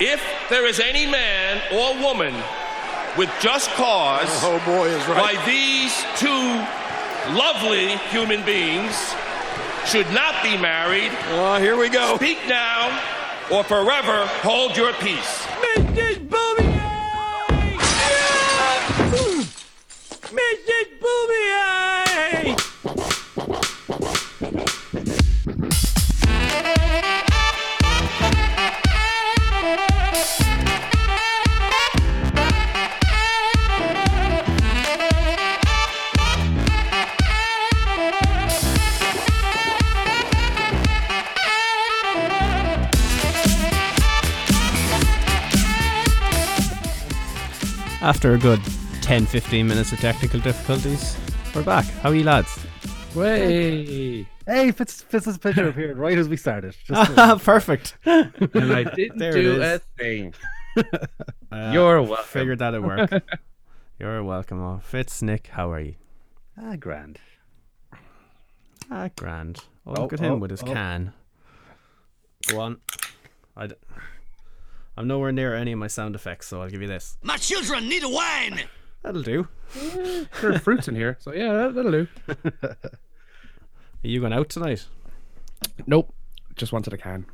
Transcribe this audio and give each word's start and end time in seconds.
If 0.00 0.22
there 0.48 0.66
is 0.66 0.80
any 0.80 1.06
man 1.06 1.60
or 1.72 1.94
woman 2.02 2.34
with 3.18 3.30
just 3.40 3.70
cause 3.72 4.28
Oh 4.42 4.60
boy, 4.64 4.86
is 4.88 5.06
right. 5.06 5.36
why 5.36 5.44
these 5.46 5.92
two 6.16 6.64
lovely 7.36 7.96
human 8.10 8.42
beings 8.44 8.94
should 9.86 10.10
not 10.12 10.42
be 10.42 10.56
married, 10.56 11.10
Oh, 11.30 11.58
here 11.58 11.76
we 11.76 11.88
go. 11.90 12.16
speak 12.16 12.38
now 12.48 12.88
or 13.50 13.62
forever 13.64 14.26
hold 14.42 14.76
your 14.76 14.92
peace. 14.94 15.44
Mrs. 15.76 16.28
Boobier! 16.28 16.70
Mrs. 20.30 20.86
Boobier! 21.02 21.69
After 48.10 48.34
a 48.34 48.38
good 48.38 48.60
10 49.02 49.24
15 49.24 49.68
minutes 49.68 49.92
of 49.92 50.00
technical 50.00 50.40
difficulties, 50.40 51.16
we're 51.54 51.62
back. 51.62 51.84
How 51.84 52.08
are 52.08 52.14
you 52.16 52.24
lads? 52.24 52.58
Way. 53.14 54.26
Hey, 54.44 54.72
Fitz, 54.72 55.02
Fitz 55.02 55.26
has 55.26 55.38
picture 55.38 55.68
appeared 55.68 55.96
right 55.96 56.18
as 56.18 56.28
we 56.28 56.36
started. 56.36 56.74
Just 56.84 57.44
Perfect. 57.44 57.96
And 58.04 58.72
I 58.72 58.82
didn't 58.82 59.18
There 59.18 59.30
do 59.30 59.62
a 59.62 59.78
thing. 59.96 60.34
You're 61.52 62.02
welcome. 62.02 62.24
Figured 62.24 62.58
that'd 62.58 62.82
work. 62.82 63.12
You're 64.00 64.24
welcome. 64.24 64.60
Oh, 64.60 64.80
Fitz, 64.82 65.22
Nick, 65.22 65.46
how 65.46 65.70
are 65.70 65.80
you? 65.80 65.94
ah, 66.60 66.74
grand. 66.74 67.20
Ah, 68.90 69.10
grand. 69.16 69.60
Oh, 69.86 69.94
Oh, 69.96 70.02
look 70.02 70.12
at 70.14 70.18
him 70.18 70.32
oh, 70.32 70.36
with 70.38 70.50
his 70.50 70.64
oh. 70.64 70.66
can. 70.66 71.12
Go 72.48 72.58
on. 72.58 72.78
I 73.56 73.68
d- 73.68 73.76
I'm 74.96 75.06
nowhere 75.08 75.32
near 75.32 75.54
any 75.54 75.72
of 75.72 75.78
my 75.78 75.86
sound 75.86 76.14
effects, 76.14 76.46
so 76.48 76.60
I'll 76.62 76.68
give 76.68 76.82
you 76.82 76.88
this. 76.88 77.16
My 77.22 77.36
children 77.36 77.88
need 77.88 78.02
a 78.02 78.08
wine! 78.08 78.60
That'll 79.02 79.22
do. 79.22 79.48
There 79.74 80.52
are 80.52 80.58
fruits 80.58 80.88
in 80.88 80.94
here, 80.94 81.16
so 81.20 81.32
yeah, 81.32 81.52
that- 81.54 81.74
that'll 81.74 81.92
do. 81.92 82.08
Are 84.02 84.08
you 84.08 84.20
going 84.20 84.32
out 84.32 84.48
tonight? 84.48 84.86
Nope. 85.86 86.12
Just 86.56 86.72
wanted 86.72 86.92
a 86.92 86.98
can. 86.98 87.26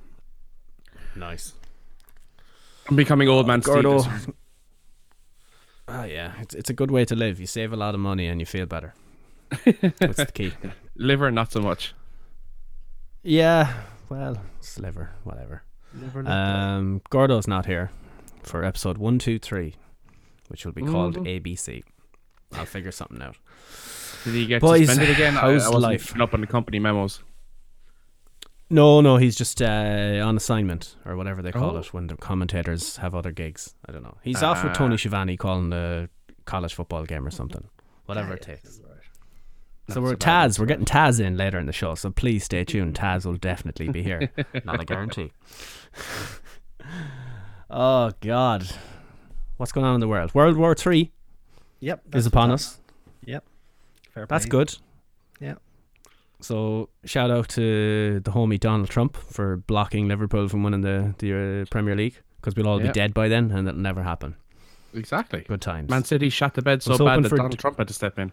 Nice. 1.17 1.55
I'm 2.89 2.97
becoming 2.97 3.29
old 3.29 3.47
man 3.47 3.63
Steve. 3.63 3.75
Gordo. 3.83 3.99
this 4.03 4.07
year. 4.27 4.35
Ah, 5.89 6.03
yeah. 6.03 6.33
It's, 6.41 6.53
it's 6.53 6.69
a 6.69 6.73
good 6.73 6.91
way 6.91 7.05
to 7.05 7.15
live. 7.15 7.39
You 7.39 7.47
save 7.47 7.73
a 7.73 7.77
lot 7.77 7.95
of 7.95 8.01
money 8.01 8.27
and 8.27 8.41
you 8.41 8.47
feel 8.47 8.67
better. 8.67 8.93
That's 9.65 10.17
the 10.17 10.31
key. 10.35 10.53
Liver, 10.97 11.31
not 11.31 11.53
so 11.53 11.61
much. 11.61 11.95
Yeah, 13.23 13.73
well, 14.09 14.37
sliver, 14.61 15.11
whatever. 15.23 15.63
Um, 16.27 17.01
Gordo's 17.11 17.47
not 17.49 17.67
here 17.67 17.91
for 18.43 18.65
episode 18.65 18.99
one, 18.99 19.19
two, 19.19 19.39
three, 19.39 19.75
which 20.49 20.65
will 20.65 20.73
be 20.73 20.83
called 20.83 21.17
ABC. 21.19 21.83
I'll 22.53 22.65
figure 22.67 22.93
something 22.93 23.21
out. 23.23 23.37
Did 24.25 24.35
he 24.35 24.47
get 24.47 24.61
Boys, 24.61 24.87
suspended 24.89 25.15
again? 25.15 25.37
I, 25.37 25.49
I 25.49 25.53
how's 25.53 25.69
life? 25.75 26.21
up 26.21 26.35
on 26.35 26.41
the 26.41 26.47
company 26.47 26.79
memos. 26.79 27.21
No, 28.69 29.01
no, 29.01 29.17
he's 29.17 29.37
just 29.37 29.63
uh, 29.63 30.21
on 30.25 30.37
assignment 30.37 30.97
or 31.05 31.17
whatever 31.17 31.41
they 31.41 31.53
call 31.53 31.77
Oh. 31.77 31.79
it 31.79 31.93
when 31.95 32.09
the 32.09 32.17
commentators 32.17 32.97
have 32.97 33.15
other 33.15 33.31
gigs. 33.31 33.75
I 33.89 33.93
don't 33.93 34.03
know. 34.03 34.17
He's 34.23 34.43
off 34.43 34.65
with 34.65 34.75
Tony 34.75 34.95
Ah. 34.95 34.97
Schiavone 34.97 35.37
calling 35.37 35.71
the 35.71 36.09
college 36.47 36.75
football 36.75 37.05
game 37.05 37.25
or 37.27 37.31
something. 37.31 37.69
Whatever 38.07 38.35
it 38.35 38.43
takes. 38.43 38.81
So 39.89 40.01
we're 40.01 40.11
so 40.11 40.17
Taz. 40.17 40.59
We're 40.59 40.67
getting 40.67 40.85
Taz 40.85 41.21
in 41.21 41.37
later 41.37 41.61
in 41.61 41.67
the 41.67 41.73
show, 41.73 41.95
so 41.95 42.11
please 42.11 42.43
stay 42.43 42.65
tuned. 42.65 42.95
Taz 42.97 43.25
will 43.25 43.37
definitely 43.37 43.89
be 43.89 44.03
here. 44.03 44.33
Not 44.65 44.81
a 44.81 44.85
guarantee. 44.85 45.31
oh 47.71 48.13
God, 48.21 48.67
what's 49.57 49.73
going 49.73 49.87
on 49.87 49.95
in 49.95 50.01
the 50.01 50.09
world? 50.09 50.35
World 50.35 50.57
War 50.57 50.75
Three 50.75 51.13
Yep. 51.81 52.03
is 52.15 52.27
upon 52.27 52.51
us. 52.51 52.79
Yep. 53.25 53.45
Fair 54.13 54.27
That's 54.27 54.47
play. 54.47 54.51
good. 54.51 54.77
Yeah. 55.41 55.55
So 56.41 56.89
shout 57.05 57.31
out 57.31 57.49
to 57.51 58.21
the 58.21 58.31
homie 58.31 58.61
Donald 58.61 58.89
Trump 58.89 59.17
for 59.17 59.57
blocking 59.59 60.09
Liverpool 60.09 60.49
from 60.49 60.63
winning 60.63 60.83
the 60.83 61.15
the 61.19 61.63
uh, 61.63 61.65
Premier 61.71 61.95
League 61.97 62.21
because 62.41 62.55
we'll 62.55 62.69
all 62.69 62.79
be 62.81 62.89
dead 62.89 63.13
by 63.15 63.29
then, 63.29 63.51
and 63.51 63.67
that'll 63.67 63.81
never 63.81 64.03
happen. 64.03 64.37
Exactly. 64.95 65.45
Good 65.47 65.61
times. 65.61 65.91
Man 65.91 66.05
City 66.05 66.31
shot 66.31 66.55
the 66.55 66.63
bed 66.63 66.83
so 66.83 66.97
bad 67.05 67.23
that 67.23 67.29
for- 67.29 67.37
Donald 67.37 67.59
Trump 67.59 67.79
had 67.79 67.89
to 67.89 67.95
step 67.95 68.19
in. 68.19 68.33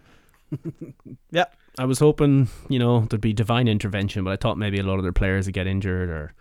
Yeah, 1.30 1.46
I 1.78 1.84
was 1.84 1.98
hoping 1.98 2.48
you 2.68 2.78
know 2.78 3.00
there'd 3.10 3.20
be 3.20 3.32
divine 3.32 3.66
intervention, 3.66 4.22
but 4.22 4.30
I 4.32 4.36
thought 4.36 4.56
maybe 4.56 4.78
a 4.78 4.82
lot 4.84 4.98
of 4.98 5.02
their 5.02 5.12
players 5.12 5.46
would 5.46 5.54
get 5.54 5.66
injured 5.66 6.08
or 6.10 6.32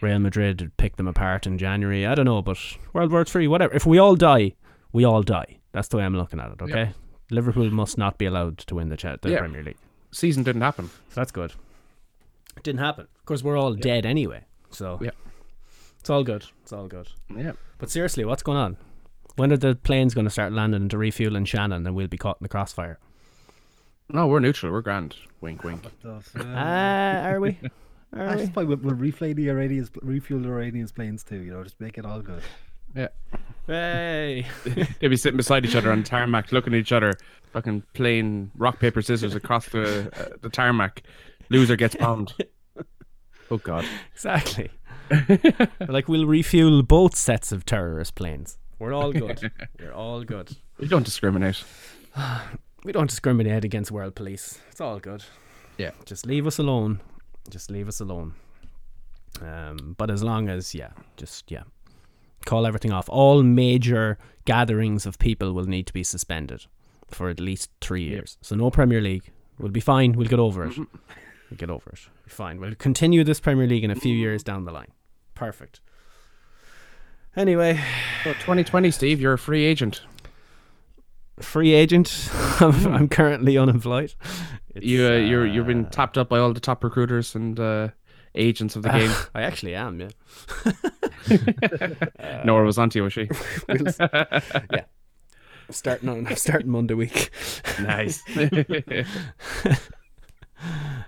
Real 0.00 0.18
Madrid 0.18 0.60
would 0.60 0.76
pick 0.76 0.96
them 0.96 1.08
apart 1.08 1.46
in 1.46 1.58
January. 1.58 2.06
I 2.06 2.14
don't 2.14 2.24
know, 2.26 2.42
but 2.42 2.58
World 2.92 3.10
War 3.12 3.24
Three, 3.24 3.48
whatever. 3.48 3.74
If 3.74 3.86
we 3.86 3.98
all 3.98 4.14
die, 4.16 4.54
we 4.92 5.04
all 5.04 5.22
die. 5.22 5.58
That's 5.72 5.88
the 5.88 5.96
way 5.98 6.04
I'm 6.04 6.16
looking 6.16 6.40
at 6.40 6.52
it. 6.52 6.62
Okay, 6.62 6.92
Liverpool 7.30 7.70
must 7.70 7.98
not 7.98 8.16
be 8.18 8.26
allowed 8.26 8.58
to 8.58 8.74
win 8.74 8.88
the, 8.88 8.96
cha- 8.96 9.16
the 9.20 9.30
Yeah. 9.30 9.38
Premier 9.40 9.62
League. 9.62 9.76
Season 10.12 10.42
didn't 10.42 10.62
happen. 10.62 10.86
So 11.10 11.14
that's 11.20 11.32
good. 11.32 11.52
It 12.56 12.62
didn't 12.62 12.80
happen. 12.80 13.06
Of 13.18 13.24
course, 13.26 13.42
we're 13.42 13.58
all 13.58 13.74
dead 13.74 14.06
anyway. 14.06 14.44
So 14.70 14.98
Yeah. 15.02 15.10
it's 16.00 16.10
all 16.10 16.24
good. 16.24 16.44
It's 16.62 16.72
all 16.72 16.86
good. 16.88 17.08
Yeah. 17.36 17.52
But 17.78 17.90
seriously, 17.90 18.24
what's 18.24 18.42
going 18.42 18.58
on? 18.58 18.76
When 19.36 19.52
are 19.52 19.56
the 19.56 19.74
planes 19.76 20.14
going 20.14 20.24
to 20.24 20.30
start 20.30 20.52
landing 20.52 20.88
to 20.88 20.98
refuel 20.98 21.36
in 21.36 21.44
Shannon 21.44 21.86
and 21.86 21.94
we'll 21.94 22.08
be 22.08 22.16
caught 22.18 22.38
in 22.40 22.44
the 22.44 22.48
crossfire? 22.48 22.98
No, 24.08 24.26
we're 24.26 24.40
neutral. 24.40 24.72
We're 24.72 24.80
grand. 24.80 25.14
Wink, 25.40 25.62
wink. 25.62 25.82
Stuff, 26.00 26.32
Ah, 26.36 26.40
yeah. 26.42 27.28
are 27.28 27.40
we? 27.40 27.58
Are 28.14 28.28
I 28.28 28.36
we? 28.36 28.42
just 28.42 28.56
we'll, 28.56 28.66
we'll 28.66 28.94
reflay 28.94 29.34
the 29.34 29.50
Iranians, 29.50 29.90
refuel 30.02 30.40
the 30.40 30.48
Iranians 30.48 30.92
planes 30.92 31.22
too. 31.22 31.40
You 31.40 31.52
know, 31.52 31.62
just 31.62 31.80
make 31.80 31.98
it 31.98 32.04
all 32.06 32.20
good. 32.20 32.42
Yeah. 32.96 33.08
Hey. 33.66 34.46
They'd 34.64 35.08
be 35.08 35.16
sitting 35.16 35.36
beside 35.36 35.64
each 35.66 35.76
other 35.76 35.92
on 35.92 36.02
tarmac, 36.02 36.52
looking 36.52 36.72
at 36.72 36.78
each 36.80 36.92
other, 36.92 37.14
fucking 37.52 37.82
playing 37.92 38.50
rock 38.56 38.78
paper 38.80 39.02
scissors 39.02 39.34
across 39.34 39.68
the 39.68 40.10
uh, 40.18 40.36
the 40.40 40.48
tarmac. 40.48 41.02
Loser 41.50 41.76
gets 41.76 41.94
bombed. 41.96 42.34
Oh 43.50 43.56
God. 43.56 43.86
Exactly. 44.12 44.70
like 45.88 46.06
we'll 46.06 46.26
refuel 46.26 46.82
both 46.82 47.16
sets 47.16 47.50
of 47.50 47.64
terrorist 47.64 48.14
planes. 48.14 48.58
We're 48.78 48.92
all 48.92 49.10
good. 49.10 49.50
We're 49.80 49.94
all 49.94 50.22
good. 50.22 50.54
We 50.78 50.86
don't 50.88 51.04
discriminate. 51.04 51.64
We 52.84 52.92
don't 52.92 53.08
discriminate 53.10 53.64
against 53.64 53.90
world 53.90 54.14
police. 54.14 54.60
It's 54.70 54.80
all 54.80 55.00
good. 55.00 55.24
Yeah. 55.78 55.90
Just 56.04 56.24
leave 56.26 56.46
us 56.46 56.58
alone. 56.58 57.00
Just 57.50 57.70
leave 57.70 57.88
us 57.88 58.00
alone. 58.00 58.34
Um, 59.40 59.94
but 59.96 60.10
as 60.10 60.22
long 60.22 60.48
as 60.48 60.74
yeah, 60.74 60.90
just 61.16 61.50
yeah, 61.50 61.62
call 62.44 62.66
everything 62.66 62.92
off. 62.92 63.08
All 63.08 63.42
major 63.42 64.18
gatherings 64.44 65.06
of 65.06 65.18
people 65.18 65.52
will 65.52 65.66
need 65.66 65.86
to 65.86 65.92
be 65.92 66.02
suspended 66.02 66.66
for 67.10 67.28
at 67.28 67.40
least 67.40 67.70
three 67.80 68.02
years. 68.02 68.36
So 68.42 68.56
no 68.56 68.70
Premier 68.70 69.00
League. 69.00 69.30
We'll 69.58 69.70
be 69.72 69.80
fine. 69.80 70.12
We'll 70.12 70.28
get 70.28 70.38
over 70.38 70.66
it. 70.66 70.76
We'll 70.76 71.56
get 71.56 71.70
over 71.70 71.90
it. 71.90 72.00
Fine. 72.26 72.60
We'll 72.60 72.74
continue 72.74 73.24
this 73.24 73.40
Premier 73.40 73.66
League 73.66 73.84
in 73.84 73.90
a 73.90 73.94
few 73.96 74.14
years 74.14 74.42
down 74.42 74.64
the 74.64 74.72
line. 74.72 74.92
Perfect. 75.34 75.80
Anyway, 77.36 77.74
So 78.24 78.32
2020, 78.34 78.90
Steve, 78.90 79.20
you're 79.20 79.32
a 79.34 79.38
free 79.38 79.64
agent. 79.64 80.02
free 81.40 81.72
agent. 81.72 82.28
I'm, 82.60 82.86
I'm 82.86 83.08
currently 83.08 83.56
unemployed. 83.56 84.14
It's, 84.78 84.86
You 84.86 85.06
uh, 85.06 85.16
you're 85.16 85.46
you've 85.46 85.66
been 85.66 85.84
uh, 85.86 85.90
tapped 85.90 86.16
up 86.18 86.28
by 86.28 86.38
all 86.38 86.52
the 86.52 86.60
top 86.60 86.82
recruiters 86.82 87.34
and 87.34 87.58
uh, 87.60 87.88
agents 88.34 88.76
of 88.76 88.82
the 88.82 88.88
game. 88.90 89.12
I 89.34 89.42
actually 89.42 89.74
am. 89.74 90.00
Yeah. 90.00 90.08
Nora 92.44 92.64
was 92.64 92.78
onto 92.78 92.98
you, 92.98 93.02
was 93.04 93.12
she? 93.12 93.28
yeah. 93.68 94.84
I'm 95.68 95.72
starting 95.72 96.08
on. 96.08 96.26
I'm 96.26 96.36
starting 96.36 96.70
Monday 96.70 96.94
week. 96.94 97.30
nice. 97.80 98.22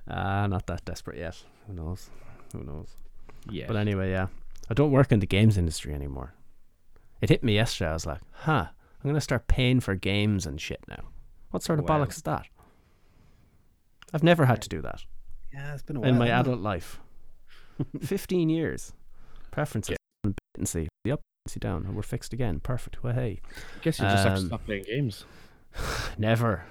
Ah, 0.08 0.46
not 0.46 0.66
that 0.66 0.84
desperate 0.84 1.18
yet. 1.18 1.42
Who 1.66 1.72
knows? 1.74 2.08
Who 2.52 2.62
knows? 2.62 2.88
yeah. 3.50 3.66
But 3.66 3.76
anyway, 3.76 4.10
yeah. 4.10 4.26
I 4.68 4.74
don't 4.74 4.90
work 4.92 5.10
in 5.12 5.20
the 5.20 5.26
games 5.26 5.56
industry 5.58 5.92
anymore. 5.94 6.34
It 7.20 7.28
hit 7.30 7.42
me 7.42 7.54
yesterday. 7.54 7.90
I 7.90 7.94
was 7.94 8.06
like, 8.06 8.20
huh. 8.32 8.66
I'm 9.02 9.10
gonna 9.10 9.20
start 9.20 9.48
paying 9.48 9.80
for 9.80 9.94
games 9.94 10.46
and 10.46 10.60
shit 10.60 10.80
now. 10.88 11.04
What 11.50 11.62
sort 11.62 11.78
of 11.78 11.88
Wow. 11.88 12.04
bollocks 12.04 12.16
is 12.16 12.22
that? 12.22 12.46
I've 14.12 14.22
never 14.22 14.44
had 14.46 14.60
to 14.62 14.68
do 14.68 14.80
that 14.82 15.04
Yeah, 15.52 15.74
it's 15.74 15.82
been 15.82 15.96
a 15.96 16.00
while. 16.00 16.08
in 16.10 16.18
my 16.18 16.28
adult 16.28 16.60
life. 16.60 16.98
Fifteen 18.02 18.48
years. 18.50 18.92
Preferences. 19.50 19.96
And 20.24 20.68
see 20.68 20.88
the 21.04 21.12
up, 21.12 21.20
see 21.48 21.58
down. 21.60 21.86
and 21.86 21.96
We're 21.96 22.02
fixed 22.02 22.32
again. 22.32 22.60
Perfect. 22.60 23.02
Well, 23.02 23.14
hey. 23.14 23.40
I 23.46 23.82
guess 23.82 23.98
you 23.98 24.04
just 24.04 24.24
have 24.24 24.34
to 24.36 24.40
um, 24.42 24.46
stop 24.48 24.64
playing 24.66 24.84
games. 24.84 25.24
Never. 26.18 26.64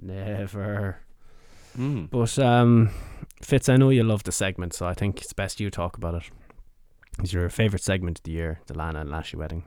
Never. 0.00 0.98
Mm. 1.78 2.10
But 2.10 2.38
um, 2.38 2.90
Fitz, 3.42 3.68
I 3.68 3.76
know 3.76 3.90
you 3.90 4.02
love 4.02 4.24
the 4.24 4.32
segment, 4.32 4.74
so 4.74 4.86
I 4.86 4.94
think 4.94 5.20
it's 5.22 5.32
best 5.32 5.60
you 5.60 5.70
talk 5.70 5.96
about 5.96 6.14
it. 6.14 6.22
it. 7.18 7.24
Is 7.24 7.32
your 7.32 7.48
favorite 7.48 7.82
segment 7.82 8.18
of 8.18 8.24
the 8.24 8.32
year 8.32 8.60
the 8.66 8.74
Lana 8.76 9.00
and 9.00 9.10
Lashley 9.10 9.38
wedding? 9.38 9.64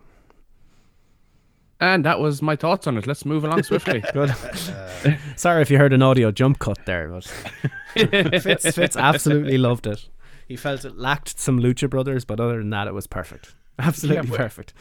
And 1.81 2.03
that 2.03 2.19
was 2.19 2.41
my 2.41 2.55
thoughts 2.55 2.87
on 2.87 2.97
it. 2.97 3.07
Let's 3.07 3.25
move 3.25 3.43
along 3.43 3.63
swiftly. 3.63 4.03
Good. 4.13 4.35
Sorry 5.37 5.61
if 5.61 5.71
you 5.71 5.77
heard 5.77 5.93
an 5.93 6.01
audio 6.01 6.31
jump 6.31 6.59
cut 6.59 6.77
there, 6.85 7.07
but 7.07 7.23
Fitz, 8.41 8.75
Fitz 8.75 8.97
absolutely 8.97 9.57
loved 9.57 9.87
it. 9.87 10.09
He 10.47 10.55
felt 10.55 10.83
it 10.83 10.97
lacked 10.97 11.39
some 11.39 11.59
Lucha 11.59 11.89
Brothers, 11.89 12.25
but 12.25 12.39
other 12.39 12.57
than 12.57 12.69
that, 12.71 12.87
it 12.87 12.93
was 12.93 13.07
perfect. 13.07 13.55
Absolutely 13.77 14.29
but- 14.29 14.37
perfect. 14.37 14.73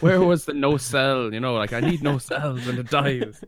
Where 0.00 0.20
was 0.20 0.44
the 0.44 0.54
no 0.54 0.76
cell? 0.76 1.32
You 1.32 1.40
know, 1.40 1.54
like 1.54 1.72
I 1.72 1.80
need 1.80 2.02
no 2.02 2.18
cells 2.18 2.64
when 2.66 2.78
it 2.78 2.88
dies. 2.90 3.42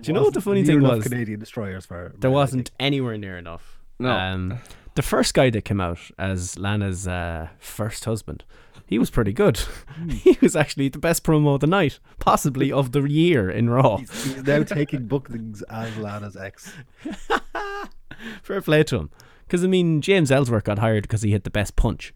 Do 0.00 0.08
you 0.08 0.12
know 0.12 0.22
what 0.22 0.34
the 0.34 0.40
funny 0.40 0.62
Near 0.62 0.66
thing 0.66 0.78
enough 0.78 0.96
was? 0.96 1.04
Canadian 1.04 1.38
destroyers 1.40 1.86
for 1.86 2.12
There 2.18 2.30
Mary, 2.30 2.34
I 2.34 2.40
wasn't 2.40 2.70
anywhere 2.80 3.16
near 3.18 3.36
enough. 3.38 3.80
No. 3.98 4.10
Um, 4.10 4.58
the 4.94 5.02
first 5.02 5.34
guy 5.34 5.50
that 5.50 5.64
came 5.64 5.80
out 5.80 5.98
as 6.18 6.58
Lana's 6.58 7.06
uh, 7.06 7.48
first 7.58 8.04
husband, 8.04 8.44
he 8.92 8.98
was 8.98 9.10
pretty 9.10 9.32
good. 9.32 9.56
Hmm. 9.56 10.08
he 10.10 10.38
was 10.40 10.54
actually 10.54 10.88
the 10.88 10.98
best 10.98 11.24
promo 11.24 11.54
of 11.54 11.60
the 11.60 11.66
night, 11.66 11.98
possibly 12.18 12.70
of 12.70 12.92
the 12.92 13.02
year 13.02 13.50
in 13.50 13.70
Raw. 13.70 13.96
He's, 13.96 14.24
he's 14.24 14.42
now 14.44 14.62
taking 14.62 15.06
bookings 15.06 15.62
as 15.62 15.96
Lana's 15.96 16.36
ex. 16.36 16.72
Fair 18.42 18.60
play 18.60 18.82
to 18.84 18.96
him. 18.98 19.10
Because 19.46 19.64
I 19.64 19.66
mean, 19.66 20.00
James 20.00 20.30
Ellsworth 20.30 20.64
got 20.64 20.78
hired 20.78 21.02
because 21.02 21.22
he 21.22 21.30
hit 21.32 21.44
the 21.44 21.50
best 21.50 21.74
punch. 21.74 22.14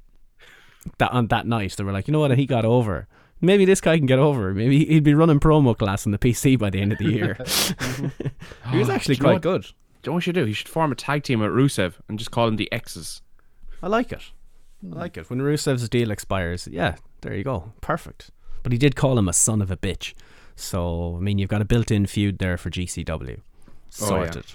That 0.98 1.10
on 1.12 1.28
that 1.28 1.46
night, 1.46 1.74
they 1.76 1.84
were 1.84 1.92
like, 1.92 2.06
you 2.08 2.12
know 2.12 2.20
what, 2.20 2.36
he 2.36 2.46
got 2.46 2.64
over. 2.64 3.08
Maybe 3.40 3.64
this 3.64 3.80
guy 3.80 3.96
can 3.96 4.06
get 4.06 4.18
over. 4.18 4.54
Maybe 4.54 4.84
he'd 4.84 5.02
be 5.02 5.14
running 5.14 5.40
promo 5.40 5.76
class 5.76 6.06
on 6.06 6.12
the 6.12 6.18
PC 6.18 6.58
by 6.58 6.70
the 6.70 6.80
end 6.80 6.92
of 6.92 6.98
the 6.98 7.10
year. 7.10 7.34
he 8.70 8.78
was 8.78 8.88
oh, 8.88 8.92
actually 8.92 9.16
Do 9.16 9.20
you 9.20 9.22
know 9.22 9.28
quite 9.28 9.32
what- 9.34 9.42
good. 9.42 9.62
Do 9.62 10.10
you 10.10 10.12
know 10.12 10.12
what 10.12 10.16
you 10.18 10.20
should 10.20 10.34
do? 10.36 10.46
You 10.46 10.54
should 10.54 10.68
form 10.68 10.92
a 10.92 10.94
tag 10.94 11.24
team 11.24 11.40
with 11.40 11.50
Rusev 11.50 11.94
and 12.08 12.18
just 12.18 12.30
call 12.30 12.46
them 12.46 12.56
the 12.56 12.70
X's. 12.72 13.22
I 13.82 13.88
like 13.88 14.12
it. 14.12 14.22
I 14.92 14.96
like 14.96 15.16
it. 15.16 15.28
When 15.30 15.40
Rusev's 15.40 15.88
deal 15.88 16.10
expires, 16.10 16.68
yeah, 16.70 16.96
there 17.20 17.34
you 17.34 17.44
go. 17.44 17.72
Perfect. 17.80 18.30
But 18.62 18.72
he 18.72 18.78
did 18.78 18.96
call 18.96 19.18
him 19.18 19.28
a 19.28 19.32
son 19.32 19.62
of 19.62 19.70
a 19.70 19.76
bitch. 19.76 20.14
So, 20.56 21.16
I 21.16 21.20
mean, 21.20 21.38
you've 21.38 21.50
got 21.50 21.62
a 21.62 21.64
built 21.64 21.90
in 21.90 22.06
feud 22.06 22.38
there 22.38 22.56
for 22.56 22.70
GCW. 22.70 23.10
Oh, 23.20 23.30
yeah. 23.30 23.40
Sorted. 23.90 24.46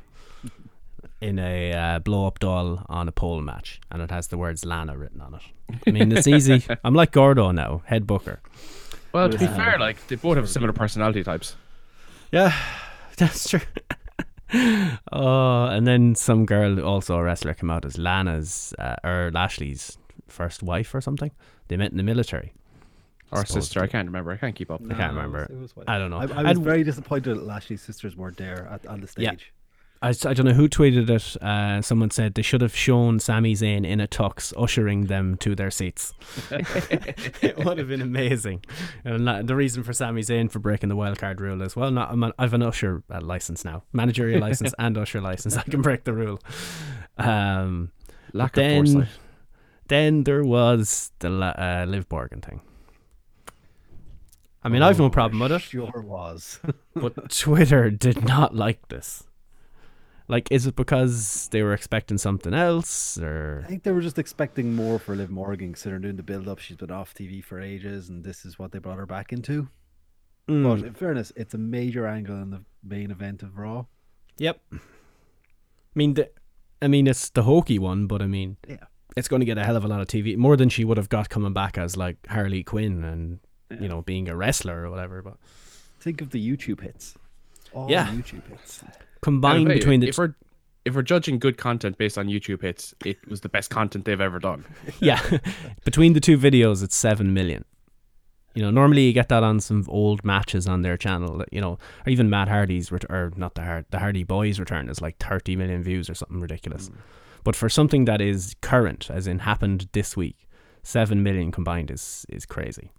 In 1.22 1.38
a 1.38 1.74
uh, 1.74 2.00
blow 2.00 2.26
up 2.26 2.40
doll 2.40 2.86
on 2.90 3.08
a 3.08 3.12
pole 3.12 3.42
match. 3.42 3.80
And 3.92 4.02
it 4.02 4.10
has 4.10 4.28
the 4.28 4.38
words 4.38 4.66
Lana 4.66 4.98
written 4.98 5.22
on 5.22 5.36
it. 5.36 5.42
I 5.86 5.92
mean, 5.92 6.12
it's 6.12 6.28
easy. 6.28 6.66
I'm 6.84 6.96
like 6.96 7.12
Gordo 7.12 7.52
now, 7.52 7.84
head 7.86 8.08
booker. 8.08 8.42
Well, 9.14 9.30
to 9.30 9.38
be 9.38 9.48
fair, 9.48 9.78
like 9.78 10.08
they 10.08 10.16
both 10.16 10.38
have 10.38 10.50
similar 10.50 10.74
personality 10.74 11.24
types. 11.24 11.56
Yeah, 12.32 12.56
that's 13.18 13.50
true. 13.50 13.60
oh, 15.12 15.66
and 15.66 15.86
then 15.86 16.16
some 16.16 16.46
girl, 16.46 16.84
also 16.84 17.16
a 17.16 17.24
wrestler, 17.24 17.54
came 17.54 17.70
out 17.70 17.86
as 17.86 17.98
Lana's 17.98 18.74
uh, 18.80 18.96
or 19.04 19.32
Lashley's 19.34 19.98
first 20.32 20.64
wife 20.64 20.94
or 20.96 21.02
something. 21.02 21.32
They 21.68 21.78
met 21.78 21.92
in 21.92 21.98
the 21.98 22.04
military. 22.04 22.54
Or 23.34 23.46
sister, 23.46 23.82
I 23.82 23.88
can't 23.88 24.08
remember. 24.08 24.32
I 24.32 24.38
can't 24.38 24.56
keep 24.56 24.70
up. 24.70 24.82
I 24.90 24.94
can't 24.94 25.14
remember. 25.14 25.44
It 25.44 25.52
was- 25.58 25.72
it 25.72 25.78
was 25.78 25.86
I 25.88 25.98
don't 25.98 26.10
know. 26.10 26.18
I, 26.18 26.24
I 26.24 26.26
was 26.26 26.58
I'd- 26.58 26.62
very 26.64 26.84
disappointed 26.84 27.36
that 27.38 27.44
Lashley's 27.46 27.82
sisters 27.82 28.16
weren't 28.18 28.36
there 28.38 28.68
at, 28.70 28.86
on 28.88 29.00
the 29.00 29.08
stage. 29.08 29.24
Yeah. 29.24 29.34
I, 30.04 30.10
s- 30.10 30.26
I 30.26 30.34
don't 30.34 30.48
know 30.48 30.54
who 30.54 30.68
tweeted 30.68 31.08
it. 31.10 31.42
Uh, 31.42 31.82
someone 31.82 32.10
said 32.10 32.34
they 32.34 32.42
should 32.42 32.62
have 32.62 32.76
shown 32.76 33.20
Sami 33.20 33.54
Zayn 33.54 33.86
in 33.88 34.02
a 34.02 34.08
tux, 34.08 34.52
ushering 34.58 35.06
them 35.06 35.38
to 35.38 35.54
their 35.56 35.70
seats. 35.72 36.12
it 36.52 37.56
would 37.64 37.78
have 37.78 37.88
been 37.88 38.02
amazing. 38.02 38.66
And 39.06 39.48
the 39.48 39.56
reason 39.56 39.84
for 39.84 39.94
Sami 39.94 40.24
Zayn 40.24 40.50
for 40.52 40.58
breaking 40.60 40.90
the 40.90 40.96
wild 40.96 41.20
card 41.20 41.40
rule 41.40 41.62
is 41.62 41.76
well, 41.76 41.92
not 41.92 42.12
I'm 42.12 42.24
a, 42.24 42.34
I've 42.40 42.54
an 42.56 42.64
usher 42.64 43.04
uh, 43.12 43.22
license 43.22 43.64
now, 43.64 43.84
managerial 43.94 44.42
license 44.42 44.74
and 44.80 44.98
usher 44.98 45.22
license. 45.22 45.56
I 45.56 45.62
can 45.64 45.82
break 45.84 46.04
the 46.04 46.14
rule. 46.14 46.40
Um, 47.18 47.92
Lack 48.34 48.52
of 48.58 48.64
then, 48.64 48.86
foresight. 48.88 49.08
Then 49.92 50.24
there 50.24 50.44
was 50.44 51.12
the 51.20 51.30
uh, 51.30 51.86
Liv 51.86 52.06
Morgan 52.10 52.40
thing. 52.40 52.62
I 54.64 54.70
mean, 54.70 54.82
I've 54.82 55.00
no 55.00 55.10
problem 55.10 55.42
with 55.42 55.52
it 55.52 55.60
Sure 55.60 56.02
was. 56.02 56.60
but 56.96 57.30
Twitter 57.30 57.90
did 57.90 58.24
not 58.24 58.56
like 58.56 58.88
this. 58.88 59.24
Like, 60.30 60.50
is 60.50 60.66
it 60.66 60.78
because 60.78 61.50
they 61.52 61.62
were 61.62 61.74
expecting 61.74 62.18
something 62.18 62.54
else, 62.54 63.18
or 63.18 63.64
I 63.66 63.68
think 63.68 63.84
they 63.84 63.92
were 63.92 64.02
just 64.02 64.18
expecting 64.18 64.74
more 64.74 64.98
for 64.98 65.14
Liv 65.14 65.30
Morgan 65.30 65.74
considering 65.74 66.04
doing 66.04 66.16
the 66.16 66.24
build 66.24 66.48
up. 66.48 66.60
She's 66.60 66.78
been 66.78 66.92
off 66.92 67.14
TV 67.14 67.44
for 67.44 67.60
ages 67.60 68.08
and 68.08 68.24
this 68.24 68.46
is 68.46 68.58
what 68.58 68.72
they 68.72 68.80
brought 68.80 68.98
her 68.98 69.06
back 69.06 69.34
into. 69.34 69.68
Hmm. 70.48 70.64
But 70.64 70.84
in 70.84 70.94
fairness, 70.94 71.34
it's 71.36 71.54
a 71.54 71.58
major 71.58 72.08
angle 72.08 72.42
in 72.42 72.52
the 72.52 72.64
main 72.82 73.12
event 73.12 73.44
of 73.44 73.58
Raw. 73.58 73.88
Yep. 74.38 74.62
I 74.72 74.78
mean, 75.96 76.14
the, 76.14 76.30
I 76.82 76.88
mean, 76.88 77.08
it's 77.08 77.30
the 77.30 77.44
hokey 77.44 77.78
one, 77.78 78.08
but 78.08 78.22
I 78.22 78.28
mean, 78.28 78.56
Yeah. 78.66 78.86
It's 79.18 79.28
going 79.28 79.40
to 79.42 79.46
get 79.46 79.58
a 79.58 79.64
hell 79.64 79.76
of 79.76 79.84
a 79.86 79.88
lot 79.88 80.02
of 80.02 80.08
TV, 80.08 80.38
more 80.38 80.56
than 80.58 80.70
she 80.70 80.84
would 80.86 80.98
have 80.98 81.10
got 81.10 81.30
coming 81.30 81.54
back 81.54 81.78
as 81.78 81.98
like 81.98 82.18
Harley 82.28 82.64
Quinn 82.64 83.04
and 83.04 83.40
you 83.82 83.88
know 83.88 84.02
being 84.02 84.30
a 84.30 84.36
wrestler 84.36 84.86
or 84.86 84.90
whatever. 84.90 85.22
But 85.22 85.38
Think 86.00 86.22
of 86.22 86.32
the 86.32 86.40
YouTube 86.46 86.82
hits. 86.82 87.16
All 87.74 87.90
Yeah. 87.90 88.08
YouTube 88.08 88.48
hits. 88.50 88.84
combined 89.22 89.68
Hey, 89.68 89.76
between 89.76 90.00
the 90.00 90.08
if 90.10 90.18
we're 90.18 90.34
if 90.84 90.96
we're 90.96 91.04
judging 91.04 91.38
good 91.38 91.58
content 91.58 91.98
based 91.98 92.18
on 92.18 92.28
YouTube 92.28 92.62
hits, 92.64 92.94
it 93.06 93.18
was 93.30 93.42
the 93.42 93.50
best 93.50 93.70
content 93.70 94.06
they've 94.06 94.20
ever 94.20 94.40
done. 94.40 94.66
yeah, 95.00 95.22
between 95.86 96.14
the 96.14 96.20
two 96.20 96.38
videos, 96.38 96.84
it's 96.84 96.96
seven 96.96 97.34
million. 97.34 97.66
You 98.56 98.64
know, 98.64 98.72
normally 98.72 99.04
you 99.04 99.14
get 99.14 99.30
that 99.30 99.44
on 99.44 99.60
some 99.62 99.86
old 99.88 100.26
matches 100.26 100.68
on 100.68 100.82
their 100.82 100.98
channel. 100.98 101.38
that, 101.38 101.54
You 101.54 101.62
know, 101.62 101.78
or 102.06 102.10
even 102.10 102.30
Matt 102.30 102.50
Hardy's 102.50 102.92
ret- 102.92 103.06
or 103.10 103.32
not 103.38 103.56
the 103.56 103.62
Hard, 103.64 103.86
the 103.92 104.00
Hardy 104.00 104.24
Boys 104.24 104.60
return 104.60 104.90
is 104.90 105.00
like 105.02 105.18
thirty 105.20 105.56
million 105.56 105.84
views 105.84 106.10
or 106.10 106.16
something 106.16 106.42
ridiculous. 106.42 106.90
Mm. 106.90 106.96
But 107.44 107.56
for 107.56 107.70
something 107.70 108.06
that 108.06 108.22
is 108.22 108.56
current, 108.62 109.10
as 109.10 109.28
in 109.28 109.40
happened 109.40 109.90
this 109.94 110.16
week, 110.16 110.48
seven 110.84 111.24
million 111.24 111.52
combined 111.52 111.92
is 111.92 112.26
is 112.30 112.46
crazy. 112.46 112.92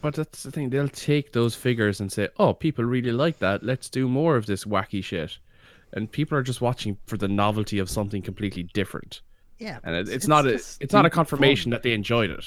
But 0.00 0.14
that's 0.14 0.42
the 0.42 0.52
thing; 0.52 0.70
they'll 0.70 0.88
take 0.88 1.32
those 1.32 1.54
figures 1.54 2.00
and 2.00 2.12
say, 2.12 2.28
"Oh, 2.38 2.54
people 2.54 2.84
really 2.84 3.12
like 3.12 3.38
that. 3.40 3.62
Let's 3.62 3.88
do 3.88 4.08
more 4.08 4.36
of 4.36 4.46
this 4.46 4.64
wacky 4.64 5.02
shit." 5.02 5.38
And 5.92 6.10
people 6.10 6.36
are 6.36 6.42
just 6.42 6.60
watching 6.60 6.98
for 7.06 7.16
the 7.16 7.28
novelty 7.28 7.78
of 7.78 7.88
something 7.88 8.20
completely 8.20 8.64
different. 8.74 9.22
Yeah. 9.58 9.78
And 9.84 9.94
it, 9.94 10.08
it's, 10.08 10.28
not 10.28 10.46
a 10.46 10.54
it's 10.54 10.92
not 10.92 11.06
a 11.06 11.10
confirmation 11.10 11.70
fun. 11.70 11.76
that 11.76 11.82
they 11.82 11.92
enjoyed 11.92 12.30
it. 12.30 12.44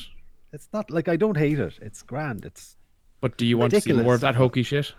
It's 0.52 0.68
not 0.74 0.92
like 0.92 1.08
I 1.08 1.16
don't 1.16 1.38
hate 1.38 1.60
it. 1.60 1.80
It's 1.82 2.02
grand. 2.02 2.46
It's 2.46 2.76
But 3.22 3.38
do 3.38 3.46
you 3.46 3.58
want 3.58 3.72
to 3.72 3.82
see 3.82 3.94
more 3.94 4.14
of 4.14 4.22
that 4.22 4.36
hokey 4.36 4.64
shit? 4.64 4.94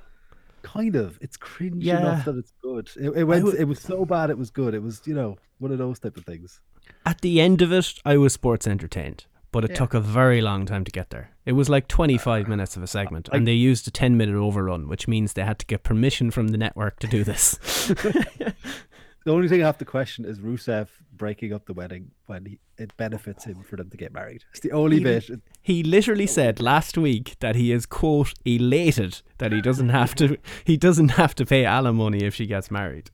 Kind 0.62 0.96
of. 0.96 1.18
It's 1.20 1.36
cringe 1.36 1.84
Yeah. 1.84 1.98
enough 2.00 2.24
that 2.26 2.36
it's 2.36 2.52
good. 2.62 2.90
It, 2.96 3.10
it 3.16 3.24
went. 3.24 3.44
would- 3.44 3.54
it 3.56 3.64
was 3.68 3.80
so 3.80 4.04
bad. 4.04 4.30
It 4.30 4.38
was 4.38 4.50
good. 4.50 4.74
It 4.74 4.82
was 4.82 5.02
you 5.06 5.14
know 5.14 5.36
one 5.58 5.72
of 5.72 5.78
those 5.78 5.98
type 5.98 6.16
of 6.16 6.24
things. 6.24 6.60
At 7.06 7.20
the 7.20 7.40
end 7.40 7.62
of 7.62 7.72
it, 7.72 7.94
I 8.04 8.16
was 8.16 8.32
sports 8.32 8.66
entertained, 8.66 9.24
but 9.52 9.64
it 9.64 9.74
took 9.74 9.94
a 9.94 10.00
very 10.00 10.40
long 10.40 10.66
time 10.66 10.84
to 10.84 10.90
get 10.90 11.10
there. 11.10 11.30
It 11.46 11.52
was 11.52 11.68
like 11.68 11.88
25 11.88 12.44
uh, 12.44 12.48
minutes 12.48 12.76
of 12.76 12.82
a 12.82 12.86
segment, 12.86 13.28
and 13.32 13.46
they 13.46 13.52
used 13.54 13.86
a 13.88 13.90
10 13.90 14.16
minute 14.16 14.34
overrun, 14.36 14.88
which 14.88 15.08
means 15.08 15.32
they 15.32 15.44
had 15.44 15.58
to 15.60 15.66
get 15.66 15.82
permission 15.82 16.30
from 16.30 16.48
the 16.48 16.58
network 16.58 16.98
to 17.00 17.06
do 17.06 17.24
this. 17.24 17.58
The 19.24 19.32
only 19.32 19.48
thing 19.48 19.62
I 19.62 19.66
have 19.66 19.76
to 19.78 19.84
question 19.84 20.24
is 20.24 20.38
Rusev 20.38 20.88
breaking 21.12 21.52
up 21.52 21.66
the 21.66 21.74
wedding 21.74 22.12
when 22.26 22.46
he, 22.46 22.58
it 22.78 22.96
benefits 22.96 23.44
him 23.44 23.62
for 23.62 23.76
them 23.76 23.90
to 23.90 23.96
get 23.96 24.12
married. 24.14 24.44
It's 24.52 24.60
the 24.60 24.72
only 24.72 25.00
bit. 25.00 25.28
He 25.60 25.82
literally 25.82 26.26
said 26.26 26.58
last 26.60 26.96
week 26.96 27.36
that 27.40 27.54
he 27.54 27.70
is 27.70 27.84
quote 27.84 28.32
elated 28.46 29.20
that 29.36 29.52
he 29.52 29.60
doesn't 29.60 29.90
have 29.90 30.14
to 30.16 30.38
he 30.64 30.76
doesn't 30.78 31.10
have 31.10 31.34
to 31.34 31.44
pay 31.44 31.66
alimony 31.66 32.24
if 32.24 32.34
she 32.34 32.46
gets 32.46 32.70
married. 32.70 33.10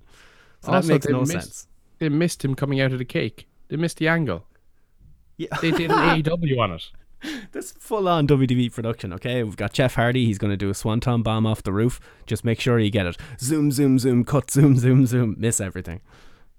So 0.62 0.72
Also, 0.72 0.86
that 0.88 0.94
makes 0.94 1.08
no 1.08 1.20
missed- 1.20 1.32
sense. 1.32 1.68
They 1.98 2.08
missed 2.08 2.44
him 2.44 2.54
coming 2.54 2.80
out 2.80 2.92
of 2.92 2.98
the 2.98 3.04
cake. 3.04 3.48
They 3.68 3.76
missed 3.76 3.96
the 3.98 4.06
angle. 4.08 4.46
Yeah. 5.38 5.48
They 5.60 5.70
did 5.72 5.90
an 5.90 5.96
AEW 6.22 6.58
on 6.60 6.72
it. 6.72 6.90
This 7.52 7.73
full 7.73 8.08
on 8.08 8.26
WWE 8.26 8.73
production, 8.73 9.12
okay? 9.14 9.42
We've 9.42 9.56
got 9.56 9.73
Jeff 9.73 9.94
Hardy, 9.94 10.26
he's 10.26 10.38
going 10.38 10.50
to 10.50 10.56
do 10.56 10.68
a 10.70 10.75
swanton 10.75 11.23
bomb 11.23 11.46
off 11.46 11.62
the 11.62 11.73
roof. 11.73 12.00
Just 12.26 12.44
make 12.44 12.61
sure 12.61 12.78
you 12.78 12.90
get 12.90 13.06
it. 13.06 13.16
Zoom, 13.40 13.73
zoom, 13.73 13.99
zoom, 13.99 14.25
cut, 14.25 14.50
zoom, 14.50 14.76
zoom, 14.76 15.06
zoom. 15.06 15.37
Miss 15.38 15.61
everything. 15.61 16.00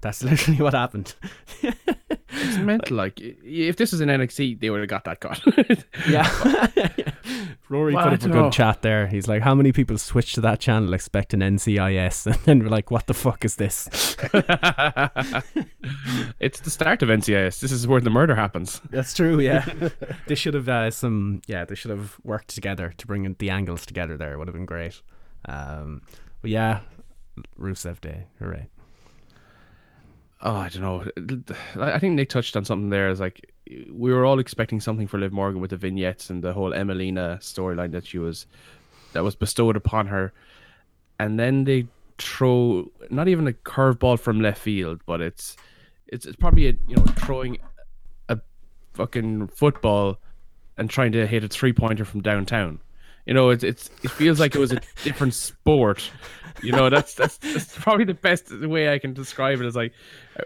That's 0.02 0.24
literally 0.26 0.62
what 0.62 0.74
happened. 0.74 1.16
It's 2.30 2.58
mental. 2.58 2.98
Like 2.98 3.20
if 3.20 3.78
this 3.78 3.92
was 3.92 4.02
in 4.02 4.10
NXT, 4.10 4.60
they 4.60 4.70
would 4.70 4.80
have 4.82 4.90
got 4.90 5.04
that 5.06 5.20
cut. 5.20 5.42
Yeah. 6.10 6.28
Rory 7.70 7.94
Well, 7.94 8.06
put 8.06 8.14
up 8.14 8.22
a 8.22 8.28
good 8.28 8.34
know. 8.34 8.50
chat 8.50 8.82
there. 8.82 9.08
He's 9.08 9.28
like, 9.28 9.42
How 9.42 9.54
many 9.54 9.72
people 9.72 9.98
switch 9.98 10.34
to 10.34 10.42
that 10.42 10.60
channel 10.60 10.94
expecting 10.94 11.42
NCIS? 11.42 12.26
And 12.28 12.36
then 12.46 12.60
we're 12.60 12.70
like, 12.70 12.92
What 12.92 13.08
the 13.08 13.14
fuck 13.14 13.44
is 13.44 13.56
this? 13.56 13.88
it's 16.40 16.60
the 16.62 16.70
start 16.70 17.02
of 17.02 17.10
NCIS. 17.10 17.60
This 17.60 17.72
is 17.72 17.88
where 17.88 18.02
the 18.02 18.10
murder 18.10 18.36
happens. 18.36 18.82
That's 18.90 19.14
true, 19.14 19.40
yeah. 19.40 19.66
they 20.28 20.36
should 20.36 20.54
have 20.54 20.70
uh, 20.70 20.92
some, 20.92 21.42
yeah, 21.48 21.66
they 21.66 21.76
should 21.76 21.92
have 21.92 22.18
worked 22.24 22.50
together 22.50 22.94
to 22.98 23.08
bring 23.08 23.36
the 23.40 23.50
angles 23.50 23.86
together 23.86 24.18
there. 24.18 24.34
It 24.34 24.38
would 24.38 24.48
have 24.48 24.56
been 24.56 24.66
great. 24.66 25.02
Um, 25.46 26.02
but 26.42 26.52
yeah, 26.52 26.80
Rusev 27.60 28.00
Day. 28.02 28.28
Hooray. 28.40 28.70
Oh, 30.42 30.56
I 30.56 30.70
don't 30.70 30.82
know. 30.82 31.04
I 31.82 31.98
think 31.98 32.14
Nick 32.14 32.30
touched 32.30 32.56
on 32.56 32.64
something 32.64 32.90
there. 32.90 33.10
Is 33.10 33.20
like 33.20 33.52
we 33.92 34.14
were 34.14 34.26
all 34.26 34.40
expecting 34.40 34.80
something 34.80 35.08
for 35.08 35.18
Liv 35.18 35.34
Morgan 35.34 35.62
with 35.62 35.72
the 35.72 35.78
vignettes 35.78 36.30
and 36.30 36.44
the 36.44 36.54
whole 36.54 36.72
Emmalina 36.72 37.40
storyline 37.40 37.92
that 37.92 38.06
she 38.06 38.20
was 38.20 38.46
that 39.14 39.24
was 39.24 39.36
bestowed 39.36 39.76
upon 39.76 40.08
her, 40.08 40.32
and 41.20 41.40
then 41.40 41.64
they 41.64 41.88
throw 42.20 42.92
not 43.10 43.28
even 43.28 43.48
a 43.48 43.54
curveball 43.54 44.20
from 44.20 44.42
left 44.42 44.60
field, 44.62 45.02
but 45.06 45.22
it's 45.22 45.58
it's, 46.08 46.26
it's 46.26 46.36
probably 46.36 46.68
a 46.68 46.74
you 46.88 46.96
know 46.96 47.06
throwing 47.16 47.58
a 48.30 48.40
fucking 48.94 49.48
football 49.48 50.20
and 50.78 50.90
trying 50.90 51.12
to 51.14 51.26
hit 51.26 51.44
a 51.44 51.48
three 51.48 51.74
pointer 51.74 52.06
from 52.06 52.22
downtown. 52.22 52.80
You 53.28 53.34
know, 53.34 53.50
it's 53.50 53.64
it's 53.64 53.90
it 54.04 54.12
feels 54.12 54.40
like 54.40 54.56
it 54.56 54.60
was 54.60 54.72
a 54.72 54.80
different 55.04 55.34
sport. 55.34 56.10
You 56.64 56.72
know, 56.72 56.90
that's 56.90 57.14
that's, 57.14 57.38
that's 57.38 57.78
probably 57.80 58.06
the 58.06 58.14
best 58.14 58.50
way 58.52 58.92
I 58.92 59.00
can 59.00 59.14
describe 59.14 59.60
it. 59.60 59.66
Is 59.66 59.76
like, 59.76 59.92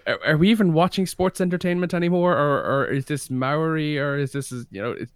are, 0.08 0.20
are 0.26 0.38
we 0.38 0.50
even 0.50 0.74
watching 0.74 1.06
sports 1.06 1.40
entertainment 1.40 1.94
anymore, 1.94 2.36
or 2.36 2.64
or 2.64 2.86
is 2.88 3.06
this 3.06 3.30
Maury, 3.30 4.00
or 4.00 4.18
is 4.18 4.32
this 4.32 4.52
is 4.52 4.66
you 4.72 4.82
know, 4.82 4.92
it's 4.92 5.14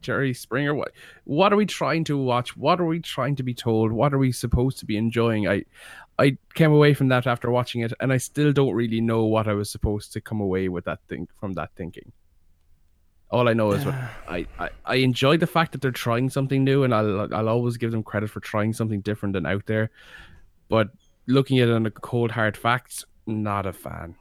Jerry 0.00 0.32
Springer? 0.32 0.74
What 0.74 0.92
what 1.24 1.52
are 1.52 1.56
we 1.56 1.66
trying 1.66 2.04
to 2.04 2.16
watch? 2.16 2.56
What 2.56 2.80
are 2.80 2.86
we 2.86 2.98
trying 3.00 3.36
to 3.36 3.42
be 3.42 3.52
told? 3.52 3.92
What 3.92 4.14
are 4.14 4.18
we 4.18 4.32
supposed 4.32 4.78
to 4.78 4.86
be 4.86 4.96
enjoying? 4.96 5.46
I 5.46 5.64
I 6.18 6.38
came 6.54 6.72
away 6.72 6.94
from 6.94 7.08
that 7.08 7.26
after 7.26 7.50
watching 7.50 7.82
it, 7.82 7.92
and 8.00 8.10
I 8.10 8.16
still 8.16 8.54
don't 8.54 8.72
really 8.72 9.02
know 9.02 9.26
what 9.26 9.46
I 9.46 9.52
was 9.52 9.70
supposed 9.70 10.14
to 10.14 10.22
come 10.22 10.40
away 10.40 10.70
with 10.70 10.86
that 10.86 11.00
thing 11.08 11.28
from 11.38 11.52
that 11.54 11.72
thinking. 11.76 12.12
All 13.32 13.48
I 13.48 13.54
know 13.54 13.72
is 13.72 13.84
what 13.84 13.94
I, 14.28 14.46
I, 14.58 14.68
I 14.84 14.94
enjoy 14.96 15.38
the 15.38 15.46
fact 15.46 15.72
that 15.72 15.80
they're 15.80 15.90
trying 15.90 16.28
something 16.30 16.62
new, 16.62 16.84
and 16.84 16.94
I'll 16.94 17.34
I'll 17.34 17.48
always 17.48 17.78
give 17.78 17.90
them 17.90 18.02
credit 18.02 18.30
for 18.30 18.40
trying 18.40 18.74
something 18.74 19.00
different 19.00 19.34
and 19.34 19.46
out 19.46 19.66
there. 19.66 19.90
But 20.68 20.90
looking 21.26 21.58
at 21.58 21.68
it 21.68 21.74
on 21.74 21.84
the 21.84 21.90
cold 21.90 22.32
hard 22.32 22.56
facts, 22.56 23.04
not 23.26 23.66
a 23.66 23.72
fan. 23.72 24.16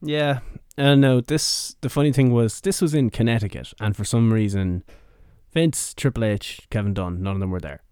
Yeah, 0.00 0.40
and 0.76 1.00
no, 1.00 1.20
this 1.20 1.76
the 1.80 1.88
funny 1.88 2.12
thing 2.12 2.32
was 2.32 2.60
this 2.60 2.82
was 2.82 2.94
in 2.94 3.10
Connecticut, 3.10 3.72
and 3.80 3.96
for 3.96 4.04
some 4.04 4.32
reason, 4.32 4.82
Vince, 5.52 5.94
Triple 5.94 6.24
H, 6.24 6.66
Kevin 6.70 6.94
Dunn, 6.94 7.22
none 7.22 7.34
of 7.34 7.40
them 7.40 7.50
were 7.50 7.60
there. 7.60 7.82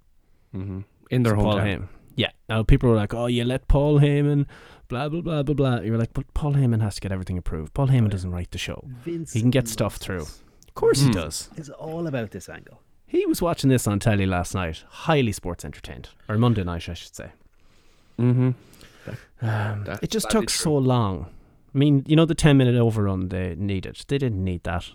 Mm-hmm. 0.55 0.81
In 1.11 1.23
their 1.23 1.35
It's 1.35 1.43
Paul. 1.43 1.57
Heyman. 1.57 1.89
Yeah. 2.17 2.31
Now 2.49 2.63
people 2.63 2.89
were 2.89 2.97
like, 2.97 3.15
"Oh, 3.15 3.27
you 3.27 3.45
let 3.45 3.69
Paul 3.69 4.01
Heyman, 4.01 4.47
blah 4.89 5.09
blah 5.09 5.21
blah 5.21 5.43
blah 5.43 5.55
blah." 5.55 5.81
You're 5.81 5.99
like, 5.99 6.13
"But 6.15 6.33
Paul 6.35 6.55
Heyman 6.55 6.81
has 6.83 6.95
to 6.97 7.01
get 7.01 7.13
everything 7.13 7.39
approved. 7.39 7.75
Paul 7.75 7.89
Heyman 7.89 8.11
doesn't 8.11 8.31
write 8.31 8.51
the 8.51 8.59
show. 8.59 8.85
Vince 9.05 9.33
He 9.33 9.41
can 9.41 9.51
get 9.51 9.69
stuff 9.69 9.97
through. 9.97 10.23
Of 10.23 10.75
course 10.75 11.01
Hmm. 11.01 11.07
he 11.09 11.13
does. 11.13 11.51
It's 11.57 11.69
all 11.71 12.07
about 12.07 12.31
this 12.33 12.49
angle. 12.49 12.81
He 13.07 13.25
was 13.27 13.41
watching 13.41 13.71
this 13.71 13.87
on 13.87 13.99
telly 14.01 14.27
last 14.27 14.55
night, 14.55 14.83
highly 14.89 15.33
sports 15.33 15.65
entertained, 15.65 16.09
or 16.29 16.37
Monday 16.39 16.65
night, 16.65 16.89
I 16.89 16.95
should 16.95 17.15
say. 17.15 17.31
Mm-hmm. 18.19 18.51
Um, 19.43 19.85
That's 19.85 20.03
it 20.03 20.11
just 20.11 20.31
took 20.31 20.51
so 20.51 20.75
long. 20.77 21.27
I 21.75 21.79
mean, 21.79 22.05
you 22.07 22.17
know, 22.17 22.25
the 22.25 22.35
ten 22.35 22.57
minute 22.57 22.75
overrun 22.75 23.29
they 23.29 23.55
needed. 23.57 24.03
They 24.09 24.19
didn't 24.19 24.43
need 24.43 24.65
that. 24.65 24.91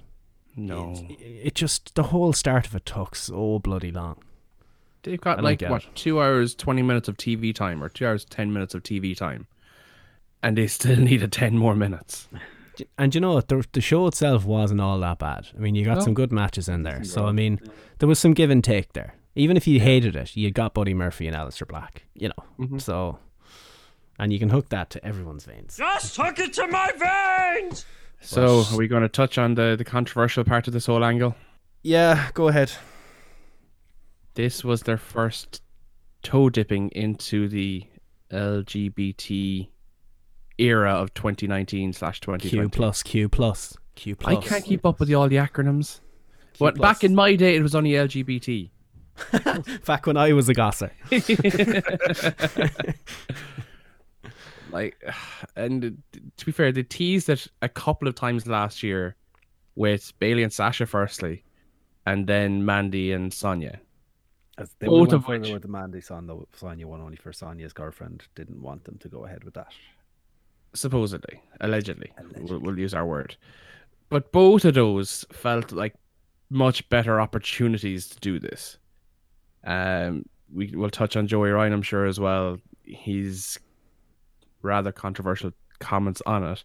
No, 0.55 0.93
It, 1.10 1.48
it 1.48 1.55
just 1.55 1.95
the 1.95 2.03
whole 2.03 2.33
start 2.33 2.67
of 2.67 2.75
it 2.75 2.86
took 2.86 3.15
so 3.15 3.60
bloody 3.60 3.91
long. 3.91 4.17
they've 5.03 5.21
got 5.21 5.36
don't 5.36 5.45
like 5.45 5.62
what 5.62 5.83
it. 5.86 5.95
two 5.95 6.19
hours 6.21 6.53
twenty 6.55 6.81
minutes 6.81 7.07
of 7.07 7.15
TV 7.17 7.53
time, 7.55 7.81
or 7.81 7.88
two 7.88 8.05
hours 8.05 8.25
ten 8.25 8.51
minutes 8.51 8.74
of 8.74 8.83
TV 8.83 9.15
time, 9.15 9.48
and 10.43 10.57
they 10.57 10.67
still 10.67 10.98
needed 11.10 11.31
ten 11.31 11.57
more 11.57 11.75
minutes. 11.75 12.27
And 12.98 13.13
you 13.13 13.21
know 13.21 13.33
what? 13.33 13.48
The, 13.50 13.65
the 13.74 13.81
show 13.81 14.07
itself 14.07 14.43
wasn't 14.45 14.81
all 14.81 15.00
that 15.01 15.19
bad. 15.19 15.48
I 15.55 15.60
mean, 15.60 15.75
you 15.75 15.86
got 15.86 15.98
No. 15.98 16.03
some 16.03 16.13
good 16.13 16.31
matches 16.31 16.67
in 16.67 16.83
there. 16.83 17.03
So, 17.03 17.25
I 17.27 17.31
mean, 17.31 17.60
there 18.00 18.07
was 18.10 18.17
some 18.17 18.33
give 18.33 18.50
and 18.50 18.63
take 18.63 18.93
there. 18.93 19.13
Even 19.36 19.55
if 19.55 19.67
you 19.67 19.79
hated 19.79 20.15
it, 20.15 20.36
you 20.36 20.50
got 20.51 20.74
Buddy 20.74 20.93
Murphy 20.93 21.27
and 21.27 21.36
Aleister 21.36 21.67
Black, 21.67 22.05
you 22.15 22.29
know. 22.29 22.43
Mm-hmm. 22.60 22.79
So, 22.79 23.19
and 24.17 24.33
you 24.33 24.39
can 24.39 24.50
hook 24.50 24.69
that 24.69 24.89
to 24.91 25.05
everyone's 25.05 25.45
veins. 25.45 25.77
Just 25.77 26.15
hook 26.17 26.39
it 26.39 26.53
to 26.53 26.67
my 26.67 26.89
veins! 26.98 27.86
So, 28.21 28.63
are 28.71 28.77
we 28.77 28.88
going 28.88 29.03
to 29.03 29.10
touch 29.10 29.38
on 29.38 29.55
the 29.55 29.75
the 29.77 29.83
controversial 29.86 30.43
part 30.43 30.67
of 30.67 30.74
this 30.74 30.86
whole 30.88 31.03
angle? 31.03 31.36
Yeah, 31.83 32.29
go 32.33 32.48
ahead. 32.48 32.71
This 34.36 34.63
was 34.63 34.83
their 34.83 34.98
first 34.98 35.62
toe 36.24 36.50
dipping 36.50 36.89
into 36.89 37.48
the 37.48 37.86
LGBT 38.31 39.67
era 40.62 40.94
of 40.94 41.13
2019 41.13 41.94
slash 41.94 42.20
Q 42.20 42.70
plus, 42.70 43.03
Q 43.03 43.30
plus, 43.30 43.77
Q 43.96 44.15
plus. 44.15 44.38
I 44.38 44.48
can't 44.48 44.63
keep 44.63 44.86
up 44.86 45.00
with 45.00 45.13
all 45.13 45.27
the 45.27 45.38
acronyms. 45.38 46.00
But 46.60 46.77
back 46.77 47.03
in 47.03 47.15
my 47.15 47.36
day, 47.36 47.56
it 47.56 47.62
was 47.62 47.75
only 47.75 47.91
LGBT. 47.91 48.70
Back 49.86 50.08
when 50.08 50.18
I 50.18 50.34
was 50.34 50.50
a 50.50 50.53
gosser. 50.53 50.91
Like, 54.72 55.03
and 55.56 56.01
to 56.38 56.46
be 56.46 56.51
fair, 56.51 56.72
they 56.72 56.84
teased 56.84 57.30
it 57.30 57.48
a 57.62 57.70
couple 57.70 58.08
of 58.08 58.15
times 58.15 58.48
last 58.48 58.82
year 58.82 59.15
with 59.75 60.18
Bayley 60.20 60.44
and 60.44 60.53
Sasha, 60.53 60.86
firstly, 60.86 61.44
and 62.06 62.27
then 62.27 62.65
Mandy 62.65 63.12
and 63.12 63.34
Sonya. 63.34 63.80
As 64.58 64.74
they 64.80 64.88
Both 64.88 65.13
of 65.13 65.27
which- 65.27 65.51
with 65.51 65.62
the 65.62 65.68
Mandy 65.68 66.01
Son, 66.01 66.30
Sonya 66.53 66.88
one 66.88 67.01
only 67.01 67.18
for 67.18 67.34
Sonya's 67.34 67.74
girlfriend 67.74 68.24
didn't 68.36 68.62
want 68.62 68.84
them 68.84 68.98
to 69.00 69.10
go 69.10 69.25
ahead 69.25 69.44
with 69.44 69.53
that. 69.56 69.74
Supposedly, 70.74 71.42
allegedly, 71.60 72.12
We'll, 72.40 72.60
we'll 72.60 72.80
use 72.80 72.94
our 72.94 73.06
word. 73.06 73.36
But 74.10 74.32
both 74.32 74.66
of 74.66 74.74
those 74.74 75.25
felt 75.32 75.72
like 75.72 75.96
much 76.50 76.88
better 76.90 77.22
opportunities 77.22 78.08
to 78.10 78.20
do 78.20 78.40
this. 78.40 78.78
Um, 79.63 80.25
we 80.54 80.68
will 80.75 80.90
touch 80.90 81.16
on 81.16 81.28
Joey 81.28 81.51
Ryan, 81.51 81.74
I'm 81.74 81.82
sure, 81.82 82.06
as 82.06 82.20
well. 82.20 82.58
He's 82.84 83.58
rather 84.62 84.92
controversial 84.92 85.51
comments 85.80 86.22
on 86.25 86.44
it, 86.44 86.63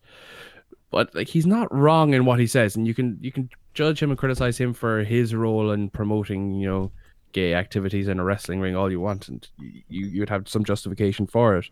but 0.91 1.15
like 1.15 1.29
he's 1.29 1.47
not 1.47 1.73
wrong 1.75 2.15
in 2.15 2.25
what 2.25 2.41
he 2.41 2.47
says, 2.47 2.77
and 2.77 2.87
you 2.87 2.95
can 2.95 3.19
you 3.21 3.31
can 3.31 3.49
judge 3.75 4.03
him 4.03 4.11
and 4.11 4.19
criticize 4.19 4.59
him 4.59 4.75
for 4.75 5.05
his 5.05 5.35
role 5.35 5.71
in 5.71 5.91
promoting, 5.91 6.55
you 6.55 6.67
know, 6.67 6.91
gay 7.33 7.55
activities 7.55 8.09
in 8.09 8.19
a 8.19 8.25
wrestling 8.25 8.61
ring 8.61 8.75
all 8.75 8.91
you 8.91 9.01
want, 9.01 9.29
and 9.29 9.49
you 9.59 10.07
you'd 10.07 10.29
have 10.29 10.49
some 10.49 10.65
justification 10.65 11.27
for 11.27 11.57
it. 11.57 11.69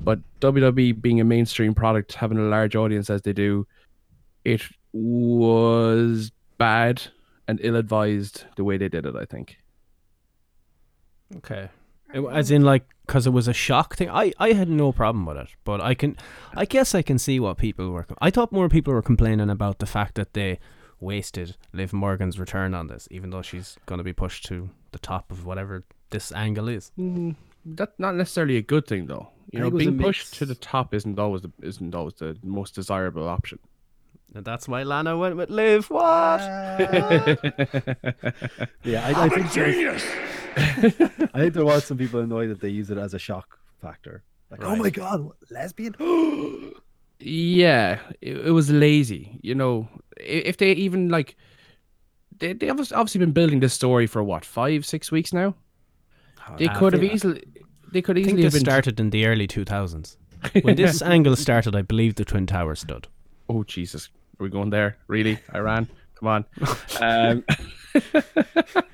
But 0.00 0.20
WWE 0.40 1.00
being 1.00 1.20
a 1.20 1.24
mainstream 1.24 1.74
product, 1.74 2.14
having 2.14 2.38
a 2.38 2.42
large 2.42 2.76
audience 2.76 3.10
as 3.10 3.22
they 3.22 3.32
do, 3.32 3.66
it 4.44 4.62
was 4.92 6.30
bad 6.56 7.02
and 7.46 7.58
ill-advised 7.62 8.44
the 8.56 8.64
way 8.64 8.76
they 8.76 8.88
did 8.88 9.06
it. 9.06 9.16
I 9.16 9.24
think. 9.24 9.58
Okay. 11.36 11.68
As 12.32 12.50
in, 12.50 12.62
like, 12.62 12.86
because 13.06 13.26
it 13.26 13.30
was 13.30 13.48
a 13.48 13.52
shock 13.52 13.96
thing. 13.96 14.08
I, 14.08 14.32
I 14.38 14.52
had 14.52 14.68
no 14.68 14.92
problem 14.92 15.26
with 15.26 15.36
it, 15.36 15.48
but 15.64 15.80
I 15.80 15.94
can, 15.94 16.16
I 16.54 16.64
guess 16.64 16.94
I 16.94 17.02
can 17.02 17.18
see 17.18 17.38
what 17.38 17.58
people 17.58 17.90
were. 17.90 18.06
I 18.20 18.30
thought 18.30 18.50
more 18.50 18.68
people 18.68 18.94
were 18.94 19.02
complaining 19.02 19.50
about 19.50 19.78
the 19.78 19.86
fact 19.86 20.14
that 20.14 20.32
they 20.32 20.58
wasted 21.00 21.56
Liv 21.72 21.92
Morgan's 21.92 22.38
return 22.38 22.74
on 22.74 22.86
this, 22.86 23.08
even 23.10 23.30
though 23.30 23.42
she's 23.42 23.76
going 23.86 23.98
to 23.98 24.04
be 24.04 24.12
pushed 24.12 24.46
to 24.46 24.70
the 24.92 24.98
top 24.98 25.30
of 25.30 25.44
whatever 25.44 25.84
this 26.10 26.32
angle 26.32 26.68
is. 26.68 26.92
Mm-hmm. 26.98 27.32
That's 27.64 27.98
not 27.98 28.14
necessarily 28.14 28.56
a 28.56 28.62
good 28.62 28.86
thing, 28.86 29.06
though. 29.06 29.28
You 29.52 29.60
I 29.60 29.62
know, 29.62 29.70
think 29.70 29.72
it 29.72 29.74
was 29.74 29.86
a 29.86 29.90
being 29.90 30.02
pushed 30.02 30.34
to 30.34 30.46
the 30.46 30.54
top 30.54 30.94
isn't 30.94 31.18
always 31.18 31.42
the, 31.42 31.52
isn't 31.62 31.94
always 31.94 32.14
the 32.14 32.36
most 32.42 32.74
desirable 32.74 33.28
option. 33.28 33.58
And 34.34 34.44
that's 34.44 34.68
why 34.68 34.82
Lana 34.82 35.16
went 35.16 35.36
with 35.36 35.50
Liv. 35.50 35.88
What? 35.90 36.40
Yeah, 38.84 39.06
I, 39.06 39.24
I 39.24 39.28
think 39.28 39.52
there's- 39.52 40.04
I 41.34 41.40
think 41.40 41.54
there 41.54 41.64
was 41.64 41.84
some 41.84 41.98
people 41.98 42.20
annoyed 42.20 42.50
that 42.50 42.60
they 42.60 42.68
use 42.68 42.90
it 42.90 42.98
as 42.98 43.14
a 43.14 43.18
shock 43.18 43.58
factor. 43.80 44.22
Like, 44.50 44.64
oh 44.64 44.76
my 44.76 44.90
god, 44.90 45.28
lesbian! 45.50 45.94
Yeah, 47.20 47.98
it, 48.20 48.46
it 48.46 48.50
was 48.52 48.70
lazy. 48.70 49.40
You 49.42 49.56
know, 49.56 49.88
if 50.18 50.58
they 50.58 50.70
even 50.72 51.08
like, 51.08 51.34
they 52.38 52.52
they 52.52 52.66
have 52.66 52.78
obviously 52.92 53.18
been 53.18 53.32
building 53.32 53.58
this 53.58 53.74
story 53.74 54.06
for 54.06 54.22
what 54.22 54.44
five 54.44 54.86
six 54.86 55.10
weeks 55.10 55.32
now. 55.32 55.56
They 56.56 56.68
could 56.68 56.92
have 56.92 57.04
easily, 57.04 57.44
they 57.92 58.02
could 58.02 58.18
I 58.18 58.22
think 58.22 58.38
easily 58.38 58.44
have 58.44 58.52
been. 58.52 58.60
started 58.60 59.00
in 59.00 59.10
the 59.10 59.26
early 59.26 59.46
2000s. 59.46 60.16
When 60.62 60.76
this 60.76 61.02
angle 61.02 61.34
started, 61.36 61.74
I 61.74 61.82
believe 61.82 62.14
the 62.14 62.24
Twin 62.24 62.46
Towers 62.46 62.80
stood. 62.80 63.08
Oh 63.48 63.64
Jesus, 63.64 64.08
are 64.38 64.44
we 64.44 64.50
going 64.50 64.70
there? 64.70 64.96
Really, 65.08 65.38
Iran? 65.54 65.88
Come 66.14 66.28
on. 66.28 66.44
Um, 67.00 67.44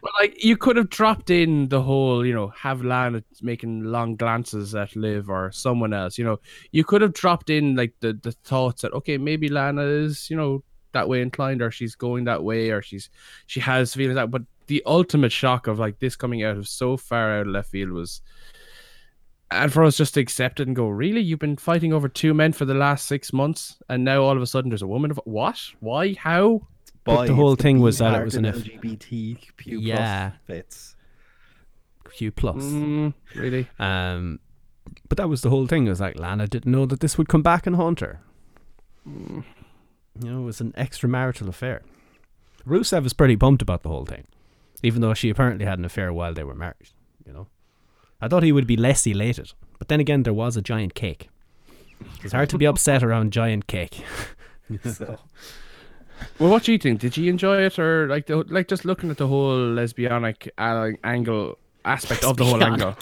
but 0.00 0.10
like, 0.20 0.44
you 0.44 0.56
could 0.56 0.76
have 0.76 0.90
dropped 0.90 1.30
in 1.30 1.68
the 1.68 1.80
whole, 1.82 2.24
you 2.26 2.34
know, 2.34 2.48
have 2.48 2.82
Lana 2.82 3.22
making 3.40 3.84
long 3.84 4.16
glances 4.16 4.74
at 4.74 4.94
Liv 4.94 5.30
or 5.30 5.50
someone 5.52 5.92
else. 5.92 6.18
You 6.18 6.24
know, 6.24 6.40
you 6.70 6.84
could 6.84 7.00
have 7.02 7.14
dropped 7.14 7.50
in 7.50 7.76
like 7.76 7.94
the 8.00 8.12
the 8.22 8.32
thoughts 8.32 8.82
that 8.82 8.92
okay, 8.92 9.18
maybe 9.18 9.48
Lana 9.48 9.82
is, 9.82 10.28
you 10.28 10.36
know, 10.36 10.62
that 10.92 11.08
way 11.08 11.22
inclined, 11.22 11.62
or 11.62 11.70
she's 11.70 11.94
going 11.94 12.24
that 12.24 12.44
way, 12.44 12.70
or 12.70 12.82
she's 12.82 13.08
she 13.46 13.60
has 13.60 13.94
feelings 13.94 14.16
that. 14.16 14.30
But 14.30 14.42
the 14.66 14.82
ultimate 14.86 15.32
shock 15.32 15.66
of 15.66 15.78
like 15.78 15.98
this 15.98 16.16
coming 16.16 16.42
out 16.42 16.56
of 16.56 16.68
so 16.68 16.96
far 16.96 17.32
out 17.38 17.42
of 17.46 17.52
left 17.52 17.70
field 17.70 17.90
was 17.90 18.20
and 19.50 19.70
for 19.72 19.84
us 19.84 19.98
just 19.98 20.14
to 20.14 20.20
accept 20.20 20.60
it 20.60 20.66
and 20.66 20.74
go, 20.74 20.88
really, 20.88 21.20
you've 21.20 21.38
been 21.38 21.58
fighting 21.58 21.92
over 21.92 22.08
two 22.08 22.32
men 22.32 22.52
for 22.54 22.64
the 22.64 22.72
last 22.72 23.06
six 23.06 23.34
months, 23.34 23.76
and 23.90 24.02
now 24.02 24.22
all 24.22 24.34
of 24.34 24.40
a 24.40 24.46
sudden 24.46 24.70
there's 24.70 24.80
a 24.80 24.86
woman. 24.86 25.10
Of 25.10 25.20
what? 25.24 25.58
Why? 25.80 26.14
How? 26.14 26.66
But 27.04 27.26
the 27.26 27.34
whole 27.34 27.54
thing 27.56 27.76
B 27.76 27.82
was 27.82 27.98
that 27.98 28.18
it 28.18 28.24
was 28.24 28.34
in 28.34 28.46
an 28.46 28.54
F- 28.54 28.62
LGBTQ 28.62 29.50
Yeah. 29.66 30.30
plus 30.30 30.40
fits. 30.46 30.96
Q 32.14 32.30
plus. 32.30 32.62
Mm, 32.64 33.12
really? 33.34 33.68
Um, 33.78 34.38
but 35.08 35.18
that 35.18 35.28
was 35.28 35.42
the 35.42 35.50
whole 35.50 35.66
thing. 35.66 35.86
It 35.86 35.90
was 35.90 36.00
like 36.00 36.18
Lana 36.18 36.46
didn't 36.46 36.72
know 36.72 36.86
that 36.86 37.00
this 37.00 37.18
would 37.18 37.28
come 37.28 37.42
back 37.42 37.66
and 37.66 37.76
haunt 37.76 38.00
her. 38.00 38.20
You 39.06 39.44
know, 40.20 40.42
it 40.42 40.44
was 40.44 40.60
an 40.60 40.72
extramarital 40.78 41.48
affair. 41.48 41.82
Rusev 42.66 43.02
was 43.02 43.12
pretty 43.12 43.36
pumped 43.36 43.60
about 43.62 43.82
the 43.82 43.88
whole 43.88 44.04
thing, 44.06 44.26
even 44.82 45.00
though 45.00 45.14
she 45.14 45.30
apparently 45.30 45.64
had 45.64 45.78
an 45.78 45.84
affair 45.84 46.12
while 46.12 46.34
they 46.34 46.44
were 46.44 46.54
married. 46.54 46.90
You 47.26 47.32
know, 47.32 47.46
I 48.20 48.28
thought 48.28 48.42
he 48.42 48.52
would 48.52 48.66
be 48.66 48.76
less 48.76 49.06
elated, 49.06 49.52
but 49.78 49.88
then 49.88 50.00
again, 50.00 50.22
there 50.22 50.32
was 50.32 50.56
a 50.56 50.62
giant 50.62 50.94
cake. 50.94 51.28
It's 52.22 52.32
hard 52.32 52.50
to 52.50 52.58
be 52.58 52.66
upset 52.66 53.02
around 53.04 53.32
giant 53.32 53.66
cake. 53.66 54.04
So 54.84 55.18
Well, 56.38 56.50
what 56.50 56.62
do 56.62 56.72
you 56.72 56.78
think? 56.78 57.00
Did 57.00 57.16
you 57.16 57.28
enjoy 57.28 57.62
it, 57.62 57.78
or 57.78 58.06
like 58.08 58.26
the, 58.26 58.36
like 58.48 58.68
just 58.68 58.84
looking 58.86 59.10
at 59.10 59.18
the 59.18 59.26
whole 59.26 59.54
lesbianic 59.54 60.48
uh, 60.56 60.96
angle 61.04 61.58
aspect 61.84 62.24
of 62.24 62.36
the 62.38 62.44
whole 62.44 62.62
angle? 62.62 62.96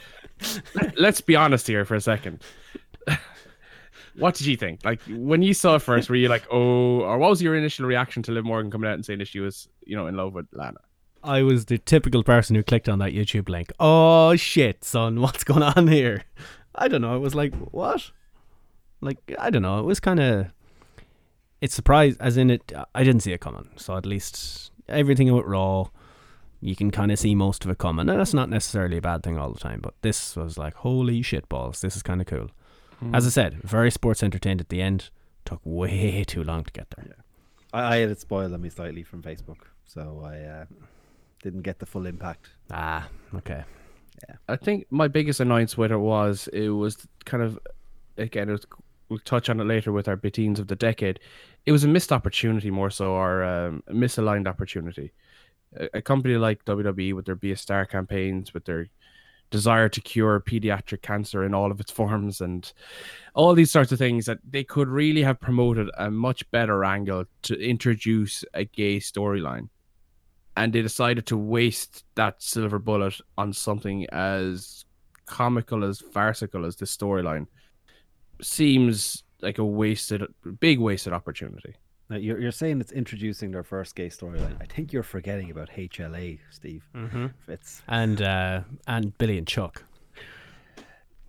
Let's 0.96 1.20
be 1.20 1.36
honest 1.36 1.66
here 1.66 1.84
for 1.84 1.94
a 1.94 2.00
second. 2.00 2.42
What 4.16 4.34
did 4.34 4.46
you 4.46 4.56
think? 4.56 4.84
Like 4.84 5.00
when 5.08 5.42
you 5.42 5.54
saw 5.54 5.76
it 5.76 5.82
first, 5.82 6.08
were 6.08 6.16
you 6.16 6.28
like, 6.28 6.44
oh, 6.50 7.00
or 7.00 7.18
what 7.18 7.30
was 7.30 7.42
your 7.42 7.54
initial 7.54 7.86
reaction 7.86 8.22
to 8.24 8.32
Liv 8.32 8.44
Morgan 8.44 8.70
coming 8.70 8.88
out 8.88 8.94
and 8.94 9.04
saying 9.04 9.18
that 9.20 9.28
she 9.28 9.40
was, 9.40 9.68
you 9.86 9.96
know, 9.96 10.06
in 10.06 10.16
love 10.16 10.34
with 10.34 10.46
Lana? 10.52 10.78
I 11.24 11.42
was 11.42 11.66
the 11.66 11.78
typical 11.78 12.24
person 12.24 12.56
who 12.56 12.62
clicked 12.62 12.88
on 12.88 12.98
that 12.98 13.12
YouTube 13.12 13.48
link. 13.48 13.72
Oh 13.78 14.34
shit, 14.36 14.84
son, 14.84 15.20
what's 15.20 15.44
going 15.44 15.62
on 15.62 15.88
here? 15.88 16.24
I 16.74 16.88
don't 16.88 17.02
know. 17.02 17.16
It 17.16 17.20
was 17.20 17.34
like 17.34 17.54
what? 17.54 18.10
Like 19.00 19.18
I 19.38 19.50
don't 19.50 19.62
know. 19.62 19.78
It 19.78 19.84
was 19.84 20.00
kind 20.00 20.20
of. 20.20 20.46
It's 21.60 21.74
surprised, 21.74 22.20
as 22.20 22.36
in 22.36 22.50
it. 22.50 22.72
I 22.94 23.04
didn't 23.04 23.22
see 23.22 23.32
it 23.32 23.40
coming. 23.40 23.68
So 23.76 23.96
at 23.96 24.04
least 24.04 24.72
everything 24.88 25.32
went 25.32 25.46
Raw, 25.46 25.90
you 26.60 26.74
can 26.74 26.90
kind 26.90 27.12
of 27.12 27.18
see 27.18 27.34
most 27.34 27.64
of 27.64 27.70
it 27.70 27.78
coming, 27.78 28.08
and 28.08 28.18
that's 28.20 28.34
not 28.34 28.50
necessarily 28.50 28.96
a 28.96 29.02
bad 29.02 29.22
thing 29.22 29.38
all 29.38 29.52
the 29.52 29.60
time. 29.60 29.80
But 29.80 29.94
this 30.02 30.36
was 30.36 30.58
like, 30.58 30.74
holy 30.74 31.22
shit 31.22 31.48
balls! 31.48 31.80
This 31.80 31.96
is 31.96 32.02
kind 32.02 32.20
of 32.20 32.26
cool. 32.26 32.50
Mm. 33.02 33.16
As 33.16 33.26
I 33.26 33.30
said, 33.30 33.62
very 33.62 33.90
sports 33.90 34.22
entertained 34.22 34.60
at 34.60 34.68
the 34.68 34.80
end. 34.80 35.10
Took 35.44 35.60
way 35.64 36.24
too 36.24 36.44
long 36.44 36.64
to 36.64 36.72
get 36.72 36.88
there. 36.90 37.06
Yeah. 37.08 37.22
I, 37.72 37.94
I 37.94 37.96
had 37.98 38.10
it 38.10 38.20
spoiled 38.20 38.52
on 38.52 38.62
me 38.62 38.68
slightly 38.68 39.02
from 39.02 39.22
Facebook, 39.22 39.58
so 39.84 40.22
I 40.24 40.38
uh, 40.40 40.64
didn't 41.42 41.62
get 41.62 41.80
the 41.80 41.86
full 41.86 42.06
impact. 42.06 42.50
Ah, 42.70 43.08
okay. 43.34 43.64
Yeah. 44.28 44.36
I 44.48 44.56
think 44.56 44.86
my 44.90 45.08
biggest 45.08 45.40
annoyance 45.40 45.76
with 45.76 45.90
it 45.90 45.96
was 45.96 46.48
it 46.52 46.68
was 46.68 47.06
kind 47.24 47.42
of 47.42 47.58
again 48.16 48.48
it 48.48 48.52
was, 48.52 48.66
we'll 49.08 49.18
touch 49.20 49.50
on 49.50 49.58
it 49.60 49.64
later 49.64 49.90
with 49.90 50.06
our 50.06 50.16
beatings 50.16 50.60
of 50.60 50.68
the 50.68 50.76
decade. 50.76 51.18
It 51.66 51.72
was 51.72 51.82
a 51.82 51.88
missed 51.88 52.12
opportunity 52.12 52.70
more 52.70 52.90
so, 52.90 53.12
or 53.12 53.42
um, 53.42 53.82
a 53.88 53.92
misaligned 53.92 54.46
opportunity. 54.46 55.12
A, 55.76 55.88
a, 55.98 56.02
company 56.02 56.36
like 56.36 56.64
WWE 56.64 57.14
with 57.14 57.26
their 57.26 57.34
Be 57.34 57.52
a 57.52 57.56
Star 57.56 57.84
campaigns, 57.84 58.54
with 58.54 58.64
their 58.64 58.88
desire 59.52 59.88
to 59.88 60.00
cure 60.00 60.40
pediatric 60.40 61.02
cancer 61.02 61.44
in 61.44 61.54
all 61.54 61.70
of 61.70 61.78
its 61.78 61.92
forms, 61.92 62.40
and 62.40 62.72
all 63.34 63.54
these 63.54 63.70
sorts 63.70 63.92
of 63.92 63.98
things 63.98 64.26
that 64.26 64.38
they 64.42 64.64
could 64.64 64.88
really 64.88 65.22
have 65.22 65.40
promoted 65.40 65.88
a 65.96 66.10
much 66.10 66.50
better 66.50 66.84
angle 66.84 67.26
to 67.42 67.54
introduce 67.54 68.44
a 68.54 68.64
gay 68.64 68.96
storyline. 68.96 69.68
And 70.56 70.72
they 70.72 70.82
decided 70.82 71.26
to 71.26 71.36
waste 71.36 72.04
that 72.16 72.42
silver 72.42 72.80
bullet 72.80 73.20
on 73.38 73.52
something 73.52 74.06
as 74.10 74.84
comical 75.26 75.84
as 75.84 76.00
farcical 76.00 76.66
as 76.66 76.76
this 76.76 76.94
storyline. 76.96 77.46
Seems 78.42 79.22
like 79.40 79.58
a 79.58 79.64
wasted 79.64 80.24
big 80.58 80.78
wasted 80.80 81.12
opportunity 81.12 81.74
now 82.12 82.18
you're, 82.18 82.38
you're 82.38 82.52
saying 82.52 82.80
it's 82.80 82.92
introducing 82.92 83.50
their 83.50 83.62
first 83.62 83.94
gay 83.94 84.08
storyline 84.08 84.56
i 84.60 84.66
think 84.66 84.92
you're 84.92 85.02
forgetting 85.02 85.50
about 85.50 85.70
hla 85.70 86.38
steve 86.50 86.84
mm-hmm. 86.94 87.26
Fitz. 87.46 87.82
and 87.88 88.20
uh 88.20 88.60
and 88.86 89.16
billy 89.18 89.38
and 89.38 89.46
chuck 89.46 89.84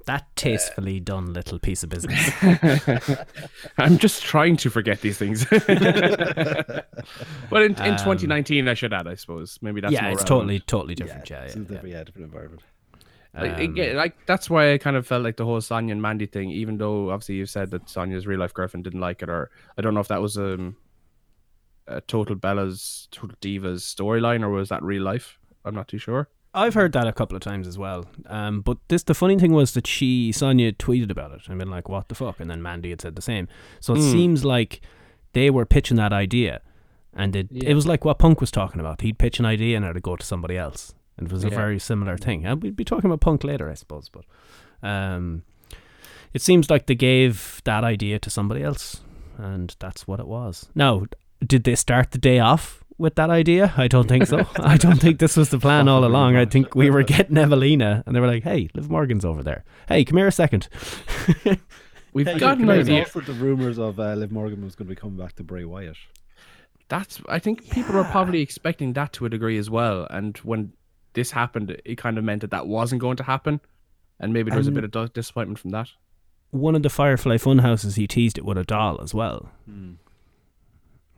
that 0.05 0.25
tastefully 0.35 0.97
uh, 0.97 1.03
done 1.03 1.31
little 1.31 1.59
piece 1.59 1.81
of 1.81 1.89
business. 1.89 2.29
I'm 3.77 3.97
just 3.97 4.21
trying 4.21 4.57
to 4.57 4.69
forget 4.69 4.99
these 4.99 5.17
things. 5.17 5.45
but 5.49 5.63
in, 7.53 7.71
in 7.71 7.93
um, 7.93 7.97
2019, 7.97 8.67
I 8.67 8.73
should 8.73 8.91
add, 8.91 9.07
I 9.07 9.15
suppose. 9.15 9.59
Maybe 9.61 9.79
that's 9.79 9.93
yeah, 9.93 10.09
it's 10.09 10.23
relevant. 10.23 10.27
totally, 10.27 10.59
totally 10.59 10.95
different. 10.95 11.29
Yeah, 11.29 11.43
yeah, 11.43 11.47
yeah, 11.47 11.53
different, 11.53 11.87
yeah. 11.87 12.03
different 12.03 12.25
environment. 12.25 12.63
Like, 13.35 13.57
um, 13.57 13.75
like 13.95 14.25
that's 14.27 14.47
why 14.47 14.73
I 14.73 14.77
kind 14.77 14.95
of 14.95 15.07
felt 15.07 15.23
like 15.23 15.37
the 15.37 15.45
whole 15.45 15.59
Sonya 15.59 15.91
and 15.91 16.01
Mandy 16.01 16.27
thing, 16.27 16.51
even 16.51 16.77
though 16.77 17.09
obviously 17.09 17.35
you 17.35 17.47
said 17.47 17.71
that 17.71 17.89
Sonya's 17.89 18.27
real 18.27 18.39
life 18.39 18.53
girlfriend 18.53 18.83
didn't 18.83 18.99
like 18.99 19.23
it, 19.23 19.29
or 19.29 19.49
I 19.77 19.81
don't 19.81 19.95
know 19.95 20.01
if 20.01 20.07
that 20.09 20.21
was 20.21 20.37
um, 20.37 20.75
a 21.87 22.01
total 22.01 22.35
Bella's, 22.35 23.07
total 23.11 23.35
Divas 23.41 23.81
storyline, 23.81 24.43
or 24.43 24.49
was 24.49 24.69
that 24.69 24.83
real 24.83 25.01
life? 25.01 25.39
I'm 25.65 25.73
not 25.73 25.87
too 25.87 25.97
sure. 25.97 26.29
I've 26.53 26.75
heard 26.75 26.93
that 26.93 27.07
a 27.07 27.13
couple 27.13 27.35
of 27.35 27.41
times 27.41 27.67
as 27.67 27.77
well. 27.79 28.05
Um, 28.27 28.61
but 28.61 28.77
this 28.87 29.03
the 29.03 29.15
funny 29.15 29.39
thing 29.39 29.53
was 29.53 29.73
that 29.73 29.87
she 29.87 30.31
Sonya 30.31 30.73
tweeted 30.73 31.09
about 31.09 31.31
it 31.31 31.47
and 31.47 31.57
been 31.57 31.71
like, 31.71 31.89
"What 31.89 32.09
the 32.09 32.15
fuck?" 32.15 32.39
And 32.39 32.49
then 32.49 32.61
Mandy 32.61 32.91
had 32.91 33.01
said 33.01 33.15
the 33.15 33.21
same. 33.21 33.47
So 33.79 33.95
it 33.95 33.99
mm. 33.99 34.11
seems 34.11 34.45
like 34.45 34.81
they 35.33 35.49
were 35.49 35.65
pitching 35.65 35.97
that 35.97 36.13
idea, 36.13 36.61
and 37.13 37.35
it 37.35 37.47
yeah. 37.49 37.69
it 37.69 37.73
was 37.73 37.87
like 37.87 38.05
what 38.05 38.19
Punk 38.19 38.39
was 38.39 38.51
talking 38.51 38.79
about. 38.79 39.01
He'd 39.01 39.17
pitch 39.17 39.39
an 39.39 39.45
idea 39.45 39.77
and 39.77 39.85
it'd 39.85 40.03
go 40.03 40.15
to 40.15 40.25
somebody 40.25 40.55
else, 40.55 40.93
and 41.17 41.27
it 41.27 41.33
was 41.33 41.43
a 41.43 41.49
very 41.49 41.79
similar 41.79 42.17
thing. 42.17 42.45
And 42.45 42.61
we'd 42.61 42.75
be 42.75 42.83
talking 42.83 43.09
about 43.09 43.21
Punk 43.21 43.43
later, 43.43 43.69
I 43.69 43.75
suppose. 43.75 44.09
But 44.09 44.25
um, 44.87 45.43
it 46.33 46.41
seems 46.41 46.69
like 46.69 46.87
they 46.87 46.95
gave 46.95 47.61
that 47.65 47.83
idea 47.83 48.19
to 48.19 48.29
somebody 48.29 48.63
else, 48.63 49.01
and 49.37 49.75
that's 49.79 50.07
what 50.07 50.19
it 50.19 50.27
was. 50.27 50.69
Now, 50.73 51.05
did 51.45 51.63
they 51.63 51.75
start 51.75 52.11
the 52.11 52.17
day 52.17 52.39
off 52.39 52.83
with 52.97 53.15
that 53.15 53.29
idea? 53.29 53.73
I 53.77 53.87
don't 53.87 54.07
think 54.07 54.25
so. 54.25 54.47
I 54.57 54.77
don't 54.77 54.99
think 54.99 55.19
this 55.19 55.37
was 55.37 55.49
the 55.49 55.59
plan 55.59 55.87
all 55.87 56.03
along. 56.03 56.35
I 56.35 56.45
think 56.45 56.75
we 56.75 56.89
were 56.89 57.03
getting 57.03 57.37
Evelina, 57.37 58.03
and 58.05 58.15
they 58.15 58.19
were 58.19 58.27
like, 58.27 58.43
"Hey, 58.43 58.69
Liv 58.73 58.89
Morgan's 58.89 59.25
over 59.25 59.43
there. 59.43 59.63
Hey, 59.87 60.03
come 60.03 60.17
here 60.17 60.27
a 60.27 60.31
second. 60.31 60.67
We've 62.13 62.27
hey, 62.27 62.37
got 62.37 62.59
an 62.59 62.69
idea. 62.69 63.05
for 63.05 63.21
the 63.21 63.33
rumors 63.33 63.79
of 63.79 63.99
uh, 63.99 64.13
Liv 64.13 64.31
Morgan 64.31 64.63
was 64.63 64.75
going 64.75 64.87
to 64.87 64.95
be 64.95 64.99
coming 64.99 65.17
back 65.17 65.33
to 65.37 65.43
Bray 65.43 65.65
Wyatt. 65.65 65.97
That's. 66.89 67.21
I 67.27 67.39
think 67.39 67.69
people 67.71 67.93
yeah. 67.95 68.01
were 68.01 68.07
probably 68.07 68.41
expecting 68.41 68.93
that 68.93 69.13
to 69.13 69.25
a 69.25 69.29
degree 69.29 69.57
as 69.57 69.69
well. 69.69 70.07
And 70.09 70.37
when 70.37 70.73
this 71.13 71.31
happened, 71.31 71.81
it 71.85 71.97
kind 71.97 72.17
of 72.17 72.23
meant 72.23 72.41
that 72.41 72.51
that 72.51 72.67
wasn't 72.67 73.01
going 73.01 73.17
to 73.17 73.23
happen, 73.23 73.61
and 74.19 74.33
maybe 74.33 74.49
there 74.49 74.57
was 74.57 74.67
and 74.67 74.77
a 74.77 74.81
bit 74.81 74.95
of 74.95 75.13
disappointment 75.13 75.59
from 75.59 75.71
that. 75.71 75.89
One 76.51 76.75
of 76.75 76.83
the 76.83 76.89
Firefly 76.89 77.37
Funhouses, 77.37 77.95
he 77.95 78.07
teased 78.07 78.37
it 78.37 78.45
with 78.45 78.57
a 78.57 78.63
doll 78.63 79.01
as 79.01 79.13
well. 79.13 79.49
Hmm. 79.65 79.93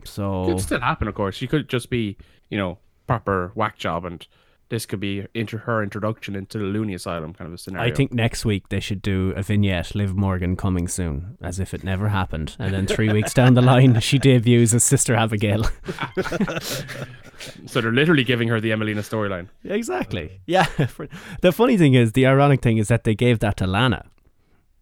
So 0.05 0.43
it 0.43 0.53
could 0.53 0.61
still 0.61 0.79
happen, 0.79 1.07
of 1.07 1.15
course. 1.15 1.35
She 1.35 1.47
could 1.47 1.67
just 1.67 1.89
be, 1.89 2.17
you 2.49 2.57
know, 2.57 2.77
proper 3.07 3.51
whack 3.55 3.77
job, 3.77 4.05
and 4.05 4.25
this 4.69 4.85
could 4.85 4.99
be 4.99 5.25
inter- 5.33 5.59
her 5.59 5.83
introduction 5.83 6.35
into 6.35 6.57
the 6.57 6.65
loony 6.65 6.93
asylum 6.93 7.33
kind 7.33 7.47
of 7.47 7.53
a 7.53 7.57
scenario. 7.57 7.91
I 7.91 7.93
think 7.93 8.13
next 8.13 8.45
week 8.45 8.69
they 8.69 8.79
should 8.79 9.01
do 9.01 9.33
a 9.35 9.43
vignette, 9.43 9.93
Liv 9.93 10.15
Morgan 10.15 10.55
coming 10.55 10.87
soon, 10.87 11.37
as 11.41 11.59
if 11.59 11.73
it 11.73 11.83
never 11.83 12.09
happened, 12.09 12.55
and 12.59 12.73
then 12.73 12.87
three 12.87 13.11
weeks 13.11 13.33
down 13.33 13.53
the 13.53 13.61
line 13.61 13.99
she 13.99 14.17
debuts 14.17 14.73
as 14.73 14.83
Sister 14.83 15.15
Abigail. 15.15 15.65
so 17.65 17.81
they're 17.81 17.91
literally 17.91 18.23
giving 18.23 18.47
her 18.47 18.59
the 18.59 18.71
Emmalina 18.71 18.99
storyline. 18.99 19.49
Exactly. 19.63 20.41
Yeah. 20.45 20.67
the 21.41 21.51
funny 21.51 21.77
thing 21.77 21.93
is, 21.93 22.13
the 22.13 22.25
ironic 22.25 22.61
thing 22.61 22.77
is 22.77 22.87
that 22.87 23.03
they 23.03 23.15
gave 23.15 23.39
that 23.39 23.57
to 23.57 23.67
Lana. 23.67 24.05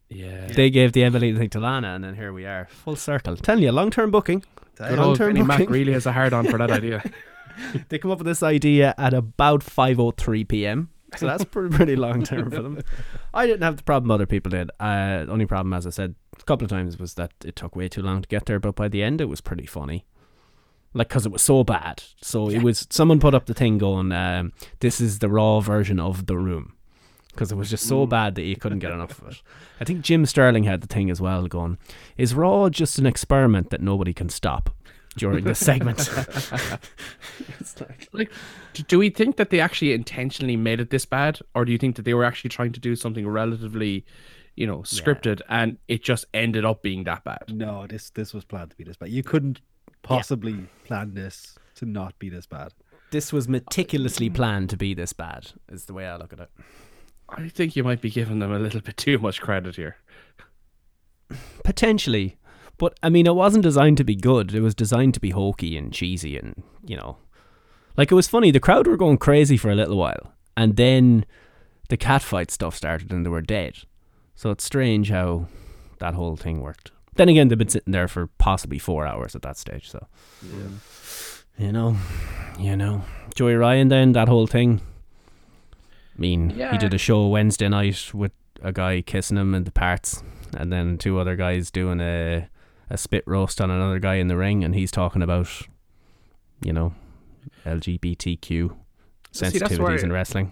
Yeah. 0.10 0.48
They 0.48 0.70
gave 0.70 0.94
the 0.94 1.02
Emmalina 1.02 1.38
thing 1.38 1.50
to 1.52 1.60
Lana, 1.60 1.96
and 1.96 2.04
then 2.04 2.16
here 2.16 2.34
we 2.34 2.46
are, 2.46 2.68
full 2.70 2.96
circle. 2.96 3.36
Telling 3.36 3.64
you, 3.64 3.72
long 3.72 3.90
term 3.90 4.12
booking. 4.12 4.44
Good 4.76 5.00
old 5.00 5.18
Penny 5.18 5.44
Mac 5.44 5.70
really 5.70 5.94
has 5.94 6.06
a 6.06 6.12
hard 6.12 6.34
on 6.34 6.46
for 6.46 6.58
that 6.58 6.72
idea. 6.80 7.04
they 7.90 8.00
come 8.00 8.12
up 8.12 8.18
with 8.20 8.28
this 8.28 8.44
idea 8.44 8.96
at 8.98 9.14
about 9.14 9.62
5:03 9.62 10.48
p.m. 10.48 10.90
So 11.18 11.28
that's 11.28 11.46
pretty, 11.46 11.76
pretty 11.76 11.96
long 11.96 12.24
term 12.24 12.50
for 12.50 12.62
them. 12.62 12.82
I 13.34 13.46
didn't 13.46 13.62
have 13.62 13.78
the 13.78 13.84
problem 13.84 14.10
other 14.10 14.26
people 14.26 14.50
did. 14.50 14.72
Uh, 14.80 15.26
only 15.30 15.46
problem, 15.46 15.74
as 15.74 15.86
I 15.86 15.92
said 15.92 16.16
a 16.40 16.44
couple 16.44 16.66
of 16.66 16.72
times, 16.72 16.98
was 16.98 17.14
that 17.16 17.32
it 17.46 17.56
took 17.56 17.76
way 17.76 17.88
too 17.88 18.02
long 18.02 18.24
to 18.24 18.28
get 18.28 18.48
there. 18.48 18.60
But 18.60 18.76
by 18.76 18.88
the 18.88 19.04
end, 19.04 19.22
it 19.22 19.26
was 19.30 19.42
pretty 19.42 19.68
funny. 19.68 20.06
Like, 20.94 21.10
because 21.10 21.26
it 21.26 21.32
was 21.32 21.42
so 21.42 21.64
bad. 21.64 22.04
So 22.22 22.50
yeah. 22.50 22.58
it 22.58 22.64
was 22.64 22.88
someone 22.90 23.20
put 23.20 23.34
up 23.34 23.48
the 23.48 23.54
thing 23.54 23.78
going, 23.78 24.12
um, 24.12 24.54
"This 24.80 25.02
is 25.02 25.20
the 25.20 25.30
raw 25.30 25.60
version 25.60 26.00
of 26.00 26.28
the 26.28 26.38
room." 26.38 26.74
because 27.34 27.52
it 27.52 27.56
was 27.56 27.70
just 27.70 27.88
so 27.88 28.06
mm. 28.06 28.10
bad 28.10 28.36
that 28.36 28.44
you 28.44 28.56
couldn't 28.56 28.80
get 28.80 28.92
enough 28.92 29.20
of 29.22 29.30
it. 29.30 29.42
I 29.82 29.86
think 29.86 30.02
Jim 30.02 30.26
Sterling 30.26 30.64
had 30.66 30.82
the 30.82 30.88
thing 30.88 31.10
as 31.10 31.20
well 31.20 31.48
going, 31.48 31.78
is 32.16 32.36
Raw 32.36 32.70
just 32.70 33.00
an 33.00 33.06
experiment 33.06 33.72
that 33.72 33.82
nobody 33.82 34.14
can 34.14 34.30
stop 34.30 34.70
during 35.18 35.44
this 35.44 35.60
segment? 35.60 36.10
like, 37.80 38.08
like, 38.12 38.32
do 38.88 39.00
we 39.00 39.10
think 39.10 39.38
that 39.38 39.50
they 39.50 39.60
actually 39.60 39.94
intentionally 39.94 40.56
made 40.56 40.80
it 40.80 40.92
this 40.92 41.06
bad, 41.06 41.40
or 41.56 41.66
do 41.66 41.72
you 41.72 41.78
think 41.78 41.96
that 41.96 42.04
they 42.04 42.14
were 42.14 42.24
actually 42.24 42.50
trying 42.50 42.72
to 42.72 42.80
do 42.80 42.96
something 42.96 43.28
relatively, 43.28 44.06
you 44.56 44.68
know, 44.68 44.80
scripted 44.80 45.40
yeah. 45.40 45.62
and 45.62 45.78
it 45.88 46.04
just 46.04 46.26
ended 46.34 46.66
up 46.66 46.84
being 46.84 47.04
that 47.06 47.24
bad? 47.24 47.44
No, 47.50 47.88
this 47.88 48.12
this 48.12 48.34
was 48.34 48.46
planned 48.46 48.72
to 48.72 48.78
be 48.78 48.84
this 48.84 48.98
bad. 48.98 49.10
You 49.10 49.24
couldn't 49.24 49.60
possibly 50.04 50.52
yeah. 50.52 50.66
plan 50.86 51.14
this 51.16 51.58
to 51.76 51.86
not 51.86 52.18
be 52.20 52.30
this 52.30 52.46
bad. 52.46 52.74
This 53.12 53.34
was 53.34 53.48
meticulously 53.48 54.30
planned 54.30 54.70
to 54.70 54.78
be 54.78 54.94
this 54.94 55.14
bad, 55.14 55.52
is 55.72 55.86
the 55.86 55.94
way 55.94 56.08
I 56.08 56.18
look 56.18 56.34
at 56.34 56.40
it. 56.40 56.50
I 57.30 57.50
think 57.50 57.76
you 57.76 57.84
might 57.84 58.02
be 58.02 58.10
giving 58.10 58.40
them 58.40 58.52
a 58.52 58.60
little 58.60 58.82
bit 58.82 58.98
too 58.98 59.18
much 59.18 59.42
credit 59.42 59.76
here. 59.76 59.98
Potentially. 61.64 62.38
But 62.78 62.98
I 63.02 63.10
mean, 63.10 63.28
it 63.28 63.36
wasn't 63.36 63.64
designed 63.64 63.98
to 63.98 64.04
be 64.04 64.16
good. 64.16 64.54
It 64.54 64.62
was 64.62 64.76
designed 64.76 65.14
to 65.16 65.20
be 65.20 65.32
hokey 65.32 65.78
and 65.78 65.94
cheesy 65.94 66.38
and, 66.38 66.64
you 66.86 66.98
know. 66.98 67.18
Like, 67.96 68.12
it 68.12 68.16
was 68.16 68.28
funny. 68.28 68.50
The 68.50 68.60
crowd 68.60 68.88
were 68.88 68.98
going 68.98 69.20
crazy 69.20 69.58
for 69.58 69.70
a 69.70 69.76
little 69.76 69.98
while. 69.98 70.34
And 70.58 70.76
then 70.76 71.26
the 71.90 71.98
catfight 71.98 72.50
stuff 72.50 72.76
started 72.76 73.12
and 73.12 73.26
they 73.26 73.30
were 73.30 73.42
dead. 73.42 73.78
So 74.36 74.50
it's 74.50 74.64
strange 74.64 75.10
how 75.10 75.48
that 76.00 76.16
whole 76.16 76.36
thing 76.36 76.62
worked. 76.62 76.92
Then 77.16 77.30
again, 77.30 77.48
they've 77.48 77.58
been 77.58 77.70
sitting 77.70 77.92
there 77.92 78.08
for 78.08 78.28
possibly 78.38 78.80
four 78.80 79.06
hours 79.06 79.36
at 79.36 79.42
that 79.44 79.58
stage. 79.58 79.90
So, 79.90 80.08
yeah. 80.44 81.66
you 81.66 81.72
know, 81.72 81.98
you 82.60 82.76
know. 82.76 83.04
Joey 83.36 83.56
Ryan, 83.56 83.90
then, 83.90 84.12
that 84.14 84.28
whole 84.28 84.48
thing 84.48 84.82
I 86.16 86.22
mean, 86.22 86.52
yeah. 86.52 86.72
he 86.72 86.78
did 86.78 86.94
a 86.94 86.98
show 86.98 87.28
Wednesday 87.28 87.68
night 87.68 88.14
with 88.14 88.32
a 88.62 88.72
guy 88.72 89.02
kissing 89.02 89.38
him 89.38 89.56
in 89.56 89.64
the 89.64 89.72
parts, 89.72 90.24
and 90.56 90.72
then 90.72 90.98
two 90.98 91.20
other 91.20 91.36
guys 91.36 91.72
doing 91.72 92.00
a 92.00 92.48
a 92.90 92.98
spit 92.98 93.24
roast 93.26 93.60
on 93.60 93.72
another 93.72 93.98
guy 93.98 94.16
in 94.16 94.28
the 94.28 94.38
ring, 94.38 94.64
and 94.64 94.76
he's 94.76 94.92
talking 94.92 95.24
about, 95.24 95.50
you 96.64 96.72
know, 96.72 96.94
LGBTQ 97.66 98.40
See, 98.40 98.60
where- 98.60 98.72
sensitivities 99.34 100.04
in 100.04 100.12
wrestling. 100.12 100.52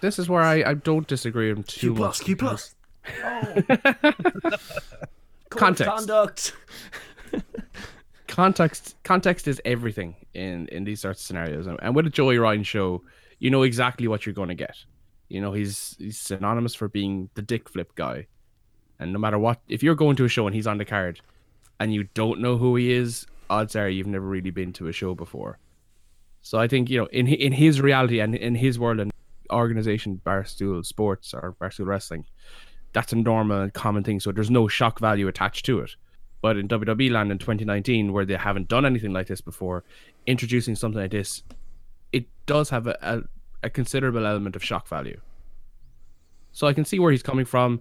This 0.00 0.18
is 0.18 0.28
where 0.28 0.42
I, 0.42 0.62
I 0.70 0.74
don't 0.74 1.06
disagree 1.06 1.48
with 1.48 1.58
him 1.58 1.64
too 1.64 1.94
much. 1.94 2.20
Q 2.20 2.36
plus. 2.36 2.74
Oh. 3.24 3.62
Context. 5.56 5.90
Conduct. 5.90 6.56
context 8.32 8.96
context 9.04 9.46
is 9.46 9.60
everything 9.66 10.16
in 10.32 10.66
in 10.68 10.84
these 10.84 11.00
sorts 11.00 11.20
of 11.20 11.26
scenarios 11.26 11.66
and, 11.66 11.94
with 11.94 12.06
a 12.06 12.10
joey 12.10 12.38
ryan 12.38 12.62
show 12.62 13.02
you 13.40 13.50
know 13.50 13.62
exactly 13.62 14.08
what 14.08 14.24
you're 14.24 14.34
going 14.34 14.48
to 14.48 14.54
get 14.54 14.74
you 15.28 15.38
know 15.38 15.52
he's 15.52 15.96
he's 15.98 16.18
synonymous 16.18 16.74
for 16.74 16.88
being 16.88 17.28
the 17.34 17.42
dick 17.42 17.68
flip 17.68 17.94
guy 17.94 18.26
and 18.98 19.12
no 19.12 19.18
matter 19.18 19.38
what 19.38 19.60
if 19.68 19.82
you're 19.82 19.94
going 19.94 20.16
to 20.16 20.24
a 20.24 20.28
show 20.28 20.46
and 20.46 20.54
he's 20.54 20.66
on 20.66 20.78
the 20.78 20.84
card 20.84 21.20
and 21.78 21.92
you 21.92 22.04
don't 22.14 22.40
know 22.40 22.56
who 22.56 22.74
he 22.74 22.90
is 22.90 23.26
odds 23.50 23.76
are 23.76 23.88
you've 23.88 24.06
never 24.06 24.26
really 24.26 24.50
been 24.50 24.72
to 24.72 24.88
a 24.88 24.92
show 24.92 25.14
before 25.14 25.58
so 26.40 26.58
i 26.58 26.66
think 26.66 26.88
you 26.88 26.98
know 26.98 27.06
in 27.12 27.26
in 27.26 27.52
his 27.52 27.82
reality 27.82 28.18
and 28.18 28.34
in 28.34 28.54
his 28.54 28.78
world 28.78 28.98
and 28.98 29.12
organization 29.52 30.18
barstool 30.24 30.84
sports 30.86 31.34
or 31.34 31.54
barstool 31.60 31.84
wrestling 31.84 32.24
that's 32.92 33.12
a 33.12 33.16
normal 33.16 33.60
and 33.62 33.74
common 33.74 34.02
thing 34.02 34.20
so 34.20 34.32
there's 34.32 34.50
no 34.50 34.68
shock 34.68 34.98
value 34.98 35.28
attached 35.28 35.64
to 35.64 35.80
it 35.80 35.96
but 36.42 36.56
in 36.56 36.66
WWE 36.66 37.10
land 37.10 37.30
in 37.30 37.38
2019, 37.38 38.12
where 38.12 38.26
they 38.26 38.34
haven't 38.34 38.66
done 38.66 38.84
anything 38.84 39.12
like 39.12 39.28
this 39.28 39.40
before, 39.40 39.84
introducing 40.26 40.74
something 40.74 41.00
like 41.00 41.12
this, 41.12 41.44
it 42.12 42.26
does 42.46 42.68
have 42.70 42.88
a, 42.88 42.98
a, 43.00 43.22
a 43.66 43.70
considerable 43.70 44.26
element 44.26 44.56
of 44.56 44.64
shock 44.64 44.88
value. 44.88 45.20
So 46.50 46.66
I 46.66 46.72
can 46.72 46.84
see 46.84 46.98
where 46.98 47.12
he's 47.12 47.22
coming 47.22 47.44
from. 47.44 47.80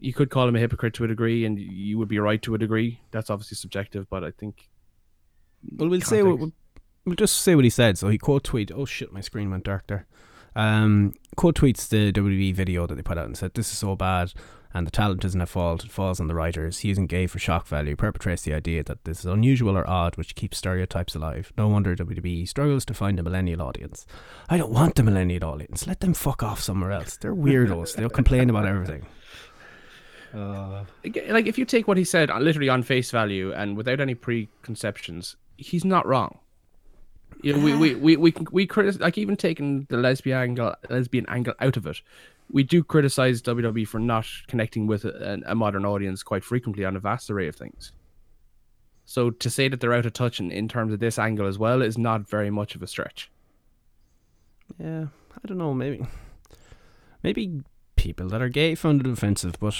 You 0.00 0.12
could 0.12 0.30
call 0.30 0.46
him 0.46 0.54
a 0.54 0.60
hypocrite 0.60 0.94
to 0.94 1.04
a 1.04 1.08
degree, 1.08 1.44
and 1.44 1.58
you 1.58 1.98
would 1.98 2.08
be 2.08 2.20
right 2.20 2.40
to 2.42 2.54
a 2.54 2.58
degree. 2.58 3.00
That's 3.10 3.30
obviously 3.30 3.56
subjective, 3.56 4.08
but 4.08 4.22
I 4.22 4.30
think 4.30 4.68
Well, 5.76 5.88
we'll 5.88 6.00
say 6.02 6.22
what, 6.22 6.38
Context. 6.38 6.60
we'll 7.04 7.16
just 7.16 7.38
say 7.38 7.56
what 7.56 7.64
he 7.64 7.70
said. 7.70 7.98
So 7.98 8.08
he 8.08 8.16
quote 8.16 8.44
tweet. 8.44 8.70
Oh 8.70 8.84
shit, 8.84 9.12
my 9.12 9.20
screen 9.20 9.50
went 9.50 9.64
dark 9.64 9.88
there. 9.88 10.06
Um, 10.56 11.12
quote 11.36 11.54
tweets 11.54 11.88
the 11.88 12.12
WWE 12.12 12.54
video 12.54 12.86
that 12.86 12.94
they 12.94 13.02
put 13.02 13.18
out 13.18 13.26
and 13.26 13.36
said, 13.36 13.54
"This 13.54 13.70
is 13.70 13.78
so 13.78 13.94
bad, 13.94 14.32
and 14.72 14.86
the 14.86 14.90
talent 14.90 15.24
isn't 15.24 15.40
at 15.40 15.48
fault. 15.48 15.84
It 15.84 15.90
falls 15.90 16.18
on 16.18 16.28
the 16.28 16.34
writers. 16.34 16.82
Using 16.82 17.06
gay 17.06 17.26
for 17.26 17.38
shock 17.38 17.66
value 17.66 17.94
perpetrates 17.94 18.42
the 18.42 18.54
idea 18.54 18.82
that 18.84 19.04
this 19.04 19.20
is 19.20 19.26
unusual 19.26 19.76
or 19.76 19.88
odd, 19.88 20.16
which 20.16 20.34
keeps 20.34 20.58
stereotypes 20.58 21.14
alive. 21.14 21.52
No 21.56 21.68
wonder 21.68 21.94
WWE 21.94 22.48
struggles 22.48 22.84
to 22.86 22.94
find 22.94 23.20
a 23.20 23.22
millennial 23.22 23.62
audience. 23.62 24.06
I 24.48 24.56
don't 24.56 24.72
want 24.72 24.94
the 24.94 25.02
millennial 25.02 25.44
audience. 25.44 25.86
Let 25.86 26.00
them 26.00 26.14
fuck 26.14 26.42
off 26.42 26.60
somewhere 26.60 26.90
else. 26.90 27.16
They're 27.16 27.34
weirdos. 27.34 27.94
They'll 27.94 28.08
complain 28.08 28.50
about 28.50 28.66
everything. 28.66 29.06
Uh, 30.34 30.84
like 31.28 31.46
if 31.46 31.56
you 31.56 31.64
take 31.64 31.88
what 31.88 31.96
he 31.96 32.04
said 32.04 32.30
uh, 32.30 32.38
literally 32.38 32.68
on 32.68 32.82
face 32.82 33.10
value 33.10 33.52
and 33.52 33.76
without 33.76 34.00
any 34.00 34.14
preconceptions, 34.14 35.36
he's 35.56 35.84
not 35.84 36.06
wrong. 36.06 36.38
You 37.42 37.52
know, 37.52 37.64
we 37.64 37.74
we 37.74 37.94
we 37.94 38.16
we 38.16 38.32
can- 38.32 38.46
we 38.50 38.66
critic 38.66 39.00
like 39.00 39.18
even 39.18 39.36
taking 39.36 39.86
the 39.88 39.96
lesbian 39.96 40.38
angle 40.38 40.74
lesbian 40.88 41.26
angle 41.28 41.54
out 41.60 41.76
of 41.76 41.86
it, 41.86 42.00
we 42.50 42.62
do 42.62 42.82
criticize 42.82 43.42
WWE 43.42 43.86
for 43.86 43.98
not 44.00 44.26
connecting 44.48 44.86
with 44.86 45.04
a, 45.04 45.42
a 45.46 45.54
modern 45.54 45.84
audience 45.84 46.22
quite 46.22 46.44
frequently 46.44 46.84
on 46.84 46.96
a 46.96 47.00
vast 47.00 47.30
array 47.30 47.48
of 47.48 47.56
things. 47.56 47.92
So 49.04 49.30
to 49.30 49.50
say 49.50 49.68
that 49.68 49.80
they're 49.80 49.92
out 49.92 50.06
of 50.06 50.14
touch 50.14 50.40
in, 50.40 50.50
in 50.50 50.66
terms 50.68 50.92
of 50.92 50.98
this 50.98 51.18
angle 51.18 51.46
as 51.46 51.58
well 51.58 51.82
is 51.82 51.96
not 51.96 52.28
very 52.28 52.50
much 52.50 52.74
of 52.74 52.82
a 52.82 52.86
stretch. 52.86 53.30
Yeah, 54.78 55.06
I 55.32 55.46
don't 55.46 55.58
know. 55.58 55.72
Maybe, 55.74 56.04
maybe 57.22 57.60
people 57.94 58.28
that 58.28 58.42
are 58.42 58.48
gay 58.48 58.74
found 58.74 59.00
it 59.00 59.06
offensive, 59.06 59.54
but 59.60 59.74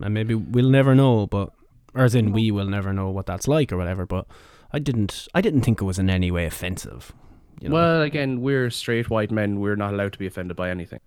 and 0.00 0.14
maybe 0.14 0.34
we'll 0.34 0.70
never 0.70 0.94
know. 0.94 1.26
But 1.26 1.50
or 1.94 2.04
as 2.04 2.14
in, 2.14 2.32
we 2.32 2.50
will 2.50 2.66
never 2.68 2.92
know 2.92 3.10
what 3.10 3.26
that's 3.26 3.48
like 3.48 3.72
or 3.72 3.76
whatever. 3.76 4.06
But 4.06 4.26
I 4.72 4.78
didn't. 4.78 5.26
I 5.34 5.40
didn't 5.40 5.62
think 5.62 5.80
it 5.80 5.84
was 5.84 5.98
in 5.98 6.08
any 6.10 6.30
way 6.30 6.46
offensive. 6.46 7.12
You 7.60 7.68
know, 7.68 7.74
Well, 7.74 8.02
again, 8.02 8.40
we're 8.40 8.70
straight 8.70 9.10
white 9.10 9.30
men. 9.30 9.60
We're 9.60 9.76
not 9.76 9.92
allowed 9.94 10.12
to 10.14 10.18
be 10.18 10.26
offended 10.26 10.56
by 10.56 10.70
anything. 10.70 11.00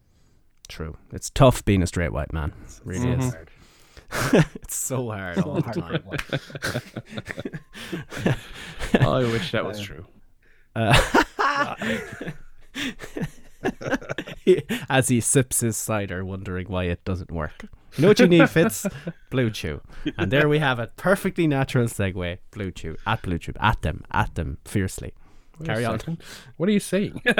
true. 0.70 0.96
It's 1.12 1.30
tough 1.30 1.64
being 1.66 1.84
a 1.84 1.88
straight 1.88 2.14
white 2.14 2.32
man. 2.34 2.54
It 2.66 2.80
really 2.86 3.08
Mhm. 3.08 3.20
is. 3.20 3.36
it's 4.56 4.76
so 4.76 5.10
hard 5.10 5.38
all 5.40 5.62
the 5.62 5.72
time. 5.72 6.04
I 9.08 9.20
wish 9.20 9.52
that 9.52 9.66
was 9.66 9.80
true. 9.82 10.06
As 14.90 15.08
he 15.08 15.20
sips 15.22 15.62
his 15.62 15.78
cider, 15.78 16.26
wondering 16.26 16.68
why 16.68 16.84
it 16.86 17.04
doesn't 17.06 17.32
work. 17.32 17.66
You 17.96 18.02
know 18.02 18.08
what 18.08 18.20
you 18.20 18.28
need, 18.28 18.50
Fitz? 18.50 18.88
Blue 19.30 19.50
Chew. 19.50 19.82
And 20.18 20.32
there 20.32 20.50
we 20.50 20.60
have 20.60 20.80
it. 20.80 20.96
Perfectly 20.96 21.48
natural 21.48 21.86
segue. 21.86 22.38
Blue 22.52 22.72
Chew. 22.72 22.96
At 23.06 23.22
Blue 23.22 23.38
Chew. 23.38 23.54
At 23.60 23.82
them. 23.82 24.04
At 24.12 24.36
them. 24.36 24.58
Fiercely. 24.66 25.14
Carry 25.64 25.86
on. 25.86 26.00
What 26.58 26.70
are 26.70 26.72
you 26.72 26.80
saying? 26.80 27.22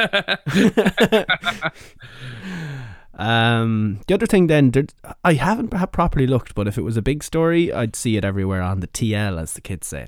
Um, 3.16 4.00
the 4.08 4.16
other 4.16 4.26
thing 4.26 4.48
then, 4.48 4.72
there, 4.72 4.86
I 5.24 5.34
haven't 5.34 5.70
properly 5.92 6.26
looked, 6.26 6.56
but 6.56 6.68
if 6.68 6.78
it 6.78 6.82
was 6.82 6.98
a 6.98 7.02
big 7.02 7.24
story, 7.24 7.72
I'd 7.72 7.96
see 7.96 8.18
it 8.18 8.26
everywhere 8.26 8.62
on 8.62 8.80
the 8.80 8.88
TL, 8.88 9.40
as 9.40 9.54
the 9.54 9.62
kids 9.62 9.88
say. 9.88 10.08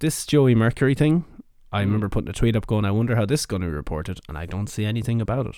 This 0.00 0.26
Joey 0.26 0.54
Mercury 0.54 0.94
thing, 0.94 1.24
I 1.72 1.80
remember 1.80 2.08
putting 2.08 2.28
a 2.28 2.34
tweet 2.34 2.54
up 2.54 2.66
going, 2.66 2.84
I 2.84 2.90
wonder 2.90 3.16
how 3.16 3.24
this 3.24 3.40
is 3.40 3.46
going 3.46 3.62
to 3.62 3.68
be 3.68 3.72
reported, 3.72 4.20
and 4.28 4.36
I 4.36 4.44
don't 4.44 4.68
see 4.68 4.84
anything 4.84 5.20
about 5.20 5.46
it. 5.46 5.56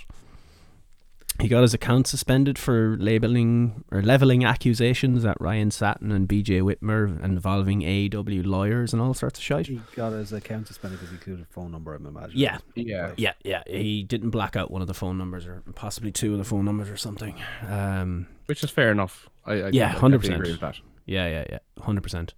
He 1.40 1.46
got 1.46 1.62
his 1.62 1.72
account 1.72 2.06
suspended 2.08 2.58
for 2.58 2.96
labeling 2.98 3.84
or 3.92 4.02
leveling 4.02 4.44
accusations 4.44 5.24
at 5.24 5.40
Ryan 5.40 5.70
Satin 5.70 6.10
and 6.10 6.28
BJ 6.28 6.60
Whitmer 6.62 7.22
involving 7.22 7.82
AEW 7.82 8.44
lawyers 8.44 8.92
and 8.92 9.00
all 9.00 9.14
sorts 9.14 9.38
of 9.38 9.44
shit. 9.44 9.66
he 9.68 9.80
got 9.94 10.10
his 10.12 10.32
account 10.32 10.66
suspended 10.66 10.98
because 10.98 11.10
he 11.10 11.16
included 11.16 11.42
a 11.42 11.52
phone 11.52 11.70
number. 11.70 11.94
I'm 11.94 12.06
imagining. 12.06 12.38
Yeah, 12.38 12.58
yeah. 12.74 13.12
yeah, 13.16 13.32
yeah. 13.44 13.62
He 13.66 14.02
didn't 14.02 14.30
black 14.30 14.56
out 14.56 14.70
one 14.70 14.82
of 14.82 14.88
the 14.88 14.94
phone 14.94 15.16
numbers 15.16 15.46
or 15.46 15.62
possibly 15.76 16.10
two 16.10 16.32
of 16.32 16.38
the 16.38 16.44
phone 16.44 16.64
numbers 16.64 16.88
or 16.90 16.96
something. 16.96 17.36
Um, 17.68 18.26
Which 18.46 18.64
is 18.64 18.70
fair 18.70 18.90
enough. 18.90 19.28
I, 19.46 19.52
I 19.52 19.68
Yeah, 19.68 19.92
I 19.94 19.98
100%. 20.00 20.34
agree 20.34 20.50
with 20.50 20.60
that. 20.60 20.80
Yeah, 21.06 21.28
yeah, 21.28 21.44
yeah, 21.50 21.58
hundred 21.82 22.02
percent. 22.02 22.34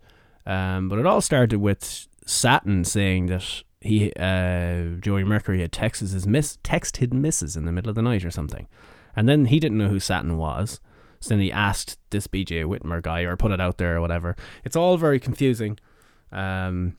Um, 0.47 0.89
but 0.89 0.99
it 0.99 1.07
all 1.07 1.21
started 1.21 1.57
with 1.59 2.07
Satin 2.27 2.85
saying 2.85 3.27
that 3.27 3.63
he, 3.81 4.13
uh, 4.15 4.97
Joey 5.01 5.25
Mercury, 5.25 5.61
had 5.61 5.73
texted 5.73 6.13
his 6.13 6.27
miss, 6.27 6.59
texted 6.65 7.13
misses 7.13 7.57
in 7.57 7.65
the 7.65 7.73
middle 7.73 7.89
of 7.89 7.97
the 7.97 8.03
night 8.03 8.25
or 8.25 8.31
something, 8.31 8.69
and 9.17 9.29
then 9.29 9.47
he 9.47 9.59
didn't 9.59 9.79
know 9.79 9.89
who 9.89 10.01
Satin 10.01 10.37
was. 10.37 10.81
So 11.21 11.31
then 11.31 11.41
he 11.41 11.53
asked 11.53 11.99
this 12.11 12.27
BJ 12.27 12.65
Whitmer 12.65 13.03
guy 13.03 13.21
or 13.23 13.37
put 13.37 13.53
it 13.53 13.61
out 13.61 13.77
there 13.77 13.97
or 13.97 14.01
whatever. 14.01 14.37
It's 14.65 14.77
all 14.77 14.97
very 14.97 15.21
confusing. 15.21 15.79
Um, 16.33 16.97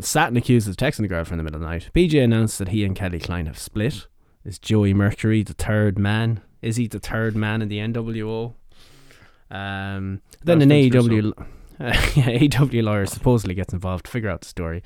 Satin 0.00 0.36
accused 0.36 0.68
of 0.68 0.76
texting 0.76 1.02
the 1.02 1.08
girlfriend 1.08 1.40
in 1.40 1.44
the 1.46 1.50
middle 1.50 1.62
of 1.62 1.62
the 1.62 1.72
night. 1.72 1.90
BJ 1.94 2.22
announced 2.22 2.58
that 2.58 2.68
he 2.68 2.84
and 2.84 2.94
Kelly 2.94 3.18
Klein 3.18 3.46
have 3.46 3.58
split. 3.58 4.06
Is 4.44 4.58
Joey 4.58 4.92
Mercury 4.92 5.42
the 5.42 5.54
third 5.54 5.98
man? 5.98 6.42
Is 6.60 6.76
he 6.76 6.86
the 6.86 7.00
third 7.00 7.34
man 7.34 7.62
in 7.62 7.68
the 7.68 7.78
NWO? 7.78 8.54
Um, 9.50 10.20
then 10.44 10.60
an 10.62 10.68
That's 10.68 10.90
Vince 10.90 11.08
AEW, 11.08 11.46
yeah, 11.80 12.38
AEW 12.38 12.82
lawyer 12.82 13.06
supposedly 13.06 13.54
gets 13.54 13.72
involved 13.72 14.06
to 14.06 14.10
figure 14.10 14.30
out 14.30 14.42
the 14.42 14.48
story. 14.48 14.82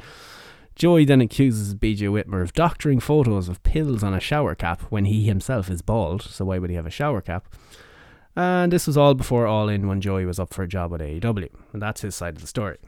Joey 0.80 1.04
then 1.04 1.20
accuses 1.20 1.74
BJ 1.74 2.08
Whitmer 2.08 2.40
of 2.40 2.54
doctoring 2.54 3.00
photos 3.00 3.50
of 3.50 3.62
pills 3.62 4.02
on 4.02 4.14
a 4.14 4.18
shower 4.18 4.54
cap 4.54 4.80
when 4.88 5.04
he 5.04 5.26
himself 5.26 5.68
is 5.68 5.82
bald, 5.82 6.22
so 6.22 6.46
why 6.46 6.56
would 6.56 6.70
he 6.70 6.76
have 6.76 6.86
a 6.86 6.90
shower 6.90 7.20
cap? 7.20 7.54
And 8.34 8.72
this 8.72 8.86
was 8.86 8.96
all 8.96 9.12
before 9.12 9.46
All 9.46 9.68
In 9.68 9.88
when 9.88 10.00
Joey 10.00 10.24
was 10.24 10.38
up 10.38 10.54
for 10.54 10.62
a 10.62 10.66
job 10.66 10.94
at 10.94 11.00
AEW. 11.00 11.50
And 11.74 11.82
that's 11.82 12.00
his 12.00 12.14
side 12.14 12.34
of 12.36 12.40
the 12.40 12.46
story. 12.46 12.78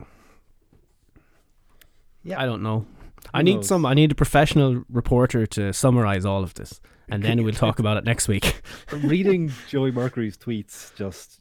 Yeah. 2.25 2.41
I 2.41 2.47
don't 2.47 2.63
know. 2.63 2.87
I 3.35 3.43
need 3.43 3.57
knows? 3.57 3.69
some 3.69 3.85
I 3.85 3.93
need 3.93 4.11
a 4.11 4.15
professional 4.15 4.85
reporter 4.89 5.45
to 5.49 5.75
summarize 5.75 6.25
all 6.25 6.43
of 6.43 6.55
this. 6.55 6.81
And 7.11 7.23
then 7.23 7.45
we'll 7.45 7.53
talk 7.53 7.79
about 7.79 7.99
it 7.99 8.05
next 8.05 8.27
week. 8.27 8.63
Reading 8.91 9.53
Joey 9.69 9.91
Mercury's 9.91 10.39
tweets 10.39 10.95
just 10.95 11.41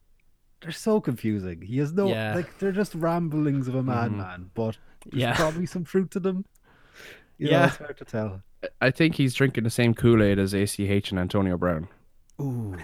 they're 0.60 0.74
so 0.74 1.00
confusing. 1.00 1.62
He 1.62 1.78
has 1.78 1.94
no 1.94 2.10
Yeah. 2.10 2.36
like 2.36 2.60
they're 2.60 2.74
just 2.74 2.94
ramblings 2.94 3.70
of 3.70 3.76
a 3.76 3.78
mm-hmm. 3.78 3.88
madman, 3.88 4.52
but 4.54 4.78
there's 5.06 5.22
Yeah. 5.22 5.36
probably 5.36 5.66
some 5.66 5.84
fruit 5.86 6.12
to 6.12 6.20
them. 6.20 6.46
You 7.38 7.48
know, 7.48 7.52
Yeah. 7.52 7.68
it's 7.68 7.78
hard 7.78 7.98
to 7.98 8.06
tell. 8.06 8.42
I 8.80 8.92
think 8.92 9.16
he's 9.16 9.34
drinking 9.34 9.64
the 9.64 9.70
same 9.70 9.94
Kool 9.96 10.22
Aid 10.22 10.38
as 10.38 10.54
ACH 10.54 11.10
and 11.12 11.20
Antonio 11.20 11.58
Brown. 11.58 11.88
Ooh. 12.40 12.76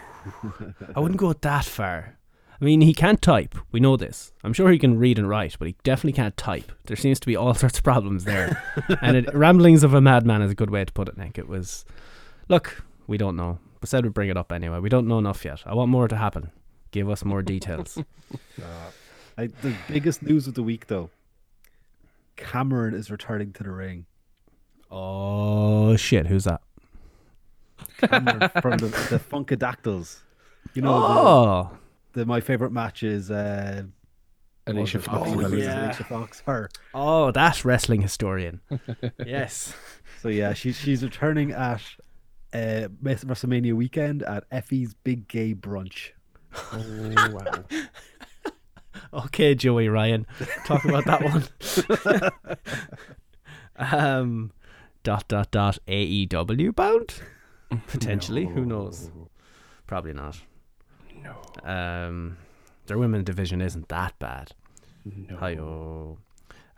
I 0.96 1.00
wouldn't 1.00 1.20
go 1.20 1.32
that 1.34 1.66
far. 1.66 2.18
I 2.60 2.66
mean, 2.66 2.82
he 2.82 2.94
can't 2.96 3.22
type. 3.22 3.56
We 3.72 3.80
know 3.80 3.98
this. 3.98 4.34
I'm 4.44 4.54
sure 4.54 4.72
he 4.72 4.80
can 4.80 4.98
read 4.98 5.20
and 5.20 5.30
write, 5.30 5.56
but 5.60 5.68
he 5.68 5.76
definitely 5.84 6.14
can't 6.14 6.36
type. 6.36 6.72
There 6.86 6.98
seems 6.98 7.20
to 7.20 7.28
be 7.28 7.36
all 7.36 7.54
sorts 7.56 7.78
of 7.78 7.84
problems 7.84 8.24
there. 8.24 8.64
and 9.02 9.16
it, 9.16 9.32
ramblings 9.34 9.84
of 9.84 9.94
a 9.94 10.02
madman 10.02 10.42
is 10.42 10.52
a 10.52 10.56
good 10.56 10.72
way 10.72 10.84
to 10.84 10.92
put 10.92 11.08
it, 11.08 11.18
Nick. 11.18 11.38
It 11.38 11.48
was, 11.48 11.86
look, 12.50 12.84
we 13.06 13.18
don't 13.20 13.36
know. 13.36 13.60
But 13.80 13.90
said 13.90 14.04
we'd 14.04 14.16
bring 14.16 14.30
it 14.30 14.38
up 14.38 14.52
anyway. 14.52 14.80
We 14.80 14.90
don't 14.90 15.08
know 15.08 15.20
enough 15.20 15.46
yet. 15.46 15.62
I 15.68 15.76
want 15.76 15.92
more 15.92 16.08
to 16.08 16.16
happen. 16.16 16.50
Give 16.90 17.08
us 17.12 17.24
more 17.24 17.44
details. 17.44 18.00
I, 19.38 19.48
the 19.62 19.76
biggest 19.88 20.24
news 20.24 20.48
of 20.48 20.56
the 20.56 20.64
week 20.64 20.88
though. 20.88 21.12
Cameron 22.38 22.94
is 22.94 23.12
returning 23.12 23.52
to 23.54 23.64
the 23.64 23.72
ring. 23.72 24.06
oh 24.90 25.96
shit! 25.98 26.28
Who's 26.28 26.46
that? 26.46 26.62
Cameron 28.00 28.50
from 28.62 28.78
the, 28.78 28.88
the 28.88 29.20
Funkadactyls. 29.32 30.20
You 30.74 30.82
know, 30.84 30.94
Oh, 30.94 31.70
the, 32.14 32.22
the 32.22 32.26
my 32.26 32.40
favorite 32.42 32.72
match 32.72 33.04
is 33.04 33.30
uh, 33.32 33.84
Alicia 34.68 35.00
Fox. 35.00 35.30
Oh, 35.30 35.40
and 35.40 35.42
yeah. 35.42 35.48
Alicia- 35.48 35.86
Alicia 35.86 36.04
Fox. 36.06 36.42
Her. 36.46 36.70
Oh, 36.94 37.32
that 37.32 37.64
wrestling 37.66 38.02
historian. 38.02 38.62
yes. 39.26 39.74
So 40.22 40.30
yeah, 40.30 40.54
she's 40.54 40.78
she's 40.78 41.04
returning 41.04 41.52
at 41.52 41.82
uh, 42.54 42.88
WrestleMania 43.04 43.74
weekend 43.74 44.24
at 44.24 44.46
Effie's 44.52 44.94
Big 44.94 45.28
Gay 45.28 45.54
Brunch. 45.54 46.12
Oh 46.74 47.14
wow. 47.32 47.64
Okay, 49.14 49.56
Joey 49.56 49.88
Ryan, 49.88 50.26
talk 50.66 50.84
about 50.86 51.06
that 51.06 51.24
one. 51.24 51.44
um, 53.78 54.52
dot 55.04 55.28
dot 55.28 55.52
dot 55.52 55.78
AEW 55.88 56.76
bound 56.76 57.22
potentially. 57.88 58.46
Who 58.46 58.66
knows? 58.66 59.10
Probably 59.86 60.14
not. 60.14 60.40
No. 61.24 61.36
Um, 61.64 62.38
their 62.88 62.98
women 62.98 63.24
division 63.24 63.62
isn't 63.62 63.88
that 63.90 64.18
bad. 64.20 64.52
No. 65.06 65.38
Hi-oh. 65.38 66.18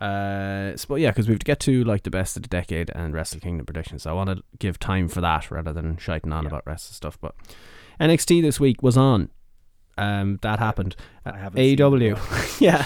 Uh, 0.04 0.78
so, 0.78 0.86
but 0.90 0.96
yeah, 0.96 1.12
because 1.12 1.28
we 1.28 1.34
have 1.34 1.40
to 1.40 1.46
get 1.46 1.60
to 1.60 1.84
like 1.84 2.04
the 2.04 2.10
best 2.10 2.38
of 2.38 2.44
the 2.44 2.48
decade 2.48 2.90
and 2.96 3.14
Wrestle 3.14 3.40
Kingdom 3.40 3.66
predictions. 3.66 4.04
So 4.04 4.12
I 4.12 4.14
want 4.14 4.30
to 4.30 4.44
give 4.58 4.80
time 4.80 5.08
for 5.10 5.20
that 5.22 5.52
rather 5.52 5.74
than 5.74 5.98
shiting 5.98 6.32
on 6.32 6.46
about 6.46 6.66
rest 6.66 6.90
of 6.90 6.96
stuff. 6.96 7.18
But 7.20 7.36
NXT 8.00 8.42
this 8.42 8.60
week 8.60 8.82
was 8.82 8.96
on. 8.96 9.30
Um, 10.00 10.40
that 10.42 10.60
happened. 10.60 10.96
I 11.26 11.38
haven't 11.38 11.58
seen 11.62 11.78
AEW, 11.78 12.60
yeah. 12.60 12.86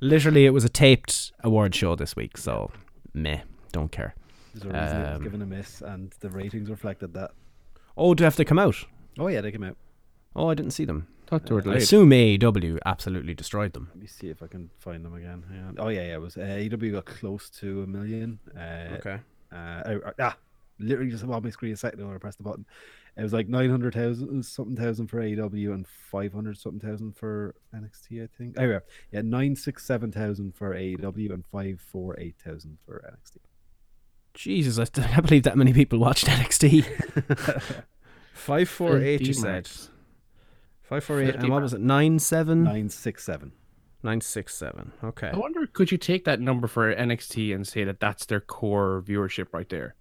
Literally, 0.00 0.46
it 0.46 0.50
was 0.50 0.64
a 0.64 0.68
taped 0.68 1.32
award 1.42 1.74
show 1.74 1.94
this 1.96 2.14
week. 2.16 2.36
So 2.38 2.70
meh, 3.14 3.40
don't 3.72 3.90
care. 3.92 4.14
There's 4.54 4.64
a 4.64 4.68
reason 4.68 5.00
it 5.00 5.04
was 5.08 5.16
Um, 5.16 5.22
given 5.22 5.42
a 5.42 5.46
miss, 5.46 5.80
and 5.82 6.12
the 6.20 6.30
ratings 6.30 6.68
reflected 6.70 7.14
that. 7.14 7.30
Oh, 7.96 8.14
do 8.14 8.22
they 8.22 8.26
have 8.26 8.36
to 8.36 8.44
come 8.44 8.58
out? 8.58 8.76
Oh 9.18 9.28
yeah, 9.28 9.40
they 9.40 9.52
came 9.52 9.62
out. 9.64 9.76
Oh, 10.34 10.48
I 10.50 10.54
didn't 10.54 10.72
see 10.72 10.84
them. 10.84 11.08
Thought 11.26 11.46
they 11.46 11.54
were 11.54 11.60
I 11.60 11.64
delayed. 11.64 11.82
assume 11.82 12.10
AEW 12.10 12.78
absolutely 12.84 13.34
destroyed 13.34 13.72
them. 13.72 13.88
Let 13.94 14.00
me 14.00 14.06
see 14.06 14.28
if 14.28 14.42
I 14.42 14.46
can 14.46 14.70
find 14.78 15.04
them 15.04 15.14
again. 15.14 15.44
Hang 15.50 15.64
on. 15.64 15.76
Oh 15.78 15.88
yeah, 15.88 16.02
yeah. 16.06 16.14
It 16.14 16.20
was 16.20 16.36
uh, 16.36 16.40
AEW 16.40 16.92
got 16.92 17.04
close 17.06 17.48
to 17.60 17.82
a 17.82 17.86
million. 17.86 18.38
Uh, 18.56 18.96
Okay. 18.96 19.18
uh, 19.52 19.98
ah, 20.18 20.36
literally 20.78 21.10
just 21.10 21.24
on 21.24 21.42
my 21.42 21.50
screen 21.50 21.72
a 21.72 21.76
second 21.76 22.00
ago 22.00 22.06
when 22.08 22.16
I 22.16 22.18
pressed 22.18 22.38
the 22.38 22.44
button. 22.44 22.66
It 23.16 23.22
was 23.22 23.32
like 23.32 23.46
nine 23.48 23.68
hundred 23.70 23.94
thousand 23.94 24.42
something 24.44 24.76
thousand 24.76 25.08
for 25.08 25.18
AEW 25.20 25.74
and 25.74 25.86
five 25.86 26.32
hundred 26.32 26.56
something 26.56 26.80
thousand 26.80 27.14
for 27.16 27.54
NXT. 27.74 28.22
I 28.24 28.28
think. 28.38 28.54
Oh 28.58 28.64
yeah, 28.64 28.78
yeah, 29.10 29.20
nine 29.22 29.54
six 29.54 29.84
seven 29.84 30.10
thousand 30.10 30.54
for 30.54 30.74
AEW 30.74 31.32
and 31.32 31.44
five 31.46 31.80
four 31.80 32.18
eight 32.18 32.36
thousand 32.42 32.78
for 32.84 33.04
NXT. 33.06 33.36
Jesus, 34.34 34.78
I 34.78 34.86
can't 34.86 35.26
believe 35.26 35.42
that 35.42 35.58
many 35.58 35.74
people 35.74 35.98
watched 35.98 36.26
NXT. 36.26 37.84
Five 38.32 38.68
four 38.68 38.98
eight, 38.98 39.20
you 39.20 39.34
said. 39.34 39.68
Five 40.82 41.04
four 41.04 41.20
eight, 41.20 41.34
and 41.34 41.50
what 41.50 41.62
was 41.62 41.74
it? 41.74 41.80
Nine 41.82 42.18
seven 42.18 42.64
Nine 42.64 42.88
six 42.88 43.24
seven. 43.24 43.52
nine 44.02 44.20
six 44.22 44.54
seven. 44.54 44.92
Okay. 45.04 45.28
I 45.28 45.36
wonder, 45.36 45.66
could 45.66 45.92
you 45.92 45.98
take 45.98 46.24
that 46.24 46.40
number 46.40 46.66
for 46.66 46.94
NXT 46.94 47.54
and 47.54 47.68
say 47.68 47.84
that 47.84 48.00
that's 48.00 48.24
their 48.26 48.40
core 48.40 49.02
viewership 49.06 49.48
right 49.52 49.68
there? 49.68 49.94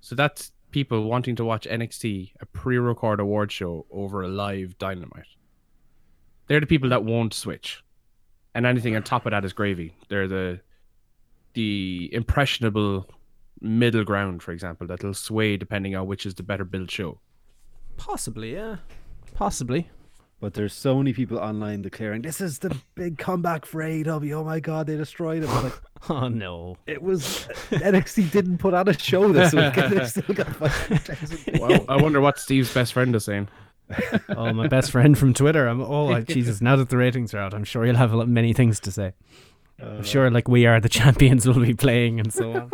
So 0.00 0.14
that's 0.16 0.50
people 0.76 1.04
wanting 1.04 1.34
to 1.34 1.42
watch 1.42 1.66
NXT, 1.66 2.32
a 2.38 2.44
pre-record 2.44 3.18
award 3.18 3.50
show 3.50 3.86
over 3.90 4.20
a 4.20 4.28
live 4.28 4.76
Dynamite. 4.76 5.24
They're 6.48 6.60
the 6.60 6.66
people 6.66 6.90
that 6.90 7.02
won't 7.02 7.32
switch, 7.32 7.82
and 8.54 8.66
anything 8.66 8.94
on 8.94 9.02
top 9.02 9.24
of 9.24 9.30
that 9.30 9.42
is 9.42 9.54
gravy. 9.54 9.94
They're 10.10 10.28
the 10.28 10.60
the 11.54 12.10
impressionable 12.12 13.08
middle 13.62 14.04
ground, 14.04 14.42
for 14.42 14.52
example, 14.52 14.86
that'll 14.86 15.14
sway 15.14 15.56
depending 15.56 15.96
on 15.96 16.06
which 16.06 16.26
is 16.26 16.34
the 16.34 16.42
better 16.42 16.66
build 16.66 16.90
show. 16.90 17.20
Possibly, 17.96 18.52
yeah. 18.52 18.76
Possibly. 19.32 19.88
But 20.38 20.52
there's 20.52 20.74
so 20.74 20.98
many 20.98 21.14
people 21.14 21.38
online 21.38 21.80
declaring 21.80 22.20
this 22.22 22.42
is 22.42 22.58
the 22.58 22.76
big 22.94 23.16
comeback 23.16 23.64
for 23.64 23.80
AEW. 23.82 24.32
Oh 24.34 24.44
my 24.44 24.60
god, 24.60 24.86
they 24.86 24.96
destroyed 24.96 25.42
it. 25.42 25.48
Like, 25.48 25.72
Oh 26.10 26.28
no. 26.28 26.76
it 26.86 27.00
was 27.02 27.48
uh, 27.48 27.52
NXT 27.78 28.30
didn't 28.32 28.58
put 28.58 28.74
on 28.74 28.86
a 28.86 28.92
show 28.98 29.32
this 29.32 29.54
week, 29.54 29.76
and 29.78 29.96
they 29.96 30.04
still 30.04 30.34
got 30.34 30.54
500,000. 30.56 31.58
Well, 31.58 31.84
I 31.88 31.96
wonder 32.00 32.20
what 32.20 32.38
Steve's 32.38 32.72
best 32.72 32.92
friend 32.92 33.14
is 33.16 33.24
saying. 33.24 33.48
Oh, 34.28 34.52
my 34.52 34.66
best 34.68 34.90
friend 34.90 35.16
from 35.16 35.32
Twitter. 35.32 35.66
I'm 35.68 35.80
oh 35.80 36.08
I- 36.12 36.20
Jesus. 36.36 36.60
Now 36.60 36.76
that 36.76 36.90
the 36.90 36.96
ratings 36.98 37.32
are 37.32 37.38
out, 37.38 37.54
I'm 37.54 37.64
sure 37.64 37.86
you'll 37.86 37.96
have 37.96 38.12
a 38.12 38.16
lot, 38.16 38.28
many 38.28 38.52
things 38.52 38.78
to 38.80 38.92
say. 38.92 39.12
Uh, 39.82 39.86
I'm 39.86 40.02
sure 40.04 40.30
like 40.30 40.48
we 40.48 40.66
are 40.66 40.80
the 40.80 40.88
champions 40.88 41.46
will 41.46 41.60
be 41.60 41.72
playing 41.74 42.18
and 42.20 42.32
so 42.32 42.52
on. 42.52 42.70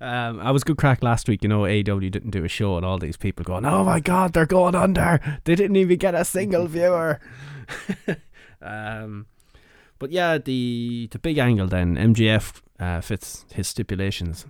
Um, 0.00 0.40
I 0.40 0.50
was 0.50 0.64
good 0.64 0.76
crack 0.78 1.02
last 1.02 1.28
week. 1.28 1.42
You 1.42 1.48
know, 1.48 1.64
AW 1.66 1.98
didn't 2.00 2.30
do 2.30 2.44
a 2.44 2.48
show, 2.48 2.76
and 2.76 2.84
all 2.86 2.98
these 2.98 3.16
people 3.16 3.44
going, 3.44 3.64
"Oh 3.64 3.84
my 3.84 4.00
God, 4.00 4.32
they're 4.32 4.46
going 4.46 4.74
under! 4.74 5.20
They 5.44 5.54
didn't 5.54 5.76
even 5.76 5.98
get 5.98 6.14
a 6.14 6.24
single 6.24 6.66
viewer." 6.66 7.20
um, 8.62 9.26
but 9.98 10.10
yeah, 10.10 10.38
the 10.38 11.08
the 11.10 11.18
big 11.18 11.38
angle 11.38 11.66
then 11.66 11.96
MJF 11.96 12.60
uh, 12.80 13.00
fits 13.00 13.44
his 13.52 13.68
stipulations. 13.68 14.46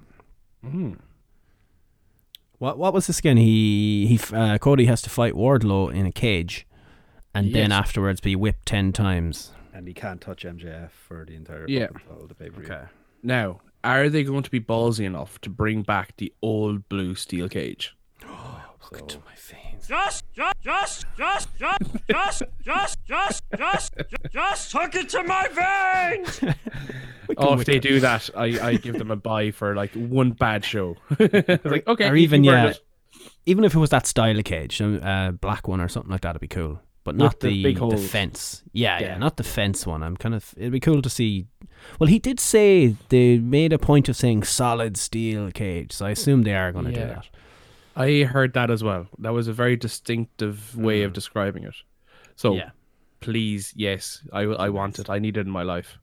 What 2.58 2.78
what 2.78 2.92
was 2.92 3.06
this 3.06 3.18
again? 3.20 3.36
He 3.36 4.06
he 4.06 4.34
uh, 4.36 4.58
Cody 4.58 4.86
has 4.86 5.00
to 5.02 5.10
fight 5.10 5.34
Wardlow 5.34 5.92
in 5.94 6.06
a 6.06 6.12
cage, 6.12 6.66
and 7.34 7.54
then 7.54 7.70
afterwards 7.72 8.20
be 8.20 8.34
whipped 8.34 8.66
ten 8.66 8.92
times. 8.92 9.52
and 9.72 9.86
he 9.86 9.94
can't 9.94 10.20
touch 10.20 10.44
MJF 10.44 10.90
for 10.90 11.24
the 11.24 11.36
entire 11.36 11.66
Yeah. 11.68 11.88
all 12.10 12.26
the 12.26 12.34
pay 12.34 12.50
per 12.50 12.60
view. 12.62 12.76
Now, 13.22 13.60
are 13.84 14.08
they 14.08 14.22
going 14.24 14.42
to 14.42 14.50
be 14.50 14.60
ballsy 14.60 15.04
enough 15.04 15.40
to 15.42 15.50
bring 15.50 15.82
back 15.82 16.16
the 16.16 16.32
old 16.42 16.88
blue 16.88 17.14
steel 17.14 17.48
cage? 17.48 17.96
So 18.90 18.96
To 19.04 19.18
my 19.18 19.34
veins. 19.36 19.86
Just, 19.86 20.24
just, 20.32 20.54
just, 20.62 21.06
just, 21.18 21.48
just, 21.58 21.82
just, 22.08 22.42
just, 22.64 22.98
just, 23.06 23.42
just, 23.58 23.94
just 24.32 24.72
hook 24.72 24.94
it 24.94 25.10
to 25.10 25.22
my 25.24 25.46
veins. 25.48 26.40
Oh, 27.36 27.58
if 27.58 27.66
they 27.66 27.78
do 27.78 28.00
that, 28.00 28.30
I, 28.34 28.44
I 28.68 28.76
give 28.76 28.96
them 28.96 29.10
a 29.10 29.16
buy 29.16 29.50
for 29.50 29.74
like 29.76 29.92
one 29.92 30.30
bad 30.30 30.64
show. 30.64 30.96
like, 31.18 31.86
okay, 31.86 32.08
or 32.08 32.16
you 32.16 32.22
even 32.22 32.42
can 32.42 32.50
burn 32.50 32.64
yeah, 32.64 32.70
it. 32.70 32.80
even 33.44 33.64
if 33.64 33.74
it 33.74 33.78
was 33.78 33.90
that 33.90 34.06
style 34.06 34.38
of 34.38 34.44
cage, 34.46 34.80
a 34.80 35.06
uh, 35.06 35.30
black 35.32 35.68
one 35.68 35.82
or 35.82 35.88
something 35.88 36.10
like 36.10 36.22
that, 36.22 36.34
would 36.34 36.40
be 36.40 36.48
cool. 36.48 36.80
But 37.04 37.16
not 37.16 37.38
the 37.40 37.48
the, 37.48 37.62
big 37.62 37.74
the 37.76 37.80
holes. 37.80 38.08
fence. 38.08 38.62
Yeah, 38.72 38.98
yeah, 38.98 39.06
Yeah. 39.08 39.18
not 39.18 39.36
the 39.36 39.44
fence 39.44 39.86
one. 39.86 40.02
I'm 40.02 40.16
kind 40.16 40.34
of. 40.34 40.54
It'd 40.56 40.72
be 40.72 40.80
cool 40.80 41.02
to 41.02 41.10
see. 41.10 41.44
Well, 41.98 42.08
he 42.08 42.18
did 42.18 42.38
say 42.40 42.94
they 43.08 43.38
made 43.38 43.72
a 43.72 43.78
point 43.78 44.08
of 44.08 44.16
saying 44.16 44.44
solid 44.44 44.96
steel 44.96 45.50
cage, 45.50 45.92
so 45.92 46.06
I 46.06 46.10
assume 46.10 46.42
they 46.42 46.54
are 46.54 46.72
going 46.72 46.84
to 46.86 46.92
do 46.92 47.00
that. 47.00 47.26
I 47.96 48.22
heard 48.22 48.52
that 48.54 48.70
as 48.70 48.84
well. 48.84 49.08
That 49.18 49.32
was 49.32 49.48
a 49.48 49.52
very 49.52 49.76
distinctive 49.76 50.76
way 50.76 51.02
of 51.02 51.12
describing 51.12 51.64
it. 51.64 51.74
So, 52.36 52.54
Yeah. 52.54 52.70
please, 53.20 53.72
yes, 53.74 54.22
I, 54.32 54.42
I 54.42 54.68
want 54.68 54.98
it. 55.00 55.10
I 55.10 55.18
need 55.18 55.36
it 55.36 55.40
in 55.46 55.50
my 55.50 55.62
life. 55.64 55.98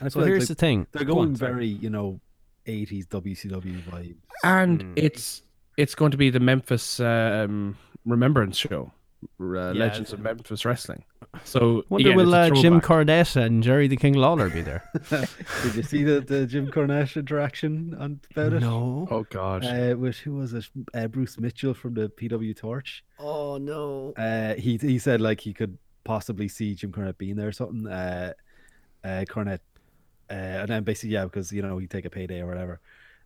and 0.00 0.12
So 0.12 0.18
feel 0.20 0.24
like 0.26 0.30
here's 0.32 0.48
they- 0.48 0.54
the 0.54 0.60
thing. 0.60 0.86
they're 0.92 1.04
Go 1.04 1.18
on, 1.20 1.26
going 1.28 1.36
very 1.36 1.66
you 1.68 1.88
know 1.88 2.20
80s 2.66 3.06
WCW 3.08 3.82
vibes. 3.90 4.16
And 4.44 4.82
Hmm. 4.82 4.92
it's 4.96 5.42
it's 5.78 5.94
going 5.94 6.10
to 6.10 6.18
be 6.18 6.28
the 6.28 6.40
Memphis 6.40 7.00
um, 7.00 7.78
Remembrance 8.04 8.58
Show, 8.58 8.92
uh, 9.40 9.72
Legends 9.72 10.12
of 10.12 10.20
Memphis 10.20 10.64
Wrestling. 10.64 11.04
So, 11.44 11.84
Wonder 11.88 12.10
again, 12.10 12.16
will 12.16 12.34
uh, 12.34 12.50
Jim. 12.50 12.80
Cornette 12.80 13.36
and 13.36 13.62
Jerry 13.62 13.88
the 13.88 13.96
King 13.96 14.14
Lawler 14.14 14.50
be 14.50 14.60
there? 14.60 14.84
Did 15.10 15.74
you 15.74 15.82
see 15.82 16.04
the, 16.04 16.20
the 16.20 16.46
Jim 16.46 16.70
Cornette 16.70 17.16
interaction 17.16 17.96
on 17.98 18.20
about 18.30 18.52
it? 18.52 18.60
no. 18.60 19.08
Oh 19.10 19.24
God! 19.30 19.64
Uh, 19.64 19.96
with 19.96 20.16
who 20.18 20.34
was 20.34 20.52
it? 20.52 20.68
Uh, 20.92 21.08
Bruce 21.08 21.38
Mitchell 21.40 21.74
from 21.74 21.94
the 21.94 22.08
PW 22.10 22.56
Torch. 22.56 23.04
Oh 23.18 23.56
no. 23.56 24.12
Uh, 24.16 24.54
he 24.54 24.76
he 24.76 24.98
said 24.98 25.20
like 25.20 25.40
he 25.40 25.54
could 25.54 25.78
possibly 26.04 26.48
see 26.48 26.74
Jim 26.74 26.92
Cornette 26.92 27.18
being 27.18 27.36
there 27.36 27.48
or 27.48 27.52
something. 27.52 27.86
Uh, 27.86 28.32
uh, 29.04 29.24
Cornette, 29.28 29.60
uh, 30.30 30.34
and 30.34 30.68
then 30.68 30.84
basically 30.84 31.14
yeah, 31.14 31.24
because 31.24 31.52
you 31.52 31.62
know 31.62 31.78
he'd 31.78 31.90
take 31.90 32.04
a 32.04 32.10
payday 32.10 32.40
or 32.40 32.46
whatever. 32.46 32.80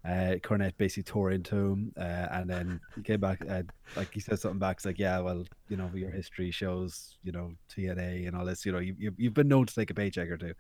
Uh, 0.07 0.37
Cornette 0.37 0.77
basically 0.79 1.03
tore 1.03 1.33
into 1.33 1.57
him, 1.57 1.93
uh, 1.99 2.29
and 2.31 2.49
then 2.49 2.81
he 2.95 3.03
came 3.03 3.19
back. 3.19 3.43
Uh, 3.49 3.63
like 3.97 4.13
he 4.15 4.21
said 4.21 4.39
something 4.39 4.61
back. 4.61 4.77
It's 4.77 4.87
like, 4.87 4.99
yeah, 5.01 5.19
well, 5.19 5.45
you 5.69 5.77
know, 5.77 5.91
your 5.95 6.11
history 6.11 6.51
shows, 6.53 7.17
you 7.25 7.33
know, 7.33 7.53
TNA 7.75 8.29
and 8.29 8.37
all 8.37 8.45
this. 8.45 8.65
You 8.65 8.71
know, 8.73 8.79
you, 8.79 8.95
you 8.99 9.13
you've 9.17 9.35
been 9.35 9.49
known 9.49 9.67
to 9.67 9.75
take 9.75 9.91
a 9.91 9.95
paycheck 9.95 10.29
or 10.31 10.37
two. 10.37 10.55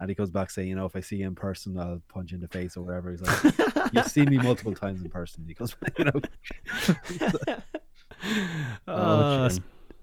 And 0.00 0.08
he 0.10 0.14
comes 0.14 0.30
back 0.30 0.50
saying, 0.50 0.68
you 0.68 0.76
know, 0.76 0.86
if 0.86 0.96
I 0.96 1.00
see 1.00 1.16
you 1.16 1.26
in 1.26 1.34
person, 1.34 1.78
I'll 1.78 2.02
punch 2.08 2.32
you 2.32 2.36
in 2.36 2.40
the 2.42 2.48
face 2.48 2.76
or 2.76 2.82
whatever. 2.82 3.10
He's 3.10 3.20
like, 3.22 3.54
you've 3.92 4.06
seen 4.06 4.28
me 4.30 4.38
multiple 4.38 4.74
times 4.84 5.02
in 5.02 5.08
person. 5.10 5.44
He 5.46 5.54
goes, 5.54 5.74
you 5.98 6.04
know, 6.04 7.56
Oh, 8.88 9.44
s- 9.46 9.60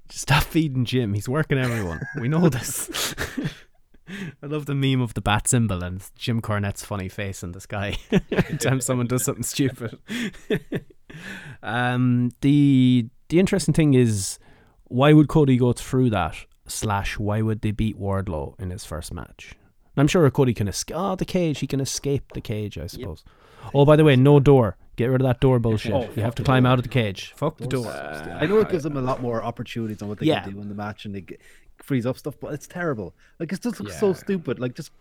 stop 0.10 0.44
feeding 0.44 0.86
Jim. 0.86 1.14
He's 1.14 1.30
working 1.30 1.58
everyone. 1.58 2.02
We 2.20 2.28
know 2.28 2.50
this. 2.50 3.14
I 4.44 4.46
love 4.46 4.66
the 4.66 4.76
meme 4.76 5.02
of 5.02 5.14
the 5.14 5.22
bat 5.22 5.48
symbol 5.48 5.84
and 5.84 6.04
Jim 6.16 6.42
Cornette's 6.42 6.84
funny 6.86 7.10
face 7.10 7.44
in 7.44 7.52
the 7.52 7.60
sky 7.62 7.98
every 8.32 8.58
time 8.58 8.82
someone 8.82 9.08
does 9.08 9.24
something 9.24 9.44
stupid. 9.44 9.98
um, 11.64 12.32
the 12.42 13.08
the 13.30 13.40
interesting 13.40 13.74
thing 13.74 13.94
is, 13.94 14.40
why 14.86 15.14
would 15.14 15.28
Cody 15.28 15.58
go 15.58 15.74
through 15.74 16.10
that? 16.12 16.36
Slash, 16.68 17.18
why 17.18 17.42
would 17.42 17.62
they 17.62 17.72
beat 17.72 17.98
Wardlow 18.00 18.60
in 18.60 18.70
his 18.72 18.84
first 18.86 19.14
match? 19.14 19.52
And 19.96 20.02
I'm 20.02 20.08
sure 20.08 20.30
Cody 20.32 20.54
can 20.54 20.68
escape. 20.68 20.98
Oh, 21.00 21.16
the 21.16 21.26
cage. 21.26 21.60
He 21.60 21.68
can 21.68 21.80
escape 21.80 22.34
the 22.34 22.42
cage, 22.42 22.78
I 22.78 22.88
suppose. 22.88 23.24
Oh, 23.74 23.86
by 23.86 23.96
the 23.96 24.04
way, 24.04 24.16
no 24.16 24.40
door. 24.40 24.78
Get 24.98 25.06
rid 25.08 25.22
of 25.22 25.28
that 25.28 25.40
door 25.40 25.60
bullshit. 25.60 25.94
Oh, 25.94 26.10
you 26.16 26.24
have 26.24 26.36
to 26.36 26.44
climb 26.44 26.64
door. 26.64 26.74
out 26.74 26.80
of 26.80 26.84
the 26.84 26.90
cage. 26.90 27.34
Fuck 27.36 27.58
the 27.58 27.68
door. 27.68 27.88
I 27.92 28.46
know 28.48 28.60
it 28.60 28.70
gives 28.70 28.84
them 28.84 28.98
a 28.98 29.02
lot 29.02 29.22
more 29.22 29.44
opportunities 29.44 30.02
on 30.02 30.10
what 30.10 30.20
they 30.20 30.26
Yeah. 30.26 30.42
can 30.44 30.54
do 30.54 30.62
in 30.62 30.70
the 30.70 30.76
match, 30.76 31.06
and 31.06 31.14
they, 31.16 31.22
g- 31.22 31.38
freeze 31.82 32.06
up 32.06 32.18
stuff, 32.18 32.36
but 32.40 32.54
it's 32.54 32.68
terrible. 32.68 33.14
Like 33.40 33.52
it 33.52 33.62
just 33.62 33.80
looks 33.80 34.00
so 34.00 34.14
stupid. 34.14 34.60
Like 34.60 34.76
just 34.76 34.92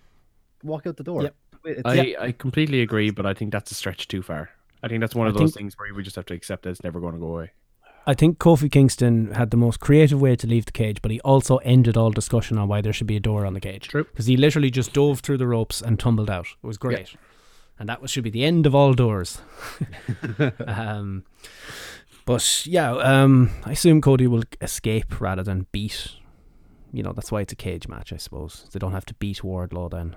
walk 0.63 0.87
out 0.87 0.97
the 0.97 1.05
door. 1.05 1.23
Yep. 1.23 1.35
It's, 1.65 1.83
I, 1.85 2.15
I 2.19 2.33
completely 2.33 2.81
agree, 2.81 3.11
but 3.11 3.27
I 3.27 3.35
think 3.35 3.53
that's 3.53 3.71
a 3.71 3.75
stretch 3.75 4.09
too 4.09 4.23
far. 4.23 4.51
I 4.83 4.89
think 4.89 5.01
that's 5.01 5.15
one 5.15 5.27
of 5.27 5.37
I 5.37 5.41
those 5.41 5.53
think- 5.53 5.65
things 5.65 5.79
where 5.79 5.93
we 5.93 6.03
just 6.03 6.17
have 6.17 6.27
to 6.27 6.35
accept 6.35 6.63
that 6.63 6.71
it's 6.71 6.85
never 6.85 7.01
going 7.01 7.15
to 7.15 7.21
go 7.21 7.29
away. 7.29 7.51
I 8.09 8.15
think 8.15 8.39
Kofi 8.39 8.71
Kingston 8.71 9.33
had 9.33 9.51
the 9.51 9.57
most 9.57 9.81
creative 9.81 10.21
way 10.21 10.37
to 10.37 10.47
leave 10.47 10.65
the 10.65 10.71
cage, 10.73 11.03
but 11.03 11.11
he 11.11 11.21
also 11.23 11.57
ended 11.59 11.97
all 11.97 12.13
discussion 12.13 12.57
on 12.57 12.69
why 12.69 12.81
there 12.81 12.93
should 12.93 13.09
be 13.09 13.17
a 13.17 13.21
door 13.21 13.45
on 13.45 13.55
the 13.55 13.61
cage. 13.61 13.89
True. 13.89 14.05
Because 14.05 14.27
he 14.27 14.37
literally 14.37 14.71
just 14.71 14.93
dove 14.93 15.21
through 15.21 15.39
the 15.39 15.47
ropes 15.49 15.83
and 15.83 15.99
tumbled 15.99 16.31
out. 16.31 16.47
It 16.63 16.67
was 16.67 16.79
great. 16.79 17.17
And 17.81 17.89
that 17.89 18.01
was, 18.01 18.13
should 18.13 18.23
be 18.23 18.31
the 18.31 18.45
end 18.45 18.65
of 18.65 18.77
all 18.77 18.95
doors. 18.95 19.41
um, 20.69 21.25
but 22.27 22.65
yeah, 22.65 22.93
um, 22.93 23.51
I 23.65 23.73
assume 23.73 24.01
Cody 24.01 24.29
will 24.29 24.45
escape 24.61 25.21
rather 25.21 25.43
than 25.43 25.67
beat. 25.73 26.13
You 26.97 27.03
know, 27.03 27.13
that's 27.13 27.31
why 27.31 27.43
it's 27.43 27.53
a 27.53 27.57
cage 27.57 27.89
match, 27.89 28.11
I 28.13 28.17
suppose. 28.17 28.67
They 28.73 28.79
don't 28.79 28.93
have 28.93 29.05
to 29.07 29.15
beat 29.15 29.41
Wardlow 29.43 29.91
then. 29.91 30.17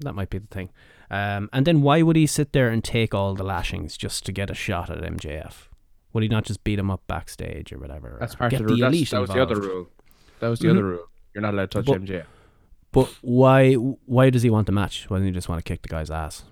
That 0.00 0.14
might 0.14 0.30
be 0.30 0.38
the 0.38 0.48
thing. 0.48 0.70
Um, 1.10 1.48
and 1.52 1.64
then 1.64 1.80
why 1.80 2.02
would 2.02 2.16
he 2.16 2.26
sit 2.26 2.52
there 2.52 2.68
and 2.70 2.82
take 2.82 3.14
all 3.14 3.34
the 3.34 3.44
lashings 3.44 3.96
just 3.96 4.26
to 4.26 4.32
get 4.32 4.50
a 4.50 4.54
shot 4.54 4.90
at 4.90 4.98
MJF? 5.00 5.68
Would 6.12 6.24
he 6.24 6.28
not 6.28 6.44
just 6.44 6.64
beat 6.64 6.78
him 6.80 6.90
up 6.90 7.02
backstage 7.06 7.72
or 7.72 7.78
whatever? 7.78 8.16
That's 8.18 8.34
part 8.34 8.52
of 8.52 8.58
the 8.58 8.64
rule. 8.64 8.78
That's, 8.78 8.94
elite 8.96 9.10
that 9.10 9.20
was 9.20 9.30
the 9.30 9.40
other 9.42 9.60
rule. 9.60 9.86
That 10.40 10.48
was 10.48 10.58
the 10.58 10.66
Mhm. 10.68 10.70
other 10.72 10.84
rule. 10.84 11.06
You're 11.34 11.42
not 11.42 11.54
allowed 11.54 11.70
to 11.70 11.78
touch 11.78 11.86
But- 11.86 12.00
MJF. 12.00 12.26
But 12.90 13.08
why? 13.22 13.74
Why 13.74 14.28
does 14.30 14.42
he 14.42 14.50
want 14.50 14.66
the 14.66 14.72
match? 14.72 15.04
Why 15.08 15.18
doesn't 15.18 15.28
he 15.28 15.32
just 15.32 15.48
want 15.48 15.60
to 15.64 15.68
kick 15.72 15.82
the 15.82 15.88
guy's 15.88 16.10
ass? 16.10 16.44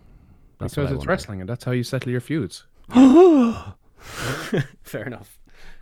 That's 0.59 0.75
because 0.75 0.91
it's 0.93 0.99
wonder. 0.99 1.11
wrestling, 1.11 1.41
and 1.41 1.49
that's 1.51 1.65
how 1.65 1.73
you 1.73 1.83
settle 1.83 2.11
your 2.13 2.21
feuds. 2.21 2.67
Fair 4.83 5.05
enough. 5.05 5.39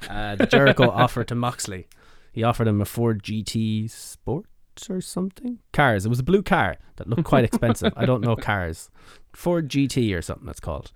Uh, 0.08 0.36
the 0.36 0.46
Jericho 0.46 0.90
offer 0.90 1.22
to 1.24 1.34
Moxley. 1.34 1.86
He 2.32 2.42
offered 2.42 2.68
him 2.68 2.80
a 2.80 2.84
Ford 2.84 3.22
GT 3.22 3.90
Sport 3.90 4.46
or 4.88 5.00
something. 5.00 5.58
Cars. 5.72 6.06
It 6.06 6.08
was 6.08 6.20
a 6.20 6.24
blue 6.24 6.42
car 6.42 6.76
that 6.96 7.08
looked 7.08 7.24
quite 7.24 7.44
expensive. 7.50 7.92
I 7.96 8.06
don't 8.06 8.22
know 8.22 8.36
cars. 8.36 8.90
Ford 9.34 9.68
GT 9.68 10.16
or 10.16 10.22
something 10.22 10.48
it's 10.48 10.60
called. 10.60 10.92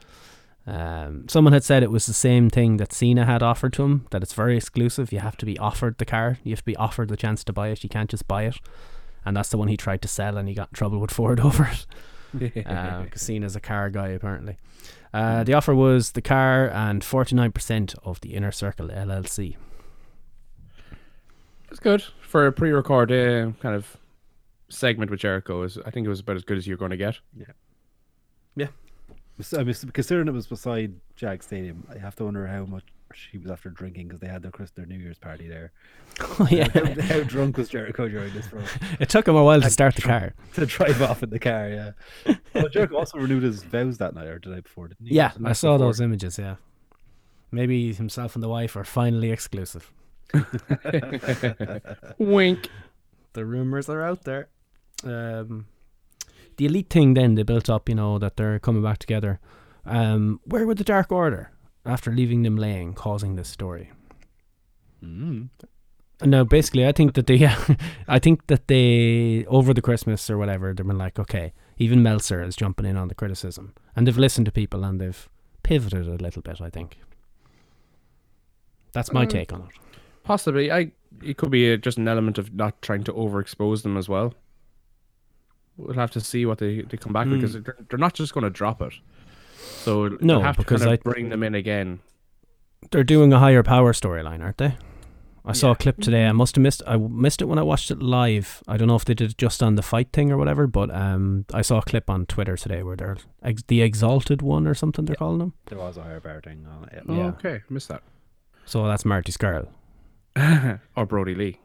Um, 0.65 1.29
someone 1.29 1.53
had 1.53 1.65
said 1.65 1.83
it 1.83 1.91
was 1.91 2.07
the 2.07 2.13
same 2.13 2.49
thing 2.49 2.77
that 2.77 2.93
Cena 2.93 3.25
had 3.25 3.43
offered 3.43 3.73
to 3.75 3.83
him. 3.83 4.07
That 4.11 4.23
it's 4.23 4.35
very 4.35 4.57
exclusive. 4.57 5.13
You 5.13 5.19
have 5.19 5.37
to 5.39 5.47
be 5.47 5.59
offered 5.59 5.99
the 5.99 6.05
car. 6.05 6.39
You 6.45 6.53
have 6.53 6.61
to 6.61 6.65
be 6.65 6.77
offered 6.77 7.09
the 7.09 7.17
chance 7.17 7.43
to 7.45 7.53
buy 7.53 7.69
it. 7.69 7.83
You 7.83 7.89
can't 7.89 8.11
just 8.11 8.29
buy 8.29 8.45
it. 8.45 8.57
And 9.25 9.37
that's 9.37 9.49
the 9.49 9.59
one 9.59 9.69
he 9.69 9.77
tried 9.77 10.03
to 10.03 10.09
sell, 10.09 10.37
and 10.37 10.49
he 10.49 10.55
got 10.55 10.69
in 10.69 10.75
trouble 10.75 10.99
with 10.99 11.11
Ford 11.11 11.41
over 11.49 11.65
it 11.65 11.87
because 12.55 13.23
Cena's 13.23 13.57
a 13.57 13.61
car 13.61 13.91
guy 13.91 14.09
apparently. 14.09 14.59
Uh, 15.13 15.45
the 15.45 15.55
offer 15.55 15.75
was 15.75 16.13
the 16.13 16.23
car 16.23 16.69
and 16.71 17.03
49% 17.03 17.95
of 18.05 18.21
the 18.21 18.35
Inner 18.35 18.53
Circle 18.53 18.89
LLC. 18.89 19.57
It's 21.73 21.81
good 21.81 22.05
for 22.21 22.47
a 22.47 22.53
pre-record 22.53 23.11
uh, 23.11 23.53
kind 23.63 23.75
of 23.75 23.97
segment 24.69 25.11
with 25.11 25.21
Jericho. 25.21 25.63
Is 25.63 25.79
I 25.87 25.91
think 25.91 26.05
it 26.05 26.11
was 26.11 26.21
about 26.21 26.37
as 26.37 26.45
good 26.45 26.59
as 26.59 26.67
you're 26.67 26.77
going 26.77 26.91
to 26.91 26.99
get. 26.99 27.19
Yeah, 27.35 27.47
yeah. 28.55 28.67
I 29.57 29.65
mean, 29.65 29.75
considering 29.95 30.29
it 30.29 30.33
was 30.33 30.47
beside 30.47 30.93
Jag 31.17 31.43
Stadium, 31.43 31.87
I 31.91 31.97
have 31.97 32.15
to 32.17 32.27
wonder 32.27 32.47
how 32.47 32.67
much 32.67 32.85
she 33.15 33.39
was 33.39 33.51
after 33.51 33.71
drinking 33.71 34.09
because 34.09 34.21
they 34.21 34.27
had 34.27 34.43
their 34.43 34.51
Christmas, 34.51 34.73
their 34.73 34.85
New 34.85 34.99
Year's 35.03 35.19
party 35.19 35.49
there. 35.49 35.73
Oh, 36.39 36.47
yeah. 36.51 36.69
how, 36.69 37.01
how 37.01 37.23
drunk 37.23 37.57
was 37.57 37.71
Jericho 37.71 38.07
during 38.07 38.35
this 38.35 38.47
program? 38.49 38.69
it 39.01 39.09
took 39.09 39.27
him 39.27 39.35
a 39.35 39.43
while 39.43 39.63
to 39.63 39.71
start 39.71 39.95
the 39.95 40.03
car. 40.03 40.35
to 40.55 40.67
drive 40.67 41.01
off 41.01 41.23
in 41.23 41.31
the 41.31 41.39
car, 41.39 41.71
yeah. 41.71 42.35
Well, 42.55 42.69
Jericho 42.69 42.99
also 42.99 43.17
renewed 43.17 43.45
his 43.45 43.63
vows 43.63 43.97
that 43.97 44.15
night 44.15 44.27
or 44.27 44.39
the 44.39 44.51
night 44.51 44.65
before, 44.65 44.89
didn't 44.89 45.07
he? 45.07 45.15
Yeah, 45.15 45.33
I 45.43 45.55
saw 45.55 45.73
before. 45.73 45.87
those 45.87 46.01
images, 46.03 46.39
yeah. 46.39 46.57
Maybe 47.51 47.95
himself 47.95 48.35
and 48.35 48.43
the 48.43 48.51
wife 48.51 48.77
are 48.77 48.85
finally 48.85 49.31
exclusive. 49.31 49.91
Wink. 52.19 52.69
The 53.35 53.45
rumors 53.45 53.89
are 53.89 54.03
out 54.03 54.25
there. 54.25 54.49
Um, 55.05 55.67
the 56.57 56.67
elite 56.67 56.91
thing 56.91 57.15
then 57.15 57.35
they 57.35 57.43
built 57.43 57.71
up, 57.71 57.89
you 57.89 57.95
know, 57.95 58.19
that 58.19 58.37
they're 58.37 58.59
coming 58.59 58.83
back 58.83 58.99
together. 58.99 59.41
Um, 59.85 60.41
where 60.45 60.67
were 60.67 60.75
the 60.75 60.85
Dark 60.85 61.11
Order 61.11 61.51
after 61.85 62.11
leaving 62.13 62.43
them 62.43 62.57
laying, 62.57 62.95
causing 62.95 63.37
this 63.37 63.49
story? 63.49 63.91
Mm. 65.03 65.49
No, 66.25 66.45
basically, 66.45 66.87
I 66.87 66.93
think 66.93 67.15
that 67.15 67.27
they, 67.27 67.47
I 68.09 68.19
think 68.21 68.47
that 68.47 68.69
they 68.69 69.45
over 69.47 69.75
the 69.75 69.83
Christmas 69.83 70.29
or 70.31 70.39
whatever, 70.39 70.73
they've 70.73 70.87
been 70.87 70.99
like, 70.99 71.19
okay, 71.19 71.53
even 71.79 72.03
Meltzer 72.03 72.43
is 72.43 72.55
jumping 72.55 72.87
in 72.87 72.97
on 72.97 73.09
the 73.09 73.15
criticism, 73.15 73.75
and 73.97 74.07
they've 74.07 74.17
listened 74.19 74.47
to 74.47 74.53
people 74.53 74.85
and 74.85 75.01
they've 75.01 75.29
pivoted 75.65 76.07
a 76.07 76.23
little 76.23 76.43
bit. 76.43 76.61
I 76.61 76.71
think 76.71 76.99
that's 78.93 79.13
my 79.13 79.27
Mm. 79.27 79.31
take 79.31 79.53
on 79.53 79.63
it. 79.63 79.69
Possibly, 80.25 80.71
I 80.71 80.93
it 81.23 81.37
could 81.37 81.51
be 81.51 81.73
uh 81.73 81.77
just 81.77 81.99
an 81.99 82.09
element 82.09 82.39
of 82.39 82.55
not 82.55 82.81
trying 82.83 83.05
to 83.05 83.13
overexpose 83.13 83.83
them 83.83 83.97
as 83.97 84.09
well. 84.09 84.35
We'll 85.77 85.95
have 85.95 86.11
to 86.13 86.21
see 86.21 86.45
what 86.47 86.59
they, 86.59 86.83
they 86.83 86.97
come 86.97 87.13
back 87.13 87.27
with 87.27 87.41
because 87.41 87.55
they're, 87.55 87.77
they're 87.89 87.99
not 87.99 88.15
just 88.15 88.35
going 88.35 88.45
to 88.45 88.51
drop 88.51 88.83
it. 88.83 88.93
So. 89.57 90.09
No, 90.21 90.35
they'll 90.37 90.41
have 90.43 90.57
because 90.59 90.83
to 90.83 90.87
kind 90.87 90.99
I- 90.99 91.03
bring 91.11 91.29
them 91.31 91.43
in 91.43 91.55
again. 91.55 92.01
They're 92.91 93.05
doing 93.05 93.33
a 93.33 93.39
higher 93.39 93.63
power 93.63 93.93
storyline, 93.93 94.43
aren't 94.43 94.59
they? 94.59 94.75
I 95.45 95.53
saw 95.53 95.71
a 95.73 95.77
clip 95.77 95.99
today. 96.01 96.27
I 96.27 96.33
must 96.33 96.55
have 96.57 96.63
missed. 96.63 96.83
I 96.87 96.97
missed 96.97 97.41
it 97.43 97.47
when 97.47 97.59
I 97.59 97.63
watched 97.63 97.91
it 97.91 98.01
live. 98.01 98.63
I 98.69 98.77
don't 98.77 98.87
know 98.87 98.95
if 98.97 99.05
they 99.05 99.15
did 99.15 99.31
it 99.31 99.39
just 99.39 99.61
on 99.63 99.75
the 99.75 99.83
fight 99.83 100.13
thing 100.13 100.31
or 100.31 100.37
whatever, 100.37 100.67
but 100.69 100.95
um, 100.95 101.47
I 101.53 101.63
saw 101.63 101.79
a 101.79 101.83
clip 101.83 102.09
on 102.11 102.27
Twitter 102.27 102.57
today 102.57 102.83
where 102.85 102.95
they're 102.95 103.17
ex- 103.43 103.65
the 103.67 103.83
Exalted 103.83 104.41
One 104.43 104.69
or 104.69 104.75
something. 104.75 105.05
They're 105.05 105.17
calling 105.17 105.39
them. 105.39 105.55
There 105.67 105.79
was 105.79 105.97
a 105.97 106.03
higher 106.05 106.21
power 106.21 106.41
thing 106.41 106.65
on 106.67 106.89
it. 106.91 107.03
Oh, 107.09 107.15
Yeah. 107.17 107.27
okay, 107.31 107.63
missed 107.71 107.89
that. 107.89 108.03
So 108.67 108.87
that's 108.87 109.05
Marty 109.05 109.33
Scurll. 109.33 109.67
or 110.97 111.07
Brodie 111.07 111.35
Lee. 111.35 111.59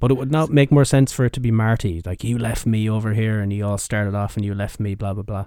But 0.00 0.10
it 0.10 0.14
would 0.14 0.30
not 0.30 0.50
make 0.50 0.70
more 0.70 0.84
sense 0.84 1.12
for 1.12 1.24
it 1.24 1.32
to 1.32 1.40
be 1.40 1.50
Marty. 1.50 2.02
Like 2.04 2.22
you 2.22 2.38
left 2.38 2.66
me 2.66 2.88
over 2.88 3.14
here, 3.14 3.40
and 3.40 3.52
you 3.52 3.66
all 3.66 3.78
started 3.78 4.14
off, 4.14 4.36
and 4.36 4.44
you 4.44 4.54
left 4.54 4.78
me, 4.78 4.94
blah 4.94 5.14
blah 5.14 5.22
blah. 5.22 5.46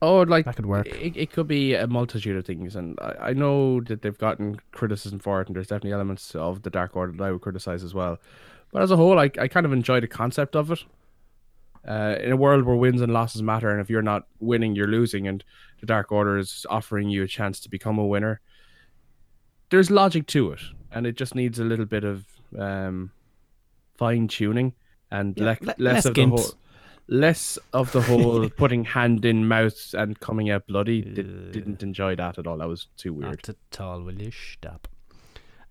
Oh, 0.00 0.22
like 0.22 0.44
That 0.46 0.56
could 0.56 0.66
work. 0.66 0.88
It, 0.88 1.16
it 1.16 1.32
could 1.32 1.46
be 1.46 1.74
a 1.74 1.86
multitude 1.86 2.36
of 2.36 2.44
things, 2.44 2.74
and 2.74 2.98
I, 3.00 3.28
I 3.28 3.32
know 3.34 3.80
that 3.82 4.02
they've 4.02 4.18
gotten 4.18 4.58
criticism 4.72 5.20
for 5.20 5.40
it, 5.40 5.46
and 5.46 5.54
there's 5.54 5.68
definitely 5.68 5.92
elements 5.92 6.34
of 6.34 6.62
the 6.62 6.70
Dark 6.70 6.96
Order 6.96 7.12
that 7.12 7.24
I 7.24 7.30
would 7.30 7.40
criticize 7.40 7.84
as 7.84 7.94
well. 7.94 8.18
But 8.72 8.82
as 8.82 8.90
a 8.90 8.96
whole, 8.96 9.20
I, 9.20 9.30
I 9.38 9.46
kind 9.46 9.64
of 9.64 9.72
enjoy 9.72 10.00
the 10.00 10.08
concept 10.08 10.56
of 10.56 10.72
it. 10.72 10.84
Uh, 11.86 12.16
in 12.20 12.30
a 12.30 12.36
world 12.36 12.64
where 12.64 12.76
wins 12.76 13.00
and 13.00 13.12
losses 13.12 13.42
matter, 13.42 13.70
and 13.70 13.80
if 13.80 13.90
you're 13.90 14.02
not 14.02 14.26
winning, 14.40 14.74
you're 14.74 14.88
losing, 14.88 15.28
and 15.28 15.44
the 15.80 15.86
Dark 15.86 16.10
Order 16.10 16.38
is 16.38 16.66
offering 16.68 17.08
you 17.08 17.22
a 17.22 17.28
chance 17.28 17.60
to 17.60 17.68
become 17.68 17.98
a 17.98 18.06
winner, 18.06 18.40
there's 19.72 19.90
logic 19.90 20.26
to 20.28 20.52
it, 20.52 20.60
and 20.92 21.06
it 21.06 21.16
just 21.16 21.34
needs 21.34 21.58
a 21.58 21.64
little 21.64 21.84
bit 21.86 22.04
of 22.04 22.24
um, 22.56 23.10
fine 23.96 24.28
tuning 24.28 24.74
and 25.10 25.36
le- 25.38 25.56
le- 25.60 25.74
less 25.78 25.78
less 25.78 26.04
of 26.06 26.14
the 26.14 26.26
whole 26.26 26.44
less 27.08 27.58
of 27.72 27.90
the 27.92 28.02
whole 28.02 28.48
putting 28.56 28.84
hand 28.84 29.24
in 29.24 29.48
mouth 29.48 29.94
and 29.94 30.20
coming 30.20 30.48
out 30.50 30.66
bloody. 30.68 31.02
Did, 31.02 31.50
didn't 31.52 31.82
enjoy 31.82 32.14
that 32.16 32.38
at 32.38 32.46
all. 32.46 32.58
That 32.58 32.68
was 32.68 32.86
too 32.96 33.12
weird. 33.12 33.30
Not 33.30 33.48
at 33.48 33.80
all. 33.80 34.02
Will 34.02 34.20
you 34.22 34.30
stop? 34.30 34.86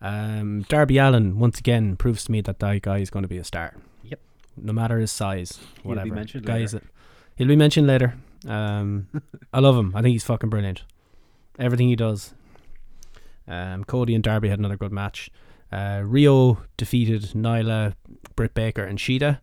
Um, 0.02 0.64
Darby 0.68 0.98
Allin 0.98 1.38
once 1.40 1.60
again 1.60 1.96
proves 1.96 2.24
to 2.26 2.32
me 2.32 2.42
that 2.42 2.60
that 2.60 2.82
guy 2.82 2.98
is 2.98 3.10
going 3.10 3.22
to 3.24 3.30
be 3.30 3.38
a 3.38 3.44
star. 3.44 3.76
Yep. 4.04 4.20
No 4.58 4.74
matter 4.74 4.98
his 5.00 5.12
size, 5.12 5.60
be 5.84 5.90
whatever. 5.90 6.14
mentioned 6.14 6.46
Guys, 6.46 6.74
later. 6.74 6.86
that- 6.86 6.92
he'll 7.36 7.48
be 7.48 7.56
mentioned 7.56 7.88
later. 7.88 8.16
Um, 8.48 9.08
I 9.54 9.60
love 9.60 9.78
him. 9.78 9.96
I 9.96 10.02
think 10.02 10.14
he's 10.14 10.24
fucking 10.24 10.50
brilliant. 10.50 10.84
Everything 11.60 11.88
he 11.90 11.96
does. 11.96 12.34
Um, 13.48 13.84
Cody 13.84 14.14
and 14.16 14.24
Darby 14.24 14.50
had 14.50 14.60
another 14.60 14.78
good 14.78 14.92
match. 14.92 15.30
Uh, 15.72 16.02
Riho 16.04 16.58
defeated 16.78 17.22
Nyla, 17.34 17.94
Britt 18.36 18.54
Baker, 18.54 18.84
and 18.84 19.00
Shida 19.00 19.40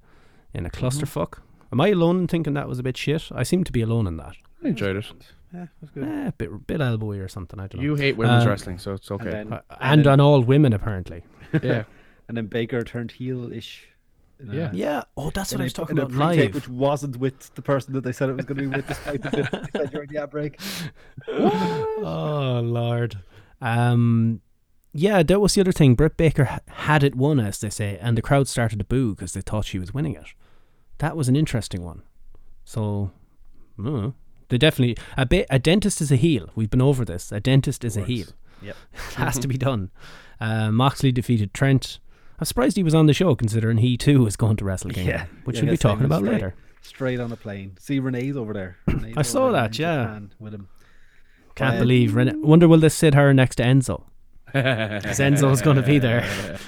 in 0.55 0.67
a 0.67 0.71
clusterfuck. 0.71 1.39
Am 1.73 1.81
I 1.81 1.89
alone 1.89 2.19
in 2.21 2.27
thinking 2.29 2.55
that 2.55 2.69
was 2.69 2.79
a 2.79 2.83
bit 2.83 2.97
shit? 2.97 3.29
I 3.35 3.43
seem 3.43 3.65
to 3.65 3.73
be 3.73 3.81
alone 3.83 4.07
in 4.07 4.17
that. 4.19 4.37
I 4.65 4.69
enjoyed 4.69 4.97
it. 4.97 5.07
Yeah, 5.55 5.67
that's 5.81 5.93
good. 5.93 6.05
Eh, 6.05 6.31
bit 6.37 6.67
bit 6.67 6.81
elbowy 6.81 7.23
or 7.25 7.29
something. 7.29 7.59
I 7.59 7.67
don't 7.67 7.77
know. 7.81 7.83
You 7.83 7.95
hate 7.95 8.17
women's 8.19 8.43
Um, 8.45 8.51
wrestling, 8.51 8.79
so 8.79 8.93
it's 8.93 9.11
okay. 9.11 9.41
And 9.41 9.53
then, 9.53 9.61
Uh, 9.71 9.77
and 9.81 10.05
then- 10.05 10.13
on 10.15 10.21
all 10.21 10.41
women 10.43 10.73
apparently. 10.75 11.25
yeah. 11.63 11.85
and 12.29 12.37
then 12.37 12.47
Baker 12.47 12.83
turned 12.83 13.13
heel 13.13 13.51
ish. 13.53 13.89
Yeah. 14.53 14.71
Yeah. 14.73 15.03
Oh, 15.17 15.31
that's 15.31 15.51
what 15.53 15.61
I 15.61 15.65
was 15.65 15.73
talking 15.73 15.99
about 15.99 16.13
live. 16.13 16.55
which 16.55 16.69
wasn't 16.69 17.17
with 17.17 17.53
the 17.55 17.63
person 17.63 17.93
that 17.95 18.05
they 18.05 18.13
said 18.13 18.29
it 18.29 18.37
was 18.37 18.45
going 18.45 18.59
to 18.59 18.63
be 18.69 18.77
with, 18.77 18.87
despite 18.87 19.23
the 19.23 19.31
bit 19.51 19.51
they 19.51 19.81
said 19.81 19.91
during 19.91 20.09
the 20.11 20.23
ad 20.23 20.31
break. 20.31 20.61
oh 21.29 22.61
Lord. 22.63 23.19
Um, 23.61 24.41
yeah, 24.93 25.23
that 25.23 25.41
was 25.41 25.55
the 25.55 25.61
other 25.61 25.73
thing. 25.73 25.95
Britt 25.95 26.17
Baker 26.17 26.61
had 26.69 27.05
it 27.05 27.15
won, 27.15 27.39
as 27.41 27.59
they 27.61 27.71
say, 27.71 27.99
and 28.01 28.17
the 28.17 28.23
crowd 28.23 28.49
started 28.49 28.79
to 28.79 28.85
boo 28.85 29.15
because 29.15 29.33
they 29.33 29.41
thought 29.41 29.65
she 29.67 29.79
was 29.79 29.93
winning 29.93 30.15
it. 30.15 30.27
That 30.99 31.17
was 31.17 31.29
an 31.29 31.37
interesting 31.37 31.85
one. 31.85 32.03
So, 32.65 33.11
I 33.83 34.13
they 34.49 34.59
definitely 34.59 34.97
a, 35.17 35.27
ba- 35.27 35.47
a 35.51 35.59
dentist 35.59 36.01
is 36.01 36.11
a 36.11 36.17
heel. 36.17 36.51
We've 36.55 36.71
been 36.71 36.83
over 36.83 37.05
this. 37.05 37.31
A 37.33 37.41
dentist 37.41 37.85
is 37.85 37.97
a 37.97 38.05
heel. 38.05 38.27
Yep. 38.63 38.77
has 39.17 39.39
to 39.39 39.47
be 39.49 39.57
done. 39.57 39.91
Uh, 40.41 40.71
Moxley 40.73 41.13
defeated 41.13 41.55
Trent. 41.55 41.99
I'm 42.39 42.45
surprised 42.45 42.77
he 42.77 42.83
was 42.83 42.95
on 42.95 43.07
the 43.07 43.13
show, 43.15 43.35
considering 43.35 43.79
he 43.79 43.97
too 43.97 44.27
is 44.27 44.37
going 44.37 44.57
to 44.57 44.65
Wrestle 44.65 44.91
Kingdom, 44.91 45.15
Yeah, 45.15 45.27
which 45.45 45.57
yeah, 45.59 45.63
we'll 45.65 45.73
be 45.73 45.77
talking 45.77 46.05
about 46.05 46.21
straight. 46.21 46.33
later. 46.33 46.55
Straight 46.83 47.21
on 47.21 47.31
a 47.33 47.37
plane. 47.37 47.77
See 47.79 47.99
Renee's 47.99 48.37
over 48.37 48.53
there. 48.53 48.79
Renee's 48.87 49.15
I 49.17 49.23
saw 49.23 49.51
that, 49.53 49.79
yeah. 49.79 50.05
Japan 50.05 50.33
With 50.39 50.55
him. 50.55 50.69
Can't 51.59 51.75
Um, 51.75 51.79
believe. 51.81 52.15
Rene- 52.15 52.37
Wonder 52.37 52.69
will 52.69 52.79
this 52.79 52.95
sit 52.95 53.15
her 53.15 53.35
next 53.35 53.57
to 53.57 53.63
Enzo? 53.65 54.05
Zenzo's 54.55 55.61
going 55.63 55.77
to 55.77 55.83
be 55.83 55.99
there. 55.99 56.23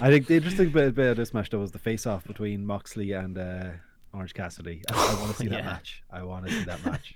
I 0.00 0.10
think 0.10 0.26
the 0.26 0.36
interesting 0.36 0.70
bit, 0.70 0.94
bit 0.94 1.10
of 1.10 1.16
this 1.16 1.32
match 1.32 1.50
though 1.50 1.58
was 1.60 1.72
the 1.72 1.78
face 1.78 2.06
off 2.06 2.24
between 2.26 2.66
Moxley 2.66 3.12
and 3.12 3.38
uh, 3.38 3.64
Orange 4.12 4.34
Cassidy. 4.34 4.82
I, 4.90 4.94
I 5.16 5.20
want 5.20 5.30
to 5.32 5.36
see 5.36 5.48
that 5.48 5.58
Yeah. 5.60 5.64
match. 5.66 6.02
I 6.10 6.22
want 6.22 6.46
to 6.46 6.52
see 6.52 6.64
that 6.64 6.84
match. 6.84 7.14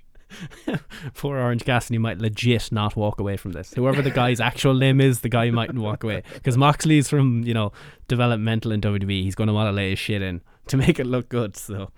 Poor 1.15 1.37
Orange 1.37 1.63
Cassidy 1.65 1.97
might 1.99 2.17
legit 2.19 2.71
not 2.71 2.95
walk 2.95 3.19
away 3.19 3.37
from 3.37 3.51
this. 3.51 3.73
Whoever 3.73 4.01
the 4.01 4.09
guy's 4.11 4.39
actual 4.39 4.73
name 4.73 4.99
is, 5.01 5.19
the 5.19 5.29
guy 5.29 5.51
mightn't 5.51 5.79
walk 5.79 6.03
away 6.03 6.23
because 6.33 6.57
Moxley's 6.57 7.07
from 7.09 7.43
you 7.43 7.53
know 7.53 7.71
developmental 8.07 8.71
in 8.71 8.81
WWE. 8.81 9.23
He's 9.23 9.35
going 9.35 9.47
to 9.47 9.53
want 9.53 9.67
to 9.67 9.71
lay 9.71 9.91
his 9.91 9.99
shit 9.99 10.21
in 10.21 10.41
to 10.67 10.77
make 10.77 10.99
it 10.99 11.05
look 11.05 11.29
good. 11.29 11.55
So 11.57 11.91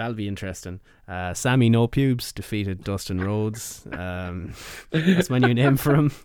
that'll 0.00 0.14
be 0.14 0.28
interesting. 0.28 0.80
Uh, 1.06 1.34
Sammy 1.34 1.68
No 1.68 1.86
Pubes 1.86 2.32
defeated 2.32 2.82
Dustin 2.82 3.20
Rhodes. 3.20 3.86
Um, 3.92 4.54
that's 4.90 5.28
my 5.28 5.38
new 5.38 5.52
name 5.54 5.76
for 5.76 5.94
him. 5.94 6.12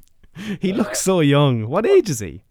He 0.59 0.73
looks 0.73 0.99
so 0.99 1.21
young. 1.21 1.69
What 1.69 1.85
age 1.85 2.09
is 2.09 2.19
he? 2.19 2.43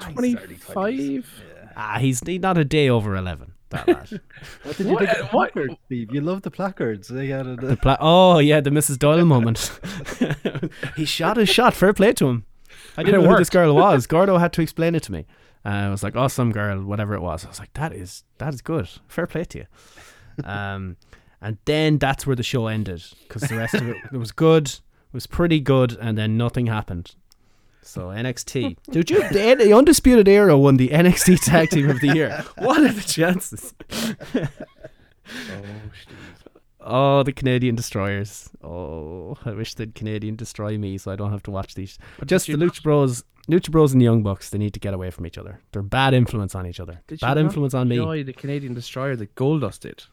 Twenty 0.00 0.34
five. 0.34 1.28
Ah, 1.76 1.98
he's, 2.00 2.20
he's 2.24 2.40
not 2.40 2.56
a 2.56 2.64
day 2.64 2.88
over 2.88 3.14
eleven. 3.14 3.52
That 3.68 3.86
lad. 3.86 4.20
What 4.62 4.76
did 4.78 4.86
you 4.86 4.96
think 4.96 5.10
of 5.10 5.18
the 5.18 5.28
placards, 5.30 5.74
Steve? 5.84 6.14
You 6.14 6.22
love 6.22 6.40
the 6.40 6.50
placards. 6.50 7.08
They 7.08 7.26
had 7.26 7.46
a, 7.46 7.56
The 7.56 7.76
pla- 7.76 7.98
oh 8.00 8.38
yeah, 8.38 8.62
the 8.62 8.70
Mrs. 8.70 8.98
Doyle 8.98 9.26
moment. 9.26 9.78
he 10.96 11.04
shot 11.04 11.36
his 11.36 11.50
shot. 11.50 11.74
Fair 11.74 11.92
play 11.92 12.14
to 12.14 12.28
him. 12.28 12.46
I 12.96 13.02
didn't 13.02 13.22
know 13.22 13.28
who 13.28 13.36
this 13.36 13.50
girl 13.50 13.74
was. 13.74 14.06
Gordo 14.06 14.38
had 14.38 14.54
to 14.54 14.62
explain 14.62 14.94
it 14.94 15.02
to 15.02 15.12
me. 15.12 15.26
Uh, 15.66 15.68
I 15.68 15.90
was 15.90 16.02
like, 16.02 16.16
"Oh, 16.16 16.28
some 16.28 16.50
girl, 16.50 16.82
whatever 16.82 17.12
it 17.12 17.20
was." 17.20 17.44
I 17.44 17.48
was 17.48 17.58
like, 17.58 17.74
"That 17.74 17.92
is 17.92 18.24
that 18.38 18.54
is 18.54 18.62
good. 18.62 18.88
Fair 19.06 19.26
play 19.26 19.44
to 19.44 19.58
you." 19.58 19.66
Um, 20.44 20.96
and 21.40 21.58
then 21.64 21.98
that's 21.98 22.26
where 22.26 22.36
the 22.36 22.42
show 22.42 22.66
ended 22.68 23.02
because 23.26 23.42
the 23.42 23.56
rest 23.56 23.74
of 23.74 23.88
it, 23.88 23.96
it 24.12 24.16
was 24.16 24.30
good, 24.32 24.66
it 24.68 24.80
was 25.12 25.26
pretty 25.26 25.60
good, 25.60 25.96
and 26.00 26.16
then 26.16 26.36
nothing 26.36 26.66
happened. 26.66 27.14
So 27.82 28.08
NXT, 28.08 28.76
dude, 28.92 29.10
you 29.10 29.28
the, 29.30 29.56
the 29.58 29.72
undisputed 29.72 30.28
era 30.28 30.56
won 30.56 30.76
the 30.76 30.90
NXT 30.90 31.44
Tag 31.44 31.70
Team 31.70 31.90
of 31.90 31.98
the 32.00 32.14
Year. 32.14 32.44
What 32.58 32.80
are 32.80 32.92
the 32.92 33.00
chances? 33.00 33.74
Oh, 36.84 37.22
the 37.22 37.32
Canadian 37.32 37.76
Destroyers. 37.76 38.50
Oh, 38.62 39.36
I 39.44 39.52
wish 39.52 39.74
they'd 39.74 39.94
Canadian 39.94 40.34
destroy 40.36 40.76
me 40.78 40.98
so 40.98 41.12
I 41.12 41.16
don't 41.16 41.30
have 41.30 41.42
to 41.44 41.50
watch 41.50 41.74
these. 41.74 41.96
Just 42.26 42.48
the 42.48 42.54
Lucha 42.54 42.82
Bros, 42.82 43.22
Lucha 43.48 43.70
Bros 43.70 43.92
and 43.92 44.00
the 44.00 44.04
Young 44.04 44.22
Bucks, 44.24 44.50
they 44.50 44.58
need 44.58 44.74
to 44.74 44.80
get 44.80 44.92
away 44.92 45.10
from 45.10 45.24
each 45.26 45.38
other. 45.38 45.60
They're 45.70 45.82
bad 45.82 46.12
influence 46.12 46.54
on 46.56 46.66
each 46.66 46.80
other. 46.80 47.00
bad 47.20 47.38
influence 47.38 47.72
on 47.74 47.88
me. 47.88 47.96
Enjoy 47.98 48.24
the 48.24 48.32
Canadian 48.32 48.74
Destroyer 48.74 49.14
that 49.16 49.34
Goldust 49.36 49.80
did. 49.80 50.04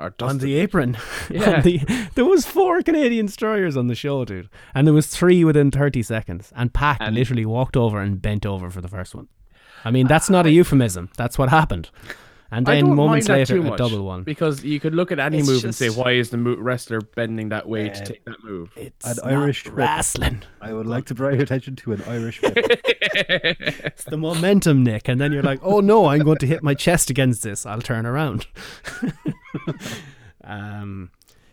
Or 0.00 0.14
on 0.22 0.38
the 0.38 0.54
apron. 0.56 0.96
Yeah. 1.30 1.60
The- 1.60 1.82
there 2.14 2.24
was 2.24 2.46
four 2.46 2.82
Canadian 2.82 3.26
destroyers 3.26 3.76
on 3.76 3.86
the 3.88 3.94
show, 3.94 4.24
dude, 4.24 4.48
and 4.74 4.86
there 4.86 4.94
was 4.94 5.06
three 5.06 5.44
within 5.44 5.70
thirty 5.70 6.02
seconds. 6.02 6.52
And 6.56 6.72
Pac 6.72 6.98
And- 7.00 7.14
literally 7.14 7.44
walked 7.46 7.76
over 7.76 8.00
and 8.00 8.20
bent 8.20 8.44
over 8.46 8.70
for 8.70 8.80
the 8.80 8.88
first 8.88 9.14
one. 9.14 9.28
I 9.84 9.90
mean, 9.90 10.06
that's 10.06 10.28
not 10.30 10.46
a 10.46 10.50
euphemism. 10.50 11.10
That's 11.16 11.38
what 11.38 11.48
happened. 11.50 11.90
And 12.52 12.68
I 12.68 12.74
then 12.76 12.86
don't 12.86 12.96
moments 12.96 13.28
mind 13.28 13.36
that 13.48 13.48
later, 13.50 13.62
too 13.62 13.66
a 13.68 13.70
much, 13.70 13.78
double 13.78 14.04
one. 14.04 14.24
because 14.24 14.64
you 14.64 14.80
could 14.80 14.94
look 14.94 15.12
at 15.12 15.20
any 15.20 15.38
It's 15.38 15.48
move 15.48 15.64
and 15.64 15.72
say, 15.74 15.88
"Why 15.88 16.12
is 16.12 16.30
the 16.30 16.36
mo- 16.36 16.56
wrestler 16.58 17.00
bending 17.00 17.50
that 17.50 17.68
way 17.68 17.88
to 17.90 18.04
take 18.04 18.24
that 18.24 18.42
move?" 18.42 18.72
It's 18.76 19.06
An 19.06 19.16
not 19.24 19.32
Irish 19.32 19.64
whip. 19.66 19.76
wrestling. 19.76 20.42
I 20.60 20.72
would 20.72 20.86
like 20.86 21.06
to 21.06 21.14
draw 21.14 21.28
your 21.28 21.42
attention 21.42 21.76
to 21.76 21.92
an 21.92 22.02
Irish 22.08 22.42
whip. 22.42 22.56
It's 23.12 24.04
the 24.04 24.16
momentum, 24.16 24.82
Nick. 24.84 25.08
And 25.08 25.20
then 25.20 25.32
you're 25.32 25.42
like, 25.42 25.60
oh 25.62 25.80
no, 25.80 26.06
I'm 26.06 26.20
going 26.22 26.38
to 26.38 26.46
hit 26.46 26.62
my 26.62 26.74
chest 26.74 27.10
against 27.10 27.42
this. 27.42 27.66
I'll 27.66 27.80
turn 27.80 28.06
around. 28.06 28.46
um, 30.44 31.10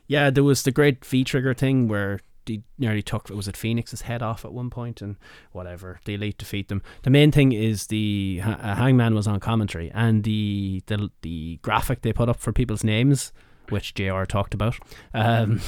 yeah, 0.07 0.29
there 0.29 0.43
was 0.43 0.63
the 0.63 0.71
great 0.71 1.03
V 1.05 1.23
trigger 1.23 1.53
thing 1.53 1.87
where 1.87 2.19
they 2.47 2.61
nearly 2.77 3.01
took 3.03 3.29
was 3.29 3.47
it 3.47 3.55
Fénix's 3.55 4.01
head 4.01 4.21
off 4.23 4.43
at 4.43 4.51
one 4.51 4.69
point 4.69 5.01
and 5.01 5.15
whatever. 5.51 5.99
The 6.05 6.15
elite 6.15 6.37
defeat 6.39 6.67
them. 6.67 6.81
The 7.03 7.09
main 7.11 7.31
thing 7.31 7.51
is 7.51 7.87
the 7.87 8.41
uh, 8.43 8.75
Hangman 8.75 9.13
was 9.13 9.27
on 9.27 9.39
commentary 9.39 9.91
and 9.93 10.23
the 10.23 10.81
the 10.87 11.09
the 11.21 11.59
graphic 11.61 12.01
they 12.01 12.11
put 12.13 12.29
up 12.29 12.39
for 12.39 12.51
people's 12.51 12.83
names. 12.83 13.31
Which 13.69 13.93
JR 13.93 14.23
talked 14.23 14.53
about 14.53 14.77
um, 15.13 15.59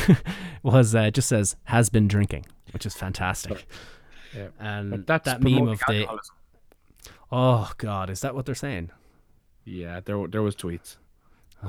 was 0.62 0.94
uh, 0.94 1.10
just 1.10 1.28
says 1.28 1.54
has 1.64 1.90
been 1.90 2.08
drinking, 2.08 2.46
which 2.72 2.86
is 2.86 2.94
fantastic. 2.94 3.66
Yeah. 4.34 4.48
And 4.58 4.90
But 4.90 5.06
that's 5.06 5.24
that 5.26 5.42
meme 5.42 5.68
of 5.68 5.78
the 5.86 6.00
alcoholism. 6.00 6.34
Oh 7.30 7.72
God, 7.76 8.08
is 8.08 8.20
that 8.22 8.34
what 8.34 8.46
they're 8.46 8.54
saying? 8.54 8.90
Yeah, 9.66 10.00
there 10.00 10.26
there 10.28 10.42
was 10.42 10.56
tweets. 10.56 10.96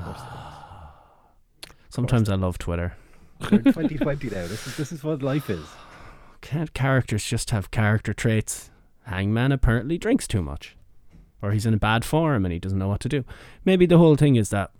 Sometimes 1.90 2.28
I 2.30 2.34
love 2.34 2.58
Twitter. 2.58 2.96
We're 3.40 3.58
in 3.58 3.64
2020 3.64 4.28
now. 4.30 4.46
This 4.46 4.66
is 4.66 4.76
this 4.76 4.92
is 4.92 5.04
what 5.04 5.22
life 5.22 5.48
is. 5.50 5.66
Can't 6.40 6.72
characters 6.74 7.24
just 7.24 7.50
have 7.50 7.70
character 7.70 8.12
traits? 8.12 8.70
Hangman 9.06 9.52
apparently 9.52 9.98
drinks 9.98 10.28
too 10.28 10.42
much, 10.42 10.76
or 11.40 11.52
he's 11.52 11.66
in 11.66 11.74
a 11.74 11.78
bad 11.78 12.04
form 12.04 12.44
and 12.44 12.52
he 12.52 12.58
doesn't 12.58 12.78
know 12.78 12.88
what 12.88 13.00
to 13.00 13.08
do. 13.08 13.24
Maybe 13.64 13.86
the 13.86 13.98
whole 13.98 14.16
thing 14.16 14.36
is 14.36 14.50
that 14.50 14.70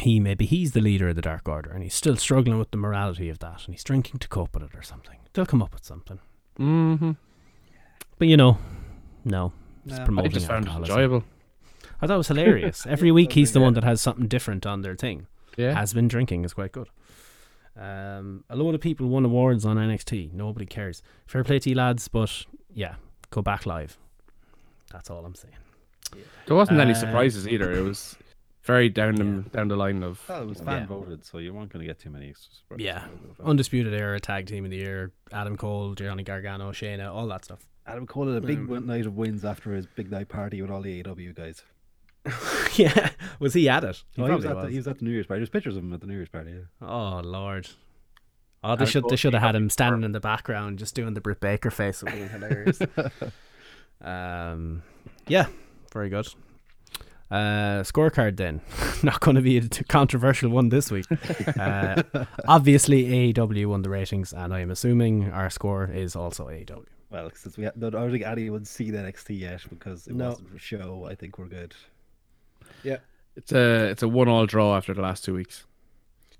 he 0.00 0.18
maybe 0.18 0.46
he's 0.46 0.72
the 0.72 0.80
leader 0.80 1.08
of 1.08 1.16
the 1.16 1.22
Dark 1.22 1.48
Order 1.48 1.70
and 1.70 1.82
he's 1.82 1.94
still 1.94 2.16
struggling 2.16 2.58
with 2.58 2.70
the 2.70 2.76
morality 2.76 3.28
of 3.28 3.38
that, 3.40 3.66
and 3.66 3.74
he's 3.74 3.84
drinking 3.84 4.18
to 4.20 4.28
cope 4.28 4.54
with 4.54 4.62
it 4.64 4.74
or 4.76 4.82
something. 4.82 5.18
They'll 5.32 5.46
come 5.46 5.62
up 5.62 5.74
with 5.74 5.84
something. 5.84 6.18
Mm-hmm. 6.58 7.12
But 8.18 8.28
you 8.28 8.36
know, 8.36 8.58
no. 9.24 9.52
Just 9.86 9.98
Nah, 9.98 9.98
I 9.98 10.02
I 10.02 10.04
promoting 10.06 10.30
just 10.32 10.46
found 10.46 10.66
it 10.66 10.70
enjoyable. 10.70 11.24
I 12.00 12.06
thought 12.06 12.14
it 12.14 12.18
was 12.18 12.28
hilarious. 12.28 12.86
Every 12.86 13.10
week 13.18 13.32
he's 13.32 13.52
the 13.52 13.60
one 13.60 13.74
that 13.74 13.84
has 13.84 14.00
something 14.00 14.26
different 14.28 14.64
on 14.66 14.82
their 14.82 14.96
thing. 14.96 15.26
Yeah, 15.56 15.74
has 15.74 15.92
been 15.92 16.08
drinking 16.08 16.44
is 16.44 16.54
quite 16.54 16.72
good. 16.72 16.88
Um, 17.76 18.44
a 18.48 18.56
lot 18.56 18.74
of 18.74 18.80
people 18.80 19.08
won 19.08 19.24
awards 19.24 19.64
on 19.64 19.76
NXT. 19.76 20.32
Nobody 20.32 20.66
cares. 20.66 21.02
Fair 21.26 21.42
play 21.44 21.58
to 21.58 21.70
you 21.70 21.74
lads, 21.76 22.06
but 22.08 22.44
yeah, 22.72 22.94
go 23.30 23.42
back 23.42 23.66
live. 23.66 23.98
That's 24.92 25.10
all 25.10 25.24
I'm 25.24 25.34
saying. 25.34 25.54
there 26.46 26.56
wasn't 26.56 26.78
any 26.80 26.92
Uh, 26.92 26.94
surprises 26.94 27.48
either. 27.48 27.72
It 27.72 27.82
was 27.82 28.16
very 28.62 28.88
down 28.88 29.16
the 29.16 29.48
down 29.50 29.68
the 29.68 29.76
line 29.76 30.02
of. 30.04 30.22
Well, 30.28 30.42
it 30.42 30.46
was 30.46 30.60
fan 30.60 30.82
Yeah. 30.82 30.86
voted, 30.86 31.24
so 31.24 31.38
you 31.38 31.52
weren't 31.52 31.72
going 31.72 31.80
to 31.84 31.86
get 31.86 31.98
too 31.98 32.10
many. 32.10 32.32
surprises. 32.34 32.84
Yeah, 32.84 33.06
undisputed 33.42 33.92
era 33.92 34.20
tag 34.20 34.46
team 34.46 34.64
of 34.64 34.70
the 34.70 34.76
year. 34.76 35.10
Adam 35.32 35.56
Cole, 35.56 35.94
Johnny 35.94 36.22
Gargano, 36.22 36.70
Shayna, 36.70 37.12
all 37.12 37.26
that 37.28 37.44
stuff. 37.44 37.66
Adam 37.86 38.06
Cole 38.06 38.28
had 38.32 38.42
a 38.42 38.46
big 38.46 38.64
win- 38.66 38.86
night 38.86 39.04
of 39.06 39.16
wins 39.16 39.44
after 39.44 39.72
his 39.74 39.86
big 39.86 40.10
night 40.10 40.28
party 40.28 40.62
with 40.62 40.70
all 40.70 40.80
the 40.80 41.02
AW 41.02 41.32
guys. 41.34 41.64
yeah, 42.76 43.10
was 43.38 43.54
he 43.54 43.68
at 43.68 43.84
it? 43.84 44.02
He 44.12 44.22
Oh, 44.22 44.26
he, 44.26 44.32
was 44.32 44.44
probably 44.44 44.60
at 44.60 44.64
the, 44.66 44.70
he 44.70 44.76
was 44.78 44.88
at 44.88 44.98
the 44.98 45.04
New 45.04 45.10
Year's 45.10 45.26
party. 45.26 45.40
There's 45.40 45.50
pictures 45.50 45.76
of 45.76 45.82
him 45.84 45.92
at 45.92 46.00
the 46.00 46.06
New 46.06 46.14
Year's 46.14 46.28
party. 46.28 46.52
Yeah. 46.52 46.88
Oh 46.88 47.20
lord. 47.24 47.68
Oh, 48.62 48.68
they 48.68 48.72
Adam 48.72 48.86
should 48.86 49.08
they 49.08 49.16
should 49.16 49.34
have 49.34 49.42
had 49.42 49.54
him 49.54 49.64
AEW 49.66 49.72
standing 49.72 50.04
in 50.04 50.12
the 50.12 50.20
background 50.20 50.78
just 50.78 50.94
doing 50.94 51.12
the 51.14 51.20
Britt 51.20 51.40
Baker 51.40 51.70
face. 51.70 52.02
It 52.02 52.06
would 52.06 52.14
have 52.14 52.40
been 52.40 52.48
hilarious. 52.50 52.80
um, 54.00 54.82
yeah, 55.28 55.46
very 55.92 56.08
good. 56.08 56.26
Uh, 57.30 57.82
scorecard 57.82 58.36
then. 58.36 58.60
Not 59.02 59.20
going 59.20 59.34
to 59.36 59.42
be 59.42 59.58
a 59.58 59.68
controversial 59.88 60.50
one 60.50 60.68
this 60.68 60.90
week. 60.90 61.06
Uh, 61.58 62.02
obviously, 62.46 63.32
AEW 63.34 63.66
won 63.66 63.82
the 63.82 63.90
ratings, 63.90 64.32
and 64.32 64.54
I 64.54 64.60
am 64.60 64.70
assuming 64.70 65.30
our 65.30 65.50
score 65.50 65.84
is 65.92 66.14
also 66.14 66.46
AEW. 66.48 66.84
Well, 67.10 67.30
since 67.34 67.56
we 67.56 67.64
ha- 67.64 67.72
no, 67.76 67.88
I 67.88 67.90
don't 67.90 68.10
think 68.12 68.24
anyone's 68.24 68.70
seen 68.70 68.92
NXT 68.92 69.38
yet 69.40 69.60
because 69.70 70.06
it 70.06 70.14
No. 70.14 70.30
wasn't 70.30 70.50
for 70.50 70.58
show. 70.58 71.06
I 71.10 71.14
think 71.14 71.38
we're 71.38 71.46
good. 71.46 71.74
It's 73.36 73.52
a 73.52 73.86
it's 73.90 74.02
a 74.02 74.08
one 74.08 74.28
all 74.28 74.46
draw 74.46 74.76
after 74.76 74.94
the 74.94 75.02
last 75.02 75.24
two 75.24 75.34
weeks. 75.34 75.64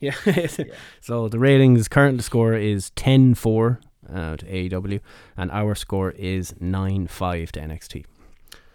Yeah. 0.00 0.14
so 1.00 1.28
the 1.28 1.38
ratings 1.38 1.88
current 1.88 2.22
score 2.22 2.54
is 2.54 2.90
10-4 2.90 3.78
uh, 4.12 4.36
to 4.36 4.44
AEW, 4.46 5.00
and 5.36 5.50
our 5.50 5.74
score 5.74 6.10
is 6.10 6.52
9-5 6.54 7.52
to 7.52 7.60
NXT. 7.60 8.04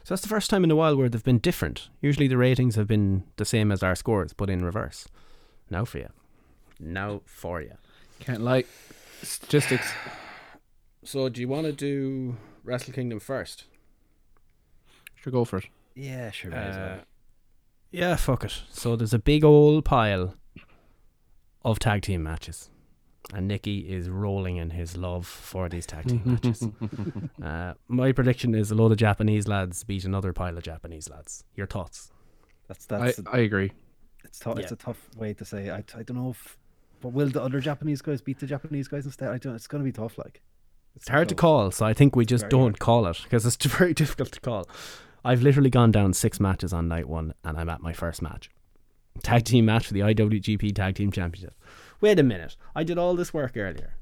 So 0.04 0.16
that's 0.16 0.22
the 0.24 0.28
first 0.28 0.50
time 0.50 0.64
in 0.64 0.72
a 0.72 0.76
while 0.76 0.96
where 0.96 1.08
they've 1.08 1.24
been 1.24 1.38
different. 1.38 1.90
Usually 2.02 2.28
the 2.28 2.38
ratings 2.38 2.76
have 2.76 2.88
been 2.88 3.26
the 3.36 3.46
same 3.46 3.72
as 3.72 3.84
our 3.84 3.96
scores, 3.96 4.34
but 4.34 4.50
in 4.50 4.66
reverse. 4.66 5.08
Now 5.70 5.86
for 5.86 6.00
you. 6.00 6.10
Now 6.80 7.22
for 7.26 7.62
you. 7.62 7.74
Can't 8.20 8.42
lie. 8.42 8.66
Statistics. 9.22 9.92
So 11.02 11.30
do 11.30 11.40
you 11.40 11.48
want 11.48 11.66
to 11.66 11.72
do 11.72 12.36
Wrestle 12.64 12.94
Kingdom 12.94 13.22
first? 13.22 13.64
Should 15.16 15.32
go 15.32 15.46
for 15.46 15.60
it. 15.60 15.66
Yeah, 15.96 16.30
sure. 16.30 16.54
Uh, 16.54 16.56
well. 16.56 17.00
Yeah, 17.92 18.16
fuck 18.16 18.44
it. 18.44 18.62
So 18.70 18.96
there's 18.96 19.14
a 19.14 19.20
big 19.20 19.44
old 19.44 19.86
pile 19.86 20.36
of 21.64 21.80
tag 21.80 22.02
team 22.04 22.24
matches. 22.24 22.70
And 23.34 23.48
Nikki 23.48 23.80
is 23.94 24.10
rolling 24.10 24.56
in 24.58 24.72
his 24.72 24.98
love 24.98 25.28
for 25.28 25.70
these 25.70 25.86
tag 25.86 26.08
team 26.08 26.22
matches. 26.26 26.68
Uh, 27.44 27.74
my 27.88 28.12
prediction 28.12 28.56
is 28.56 28.72
a 28.72 28.76
load 28.76 28.92
of 28.92 28.98
Japanese 28.98 29.48
lads 29.48 29.84
beat 29.84 30.04
another 30.06 30.34
pile 30.34 30.58
of 30.58 30.64
Japanese 30.64 31.10
lads. 31.10 31.44
Your 31.56 31.68
thoughts? 31.68 32.12
That's 32.68 32.88
I, 32.92 32.98
that's 32.98 33.22
I 33.32 33.40
agree. 33.40 33.72
it's 34.24 34.40
tough. 34.40 34.58
It's 34.58 34.72
a 34.72 34.76
tough 34.76 35.10
way 35.16 35.34
to 35.34 35.46
say. 35.46 35.70
I, 35.70 35.84
I 35.96 36.04
don't 36.04 36.14
know 36.18 36.30
if, 36.32 36.58
but 37.02 37.10
will 37.10 37.28
the 37.30 37.42
other 37.42 37.60
Japanese 37.60 38.02
guys 38.02 38.22
beat 38.22 38.40
the 38.40 38.48
Japanese 38.48 38.88
guys 38.88 39.06
instead? 39.06 39.30
I 39.30 39.38
don't. 39.38 39.54
It's 39.56 39.68
going 39.68 39.84
to 39.84 39.86
be 39.86 39.92
tough. 39.92 40.18
Like 40.18 40.42
It's 40.96 41.08
hard 41.10 41.30
to 41.30 41.36
call, 41.36 41.70
so 41.72 41.86
I 41.86 41.94
think 41.94 42.16
we 42.16 42.26
just 42.26 42.44
very 42.44 42.50
don't 42.52 42.62
hard. 42.62 42.80
call 42.80 43.06
it 43.08 43.20
because 43.24 43.46
it's 43.46 43.58
very 43.66 43.94
difficult 43.94 44.32
to 44.32 44.40
call. 44.40 44.68
I've 45.30 45.44
literally 45.44 45.70
gone 45.70 45.92
down 45.92 46.14
six 46.14 46.40
matches 46.40 46.74
on 46.74 46.88
night 46.88 47.08
one, 47.08 47.36
and 47.44 47.56
I'm 47.56 47.70
at 47.70 47.84
my 47.84 47.94
first 47.94 48.20
match. 48.20 48.50
Tag 49.22 49.46
team 49.46 49.66
match 49.66 49.86
for 49.86 49.94
the 49.94 50.00
IWGP 50.00 50.74
Tag 50.74 50.96
Team 50.96 51.12
Championship. 51.12 51.54
Wait 52.02 52.18
a 52.18 52.24
minute. 52.24 52.56
I 52.76 52.84
did 52.84 52.98
all 52.98 53.14
this 53.14 53.32
work 53.32 53.56
earlier. 53.56 53.94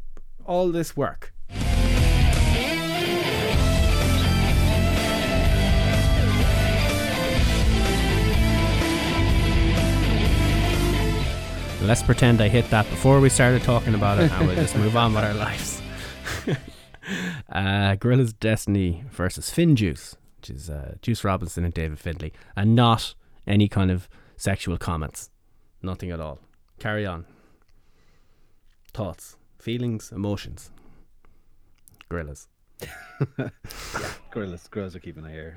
All 0.45 0.71
this 0.71 0.95
work. 0.95 1.34
Let's 11.82 12.03
pretend 12.03 12.39
I 12.39 12.47
hit 12.47 12.69
that 12.69 12.89
before 12.89 13.19
we 13.19 13.28
started 13.28 13.63
talking 13.63 13.95
about 13.95 14.19
it, 14.19 14.32
and 14.32 14.47
we'll 14.47 14.55
just 14.55 14.78
move 14.78 14.95
on 14.95 15.13
with 15.13 15.25
our 15.25 15.34
lives. 15.34 15.82
uh, 17.51 17.95
Guerrillas 17.95 18.32
Destiny 18.32 19.03
versus 19.11 19.51
Finjuice 19.51 20.15
which 20.48 20.56
is 20.56 20.70
uh, 20.70 20.95
Juice 21.02 21.24
Robinson 21.24 21.66
and 21.66 21.74
David 21.74 22.00
Finlay, 22.00 22.32
and 22.56 22.76
not 22.76 23.16
any 23.45 23.68
kind 23.68 23.91
of 23.91 24.08
sexual 24.38 24.78
comments. 24.78 25.30
Nothing 25.82 26.12
at 26.12 26.20
all. 26.20 26.39
Carry 26.80 27.06
on. 27.06 27.26
Thoughts, 28.93 29.38
feelings, 29.60 30.12
emotions. 30.12 30.72
Gorillas. 32.10 32.48
Gorillas, 34.32 34.68
gorillas 34.70 34.95
are 34.95 35.00
keeping 35.00 35.24
an 35.26 35.30
eye 35.30 35.34
here. 35.34 35.56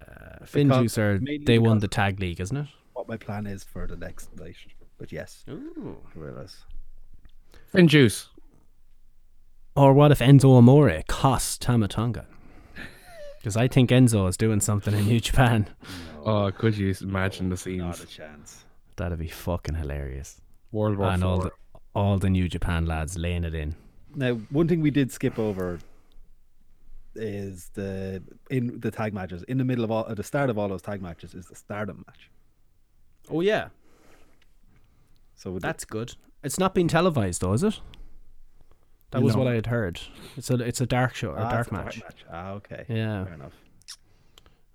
Uh, 0.00 0.44
Finn 0.46 0.68
Because- 0.68 0.82
Juice 0.82 0.98
are 0.98 1.20
they 1.44 1.58
won 1.58 1.78
the 1.80 1.88
tag 1.88 2.20
league, 2.20 2.40
isn't 2.40 2.56
it? 2.56 2.66
What 2.94 3.08
my 3.08 3.16
plan 3.16 3.46
is 3.46 3.64
for 3.64 3.86
the 3.86 3.96
next 3.96 4.34
night, 4.38 4.56
but 4.98 5.12
yes, 5.12 5.44
Ooh. 5.48 5.96
gorillas. 6.14 6.64
Finn 7.66 7.88
Juice. 7.88 8.28
Or 9.76 9.92
what 9.92 10.10
if 10.12 10.18
Enzo 10.18 10.56
Amore 10.56 11.02
costs 11.08 11.56
Tama 11.58 11.88
Tonga? 11.88 12.26
Because 13.40 13.56
I 13.56 13.66
think 13.68 13.90
Enzo 13.90 14.28
is 14.28 14.36
doing 14.36 14.60
something 14.60 14.94
in 14.94 15.06
New 15.06 15.18
Japan. 15.28 15.66
Oh, 16.24 16.50
could 16.56 16.76
you 16.76 16.94
imagine 17.00 17.48
the 17.48 17.56
scenes? 17.56 17.80
Not 17.80 18.00
a 18.04 18.06
chance. 18.06 18.64
That'd 18.96 19.18
be 19.18 19.28
fucking 19.28 19.74
hilarious. 19.74 20.40
World 20.72 20.98
War 20.98 21.08
and 21.08 21.24
all 21.24 21.40
Four. 21.40 21.44
the 21.44 21.50
all 21.94 22.18
the 22.18 22.30
New 22.30 22.48
Japan 22.48 22.86
lads 22.86 23.16
laying 23.18 23.42
it 23.44 23.54
in. 23.54 23.74
Now, 24.14 24.34
one 24.50 24.68
thing 24.68 24.80
we 24.80 24.90
did 24.92 25.10
skip 25.10 25.38
over 25.38 25.80
is 27.16 27.70
the 27.74 28.22
in 28.50 28.78
the 28.78 28.90
tag 28.90 29.12
matches. 29.14 29.42
In 29.44 29.58
the 29.58 29.64
middle 29.64 29.84
of 29.84 29.90
all, 29.90 30.06
at 30.08 30.16
the 30.16 30.22
start 30.22 30.50
of 30.50 30.58
all 30.58 30.68
those 30.68 30.82
tag 30.82 31.02
matches, 31.02 31.34
is 31.34 31.46
the 31.46 31.56
Stardom 31.56 32.04
match. 32.06 32.30
Oh 33.30 33.40
yeah, 33.40 33.68
So 35.34 35.52
with 35.52 35.62
that's 35.62 35.84
good. 35.84 36.14
It's 36.44 36.58
not 36.58 36.74
being 36.74 36.88
televised 36.88 37.40
though, 37.40 37.52
is 37.54 37.62
it? 37.64 37.80
That 39.12 39.22
was 39.22 39.34
No. 39.34 39.42
what 39.42 39.48
I 39.50 39.54
had 39.54 39.66
heard. 39.66 40.00
It's 40.36 40.50
a 40.50 40.54
it's 40.54 40.80
a 40.80 40.86
dark 40.86 41.14
show 41.14 41.30
or 41.30 41.38
Ah, 41.40 41.50
dark 41.50 41.66
it's 41.66 41.70
a 41.70 41.74
match. 41.74 42.02
Ah, 42.32 42.50
okay. 42.52 42.84
Yeah. 42.88 43.24
fair 43.24 43.34
enough. 43.34 43.52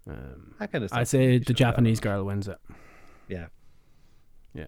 Um, 0.07 0.53
That 0.59 0.71
kind 0.71 0.83
of 0.83 0.93
I'd 0.93 1.07
say 1.07 1.37
the 1.39 1.53
Japanese 1.53 1.97
have. 1.99 2.03
girl 2.03 2.23
wins 2.25 2.47
it. 2.47 2.57
Yeah. 3.27 3.47
Yeah. 4.53 4.65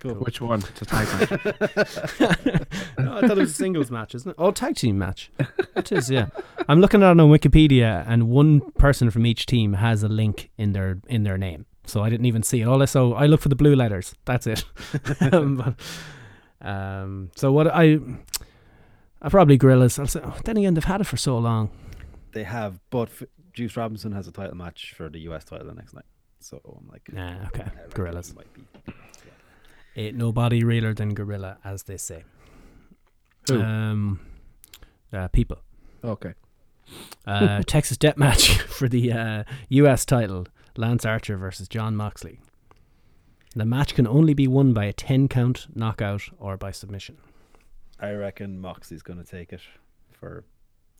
Cool. 0.00 0.14
Which 0.14 0.40
one? 0.40 0.60
It's 0.60 0.82
a 0.82 0.86
tag 0.86 1.06
match. 1.30 1.30
no, 2.98 3.16
I 3.18 3.20
thought 3.20 3.36
it 3.36 3.38
was 3.38 3.50
a 3.50 3.54
singles 3.54 3.90
match, 3.96 4.14
isn't 4.14 4.30
it? 4.30 4.34
Oh, 4.38 4.50
tag 4.50 4.74
team 4.76 4.98
match. 4.98 5.30
It 5.76 5.92
is, 5.92 6.10
yeah. 6.10 6.26
I'm 6.68 6.80
looking 6.80 7.02
at 7.02 7.10
it 7.12 7.20
on 7.20 7.28
Wikipedia, 7.30 8.04
and 8.08 8.28
one 8.30 8.60
person 8.72 9.10
from 9.10 9.26
each 9.26 9.46
team 9.46 9.74
has 9.74 10.02
a 10.02 10.08
link 10.08 10.50
in 10.56 10.72
their 10.72 11.00
in 11.08 11.22
their 11.24 11.36
name. 11.38 11.66
So 11.84 12.02
I 12.02 12.08
didn't 12.10 12.26
even 12.26 12.42
see 12.42 12.62
it. 12.62 12.64
All 12.66 12.82
I 12.82 12.86
saw, 12.86 13.12
I 13.14 13.26
look 13.26 13.40
for 13.42 13.48
the 13.50 13.56
blue 13.56 13.74
letters. 13.76 14.14
That's 14.24 14.46
it. 14.46 14.64
um, 15.32 15.56
but, 15.56 16.66
um, 16.66 17.30
so 17.36 17.52
what 17.52 17.66
I, 17.68 17.98
I 19.22 19.28
probably 19.28 19.56
gorillas. 19.56 19.98
I'll 19.98 20.06
say. 20.06 20.20
Oh, 20.22 20.36
then 20.44 20.56
again, 20.56 20.74
they've 20.74 20.84
had 20.84 21.00
it 21.00 21.04
for 21.04 21.16
so 21.16 21.36
long. 21.38 21.70
They 22.32 22.44
have, 22.44 22.80
but 22.90 23.08
F- 23.08 23.24
Juice 23.52 23.76
Robinson 23.76 24.12
has 24.12 24.26
a 24.28 24.32
title 24.32 24.56
match 24.56 24.94
for 24.96 25.08
the 25.08 25.18
US 25.30 25.44
title 25.44 25.66
the 25.66 25.74
next 25.74 25.94
night. 25.94 26.04
So 26.38 26.60
I'm 26.64 26.88
like, 26.88 27.12
Nah, 27.12 27.46
okay, 27.48 27.66
gorillas. 27.92 28.30
it 28.30 28.36
Might 28.36 28.52
be. 28.54 28.62
Ain't 29.96 30.16
nobody 30.16 30.62
realer 30.64 30.94
than 30.94 31.12
gorilla, 31.14 31.58
as 31.64 31.82
they 31.82 31.96
say. 31.96 32.24
Who? 33.48 33.60
Um, 33.60 34.20
uh, 35.12 35.28
people. 35.28 35.58
okay. 36.04 36.34
Uh, 37.26 37.62
Texas 37.66 37.96
Death 37.96 38.16
Match 38.16 38.58
for 38.62 38.88
the 38.88 39.12
uh, 39.12 39.44
U.S. 39.68 40.04
title: 40.04 40.46
Lance 40.76 41.04
Archer 41.04 41.36
versus 41.36 41.68
Jon 41.68 41.94
Moxley. 41.96 42.40
The 43.54 43.64
match 43.66 43.94
can 43.94 44.06
only 44.06 44.32
be 44.32 44.46
won 44.46 44.72
by 44.72 44.84
a 44.86 44.92
ten 44.92 45.28
count 45.28 45.66
knockout 45.74 46.22
or 46.38 46.56
by 46.56 46.70
submission. 46.70 47.18
I 48.00 48.12
reckon 48.12 48.58
Moxie's 48.60 49.02
going 49.02 49.22
to 49.22 49.24
take 49.30 49.52
it 49.52 49.60
for 50.12 50.44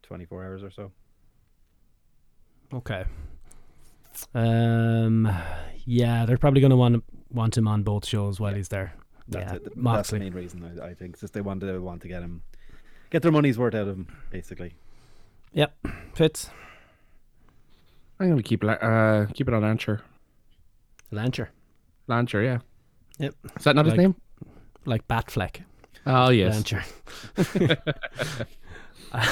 24 0.03 0.44
hours 0.44 0.62
or 0.62 0.70
so. 0.70 0.92
Okay. 2.72 3.05
Um. 4.34 5.30
Yeah, 5.84 6.26
they're 6.26 6.36
probably 6.38 6.61
going 6.61 6.70
to 6.70 6.76
want 6.76 7.05
want 7.30 7.57
him 7.57 7.66
on 7.68 7.82
both 7.82 8.05
shows 8.07 8.38
while 8.40 8.55
he's 8.55 8.68
there. 8.68 8.92
That's 9.28 9.53
yeah, 9.53 9.57
it. 9.57 9.72
That's 9.76 10.11
the 10.11 10.18
main 10.18 10.34
reason 10.34 10.78
I, 10.80 10.88
I 10.88 10.94
think. 10.94 11.18
Just 11.18 11.32
they 11.32 11.40
want 11.40 11.61
to 11.62 11.78
want 11.80 12.03
to 12.03 12.09
get 12.09 12.22
him, 12.22 12.42
get 13.11 13.22
their 13.22 13.32
money's 13.32 13.57
worth 13.59 13.74
out 13.74 13.88
of 13.88 13.96
him, 13.96 14.09
basically. 14.30 14.74
Yep, 15.53 15.74
fits. 16.14 16.51
I'm 18.18 18.28
gonna 18.30 18.42
keep 18.42 18.62
la- 18.62 18.72
uh 18.74 19.26
keep 19.26 19.48
it 19.48 19.55
on 19.55 19.62
Lancher. 19.62 20.01
Lancher, 21.12 21.48
Lancher, 22.09 22.44
yeah. 22.44 22.59
Yep. 23.18 23.34
Is 23.57 23.64
that 23.64 23.74
not 23.76 23.86
Like- 23.86 23.94
his 23.94 23.98
name? 23.98 24.14
like 24.86 25.07
Batfleck. 25.09 25.62
Oh 26.07 26.30
yes. 26.30 26.62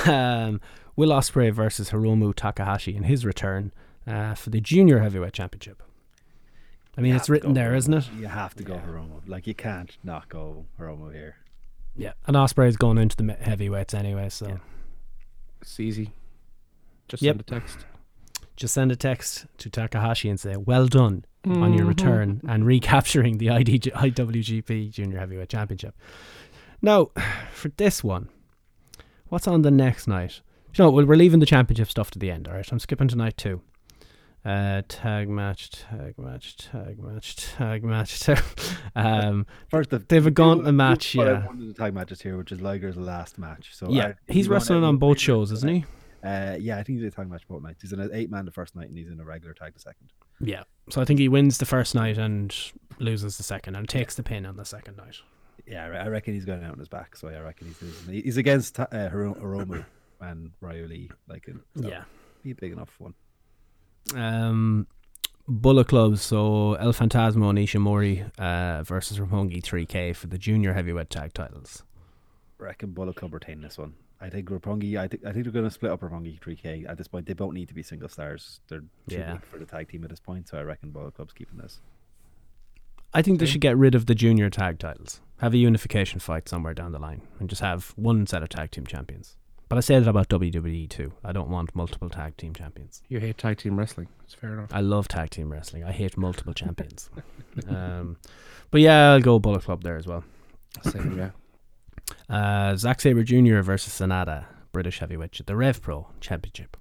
Um, 0.07 0.61
Will 0.97 1.11
Ospreay 1.11 1.53
versus 1.53 1.91
Hiromu 1.91 2.35
Takahashi 2.35 2.97
in 2.97 3.05
his 3.05 3.25
return 3.25 3.73
uh, 4.07 4.35
for 4.35 4.51
the 4.51 4.61
Junior 4.61 4.99
Heavyweight 4.99 5.33
Championship. 5.33 5.83
I 6.97 7.01
mean, 7.01 7.11
You 7.13 7.17
it's 7.17 7.29
written 7.29 7.51
go 7.51 7.55
there, 7.55 7.71
Hiromu. 7.73 7.77
isn't 7.77 7.95
it? 7.95 8.09
You 8.19 8.27
have 8.27 8.55
to 8.57 8.65
go 8.65 8.75
Hiromu. 8.75 9.21
Like 9.29 9.47
you 9.47 9.55
can't 9.55 9.97
not 10.03 10.29
go 10.29 10.67
Hiromu 10.81 11.13
here. 11.13 11.37
Yeah. 11.97 12.13
And 12.27 12.35
Ospreay's 12.37 12.77
going 12.77 12.99
into 12.99 13.17
the 13.17 13.33
heavyweights 13.35 13.95
anyway, 13.95 14.29
so 14.31 14.59
It's 15.61 15.79
easy. 15.79 16.11
Just 17.07 17.23
Yep. 17.23 17.35
send 17.35 17.41
a 17.41 17.45
text. 17.45 17.87
just 18.57 18.75
send 18.75 18.91
a 18.93 18.97
text 18.97 19.47
to 19.59 19.71
Takahashi 19.71 20.29
and 20.29 20.39
say, 20.41 20.57
"Well 20.57 20.87
done 20.89 21.25
on 21.47 21.73
your 21.75 21.87
return 21.87 22.41
and 22.49 22.67
recapturing 22.67 23.39
the 23.39 23.47
IDG- 23.47 23.93
IWGP 23.95 24.91
Junior 24.91 25.19
Heavyweight 25.21 25.49
Championship." 25.49 25.95
Now, 26.83 27.11
for 27.53 27.69
this 27.77 28.03
one, 28.05 28.29
what's 29.29 29.47
on 29.49 29.63
the 29.63 29.71
next 29.71 30.07
night? 30.07 30.41
You 30.75 30.85
know, 30.85 30.91
well, 30.91 31.07
we're 31.07 31.17
leaving 31.17 31.41
the 31.41 31.47
championship 31.47 31.89
stuff 31.89 32.11
to 32.13 32.19
the 32.19 32.31
end. 32.31 32.47
All 32.47 32.55
right, 32.55 32.71
I'm 32.71 32.79
skipping 32.79 33.09
tonight 33.09 33.37
too. 33.37 33.63
Uh, 34.45 34.83
tag 34.89 35.29
match, 35.29 35.71
tag 35.71 36.15
match, 36.17 36.57
tag 36.57 36.99
match, 37.03 37.37
tag 37.37 37.83
match. 37.85 38.21
tag- 38.21 38.43
um, 38.97 39.47
First, 39.69 39.91
the, 39.91 39.99
They 39.99 40.17
have 40.17 40.27
a 40.27 40.31
gauntlet 40.31 40.75
match, 40.75 41.17
I 41.17 41.25
yeah. 41.25 41.47
wanted 41.47 41.69
the 41.69 41.75
tag 41.75 41.93
matches 41.95 42.23
here, 42.23 42.37
which 42.39 42.53
is 42.53 42.61
Liger's 42.61 42.97
last 42.97 43.39
match. 43.39 43.71
So 43.75 43.91
yeah, 43.91 44.07
are- 44.09 44.19
he's 44.29 44.49
wrestling 44.49 44.85
on 44.85 44.97
both 44.99 45.19
shows, 45.19 45.51
isn't 45.53 45.69
he? 45.69 45.85
Uh, 46.23 46.57
yeah, 46.59 46.79
I 46.79 46.83
think 46.83 46.99
he 46.99 47.05
did 47.05 47.13
a 47.13 47.17
tag 47.17 47.29
match 47.29 47.47
both 47.49 47.63
nights. 47.63 47.83
He's 47.83 47.93
in 47.93 48.01
an 48.01 48.11
eight 48.13 48.31
man 48.31 48.45
the 48.45 48.51
first 48.53 48.75
night, 48.77 48.89
and 48.89 48.97
he's 48.97 49.09
in 49.11 49.21
a 49.21 49.25
regular 49.25 49.55
tag 49.55 49.75
the 49.75 49.81
second. 49.81 50.13
Yeah. 50.41 50.63
So 50.91 51.01
I 51.01 51.05
think 51.05 51.19
he 51.21 51.29
wins 51.29 51.59
the 51.59 51.67
first 51.67 51.95
night 51.95 52.17
and 52.19 52.55
loses 52.99 53.37
the 53.37 53.43
second, 53.43 53.75
and 53.75 53.89
takes 53.89 54.15
the 54.15 54.23
pin 54.23 54.47
on 54.47 54.57
the 54.57 54.65
second 54.65 54.97
night. 54.97 55.17
Yeah, 55.69 55.85
I 55.87 56.09
reckon 56.09 56.35
he's 56.35 56.45
going 56.45 56.65
out 56.65 56.73
on 56.73 56.79
his 56.79 56.89
back. 56.89 57.15
So 57.17 57.29
I 57.29 57.39
reckon 57.41 57.67
he's 57.69 57.83
losing. 57.83 58.15
He's 58.15 58.37
against 58.39 58.77
Ta- 58.77 58.89
uh, 58.91 59.09
Hiro- 59.11 59.35
Hiromu 59.35 59.85
and 60.21 60.51
Ryu 60.61 60.87
Lee. 60.87 61.11
Like, 61.29 61.47
so 61.47 61.89
Yeah. 61.89 62.05
be 62.43 62.53
a 62.53 62.55
big 62.55 62.73
enough 62.73 62.95
one. 62.99 63.15
Um, 64.15 64.87
Bullet 65.47 65.89
Club, 65.89 66.19
so 66.19 66.75
El 66.75 66.93
Phantasmo 66.93 67.51
and 67.51 67.59
Ishimori 67.59 68.31
uh, 68.39 68.83
versus 68.83 69.19
Roppongi 69.19 69.63
3K 69.63 70.15
for 70.15 70.27
the 70.27 70.39
junior 70.39 70.73
heavyweight 70.75 71.11
tag 71.11 71.33
titles. 71.35 71.85
I 72.61 72.65
reckon 72.65 72.93
Bullet 72.93 73.17
Club 73.17 73.35
retain 73.35 73.61
this 73.61 73.79
one. 73.79 73.95
I 74.21 74.31
think 74.31 74.49
Roppongi. 74.51 74.97
I 74.99 75.07
think 75.07 75.25
I 75.25 75.33
think 75.33 75.45
they're 75.45 75.53
going 75.53 75.65
to 75.65 75.71
split 75.71 75.93
up 75.93 76.01
Roppongi 76.01 76.41
3K 76.41 76.89
at 76.89 76.99
this 76.99 77.07
point. 77.07 77.27
They 77.27 77.35
both 77.35 77.53
need 77.55 77.69
to 77.69 77.75
be 77.75 77.83
single 77.85 78.09
stars. 78.09 78.61
They're 78.69 78.81
too 78.81 79.17
Yeah. 79.17 79.35
big 79.35 79.45
for 79.45 79.59
the 79.59 79.65
tag 79.65 79.89
team 79.89 80.03
at 80.05 80.11
this 80.11 80.19
point. 80.21 80.49
So 80.49 80.59
I 80.59 80.63
reckon 80.63 80.91
Bullet 80.91 81.15
Club's 81.15 81.33
keeping 81.33 81.59
this. 81.59 81.81
I 83.15 83.23
think 83.23 83.41
they 83.41 83.47
should 83.47 83.61
get 83.61 83.77
rid 83.77 83.95
of 83.95 84.07
the 84.07 84.15
junior 84.15 84.51
tag 84.51 84.79
titles. 84.79 85.21
Have 85.39 85.55
a 85.55 85.59
unification 85.59 86.21
fight 86.21 86.49
somewhere 86.49 86.75
down 86.75 86.93
the 86.93 86.99
line 86.99 87.23
and 87.39 87.49
just 87.49 87.63
have 87.63 87.93
one 87.97 88.27
set 88.27 88.43
of 88.43 88.49
tag 88.49 88.71
team 88.71 88.87
champions. 88.87 89.37
But 89.69 89.77
I 89.77 89.81
say 89.83 89.99
that 89.99 90.09
about 90.09 90.29
WWE 90.29 90.89
too. 90.89 91.13
I 91.23 91.33
don't 91.33 91.51
want 91.51 91.75
multiple 91.75 92.09
tag 92.09 92.37
team 92.37 92.55
champions. 92.55 93.03
You 93.09 93.21
hate 93.21 93.37
tag 93.37 93.59
team 93.59 93.79
wrestling. 93.79 94.09
It's 94.25 94.35
fair 94.35 94.55
enough. 94.55 94.71
I 94.73 94.81
love 94.81 95.09
tag 95.09 95.31
team 95.31 95.51
wrestling. 95.53 95.85
I 95.85 95.93
hate 95.93 96.17
multiple 96.17 96.55
champions. 96.55 97.11
um, 97.69 98.17
but 98.71 98.81
yeah, 98.81 99.13
I'll 99.13 99.21
go 99.21 99.39
Bullet 99.39 99.63
Club 99.65 99.83
there 99.83 99.97
as 99.97 100.07
well. 100.07 100.25
Same, 100.83 101.19
yeah. 101.19 101.31
Uh, 102.31 102.75
Zack 102.75 103.03
Sabre 103.03 103.23
Jr. 103.23 103.61
versus 103.61 103.93
Sanada, 103.93 104.47
British 104.73 105.01
heavyweight, 105.01 105.43
the 105.45 105.55
Rev 105.55 105.83
Pro 105.83 106.09
Championship. 106.23 106.79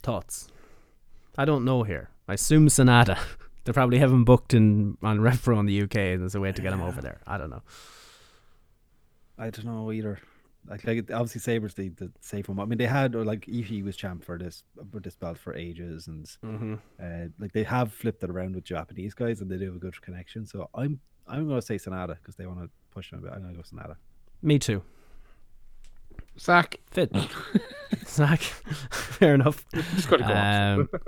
Thoughts? 0.00 0.46
I 1.36 1.44
don't 1.44 1.64
know 1.64 1.82
here. 1.82 2.10
I 2.28 2.34
assume 2.34 2.68
Sanada. 2.68 3.18
they 3.66 3.72
probably 3.72 3.98
have 3.98 4.10
him 4.10 4.24
booked 4.24 4.54
in 4.54 4.96
on 5.02 5.20
Rev 5.26 5.42
Pro 5.42 5.60
in 5.60 5.66
the 5.66 5.82
UK, 5.82 5.96
and 5.96 6.22
there's 6.22 6.34
a 6.34 6.40
way 6.40 6.52
to 6.52 6.62
get 6.62 6.72
him 6.72 6.80
over 6.80 7.02
there. 7.02 7.20
I 7.26 7.36
don't 7.36 7.50
know. 7.50 7.62
I 9.38 9.50
don't 9.50 9.66
know 9.66 9.92
either. 9.92 10.18
Like, 10.68 10.84
like 10.84 11.10
obviously 11.12 11.40
Sabers 11.42 11.74
the, 11.74 11.90
the 11.90 12.10
safe 12.20 12.48
one. 12.48 12.58
I 12.58 12.64
mean, 12.64 12.78
they 12.78 12.86
had 12.86 13.14
or 13.14 13.24
like 13.24 13.46
Ishii 13.46 13.84
was 13.84 13.96
champ 13.96 14.24
for 14.24 14.36
this 14.38 14.64
for 14.90 14.98
this 14.98 15.14
belt 15.14 15.38
for 15.38 15.54
ages, 15.54 16.08
and 16.08 16.24
Mm-hmm. 16.44 16.74
uh, 17.00 17.28
like 17.38 17.52
they 17.52 17.62
have 17.62 17.92
flipped 17.92 18.24
it 18.24 18.30
around 18.30 18.54
with 18.56 18.64
Japanese 18.64 19.14
guys, 19.14 19.40
and 19.40 19.50
they 19.50 19.58
do 19.58 19.66
have 19.66 19.76
a 19.76 19.78
good 19.78 20.00
connection. 20.02 20.46
So 20.46 20.68
I'm 20.74 20.98
I'm 21.28 21.46
going 21.46 21.60
to 21.60 21.64
say 21.66 21.76
Sanada 21.76 22.16
because 22.16 22.34
they 22.36 22.46
want 22.46 22.60
to 22.62 22.70
push 22.92 23.12
him 23.12 23.18
a 23.18 23.22
bit. 23.22 23.32
I'm 23.32 23.42
going 23.42 23.54
to 23.54 23.60
go 23.60 23.62
Sanada. 23.62 23.96
Me 24.42 24.58
too. 24.58 24.82
Zach. 26.38 26.76
Fit. 26.90 27.12
Zach. 28.06 28.40
Fair 28.90 29.34
enough. 29.34 29.64
Just 29.72 30.08
gotta 30.10 30.22
go. 30.24 30.98
Um, 30.98 31.00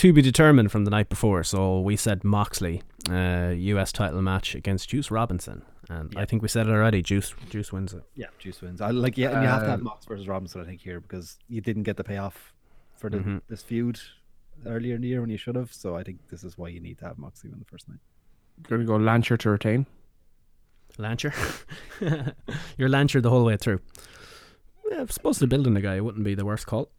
to 0.00 0.12
be 0.12 0.22
determined 0.22 0.70
from 0.72 0.84
the 0.84 0.90
night 0.90 1.08
before. 1.08 1.42
So 1.44 1.80
we 1.80 1.96
said 1.96 2.24
Moxley, 2.24 2.82
uh, 3.10 3.52
U.S. 3.56 3.92
title 3.92 4.22
match 4.22 4.54
against 4.54 4.88
Juice 4.88 5.10
Robinson, 5.10 5.62
and 5.88 6.12
I 6.16 6.24
think 6.24 6.42
we 6.42 6.48
said 6.48 6.66
it 6.66 6.70
already. 6.70 7.02
Juice, 7.02 7.34
Juice 7.48 7.72
wins 7.72 7.92
it. 7.94 8.02
Yeah, 8.14 8.26
Juice 8.38 8.60
wins. 8.62 8.80
I 8.80 8.90
like 8.90 9.16
yeah, 9.18 9.30
and 9.32 9.42
you 9.42 9.48
have 9.48 9.62
to 9.62 9.68
have 9.70 9.80
Uh, 9.80 9.84
Mox 9.84 10.06
versus 10.06 10.26
Robinson, 10.28 10.60
I 10.60 10.64
think, 10.64 10.80
here 10.80 11.00
because 11.00 11.38
you 11.48 11.60
didn't 11.60 11.82
get 11.84 11.96
the 11.96 12.04
payoff 12.04 12.52
for 12.96 13.08
the, 13.10 13.18
Mm-hmm. 13.18 13.38
this 13.48 13.62
feud 13.62 14.00
earlier 14.66 14.94
in 14.94 15.00
the 15.02 15.08
year 15.08 15.20
when 15.20 15.30
you 15.30 15.38
should 15.38 15.56
have. 15.56 15.72
So 15.72 15.96
I 15.96 16.02
think 16.02 16.28
this 16.30 16.44
is 16.44 16.56
why 16.58 16.68
you 16.68 16.80
need 16.80 16.98
to 16.98 17.04
have 17.06 17.18
Moxley 17.18 17.50
win 17.50 17.58
the 17.58 17.64
first 17.64 17.88
night. 17.88 17.98
Gonna 18.68 18.84
go 18.84 18.98
Lancher 18.98 19.38
to 19.38 19.50
retain. 19.50 19.86
Lancher, 20.98 21.32
you're 22.76 22.88
Lancher 22.88 23.22
the 23.22 23.30
whole 23.30 23.44
way 23.44 23.56
through. 23.56 23.80
Yeah, 24.90 25.02
if 25.02 25.12
supposed 25.12 25.38
to 25.38 25.46
building 25.46 25.74
the 25.74 25.80
guy, 25.80 25.94
it 25.96 26.04
wouldn't 26.04 26.24
be 26.24 26.34
the 26.34 26.44
worst 26.44 26.66
call. 26.66 26.90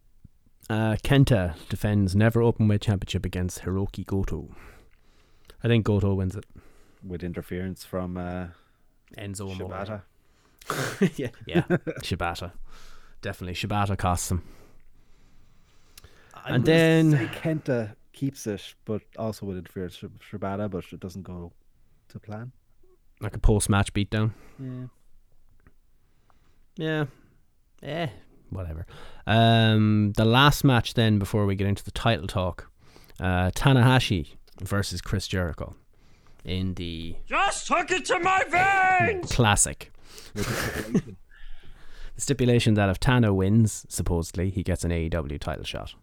Uh, 0.72 0.96
Kenta 1.02 1.54
defends 1.68 2.16
never 2.16 2.40
openweight 2.40 2.80
championship 2.80 3.26
against 3.26 3.60
Hirooki 3.62 4.06
Goto. 4.06 4.48
I 5.62 5.68
think 5.68 5.84
Goto 5.84 6.14
wins 6.14 6.34
it. 6.34 6.46
with 7.06 7.22
interference 7.22 7.84
from 7.84 8.16
uh, 8.16 8.46
Enzo 9.18 9.50
Amore. 9.52 9.68
Shibata. 9.68 10.02
yeah, 11.18 11.28
yeah, 11.46 11.62
Shibata. 12.00 12.52
Definitely, 13.20 13.54
Shibata 13.54 13.98
costs 13.98 14.30
him. 14.30 14.42
I'm 16.44 16.54
And 16.54 16.64
then- 16.64 17.10
say 17.12 17.26
Kenta 17.26 17.94
keeps 18.14 18.46
it, 18.46 18.74
but 18.86 19.02
also 19.18 19.44
with 19.46 19.58
interference 19.58 19.96
from 19.96 20.12
Shibata, 20.30 20.70
but 20.70 20.84
it 20.90 21.00
doesn't 21.00 21.22
go 21.22 21.52
to 22.08 22.18
plan. 22.18 22.52
Like 23.20 23.36
a 23.36 23.38
post-match 23.40 23.92
beatdown. 23.92 24.30
Yeah. 24.58 24.86
Yeah. 26.76 27.04
Eh, 27.82 28.08
whatever. 28.52 28.86
Um, 29.26 30.12
the 30.16 30.24
last 30.24 30.64
match 30.64 30.94
then 30.94 31.18
before 31.18 31.46
we 31.46 31.54
get 31.54 31.66
into 31.66 31.84
the 31.84 31.90
title 31.90 32.26
talk, 32.26 32.70
uh, 33.20 33.50
Tanahashi 33.50 34.28
versus 34.60 35.00
Chris 35.00 35.26
Jericho 35.26 35.74
in 36.44 36.74
the 36.74 37.16
Just 37.26 37.68
hook 37.68 37.90
it 37.90 38.04
to 38.06 38.18
my 38.18 38.42
veins! 38.50 39.32
classic. 39.34 39.92
the 40.34 41.14
stipulation 42.16 42.74
that 42.74 42.88
if 42.88 42.98
Tana 42.98 43.32
wins, 43.32 43.86
supposedly, 43.88 44.50
he 44.50 44.62
gets 44.62 44.84
an 44.84 44.90
AEW 44.90 45.38
title 45.40 45.64
shot. 45.64 45.94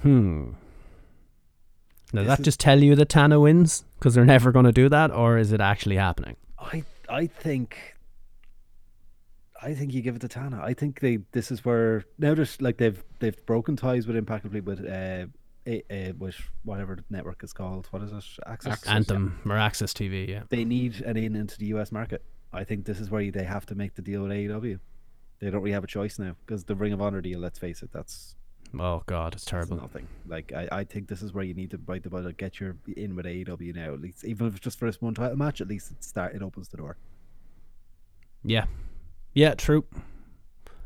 Hmm. 0.00 0.52
Does 2.14 2.26
that 2.26 2.42
just 2.42 2.60
tell 2.60 2.82
you 2.82 2.94
that 2.96 3.08
Tana 3.08 3.40
wins? 3.40 3.84
Because 3.98 4.14
they're 4.14 4.24
never 4.24 4.52
going 4.52 4.66
to 4.66 4.72
do 4.72 4.88
that? 4.90 5.10
Or 5.10 5.38
is 5.38 5.52
it 5.52 5.60
actually 5.60 5.96
happening? 5.96 6.36
I 6.58 6.84
I 7.08 7.26
think 7.26 7.91
I 9.62 9.74
think 9.74 9.92
you 9.94 10.02
give 10.02 10.16
it 10.16 10.20
to 10.22 10.28
Tana. 10.28 10.60
I 10.62 10.74
think 10.74 11.00
they 11.00 11.18
this 11.32 11.50
is 11.50 11.64
where 11.64 12.04
now 12.18 12.34
just 12.34 12.60
like 12.60 12.78
they've 12.78 13.02
they've 13.20 13.46
broken 13.46 13.76
ties 13.76 14.06
with 14.06 14.16
Impact 14.16 14.42
Complete 14.42 14.64
with 14.64 14.80
uh, 14.80 15.26
a, 15.66 15.82
uh 15.90 16.12
with 16.18 16.36
whatever 16.64 16.96
the 16.96 17.04
network 17.10 17.44
is 17.44 17.52
called. 17.52 17.86
What 17.90 18.02
is 18.02 18.12
it? 18.12 18.24
AXS. 18.46 18.88
Anthem 18.88 19.40
or 19.44 19.52
AXS 19.56 19.92
TV, 19.92 20.28
yeah. 20.28 20.42
They 20.48 20.64
need 20.64 21.00
an 21.02 21.16
in 21.16 21.36
into 21.36 21.58
the 21.58 21.66
US 21.66 21.92
market. 21.92 22.22
I 22.52 22.64
think 22.64 22.84
this 22.84 22.98
is 23.00 23.10
where 23.10 23.30
they 23.30 23.44
have 23.44 23.64
to 23.66 23.74
make 23.74 23.94
the 23.94 24.02
deal 24.02 24.22
with 24.22 24.32
AEW. 24.32 24.78
They 25.38 25.50
don't 25.50 25.62
really 25.62 25.72
have 25.72 25.84
a 25.84 25.88
choice 25.88 26.18
now 26.18 26.36
because 26.44 26.64
the 26.64 26.74
Ring 26.74 26.92
of 26.92 27.00
Honor 27.00 27.20
deal. 27.20 27.38
Let's 27.40 27.58
face 27.58 27.82
it, 27.82 27.90
that's 27.92 28.34
Oh, 28.78 29.02
God, 29.06 29.34
it's 29.34 29.42
It's 29.42 29.50
terrible. 29.50 29.76
nothing. 29.76 30.08
Like 30.26 30.52
I, 30.52 30.68
I 30.72 30.84
think 30.84 31.08
this 31.08 31.22
is 31.22 31.32
where 31.32 31.44
you 31.44 31.54
need 31.54 31.70
to 31.72 31.78
bite 31.78 32.02
the 32.02 32.10
bullet, 32.10 32.36
get 32.36 32.58
your 32.58 32.76
in 32.96 33.14
with 33.14 33.26
AEW 33.26 33.74
now. 33.74 33.92
At 33.92 34.00
least, 34.00 34.24
even 34.24 34.46
if 34.46 34.54
it's 34.56 34.64
just 34.64 34.78
for 34.78 34.86
this 34.86 35.00
one 35.00 35.14
title 35.14 35.36
match, 35.36 35.60
at 35.60 35.68
least 35.68 35.90
it 35.90 36.02
start 36.02 36.34
it 36.34 36.42
opens 36.42 36.68
the 36.68 36.78
door. 36.78 36.96
Yeah, 38.44 38.64
yeah, 39.34 39.54
true. 39.54 39.84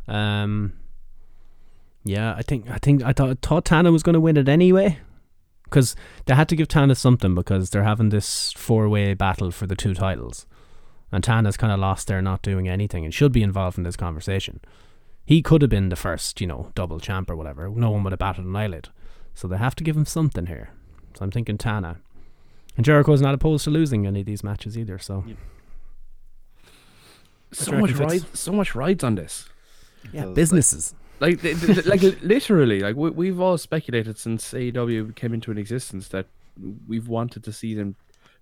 Um, 0.08 0.72
yeah, 2.04 2.34
I 2.36 2.42
think 2.42 2.70
I 2.70 2.78
think 2.78 3.02
I 3.02 3.12
thought 3.12 3.42
thought 3.42 3.64
Tana 3.64 3.90
was 3.90 4.02
going 4.02 4.14
to 4.14 4.20
win 4.20 4.36
it 4.36 4.48
anyway, 4.48 4.98
because 5.64 5.96
they 6.26 6.34
had 6.34 6.48
to 6.50 6.56
give 6.56 6.68
Tana 6.68 6.94
something 6.94 7.34
because 7.34 7.70
they're 7.70 7.82
having 7.82 8.10
this 8.10 8.52
four 8.52 8.88
way 8.88 9.14
battle 9.14 9.50
for 9.50 9.66
the 9.66 9.74
two 9.74 9.94
titles, 9.94 10.46
and 11.10 11.24
Tana's 11.24 11.56
kind 11.56 11.72
of 11.72 11.80
lost 11.80 12.06
there, 12.06 12.22
not 12.22 12.42
doing 12.42 12.68
anything, 12.68 13.04
and 13.04 13.12
should 13.12 13.32
be 13.32 13.42
involved 13.42 13.78
in 13.78 13.84
this 13.84 13.96
conversation. 13.96 14.60
He 15.24 15.42
could 15.42 15.60
have 15.62 15.70
been 15.70 15.88
the 15.88 15.96
first, 15.96 16.40
you 16.40 16.46
know, 16.46 16.70
double 16.76 17.00
champ 17.00 17.28
or 17.28 17.34
whatever. 17.34 17.68
No 17.68 17.90
one 17.90 18.04
would 18.04 18.12
have 18.12 18.20
batted 18.20 18.44
an 18.44 18.54
eyelid, 18.54 18.90
so 19.34 19.48
they 19.48 19.56
have 19.56 19.74
to 19.74 19.84
give 19.84 19.96
him 19.96 20.06
something 20.06 20.46
here. 20.46 20.70
So 21.14 21.24
I'm 21.24 21.32
thinking 21.32 21.58
Tana. 21.58 21.96
And 22.76 22.84
Jericho's 22.84 23.22
not 23.22 23.34
opposed 23.34 23.64
to 23.64 23.70
losing 23.70 24.06
any 24.06 24.20
of 24.20 24.26
these 24.26 24.44
matches 24.44 24.78
either, 24.78 24.98
so 24.98 25.24
So 27.52 27.72
much 27.72 27.92
rides, 27.92 28.26
so 28.38 28.52
much 28.52 28.74
rides 28.74 29.04
on 29.04 29.14
this. 29.14 29.48
yeah, 30.12 30.20
Does, 30.22 30.26
like- 30.28 30.34
businesses. 30.34 30.94
Like, 31.18 31.40
th- 31.40 31.58
th- 31.60 31.86
like 31.86 32.02
literally, 32.22 32.80
like 32.80 32.94
we, 32.94 33.08
we've 33.08 33.40
all 33.40 33.56
speculated 33.56 34.18
since 34.18 34.52
AEW 34.52 35.14
came 35.14 35.32
into 35.32 35.50
an 35.50 35.56
existence 35.56 36.08
that 36.08 36.26
we've 36.86 37.08
wanted 37.08 37.42
to 37.44 37.52
see 37.52 37.74
them 37.74 37.96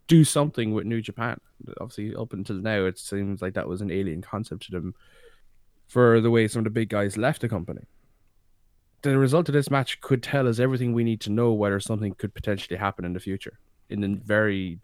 do 0.08 0.24
something 0.24 0.74
with 0.74 0.84
New 0.84 1.00
Japan. 1.00 1.40
Obviously, 1.80 2.16
up 2.16 2.32
until 2.32 2.56
now, 2.56 2.84
it 2.84 2.98
seems 2.98 3.40
like 3.40 3.54
that 3.54 3.68
was 3.68 3.80
an 3.80 3.92
alien 3.92 4.22
concept 4.22 4.64
to 4.64 4.72
them 4.72 4.94
for 5.86 6.20
the 6.20 6.30
way 6.30 6.48
some 6.48 6.60
of 6.60 6.64
the 6.64 6.70
big 6.70 6.88
guys 6.88 7.16
left 7.16 7.42
the 7.42 7.48
company. 7.48 7.82
The 9.02 9.16
result 9.18 9.48
of 9.48 9.52
this 9.52 9.70
match 9.70 10.00
could 10.00 10.22
tell 10.22 10.48
us 10.48 10.58
everything 10.58 10.92
we 10.92 11.04
need 11.04 11.20
to 11.22 11.30
know 11.30 11.52
whether 11.52 11.78
something 11.78 12.14
could 12.14 12.34
potentially 12.34 12.76
happen 12.78 13.04
in 13.04 13.12
the 13.12 13.20
future, 13.20 13.58
in 13.88 14.00
the 14.00 14.18
very, 14.24 14.80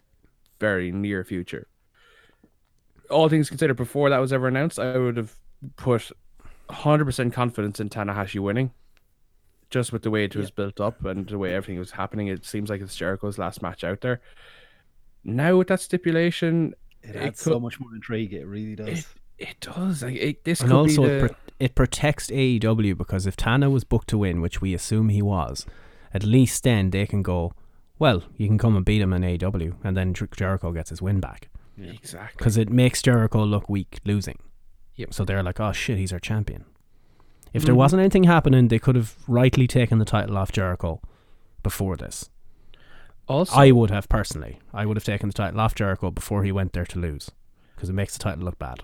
very 0.61 0.93
near 0.93 1.25
future. 1.25 1.67
All 3.11 3.29
things 3.29 3.49
considered, 3.49 3.77
before 3.77 4.11
that 4.11 4.19
was 4.19 4.33
ever 4.33 4.49
announced, 4.49 4.79
I 4.79 4.97
would 4.99 5.17
have 5.17 5.35
put 5.77 6.11
100% 6.69 7.33
confidence 7.33 7.81
in 7.81 7.89
Tanahashi 7.89 8.41
winning. 8.41 8.71
Just 9.71 9.93
with 9.93 10.03
the 10.03 10.11
way 10.11 10.25
it 10.25 10.35
was 10.35 10.51
built 10.51 10.81
up 10.81 11.05
and 11.05 11.29
the 11.29 11.39
way 11.39 11.55
everything 11.55 11.79
was 11.79 11.93
happening, 11.93 12.27
it 12.27 12.45
seems 12.45 12.71
like 12.71 12.81
it's 12.81 12.97
Jericho's 12.97 13.39
last 13.39 13.63
match 13.63 13.85
out 13.85 14.01
there. 14.01 14.21
Now 15.23 15.57
with 15.59 15.69
that 15.69 15.81
stipulation, 15.81 16.75
It 17.03 17.11
It 17.11 17.17
adds 17.17 17.43
could- 17.45 17.53
so 17.53 17.61
much 17.61 17.79
more 17.81 17.95
intrigue. 17.95 18.33
It 18.33 18.47
really 18.47 18.75
does. 18.77 18.89
it, 18.89 19.07
it 19.39 19.61
does. 19.61 20.03
Like 20.03 20.17
it, 20.17 20.45
this 20.45 20.61
And 20.61 20.71
could 20.71 20.77
also, 20.77 21.03
be 21.03 21.09
it, 21.09 21.21
pro- 21.21 21.37
it 21.61 21.75
protects 21.75 22.31
AEW 22.31 22.97
because 22.97 23.27
if 23.27 23.37
Tana 23.37 23.71
was 23.71 23.85
booked 23.85 24.09
to 24.09 24.19
win, 24.19 24.41
which 24.41 24.61
we 24.61 24.75
assume 24.75 25.09
he 25.09 25.23
was, 25.23 25.67
at 26.13 26.25
least 26.25 26.63
then 26.65 26.91
they 26.91 27.07
can 27.07 27.23
go, 27.23 27.53
well, 27.99 28.23
you 28.37 28.49
can 28.49 28.59
come 28.59 28.77
and 28.77 28.85
beat 28.85 29.01
him 29.03 29.13
in 29.13 29.23
AEW, 29.23 29.77
and 29.85 29.97
then 29.97 30.15
Jer- 30.15 30.29
Jericho 30.35 30.73
gets 30.73 30.89
his 30.91 31.01
win 31.03 31.21
back. 31.21 31.49
Exactly. 31.83 32.37
Because 32.39 32.57
it 32.57 32.71
makes 32.71 33.03
Jericho 33.03 33.45
look 33.45 33.69
weak 33.69 33.99
losing. 34.05 34.39
Yep. 34.97 35.15
So 35.15 35.25
they're 35.25 35.43
like, 35.43 35.61
oh 35.61 35.73
shit, 35.73 35.99
he's 35.99 36.13
our 36.13 36.19
champion. 36.21 36.65
If 37.53 37.63
Mm-hmm. 37.63 37.67
there 37.67 37.75
wasn't 37.75 38.01
anything 38.01 38.25
happening, 38.25 38.69
they 38.69 38.79
could 38.79 38.97
have 38.97 39.17
rightly 39.27 39.67
taken 39.67 39.99
the 39.99 40.05
title 40.05 40.37
off 40.39 40.53
Jericho 40.53 41.01
before 41.63 41.97
this. 41.97 42.31
Also, 43.27 43.55
I 43.57 43.71
would 43.71 43.91
have 43.91 44.09
personally. 44.09 44.59
I 44.75 44.87
would 44.87 44.97
have 44.97 45.05
taken 45.05 45.29
the 45.29 45.33
title 45.35 45.61
off 45.61 45.75
Jericho 45.75 46.11
before 46.11 46.43
he 46.45 46.53
went 46.53 46.73
there 46.73 46.87
to 46.87 46.99
lose. 46.99 47.31
Because 47.75 47.89
it 47.89 47.95
makes 47.95 48.13
the 48.17 48.23
title 48.23 48.45
look 48.45 48.59
bad. 48.59 48.83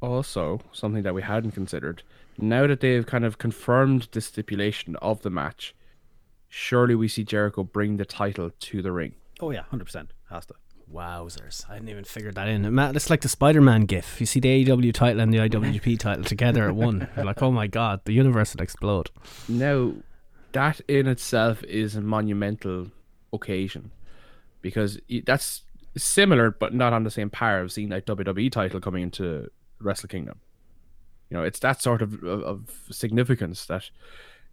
also 0.00 0.60
something 0.72 1.02
that 1.02 1.14
we 1.14 1.22
hadn't 1.22 1.52
considered. 1.52 2.02
Now 2.38 2.66
that 2.66 2.80
they've 2.80 3.06
kind 3.06 3.24
of 3.24 3.38
confirmed 3.38 4.08
the 4.12 4.20
stipulation 4.20 4.96
of 4.96 5.22
the 5.22 5.30
match, 5.30 5.74
surely 6.48 6.94
we 6.94 7.08
see 7.08 7.24
Jericho 7.24 7.62
bring 7.64 7.96
the 7.96 8.04
title 8.04 8.50
to 8.58 8.82
the 8.82 8.92
ring. 8.92 9.14
oh 9.40 9.50
yeah, 9.50 9.62
hundred 9.70 9.84
percent 9.84 10.10
has 10.30 10.44
to. 10.46 10.54
Wowzers. 10.92 11.68
I 11.68 11.74
hadn't 11.74 11.88
even 11.88 12.04
figured 12.04 12.36
that 12.36 12.48
in. 12.48 12.78
It's 12.78 13.10
like 13.10 13.22
the 13.22 13.28
Spider 13.28 13.60
Man 13.60 13.82
gif. 13.82 14.20
You 14.20 14.26
see 14.26 14.40
the 14.40 14.64
AEW 14.64 14.92
title 14.92 15.20
and 15.20 15.32
the 15.32 15.38
IWGP 15.38 15.98
title 15.98 16.24
together 16.24 16.68
at 16.68 16.74
one. 16.74 17.08
You're 17.16 17.24
like, 17.24 17.42
oh 17.42 17.50
my 17.50 17.66
god, 17.66 18.00
the 18.04 18.12
universe 18.12 18.54
would 18.54 18.60
explode. 18.60 19.10
Now, 19.48 19.94
that 20.52 20.80
in 20.88 21.06
itself 21.06 21.62
is 21.64 21.96
a 21.96 22.00
monumental 22.00 22.90
occasion 23.32 23.90
because 24.62 24.98
that's 25.24 25.62
similar, 25.96 26.50
but 26.50 26.74
not 26.74 26.92
on 26.92 27.04
the 27.04 27.10
same 27.10 27.30
par 27.30 27.60
of 27.60 27.72
seeing 27.72 27.88
like 27.88 28.06
WWE 28.06 28.50
title 28.50 28.80
coming 28.80 29.02
into 29.02 29.50
Wrestle 29.80 30.08
Kingdom. 30.08 30.40
You 31.30 31.36
know, 31.36 31.42
it's 31.42 31.58
that 31.60 31.82
sort 31.82 32.02
of, 32.02 32.22
of, 32.22 32.42
of 32.42 32.80
significance 32.90 33.66
that 33.66 33.90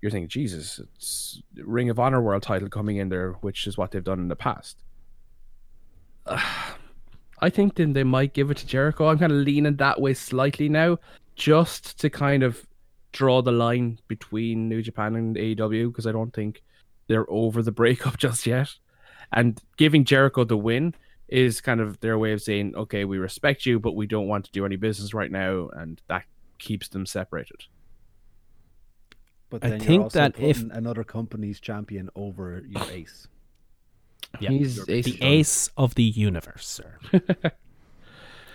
you're 0.01 0.11
thinking, 0.11 0.27
Jesus, 0.27 0.79
it's 0.95 1.41
Ring 1.55 1.89
of 1.89 1.99
Honor 1.99 2.21
World 2.21 2.43
title 2.43 2.67
coming 2.67 2.97
in 2.97 3.09
there, 3.09 3.33
which 3.41 3.67
is 3.67 3.77
what 3.77 3.91
they've 3.91 4.03
done 4.03 4.19
in 4.19 4.27
the 4.27 4.35
past. 4.35 4.77
I 6.25 7.49
think 7.49 7.75
then 7.75 7.93
they 7.93 8.03
might 8.03 8.33
give 8.33 8.51
it 8.51 8.57
to 8.57 8.67
Jericho. 8.67 9.07
I'm 9.07 9.19
kind 9.19 9.31
of 9.31 9.39
leaning 9.39 9.75
that 9.75 9.99
way 9.99 10.13
slightly 10.13 10.69
now, 10.69 10.97
just 11.35 11.99
to 11.99 12.09
kind 12.09 12.43
of 12.43 12.65
draw 13.11 13.41
the 13.41 13.51
line 13.51 13.99
between 14.07 14.69
New 14.69 14.81
Japan 14.81 15.15
and 15.15 15.35
AEW 15.35 15.89
because 15.89 16.07
I 16.07 16.11
don't 16.11 16.33
think 16.33 16.63
they're 17.07 17.29
over 17.29 17.61
the 17.61 17.71
breakup 17.71 18.17
just 18.25 18.45
yet. 18.45 18.69
And 19.31 19.61
giving 19.77 20.05
Jericho 20.05 20.43
the 20.43 20.57
win 20.57 20.95
is 21.27 21.61
kind 21.61 21.81
of 21.81 21.99
their 21.99 22.17
way 22.17 22.31
of 22.31 22.41
saying, 22.41 22.75
okay, 22.75 23.05
we 23.05 23.17
respect 23.17 23.65
you, 23.65 23.79
but 23.79 23.95
we 23.95 24.05
don't 24.05 24.27
want 24.27 24.45
to 24.45 24.51
do 24.51 24.65
any 24.65 24.75
business 24.75 25.13
right 25.13 25.31
now, 25.31 25.69
and 25.73 26.01
that 26.07 26.25
keeps 26.59 26.87
them 26.89 27.05
separated. 27.05 27.63
But 29.49 29.65
I 29.65 29.69
then 29.69 29.79
you're 29.79 29.87
think 29.87 30.03
also 30.03 30.19
that 30.19 30.39
if- 30.39 30.61
another 30.71 31.03
company's 31.03 31.59
champion 31.59 32.09
over 32.15 32.63
your 32.67 32.83
ace. 32.91 33.27
Yeah. 34.39 34.49
He's 34.49 34.83
The 34.85 35.17
ace 35.21 35.69
of 35.77 35.95
the 35.95 36.03
universe, 36.03 36.67
sir. 36.67 36.97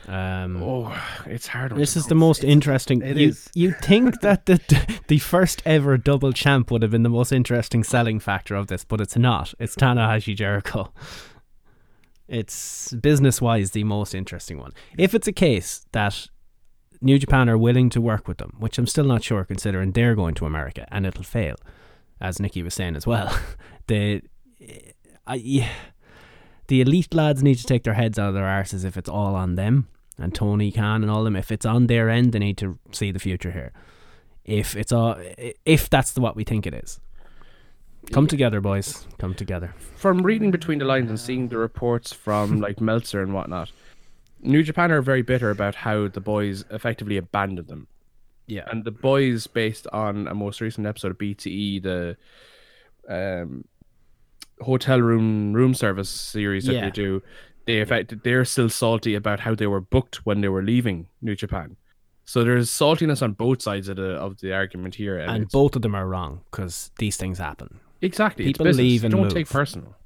Um, 0.09 0.62
Oh, 0.62 0.99
it's 1.26 1.49
hard. 1.49 1.76
this 1.76 1.95
is 1.95 2.07
the 2.07 2.14
most 2.14 2.43
interesting. 2.43 3.03
it 3.03 3.18
you, 3.18 3.29
is. 3.29 3.51
you 3.55 3.72
think 3.72 4.20
that 4.22 4.47
the 4.47 4.59
the 5.07 5.18
first 5.18 5.61
ever 5.66 5.99
double 5.99 6.33
champ 6.33 6.70
would 6.70 6.81
have 6.81 6.93
been 6.93 7.03
the 7.03 7.11
most 7.11 7.31
interesting 7.31 7.85
selling 7.85 8.18
factor 8.18 8.55
of 8.55 8.68
this, 8.68 8.85
but 8.85 9.03
it's 9.03 9.16
not. 9.18 9.53
It's 9.59 9.76
Tanahashi 9.76 10.35
Jericho. 10.35 10.91
It's 12.26 12.93
business 12.95 13.43
wise 13.43 13.72
the 13.72 13.85
most 13.85 14.14
interesting 14.14 14.59
one. 14.59 14.72
If 14.97 15.14
it's 15.14 15.29
a 15.29 15.33
case 15.33 15.85
that 15.93 16.26
New 17.03 17.18
Japan 17.18 17.49
are 17.51 17.59
willing 17.59 17.91
to 17.91 18.01
work 18.01 18.26
with 18.26 18.39
them, 18.39 18.55
which 18.59 18.79
I'm 18.79 18.87
still 18.87 19.05
not 19.05 19.22
sure, 19.22 19.45
considering 19.45 19.93
they're 19.93 20.14
going 20.14 20.35
to 20.37 20.47
America 20.47 20.87
and 20.91 21.05
it'll 21.05 21.22
fail, 21.22 21.57
as 22.18 22.41
Nikki 22.41 22.62
was 22.62 22.72
saying 22.72 22.97
as 22.97 23.07
well. 23.07 23.39
the 23.89 24.22
I, 25.29 25.35
yeah, 25.35 25.68
the 26.68 26.81
elite 26.81 27.14
lads 27.14 27.43
need 27.43 27.57
to 27.57 27.64
take 27.64 27.85
their 27.85 27.95
heads 27.95 28.18
out 28.18 28.31
of 28.31 28.35
their 28.35 28.45
arses 28.45 28.85
if 28.85 28.97
it's 28.97 29.09
all 29.09 29.35
on 29.35 29.55
them 29.55 29.89
and 30.18 30.35
Tony 30.35 30.72
Khan 30.72 31.03
and 31.03 31.11
all 31.11 31.22
them. 31.22 31.37
If 31.37 31.53
it's 31.53 31.66
on 31.66 31.87
their 31.87 32.09
end, 32.09 32.33
they 32.33 32.39
need 32.39 32.59
to 32.59 32.79
see 32.93 33.12
the 33.12 33.18
future 33.18 33.53
here. 33.53 33.72
If 34.45 34.74
it's 34.74 34.93
all, 34.93 35.16
if 35.64 35.91
that's 35.91 36.12
the, 36.12 36.20
what 36.20 36.35
we 36.35 36.45
think 36.45 36.66
it 36.66 36.74
is, 36.74 36.99
come 38.11 38.26
together, 38.26 38.61
boys. 38.61 39.07
Come 39.18 39.35
together. 39.35 39.74
from 39.97 40.22
reading 40.22 40.51
between 40.51 40.79
the 40.79 40.87
lines 40.87 41.11
and 41.11 41.20
seeing 41.20 41.49
the 41.49 41.59
reports 41.59 42.12
from 42.12 42.61
like 42.66 42.81
Meltzer 42.81 43.22
and 43.22 43.35
whatnot, 43.35 43.70
New 44.41 44.62
Japan 44.62 44.91
are 44.91 45.03
very 45.03 45.22
bitter 45.22 45.51
about 45.51 45.74
how 45.74 46.09
the 46.09 46.20
boys 46.20 46.64
effectively 46.70 47.16
abandoned 47.16 47.68
them. 47.68 47.87
Yeah, 48.47 48.64
And 48.70 48.85
the 48.85 48.91
boys, 48.91 49.47
based 49.47 49.87
on 49.93 50.26
a 50.26 50.35
most 50.35 50.62
recent 50.62 50.87
episode 50.87 51.11
of 51.11 51.18
BTE, 51.18 51.83
the 51.83 52.16
um, 53.07 53.66
hotel 54.63 55.01
room 55.01 55.53
room 55.53 55.75
service 55.75 56.09
series 56.09 56.65
that 56.67 56.75
Yeah. 56.75 56.85
they 56.87 56.91
do, 56.91 57.23
they 57.67 57.81
affect 57.81 58.23
they're 58.25 58.45
still 58.45 58.69
salty 58.69 59.15
about 59.15 59.41
how 59.41 59.55
they 59.55 59.67
were 59.67 59.81
booked 59.81 60.25
when 60.27 60.41
they 60.41 60.49
were 60.49 60.63
leaving 60.63 61.09
New 61.23 61.35
Japan. 61.37 61.77
So 62.25 62.45
there's 62.45 62.71
saltiness 62.71 63.23
on 63.23 63.33
both 63.33 63.63
sides 63.63 63.89
of 63.89 63.97
the 63.97 64.11
of 64.13 64.41
the 64.41 64.53
argument 64.53 64.95
here, 64.97 65.19
and, 65.19 65.31
and 65.31 65.49
both 65.51 65.77
of 65.77 65.83
them 65.83 65.95
are 65.95 66.07
wrong 66.07 66.43
because 66.51 66.91
these 66.99 67.17
things 67.17 67.39
happen. 67.39 67.81
exactly 68.03 68.45
people 68.45 68.67
leave 68.67 69.03
and 69.05 69.13
don't 69.13 69.23
move. 69.25 69.35
take 69.35 69.49
personal. 69.49 69.97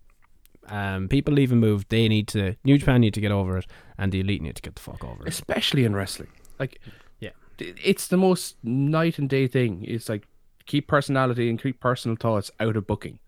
Um, 0.68 1.08
people 1.08 1.34
leave 1.34 1.50
and 1.50 1.60
move. 1.60 1.86
They 1.88 2.08
need 2.08 2.28
to. 2.28 2.54
New 2.64 2.78
Japan 2.78 3.00
need 3.00 3.14
to 3.14 3.20
get 3.20 3.32
over 3.32 3.58
it, 3.58 3.66
and 3.98 4.12
the 4.12 4.20
elite 4.20 4.40
need 4.42 4.54
to 4.56 4.62
get 4.62 4.76
the 4.76 4.82
fuck 4.82 5.02
over 5.04 5.22
it. 5.22 5.28
especially 5.28 5.84
in 5.84 5.94
wrestling. 5.96 6.30
Like, 6.60 6.80
Yeah. 7.18 7.30
it's 7.58 8.06
the 8.06 8.16
most 8.16 8.56
night 8.62 9.18
and 9.18 9.28
day 9.28 9.48
thing. 9.48 9.84
It's 9.84 10.08
like 10.08 10.26
keep 10.66 10.86
personality 10.86 11.50
and 11.50 11.60
keep 11.60 11.80
personal 11.80 12.16
thoughts 12.16 12.50
out 12.60 12.76
of 12.76 12.86
booking. 12.86 13.18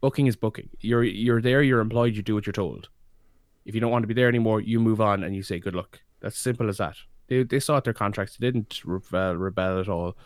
Booking 0.00 0.26
is 0.26 0.36
booking. 0.36 0.68
You're 0.80 1.04
you're 1.04 1.40
there. 1.40 1.62
You're 1.62 1.80
employed. 1.80 2.14
You 2.16 2.22
do 2.22 2.34
what 2.34 2.46
you're 2.46 2.52
told. 2.52 2.88
If 3.64 3.74
you 3.74 3.80
don't 3.80 3.90
want 3.90 4.02
to 4.04 4.06
be 4.06 4.14
there 4.14 4.28
anymore, 4.28 4.60
you 4.60 4.78
move 4.78 5.00
on 5.00 5.24
and 5.24 5.34
you 5.34 5.42
say 5.42 5.58
good 5.58 5.74
luck. 5.74 6.00
That's 6.20 6.38
simple 6.38 6.68
as 6.68 6.78
that. 6.78 6.96
They 7.28 7.42
they 7.42 7.58
sought 7.60 7.84
their 7.84 7.92
contracts. 7.94 8.36
They 8.36 8.46
didn't 8.50 8.80
rebel, 8.84 9.36
rebel 9.36 9.80
at 9.80 9.88
all. 9.88 10.16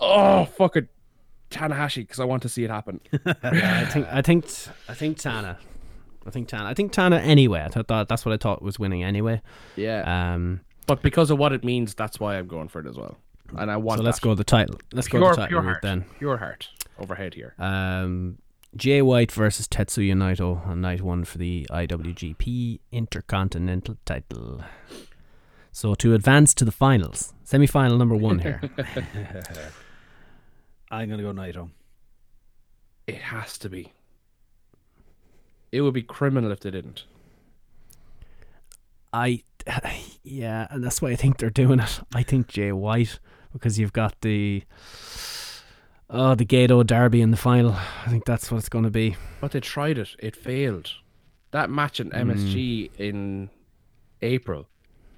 Oh 0.00 0.44
fuck 0.44 0.76
it, 0.76 0.88
Tanahashi, 1.50 1.96
because 1.96 2.20
I 2.20 2.24
want 2.24 2.42
to 2.42 2.48
see 2.48 2.64
it 2.64 2.70
happen. 2.70 3.00
I 3.42 3.84
think. 3.86 4.06
I 4.06 4.22
think. 4.22 4.44
I 4.88 4.94
think 4.94 5.18
Tana. 5.18 5.58
I 6.26 6.30
think 6.30 6.48
Tana. 6.48 6.68
I 6.68 6.74
think 6.74 6.92
Tana 6.92 7.16
anyway. 7.16 7.62
I 7.64 7.68
thought 7.68 7.88
that, 7.88 8.08
that's 8.08 8.24
what 8.24 8.32
I 8.32 8.36
thought 8.36 8.62
was 8.62 8.78
winning 8.78 9.02
anyway. 9.02 9.42
yeah, 9.76 10.34
Um. 10.34 10.60
but 10.86 11.02
because 11.02 11.30
of 11.30 11.38
what 11.38 11.52
it 11.52 11.64
means, 11.64 11.94
that's 11.94 12.20
why 12.20 12.36
I'm 12.38 12.46
going 12.46 12.68
for 12.68 12.80
it 12.80 12.86
as 12.86 12.96
well. 12.96 13.16
And 13.56 13.70
I 13.70 13.76
want. 13.76 13.98
So 13.98 14.04
let's 14.04 14.20
that. 14.20 14.24
go 14.24 14.34
the 14.34 14.44
title. 14.44 14.78
Let's 14.92 15.08
go 15.08 15.18
pure, 15.18 15.30
the 15.30 15.36
title 15.36 15.48
pure 15.48 15.62
heart. 15.62 15.82
then. 15.82 16.04
Pure 16.18 16.36
heart 16.38 16.68
overhead 17.02 17.34
here. 17.34 17.54
Um, 17.58 18.38
Jay 18.76 19.02
White 19.02 19.32
versus 19.32 19.68
Tetsuya 19.68 20.14
Naito 20.14 20.66
on 20.66 20.80
night 20.80 21.02
one 21.02 21.24
for 21.24 21.38
the 21.38 21.66
IWGP 21.70 22.80
Intercontinental 22.90 23.96
title. 24.04 24.62
So 25.72 25.94
to 25.96 26.14
advance 26.14 26.54
to 26.54 26.64
the 26.64 26.72
finals, 26.72 27.34
semi-final 27.44 27.98
number 27.98 28.16
one 28.16 28.38
here. 28.38 28.60
I'm 30.90 31.08
gonna 31.08 31.22
go 31.22 31.32
Naito. 31.32 31.70
It 33.06 33.16
has 33.16 33.58
to 33.58 33.68
be. 33.68 33.92
It 35.70 35.80
would 35.80 35.94
be 35.94 36.02
criminal 36.02 36.52
if 36.52 36.60
they 36.60 36.70
didn't. 36.70 37.04
I, 39.12 39.42
yeah, 40.22 40.68
and 40.70 40.84
that's 40.84 41.02
why 41.02 41.10
I 41.10 41.16
think 41.16 41.38
they're 41.38 41.50
doing 41.50 41.80
it. 41.80 42.00
I 42.14 42.22
think 42.22 42.48
Jay 42.48 42.72
White 42.72 43.18
because 43.52 43.78
you've 43.78 43.92
got 43.92 44.20
the, 44.22 44.64
oh, 46.12 46.34
the 46.34 46.44
Gato 46.44 46.82
Derby 46.82 47.20
in 47.20 47.30
the 47.30 47.36
final. 47.36 47.72
I 47.72 48.08
think 48.08 48.24
that's 48.24 48.50
what 48.50 48.58
it's 48.58 48.68
going 48.68 48.84
to 48.84 48.90
be. 48.90 49.16
But 49.40 49.52
they 49.52 49.60
tried 49.60 49.98
it. 49.98 50.10
It 50.18 50.36
failed. 50.36 50.92
That 51.50 51.70
match 51.70 51.98
in 51.98 52.10
MSG 52.10 52.54
mm. 52.54 52.90
in 52.98 53.50
April 54.20 54.68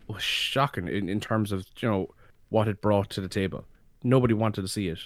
was 0.08 0.22
shocking 0.22 0.88
in, 0.88 1.08
in 1.08 1.20
terms 1.20 1.52
of, 1.52 1.66
you 1.80 1.88
know, 1.88 2.08
what 2.48 2.68
it 2.68 2.80
brought 2.80 3.10
to 3.10 3.20
the 3.20 3.28
table. 3.28 3.64
Nobody 4.02 4.34
wanted 4.34 4.62
to 4.62 4.68
see 4.68 4.88
it. 4.88 4.98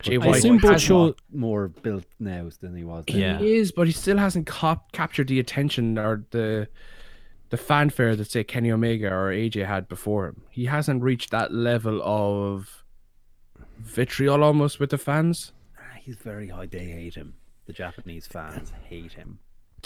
Jay 0.00 0.14
I 0.14 0.18
White 0.18 0.36
assume 0.36 0.58
both 0.58 0.80
show- 0.80 1.14
More 1.32 1.68
built 1.68 2.04
now 2.20 2.48
than 2.60 2.76
he 2.76 2.84
was. 2.84 3.04
then. 3.06 3.18
Yeah. 3.18 3.38
He 3.38 3.56
is, 3.56 3.72
but 3.72 3.86
he 3.86 3.92
still 3.92 4.18
hasn't 4.18 4.46
cop- 4.46 4.92
captured 4.92 5.28
the 5.28 5.40
attention 5.40 5.98
or 5.98 6.24
the 6.30 6.68
the 7.50 7.56
fanfare 7.56 8.14
that 8.14 8.30
say 8.30 8.44
Kenny 8.44 8.70
Omega 8.70 9.08
or 9.10 9.30
AJ 9.32 9.66
had 9.66 9.88
before 9.88 10.26
him. 10.26 10.42
He 10.50 10.66
hasn't 10.66 11.02
reached 11.02 11.30
that 11.30 11.52
level 11.52 12.02
of 12.02 12.84
vitriol 13.78 14.42
almost 14.44 14.78
with 14.80 14.90
the 14.90 14.98
fans. 14.98 15.52
Ah, 15.78 15.82
He's 16.00 16.16
very 16.16 16.48
high. 16.48 16.66
They 16.66 16.84
hate 16.86 17.14
him. 17.14 17.34
The 17.66 17.72
Japanese 17.72 18.26
fans 18.26 18.72
hate 18.88 19.12
him. 19.12 19.38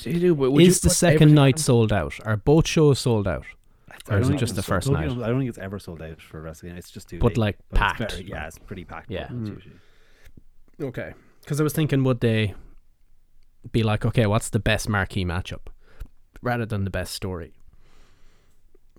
They 0.03 0.13
do, 0.15 0.35
but 0.35 0.51
would 0.53 0.63
you 0.63 0.69
Is 0.69 0.81
the 0.81 0.91
second 0.91 1.35
night 1.35 1.55
on- 1.57 1.59
sold 1.59 1.93
out? 1.93 2.15
Are 2.25 2.37
both 2.37 2.67
shows 2.67 2.99
sold 2.99 3.29
out? 3.29 3.45
I 3.91 3.95
Or 3.95 3.97
is 3.97 4.01
don't 4.09 4.21
it 4.23 4.27
think 4.29 4.41
just 4.41 4.55
the 4.55 4.61
it's- 4.61 4.69
first 4.69 4.89
I 4.89 5.05
don't 5.05 5.19
night? 5.19 5.25
I 5.25 5.29
don't 5.29 5.39
think 5.41 5.49
it's 5.51 5.59
ever 5.59 5.79
sold 5.79 6.01
out 6.01 6.21
for 6.23 6.41
wrestling. 6.41 6.77
It's 6.77 6.91
just 6.91 7.09
too. 7.11 7.19
But, 7.19 7.31
big. 7.31 7.39
like, 7.39 7.59
it's 7.71 7.79
packed, 7.79 8.13
very- 8.13 8.25
yeah, 8.29 8.47
it's 8.47 8.59
pretty 8.59 8.85
packed. 8.85 9.11
Yeah. 9.11 9.27
crowds 9.27 9.49
usually. 9.51 9.75
Okay. 10.81 11.13
Because 11.41 11.61
I 11.61 11.65
was 11.65 11.73
thinking, 11.75 12.03
would 12.05 12.21
they 12.21 12.55
be 13.71 13.83
like, 13.83 14.07
okay, 14.07 14.27
what's 14.27 14.49
the 14.49 14.59
best 14.61 14.89
marquee 14.89 15.25
matchup, 15.25 15.67
rather 16.41 16.65
than 16.65 16.85
the 16.85 16.91
best 16.91 17.15
story 17.15 17.53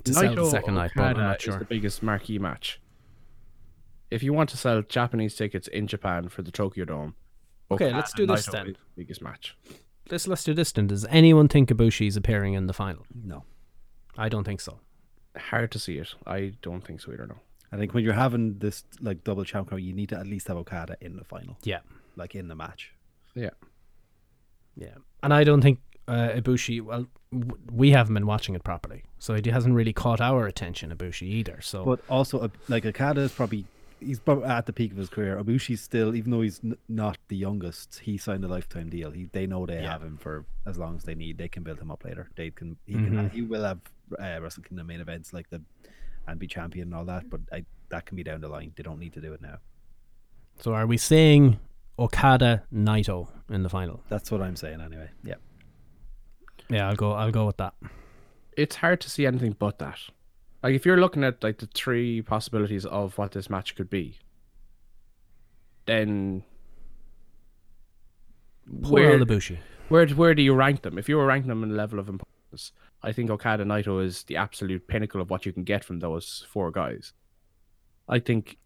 to 0.03 0.13
sell 0.13 0.35
the 0.35 0.41
Naito 0.41 0.51
second 0.51 0.75
night? 0.75 0.91
But 0.95 1.01
I'm 1.03 1.11
Okada 1.13 1.27
not 1.27 1.47
is 1.47 1.57
the 1.57 1.65
biggest 1.65 2.03
marquee 2.03 2.37
match. 2.37 2.79
If 4.13 4.23
you 4.23 4.33
want 4.33 4.49
to 4.51 4.57
sell 4.57 4.81
Japanese 4.81 5.35
tickets 5.35 5.67
in 5.67 5.87
Japan 5.87 6.29
for 6.29 6.41
the 6.41 6.51
Tokyo 6.51 6.85
Dome, 6.85 7.15
Okay, 7.71 7.91
let's 7.93 8.13
do 8.13 8.25
this 8.27 8.47
Naito 8.47 8.51
then. 8.51 8.67
is 8.67 8.73
the 8.73 8.79
biggest 8.95 9.21
match. 9.21 9.57
Let's 10.11 10.27
let's 10.27 10.43
do 10.43 10.53
this 10.53 10.71
then. 10.71 10.87
Does 10.87 11.05
anyone 11.05 11.47
think 11.47 11.69
Ibushi's 11.69 12.15
appearing 12.17 12.53
in 12.53 12.67
the 12.67 12.73
final? 12.73 13.05
No, 13.13 13.43
I 14.17 14.29
don't 14.29 14.43
think 14.43 14.61
so. 14.61 14.79
Hard 15.35 15.71
to 15.71 15.79
see 15.79 15.97
it. 15.97 16.13
I 16.27 16.53
don't 16.61 16.85
think 16.85 17.01
so 17.01 17.11
either. 17.13 17.25
No. 17.27 17.37
I 17.71 17.77
think 17.77 17.93
when 17.95 18.03
you're 18.03 18.13
having 18.13 18.59
this 18.59 18.83
like 19.01 19.23
double 19.23 19.43
champ 19.45 19.69
crown, 19.69 19.81
you 19.83 19.93
need 19.93 20.09
to 20.09 20.17
at 20.19 20.27
least 20.27 20.47
have 20.49 20.57
Okada 20.57 20.95
in 21.01 21.15
the 21.15 21.23
final, 21.23 21.57
Yeah, 21.63 21.79
like 22.15 22.35
in 22.35 22.47
the 22.49 22.55
match. 22.55 22.93
Yeah. 23.33 23.49
yeah. 24.75 24.95
And 25.23 25.33
I 25.33 25.43
don't 25.43 25.61
think 25.61 25.79
uh, 26.07 26.29
Ibushi. 26.35 26.81
Well, 26.81 27.07
w- 27.31 27.57
we 27.71 27.89
haven't 27.91 28.13
been 28.13 28.27
watching 28.27 28.53
it 28.55 28.63
properly, 28.63 29.03
so 29.17 29.33
it 29.33 29.45
hasn't 29.47 29.73
really 29.73 29.93
caught 29.93 30.21
our 30.21 30.45
attention, 30.45 30.91
Ibushi 30.95 31.23
either. 31.23 31.59
So 31.61 31.83
But 31.85 32.01
also, 32.09 32.39
uh, 32.39 32.49
like 32.67 32.85
Okada 32.85 33.21
is 33.21 33.31
probably 33.31 33.65
he's 34.05 34.19
probably 34.19 34.45
at 34.45 34.65
the 34.65 34.73
peak 34.73 34.91
of 34.91 34.97
his 34.97 35.09
career. 35.09 35.37
Ibushi's 35.41 35.81
still, 35.81 36.15
even 36.15 36.31
though 36.31 36.41
he's 36.41 36.59
n- 36.63 36.77
not 36.87 37.17
the 37.27 37.35
youngest, 37.37 37.99
he 37.99 38.17
signed 38.17 38.43
a 38.43 38.47
lifetime 38.47 38.89
deal. 38.89 39.11
He 39.11 39.25
they 39.25 39.47
know 39.47 39.65
they 39.65 39.81
Yeah. 39.81 39.91
have 39.91 40.03
him 40.03 40.17
for 40.17 40.45
as 40.65 40.77
long 40.77 40.95
as 40.95 41.03
they 41.03 41.15
need. 41.15 41.37
They 41.37 41.47
can 41.47 41.63
build 41.63 41.79
him 41.79 41.89
up 41.91 42.03
later. 42.03 42.29
They 42.35 42.51
can 42.51 42.77
he 42.85 42.93
Mhm. 42.95 43.05
can 43.05 43.29
he 43.29 43.41
will 43.41 43.63
have 43.63 43.79
uh, 44.19 44.39
Wrestle 44.41 44.63
Kingdom 44.63 44.87
main 44.87 44.99
events 45.01 45.33
like 45.33 45.49
the 45.49 45.61
and 46.27 46.39
be 46.39 46.47
champion 46.47 46.87
and 46.89 46.95
all 46.95 47.05
that. 47.05 47.29
But 47.29 47.41
I, 47.51 47.65
that 47.89 48.05
can 48.05 48.15
be 48.15 48.23
down 48.23 48.41
the 48.41 48.47
line. 48.49 48.71
They 48.75 48.83
don't 48.83 48.99
need 48.99 49.13
to 49.13 49.21
do 49.21 49.33
it 49.33 49.41
now. 49.41 49.57
so 50.59 50.73
are 50.73 50.85
we 50.85 50.97
seeing 50.97 51.59
Okada 51.97 52.63
Naito 52.73 53.27
in 53.49 53.63
the 53.63 53.69
final? 53.69 54.03
That's 54.09 54.29
what 54.31 54.41
I'm 54.41 54.55
saying 54.55 54.81
anyway. 54.81 55.09
Yeah. 55.23 55.35
Yeah, 56.69 56.87
I'll 56.89 56.95
go. 56.95 57.11
I'll 57.13 57.31
go 57.31 57.45
with 57.45 57.57
that. 57.57 57.73
It's 58.55 58.77
hard 58.77 59.01
to 59.01 59.09
see 59.09 59.25
anything 59.25 59.55
but 59.57 59.79
that. 59.79 59.99
Like 60.63 60.73
if 60.75 60.85
you're 60.85 60.99
looking 60.99 61.23
at 61.25 61.43
like 61.43 61.57
the 61.57 61.67
three 61.67 62.21
possibilities 62.21 62.85
of 62.85 63.17
what 63.17 63.33
this 63.33 63.49
match 63.49 63.75
could 63.75 63.89
be, 63.89 64.19
then 65.85 66.43
Poor 68.81 68.93
where 68.93 69.17
where 69.89 70.07
where 70.07 70.33
do 70.33 70.41
you 70.41 70.53
rank 70.53 70.81
them? 70.83 70.97
If 70.97 71.09
you 71.09 71.17
were 71.17 71.25
ranking 71.25 71.49
them 71.49 71.63
in 71.63 71.75
level 71.75 71.99
of 71.99 72.07
importance, 72.07 72.71
I 73.01 73.11
think 73.11 73.29
Okada 73.29 73.65
Naito 73.65 74.03
is 74.03 74.23
the 74.23 74.37
absolute 74.37 74.87
pinnacle 74.87 75.19
of 75.19 75.29
what 75.29 75.45
you 75.45 75.51
can 75.51 75.63
get 75.65 75.83
from 75.83 75.99
those 75.99 76.45
four 76.49 76.71
guys. 76.71 77.11
I 78.07 78.19
think 78.19 78.57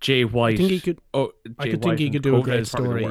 Jay 0.00 0.24
White. 0.26 0.54
I 0.54 0.56
think 0.58 0.70
he 0.70 0.80
could- 0.80 1.00
Oh, 1.14 1.32
I 1.58 1.64
Jay 1.64 1.70
could 1.70 1.82
think 1.82 1.98
he 1.98 2.10
could 2.10 2.22
do 2.22 2.36
a 2.36 2.42
great 2.42 2.66
story. 2.66 3.06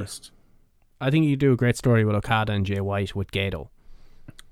I 1.02 1.10
think 1.10 1.26
you 1.26 1.32
could 1.32 1.40
do 1.40 1.52
a 1.54 1.58
great 1.58 1.78
story 1.78 2.06
with 2.06 2.16
Okada 2.16 2.54
and 2.54 2.66
Jay 2.66 2.80
White 2.80 3.16
with 3.16 3.32
Gedo. 3.32 3.70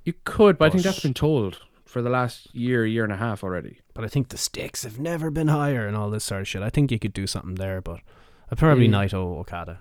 You 0.04 0.14
could, 0.26 0.58
but 0.58 0.66
I 0.66 0.70
think 0.72 0.84
that's 0.84 1.00
been 1.00 1.14
told 1.14 1.62
for 1.94 2.02
the 2.02 2.10
last 2.10 2.54
year, 2.56 2.86
year 2.86 3.04
and 3.04 3.14
a 3.14 3.18
half 3.18 3.44
already. 3.44 3.80
But 3.94 4.04
I 4.04 4.08
think 4.08 4.30
the 4.30 4.38
stakes 4.38 4.84
have 4.84 5.00
never 5.00 5.30
been 5.30 5.48
higher 5.48 5.86
and 5.88 5.96
all 5.96 6.10
this 6.10 6.24
sort 6.24 6.42
of 6.42 6.48
shit. 6.48 6.64
I 6.64 6.72
think 6.72 6.92
you 6.92 6.98
could 6.98 7.14
do 7.14 7.28
something 7.28 7.56
there, 7.56 7.82
but 7.82 8.00
I'd 8.52 8.58
probably 8.58 8.86
Yeah. 8.88 8.92
Naito 9.06 9.38
Okada. 9.40 9.80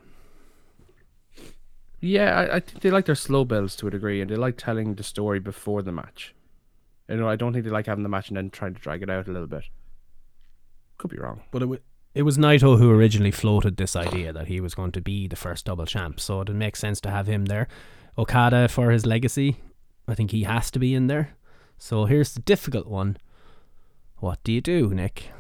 Yeah, 2.01 2.39
I, 2.39 2.57
I 2.57 2.61
think 2.61 2.81
they 2.83 2.91
like 2.91 3.07
their 3.07 3.15
slow 3.15 3.45
builds 3.45 3.77
to 3.77 3.87
a 3.87 3.91
degree, 3.91 4.21
and 4.21 4.31
they 4.31 4.37
like 4.37 4.57
telling 4.59 4.95
the 4.95 5.03
story 5.03 5.39
before 5.41 5.83
the 5.83 5.93
match. 5.93 6.35
You 7.09 7.17
know, 7.17 7.29
I 7.29 7.37
don't 7.37 7.53
think 7.53 7.65
they 7.65 7.71
like 7.71 7.87
having 7.87 8.03
the 8.03 8.09
match 8.09 8.29
and 8.29 8.37
then 8.37 8.51
trying 8.51 8.75
to 8.75 8.81
drag 8.81 9.03
it 9.03 9.11
out 9.11 9.29
a 9.29 9.33
little 9.33 9.47
bit. 9.49 9.65
Could 10.99 11.11
be 11.11 11.19
wrong. 11.19 11.43
But 11.51 11.59
it, 11.63 11.67
w- 11.67 11.81
it 12.15 12.23
was 12.23 12.37
Naito 12.39 12.79
who 12.79 12.91
originally 12.91 13.31
floated 13.31 13.77
this 13.77 13.97
idea 13.97 14.33
that 14.33 14.49
he 14.49 14.61
was 14.61 14.75
going 14.75 14.93
to 14.93 15.01
be 15.01 15.29
the 15.29 15.37
first 15.37 15.65
double 15.65 15.87
champ, 15.87 16.21
so 16.21 16.41
it 16.43 16.49
makes 16.51 16.79
sense 16.81 17.01
to 17.03 17.11
have 17.11 17.27
him 17.27 17.47
there. 17.47 17.69
Okada 18.19 18.69
for 18.69 18.91
his 18.91 19.07
legacy, 19.07 19.57
I 20.07 20.15
think 20.15 20.31
he 20.33 20.43
has 20.43 20.71
to 20.73 20.79
be 20.79 20.95
in 20.95 21.07
there. 21.07 21.37
So 21.85 22.05
here's 22.05 22.33
the 22.33 22.41
difficult 22.41 22.87
one. 22.87 23.17
What 24.19 24.39
do 24.45 24.53
you 24.53 24.61
do, 24.61 24.95
Nick? 24.95 25.31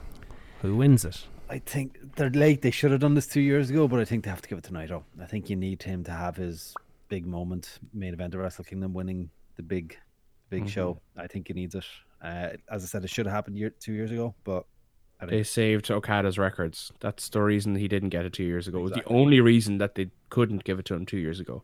Who 0.60 0.74
wins 0.74 1.04
it? 1.04 1.28
I 1.48 1.60
think 1.60 2.16
they're 2.16 2.30
late. 2.30 2.62
They 2.62 2.72
should 2.72 2.90
have 2.90 2.98
done 2.98 3.14
this 3.14 3.28
two 3.28 3.40
years 3.40 3.70
ago, 3.70 3.86
but 3.86 4.00
I 4.00 4.04
think 4.04 4.24
they 4.24 4.30
have 4.30 4.42
to 4.42 4.48
give 4.48 4.58
it 4.58 4.64
to 4.64 4.72
Naito. 4.72 5.04
I 5.20 5.26
think 5.26 5.48
you 5.48 5.54
need 5.54 5.84
him 5.84 6.02
to 6.02 6.10
have 6.10 6.34
his 6.34 6.74
big 7.08 7.26
moment, 7.26 7.78
main 7.94 8.12
event 8.12 8.34
of 8.34 8.40
Wrestle 8.40 8.64
Kingdom, 8.64 8.92
winning 8.92 9.30
the 9.54 9.62
big, 9.62 9.96
big 10.50 10.68
show. 10.68 11.00
I 11.16 11.28
think 11.28 11.46
he 11.46 11.54
needs 11.54 11.76
it. 11.76 11.84
Uh, 12.20 12.48
as 12.68 12.82
I 12.82 12.86
said, 12.86 13.04
it 13.04 13.10
should 13.10 13.26
have 13.26 13.34
happened 13.36 13.56
year, 13.56 13.70
two 13.70 13.92
years 13.92 14.10
ago, 14.10 14.34
but 14.42 14.66
They 15.24 15.44
saved 15.44 15.92
Okada's 15.92 16.38
records. 16.38 16.90
That's 16.98 17.28
the 17.28 17.40
reason 17.40 17.76
he 17.76 17.86
didn't 17.86 18.08
get 18.08 18.24
it 18.24 18.32
two 18.32 18.42
years 18.42 18.66
ago. 18.66 18.78
It 18.78 18.82
was 18.82 18.92
the 18.94 19.06
only 19.06 19.40
reason 19.40 19.78
that 19.78 19.94
they 19.94 20.10
couldn't 20.28 20.64
give 20.64 20.80
it 20.80 20.86
to 20.86 20.94
him 20.94 21.06
two 21.06 21.18
years 21.18 21.38
ago. 21.38 21.62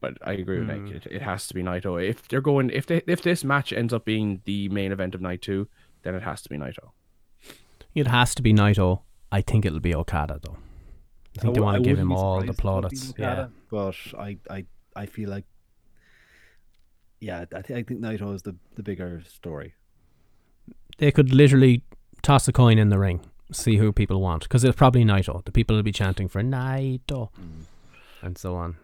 But 0.00 0.16
I 0.22 0.32
agree 0.32 0.60
with 0.60 0.68
Nick. 0.68 0.78
Hmm. 0.78 0.96
It, 0.96 1.06
it 1.06 1.22
has 1.22 1.46
to 1.48 1.54
be 1.54 1.62
Naito. 1.62 2.02
If 2.02 2.26
they're 2.28 2.40
going, 2.40 2.70
if 2.70 2.86
they, 2.86 3.02
if 3.06 3.22
this 3.22 3.44
match 3.44 3.72
ends 3.72 3.92
up 3.92 4.04
being 4.04 4.40
the 4.44 4.68
main 4.70 4.92
event 4.92 5.14
of 5.14 5.20
night 5.20 5.42
two, 5.42 5.68
then 6.02 6.14
it 6.14 6.22
has 6.22 6.40
to 6.42 6.48
be 6.48 6.56
Naito. 6.56 6.92
It 7.94 8.06
has 8.06 8.34
to 8.36 8.42
be 8.42 8.54
Naito. 8.54 9.02
I 9.30 9.42
think 9.42 9.66
it'll 9.66 9.80
be 9.80 9.94
Okada 9.94 10.40
though. 10.42 10.56
I 11.36 11.42
think 11.42 11.54
they 11.54 11.60
want 11.60 11.76
to 11.76 11.82
give 11.88 11.98
him 11.98 12.12
all 12.12 12.40
the 12.40 12.52
surprised 12.52 12.58
if 12.58 12.64
it 12.64 12.68
would 12.68 12.88
be 12.88 12.90
plaudits. 12.90 13.14
Yeah. 13.18 13.32
Okada, 13.32 13.50
but 13.70 13.96
I, 14.18 14.38
I, 14.50 14.64
I 14.96 15.06
feel 15.06 15.30
like, 15.30 15.44
yeah, 17.20 17.42
I, 17.42 17.44
th- 17.44 17.78
I 17.78 17.82
think 17.82 18.00
Naito 18.00 18.34
is 18.34 18.42
the, 18.42 18.56
the 18.74 18.82
bigger 18.82 19.22
story. 19.28 19.74
They 20.98 21.12
could 21.12 21.32
literally 21.32 21.84
toss 22.22 22.48
a 22.48 22.52
coin 22.52 22.78
in 22.78 22.88
the 22.88 22.98
ring, 22.98 23.20
see 23.52 23.76
who 23.76 23.92
people 23.92 24.20
want, 24.20 24.42
because 24.44 24.64
it's 24.64 24.76
probably 24.76 25.04
Naito. 25.04 25.44
The 25.44 25.52
people 25.52 25.76
will 25.76 25.82
be 25.82 25.92
chanting 25.92 26.28
for 26.28 26.42
Naito, 26.42 27.30
hmm. 27.34 27.62
and 28.22 28.36
so 28.36 28.56
on. 28.56 28.76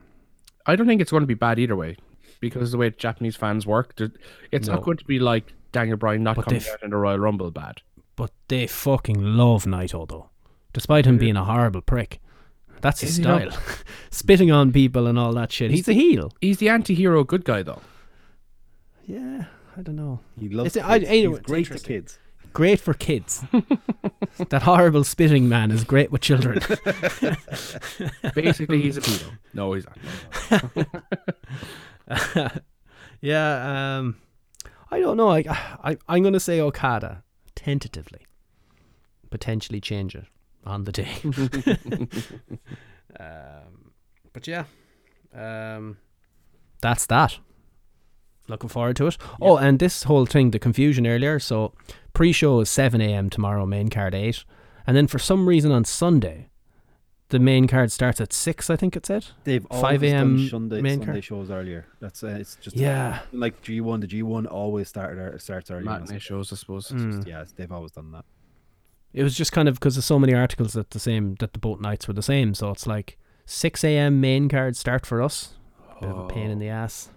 I 0.67 0.77
don't 0.77 0.87
think 0.87 1.01
it's 1.01 1.11
going 1.11 1.23
to 1.23 1.27
be 1.27 1.35
bad 1.35 1.59
either 1.59 1.77
way, 1.77 1.97
because 2.41 2.63
of 2.69 2.71
the 2.73 2.79
way 2.79 2.91
Japanese 2.91 3.37
fans 3.37 3.67
work, 3.67 3.95
it's 4.53 4.67
No. 4.69 4.75
not 4.75 4.83
going 4.85 4.97
to 4.99 5.05
be 5.05 5.19
like 5.19 5.53
Daniel 5.73 5.97
Bryan 5.97 6.23
not 6.23 6.37
But 6.37 6.47
coming 6.47 6.61
they've- 6.61 6.73
out 6.73 6.83
in 6.83 6.91
the 6.91 6.97
Royal 6.97 7.19
Rumble 7.19 7.51
bad. 7.51 7.83
But 8.17 8.33
they 8.49 8.67
fucking 8.67 9.23
love 9.37 9.65
Naito 9.65 10.09
though, 10.09 10.31
despite 10.73 11.05
him 11.07 11.19
being 11.19 11.37
a 11.37 11.45
horrible 11.45 11.83
prick. 11.83 12.21
That's 12.81 13.01
his 13.01 13.19
Is 13.19 13.25
style, 13.25 13.51
spitting 14.11 14.51
on 14.51 14.73
people 14.73 15.07
and 15.07 15.19
all 15.19 15.33
that 15.35 15.51
shit. 15.53 15.71
He's 15.71 15.89
a 15.89 15.93
heel. 15.95 16.33
He's 16.41 16.59
the 16.59 16.69
anti-hero 16.69 17.25
good 17.25 17.45
guy 17.45 17.63
though. 17.63 17.81
Yeah, 19.07 19.45
I 19.77 19.83
don't 19.83 19.97
know. 19.97 20.21
He 20.39 20.49
loves 20.49 20.77
It's- 20.77 20.89
I- 20.91 20.99
anyway, 20.99 21.29
He's 21.35 21.39
it's 21.39 21.47
great 21.47 21.57
to 21.67 21.73
interesting. 21.73 21.97
kids. 21.97 22.19
Great 22.57 22.81
for 22.81 22.95
kids. 22.95 23.45
that 24.49 24.63
horrible 24.63 25.05
spitting 25.05 25.47
man 25.47 25.71
is 25.71 25.85
great 25.85 26.11
with 26.11 26.23
children. 26.23 26.59
Basically, 28.35 28.81
he's 28.81 28.97
a 28.97 29.03
pedo. 29.03 29.31
No, 29.53 29.75
he's 29.75 29.85
not. 32.09 32.63
yeah, 33.21 33.99
um, 33.99 34.17
I 34.91 35.01
don't 35.01 35.19
know. 35.19 35.29
I, 35.29 35.45
I 35.85 35.99
I'm 36.09 36.23
gonna 36.23 36.41
say 36.41 36.59
Okada 36.59 37.25
tentatively, 37.55 38.25
potentially 39.29 39.83
change 39.83 40.15
it 40.15 40.25
on 40.65 40.85
the 40.85 40.93
day. 40.93 41.13
um, 43.21 43.93
but 44.33 44.47
yeah, 44.47 44.65
um, 45.35 45.99
that's 46.81 47.05
that. 47.05 47.39
Looking 48.49 48.69
forward 48.69 48.97
to 48.97 49.07
it. 49.09 49.17
Oh, 49.41 49.57
and 49.57 49.79
this 49.79 50.05
whole 50.05 50.27
thing, 50.27 50.51
the 50.53 50.59
confusion 50.59 51.07
earlier. 51.07 51.39
So, 51.41 51.73
pre-show 52.13 52.61
is 52.61 52.71
seven 52.71 53.01
a.m. 53.01 53.29
tomorrow, 53.31 53.67
main 53.67 53.89
card 53.89 54.15
eight, 54.15 54.45
and 54.87 54.97
then 54.97 55.07
for 55.07 55.19
some 55.19 55.49
reason 55.49 55.73
on 55.73 55.85
Sunday, 55.85 56.49
the 57.31 57.41
main 57.41 57.67
card 57.67 57.91
starts 57.91 58.21
at 58.21 58.33
six. 58.33 58.71
I 58.71 58.77
think 58.77 58.95
it 58.97 59.05
said. 59.05 59.27
They've 59.43 59.67
5 59.69 60.05
a.m. 60.05 60.49
Sunday, 60.49 60.81
main 60.81 60.99
Sunday 61.01 61.13
card. 61.15 61.25
shows 61.25 61.51
earlier. 61.51 61.87
That's 62.01 62.23
uh, 62.23 62.29
it's 62.39 62.55
just 62.57 62.77
Yeah. 62.77 63.21
like 63.33 63.61
G 63.63 63.81
one. 63.81 63.99
The 63.99 64.07
G 64.07 64.23
one 64.23 64.47
always 64.47 64.89
started 64.89 65.19
ear- 65.21 65.39
starts 65.41 65.71
early. 65.73 65.89
on 65.89 66.03
Matinee 66.03 66.21
shows, 66.21 66.53
I 66.53 66.57
suppose. 66.57 66.89
Mm. 66.93 67.27
Yes, 67.27 67.53
they've 67.57 67.73
always 67.73 67.91
done 67.91 68.13
that. 68.13 68.25
It 69.13 69.25
was 69.25 69.35
just 69.35 69.51
kind 69.51 69.67
of 69.69 69.75
because 69.75 69.97
there's 69.97 70.05
so 70.05 70.19
many 70.21 70.35
articles 70.35 70.75
that 70.75 70.91
the 70.91 71.01
same 71.01 71.35
that 71.41 71.53
the 71.53 71.59
boat 71.59 71.81
nights 71.81 72.07
were 72.07 72.15
the 72.15 72.23
same. 72.23 72.55
So 72.55 72.71
it's 72.71 72.87
like 72.87 73.19
six 73.45 73.83
a.m. 73.83 74.21
main 74.21 74.49
card 74.49 74.77
start 74.77 75.05
for 75.05 75.21
us. 75.21 75.55
Bit 76.01 76.11
of 76.11 76.19
a 76.19 76.27
pain 76.29 76.51
in 76.51 76.59
the 76.61 76.69
ass. 76.69 77.09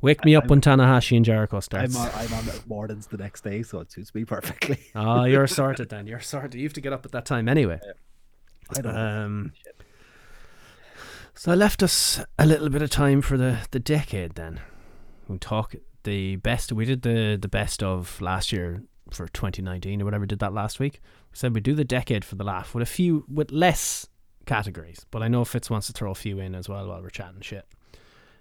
Wake 0.00 0.24
me 0.24 0.34
up 0.34 0.48
when 0.48 0.60
Tanahashi 0.60 1.16
and 1.16 1.24
Jericho 1.24 1.56
I'm 1.56 1.62
starts. 1.62 1.96
on, 1.96 2.10
I'm 2.14 2.32
on 2.34 2.44
mornings 2.66 3.06
the 3.06 3.16
next 3.16 3.42
day, 3.42 3.62
so 3.62 3.80
it 3.80 3.90
suits 3.90 4.14
me 4.14 4.24
perfectly. 4.24 4.78
Oh, 4.94 5.24
you're 5.24 5.46
sorted 5.46 5.88
then. 5.88 6.06
You're 6.06 6.20
sorted. 6.20 6.54
You 6.54 6.64
have 6.64 6.74
to 6.74 6.80
get 6.80 6.92
up 6.92 7.04
at 7.06 7.12
that 7.12 7.24
time 7.24 7.48
anyway. 7.48 7.80
I 8.76 8.80
don't. 8.80 8.96
Um, 8.96 9.52
so 11.34 11.52
I 11.52 11.54
left 11.54 11.82
us 11.82 12.20
a 12.38 12.46
little 12.46 12.68
bit 12.68 12.82
of 12.82 12.90
time 12.90 13.22
for 13.22 13.36
the, 13.36 13.58
the 13.70 13.80
decade 13.80 14.34
then. 14.34 14.60
We 15.28 15.38
talk 15.38 15.74
the 16.04 16.36
best. 16.36 16.72
We 16.72 16.84
did 16.84 17.02
the 17.02 17.38
the 17.40 17.48
best 17.48 17.82
of 17.82 18.20
last 18.20 18.52
year 18.52 18.82
for 19.10 19.28
2019 19.28 20.02
or 20.02 20.04
whatever. 20.04 20.26
Did 20.26 20.38
that 20.40 20.52
last 20.52 20.78
week. 20.78 21.00
We 21.30 21.36
said 21.36 21.54
we 21.54 21.60
do 21.60 21.74
the 21.74 21.84
decade 21.84 22.24
for 22.24 22.36
the 22.36 22.44
laugh 22.44 22.74
with 22.74 22.82
a 22.82 22.86
few 22.86 23.24
with 23.32 23.50
less 23.50 24.06
categories. 24.46 25.04
But 25.10 25.22
I 25.22 25.28
know 25.28 25.44
Fitz 25.44 25.68
wants 25.68 25.86
to 25.88 25.92
throw 25.92 26.10
a 26.10 26.14
few 26.14 26.38
in 26.38 26.54
as 26.54 26.68
well 26.68 26.86
while 26.88 27.02
we're 27.02 27.10
chatting 27.10 27.40
shit. 27.40 27.66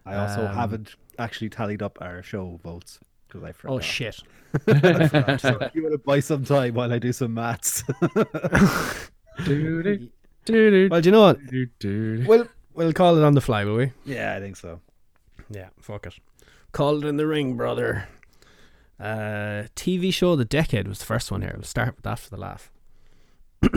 I 0.05 0.15
also 0.15 0.45
um, 0.45 0.55
haven't 0.55 0.95
actually 1.17 1.49
tallied 1.49 1.81
up 1.81 1.97
our 2.01 2.21
show 2.21 2.59
votes 2.63 2.99
because 3.27 3.43
I 3.43 3.51
forgot. 3.51 3.73
Oh 3.73 3.79
shit! 3.79 4.15
so 4.65 5.69
you 5.73 5.83
want 5.83 5.93
to 5.93 6.01
buy 6.05 6.19
some 6.19 6.43
time 6.45 6.73
while 6.75 6.91
I 6.93 6.99
do 6.99 7.11
some 7.11 7.33
maths? 7.33 7.83
Doo-doo, 9.43 10.09
doo-doo, 10.45 10.87
Well, 10.89 11.01
do 11.01 11.07
you 11.07 11.11
know 11.11 11.21
what? 11.23 11.45
doo-doo. 11.47 12.23
We'll 12.27 12.47
we'll 12.73 12.93
call 12.93 13.17
it 13.17 13.23
on 13.23 13.33
the 13.33 13.41
fly, 13.41 13.65
will 13.65 13.75
we? 13.77 13.91
yeah, 14.05 14.35
I 14.35 14.39
think 14.39 14.55
so. 14.55 14.79
Yeah, 15.49 15.69
fuck 15.79 16.05
it. 16.07 16.13
Call 16.71 17.03
it 17.03 17.07
in 17.07 17.17
the 17.17 17.27
ring, 17.27 17.55
brother. 17.57 18.07
Uh, 18.99 19.67
TV 19.75 20.13
show 20.13 20.31
of 20.31 20.37
the 20.37 20.45
decade 20.45 20.87
was 20.87 20.99
the 20.99 21.05
first 21.05 21.31
one 21.31 21.41
here. 21.41 21.51
We'll 21.55 21.63
start 21.63 21.95
with 21.95 22.03
that 22.03 22.19
for 22.19 22.29
the 22.29 22.37
laugh. 22.37 22.71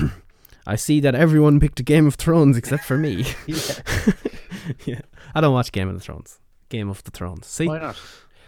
I 0.67 0.77
see 0.77 1.01
that 1.01 1.15
everyone 1.15 1.59
picked 1.61 1.81
a 1.81 1.83
Game 1.83 2.07
of 2.07 2.15
Thrones 2.15 2.57
except 2.57 2.85
for 2.85 2.97
me. 2.99 3.25
yeah. 4.85 5.01
I 5.35 5.41
don't 5.41 5.53
watch 5.55 5.73
Game 5.73 5.89
of 5.89 5.95
the 5.95 6.01
Thrones. 6.01 6.39
Game 6.69 6.89
of 6.89 7.03
the 7.05 7.11
Thrones. 7.11 7.47
See? 7.47 7.67
Why 7.67 7.79
not? 7.79 7.97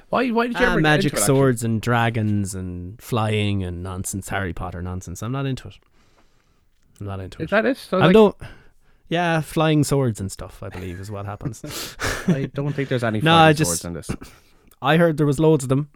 Why? 0.09 0.29
Why 0.31 0.47
did 0.49 0.59
you 0.59 0.67
Ah, 0.67 0.73
ever 0.73 0.81
magic 0.81 1.13
into 1.13 1.17
it, 1.17 1.21
actually? 1.21 1.35
swords 1.37 1.65
and 1.65 1.81
dragons 1.81 2.55
and 2.55 3.01
flying 3.01 3.63
and 3.63 3.83
nonsense, 3.83 4.29
Harry 4.29 4.53
Potter 4.53 4.83
nonsense. 4.83 5.23
I'm 5.23 5.33
not 5.33 5.47
into 5.47 5.69
it. 5.69 5.75
I'm 7.01 7.07
not 7.07 7.21
into 7.21 7.39
Is 7.43 7.45
it. 7.47 7.51
that 7.51 7.65
it? 7.67 7.77
So 7.77 7.99
I 7.99 8.07
like, 8.07 8.13
don't. 8.13 8.37
Yeah, 9.09 9.41
flying 9.41 9.83
swords 9.85 10.21
and 10.21 10.31
stuff. 10.31 10.63
I 10.63 10.69
believe 10.69 11.01
is 11.01 11.11
what 11.11 11.27
happens. 11.27 11.97
I 12.29 12.49
don't 12.53 12.73
think 12.75 12.89
there's 12.89 13.03
any 13.05 13.19
No, 13.21 13.31
flying 13.33 13.49
I 13.49 13.53
just- 13.53 13.71
swords 13.71 13.85
in 13.85 13.93
this. 13.95 14.11
I 14.83 14.97
heard 14.97 15.17
there 15.17 15.27
was 15.27 15.39
loads 15.41 15.65
of 15.65 15.69
them, 15.69 15.91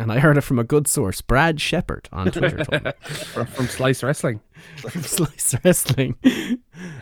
and 0.00 0.10
I 0.12 0.18
heard 0.18 0.36
it 0.38 0.40
from 0.42 0.58
a 0.58 0.64
good 0.64 0.86
source, 0.88 1.20
Brad 1.20 1.60
Shepard 1.60 2.08
on 2.12 2.30
Twitter. 2.30 2.64
from, 3.02 3.46
from 3.46 3.66
Slice 3.68 4.02
Wrestling. 4.02 4.40
from 4.76 5.02
Slice 5.02 5.54
Wrestling. 5.64 6.16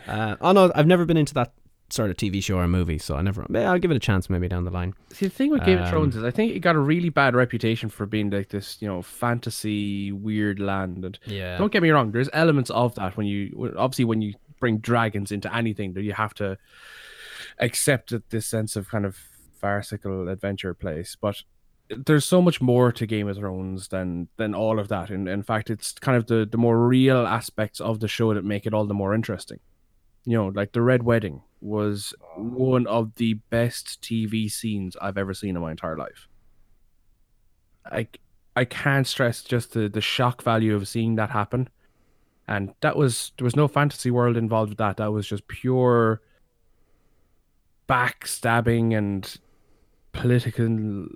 Uh, 0.07 0.35
oh 0.41 0.51
no, 0.51 0.71
I've 0.75 0.87
never 0.87 1.05
been 1.05 1.17
into 1.17 1.33
that 1.35 1.53
sort 1.91 2.09
of 2.09 2.17
TV 2.17 2.41
show 2.43 2.57
or 2.57 2.63
a 2.63 2.67
movie, 2.67 2.97
so 2.97 3.15
I 3.15 3.21
never. 3.21 3.45
I'll 3.55 3.79
give 3.79 3.91
it 3.91 3.95
a 3.97 3.99
chance 3.99 4.29
maybe 4.29 4.47
down 4.47 4.63
the 4.65 4.71
line. 4.71 4.93
See, 5.11 5.25
the 5.25 5.31
thing 5.31 5.51
with 5.51 5.63
Game 5.65 5.77
of 5.79 5.85
Um, 5.85 5.89
Thrones 5.91 6.15
is, 6.15 6.23
I 6.23 6.31
think 6.31 6.55
it 6.55 6.59
got 6.59 6.75
a 6.75 6.79
really 6.79 7.09
bad 7.09 7.35
reputation 7.35 7.89
for 7.89 8.05
being 8.05 8.29
like 8.29 8.49
this, 8.49 8.77
you 8.81 8.87
know, 8.87 9.01
fantasy 9.01 10.11
weird 10.11 10.59
land. 10.59 11.03
And 11.05 11.19
Yeah. 11.25 11.57
don't 11.57 11.71
get 11.71 11.81
me 11.83 11.89
wrong, 11.89 12.11
there's 12.11 12.29
elements 12.33 12.69
of 12.69 12.95
that 12.95 13.17
when 13.17 13.27
you 13.27 13.73
obviously 13.77 14.05
when 14.05 14.21
you 14.21 14.33
bring 14.59 14.77
dragons 14.77 15.31
into 15.31 15.53
anything, 15.53 15.93
that 15.93 16.03
you 16.03 16.13
have 16.13 16.33
to 16.35 16.57
accept 17.59 18.11
that 18.11 18.29
this 18.29 18.45
sense 18.45 18.75
of 18.75 18.89
kind 18.89 19.05
of 19.05 19.17
farcical 19.59 20.27
adventure 20.29 20.73
place. 20.73 21.15
But 21.19 21.43
there's 21.89 22.25
so 22.25 22.41
much 22.41 22.61
more 22.61 22.91
to 22.93 23.05
Game 23.05 23.27
of 23.27 23.37
Thrones 23.37 23.89
than 23.89 24.29
than 24.37 24.55
all 24.55 24.79
of 24.79 24.87
that. 24.87 25.09
And 25.09 25.27
in 25.27 25.43
fact, 25.43 25.69
it's 25.69 25.91
kind 25.93 26.17
of 26.17 26.27
the 26.27 26.47
the 26.49 26.57
more 26.57 26.87
real 26.87 27.27
aspects 27.27 27.79
of 27.81 27.99
the 27.99 28.07
show 28.07 28.33
that 28.33 28.45
make 28.45 28.65
it 28.65 28.73
all 28.73 28.85
the 28.85 28.93
more 28.93 29.13
interesting. 29.13 29.59
You 30.25 30.37
know, 30.37 30.47
like 30.47 30.71
the 30.73 30.81
Red 30.81 31.03
Wedding 31.03 31.41
was 31.61 32.13
oh. 32.37 32.41
one 32.41 32.87
of 32.87 33.15
the 33.15 33.35
best 33.49 34.01
TV 34.01 34.51
scenes 34.51 34.95
I've 35.01 35.17
ever 35.17 35.33
seen 35.33 35.55
in 35.55 35.61
my 35.61 35.71
entire 35.71 35.97
life. 35.97 36.27
I 37.85 38.07
I 38.55 38.65
can't 38.65 39.07
stress 39.07 39.41
just 39.41 39.73
the 39.73 39.87
the 39.89 40.01
shock 40.01 40.43
value 40.43 40.75
of 40.75 40.87
seeing 40.87 41.15
that 41.15 41.29
happen. 41.29 41.69
And 42.47 42.73
that 42.81 42.95
was 42.95 43.31
there 43.37 43.45
was 43.45 43.55
no 43.55 43.67
fantasy 43.67 44.11
world 44.11 44.37
involved 44.37 44.69
with 44.69 44.77
that. 44.79 44.97
That 44.97 45.11
was 45.11 45.27
just 45.27 45.47
pure 45.47 46.21
backstabbing 47.87 48.97
and 48.97 49.37
political 50.11 51.07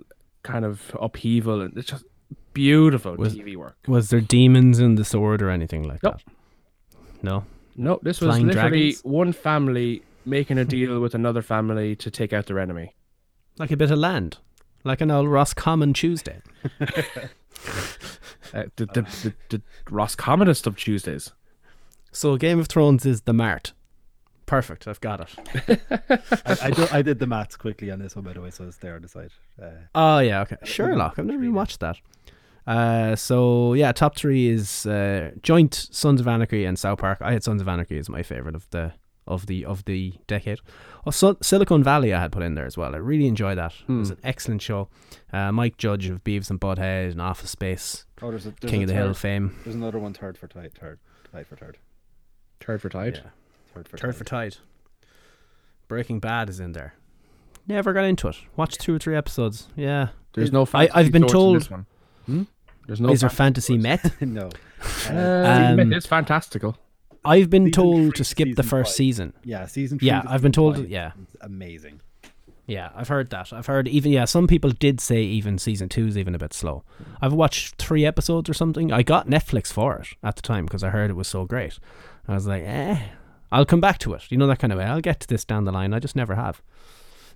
kind 0.42 0.64
of 0.64 0.96
upheaval 1.00 1.60
and 1.60 1.76
it's 1.76 1.88
just 1.88 2.04
beautiful 2.52 3.14
Was- 3.16 3.34
TV 3.34 3.56
work. 3.56 3.76
Was 3.86 4.10
there 4.10 4.20
demons 4.20 4.78
in 4.78 4.94
the 4.94 5.04
sword 5.04 5.42
or 5.42 5.50
anything 5.50 5.82
like 5.82 6.02
Nope. 6.02 6.20
that? 6.24 6.32
No. 7.22 7.44
No, 7.76 7.98
this 8.02 8.20
was 8.20 8.28
Flying 8.28 8.46
literally 8.48 8.92
dragons? 8.92 9.04
one 9.04 9.32
family 9.32 10.02
making 10.24 10.58
a 10.58 10.64
deal 10.64 10.98
with 11.00 11.14
another 11.14 11.42
family 11.42 11.94
to 11.96 12.10
take 12.10 12.32
out 12.32 12.46
their 12.46 12.58
enemy. 12.58 12.94
Like 13.58 13.70
a 13.70 13.76
bit 13.76 13.90
of 13.90 13.98
land, 13.98 14.38
like 14.84 15.00
an 15.00 15.10
old 15.10 15.28
Roscommon 15.28 15.92
Tuesday. 15.92 16.40
Uh, 18.54 18.64
the, 18.76 18.86
the, 18.86 19.02
the, 19.02 19.34
the 19.48 19.62
Roscommonest 19.86 20.66
of 20.68 20.76
Tuesdays. 20.76 21.32
So 22.12 22.36
Game 22.36 22.60
of 22.60 22.68
Thrones 22.68 23.04
is 23.04 23.22
the 23.22 23.32
Mart. 23.32 23.72
Perfect, 24.46 24.86
I've 24.86 25.00
got 25.00 25.20
it. 25.20 25.80
I, 26.46 26.56
I, 26.62 26.70
do, 26.70 26.86
I 26.92 27.02
did 27.02 27.18
the 27.18 27.26
maths 27.26 27.56
quickly 27.56 27.90
on 27.90 27.98
this 27.98 28.14
one, 28.14 28.24
by 28.24 28.32
the 28.34 28.40
way, 28.40 28.50
so 28.50 28.64
it's 28.68 28.76
there 28.76 28.94
on 28.94 29.02
the 29.02 29.08
side. 29.08 29.30
Uh, 29.60 29.70
Oh 29.94 30.20
yeah, 30.20 30.42
okay. 30.42 30.56
Sherlock. 30.62 31.14
I've 31.18 31.26
never 31.26 31.42
even 31.42 31.54
watched 31.54 31.80
that. 31.80 31.96
Uh, 32.66 33.14
so 33.14 33.74
yeah, 33.74 33.92
top 33.92 34.16
three 34.16 34.48
is 34.48 34.86
uh, 34.86 35.30
joint 35.42 35.88
Sons 35.92 36.20
of 36.20 36.26
Anarchy 36.26 36.64
and 36.64 36.78
South 36.78 36.98
Park. 36.98 37.18
I 37.20 37.32
had 37.32 37.44
Sons 37.44 37.60
of 37.62 37.68
Anarchy 37.68 37.98
as 37.98 38.08
my 38.08 38.22
favorite 38.22 38.54
of 38.56 38.68
the 38.70 38.92
of 39.28 39.46
the 39.46 39.64
of 39.64 39.84
the 39.84 40.14
decade. 40.26 40.58
Oh, 41.06 41.10
Sil- 41.14 41.38
Silicon 41.42 41.82
Valley 41.84 42.12
I 42.12 42.20
had 42.20 42.32
put 42.32 42.42
in 42.42 42.54
there 42.54 42.66
as 42.66 42.76
well. 42.76 42.94
I 42.94 42.98
really 42.98 43.26
enjoyed 43.26 43.58
that. 43.58 43.72
It 43.88 43.92
was 43.92 44.10
an 44.10 44.18
excellent 44.24 44.62
show. 44.62 44.88
Uh, 45.32 45.52
Mike 45.52 45.76
Judge 45.76 46.08
of 46.08 46.22
Beavis 46.24 46.50
and 46.50 46.60
Butthead 46.60 47.12
and 47.12 47.20
Office 47.20 47.50
Space, 47.50 48.06
oh, 48.22 48.30
there's 48.30 48.46
a 48.46 48.54
there's 48.60 48.70
King 48.70 48.80
a 48.80 48.84
of 48.84 48.88
the 48.88 48.94
Hill 48.94 49.06
third- 49.08 49.16
fame. 49.16 49.56
There's 49.64 49.76
another 49.76 49.98
one, 49.98 50.14
third 50.14 50.36
for 50.38 50.46
tied, 50.48 50.72
third, 50.74 50.98
tied 51.32 51.46
for 51.46 51.56
third, 51.56 51.78
Third 52.60 52.80
for 52.80 52.88
Tide. 52.88 53.20
Yeah. 53.22 53.30
third 53.74 53.88
for 53.88 53.96
Third 53.98 54.12
tied. 54.12 54.16
for 54.16 54.24
Tide. 54.24 54.56
Breaking 55.88 56.18
Bad 56.20 56.48
is 56.48 56.58
in 56.60 56.72
there. 56.72 56.94
Never 57.68 57.92
got 57.92 58.04
into 58.04 58.28
it. 58.28 58.36
Watched 58.56 58.80
two 58.80 58.94
or 58.94 58.98
three 58.98 59.16
episodes. 59.16 59.68
Yeah. 59.76 60.08
There's 60.34 60.52
no 60.52 60.68
I- 60.74 60.88
I've 60.94 61.12
been 61.12 61.22
swords 61.22 61.32
in 61.32 61.38
told- 61.38 61.56
this 61.60 61.70
one. 61.70 61.86
Hmm? 62.26 62.42
There's 62.86 63.00
no 63.00 63.10
is 63.10 63.20
there 63.20 63.30
fantasy 63.30 63.80
fantasy 63.80 64.16
met? 64.20 64.20
no, 64.28 64.50
Uh, 65.10 65.76
Um, 65.78 65.92
it's 65.92 66.06
fantastical. 66.06 66.76
I've 67.24 67.50
been 67.50 67.64
Season 67.66 67.72
told 67.72 67.96
three 68.02 68.10
to 68.12 68.16
to 68.18 68.24
skip 68.24 68.56
the 68.56 68.62
first 68.62 68.90
five. 68.92 68.96
season. 68.96 69.32
yeah, 69.44 69.66
season. 69.66 69.98
Three 69.98 70.08
Yeah, 70.08 70.22
to 70.22 70.30
I've 70.30 70.42
been 70.42 70.52
told. 70.52 70.76
five 70.76 70.88
Yeah, 70.88 71.08
is 71.20 71.36
amazing. 71.40 72.00
yeah, 72.68 72.90
I've 72.94 73.08
heard 73.08 73.30
that. 73.30 73.52
I've 73.52 73.66
heard 73.66 73.88
even 73.88 74.12
yeah. 74.12 74.26
Some 74.26 74.46
people 74.46 74.70
did 74.70 75.00
say 75.00 75.22
even 75.22 75.58
season 75.58 75.88
two 75.88 76.06
is 76.06 76.16
even 76.16 76.34
a 76.34 76.38
bit 76.38 76.52
slow. 76.52 76.84
I've 77.20 77.32
watched 77.32 77.76
three 77.76 78.04
episodes 78.06 78.48
or 78.48 78.54
something. 78.54 78.92
I 78.92 79.02
got 79.02 79.26
Netflix 79.28 79.72
for 79.72 79.96
it 79.96 80.08
at 80.22 80.36
the 80.36 80.42
time 80.42 80.66
because 80.66 80.84
I 80.84 80.90
heard 80.90 81.10
it 81.10 81.14
was 81.16 81.26
so 81.28 81.44
great. 81.44 81.78
I 82.28 82.34
was 82.34 82.46
like, 82.46 82.62
eh, 82.64 82.98
I'll 83.50 83.64
come 83.66 83.80
back 83.80 83.98
to 84.00 84.14
it. 84.14 84.22
You 84.30 84.36
know 84.38 84.46
that 84.46 84.58
kind 84.60 84.72
of 84.72 84.78
way. 84.78 84.84
I'll 84.84 85.00
get 85.00 85.18
to 85.20 85.26
this 85.26 85.44
down 85.44 85.64
the 85.64 85.72
line. 85.72 85.94
I 85.94 85.98
just 85.98 86.14
never 86.16 86.34
have. 86.36 86.62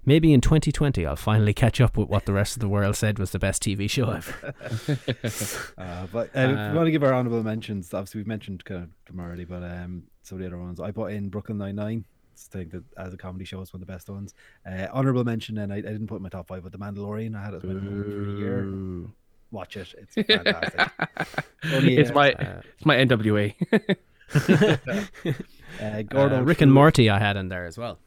Maybe 0.07 0.33
in 0.33 0.41
2020 0.41 1.05
I'll 1.07 1.17
finally 1.17 1.53
catch 1.53 1.81
up 1.81 1.97
with 1.97 2.09
what 2.09 2.25
the 2.25 2.33
rest 2.33 2.57
of 2.57 2.61
the 2.61 2.69
world 2.69 2.97
said 2.97 3.19
was 3.19 3.31
the 3.33 3.39
best 3.39 3.63
TV 3.63 3.89
show 3.89 4.11
ever. 4.11 4.55
Uh, 5.79 6.07
but 6.13 6.29
uh, 6.37 6.41
if 6.41 6.73
we 6.73 6.77
want 6.77 6.87
to 6.87 6.91
give 6.91 7.03
our 7.03 7.13
honorable 7.13 7.43
mentions, 7.43 7.93
obviously 7.95 8.19
we've 8.21 8.27
mentioned 8.27 8.65
kind 8.65 8.83
of 8.85 8.91
them 9.07 9.21
already, 9.25 9.45
but 9.45 9.63
um, 9.63 10.03
some 10.23 10.37
of 10.37 10.41
the 10.41 10.47
other 10.47 10.59
ones 10.59 10.81
I 10.81 10.91
put 10.91 11.13
in 11.13 11.29
Brooklyn 11.29 11.59
Nine 11.59 11.77
Nine. 11.77 12.05
I 12.35 12.57
think 12.57 12.71
that 12.73 12.83
as 12.97 13.13
a 13.13 13.17
comedy 13.19 13.45
show, 13.45 13.61
it's 13.61 13.73
one 13.73 13.83
of 13.83 13.87
the 13.87 13.93
best 13.93 14.09
ones. 14.09 14.35
Uh, 14.67 14.87
honorable 14.93 15.25
mention, 15.25 15.59
and 15.59 15.73
I, 15.73 15.77
I 15.77 15.81
didn't 15.83 16.07
put 16.07 16.17
in 16.17 16.23
my 16.23 16.29
top 16.31 16.49
five, 16.49 16.63
but 16.63 16.73
The 16.73 16.79
Mandalorian. 16.79 17.37
I 17.37 17.45
had 17.45 17.55
it 17.55 17.59
as 17.59 17.65
my 17.65 17.75
for 17.75 17.81
the 17.81 18.37
year. 18.39 19.07
Watch 19.51 19.77
it; 19.77 19.95
it's 19.99 20.15
fantastic. 20.15 20.91
Only, 21.75 21.97
It's 21.99 22.11
uh, 22.11 22.15
my 22.15 22.29
it's 22.29 22.87
my 22.87 22.97
NWA. 22.97 23.55
uh, 25.81 26.03
Gordo 26.03 26.39
Uh, 26.39 26.43
Rick 26.43 26.63
and 26.63 26.71
True- 26.71 26.75
Morty 26.75 27.11
I 27.11 27.19
had 27.19 27.37
in 27.37 27.49
there 27.49 27.67
as 27.67 27.77
well. 27.77 27.99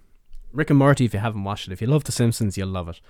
Rick 0.54 0.70
and 0.70 0.80
Morty, 0.80 1.06
if 1.06 1.14
you 1.14 1.20
haven't 1.20 1.44
watched 1.44 1.68
it, 1.68 1.74
if 1.74 1.82
you 1.82 1.88
love 1.88 2.04
The 2.06 2.12
Simpsons, 2.12 2.58
you'll 2.58 2.70
love 2.70 2.88
it. 2.88 3.02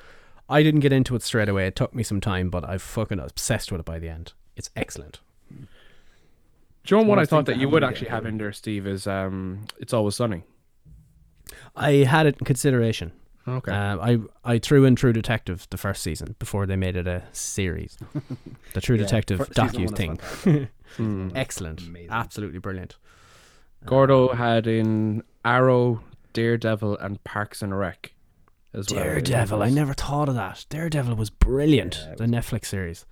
I 0.49 0.63
didn't 0.63 0.79
get 0.81 0.91
into 0.93 1.15
it 1.15 1.21
straight 1.23 1.49
away. 1.49 1.67
It 1.67 1.75
took 1.75 1.93
me 1.93 2.03
some 2.03 2.19
time, 2.21 2.49
but 2.49 2.67
I 2.67 2.77
fucking 2.77 3.19
obsessed 3.19 3.71
with 3.71 3.79
it 3.79 3.85
by 3.85 3.99
the 3.99 4.09
end. 4.09 4.33
It's 4.55 4.69
excellent. 4.75 5.19
John, 6.83 7.03
you 7.03 7.07
what 7.07 7.17
I 7.17 7.21
Worst 7.21 7.29
thought 7.29 7.45
thing 7.45 7.55
that 7.55 7.61
you 7.61 7.69
would 7.69 7.83
actually 7.83 8.09
have 8.09 8.25
in 8.25 8.37
there, 8.37 8.51
Steve? 8.51 8.85
Is 8.87 9.07
um, 9.07 9.65
it's 9.79 9.93
always 9.93 10.15
sunny. 10.15 10.43
I 11.75 11.91
had 11.91 12.25
it 12.25 12.37
in 12.39 12.45
consideration. 12.45 13.11
Okay. 13.47 13.71
Um, 13.71 13.99
I 14.43 14.53
I 14.53 14.57
threw 14.59 14.83
in 14.85 14.95
True 14.95 15.13
Detective 15.13 15.67
the 15.69 15.77
first 15.77 16.01
season 16.03 16.35
before 16.39 16.65
they 16.65 16.75
made 16.75 16.95
it 16.95 17.07
a 17.07 17.23
series. 17.31 17.97
The 18.73 18.81
True 18.81 18.95
Yeah, 18.97 19.03
Detective 19.03 19.37
fir- 19.39 19.45
season 19.67 19.87
docu 19.87 19.95
thing. 19.97 20.17
fantastic. 20.17 20.69
Hmm. 20.97 21.29
Excellent, 21.33 21.81
Amazing. 21.81 22.11
absolutely 22.11 22.59
brilliant. 22.59 22.97
Gordo 23.83 24.27
had 24.33 24.67
in 24.67 25.23
Arrow, 25.43 26.03
Daredevil, 26.33 26.97
and 26.97 27.23
Parks 27.23 27.61
and 27.61 27.77
Rec 27.77 28.13
as 28.73 28.87
well. 28.91 29.03
Daredevil. 29.03 29.61
I 29.63 29.69
never 29.69 29.93
thought 29.93 30.29
of 30.29 30.35
that. 30.35 30.65
Daredevil 30.69 31.15
was 31.15 31.29
brilliant. 31.29 31.99
Yeah, 32.05 32.11
it 32.13 32.17
the 32.17 32.25
Netflix 32.25 32.65
series. 32.65 33.05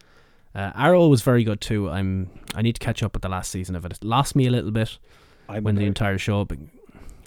Uh, 0.53 0.72
Arrow 0.76 1.07
was 1.07 1.22
very 1.22 1.43
good 1.43 1.61
too. 1.61 1.89
I'm. 1.89 2.30
I 2.55 2.61
need 2.61 2.74
to 2.74 2.80
catch 2.80 3.01
up 3.03 3.13
with 3.13 3.22
the 3.22 3.30
last 3.30 3.51
season 3.51 3.76
of 3.76 3.86
it. 3.86 3.93
It 3.93 4.03
lost 4.03 4.36
me 4.36 4.47
a 4.47 4.51
little 4.51 4.72
bit 4.72 4.97
I'm 5.47 5.63
when 5.63 5.76
the 5.76 5.86
entire 5.86 6.17
show. 6.17 6.43
But, 6.43 6.57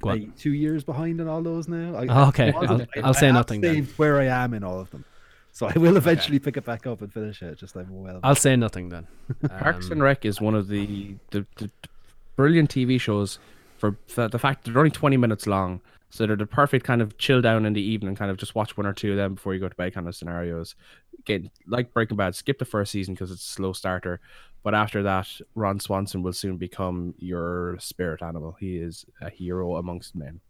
go 0.03 0.11
on. 0.11 0.21
like, 0.21 0.37
two 0.37 0.53
years 0.53 0.85
behind 0.85 1.21
in 1.21 1.29
all 1.29 1.43
those 1.43 1.67
now. 1.67 1.95
I, 1.97 2.07
Oh, 2.09 2.29
okay. 2.29 2.53
I 2.53 2.59
wasn't- 2.59 2.91
I'll- 2.97 3.05
I- 3.05 3.07
I'll 3.07 3.15
say 3.15 3.29
I 3.29 3.33
nothing 3.33 3.63
then. 3.63 3.85
where 3.97 4.21
I 4.21 4.27
am 4.27 4.53
in 4.53 4.63
all 4.63 4.79
of 4.79 4.91
them, 4.91 5.07
so 5.53 5.67
I 5.67 5.79
will 5.79 5.97
eventually 5.97 6.39
pick 6.39 6.59
it 6.59 6.67
back 6.67 6.87
up 6.87 7.01
and 7.01 7.11
finish 7.11 7.41
it. 7.43 7.57
Just 7.57 7.75
like 7.77 7.87
well, 7.89 8.21
I'll 8.23 8.35
say 8.35 8.57
nothing 8.57 8.91
then. 8.91 9.07
Parks 9.59 9.87
Um, 9.87 9.93
and 9.93 10.03
Rec 10.03 10.27
is 10.27 10.39
one 10.43 10.55
of 10.55 10.69
the, 10.69 11.15
the, 11.31 11.47
the 11.57 11.71
brilliant 12.37 12.69
TV 12.69 13.01
shows 13.01 13.39
for 13.85 13.99
the, 14.15 14.29
the 14.29 14.39
fact 14.39 14.65
that 14.65 14.71
they're 14.71 14.81
only 14.81 14.91
20 14.91 15.17
minutes 15.17 15.47
long. 15.47 15.81
So 16.11 16.27
they're 16.27 16.37
the 16.37 16.47
perfect 16.47 16.87
kind 16.87 17.03
of 17.03 17.19
chill 17.19 17.43
down 17.43 17.67
in 17.67 17.73
the 17.73 17.83
evening, 17.83 18.15
kind 18.15 18.31
of 18.31 18.37
just 18.37 18.55
watch 18.55 18.77
one 18.77 18.87
or 18.87 18.93
two 18.93 19.11
of 19.11 19.17
them 19.17 19.35
before 19.35 19.53
you 19.53 19.61
go 19.61 19.69
to 19.69 19.75
bed 19.75 19.95
kind 19.95 20.07
of 20.07 20.15
scenarios. 20.15 20.77
Again, 21.19 21.51
like 21.67 21.93
Breaking 21.93 22.17
Bad, 22.17 22.37
skip 22.37 22.59
the 22.59 22.65
first 22.65 22.93
season 22.93 23.15
because 23.15 23.33
it's 23.33 23.45
a 23.45 23.51
slow 23.51 23.73
starter. 23.73 24.21
But 24.63 24.75
after 24.75 25.03
that, 25.03 25.29
Ron 25.55 25.81
Swanson 25.81 26.23
will 26.23 26.33
soon 26.33 26.57
become 26.57 27.15
your 27.19 27.77
spirit 27.81 28.23
animal. 28.23 28.57
He 28.61 28.77
is 28.77 29.05
a 29.21 29.29
hero 29.29 29.77
amongst 29.77 30.15
men. 30.15 30.41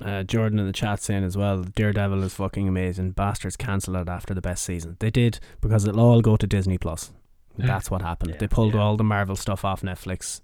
Uh, 0.00 0.22
Jordan 0.22 0.58
in 0.58 0.66
the 0.66 0.72
chat 0.72 1.02
saying 1.02 1.24
as 1.24 1.36
well, 1.36 1.62
Daredevil 1.62 2.22
is 2.22 2.34
fucking 2.34 2.66
amazing. 2.66 3.10
Bastards 3.10 3.56
cancelled 3.56 3.96
it 3.96 4.08
after 4.08 4.32
the 4.32 4.40
best 4.40 4.64
season. 4.64 4.96
They 5.00 5.10
did 5.10 5.38
because 5.60 5.86
it'll 5.86 6.00
all 6.00 6.20
go 6.22 6.36
to 6.36 6.46
Disney 6.46 6.78
Plus. 6.78 7.12
That's 7.58 7.90
what 7.90 8.02
happened. 8.02 8.36
they 8.38 8.46
pulled 8.46 8.76
all 8.76 8.96
the 8.96 9.04
Marvel 9.04 9.34
stuff 9.34 9.64
off 9.64 9.82
Netflix. 9.82 10.40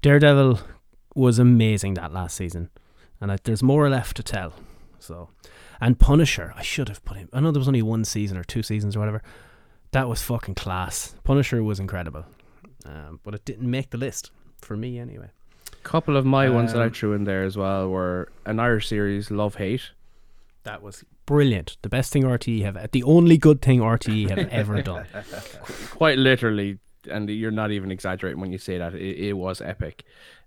Daredevil 0.00 0.60
was 1.16 1.38
amazing 1.38 1.94
that 1.94 2.12
last 2.12 2.36
season, 2.36 2.70
and 3.20 3.32
I, 3.32 3.38
there's 3.42 3.62
more 3.62 3.88
left 3.88 4.16
to 4.18 4.22
tell. 4.22 4.52
So, 4.98 5.30
and 5.80 5.98
Punisher, 5.98 6.52
I 6.56 6.62
should 6.62 6.88
have 6.88 7.04
put 7.04 7.16
him. 7.16 7.28
I 7.32 7.40
know 7.40 7.50
there 7.50 7.60
was 7.60 7.68
only 7.68 7.82
one 7.82 8.04
season 8.04 8.36
or 8.36 8.44
two 8.44 8.62
seasons 8.62 8.96
or 8.96 9.00
whatever. 9.00 9.22
That 9.92 10.08
was 10.08 10.22
fucking 10.22 10.54
class. 10.56 11.14
Punisher 11.24 11.62
was 11.62 11.80
incredible, 11.80 12.24
um, 12.84 13.20
but 13.24 13.34
it 13.34 13.44
didn't 13.44 13.70
make 13.70 13.90
the 13.90 13.98
list 13.98 14.30
for 14.60 14.76
me 14.76 14.98
anyway. 14.98 15.30
couple 15.82 16.16
of 16.16 16.24
my 16.26 16.50
ones 16.50 16.72
that 16.72 16.82
I 16.82 16.86
Um, 16.86 16.92
threw 16.92 17.12
in 17.12 17.24
there 17.24 17.44
as 17.44 17.56
well 17.56 17.88
were 17.88 18.28
an 18.44 18.58
Irish 18.58 18.88
series, 18.88 19.30
Love 19.30 19.54
Hate. 19.54 19.92
That 20.64 20.82
was 20.82 21.04
brilliant. 21.26 21.76
The 21.82 21.88
best 21.88 22.12
thing 22.12 22.24
RTE 22.24 22.62
have, 22.62 22.90
the 22.90 23.04
only 23.04 23.38
good 23.38 23.62
thing 23.62 23.78
RTE 23.80 24.28
have 24.30 24.48
ever 24.50 24.82
done. 24.82 25.06
quite 25.90 26.18
literally, 26.18 26.78
and 27.08 27.30
you're 27.30 27.52
not 27.52 27.70
even 27.70 27.92
exaggerating 27.92 28.40
when 28.40 28.50
you 28.50 28.58
say 28.58 28.78
that. 28.78 28.94
It, 28.94 29.28
it 29.28 29.32
was 29.34 29.60
epic. 29.60 30.02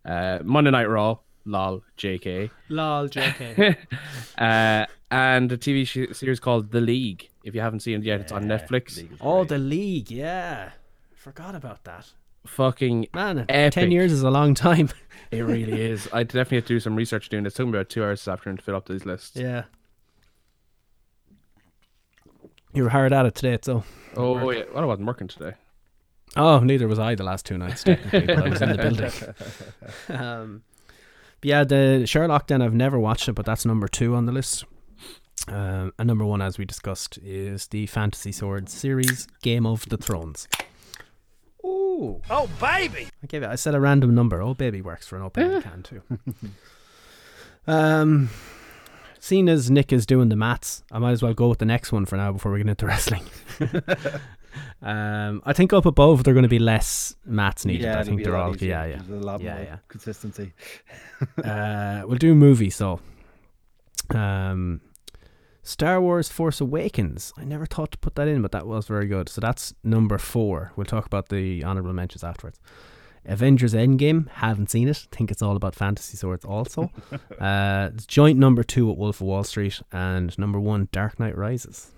Uh, 0.06 0.40
Monday 0.44 0.72
Night 0.72 0.90
Raw, 0.90 1.18
lol, 1.46 1.84
JK. 1.98 2.50
Lol, 2.70 3.10
JK. 3.10 3.76
uh, 4.38 4.86
and 5.12 5.52
a 5.52 5.58
TV 5.58 5.86
sh- 5.88 6.16
series 6.16 6.40
called 6.40 6.72
The 6.72 6.82
League. 6.82 7.30
If 7.44 7.56
you 7.56 7.62
haven't 7.62 7.80
seen 7.82 8.00
it 8.00 8.04
yet, 8.06 8.22
it's 8.22 8.32
on 8.32 8.46
Netflix. 8.46 9.06
oh, 9.22 9.44
the 9.44 9.58
league, 9.58 10.12
yeah. 10.12 10.72
Forgot 11.16 11.56
about 11.56 11.84
that. 11.86 12.08
Fucking 12.46 13.08
Man, 13.14 13.46
Epic. 13.50 13.74
ten 13.74 13.92
years 13.92 14.12
is 14.12 14.24
a 14.24 14.30
long 14.32 14.54
time. 14.54 14.90
It 15.32 15.42
really 15.42 15.80
is. 15.80 16.08
I 16.12 16.24
definitely 16.24 16.58
have 16.58 16.66
to 16.66 16.74
do 16.74 16.80
some 16.80 16.96
research 16.96 17.30
doing 17.30 17.44
this. 17.44 17.54
It 17.54 17.58
took 17.58 17.68
me 17.68 17.72
about 17.78 17.90
two 17.90 18.04
hours 18.04 18.22
this 18.22 18.28
afternoon 18.28 18.58
to 18.58 18.64
fill 18.64 18.76
up 18.76 18.88
these 18.88 19.06
lists. 19.06 19.36
yeah. 19.36 19.64
You 22.74 22.84
were 22.84 22.90
hard 22.90 23.14
at 23.14 23.26
it 23.26 23.36
today, 23.36 23.58
so. 23.62 23.84
Oh 24.16 24.50
yeah, 24.52 24.64
well, 24.74 24.84
I 24.84 24.86
wasn't 24.86 25.08
working 25.08 25.28
today. 25.28 25.54
Oh, 26.36 26.60
neither 26.60 26.88
was 26.88 27.00
I 27.00 27.16
the 27.16 27.24
last 27.24 27.46
two 27.46 27.58
nights, 27.58 27.84
technically, 27.84 28.28
but 28.28 28.46
I 28.46 28.50
was 28.50 28.62
in 28.62 28.70
the 28.70 28.78
building. 30.10 30.18
Um, 30.20 30.64
but 31.42 31.48
yeah, 31.48 31.64
the 31.64 32.06
Sherlock, 32.06 32.48
then 32.48 32.62
I've 32.62 32.74
never 32.74 33.00
watched 33.00 33.28
it, 33.30 33.34
but 33.34 33.46
that's 33.46 33.66
number 33.66 33.88
two 33.88 34.14
on 34.16 34.26
the 34.26 34.32
list. 34.32 34.66
Um, 35.48 35.94
and 35.98 36.08
number 36.08 36.26
one, 36.26 36.42
as 36.42 36.58
we 36.58 36.66
discussed, 36.66 37.18
is 37.24 37.68
the 37.68 37.86
Fantasy 37.88 38.32
Swords 38.32 38.74
series, 38.74 39.28
Game 39.42 39.66
of 39.66 39.88
the 39.90 39.98
Thrones. 39.98 40.48
Ooh. 41.66 42.22
Oh, 42.30 42.50
baby! 42.60 43.08
I 43.24 43.28
gave 43.28 43.44
it. 43.44 43.48
I 43.50 43.56
said 43.56 43.74
a 43.74 43.80
random 43.80 44.14
number. 44.14 44.42
Oh, 44.42 44.54
baby 44.54 44.82
works 44.82 45.08
for 45.08 45.16
an 45.16 45.24
opening 45.24 45.62
can 45.62 45.84
too. 45.84 46.02
um, 47.68 48.30
seeing 49.20 49.50
as 49.50 49.70
Nick 49.72 49.92
is 49.94 50.06
doing 50.06 50.30
the 50.30 50.36
maths, 50.36 50.84
I 50.92 51.00
might 51.00 51.12
as 51.12 51.22
well 51.22 51.34
go 51.34 51.48
with 51.50 51.60
the 51.60 51.66
next 51.66 51.92
one 51.92 52.06
for 52.06 52.18
now 52.18 52.32
before 52.32 52.52
we 52.52 52.60
get 52.60 52.68
into 52.70 52.86
wrestling. 52.86 53.24
um, 54.82 55.42
I 55.46 55.54
think 55.54 55.74
up 55.74 55.86
above 55.86 56.24
they're 56.24 56.34
going 56.34 56.44
to 56.44 56.50
be 56.50 56.60
less 56.60 57.16
mats 57.26 57.66
needed. 57.66 57.88
I 57.90 58.04
think 58.04 58.24
they're 58.24 58.36
all 58.38 58.56
easier. 58.56 58.70
yeah 58.70 58.86
yeah. 58.86 59.02
There's 59.08 59.22
a 59.22 59.26
lot 59.26 59.42
Yeah, 59.42 59.56
more 59.56 59.64
yeah. 59.64 59.78
consistency. 59.88 60.54
uh, 61.44 62.04
we'll 62.06 62.18
do 62.18 62.34
movie. 62.36 62.70
So, 62.70 63.00
um, 64.12 64.82
Star 65.64 66.02
Wars: 66.02 66.30
Force 66.30 66.62
Awakens. 66.62 67.34
I 67.38 67.44
never 67.44 67.66
thought 67.66 67.92
to 67.92 67.98
put 68.00 68.16
that 68.16 68.28
in, 68.28 68.42
but 68.42 68.52
that 68.52 68.66
was 68.66 68.88
very 68.88 69.08
good. 69.08 69.30
So 69.30 69.42
that's 69.42 69.74
number 69.84 70.18
four. 70.18 70.72
We'll 70.76 70.86
talk 70.86 71.06
about 71.06 71.30
the 71.30 71.64
honorable 71.64 71.94
mentions 71.94 72.24
afterwards. 72.24 72.60
Avengers 73.26 73.74
Endgame. 73.74 74.30
Haven't 74.30 74.72
seen 74.72 74.88
it. 74.88 75.08
Think 75.12 75.30
it's 75.30 75.42
all 75.42 75.56
about 75.56 75.76
fantasy 75.76 76.18
swords. 76.18 76.46
Also, 76.46 76.90
uh, 77.40 77.90
it's 77.94 78.06
joint 78.08 78.40
number 78.40 78.64
two 78.64 78.90
at 78.90 78.98
Wolf 78.98 79.18
of 79.22 79.28
Wall 79.28 79.44
Street, 79.44 79.82
and 79.92 80.36
number 80.40 80.60
one 80.60 80.88
Dark 80.92 81.20
Knight 81.20 81.38
Rises. 81.38 81.92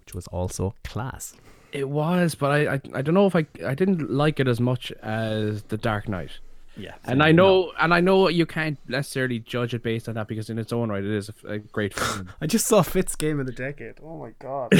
which 0.00 0.14
was 0.14 0.26
also 0.26 0.74
class. 0.84 1.34
It 1.74 1.90
was, 1.90 2.36
but 2.36 2.52
I, 2.52 2.74
I 2.74 2.80
I 2.94 3.02
don't 3.02 3.14
know 3.14 3.26
if 3.26 3.34
I 3.34 3.46
I 3.66 3.74
didn't 3.74 4.08
like 4.08 4.38
it 4.38 4.46
as 4.46 4.60
much 4.60 4.92
as 5.02 5.64
The 5.64 5.76
Dark 5.76 6.08
Knight. 6.08 6.38
Yeah. 6.76 6.94
And 7.04 7.22
I 7.22 7.30
know, 7.32 7.72
and 7.78 7.94
I 7.94 8.00
know 8.00 8.28
you 8.28 8.46
can't 8.46 8.78
necessarily 8.88 9.38
judge 9.38 9.74
it 9.74 9.82
based 9.82 10.08
on 10.08 10.14
that 10.14 10.26
because 10.26 10.50
in 10.50 10.58
its 10.58 10.72
own 10.72 10.90
right, 10.90 11.04
it 11.04 11.10
is 11.10 11.30
a, 11.44 11.52
a 11.52 11.58
great 11.58 11.94
film. 11.98 12.28
I 12.40 12.46
just 12.46 12.66
saw 12.66 12.82
Fitz 12.82 13.14
game 13.14 13.38
of 13.38 13.46
the 13.46 13.52
decade. 13.52 13.94
Oh 14.02 14.18
my 14.18 14.32
god! 14.38 14.72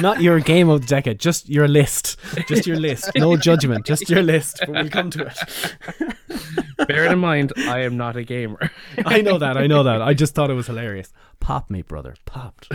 Not 0.00 0.20
your 0.20 0.40
game 0.40 0.68
of 0.68 0.80
the 0.82 0.86
decade, 0.86 1.20
just 1.20 1.48
your 1.48 1.68
list, 1.68 2.18
just 2.48 2.66
your 2.66 2.76
list. 2.76 3.10
No 3.18 3.36
judgment, 3.36 3.84
just 3.84 4.08
your 4.08 4.22
list. 4.22 4.58
But 4.60 4.70
we'll 4.70 4.88
come 4.90 5.10
to 5.10 5.26
it. 5.26 6.86
Bear 6.88 7.06
in 7.06 7.18
mind, 7.18 7.52
I 7.56 7.80
am 7.80 7.96
not 7.96 8.16
a 8.16 8.22
gamer. 8.22 8.70
I 9.04 9.22
know 9.22 9.38
that. 9.38 9.56
I 9.56 9.66
know 9.66 9.82
that. 9.82 10.00
I 10.00 10.14
just 10.14 10.34
thought 10.34 10.50
it 10.50 10.54
was 10.54 10.68
hilarious. 10.68 11.12
Pop 11.40 11.68
me, 11.68 11.82
brother. 11.82 12.14
Popped. 12.26 12.68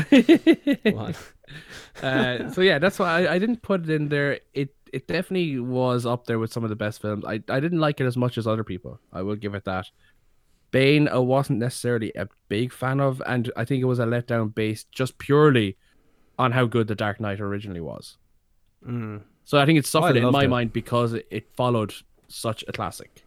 Uh, 2.01 2.51
so 2.51 2.61
yeah, 2.61 2.79
that's 2.79 2.99
why 2.99 3.21
I, 3.25 3.35
I 3.35 3.39
didn't 3.39 3.61
put 3.61 3.83
it 3.83 3.89
in 3.89 4.09
there. 4.09 4.39
It 4.53 4.73
it 4.93 5.07
definitely 5.07 5.59
was 5.59 6.05
up 6.05 6.25
there 6.25 6.39
with 6.39 6.53
some 6.53 6.63
of 6.63 6.69
the 6.69 6.75
best 6.75 7.01
films. 7.01 7.25
I 7.25 7.41
I 7.49 7.59
didn't 7.59 7.79
like 7.79 7.99
it 7.99 8.05
as 8.05 8.15
much 8.15 8.37
as 8.37 8.47
other 8.47 8.63
people. 8.63 8.99
I 9.11 9.23
will 9.23 9.35
give 9.35 9.55
it 9.55 9.65
that. 9.65 9.87
Bane, 10.71 11.07
I 11.07 11.17
wasn't 11.17 11.59
necessarily 11.59 12.11
a 12.15 12.27
big 12.47 12.73
fan 12.73 12.99
of, 12.99 13.21
and 13.27 13.51
I 13.55 13.63
think 13.63 13.81
it 13.81 13.85
was 13.85 13.99
a 13.99 14.05
letdown 14.05 14.55
based 14.55 14.91
just 14.91 15.17
purely 15.19 15.77
on 16.39 16.51
how 16.51 16.65
good 16.65 16.87
The 16.87 16.95
Dark 16.95 17.19
Knight 17.19 17.39
originally 17.39 17.81
was. 17.81 18.17
Mm. 18.87 19.21
So 19.45 19.59
I 19.59 19.65
think 19.65 19.77
it 19.77 19.85
suffered 19.85 20.17
in 20.17 20.31
my 20.31 20.45
it. 20.45 20.47
mind 20.47 20.73
because 20.73 21.13
it, 21.13 21.27
it 21.29 21.47
followed 21.55 21.93
such 22.27 22.63
a 22.67 22.71
classic. 22.71 23.23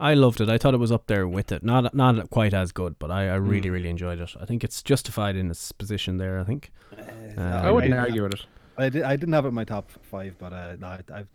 I 0.00 0.14
loved 0.14 0.40
it. 0.40 0.48
I 0.48 0.56
thought 0.58 0.74
it 0.74 0.78
was 0.78 0.92
up 0.92 1.06
there 1.06 1.26
with 1.26 1.52
it. 1.52 1.62
Not 1.62 1.94
not 1.94 2.30
quite 2.30 2.54
as 2.54 2.72
good, 2.72 2.98
but 2.98 3.10
I, 3.10 3.28
I 3.28 3.34
really 3.36 3.68
mm. 3.68 3.72
really 3.72 3.88
enjoyed 3.88 4.20
it. 4.20 4.34
I 4.40 4.44
think 4.44 4.62
it's 4.62 4.82
justified 4.82 5.36
in 5.36 5.50
its 5.50 5.72
position 5.72 6.18
there. 6.18 6.38
I 6.38 6.44
think. 6.44 6.70
Uh, 6.92 7.40
uh, 7.40 7.62
I 7.64 7.70
wouldn't 7.70 7.94
argue 7.94 8.22
with 8.22 8.34
it. 8.34 8.46
I, 8.78 8.88
did, 8.88 9.02
I 9.02 9.16
didn't 9.16 9.32
have 9.34 9.44
it 9.44 9.48
in 9.48 9.54
my 9.54 9.64
top 9.64 9.90
five, 10.02 10.36
but 10.38 10.52
uh, 10.52 10.76
no, 10.78 10.86
I, 10.88 11.00
I've, 11.12 11.28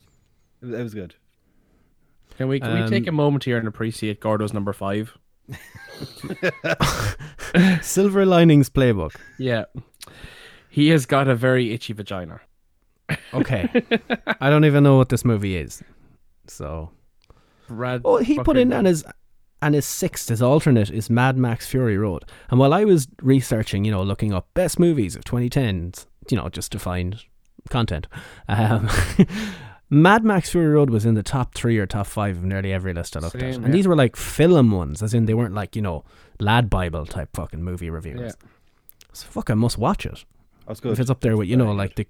it 0.61 0.65
was- 0.65 0.73
it 0.79 0.83
was 0.83 0.93
good. 0.93 1.15
Can 2.37 2.47
we 2.47 2.59
can 2.59 2.83
we 2.83 2.89
take 2.89 3.05
a 3.07 3.09
Um, 3.09 3.15
moment 3.15 3.43
here 3.43 3.57
and 3.57 3.67
appreciate 3.67 4.19
Gordo's 4.21 4.53
number 4.53 4.73
five? 4.73 5.17
Silver 7.81 8.25
Linings 8.25 8.69
Playbook. 8.69 9.15
Yeah, 9.37 9.65
he 10.69 10.89
has 10.89 11.05
got 11.05 11.27
a 11.27 11.35
very 11.35 11.71
itchy 11.73 11.93
vagina. 11.93 12.39
Okay. 13.33 13.67
I 14.39 14.49
don't 14.49 14.65
even 14.65 14.83
know 14.83 14.97
what 14.97 15.09
this 15.09 15.25
movie 15.25 15.57
is. 15.57 15.83
So. 16.47 16.91
Brad 17.67 18.01
Oh, 18.05 18.17
he 18.17 18.39
put 18.39 18.57
in 18.57 18.71
and 18.73 18.87
his 18.87 19.03
and 19.61 19.75
his 19.75 19.85
sixth, 19.85 20.29
his 20.29 20.41
alternate 20.41 20.89
is 20.89 21.09
Mad 21.09 21.37
Max 21.37 21.67
Fury 21.67 21.97
Road. 21.97 22.23
And 22.49 22.59
while 22.59 22.73
I 22.73 22.83
was 22.85 23.07
researching, 23.21 23.85
you 23.85 23.91
know, 23.91 24.01
looking 24.01 24.33
up 24.33 24.47
best 24.53 24.79
movies 24.79 25.15
of 25.15 25.23
2010s, 25.23 26.05
you 26.29 26.37
know, 26.37 26.49
just 26.49 26.71
to 26.71 26.79
find 26.79 27.21
content, 27.69 28.07
um, 28.47 28.89
Mad 29.89 30.23
Max 30.23 30.51
Fury 30.51 30.69
Road 30.69 30.89
was 30.89 31.05
in 31.05 31.15
the 31.15 31.23
top 31.23 31.53
three 31.53 31.77
or 31.77 31.85
top 31.85 32.07
five 32.07 32.37
of 32.37 32.43
nearly 32.45 32.71
every 32.71 32.93
list 32.93 33.17
I 33.17 33.19
looked 33.19 33.35
at. 33.35 33.55
And 33.55 33.65
yeah. 33.65 33.71
these 33.71 33.87
were 33.87 33.95
like 33.95 34.15
film 34.15 34.71
ones, 34.71 35.03
as 35.03 35.13
in 35.13 35.25
they 35.25 35.33
weren't 35.33 35.53
like, 35.53 35.75
you 35.75 35.81
know, 35.81 36.05
Lad 36.39 36.69
Bible 36.69 37.05
type 37.05 37.29
fucking 37.33 37.61
movie 37.61 37.89
reviews. 37.89 38.19
Yeah. 38.21 38.47
So 39.11 39.27
fuck, 39.27 39.49
I 39.49 39.53
must 39.53 39.77
watch 39.77 40.05
it. 40.05 40.23
That 40.61 40.69
was 40.69 40.79
good. 40.79 40.93
If 40.93 41.01
it's 41.01 41.09
up 41.09 41.19
there 41.19 41.35
with, 41.35 41.49
you 41.49 41.57
know, 41.57 41.73
like 41.73 41.95
the 41.95 42.07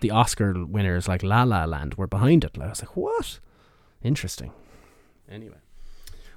the 0.00 0.10
Oscar 0.10 0.66
winners 0.66 1.06
like 1.06 1.22
La 1.22 1.44
La 1.44 1.64
Land 1.64 1.94
were 1.94 2.06
behind 2.08 2.44
it. 2.44 2.56
Like, 2.56 2.66
I 2.66 2.70
was 2.70 2.82
like, 2.82 2.96
what? 2.96 3.38
Interesting. 4.02 4.52
Anyway. 5.30 5.58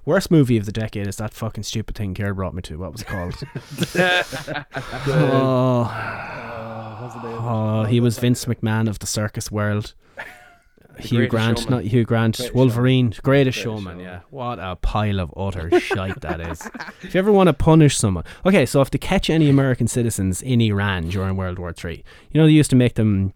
Worst 0.06 0.30
movie 0.30 0.58
of 0.58 0.66
the 0.68 0.72
decade 0.72 1.08
is 1.08 1.16
that 1.16 1.34
fucking 1.34 1.64
stupid 1.64 1.95
thing 1.95 2.14
Care 2.14 2.36
brought 2.36 2.53
me 2.53 2.62
to. 2.64 2.78
What 2.78 2.91
was 2.91 3.01
it 3.01 3.08
called? 3.08 3.34
oh, 5.08 5.91
what's 7.06 7.16
the 7.16 7.30
name? 7.30 7.38
oh, 7.39 7.84
he 7.84 7.99
was 7.99 8.18
Vince 8.20 8.45
McMahon 8.45 8.88
of 8.89 8.99
the 8.99 9.08
circus 9.08 9.51
world. 9.51 9.93
Hugh 10.99 11.28
Grant, 11.28 11.60
Showman. 11.60 11.72
not 11.74 11.84
Hugh 11.84 12.06
Grant, 12.06 12.38
Greatest 12.38 12.56
Wolverine, 12.56 13.06
Greatest, 13.08 13.24
Greatest 13.24 13.58
Showman, 13.60 13.84
Showman. 13.97 13.99
yeah. 13.99 14.20
What 14.30 14.60
a 14.60 14.78
pile 14.78 15.20
of 15.20 15.34
utter 15.36 15.78
shite 15.82 16.22
that 16.22 16.39
is. 16.39 16.62
If 17.01 17.14
you 17.14 17.20
ever 17.20 17.34
want 17.34 17.47
to 17.47 17.53
punish 17.53 17.97
someone, 17.97 18.24
okay, 18.45 18.66
so 18.66 18.80
if 18.82 18.91
they 18.91 18.97
catch 18.97 19.30
any 19.30 19.49
American 19.49 19.88
citizens 19.88 20.41
in 20.41 20.62
Iran 20.62 21.10
during 21.10 21.36
World 21.36 21.60
War 21.60 21.74
Three, 21.74 22.03
you 22.32 22.39
know 22.39 22.47
they 22.47 22.53
used 22.53 22.70
to 22.70 22.78
make 22.78 22.93
them 22.95 23.34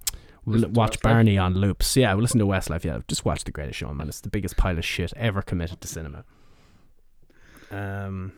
l- 0.47 0.53
Listen 0.53 0.73
to 0.73 0.79
watch 0.79 0.99
Westlife? 0.99 1.01
Barney 1.01 1.37
on 1.37 1.53
loops. 1.55 1.97
Yeah, 1.97 2.13
well, 2.13 2.21
listen 2.21 2.39
to 2.39 2.45
Westlife. 2.45 2.85
Yeah, 2.85 2.99
just 3.09 3.25
watch 3.25 3.43
The 3.43 3.51
Greatest 3.51 3.77
Showman. 3.79 4.07
It's 4.07 4.21
the 4.21 4.29
biggest 4.29 4.55
pile 4.55 4.77
of 4.77 4.85
shit 4.85 5.11
ever 5.17 5.41
committed 5.41 5.81
to 5.81 5.87
cinema. 5.89 6.23
Um, 7.71 8.31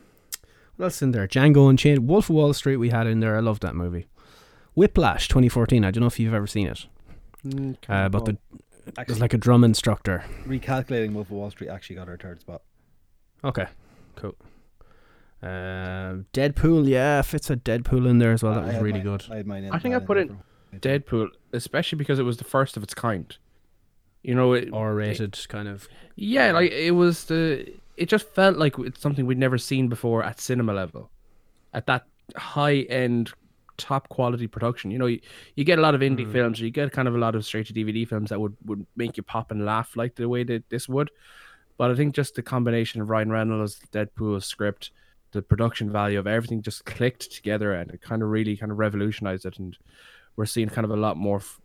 what 0.78 0.86
else 0.86 1.02
in 1.04 1.12
there? 1.12 1.28
Django 1.28 1.70
Unchained, 1.70 2.08
Wolf 2.08 2.30
of 2.30 2.36
Wall 2.36 2.54
Street. 2.54 2.78
We 2.78 2.90
had 2.90 3.06
in 3.08 3.20
there. 3.20 3.38
I 3.38 3.40
love 3.40 3.60
that 3.60 3.76
movie. 3.76 4.08
Whiplash, 4.76 5.28
2014. 5.28 5.84
I 5.86 5.92
don't 5.92 6.02
know 6.02 6.08
if 6.08 6.20
you've 6.20 6.34
ever 6.34 6.48
seen 6.48 6.68
it. 6.68 6.86
Mm, 7.46 7.76
Uh, 7.90 8.10
but 8.10 8.26
the 8.26 8.38
Actually, 8.98 9.04
there's 9.06 9.20
like 9.22 9.34
a 9.34 9.38
drum 9.38 9.64
instructor. 9.64 10.24
recalculating 10.46 11.14
Wolf 11.14 11.28
of 11.28 11.32
Wall 11.32 11.52
Street 11.52 11.70
actually 11.70 11.96
got 11.98 12.08
our 12.10 12.18
third 12.18 12.42
spot. 12.42 12.62
Okay, 13.44 13.66
cool. 14.16 14.36
Uh, 15.42 16.22
Deadpool, 16.34 16.88
yeah, 16.88 17.22
fits 17.24 17.50
a 17.50 17.56
Deadpool 17.56 18.08
in 18.08 18.20
there 18.20 18.32
as 18.32 18.44
well. 18.44 18.54
That 18.54 18.64
I 18.64 18.68
was 18.68 18.76
really 18.78 19.00
mine- 19.00 19.04
good. 19.04 19.24
I, 19.32 19.44
mine 19.44 19.64
in- 19.66 19.72
I 19.74 19.80
think 19.80 19.96
I 19.96 20.00
put 20.00 20.16
there 20.16 20.24
it- 20.24 20.28
from- 20.28 20.80
Deadpool, 20.80 21.30
especially 21.52 21.98
because 21.98 22.20
it 22.20 22.24
was 22.24 22.38
the 22.38 22.44
first 22.44 22.78
of 22.78 22.84
its 22.84 22.94
kind. 22.94 23.36
You 24.24 24.36
know, 24.36 24.54
it, 24.54 24.70
R 24.72 24.94
rated, 24.94 25.38
kind 25.50 25.68
of. 25.68 25.88
yeah, 26.16 26.52
like 26.52 26.72
it 26.72 26.92
was 26.92 27.26
the. 27.26 27.74
It 27.98 28.08
just 28.08 28.28
felt 28.30 28.58
like 28.58 28.78
it's 28.80 29.02
something 29.02 29.26
we'd 29.26 29.38
never 29.40 29.58
seen 29.58 29.90
before 29.90 30.24
at 30.24 30.40
cinema 30.40 30.74
level, 30.74 31.10
at 31.74 31.88
that 31.88 32.06
high 32.36 32.82
end, 32.82 33.34
top 33.78 34.10
quality 34.10 34.48
production. 34.48 34.92
You 34.92 35.00
know, 35.00 35.06
you, 35.06 35.20
you 35.56 35.64
get 35.64 35.80
a 35.80 35.82
lot 35.82 35.96
of 35.96 36.02
indie 36.02 36.26
mm. 36.26 36.32
films, 36.32 36.62
or 36.62 36.66
you 36.66 36.72
get 36.72 36.92
kind 36.92 37.08
of 37.08 37.16
a 37.16 37.18
lot 37.18 37.36
of 37.36 37.46
straight 37.46 37.68
to 37.68 37.74
DVD 37.74 38.08
films 38.08 38.30
that 38.30 38.40
would 38.40 38.56
would 38.66 38.86
make 38.96 39.18
you 39.18 39.24
pop 39.24 39.52
and 39.52 39.66
laugh 39.66 39.96
like 39.96 40.16
the 40.16 40.30
way 40.30 40.44
that 40.44 40.70
this 40.70 40.88
would. 40.88 41.12
But 41.78 41.92
I 41.92 41.96
think 41.96 42.14
just 42.14 42.36
the 42.36 42.44
combination 42.44 43.02
of 43.02 43.10
Ryan 43.10 43.32
Reynolds, 43.32 43.80
Deadpool 43.92 44.44
script, 44.44 44.92
the 45.32 45.42
production 45.42 45.92
value 45.92 46.20
of 46.20 46.28
everything 46.28 46.62
just 46.62 46.86
clicked 46.86 47.32
together, 47.32 47.74
and 47.74 47.92
it 47.92 48.02
kind 48.02 48.22
of 48.22 48.30
really 48.30 48.58
kind 48.58 48.72
of 48.72 48.78
revolutionized 48.78 49.46
it. 49.46 49.58
And 49.58 49.78
we're 50.36 50.46
seeing 50.46 50.70
kind 50.70 50.86
of 50.86 50.92
a 50.92 50.98
lot 50.98 51.18
more 51.18 51.38
f- 51.38 51.60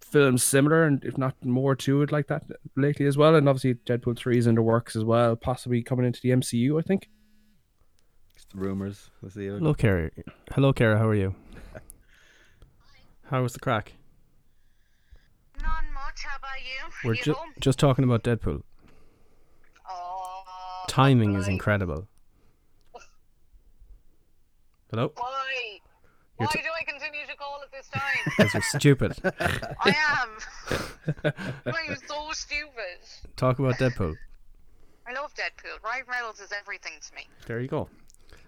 films 0.00 0.42
similar, 0.42 0.84
and 0.84 1.04
if 1.04 1.16
not 1.16 1.34
more 1.44 1.76
to 1.76 2.02
it 2.02 2.12
like 2.12 2.28
that 2.28 2.44
lately 2.76 3.06
as 3.06 3.16
well. 3.16 3.36
And 3.36 3.48
obviously, 3.48 3.74
Deadpool 3.74 4.16
three 4.16 4.38
is 4.38 4.46
in 4.46 4.54
the 4.54 4.62
works 4.62 4.96
as 4.96 5.04
well, 5.04 5.36
possibly 5.36 5.82
coming 5.82 6.06
into 6.06 6.20
the 6.20 6.30
MCU. 6.30 6.78
I 6.78 6.82
think. 6.82 7.08
Just 8.52 8.62
rumors. 8.62 9.10
We'll 9.20 9.30
see. 9.30 9.46
Hello, 9.46 9.72
Kara. 9.74 10.10
Hello, 10.54 10.72
Kara. 10.72 10.98
How 10.98 11.08
are 11.08 11.14
you? 11.14 11.34
How 13.30 13.42
was 13.42 13.52
the 13.54 13.60
crack? 13.60 13.92
Not 15.62 15.84
much. 15.94 16.22
How 16.24 16.36
about 16.38 16.58
you? 16.60 17.08
We're 17.08 17.14
you 17.14 17.22
ju- 17.22 17.36
just 17.60 17.78
talking 17.78 18.04
about 18.04 18.22
Deadpool. 18.22 18.62
Oh, 19.88 20.84
Timing 20.88 21.34
is 21.36 21.48
incredible. 21.48 22.08
Hello? 24.90 25.12
Why? 25.16 25.78
You're 26.38 26.46
Why 26.48 26.52
t- 26.52 26.58
do 26.60 26.68
I 26.78 26.84
continue 26.84 27.26
to 27.26 27.36
call 27.36 27.60
at 27.62 27.72
this 27.72 27.88
time? 27.88 28.02
Because 28.36 28.52
you're 28.54 28.62
stupid. 28.80 29.12
I 29.80 29.94
am. 30.20 31.32
I'm 31.64 31.96
so 32.06 32.28
stupid. 32.32 32.98
Talk 33.36 33.58
about 33.58 33.76
Deadpool. 33.76 34.14
I 35.06 35.12
love 35.14 35.32
Deadpool. 35.34 35.82
Ryan 35.82 36.04
Reynolds 36.10 36.40
is 36.40 36.52
everything 36.58 36.92
to 37.08 37.14
me. 37.14 37.26
There 37.46 37.60
you 37.60 37.68
go. 37.68 37.88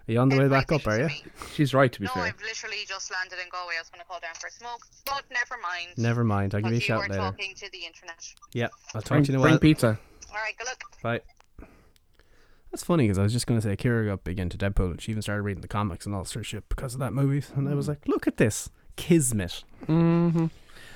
Are 0.07 0.13
you 0.13 0.19
on 0.19 0.29
the 0.29 0.39
way 0.39 0.49
back 0.49 0.71
up, 0.71 0.87
are 0.87 0.99
you? 1.01 1.09
She's 1.55 1.73
right 1.73 1.91
to 1.91 1.99
be 2.01 2.05
No, 2.07 2.13
fair. 2.13 2.25
I've 2.25 2.41
literally 2.43 2.85
just 2.87 3.11
landed 3.11 3.39
in 3.43 3.49
Galway. 3.51 3.75
I 3.79 3.81
was 3.81 3.89
going 3.89 4.01
to 4.01 4.07
call 4.07 4.21
down 4.21 4.35
for 4.39 4.49
a 4.49 4.51
smoke, 4.51 4.81
but 5.07 5.25
never 5.33 5.57
mind. 5.63 5.97
Never 5.97 6.25
mind. 6.25 6.55
I'll 6.55 6.61
give 6.61 6.73
you 6.73 6.77
a 6.77 6.81
Because 6.81 6.89
you 6.89 6.95
were 6.97 7.01
shout 7.05 7.11
later. 7.11 7.23
talking 7.23 7.55
to 7.55 7.71
the 7.73 7.79
internet. 7.87 8.35
Yeah, 8.53 8.69
I'll 8.95 9.01
talk 9.01 9.09
Bring, 9.09 9.25
to 9.25 9.33
you 9.33 9.35
in 9.37 9.39
a 9.39 9.41
while. 9.41 9.45
bring 9.45 9.53
while. 9.55 9.61
pizza. 9.61 9.99
All 10.31 10.35
right, 10.37 10.55
good 10.59 10.67
luck. 10.67 10.83
Bye. 11.03 11.21
That's 12.71 12.83
funny 12.83 13.05
because 13.05 13.19
I 13.19 13.23
was 13.23 13.33
just 13.33 13.47
going 13.47 13.59
to 13.61 13.67
say 13.67 13.77
Kira 13.77 14.07
got 14.09 14.25
big 14.25 14.39
into 14.41 14.59
Deadpool. 14.59 14.91
and 14.91 15.01
She 15.01 15.13
even 15.13 15.23
started 15.23 15.43
reading 15.43 15.63
the 15.63 15.69
comics 15.69 16.07
and 16.07 16.15
all 16.15 16.25
sorts 16.25 16.47
of 16.49 16.51
shit 16.51 16.69
because 16.69 16.93
of 16.95 17.01
that 17.01 17.13
movie. 17.13 17.47
And 17.55 17.69
I 17.69 17.75
was 17.75 17.89
like, 17.89 18.07
look 18.09 18.27
at 18.27 18.37
this. 18.37 18.69
Kismet. 18.97 19.65
hmm 19.87 20.47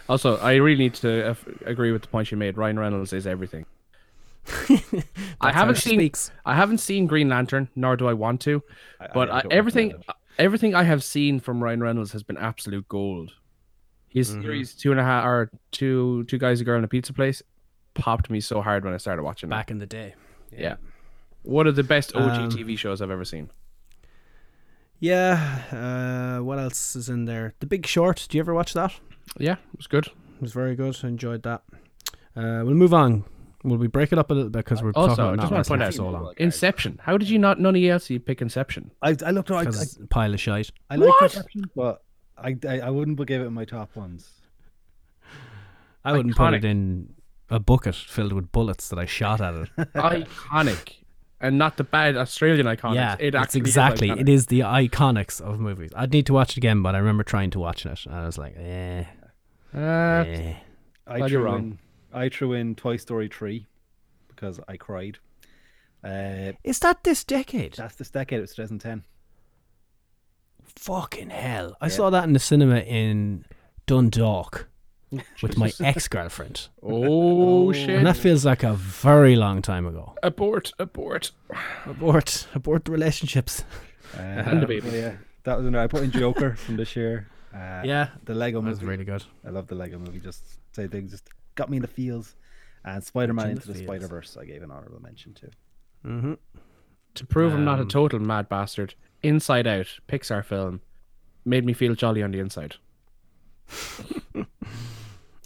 Also, 0.09 0.37
I 0.39 0.57
really 0.57 0.79
need 0.79 0.95
to 0.95 1.31
uh, 1.31 1.35
agree 1.65 1.93
with 1.93 2.03
the 2.03 2.09
point 2.09 2.31
you 2.31 2.37
made. 2.37 2.57
Ryan 2.59 2.79
Reynolds 2.79 3.13
is 3.13 3.27
everything. 3.27 3.65
I 5.41 5.53
haven't 5.53 5.77
seen 5.77 5.99
speaks. 5.99 6.31
I 6.45 6.55
haven't 6.55 6.79
seen 6.79 7.07
Green 7.07 7.29
Lantern, 7.29 7.69
nor 7.77 7.97
do 7.97 8.07
I 8.09 8.13
want 8.15 8.41
to. 8.43 8.63
But 9.15 9.31
I, 9.31 9.41
don't 9.43 9.53
everything 9.53 9.89
recommend 9.89 10.05
everything 10.39 10.75
I 10.75 10.85
have 10.85 11.03
seen 11.03 11.41
from 11.41 11.63
Ryan 11.63 11.83
Reynolds 11.83 12.13
has 12.13 12.23
been 12.23 12.37
absolute 12.37 12.87
gold. 12.89 13.33
His 14.09 14.31
Mm-hmm. 14.31 14.43
series 14.43 14.75
two 14.75 14.91
and 14.91 15.01
a 15.01 15.05
half 15.05 15.25
or 15.27 15.51
two 15.73 16.25
two 16.25 16.39
guys 16.39 16.61
a 16.61 16.65
girl 16.65 16.79
in 16.79 16.85
a 16.85 16.89
pizza 16.89 17.13
place 17.13 17.43
popped 17.95 18.31
me 18.31 18.41
so 18.41 18.63
hard 18.63 18.85
when 18.85 18.95
I 18.95 18.97
started 18.99 19.23
watching. 19.23 19.49
Back 19.51 19.71
in 19.71 19.79
the 19.79 19.87
day. 19.87 20.15
it. 20.53 20.61
yeah, 20.61 20.77
one 21.43 21.67
of 21.67 21.77
the 21.77 21.83
best 21.83 22.15
OG 22.17 22.23
Um, 22.31 22.51
TV 22.51 22.79
shows 22.79 23.03
I've 23.03 23.11
ever 23.11 23.25
seen. 23.25 23.51
Yeah. 25.01 25.63
Uh, 26.39 26.43
what 26.43 26.59
else 26.59 26.97
is 26.97 27.09
in 27.09 27.25
there? 27.27 27.55
The 27.61 27.67
Big 27.67 27.87
Short. 27.87 28.27
Do 28.29 28.37
you 28.37 28.43
ever 28.43 28.55
watch 28.55 28.73
that? 28.75 28.93
Yeah, 29.39 29.53
it 29.55 29.77
was 29.77 29.87
good. 29.87 30.07
It 30.07 30.41
was 30.43 30.53
very 30.53 30.75
good. 30.75 30.97
I 31.05 31.09
enjoyed 31.09 31.43
that. 31.45 31.63
Uh, 32.37 32.63
we'll 32.65 32.75
move 32.75 32.95
on. 32.95 33.25
Will 33.69 33.77
we 33.79 33.87
break 33.87 34.13
it 34.13 34.19
up 34.19 34.31
a 34.31 34.35
little 34.35 34.51
bit 34.51 34.65
because 34.65 34.83
we're 34.83 34.93
Also, 34.95 35.17
talking 35.17 35.25
I 35.25 35.33
about 35.35 35.41
just 35.43 35.53
want 35.53 35.65
to 35.65 35.69
point 35.71 35.83
out 35.83 35.95
so 35.95 36.09
long? 36.09 36.35
Inception. 36.39 36.99
How 37.03 37.17
did 37.19 37.29
you 37.29 37.39
not? 37.39 37.61
None 37.61 37.75
of 37.77 37.81
you 37.81 37.93
else 37.93 38.09
you 38.11 38.19
pick 38.21 38.41
Inception. 38.43 38.91
I, 39.03 39.17
I 39.25 39.31
looked. 39.31 39.51
I, 39.51 39.59
I, 39.59 39.65
Because 39.65 39.99
pile 40.11 40.33
of 40.35 40.41
shite. 40.41 40.71
I 40.91 40.97
like 40.97 41.09
What? 41.09 41.23
Inception, 41.25 41.65
but 41.77 42.03
I, 42.37 42.57
I 42.69 42.81
I 42.81 42.91
wouldn't 42.91 43.19
give 43.27 43.41
it 43.43 43.47
in 43.47 43.53
my 43.53 43.65
top 43.65 43.95
ones. 43.97 44.31
I 46.05 46.13
wouldn't 46.13 46.37
put 46.37 46.55
it 46.55 46.65
in 46.65 47.15
a 47.51 47.59
bucket 47.59 47.95
filled 47.95 48.33
with 48.33 48.53
bullets 48.53 48.89
that 48.89 48.99
I 48.99 49.07
shot 49.07 49.41
at 49.41 49.55
it. 49.55 49.71
iconic, 49.95 50.97
and 51.41 51.59
not 51.59 51.77
the 51.77 51.85
bad 51.85 52.17
Australian 52.17 52.67
iconic. 52.67 52.95
yeah, 52.95 53.17
it 53.19 53.29
it's 53.29 53.37
actually 53.37 53.61
is 53.63 53.67
exactly. 53.67 54.11
It 54.11 54.29
is 54.29 54.47
the 54.47 54.61
iconics 54.61 55.41
of 55.41 55.59
movies. 55.59 55.91
I'd 55.97 56.13
need 56.13 56.27
to 56.27 56.33
watch 56.33 56.53
it 56.53 56.57
again, 56.59 56.83
but 56.83 56.95
I 56.95 56.99
remember 56.99 57.25
trying 57.25 57.51
to 57.51 57.59
watch 57.59 57.85
it, 57.85 58.07
and 58.07 58.15
I 58.15 58.25
was 58.27 58.39
like, 58.39 58.55
eh, 58.57 59.05
Uh, 59.75 59.79
eh. 59.79 60.55
I 61.07 61.27
you're 61.27 61.43
wrong. 61.43 61.79
In 62.13 62.19
I 62.19 62.29
threw 62.29 62.53
in 62.53 62.75
Toy 62.75 62.97
Story 62.97 63.29
three 63.29 63.67
because 64.29 64.61
I 64.69 64.77
cried. 64.77 65.19
Uh, 66.05 66.53
Is 66.65 66.79
that 66.81 67.03
this 67.05 67.25
decade? 67.25 67.75
that's 67.75 67.97
this 67.97 68.11
decade. 68.11 68.39
It 68.39 68.43
was 68.43 68.55
2010. 68.55 69.05
Fucking 70.77 71.31
hell! 71.31 71.77
I 71.81 71.89
saw 71.89 72.11
that 72.11 72.25
in 72.25 72.35
the 72.35 72.39
cinema 72.39 72.79
in 72.81 73.45
Dundalk 73.87 74.69
with 75.43 75.57
my 75.57 75.73
ex-girlfriend, 75.81 76.69
oh 76.83 77.73
shit! 77.73 77.89
and 77.91 78.07
that 78.07 78.17
feels 78.17 78.45
like 78.45 78.63
a 78.63 78.75
very 78.75 79.35
long 79.35 79.61
time 79.63 79.87
ago. 79.87 80.15
abort, 80.23 80.73
abort. 80.79 81.33
Abort, 81.87 82.47
abort 82.55 82.85
the 82.85 82.93
relationships. 82.93 83.65
Uh, 84.17 84.21
And 84.23 84.63
the 84.63 84.67
baby. 84.67 84.91
yeah, 84.91 85.17
that 85.45 85.57
was 85.57 85.67
in 85.67 85.73
there. 85.73 85.83
I 85.83 85.87
put 85.89 86.03
in 86.05 86.11
Joker 86.13 86.55
from 86.55 86.77
this 86.77 86.95
year. 86.95 87.27
Uh, 87.53 87.83
Yeah, 87.85 88.11
the 88.25 88.35
Lego 88.35 88.61
movie. 88.61 88.75
that 88.75 88.81
was 88.83 88.89
really 88.89 89.05
good. 89.05 89.25
I 89.45 89.51
love 89.51 89.67
the 89.67 89.75
Lego 89.75 89.99
movie. 89.99 90.21
Just 90.21 90.43
say 90.73 90.87
things 90.87 91.11
just 91.11 91.29
got 91.59 91.69
me 91.69 91.77
in 91.77 91.83
the 91.83 91.89
feels. 91.89 92.35
And 92.85 93.05
Spider 93.05 93.35
Man 93.35 93.51
into 93.51 93.67
the 93.67 93.73
the. 93.75 93.85
Spider 93.85 94.07
Verse, 94.09 94.37
I 94.41 94.45
gave 94.47 94.63
an 94.63 94.71
honorable 94.71 95.03
mention 95.03 95.35
to. 95.35 95.47
Mm-hmm. 96.07 96.35
To 97.17 97.27
prove 97.27 97.53
I'm 97.53 97.65
not 97.65 97.79
a 97.81 97.83
Um, 97.83 97.89
total 97.89 98.21
mad 98.21 98.49
bastard, 98.49 98.95
Inside 99.23 99.67
Out, 99.67 99.99
Pixar 100.09 100.45
film, 100.45 100.81
made 101.45 101.65
me 101.67 101.73
feel 101.75 101.95
jolly 101.95 102.23
on 102.23 102.31
the 102.31 102.39
inside. 102.39 102.77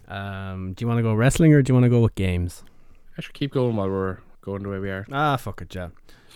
Um, 0.08 0.74
do 0.74 0.82
you 0.84 0.88
want 0.88 0.98
to 0.98 1.02
go 1.02 1.14
wrestling 1.14 1.54
or 1.54 1.62
do 1.62 1.70
you 1.70 1.74
want 1.74 1.84
to 1.84 1.88
go 1.90 2.00
with 2.00 2.14
games? 2.14 2.62
I 3.16 3.22
should 3.22 3.32
keep 3.32 3.50
going 3.52 3.76
while 3.76 3.88
we're 3.88 4.18
going 4.42 4.62
the 4.62 4.68
way 4.68 4.78
we 4.78 4.90
are. 4.90 5.06
Ah, 5.10 5.36
fuck 5.38 5.62
it, 5.62 5.74
yeah. 5.74 5.88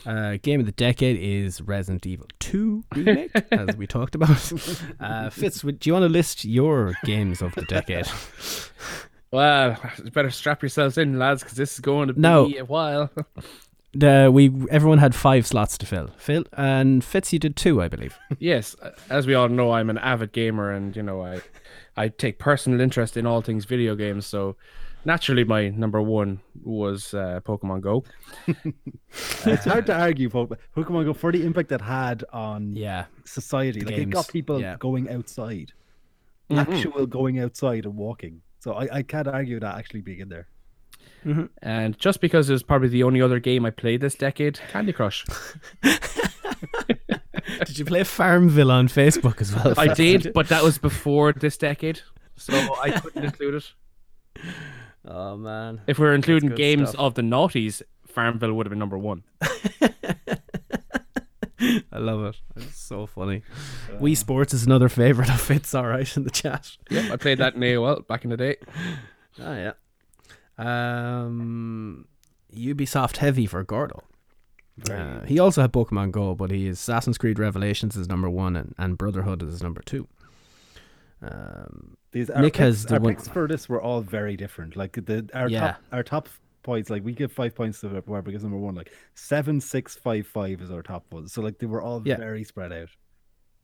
Uh, 0.07 0.39
game 0.41 0.61
of 0.61 0.67
the 0.67 0.73
decade 0.73 1.19
is 1.21 1.61
Resident 1.61 2.07
Evil 2.07 2.27
2 2.39 2.85
remake, 2.95 3.31
as 3.53 3.77
we 3.77 3.87
talked 3.87 4.15
about. 4.15 4.53
Uh, 4.99 5.29
Fitz, 5.29 5.63
would- 5.63 5.79
do 5.81 5.91
you 5.91 5.93
want 5.95 6.05
to 6.05 6.09
list 6.09 6.45
your 6.45 6.97
games 7.05 7.43
of 7.43 7.55
the 7.55 7.63
decade? 7.63 8.07
Well, 9.33 9.77
better 10.13 10.31
strap 10.31 10.63
yourselves 10.63 10.97
in, 10.99 11.19
lads, 11.19 11.43
because 11.43 11.57
this 11.57 11.75
is 11.75 11.81
going 11.81 12.09
to 12.09 12.15
be 12.15 12.21
No. 12.21 12.47
a 12.59 12.65
while. 12.65 13.11
The, 13.99 14.29
we 14.31 14.51
everyone 14.71 14.99
had 14.99 15.15
five 15.15 15.47
slots 15.47 15.79
to 15.79 15.87
fill. 15.87 16.11
Phil 16.19 16.45
and 16.53 17.03
Fitz, 17.03 17.33
you 17.33 17.39
did 17.39 17.57
two, 17.57 17.81
I 17.81 17.89
believe. 17.89 18.19
yes, 18.39 18.77
as 19.09 19.27
we 19.27 19.35
all 19.35 19.49
know, 19.49 19.73
I'm 19.73 19.89
an 19.89 19.97
avid 19.97 20.33
gamer, 20.33 20.71
and 20.71 20.95
you 20.95 21.03
know, 21.03 21.23
I 21.25 21.41
I 21.97 22.09
take 22.09 22.39
personal 22.39 22.81
interest 22.83 23.17
in 23.17 23.25
all 23.25 23.41
things 23.41 23.65
video 23.65 23.95
games. 23.97 24.27
So 24.27 24.57
naturally, 25.07 25.45
my 25.45 25.71
number 25.71 26.03
one 26.03 26.41
was 26.63 27.15
uh, 27.15 27.41
Pokemon 27.43 27.81
Go. 27.81 28.05
it's 29.47 29.65
hard 29.65 29.87
to 29.87 29.99
argue, 29.99 30.29
Pokemon 30.29 31.07
Go, 31.07 31.15
for 31.15 31.33
the 31.33 31.47
impact 31.47 31.73
it 31.73 31.81
had 31.81 32.23
on 32.35 32.77
Yeah, 32.77 33.07
society. 33.25 33.81
Like, 33.81 33.97
it 33.97 34.11
got 34.11 34.29
people 34.29 34.61
yeah. 34.61 34.77
going 34.79 35.09
outside, 35.09 35.73
Mm-hmm. 36.51 36.71
actual 36.71 37.07
going 37.07 37.39
outside 37.41 37.87
and 37.87 37.97
walking. 37.97 38.43
So 38.67 38.73
I, 38.73 38.89
I 38.97 39.03
can't 39.03 39.29
argue 39.29 39.61
that 39.61 39.79
actually 39.79 40.01
being 40.01 40.19
in 40.19 40.29
there. 40.29 40.49
Mm-hmm. 41.25 41.45
And 41.63 41.97
just 42.01 42.21
because 42.21 42.51
it 42.51 42.53
was 42.53 42.65
probably 42.65 42.89
the 42.89 43.05
only 43.05 43.23
other 43.23 43.39
game 43.39 43.65
I 43.65 43.71
played 43.71 44.01
this 44.01 44.17
decade, 44.17 44.59
Candy 44.71 44.93
Crush. 44.93 45.25
did 47.65 47.79
you 47.79 47.85
play 47.85 48.03
Farmville 48.03 48.73
on 48.73 48.89
Facebook 48.89 49.41
as 49.41 49.55
well? 49.55 49.75
I 49.79 49.95
did, 49.95 50.33
but 50.35 50.49
that 50.49 50.65
was 50.65 50.79
before 50.79 51.33
this 51.33 51.57
decade, 51.57 52.01
so 52.35 52.55
I 52.83 52.91
couldn't 52.91 53.23
include 53.23 53.55
it. 53.55 53.73
Oh 55.05 55.37
man, 55.37 55.81
If 55.87 56.01
we 56.01 56.09
are 56.09 56.15
including 56.15 56.51
games 56.57 56.89
stuff. 56.89 57.01
of 57.01 57.15
the 57.15 57.23
noughties, 57.23 57.83
Farmville 58.09 58.53
would 58.55 58.67
have 58.67 58.71
been 58.71 58.81
number 58.81 58.99
one. 58.99 59.23
I 61.93 61.99
love 61.99 62.25
it. 62.25 62.37
It's 62.57 62.79
so 62.79 63.07
funny. 63.07 63.43
Wii 64.01 64.17
Sports 64.17 64.53
is 64.55 64.65
another 64.67 64.89
favorite 64.89 65.29
of 65.31 65.41
Fitz. 65.41 65.75
All 65.75 65.87
right 65.87 66.17
in 66.17 66.25
the 66.25 66.31
chat. 66.31 66.77
Yep, 66.91 67.13
I 67.13 67.17
played 67.17 67.39
that 67.39 67.55
in 67.55 67.61
AOL 67.61 68.07
back 68.07 68.25
in 68.25 68.31
the 68.31 68.37
day. 68.37 68.57
Oh 69.41 69.55
yeah. 69.55 69.73
Um, 70.59 72.07
Ubisoft 72.55 73.19
heavy 73.19 73.47
for 73.47 73.63
Gordo. 73.65 74.03
Uh, 74.91 75.21
he 75.25 75.39
also 75.39 75.63
had 75.63 75.73
Pokemon 75.73 76.11
Go, 76.13 76.35
but 76.35 76.51
he 76.51 76.67
is 76.67 76.79
Assassin's 76.79 77.17
Creed 77.17 77.39
Revelations 77.39 77.97
is 77.97 78.09
number 78.09 78.29
one, 78.29 78.57
and, 78.57 78.75
and 78.77 78.99
Brotherhood 78.99 79.43
is 79.43 79.63
number 79.63 79.81
two. 79.83 80.07
Um, 81.23 81.97
These 82.13 82.29
our 82.29 82.43
Nick 82.43 82.53
picks, 82.55 82.59
has 82.61 82.85
the 82.85 82.95
our 82.95 83.01
one- 83.01 83.15
picks 83.15 83.27
for 83.29 83.49
this 83.49 83.69
were 83.69 83.81
all 83.81 84.03
very 84.03 84.37
different. 84.37 84.77
Like 84.77 84.93
the 85.07 85.29
our 85.33 85.49
Yeah. 85.49 85.61
top 85.61 85.83
our 85.93 86.03
top 86.03 86.29
points, 86.67 86.91
like 86.91 87.03
we 87.05 87.13
give 87.15 87.33
five 87.33 87.55
points 87.55 87.81
to 87.81 87.89
whoever 87.89 88.21
because 88.23 88.43
number 88.43 88.59
one, 88.59 88.75
like 88.75 88.93
seven, 89.15 89.61
six, 89.63 89.97
five, 89.97 90.27
five 90.27 90.61
is 90.61 90.71
our 90.71 90.83
top 90.83 91.05
ones. 91.11 91.33
So 91.33 91.41
like 91.41 91.59
they 91.61 91.67
were 91.67 91.81
all 91.81 92.03
Yeah. 92.05 92.19
very 92.19 92.45
spread 92.45 92.73
out. 92.73 92.91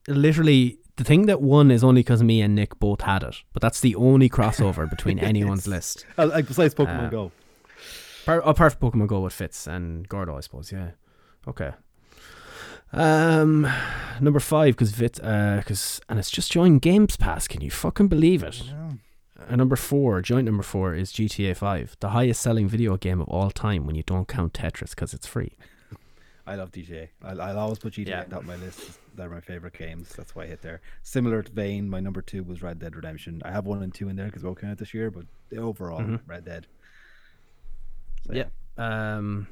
literally, 0.08 0.78
the 0.96 1.04
thing 1.04 1.26
that 1.26 1.40
won 1.40 1.70
is 1.70 1.84
only 1.84 2.00
because 2.00 2.22
me 2.22 2.40
and 2.42 2.54
Nick 2.54 2.78
both 2.80 3.02
had 3.02 3.22
it, 3.22 3.36
but 3.52 3.60
that's 3.62 3.80
the 3.80 3.94
only 3.96 4.28
crossover 4.28 4.88
between 4.88 5.18
anyone's 5.32 5.66
list. 5.68 6.06
Uh, 6.18 6.40
besides 6.42 6.74
Pokemon 6.74 7.06
Uh, 7.06 7.10
Go. 7.10 7.32
Par- 8.26 8.40
apart 8.44 8.72
from 8.74 8.90
Pokemon 8.90 9.06
Go 9.08 9.20
with 9.20 9.32
fits 9.32 9.66
and 9.66 10.08
Gordo, 10.08 10.36
I 10.36 10.40
suppose. 10.40 10.72
Yeah. 10.72 10.90
Okay. 11.46 11.72
Um, 12.92 13.66
number 14.20 14.38
five 14.40 14.76
because 14.76 14.92
uh, 15.22 15.56
because 15.58 16.00
and 16.08 16.18
it's 16.18 16.30
just 16.30 16.52
joined 16.52 16.82
Games 16.82 17.16
Pass. 17.16 17.48
Can 17.48 17.60
you 17.62 17.70
fucking 17.70 18.08
believe 18.08 18.42
it? 18.42 18.62
Uh, 19.48 19.56
number 19.56 19.76
four, 19.76 20.20
joint 20.22 20.44
number 20.46 20.62
four 20.62 20.94
is 20.94 21.12
GTA 21.12 21.56
Five, 21.56 21.96
the 22.00 22.10
highest 22.10 22.40
selling 22.40 22.68
video 22.68 22.96
game 22.96 23.20
of 23.20 23.28
all 23.28 23.50
time 23.50 23.86
when 23.86 23.94
you 23.96 24.02
don't 24.02 24.28
count 24.28 24.52
Tetris 24.54 24.90
because 24.90 25.14
it's 25.14 25.26
free. 25.26 25.52
I 26.46 26.56
love 26.56 26.72
GTA. 26.72 27.08
I'll, 27.22 27.40
I'll 27.40 27.58
always 27.58 27.78
put 27.78 27.92
GTA 27.94 28.08
Yeah. 28.30 28.36
on 28.36 28.46
my 28.46 28.56
list. 28.56 28.98
They're 29.14 29.28
my 29.30 29.40
favorite 29.40 29.74
games. 29.74 30.12
That's 30.16 30.34
why 30.34 30.44
I 30.44 30.46
hit 30.46 30.62
there. 30.62 30.80
Similar 31.02 31.42
to 31.42 31.52
vein, 31.52 31.88
my 31.88 32.00
number 32.00 32.20
two 32.22 32.42
was 32.42 32.62
Red 32.62 32.78
Dead 32.80 32.96
Redemption. 32.96 33.40
I 33.44 33.52
have 33.52 33.64
one 33.66 33.82
and 33.82 33.94
two 33.94 34.08
in 34.08 34.16
there 34.16 34.26
because 34.26 34.42
we're 34.42 34.50
working 34.50 34.68
out 34.70 34.78
this 34.78 34.92
year, 34.92 35.10
but 35.10 35.24
the 35.50 35.58
overall 35.58 36.00
Mm-hmm. 36.00 36.16
Red 36.30 36.44
Dead. 36.44 36.66
So, 38.26 38.32
Yeah. 38.34 38.46
Um. 38.78 39.46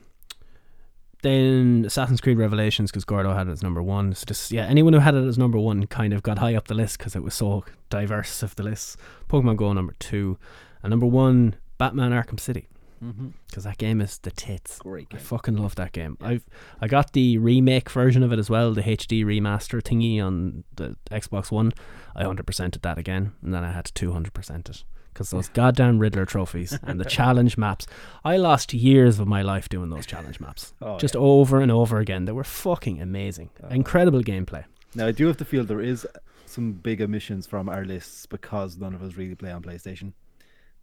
Then 1.23 1.85
Assassin's 1.87 2.21
Creed 2.21 2.39
Revelations 2.39 2.91
because 2.91 3.05
Gordo 3.05 3.35
had 3.35 3.49
it 3.49 3.51
as 3.53 3.63
number 3.63 3.83
one. 3.83 4.15
So 4.15 4.25
just 4.25 4.51
yeah, 4.51 4.67
anyone 4.67 4.93
who 4.93 5.01
had 5.01 5.15
it 5.15 5.27
as 5.27 5.37
number 5.39 5.59
one 5.59 5.87
kind 5.87 6.13
of 6.13 6.23
got 6.23 6.39
high 6.39 6.55
up 6.55 6.69
the 6.69 6.75
list 6.75 6.99
because 6.99 7.15
it 7.15 7.23
was 7.23 7.35
so 7.35 7.65
diverse 7.91 8.43
of 8.43 8.57
the 8.57 8.63
list. 8.63 8.99
Pokemon 9.29 9.57
Go 9.57 9.73
number 9.73 9.95
two, 9.99 10.39
and 10.83 10.91
number 10.91 11.07
one 11.07 11.57
Batman 11.79 12.13
Arkham 12.13 12.41
City 12.41 12.69
mm-hmm. 13.03 13.29
because 13.49 13.65
that 13.65 13.79
game 13.79 14.01
is 14.01 14.19
the 14.19 14.31
tits. 14.31 14.79
Great 14.79 15.09
I 15.13 15.19
fucking 15.19 15.57
love 15.57 15.75
that 15.77 15.93
game. 15.93 16.17
I've 16.21 16.45
I 16.81 16.87
got 16.87 17.13
the 17.13 17.39
remake 17.39 17.91
version 17.91 18.23
of 18.23 18.33
it 18.33 18.39
as 18.39 18.51
well, 18.51 18.73
the 18.73 18.83
HD 18.83 19.25
remaster 19.25 19.81
thingy 19.83 20.25
on 20.25 20.65
the 20.77 20.97
Xbox 21.11 21.51
One. 21.51 21.73
I 22.15 22.25
hundred 22.25 22.47
percented 22.47 22.83
that 22.83 22.99
again, 22.99 23.33
and 23.43 23.55
then 23.55 23.65
I 23.65 23.73
had 23.73 23.87
to 23.87 23.95
two 23.95 24.13
hundred 24.13 24.35
percent 24.35 24.69
it 24.69 24.85
because 25.13 25.31
those 25.31 25.49
goddamn 25.49 25.99
Riddler 25.99 26.25
trophies 26.27 26.79
and 26.83 26.99
the 27.01 27.05
challenge 27.19 27.57
maps. 27.59 27.87
I 28.25 28.37
lost 28.37 28.73
years 28.73 29.19
of 29.19 29.27
my 29.29 29.43
life 29.43 29.69
doing 29.69 29.91
those 29.91 30.07
challenge 30.07 30.41
maps, 30.41 30.73
Oh, 30.81 30.99
just 30.99 31.15
yeah. 31.15 31.21
over 31.21 31.61
and 31.61 31.71
over 31.71 31.99
again. 31.99 32.25
They 32.25 32.33
were 32.33 32.45
fucking 32.45 33.01
amazing, 33.01 33.51
oh. 33.63 33.69
incredible 33.69 34.23
gameplay. 34.23 34.65
Now 34.95 35.07
I 35.07 35.13
do 35.13 35.27
have 35.27 35.37
to 35.39 35.45
feel 35.45 35.65
there 35.65 35.81
is 35.81 36.07
some 36.47 36.73
big 36.73 37.01
omissions 37.01 37.47
from 37.47 37.69
our 37.69 37.85
lists 37.85 38.27
because 38.27 38.77
none 38.77 38.95
of 38.95 39.03
us 39.03 39.15
really 39.17 39.35
play 39.37 39.53
on 39.53 39.63
PlayStation. 39.63 40.13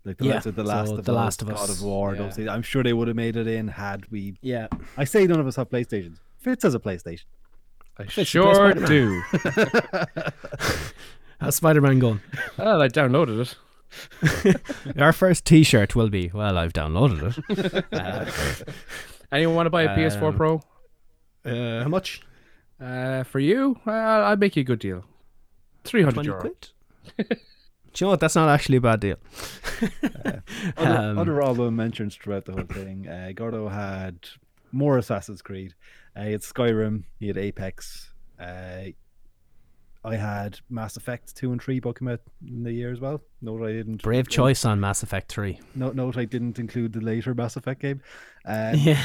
Like 0.06 0.18
the 0.18 0.26
Yeah, 0.26 0.34
likes 0.36 0.45
of 0.45 0.56
the 0.56 0.64
Last 0.64 0.88
so 0.90 0.95
of 0.95 1.04
The 1.04 1.12
Us, 1.12 1.16
Last 1.18 1.41
of 1.41 1.48
God 1.49 1.70
of 1.70 1.82
War. 1.82 2.16
yeah. 2.16 2.22
Those 2.22 2.36
things. 2.36 2.48
I'm 2.48 2.62
sure 2.62 2.84
they 2.84 2.94
would 2.94 3.10
have 3.10 3.18
made 3.18 3.36
it 3.36 3.48
in 3.48 3.68
had 3.68 4.10
we. 4.10 4.38
Yeah, 4.41 4.68
I 4.95 5.04
say 5.04 5.28
none 5.28 5.40
of 5.41 5.48
us 5.48 5.58
have 5.58 5.70
PlayStations. 5.70 6.20
Fitz 6.38 6.64
has 6.64 6.74
a 6.76 6.80
PlayStation. 6.80 7.26
I 7.99 8.06
Fitz, 8.06 8.30
sure 8.30 8.74
do. 8.74 9.22
how's 11.41 11.56
Spider 11.56 11.82
Man 11.82 11.99
going? 11.99 12.22
well, 12.58 12.82
I 12.82 12.88
downloaded 12.88 13.40
it. 13.41 13.56
Our 14.99 15.14
first 15.14 15.45
T-shirt 15.45 15.95
will 15.95 16.09
be 16.09 16.30
well. 16.34 16.57
I've 16.57 16.73
downloaded 16.73 17.38
it. 17.49 17.85
Uh, 17.93 18.26
Anyone 19.31 19.55
want 19.55 19.65
to 19.65 19.69
buy 19.72 19.84
a 19.84 19.89
PS4 19.97 20.22
Um, 20.30 20.35
Pro? 20.38 20.61
uh, 21.45 21.84
how 21.84 21.89
much? 21.89 22.22
Uh, 22.80 23.23
for 23.23 23.39
you, 23.39 23.77
well, 23.85 24.23
I'll 24.23 24.38
make 24.38 24.55
you 24.55 24.61
a 24.61 24.64
good 24.64 24.80
deal. 24.80 25.03
Three 25.84 26.03
hundred 26.03 26.26
euro. 26.26 26.39
quid. 26.41 26.69
Do 27.18 27.26
you 27.26 28.05
know 28.05 28.09
what? 28.11 28.19
That's 28.19 28.35
not 28.35 28.47
actually 28.49 28.77
a 28.77 28.81
bad 28.81 28.99
deal. 28.99 29.18
Other, 30.03 30.43
Um, 30.77 31.18
other 31.18 31.41
honorable 31.41 31.72
mentions 31.72 32.15
throughout 32.15 32.45
the 32.45 32.51
whole 32.53 32.64
thing. 32.65 33.07
Uh, 33.07 33.31
Gordo 33.34 33.68
had 33.69 34.27
more 34.72 34.97
Assassin's 34.97 35.41
Creed. 35.41 35.73
Uh, 36.15 36.23
he 36.26 36.31
had 36.34 36.41
Skyrim. 36.41 37.03
He 37.19 37.27
had 37.27 37.38
Apex. 37.38 38.11
Uh, 38.39 38.91
I 40.03 40.15
had 40.15 40.60
Mass 40.69 40.95
Effect 40.98 41.36
two 41.36 41.52
and 41.52 41.61
three 41.61 41.80
both 41.80 41.99
came 41.99 42.07
out 42.07 42.22
in 42.48 42.64
the 42.64 42.72
year 42.72 42.91
as 42.91 42.99
well. 42.99 43.22
Note 43.41 43.64
I 43.64 43.72
didn't. 43.74 44.02
Brave 44.03 44.30
choice 44.30 44.64
on 44.65 44.80
Mass 44.80 45.03
Effect 45.03 45.30
3. 45.32 45.60
Note, 45.76 45.95
note 45.95 46.18
I 46.18 46.26
didn't 46.26 46.60
include 46.60 46.94
the 46.94 47.02
later 47.02 47.34
Mass 47.34 47.56
Effect 47.57 47.82
game. 47.82 48.02
Uh, 48.45 48.74
Yeah. 48.78 49.03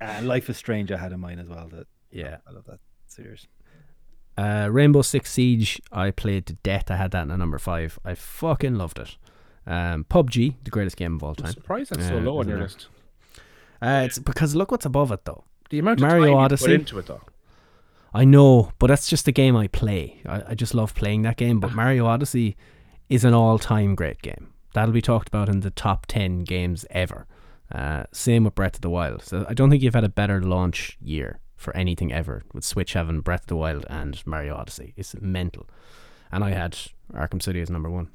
uh, 0.00 0.20
Life 0.22 0.48
is 0.48 0.56
Strange 0.56 0.90
I 0.92 0.96
had 0.96 1.12
in 1.12 1.20
mind 1.20 1.40
as 1.40 1.48
well. 1.48 1.68
That 1.68 1.86
yeah. 2.10 2.38
I 2.48 2.52
love 2.52 2.64
that 2.66 2.78
series. 3.06 3.46
Uh, 4.36 4.68
Rainbow 4.70 5.02
Six 5.02 5.32
Siege, 5.32 5.80
I 5.92 6.10
played 6.12 6.46
to 6.46 6.54
death. 6.54 6.90
I 6.90 6.96
had 6.96 7.10
that 7.10 7.22
in 7.22 7.30
a 7.30 7.36
number 7.36 7.58
five. 7.58 7.98
I 8.04 8.14
fucking 8.14 8.76
loved 8.76 8.98
it. 8.98 9.16
Um, 9.66 10.04
PUBG, 10.04 10.54
the 10.64 10.70
greatest 10.70 10.96
game 10.96 11.16
of 11.16 11.22
all 11.22 11.30
I'm 11.30 11.44
time. 11.44 11.52
surprised 11.52 11.90
that's 11.90 12.06
so 12.08 12.18
low 12.18 12.38
on 12.38 12.48
your 12.48 12.58
it? 12.58 12.62
list. 12.62 12.86
Uh, 13.82 14.02
it's 14.06 14.18
because 14.18 14.54
look 14.54 14.70
what's 14.70 14.86
above 14.86 15.12
it 15.12 15.24
though. 15.24 15.44
The 15.70 15.80
amount 15.80 16.00
Mario 16.00 16.16
of 16.16 16.22
time 16.22 16.30
you 16.32 16.38
Odyssey. 16.38 16.64
put 16.66 16.74
into 16.74 16.98
it, 16.98 17.06
though. 17.06 17.20
I 18.14 18.24
know, 18.24 18.72
but 18.78 18.86
that's 18.86 19.08
just 19.08 19.24
the 19.24 19.32
game 19.32 19.56
I 19.56 19.66
play. 19.68 20.20
I, 20.26 20.42
I 20.48 20.54
just 20.54 20.74
love 20.74 20.94
playing 20.94 21.22
that 21.22 21.36
game. 21.36 21.60
But 21.60 21.74
Mario 21.74 22.06
Odyssey 22.06 22.56
is 23.08 23.24
an 23.24 23.34
all-time 23.34 23.94
great 23.94 24.22
game. 24.22 24.52
That'll 24.74 24.92
be 24.92 25.02
talked 25.02 25.28
about 25.28 25.48
in 25.48 25.60
the 25.60 25.70
top 25.70 26.06
ten 26.06 26.44
games 26.44 26.86
ever. 26.90 27.26
Uh, 27.70 28.04
same 28.12 28.44
with 28.44 28.54
Breath 28.54 28.76
of 28.76 28.80
the 28.80 28.90
Wild. 28.90 29.22
So 29.22 29.44
I 29.48 29.54
don't 29.54 29.68
think 29.70 29.82
you've 29.82 29.94
had 29.94 30.04
a 30.04 30.08
better 30.08 30.40
launch 30.40 30.96
year 31.00 31.40
for 31.56 31.76
anything 31.76 32.12
ever 32.12 32.44
with 32.54 32.64
Switch 32.64 32.94
having 32.94 33.20
Breath 33.20 33.42
of 33.42 33.46
the 33.48 33.56
Wild 33.56 33.84
and 33.90 34.24
Mario 34.26 34.54
Odyssey. 34.54 34.94
It's 34.96 35.14
mental. 35.20 35.68
And 36.32 36.44
I 36.44 36.50
had 36.50 36.78
Arkham 37.12 37.42
City 37.42 37.60
as 37.60 37.68
number 37.68 37.90
one 37.90 38.08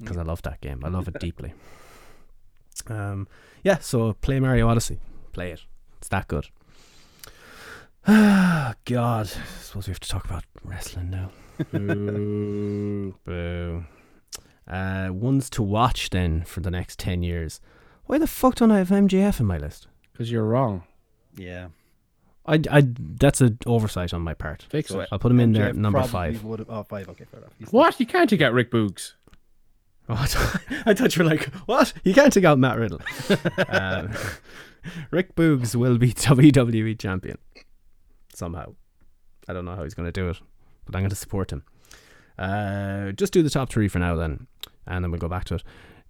because 0.00 0.16
I 0.18 0.22
love 0.22 0.42
that 0.42 0.60
game. 0.60 0.82
I 0.84 0.88
love 0.88 1.08
it 1.08 1.18
deeply. 1.18 1.54
Um, 2.88 3.26
yeah, 3.64 3.78
so 3.78 4.12
play 4.12 4.38
Mario 4.38 4.68
Odyssey. 4.68 5.00
Play 5.32 5.50
it. 5.50 5.62
It's 5.98 6.08
that 6.08 6.28
good. 6.28 6.48
Ah, 8.06 8.74
God. 8.84 9.26
I 9.26 9.60
suppose 9.62 9.86
we 9.86 9.90
have 9.92 10.00
to 10.00 10.08
talk 10.08 10.24
about 10.24 10.44
wrestling 10.62 11.10
now. 11.10 11.30
Boo. 11.72 13.14
Boo. 13.24 13.84
Uh, 14.68 15.08
ones 15.12 15.48
to 15.50 15.62
watch 15.62 16.10
then 16.10 16.42
for 16.44 16.60
the 16.60 16.70
next 16.70 16.98
10 16.98 17.22
years. 17.22 17.60
Why 18.06 18.18
the 18.18 18.26
fuck 18.26 18.56
don't 18.56 18.70
I 18.72 18.78
have 18.78 18.88
MJF 18.88 19.40
in 19.40 19.46
my 19.46 19.58
list? 19.58 19.86
Because 20.12 20.30
you're 20.30 20.44
wrong. 20.44 20.84
Yeah. 21.36 21.68
I, 22.46 22.60
I, 22.70 22.82
that's 22.98 23.40
an 23.40 23.58
oversight 23.66 24.14
on 24.14 24.22
my 24.22 24.34
part. 24.34 24.66
Fix 24.68 24.90
So, 24.90 25.00
it. 25.00 25.08
I'll 25.10 25.18
put 25.18 25.32
him 25.32 25.40
in 25.40 25.52
there 25.52 25.68
at 25.68 25.76
number 25.76 26.02
five. 26.04 26.44
would've- 26.44 26.66
oh, 26.68 26.84
five. 26.84 27.08
Okay, 27.08 27.24
fair 27.24 27.40
enough. 27.40 27.52
He's- 27.58 27.72
What? 27.72 27.98
You 27.98 28.06
can't 28.06 28.30
take 28.30 28.40
out 28.40 28.52
Rick 28.52 28.70
Boogs. 28.70 29.12
Oh, 30.08 30.14
I 30.14 30.26
thought- 30.26 30.62
I 30.86 30.94
thought 30.94 31.16
you 31.16 31.24
were 31.24 31.28
like, 31.30 31.46
what? 31.66 31.92
You 32.04 32.14
can't 32.14 32.32
take 32.32 32.44
out 32.44 32.60
Matt 32.60 32.78
Riddle. 32.78 33.00
um, 33.66 34.12
Rick 35.10 35.34
Boogs 35.34 35.74
will 35.74 35.98
be 35.98 36.12
WWE 36.12 36.96
champion 36.96 37.38
somehow. 38.36 38.74
I 39.48 39.52
don't 39.52 39.64
know 39.64 39.74
how 39.76 39.84
he's 39.84 39.94
going 39.94 40.08
to 40.08 40.12
do 40.12 40.28
it, 40.28 40.38
but 40.84 40.94
I'm 40.94 41.02
going 41.02 41.10
to 41.10 41.16
support 41.16 41.52
him. 41.52 41.64
Uh, 42.38 43.12
just 43.12 43.32
do 43.32 43.42
the 43.42 43.50
top 43.50 43.70
three 43.70 43.88
for 43.88 43.98
now, 43.98 44.16
then, 44.16 44.46
and 44.86 45.04
then 45.04 45.10
we'll 45.10 45.20
go 45.20 45.28
back 45.28 45.44
to 45.44 45.54
it. 45.54 45.62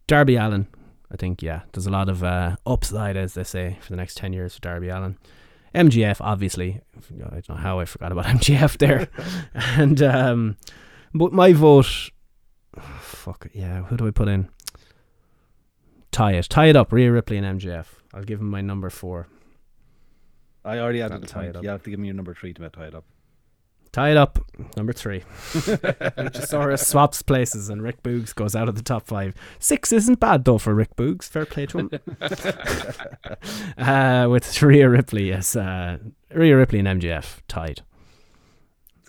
Darby 0.07 0.37
Allin, 0.37 0.67
I 1.11 1.17
think, 1.17 1.43
yeah, 1.43 1.63
there's 1.73 1.87
a 1.87 1.91
lot 1.91 2.09
of 2.09 2.25
uh, 2.25 2.57
upside, 2.67 3.17
as 3.17 3.35
they 3.35 3.45
say, 3.45 3.79
for 3.81 3.91
the 3.91 3.97
next 3.97 4.17
10 4.17 4.33
years 4.33 4.55
for 4.55 4.61
Darby 4.61 4.89
Allin. 4.89 5.19
MJF, 5.75 6.17
obviously. 6.21 6.81
I 6.97 7.41
don't 7.41 7.49
know 7.51 7.55
how 7.57 7.81
I 7.81 7.85
forgot 7.85 8.13
about 8.13 8.25
MJF 8.41 8.79
there. 8.79 9.09
and, 9.55 10.03
um, 10.03 10.57
but 11.13 11.33
my 11.33 11.53
vote 11.53 12.11
fuck 12.81 13.47
it, 13.47 13.53
yeah. 13.55 13.83
Who 13.85 13.97
do 13.97 14.07
I 14.07 14.11
put 14.11 14.29
in? 14.29 14.49
Tie 16.13 16.33
it, 16.33 16.49
tie 16.49 16.67
it 16.67 16.77
up. 16.77 16.93
Rhea 16.93 17.11
Ripley 17.11 17.37
and 17.37 17.61
MJF. 17.61 17.87
I'll 18.15 18.23
give 18.23 18.41
him 18.41 18.51
my 18.51 18.61
number 18.61 18.91
four. 18.91 19.29
I 20.67 20.79
already 20.79 21.01
added 21.03 21.23
the 21.23 21.27
tie 21.27 21.45
point. 21.45 21.57
up. 21.57 21.63
You 21.63 21.69
have 21.71 21.83
to 21.85 21.91
give 21.91 21.99
me 21.99 22.07
your 22.09 22.15
number 22.17 22.35
three 22.35 22.53
to 22.55 22.69
tie 22.69 22.87
it 22.87 22.95
up. 22.95 23.05
Tie 23.93 24.11
it 24.11 24.17
up. 24.19 24.39
Number 24.77 24.93
three. 24.93 25.21
Luchasaurus 25.55 26.85
swaps 26.85 27.23
places 27.23 27.71
and 27.71 27.83
Rick 27.83 28.03
Boogs 28.03 28.35
goes 28.35 28.55
out 28.55 28.69
of 28.69 28.75
the 28.75 28.83
top 28.83 29.07
five. 29.07 29.35
Six 29.59 29.91
isn't 29.93 30.21
bad 30.21 30.45
though 30.45 30.59
for 30.59 30.75
Rick 30.75 30.97
Boogs. 30.97 31.25
Fair 31.25 31.47
play 31.47 31.65
to 31.67 31.79
him. 31.79 31.91
uh, 33.79 34.29
with 34.31 34.61
Rhea 34.63 34.89
Ripley 34.89 35.33
as 35.33 35.57
uh, 35.57 35.99
Rhea 36.35 36.57
Ripley 36.57 36.79
and 36.81 37.01
MJF 37.01 37.39
tied. 37.49 37.83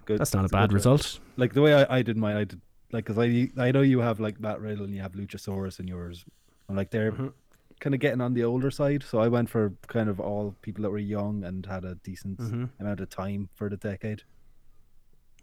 Good. 0.06 0.20
That's 0.20 0.34
not 0.34 0.46
a 0.46 0.50
bad 0.50 0.72
result. 0.72 1.20
Like 1.36 1.54
the 1.54 1.62
way 1.62 1.74
I, 1.74 1.98
I 1.98 2.02
did 2.02 2.16
mine, 2.16 2.38
I 2.38 2.44
did 2.46 2.62
like 2.94 3.06
because 3.06 3.18
I 3.18 3.50
I 3.62 3.72
know 3.72 3.82
you 3.82 4.00
have 4.00 4.22
like 4.22 4.40
Matt 4.40 4.62
Riddle 4.62 4.86
and 4.86 4.94
you 4.94 5.02
have 5.02 5.14
Luchasaurus 5.14 5.82
in 5.82 5.88
yours, 5.88 6.24
and 6.70 6.78
like 6.78 6.92
they're 6.92 7.12
Mhm. 7.12 7.34
Kind 7.80 7.94
of 7.94 8.00
getting 8.00 8.22
on 8.22 8.34
the 8.34 8.44
older 8.44 8.72
side. 8.72 9.04
So 9.04 9.20
I 9.20 9.28
went 9.28 9.50
for 9.50 9.74
kind 9.88 10.10
of 10.10 10.20
all 10.20 10.56
people 10.62 10.82
that 10.84 10.90
were 10.90 10.98
young 10.98 11.44
and 11.44 11.66
had 11.66 11.86
a 11.86 11.96
decent 11.96 12.40
Mhm. 12.40 12.70
amount 12.80 13.00
of 13.00 13.10
time 13.10 13.50
for 13.56 13.70
the 13.70 13.78
decade. 13.78 14.24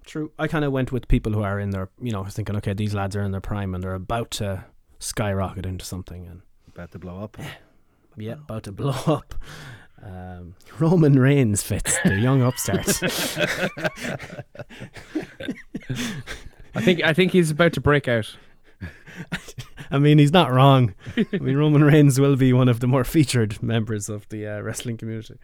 True. 0.05 0.32
I 0.39 0.48
kind 0.48 0.65
of 0.65 0.73
went 0.73 0.93
with 0.93 1.09
people 1.09 1.32
who 1.32 1.43
are 1.43 1.59
in 1.59 1.70
their, 1.70 1.89
you 2.01 2.12
know, 2.12 2.24
thinking, 2.24 2.56
okay, 2.56 2.74
these 2.74 2.94
lads 2.94 3.16
are 3.16 3.23
in 3.23 3.31
their 3.32 3.40
prime 3.40 3.74
and 3.74 3.82
they're 3.82 3.94
about 3.94 4.31
to 4.32 4.65
skyrocket 4.98 5.66
into 5.66 5.85
something, 5.85 6.27
and 6.27 6.43
About 6.69 6.90
to 6.93 6.98
blow 6.98 7.23
up. 7.23 7.36
Yeah, 8.16 8.35
about 8.35 8.65
to 8.65 8.73
blow 8.73 8.90
up. 9.06 9.35
Um, 10.02 10.55
Roman 10.78 11.19
Reigns 11.19 11.62
fits 11.62 11.98
the 12.05 12.19
young 12.20 12.43
upstart. 12.43 12.86
I 16.74 16.82
think 16.82 17.02
I 17.02 17.15
think 17.15 17.32
he's 17.32 17.51
about 17.51 17.73
to 17.74 17.81
break 17.81 18.09
out. 18.09 18.36
I 19.95 19.99
mean, 19.99 20.19
he's 20.19 20.33
not 20.33 20.51
wrong. 20.51 20.93
I 21.16 21.39
mean, 21.39 21.57
Roman 21.57 21.85
Reigns 21.93 22.19
will 22.19 22.35
be 22.35 22.53
one 22.53 22.69
of 22.69 22.81
the 22.81 22.89
more 22.89 23.05
featured 23.05 23.62
members 23.62 24.09
of 24.09 24.29
the 24.29 24.45
uh, 24.45 24.61
wrestling 24.61 24.97
community. 24.97 25.37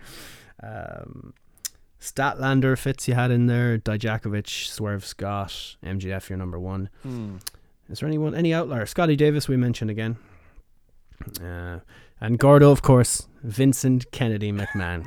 Um, 0.61 1.35
Statlander 2.01 2.77
fits 2.77 3.07
you 3.07 3.15
had 3.15 3.31
in 3.31 3.47
there. 3.47 3.79
Dijakovic, 3.79 4.49
Swerve 4.69 5.07
Scott, 5.07 5.77
MJF, 5.85 6.29
your 6.29 6.37
number 6.37 6.59
one. 6.59 6.91
Is 7.89 8.01
there 8.01 8.09
anyone, 8.09 8.35
any 8.35 8.53
outlier? 8.53 8.87
Scotty 8.87 9.15
Davis, 9.15 9.47
we 9.47 9.57
mentioned 9.57 9.89
again. 9.89 10.17
Uh, 11.41 11.79
and 12.21 12.37
Gordo, 12.37 12.73
of 12.73 12.83
course, 12.83 13.29
Vincent 13.45 14.11
Kennedy 14.11 14.51
McMahon. 14.51 15.05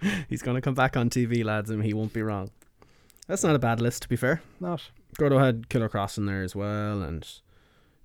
He's 0.28 0.42
going 0.42 0.56
to 0.56 0.60
come 0.60 0.74
back 0.74 0.96
on 0.96 1.10
TV, 1.10 1.44
lads, 1.44 1.70
and 1.70 1.84
he 1.84 1.94
won't 1.94 2.12
be 2.12 2.22
wrong. 2.22 2.50
That's 3.28 3.44
not 3.44 3.54
a 3.54 3.60
bad 3.60 3.80
list, 3.80 4.02
to 4.02 4.08
be 4.08 4.16
fair. 4.16 4.42
Not. 4.58 4.90
Gordo 5.18 5.38
had 5.38 5.68
Killer 5.68 5.88
Kross 5.88 6.16
in 6.16 6.26
there 6.26 6.42
as 6.42 6.54
well, 6.56 7.02
and 7.02 7.26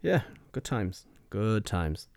yeah, 0.02 0.22
good 0.52 0.64
times. 0.64 1.06
Good 1.30 1.66
times. 1.66 2.08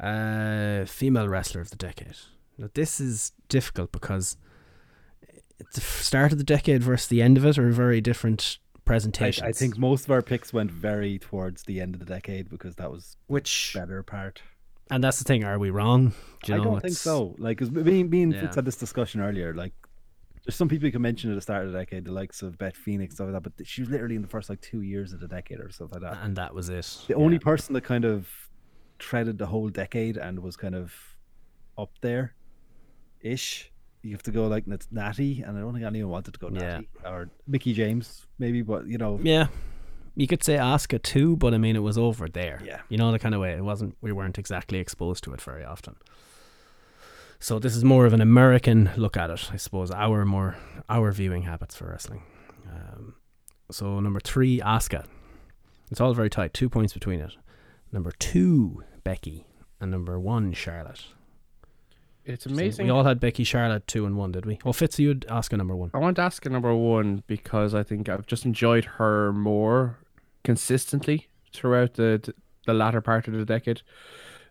Uh, 0.00 0.84
female 0.86 1.28
wrestler 1.28 1.60
of 1.60 1.70
the 1.70 1.76
decade. 1.76 2.16
Now, 2.56 2.68
this 2.74 3.00
is 3.00 3.32
difficult 3.48 3.92
because 3.92 4.36
the 5.74 5.80
start 5.80 6.32
of 6.32 6.38
the 6.38 6.44
decade 6.44 6.82
versus 6.82 7.08
the 7.08 7.20
end 7.22 7.36
of 7.36 7.44
it 7.44 7.58
are 7.58 7.70
very 7.70 8.00
different 8.00 8.58
presentations. 8.84 9.46
I 9.46 9.52
think 9.52 9.76
most 9.76 10.04
of 10.06 10.10
our 10.10 10.22
picks 10.22 10.52
went 10.52 10.70
very 10.70 11.18
towards 11.18 11.64
the 11.64 11.80
end 11.80 11.94
of 11.94 12.00
the 12.00 12.06
decade 12.06 12.48
because 12.48 12.76
that 12.76 12.90
was 12.90 13.16
which, 13.26 13.72
better 13.74 14.02
part. 14.02 14.40
and 14.90 15.04
that's 15.04 15.18
the 15.18 15.24
thing. 15.24 15.44
Are 15.44 15.58
we 15.58 15.70
wrong? 15.70 16.12
Do 16.44 16.54
I 16.54 16.56
know, 16.58 16.64
don't 16.64 16.80
think 16.80 16.94
so. 16.94 17.34
Like, 17.38 17.60
me, 17.60 18.04
me 18.04 18.22
and 18.22 18.32
Fitz 18.32 18.44
Yeah. 18.44 18.54
had 18.54 18.64
this 18.64 18.76
discussion 18.76 19.20
earlier. 19.20 19.52
Like, 19.52 19.74
there's 20.48 20.56
some 20.56 20.68
people 20.70 20.86
you 20.86 20.92
can 20.92 21.02
mention 21.02 21.30
at 21.30 21.34
the 21.34 21.42
start 21.42 21.66
of 21.66 21.72
the 21.72 21.78
decade, 21.78 22.06
the 22.06 22.10
likes 22.10 22.40
of 22.40 22.56
Beth 22.56 22.74
Phoenix, 22.74 23.16
stuff 23.16 23.26
like 23.26 23.34
that. 23.34 23.54
But 23.54 23.66
she 23.66 23.82
was 23.82 23.90
literally 23.90 24.16
in 24.16 24.22
the 24.22 24.28
first 24.28 24.48
like 24.48 24.62
two 24.62 24.80
years 24.80 25.12
of 25.12 25.20
the 25.20 25.28
decade 25.28 25.60
or 25.60 25.68
stuff 25.68 25.92
like 25.92 26.00
that. 26.00 26.20
And 26.22 26.34
that 26.36 26.54
was 26.54 26.70
it. 26.70 26.86
the 27.06 27.12
yeah. 27.12 27.22
only 27.22 27.38
person 27.38 27.74
that 27.74 27.82
kind 27.82 28.06
of 28.06 28.30
treaded 28.98 29.36
the 29.36 29.44
whole 29.44 29.68
decade 29.68 30.16
and 30.16 30.40
was 30.40 30.56
kind 30.56 30.74
of 30.74 30.94
up 31.76 31.90
there 32.00 32.34
ish. 33.20 33.70
You 34.00 34.12
have 34.12 34.22
to 34.22 34.30
go 34.30 34.46
like 34.46 34.64
Natty, 34.90 35.42
and 35.42 35.58
I 35.58 35.60
don't 35.60 35.74
think 35.74 35.84
anyone 35.84 36.12
wanted 36.12 36.32
to 36.32 36.40
go 36.40 36.48
Natty 36.48 36.88
Yeah. 37.02 37.10
Or 37.10 37.28
Mickie 37.46 37.74
James, 37.74 38.26
maybe. 38.38 38.62
But 38.62 38.86
you 38.86 38.96
know, 38.96 39.20
Yeah. 39.22 39.48
You 40.14 40.26
could 40.26 40.42
say 40.42 40.56
Asuka 40.56 41.02
too, 41.02 41.36
but 41.36 41.52
I 41.52 41.58
mean 41.58 41.76
it 41.76 41.82
was 41.82 41.98
over 41.98 42.26
there. 42.26 42.62
Yeah. 42.64 42.80
You 42.88 42.96
know 42.96 43.12
the 43.12 43.18
kind 43.18 43.34
of 43.34 43.42
way 43.42 43.52
it 43.52 43.62
wasn't 43.62 43.98
we 44.00 44.12
weren't 44.12 44.38
exactly 44.38 44.78
exposed 44.78 45.24
to 45.24 45.34
it 45.34 45.42
very 45.42 45.62
often. 45.62 45.96
So 47.40 47.58
this 47.58 47.76
is 47.76 47.84
more 47.84 48.04
of 48.04 48.12
an 48.12 48.20
American 48.20 48.90
look 48.96 49.16
at 49.16 49.30
it, 49.30 49.50
I 49.52 49.56
suppose, 49.56 49.90
our 49.90 50.24
more 50.24 50.56
our 50.88 51.12
viewing 51.12 51.42
habits 51.42 51.76
for 51.76 51.86
wrestling. 51.88 52.22
Um, 52.68 53.14
so 53.70 54.00
number 54.00 54.20
three, 54.20 54.60
Asuka. 54.60 55.06
It's 55.90 56.00
all 56.00 56.14
very 56.14 56.30
tight, 56.30 56.52
two 56.52 56.68
points 56.68 56.92
between 56.92 57.20
it. 57.20 57.32
Number 57.92 58.10
two, 58.18 58.82
Becky, 59.04 59.46
and 59.80 59.90
number 59.90 60.18
one, 60.18 60.52
Charlotte. 60.52 61.04
It's 62.24 62.44
So 62.44 62.50
amazing. 62.50 62.86
we 62.86 62.90
all 62.90 63.04
had 63.04 63.20
Becky 63.20 63.44
Charlotte 63.44 63.86
two 63.86 64.04
and 64.04 64.16
one, 64.16 64.32
did 64.32 64.44
we? 64.44 64.58
Well 64.64 64.74
Fitz, 64.74 64.98
you'd 64.98 65.24
ask 65.30 65.52
a 65.52 65.56
number 65.56 65.74
one. 65.76 65.90
I 65.94 65.98
want 65.98 66.16
to 66.16 66.22
ask 66.22 66.44
a 66.44 66.50
number 66.50 66.74
one 66.74 67.22
because 67.26 67.72
I 67.74 67.82
think 67.82 68.08
I've 68.08 68.26
just 68.26 68.44
enjoyed 68.44 68.84
her 68.84 69.32
more 69.32 69.98
consistently 70.44 71.28
throughout 71.54 71.94
the 71.94 72.34
the 72.66 72.74
latter 72.74 73.00
part 73.00 73.28
of 73.28 73.34
the 73.34 73.46
decade. 73.46 73.80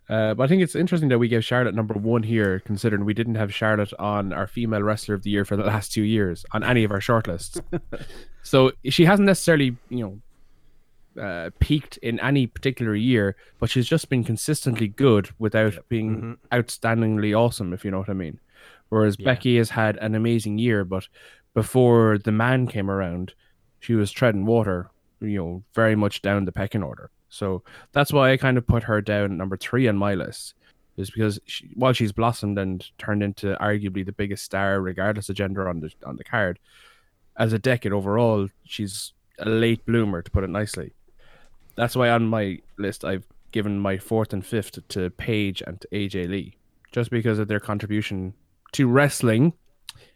Uh, 0.09 0.33
but 0.33 0.43
I 0.43 0.47
think 0.47 0.61
it's 0.61 0.75
interesting 0.75 1.09
that 1.09 1.19
we 1.19 1.27
gave 1.27 1.43
Charlotte 1.43 1.75
number 1.75 1.93
one 1.93 2.23
here, 2.23 2.61
considering 2.61 3.03
we 3.03 3.13
didn't 3.13 3.35
have 3.35 3.53
Charlotte 3.53 3.91
on 3.99 4.31
our 4.31 4.47
female 4.47 4.81
wrestler 4.81 5.15
of 5.15 5.23
the 5.23 5.29
year 5.29 5.43
for 5.43 5.57
the 5.57 5.63
last 5.73 5.91
two 5.91 6.03
years 6.03 6.45
on 6.53 6.63
any 6.63 6.83
of 6.83 6.91
our 6.91 6.99
shortlists. 6.99 7.61
so 8.43 8.71
she 8.85 9.03
hasn't 9.05 9.25
necessarily, 9.25 9.75
you 9.89 10.21
know, 11.15 11.21
uh, 11.21 11.49
peaked 11.59 11.97
in 11.97 12.19
any 12.19 12.47
particular 12.47 12.95
year, 12.95 13.35
but 13.59 13.69
she's 13.69 13.87
just 13.87 14.07
been 14.07 14.23
consistently 14.23 14.87
good 14.87 15.29
without 15.39 15.73
being 15.89 16.37
outstandingly 16.51 17.37
awesome, 17.37 17.73
if 17.73 17.83
you 17.83 17.91
know 17.91 17.99
what 17.99 18.09
I 18.09 18.13
mean. 18.13 18.39
Whereas 18.89 19.17
Yeah. 19.19 19.25
Becky 19.25 19.57
has 19.57 19.71
had 19.71 19.97
an 19.97 20.15
amazing 20.15 20.57
year, 20.57 20.85
but 20.85 21.07
before 21.53 22.17
the 22.17 22.31
man 22.31 22.67
came 22.67 22.89
around, 22.89 23.33
she 23.79 23.95
was 23.95 24.11
treading 24.11 24.45
water, 24.45 24.89
you 25.19 25.37
know, 25.37 25.63
very 25.73 25.95
much 25.95 26.21
down 26.21 26.45
the 26.45 26.51
pecking 26.51 26.83
order. 26.83 27.09
So 27.29 27.63
that's 27.91 28.13
why 28.13 28.31
I 28.31 28.37
kind 28.37 28.57
of 28.57 28.67
put 28.67 28.83
her 28.83 29.01
down 29.01 29.25
at 29.25 29.31
number 29.31 29.57
three 29.57 29.87
on 29.87 29.97
my 29.97 30.15
list. 30.15 30.53
is 30.95 31.09
because 31.09 31.39
she, 31.45 31.69
while 31.75 31.93
she's 31.93 32.11
blossomed 32.11 32.57
and 32.57 32.85
turned 32.97 33.23
into 33.23 33.55
arguably 33.61 34.05
the 34.05 34.11
biggest 34.11 34.43
star, 34.43 34.81
regardless 34.81 35.29
of 35.29 35.35
gender 35.35 35.67
on 35.67 35.79
the 35.79 35.91
on 36.05 36.15
the 36.15 36.23
card, 36.23 36.59
as 37.37 37.53
a 37.53 37.59
decade 37.59 37.93
overall, 37.93 38.47
she's 38.63 39.13
a 39.39 39.49
late 39.49 39.85
bloomer 39.85 40.21
to 40.21 40.31
put 40.31 40.43
it 40.43 40.49
nicely. 40.49 40.93
That's 41.75 41.95
why 41.95 42.09
on 42.09 42.27
my 42.27 42.59
list 42.77 43.05
I've 43.05 43.25
given 43.51 43.79
my 43.79 43.97
fourth 43.97 44.33
and 44.33 44.45
fifth 44.45 44.87
to 44.89 45.09
Paige 45.11 45.61
and 45.65 45.79
to 45.81 45.87
AJ 45.89 46.29
Lee, 46.29 46.57
just 46.91 47.11
because 47.11 47.39
of 47.39 47.47
their 47.47 47.59
contribution 47.59 48.33
to 48.73 48.87
wrestling 48.87 49.53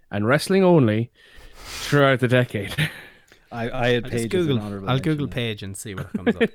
and 0.10 0.28
wrestling 0.28 0.64
only 0.64 1.12
throughout 1.56 2.20
the 2.20 2.28
decade. 2.28 2.76
I, 3.52 3.70
I 3.70 3.90
had 3.90 4.06
I'll 4.06 4.12
Paige 4.12 4.32
just 4.32 4.42
as 4.42 4.48
an 4.48 4.58
Google. 4.58 4.64
I'll 4.64 4.96
mention, 4.96 5.04
Google 5.04 5.28
page 5.28 5.64
and 5.64 5.76
see 5.76 5.94
what 5.96 6.12
comes 6.14 6.36
up. 6.36 6.50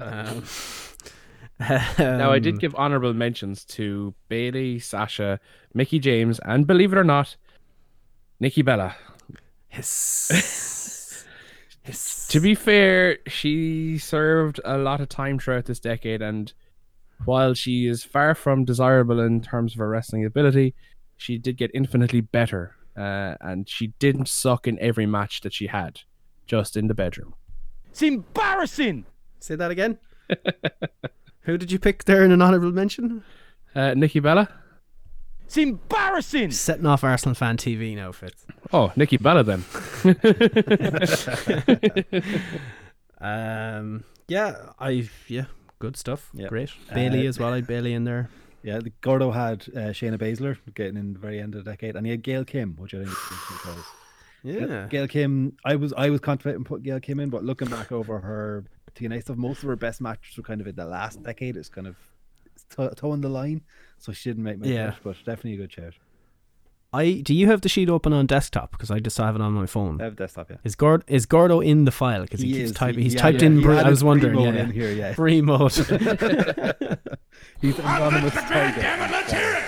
um, 0.00 0.44
now 1.98 2.30
I 2.30 2.38
did 2.38 2.54
um, 2.54 2.58
give 2.58 2.74
honorable 2.76 3.14
mentions 3.14 3.64
to 3.66 4.14
Bayley, 4.28 4.78
Sasha, 4.78 5.40
Mickie 5.74 5.98
James, 5.98 6.38
and 6.44 6.66
believe 6.66 6.92
it 6.92 6.98
or 6.98 7.04
not, 7.04 7.36
Nikki 8.38 8.62
Bella. 8.62 8.96
Hiss. 9.68 11.24
Hiss. 11.82 12.28
To 12.28 12.40
be 12.40 12.54
fair, 12.54 13.18
she 13.26 13.98
served 13.98 14.60
a 14.64 14.78
lot 14.78 15.00
of 15.00 15.08
time 15.08 15.38
throughout 15.38 15.64
this 15.64 15.80
decade, 15.80 16.22
and 16.22 16.52
while 17.24 17.54
she 17.54 17.86
is 17.86 18.04
far 18.04 18.34
from 18.34 18.64
desirable 18.64 19.20
in 19.20 19.40
terms 19.40 19.72
of 19.72 19.78
her 19.78 19.88
wrestling 19.88 20.24
ability, 20.24 20.74
she 21.16 21.38
did 21.38 21.56
get 21.56 21.70
infinitely 21.74 22.20
better, 22.20 22.76
uh, 22.98 23.36
and 23.40 23.68
she 23.68 23.88
didn't 23.98 24.28
suck 24.28 24.66
in 24.66 24.78
every 24.80 25.06
match 25.06 25.40
that 25.42 25.52
she 25.54 25.68
had, 25.68 26.00
just 26.46 26.76
in 26.76 26.88
the 26.88 26.94
bedroom. 26.94 27.34
It's 27.90 28.02
embarrassing. 28.02 29.06
Say 29.40 29.54
that 29.54 29.70
again. 29.70 29.98
Who 31.42 31.56
did 31.56 31.70
you 31.72 31.78
pick 31.78 32.04
there 32.04 32.22
in 32.24 32.32
an 32.32 32.42
honourable 32.42 32.72
mention? 32.72 33.22
Uh, 33.74 33.94
Nikki 33.94 34.20
Bella? 34.20 34.48
It's 35.44 35.56
embarrassing. 35.56 36.50
Setting 36.50 36.84
off 36.84 37.02
Arsenal 37.04 37.34
fan 37.34 37.56
TV 37.56 37.96
now, 37.96 38.12
Fitz. 38.12 38.44
Oh, 38.72 38.92
Nikki 38.96 39.16
Bella 39.16 39.44
then. 39.44 39.64
Um, 43.20 44.04
yeah, 44.28 44.54
I 44.78 45.08
yeah, 45.26 45.46
good 45.80 45.96
stuff. 45.96 46.30
Yeah. 46.32 46.46
Great. 46.48 46.70
Bayley 46.94 47.26
Uh, 47.26 47.30
as 47.30 47.38
well. 47.38 47.52
I 47.52 47.60
Bayley 47.62 47.92
in 47.92 48.04
there. 48.04 48.30
Yeah, 48.62 48.78
the 48.80 48.92
Gordo 49.00 49.30
had 49.30 49.62
uh, 49.74 49.90
Shayna 49.92 50.18
Baszler 50.18 50.56
getting 50.74 50.96
in 50.96 51.12
the 51.12 51.18
very 51.18 51.40
end 51.40 51.54
of 51.54 51.64
the 51.64 51.70
decade, 51.70 51.94
and 51.96 52.04
he 52.04 52.10
had 52.10 52.22
Gail 52.22 52.44
Kim, 52.44 52.74
which 52.76 52.92
I 52.94 52.98
think 52.98 53.08
is 53.10 53.64
was. 53.66 53.84
Yeah. 54.42 54.86
Gail 54.90 55.08
Kim, 55.08 55.56
I 55.64 55.76
was 55.76 55.92
I 55.96 56.10
was 56.10 56.20
confident 56.20 56.56
in 56.58 56.64
putting 56.64 56.84
Gail 56.84 57.00
Kim 57.00 57.20
in, 57.20 57.30
but 57.30 57.44
looking 57.44 57.68
back 57.68 57.92
over 57.92 58.18
her 58.20 58.64
TNA 58.94 59.22
stuff, 59.22 59.36
most 59.36 59.62
of 59.62 59.68
her 59.68 59.76
best 59.76 60.00
matches 60.00 60.36
were 60.36 60.42
kind 60.42 60.60
of 60.60 60.66
in 60.66 60.74
the 60.76 60.84
last 60.86 61.22
decade. 61.22 61.56
It's 61.56 61.68
kind 61.68 61.86
of 61.86 61.96
to- 62.76 62.92
toeing 62.96 63.20
the 63.20 63.28
line, 63.28 63.62
so 63.98 64.12
she 64.12 64.30
didn't 64.30 64.44
make 64.44 64.58
my 64.58 64.66
Yeah. 64.66 64.90
shout, 64.92 65.00
but 65.04 65.16
definitely 65.18 65.54
a 65.54 65.56
good 65.58 65.72
shout. 65.72 65.94
I 66.92 67.20
do 67.22 67.34
you 67.34 67.46
have 67.48 67.60
the 67.60 67.68
sheet 67.68 67.90
open 67.90 68.12
on 68.14 68.26
desktop 68.26 68.70
because 68.72 68.90
I 68.90 68.98
just 68.98 69.18
have 69.18 69.34
it 69.36 69.42
on 69.42 69.52
my 69.52 69.66
phone. 69.66 70.00
I 70.00 70.04
have 70.04 70.16
desktop, 70.16 70.48
yeah. 70.50 70.56
Is 70.64 70.74
Gord 70.74 71.04
is 71.06 71.26
Gordo 71.26 71.60
in 71.60 71.84
the 71.84 71.90
file 71.90 72.22
because 72.22 72.40
he, 72.40 72.48
He 72.48 72.52
keeps 72.54 72.70
is. 72.70 72.76
typing? 72.76 73.02
He's 73.02 73.14
yeah, 73.14 73.20
typed 73.20 73.42
yeah, 73.42 73.46
in. 73.48 73.60
he 73.60 73.68
I 73.68 73.88
was 73.90 74.02
wondering. 74.02 74.34
free 74.34 74.44
Yeah, 74.44 74.62
in 74.62 74.70
here, 74.70 74.90
yeah. 74.92 75.12
free 75.12 75.42
mode. 75.42 75.72
He's 77.60 77.78
anonymous 77.78 78.34
tiger. 78.34 79.62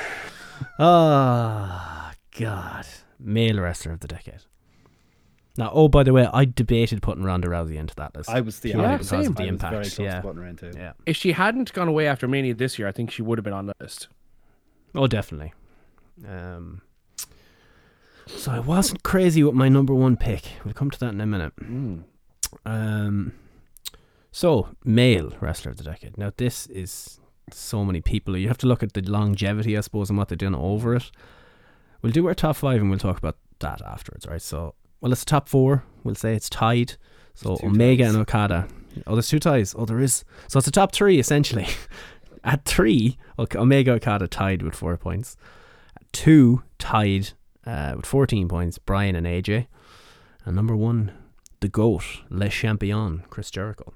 Ah, 0.78 2.12
God, 2.38 2.86
male 3.18 3.60
wrestler 3.60 3.92
of 3.92 4.00
the 4.00 4.08
decade. 4.08 4.40
Now, 5.58 5.70
oh, 5.74 5.88
by 5.88 6.04
the 6.04 6.12
way, 6.12 6.26
I 6.32 6.46
debated 6.46 7.02
putting 7.02 7.22
Ronda 7.24 7.48
Rousey 7.48 7.76
into 7.76 7.94
that 7.96 8.16
list. 8.16 8.30
I 8.30 8.40
was 8.40 8.60
the 8.60 8.70
purely 8.70 8.88
Yeah, 8.88 8.92
because 8.94 9.08
same. 9.08 9.26
of 9.26 9.36
the 9.36 9.42
I 9.42 9.46
impact. 9.46 9.72
very 9.72 9.84
close 9.84 9.98
yeah, 9.98 10.20
to 10.22 10.32
her 10.32 10.46
in 10.46 10.58
yeah. 10.74 10.92
If 11.06 11.16
she 11.16 11.32
hadn't 11.32 11.72
gone 11.74 11.88
away 11.88 12.06
after 12.06 12.26
Mania 12.26 12.54
this 12.54 12.78
year, 12.78 12.88
I 12.88 12.92
think 12.92 13.10
she 13.10 13.20
would 13.20 13.36
have 13.36 13.44
been 13.44 13.52
on 13.52 13.66
the 13.66 13.74
list. 13.80 14.08
Oh, 14.94 15.06
definitely. 15.06 15.52
Um, 16.26 16.80
so 18.36 18.52
I 18.52 18.58
wasn't 18.58 19.02
crazy 19.02 19.42
with 19.42 19.54
my 19.54 19.68
number 19.68 19.94
one 19.94 20.16
pick. 20.16 20.44
We'll 20.64 20.74
come 20.74 20.90
to 20.90 20.98
that 21.00 21.12
in 21.12 21.20
a 21.20 21.26
minute. 21.26 21.52
Um, 22.64 23.32
so 24.32 24.68
male 24.84 25.32
wrestler 25.40 25.72
of 25.72 25.76
the 25.76 25.84
decade. 25.84 26.16
Now 26.18 26.32
this 26.36 26.66
is 26.68 27.20
so 27.52 27.84
many 27.84 28.00
people. 28.00 28.36
You 28.36 28.48
have 28.48 28.58
to 28.58 28.66
look 28.66 28.82
at 28.82 28.92
the 28.92 29.02
longevity, 29.02 29.76
I 29.76 29.80
suppose, 29.80 30.08
and 30.08 30.18
what 30.18 30.28
they've 30.28 30.38
done 30.38 30.54
over 30.54 30.94
it. 30.94 31.10
We'll 32.02 32.12
do 32.12 32.26
our 32.26 32.34
top 32.34 32.56
five, 32.56 32.80
and 32.80 32.88
we'll 32.88 32.98
talk 32.98 33.18
about 33.18 33.36
that 33.58 33.82
afterwards, 33.82 34.26
right? 34.26 34.40
So, 34.40 34.74
well, 35.00 35.12
it's 35.12 35.22
the 35.22 35.30
top 35.30 35.48
four. 35.48 35.84
We'll 36.02 36.14
say 36.14 36.34
it's 36.34 36.48
tied. 36.48 36.94
So 37.34 37.58
Omega 37.62 38.04
ties. 38.04 38.14
and 38.14 38.22
Okada. 38.22 38.68
Oh, 39.06 39.14
there's 39.14 39.28
two 39.28 39.38
ties. 39.38 39.74
Oh, 39.76 39.84
there 39.84 40.00
is. 40.00 40.24
So 40.48 40.58
it's 40.58 40.66
the 40.66 40.72
top 40.72 40.92
three 40.92 41.18
essentially. 41.18 41.66
At 42.44 42.64
three, 42.64 43.18
Omega 43.38 43.92
Okada 43.92 44.26
tied 44.26 44.62
with 44.62 44.74
four 44.74 44.96
points. 44.96 45.36
At 45.96 46.10
two 46.12 46.62
tied 46.78 47.32
uh, 47.66 47.94
with 47.96 48.06
14 48.06 48.48
points, 48.48 48.78
Bryan 48.78 49.16
and 49.16 49.26
AJ. 49.26 49.66
And 50.44 50.56
number 50.56 50.76
one, 50.76 51.12
the 51.60 51.68
GOAT, 51.68 52.02
Le 52.30 52.48
Champion, 52.48 53.24
Chris 53.30 53.50
Jericho. 53.50 53.92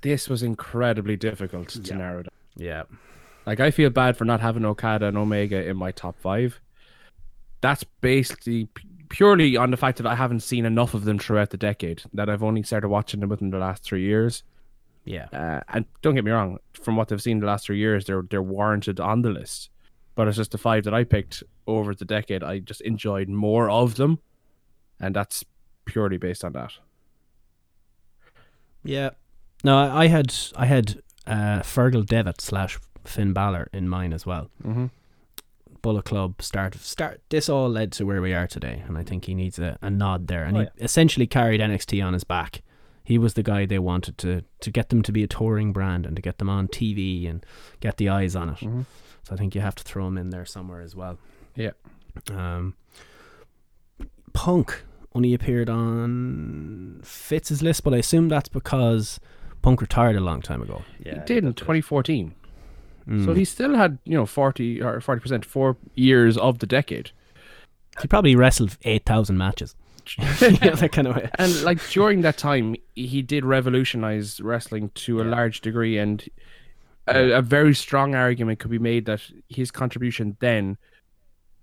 This 0.00 0.28
was 0.28 0.42
incredibly 0.42 1.16
difficult 1.16 1.68
to 1.68 1.94
narrow 1.94 2.22
down. 2.22 2.30
Yeah. 2.56 2.82
Like 3.46 3.60
I 3.60 3.70
feel 3.70 3.90
bad 3.90 4.16
for 4.16 4.24
not 4.24 4.40
having 4.40 4.64
Okada 4.64 5.06
and 5.06 5.18
Omega 5.18 5.64
in 5.64 5.76
my 5.76 5.92
top 5.92 6.18
five. 6.20 6.60
That's 7.60 7.84
basically 8.00 8.66
p- 8.66 8.88
purely 9.08 9.56
on 9.56 9.70
the 9.70 9.76
fact 9.76 9.98
that 9.98 10.06
I 10.06 10.14
haven't 10.14 10.40
seen 10.40 10.64
enough 10.66 10.94
of 10.94 11.04
them 11.04 11.18
throughout 11.18 11.50
the 11.50 11.56
decade. 11.56 12.02
That 12.12 12.28
I've 12.28 12.42
only 12.42 12.62
started 12.62 12.88
watching 12.88 13.20
them 13.20 13.28
within 13.28 13.50
the 13.50 13.58
last 13.58 13.84
three 13.84 14.02
years. 14.02 14.42
Yeah. 15.04 15.26
Uh, 15.32 15.60
and 15.68 15.84
don't 16.02 16.14
get 16.14 16.24
me 16.24 16.30
wrong, 16.30 16.58
from 16.74 16.96
what 16.96 17.10
I've 17.12 17.22
seen 17.22 17.40
the 17.40 17.46
last 17.46 17.66
three 17.66 17.78
years, 17.78 18.04
they're 18.04 18.22
they're 18.28 18.42
warranted 18.42 19.00
on 19.00 19.22
the 19.22 19.30
list. 19.30 19.70
But 20.14 20.28
it's 20.28 20.36
just 20.36 20.50
the 20.52 20.58
five 20.58 20.84
that 20.84 20.92
I 20.94 21.04
picked 21.04 21.42
over 21.66 21.94
the 21.94 22.04
decade. 22.04 22.42
I 22.44 22.58
just 22.58 22.80
enjoyed 22.82 23.28
more 23.28 23.70
of 23.70 23.94
them, 23.94 24.18
and 25.00 25.16
that's 25.16 25.44
purely 25.86 26.18
based 26.18 26.44
on 26.44 26.52
that. 26.52 26.72
Yeah. 28.84 29.10
No, 29.64 29.76
I 29.78 30.08
had 30.08 30.34
I 30.56 30.66
had 30.66 31.02
uh, 31.26 31.60
Fergal 31.60 32.04
Devitt 32.04 32.40
slash 32.40 32.78
Finn 33.04 33.32
Balor 33.32 33.68
in 33.72 33.88
mine 33.88 34.12
as 34.12 34.26
well. 34.26 34.50
Mm-hmm. 34.64 34.86
Bullet 35.82 36.04
Club 36.04 36.42
start 36.42 36.74
start. 36.76 37.20
This 37.28 37.48
all 37.48 37.68
led 37.68 37.92
to 37.92 38.04
where 38.06 38.20
we 38.22 38.32
are 38.34 38.46
today, 38.46 38.82
and 38.86 38.98
I 38.98 39.02
think 39.02 39.24
he 39.24 39.34
needs 39.34 39.58
a, 39.58 39.78
a 39.82 39.90
nod 39.90 40.26
there. 40.28 40.44
And 40.44 40.56
Oh, 40.56 40.60
he 40.60 40.84
essentially 40.84 41.26
carried 41.26 41.60
NXT 41.60 42.04
on 42.04 42.12
his 42.12 42.24
back. 42.24 42.62
He 43.04 43.18
was 43.18 43.34
the 43.34 43.42
guy 43.42 43.66
they 43.66 43.78
wanted 43.80 44.18
to 44.18 44.44
to 44.60 44.70
get 44.70 44.88
them 44.90 45.02
to 45.02 45.12
be 45.12 45.22
a 45.22 45.28
touring 45.28 45.72
brand 45.72 46.06
and 46.06 46.14
to 46.16 46.22
get 46.22 46.38
them 46.38 46.48
on 46.48 46.68
TV 46.68 47.28
and 47.28 47.44
get 47.80 47.96
the 47.96 48.08
eyes 48.08 48.36
on 48.36 48.50
it. 48.50 48.58
Mhm. 48.58 48.84
So 49.24 49.34
I 49.34 49.36
think 49.38 49.54
you 49.54 49.60
have 49.60 49.74
to 49.76 49.84
throw 49.84 50.06
him 50.06 50.18
in 50.18 50.30
there 50.30 50.44
somewhere 50.44 50.80
as 50.80 50.96
well. 50.96 51.18
Yeah. 51.54 51.70
Um, 52.30 52.74
Punk 54.32 54.84
only 55.14 55.34
appeared 55.34 55.68
on 55.68 57.00
Fitz's 57.04 57.62
list, 57.62 57.84
but 57.84 57.94
I 57.94 57.98
assume 57.98 58.28
that's 58.28 58.48
because 58.48 59.20
Punk 59.60 59.80
retired 59.80 60.16
a 60.16 60.20
long 60.20 60.40
time 60.42 60.62
ago. 60.62 60.82
Yeah, 61.04 61.14
he 61.14 61.20
did 61.26 61.44
in 61.44 61.52
2014. 61.54 62.34
So 63.04 63.12
Mm. 63.12 63.36
he 63.36 63.44
still 63.44 63.74
had, 63.74 63.98
you 64.04 64.16
know, 64.16 64.26
40 64.26 64.80
or 64.80 65.00
40%, 65.00 65.44
four 65.44 65.76
years 65.96 66.38
of 66.38 66.60
the 66.60 66.66
decade. 66.66 67.10
He 68.00 68.06
probably 68.06 68.36
wrestled 68.36 68.76
eight 68.84 69.04
thousand 69.04 69.38
matches. 69.38 69.74
yeah, 70.18 70.30
that 70.76 70.90
kind 70.92 71.08
of 71.08 71.16
way. 71.16 71.28
And 71.38 71.62
like 71.62 71.78
during 71.90 72.22
that 72.22 72.38
time, 72.38 72.76
he 72.94 73.20
did 73.22 73.44
revolutionize 73.44 74.40
wrestling 74.40 74.90
to 74.94 75.20
a 75.20 75.24
large 75.24 75.60
degree. 75.62 75.98
And 75.98 76.24
a, 77.06 77.32
a 77.32 77.42
very 77.42 77.74
strong 77.74 78.14
argument 78.14 78.58
could 78.58 78.70
be 78.70 78.78
made 78.78 79.06
that 79.06 79.20
his 79.48 79.70
contribution 79.70 80.36
then 80.40 80.76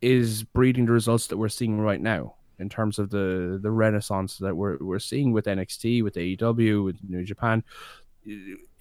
is 0.02 0.44
breeding 0.44 0.86
the 0.86 0.92
results 0.92 1.28
that 1.28 1.38
we're 1.38 1.50
seeing 1.50 1.80
right 1.80 2.02
now 2.02 2.36
in 2.60 2.70
terms 2.70 3.00
of 3.00 3.10
the, 3.10 3.60
the 3.62 3.72
renaissance 3.72 4.38
that 4.38 4.56
we're, 4.56 4.78
we're 4.80 5.00
seeing 5.00 5.32
with 5.32 5.46
NXT, 5.46 6.04
with 6.04 6.16
AEW, 6.16 6.84
with 6.84 6.98
New 7.08 7.24
Japan. 7.24 7.64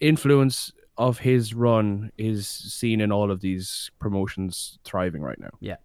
Influence 0.01 0.73
of 0.97 1.21
his 1.21 1.55
run 1.55 2.11
is 2.19 2.49
seen 2.49 3.01
in 3.01 3.13
all 3.13 3.31
of 3.31 3.41
these 3.41 3.91
promotions 4.01 4.79
thriving 4.85 5.23
right 5.23 5.39
now. 5.39 5.51
Yeah, 5.61 5.77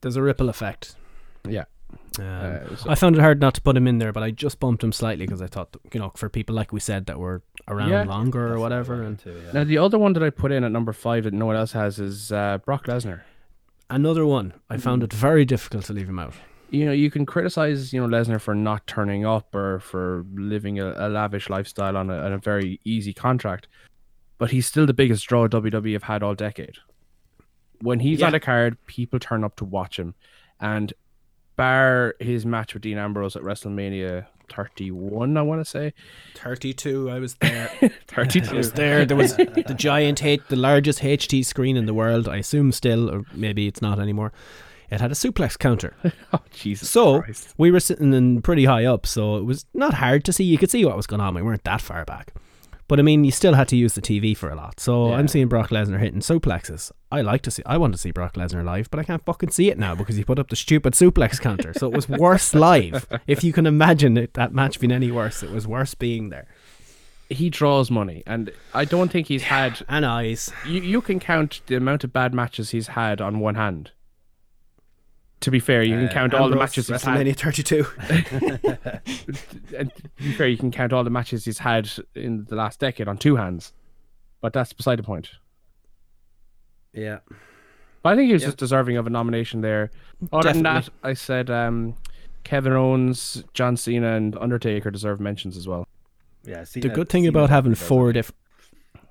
there's 0.00 0.16
a 0.16 0.22
ripple 0.22 0.48
effect. 0.48 0.94
Yeah. 1.48 1.64
Um, 2.18 2.26
Uh, 2.26 2.76
so- 2.76 2.90
I 2.90 2.94
found 2.94 3.16
it 3.16 3.20
hard 3.20 3.40
not 3.40 3.54
to 3.54 3.60
put 3.62 3.76
him 3.76 3.86
in 3.86 3.98
there, 3.98 4.12
but 4.12 4.22
I 4.22 4.30
just 4.30 4.60
bumped 4.60 4.82
him 4.84 4.92
slightly 4.92 5.24
because 5.26 5.40
I 5.42 5.46
thought, 5.46 5.76
you 5.92 6.00
know, 6.00 6.12
for 6.16 6.28
people 6.28 6.54
like 6.54 6.72
we 6.72 6.80
said 6.80 7.06
that 7.06 7.18
were 7.18 7.42
around 7.68 7.90
Yeah. 7.90 8.02
longer 8.04 8.52
or 8.52 8.58
whatever. 8.58 9.02
And 9.02 9.18
Too, 9.18 9.40
yeah. 9.46 9.52
Now 9.52 9.64
the 9.64 9.78
other 9.78 9.98
one 9.98 10.12
that 10.14 10.22
I 10.22 10.30
put 10.30 10.52
in 10.52 10.64
at 10.64 10.72
number 10.72 10.92
five 10.92 11.24
that 11.24 11.32
no 11.32 11.46
one 11.46 11.56
else 11.56 11.72
has 11.72 11.98
is 11.98 12.32
uh, 12.32 12.58
Brock 12.64 12.86
Lesnar. 12.86 13.20
another 13.90 14.24
one, 14.26 14.54
I 14.70 14.76
found 14.78 15.02
it 15.02 15.12
very 15.12 15.44
difficult 15.44 15.84
to 15.86 15.92
leave 15.92 16.08
him 16.08 16.18
out. 16.18 16.34
You 16.70 16.86
know, 16.86 16.92
you 16.92 17.10
can 17.10 17.26
criticize 17.26 17.92
you 17.92 18.00
know 18.00 18.08
Lesnar 18.08 18.40
for 18.40 18.54
not 18.54 18.86
turning 18.86 19.26
up 19.26 19.54
or 19.54 19.80
for 19.80 20.24
living 20.34 20.80
a, 20.80 20.94
a 20.96 21.08
lavish 21.10 21.50
lifestyle 21.50 21.96
on 21.98 22.08
a, 22.08 22.16
on 22.16 22.32
a 22.32 22.38
very 22.38 22.80
easy 22.84 23.12
contract, 23.12 23.68
but 24.38 24.50
he's 24.50 24.66
still 24.66 24.86
the 24.86 24.94
biggest 24.94 25.26
draw 25.28 25.46
WWE 25.48 25.92
have 25.92 26.04
had 26.04 26.22
all 26.22 26.34
decade. 26.34 26.76
When 27.82 28.00
he's 28.00 28.20
Yeah. 28.20 28.28
on 28.28 28.34
a 28.34 28.40
card, 28.40 28.78
people 28.86 29.18
turn 29.18 29.44
up 29.44 29.56
to 29.56 29.64
watch 29.66 29.98
him, 29.98 30.14
and 30.60 30.92
bar 31.56 32.14
his 32.20 32.44
match 32.46 32.74
with 32.74 32.82
Dean 32.82 32.98
Ambrose 32.98 33.36
at 33.36 33.42
WrestleMania 33.42 34.26
31, 34.50 35.36
I 35.36 35.42
want 35.42 35.60
to 35.60 35.64
say. 35.64 35.94
32. 36.36 37.10
I 37.10 37.18
was 37.18 37.34
there. 37.34 37.68
32. 38.08 38.50
I 38.50 38.54
was 38.54 38.72
there. 38.72 39.04
There 39.04 39.16
was 39.16 39.36
the 39.36 39.74
giant, 39.76 40.22
H- 40.22 40.42
the 40.48 40.56
largest 40.56 41.00
HD 41.00 41.44
screen 41.44 41.76
in 41.76 41.86
the 41.86 41.94
world. 41.94 42.28
I 42.28 42.36
assume 42.38 42.72
still, 42.72 43.10
or 43.10 43.24
maybe 43.32 43.66
it's 43.66 43.80
not 43.82 43.98
anymore. 43.98 44.32
It 44.90 45.00
had 45.00 45.10
a 45.10 45.14
suplex 45.14 45.58
counter. 45.58 45.94
Oh, 46.34 46.40
Jesus 46.50 46.88
So 46.90 47.22
Christ. 47.22 47.54
we 47.58 47.70
were 47.70 47.80
sitting 47.80 48.12
in 48.14 48.42
pretty 48.42 48.64
high 48.66 48.84
up, 48.84 49.06
so 49.06 49.36
it 49.36 49.44
was 49.44 49.64
not 49.74 49.94
hard 49.94 50.24
to 50.26 50.32
see. 50.32 50.44
You 50.44 50.58
could 50.58 50.70
see 50.70 50.84
what 50.84 50.96
was 50.96 51.06
going 51.06 51.20
on. 51.20 51.34
We 51.34 51.42
weren't 51.42 51.64
that 51.64 51.80
far 51.80 52.04
back. 52.04 52.32
But 52.92 52.98
I 52.98 53.04
mean, 53.04 53.24
you 53.24 53.30
still 53.30 53.54
had 53.54 53.68
to 53.68 53.76
use 53.76 53.94
the 53.94 54.02
TV 54.02 54.36
for 54.36 54.50
a 54.50 54.54
lot. 54.54 54.78
So 54.78 55.08
Yeah. 55.08 55.14
I'm 55.14 55.26
seeing 55.26 55.48
Brock 55.48 55.70
Lesnar 55.70 55.98
hitting 55.98 56.20
suplexes. 56.20 56.92
I 57.10 57.22
like 57.22 57.40
to 57.40 57.50
see. 57.50 57.62
I 57.64 57.78
want 57.78 57.94
to 57.94 57.98
see 57.98 58.10
Brock 58.10 58.34
Lesnar 58.34 58.62
live, 58.62 58.90
but 58.90 59.00
I 59.00 59.02
can't 59.02 59.24
fucking 59.24 59.48
see 59.48 59.70
it 59.70 59.78
now 59.78 59.94
because 59.94 60.16
he 60.16 60.24
put 60.24 60.38
up 60.38 60.50
the 60.50 60.56
stupid 60.56 60.92
suplex 60.92 61.40
counter. 61.40 61.72
So 61.72 61.86
it 61.86 61.94
was 61.96 62.06
worse 62.06 62.54
live. 62.68 63.08
If 63.26 63.42
you 63.42 63.50
can 63.54 63.66
imagine 63.66 64.18
it, 64.18 64.34
that 64.34 64.52
match 64.52 64.78
being 64.78 64.92
any 64.92 65.10
worse, 65.10 65.42
it 65.42 65.50
was 65.50 65.66
worse 65.66 65.94
being 65.94 66.28
there. 66.28 66.48
He 67.30 67.48
draws 67.48 67.90
money, 67.90 68.22
and 68.26 68.52
I 68.74 68.84
don't 68.84 69.10
think 69.10 69.28
he's 69.28 69.44
had. 69.44 69.82
And 69.88 70.04
eyes. 70.04 70.52
You, 70.66 70.82
you 70.82 71.00
can 71.00 71.18
count 71.18 71.62
the 71.68 71.76
amount 71.76 72.04
of 72.04 72.12
bad 72.12 72.34
matches 72.34 72.72
he's 72.72 72.88
had 72.88 73.22
on 73.22 73.40
one 73.40 73.54
hand. 73.54 73.92
To 75.42 75.50
be 75.50 75.60
fair, 75.60 75.82
you 75.82 75.96
can 75.96 76.08
count 76.08 76.34
all 76.34 76.48
the 76.48 76.56
matches 76.56 76.88
he's 76.88 77.02
had. 77.02 77.26
WrestleMania 77.26 77.36
32. 77.36 77.86
and 79.76 79.92
to 79.94 80.02
be 80.18 80.32
fair, 80.32 80.46
you 80.48 80.56
can 80.56 80.70
count 80.70 80.92
all 80.92 81.02
the 81.04 81.10
matches 81.10 81.44
he's 81.44 81.58
had 81.58 81.90
in 82.14 82.44
the 82.44 82.54
last 82.54 82.78
decade 82.78 83.08
on 83.08 83.18
two 83.18 83.36
hands. 83.36 83.72
But 84.40 84.52
that's 84.52 84.72
beside 84.72 84.98
the 84.98 85.02
point. 85.02 85.30
yeah. 86.92 87.18
But 88.02 88.14
I 88.14 88.16
think 88.16 88.26
he 88.26 88.32
was 88.32 88.42
just 88.42 88.56
deserving 88.56 88.96
of 88.96 89.06
a 89.06 89.10
nomination 89.10 89.60
there. 89.60 89.92
Other 90.32 90.52
than 90.52 90.64
that, 90.64 90.88
I 91.04 91.14
said 91.14 91.50
um, 91.50 91.94
Kevin 92.42 92.72
Owens, 92.72 93.44
John 93.54 93.76
Cena, 93.76 94.16
and 94.16 94.36
Undertaker 94.38 94.90
deserve 94.90 95.20
mentions 95.20 95.56
as 95.56 95.68
well. 95.68 95.86
Yeah, 96.44 96.64
The 96.72 96.88
good 96.88 97.08
thing 97.08 97.28
about 97.28 97.50
having 97.50 97.76
four 97.76 98.12
different. 98.12 98.36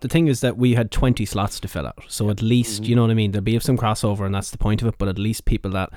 The 0.02 0.10
thing 0.10 0.28
is 0.28 0.42
that 0.42 0.58
we 0.58 0.74
had 0.74 0.92
20 0.92 1.26
slots 1.26 1.60
to 1.62 1.68
fill 1.70 1.88
out. 1.88 2.04
So 2.10 2.30
at 2.30 2.42
least, 2.42 2.84
you 2.86 2.96
know 2.96 3.04
what 3.04 3.12
I 3.12 3.14
mean? 3.14 3.32
There'll 3.32 3.44
be 3.44 3.58
some 3.60 3.78
crossover, 3.78 4.26
and 4.26 4.36
that's 4.36 4.52
the 4.52 4.58
point 4.58 4.82
of 4.82 4.88
it. 4.90 4.96
But 4.98 5.08
at 5.08 5.18
least 5.20 5.46
people 5.46 5.72
that 5.72 5.92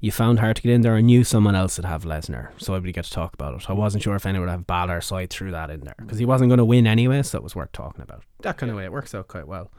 you 0.00 0.12
found 0.12 0.38
hard 0.38 0.56
to 0.56 0.62
get 0.62 0.72
in 0.72 0.82
there 0.82 0.96
and 0.96 1.06
knew 1.06 1.24
someone 1.24 1.54
else 1.54 1.76
would 1.76 1.84
have 1.84 2.04
Lesnar. 2.04 2.50
So 2.58 2.74
everybody 2.74 2.92
get 2.92 3.04
to 3.06 3.10
talk 3.10 3.34
about 3.34 3.54
it. 3.60 3.68
I 3.68 3.72
wasn't 3.72 4.02
sure 4.02 4.14
if 4.14 4.26
anyone 4.26 4.46
would 4.46 4.52
have 4.52 4.66
Balor, 4.66 5.00
so 5.00 5.16
I 5.16 5.26
threw 5.26 5.50
that 5.50 5.70
in 5.70 5.80
there. 5.80 5.96
Because 5.98 6.18
he 6.18 6.24
wasn't 6.24 6.50
going 6.50 6.58
to 6.58 6.64
win 6.64 6.86
anyway, 6.86 7.22
so 7.22 7.38
it 7.38 7.42
was 7.42 7.56
worth 7.56 7.72
talking 7.72 8.02
about. 8.02 8.22
That 8.42 8.56
kind 8.58 8.70
of 8.70 8.76
way, 8.76 8.84
it 8.84 8.92
works 8.92 9.14
out 9.14 9.26
quite 9.28 9.48
well. 9.48 9.72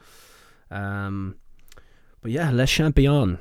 Um, 0.72 1.36
but 2.22 2.32
yeah, 2.32 2.52
Les 2.52 2.70
Champion. 2.70 3.40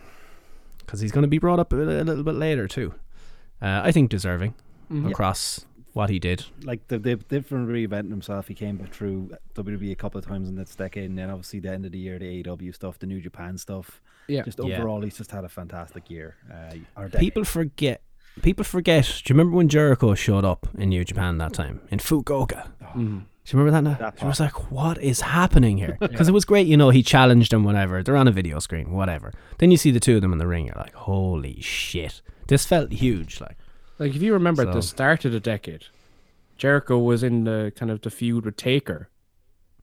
Because 0.79 1.01
he's 1.01 1.13
going 1.13 1.23
to 1.23 1.29
be 1.29 1.39
brought 1.39 1.59
up 1.59 1.73
a, 1.73 1.77
a 1.77 2.05
little 2.05 2.23
bit 2.23 2.37
later, 2.37 2.69
too. 2.69 2.95
Uh, 3.61 3.81
I 3.83 3.91
think 3.91 4.09
deserving 4.11 4.55
across 5.05 5.67
what 5.93 6.11
he 6.11 6.21
did. 6.21 6.45
like 6.63 6.87
the 6.87 6.97
they've 6.99 7.27
different 7.27 7.69
reinventing 7.69 8.11
himself. 8.11 8.47
He 8.47 8.55
came 8.55 8.79
through 8.93 9.33
WWE 9.55 9.91
a 9.91 9.97
couple 9.97 10.19
of 10.19 10.25
times 10.25 10.49
in 10.49 10.55
this 10.55 10.77
decade, 10.77 11.11
and 11.11 11.19
then 11.19 11.29
obviously 11.29 11.59
the 11.59 11.71
end 11.73 11.85
of 11.85 11.91
the 11.93 11.99
year, 11.99 12.21
the 12.21 12.43
AEW 12.43 12.73
stuff, 12.73 13.01
the 13.01 13.07
New 13.07 13.21
Japan 13.21 13.59
stuff. 13.59 14.01
Yeah. 14.29 14.43
just 14.43 14.59
Yeah. 14.63 14.77
overall, 14.79 15.01
he's 15.03 15.17
just 15.17 15.31
had 15.33 15.45
a 15.45 15.49
fantastic 15.49 16.11
year. 16.11 16.37
Uh, 16.53 16.75
or. 16.97 17.09
People 17.09 17.45
forget. 17.45 18.03
People 18.43 18.65
forget. 18.65 19.05
Do 19.25 19.33
you 19.33 19.39
remember 19.39 19.57
when 19.57 19.69
Jericho 19.69 20.15
showed 20.15 20.45
up 20.45 20.69
in 20.79 20.91
New 20.91 21.05
Japan 21.05 21.39
that 21.39 21.53
time 21.55 21.81
in 21.91 21.99
Fukuoka? 21.99 22.69
Do 22.95 23.01
you 23.01 23.25
remember 23.59 23.71
that? 23.73 23.83
Now? 23.83 23.95
That 23.99 24.23
It 24.23 24.27
was 24.27 24.39
like, 24.41 24.71
what 24.71 24.99
is 25.03 25.23
happening 25.23 25.79
here? 25.79 25.97
Because 26.01 26.29
it 26.29 26.33
was 26.33 26.45
great, 26.45 26.67
you 26.67 26.77
know. 26.77 26.91
He 26.91 27.03
challenged 27.03 27.51
them, 27.51 27.65
whatever. 27.65 28.03
They're 28.03 28.17
on 28.17 28.29
a 28.29 28.33
video 28.33 28.59
screen, 28.61 28.93
whatever. 28.93 29.33
Then 29.59 29.71
you 29.71 29.77
see 29.79 29.91
the 29.91 29.99
two 30.01 30.17
of 30.17 30.21
them 30.23 30.33
in 30.33 30.39
the 30.39 30.47
ring. 30.47 30.67
You're 30.67 30.77
like, 30.77 30.95
holy 30.95 31.61
shit! 31.63 32.21
This 32.47 32.65
felt 32.67 32.93
huge. 32.93 33.41
Like, 33.41 33.57
Like 33.99 34.15
if 34.15 34.23
you 34.23 34.33
remember 34.35 34.63
at 34.63 34.73
the 34.75 34.83
So- 34.83 34.89
start 34.95 35.25
of 35.25 35.33
the 35.33 35.41
decade, 35.41 35.87
Jericho 36.59 36.99
was 36.99 37.23
in 37.23 37.45
the 37.45 37.73
kind 37.75 37.91
of 37.91 38.03
the 38.03 38.11
feud 38.11 38.45
with 38.45 38.57
Taker 38.57 39.09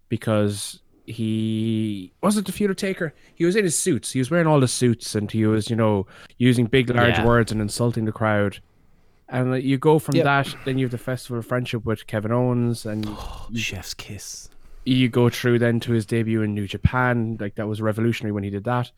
because 0.10 0.80
he 1.08 2.12
was 2.22 2.38
it 2.38 2.46
the 2.46 2.52
feud 2.52 2.70
with 2.70 2.78
Taker. 2.78 3.14
He 3.34 3.46
was 3.46 3.56
in 3.56 3.64
his 3.64 3.78
suits. 3.78 4.12
He 4.12 4.20
was 4.20 4.30
wearing 4.32 4.48
all 4.48 4.60
the 4.60 4.68
suits, 4.68 5.16
and 5.16 5.32
he 5.32 5.46
was 5.46 5.70
you 5.70 5.76
know 5.76 6.08
using 6.38 6.66
big 6.66 6.90
large 6.90 7.18
Yeah. 7.18 7.26
words 7.26 7.52
and 7.52 7.62
insulting 7.62 8.06
the 8.06 8.12
crowd. 8.12 8.60
And 9.28 9.52
like, 9.52 9.64
you 9.64 9.78
go 9.80 9.98
from 9.98 10.16
Yep. 10.16 10.24
that, 10.26 10.56
then 10.66 10.78
you 10.78 10.86
have 10.86 10.92
the 10.92 11.00
Festival 11.00 11.40
of 11.40 11.48
Friendship 11.48 11.84
with 11.84 12.06
Kevin 12.08 12.32
Owens, 12.32 12.86
and 12.86 13.08
chef's 13.56 13.94
kiss. 13.94 14.50
you 14.86 15.10
go 15.10 15.30
through 15.30 15.58
then 15.58 15.80
to 15.80 15.94
his 15.94 16.06
debut 16.06 16.44
in 16.44 16.54
New 16.54 16.68
Japan. 16.68 17.38
Like 17.40 17.56
that 17.56 17.68
was 17.68 17.82
revolutionary 17.82 18.32
when 18.32 18.44
he 18.44 18.50
did 18.52 18.66
that, 18.66 18.92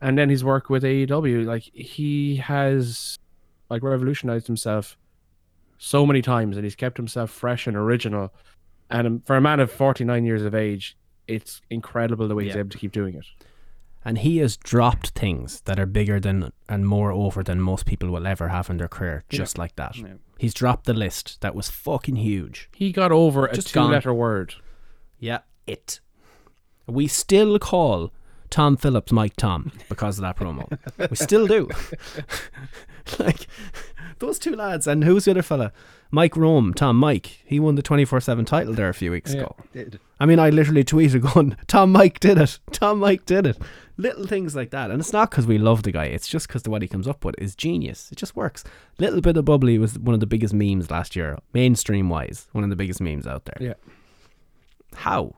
and 0.00 0.16
then 0.16 0.30
his 0.30 0.42
work 0.44 0.70
with 0.70 0.82
AEW. 0.82 1.44
Like 1.44 1.62
he 1.74 2.36
has 2.36 3.18
like 3.68 3.82
revolutionized 3.82 4.46
himself 4.46 4.96
so 5.78 6.06
many 6.06 6.22
times, 6.22 6.56
and 6.56 6.64
he's 6.64 6.74
kept 6.76 6.96
himself 6.96 7.30
fresh 7.30 7.66
and 7.66 7.76
original. 7.76 8.32
And 8.88 9.06
um, 9.06 9.20
for 9.26 9.36
a 9.36 9.40
man 9.40 9.60
of 9.60 9.70
forty 9.70 10.04
nine 10.04 10.24
years 10.24 10.42
of 10.42 10.54
age, 10.54 10.96
it's 11.28 11.60
incredible 11.70 12.28
the 12.28 12.34
way 12.34 12.44
he's 12.44 12.56
able 12.56 12.70
to 12.70 12.78
keep 12.78 12.92
doing 12.92 13.14
it. 13.14 13.26
And 14.04 14.18
he 14.18 14.38
has 14.38 14.56
dropped 14.56 15.08
things 15.10 15.62
that 15.62 15.80
are 15.80 15.86
bigger 15.86 16.20
than 16.20 16.52
and 16.68 16.86
more 16.86 17.10
over 17.10 17.42
than 17.42 17.60
most 17.60 17.86
people 17.86 18.08
will 18.10 18.26
ever 18.26 18.48
have 18.48 18.70
in 18.70 18.76
their 18.76 18.88
career, 18.88 19.24
just 19.28 19.58
like 19.58 19.74
that. 19.76 19.96
He's 20.38 20.54
dropped 20.54 20.84
the 20.84 20.94
list 20.94 21.40
that 21.40 21.54
was 21.56 21.68
fucking 21.68 22.16
huge. 22.16 22.68
He 22.72 22.92
got 22.92 23.10
over 23.10 23.46
a 23.46 23.56
two 23.56 23.74
gone. 23.74 23.90
letter 23.90 24.14
word. 24.14 24.54
Yeah, 25.18 25.40
it. 25.66 26.00
We 26.86 27.08
still 27.08 27.58
call 27.58 28.12
Tom 28.48 28.76
Phillips 28.76 29.10
Mike 29.10 29.34
Tom 29.36 29.72
because 29.88 30.18
of 30.18 30.22
that 30.22 30.36
promo. 30.36 30.78
we 31.10 31.16
still 31.16 31.48
do. 31.48 31.68
like 33.18 33.48
those 34.18 34.38
two 34.38 34.54
lads, 34.54 34.86
and 34.86 35.04
who's 35.04 35.24
the 35.24 35.32
other 35.32 35.42
fella? 35.42 35.72
Mike 36.10 36.36
Rome, 36.36 36.72
Tom 36.72 36.96
Mike. 36.96 37.42
He 37.44 37.58
won 37.58 37.74
the 37.74 37.82
twenty 37.82 38.04
four 38.04 38.20
seven 38.20 38.44
title 38.44 38.74
there 38.74 38.88
a 38.88 38.94
few 38.94 39.10
weeks 39.10 39.32
ago. 39.32 39.56
Did. 39.72 39.98
I 40.18 40.26
mean, 40.26 40.38
I 40.38 40.50
literally 40.50 40.84
tweeted 40.84 41.32
going, 41.32 41.56
"Tom 41.66 41.92
Mike 41.92 42.20
did 42.20 42.38
it. 42.38 42.58
Tom 42.72 42.98
Mike 42.98 43.26
did 43.26 43.46
it." 43.46 43.58
Little 43.98 44.26
things 44.26 44.54
like 44.54 44.70
that, 44.70 44.90
and 44.90 45.00
it's 45.00 45.12
not 45.12 45.30
because 45.30 45.46
we 45.46 45.58
love 45.58 45.82
the 45.82 45.92
guy. 45.92 46.04
It's 46.04 46.28
just 46.28 46.48
because 46.48 46.62
the 46.62 46.70
what 46.70 46.82
he 46.82 46.88
comes 46.88 47.08
up 47.08 47.24
with 47.24 47.34
is 47.38 47.54
genius. 47.54 48.10
It 48.12 48.16
just 48.16 48.36
works. 48.36 48.62
Little 48.98 49.20
bit 49.20 49.36
of 49.36 49.44
bubbly 49.46 49.78
was 49.78 49.98
one 49.98 50.14
of 50.14 50.20
the 50.20 50.26
biggest 50.26 50.54
memes 50.54 50.90
last 50.90 51.16
year, 51.16 51.38
mainstream 51.52 52.08
wise. 52.08 52.48
One 52.52 52.64
of 52.64 52.70
the 52.70 52.76
biggest 52.76 53.00
memes 53.00 53.26
out 53.26 53.46
there. 53.46 53.58
Yeah. 53.60 53.74
How? 54.94 55.34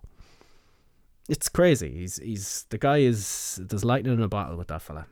It's 1.28 1.48
crazy. 1.48 1.90
He's 1.90 2.16
he's 2.16 2.66
the 2.70 2.78
guy 2.78 2.98
is 2.98 3.60
there's 3.62 3.84
lightning 3.84 4.14
in 4.14 4.22
a 4.22 4.28
bottle 4.28 4.56
with 4.56 4.68
that 4.68 4.82
fella. 4.82 5.06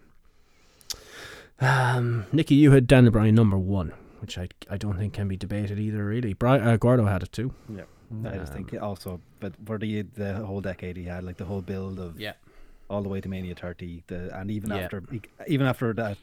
Um, 1.61 2.27
Nikki, 2.33 2.55
you 2.55 2.73
had 2.73 2.87
Daniel 2.87 3.13
Bryan 3.13 3.35
number 3.35 3.57
one, 3.59 3.93
which 4.21 4.37
I 4.39 4.49
I 4.71 4.77
don't 4.77 4.99
think 4.99 5.15
can 5.15 5.29
be 5.29 5.37
debated 5.37 5.79
either. 5.79 6.05
Really, 6.05 6.35
Bryan 6.35 6.67
uh, 6.67 6.77
Gordo 6.77 7.07
had 7.07 7.23
it 7.23 7.33
too. 7.33 7.55
Yeah, 7.75 7.85
I 8.25 8.37
just 8.37 8.53
think 8.53 8.75
also, 8.81 9.21
but 9.41 9.55
for 9.65 9.79
the 9.79 10.03
the 10.03 10.35
whole 10.45 10.61
decade 10.61 10.97
he 10.97 11.05
had, 11.05 11.25
like 11.25 11.39
the 11.39 11.47
whole 11.47 11.63
build 11.63 11.99
of 11.99 12.21
Yeah. 12.21 12.35
all 12.91 13.03
the 13.03 13.09
way 13.09 13.21
to 13.21 13.29
Mania 13.29 13.55
30, 13.55 14.05
the, 14.07 14.39
and 14.39 14.51
even 14.51 14.71
Yeah. 14.71 14.77
after 14.77 15.03
he, 15.11 15.23
even 15.47 15.67
after 15.67 15.93
that, 15.95 16.19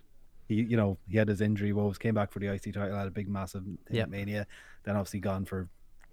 he 0.48 0.56
you 0.62 0.78
know 0.78 0.98
he 1.10 1.18
had 1.18 1.28
his 1.30 1.42
injury 1.42 1.74
woes, 1.74 1.98
came 1.98 2.14
back 2.14 2.32
for 2.32 2.40
the 2.40 2.48
IC 2.54 2.72
title, 2.74 2.96
had 2.96 3.08
a 3.08 3.12
big 3.12 3.28
massive 3.28 3.66
hit 3.66 3.78
Yeah. 3.90 4.06
Mania, 4.06 4.46
then 4.84 4.96
obviously 4.96 5.20
gone 5.20 5.46
for 5.46 5.68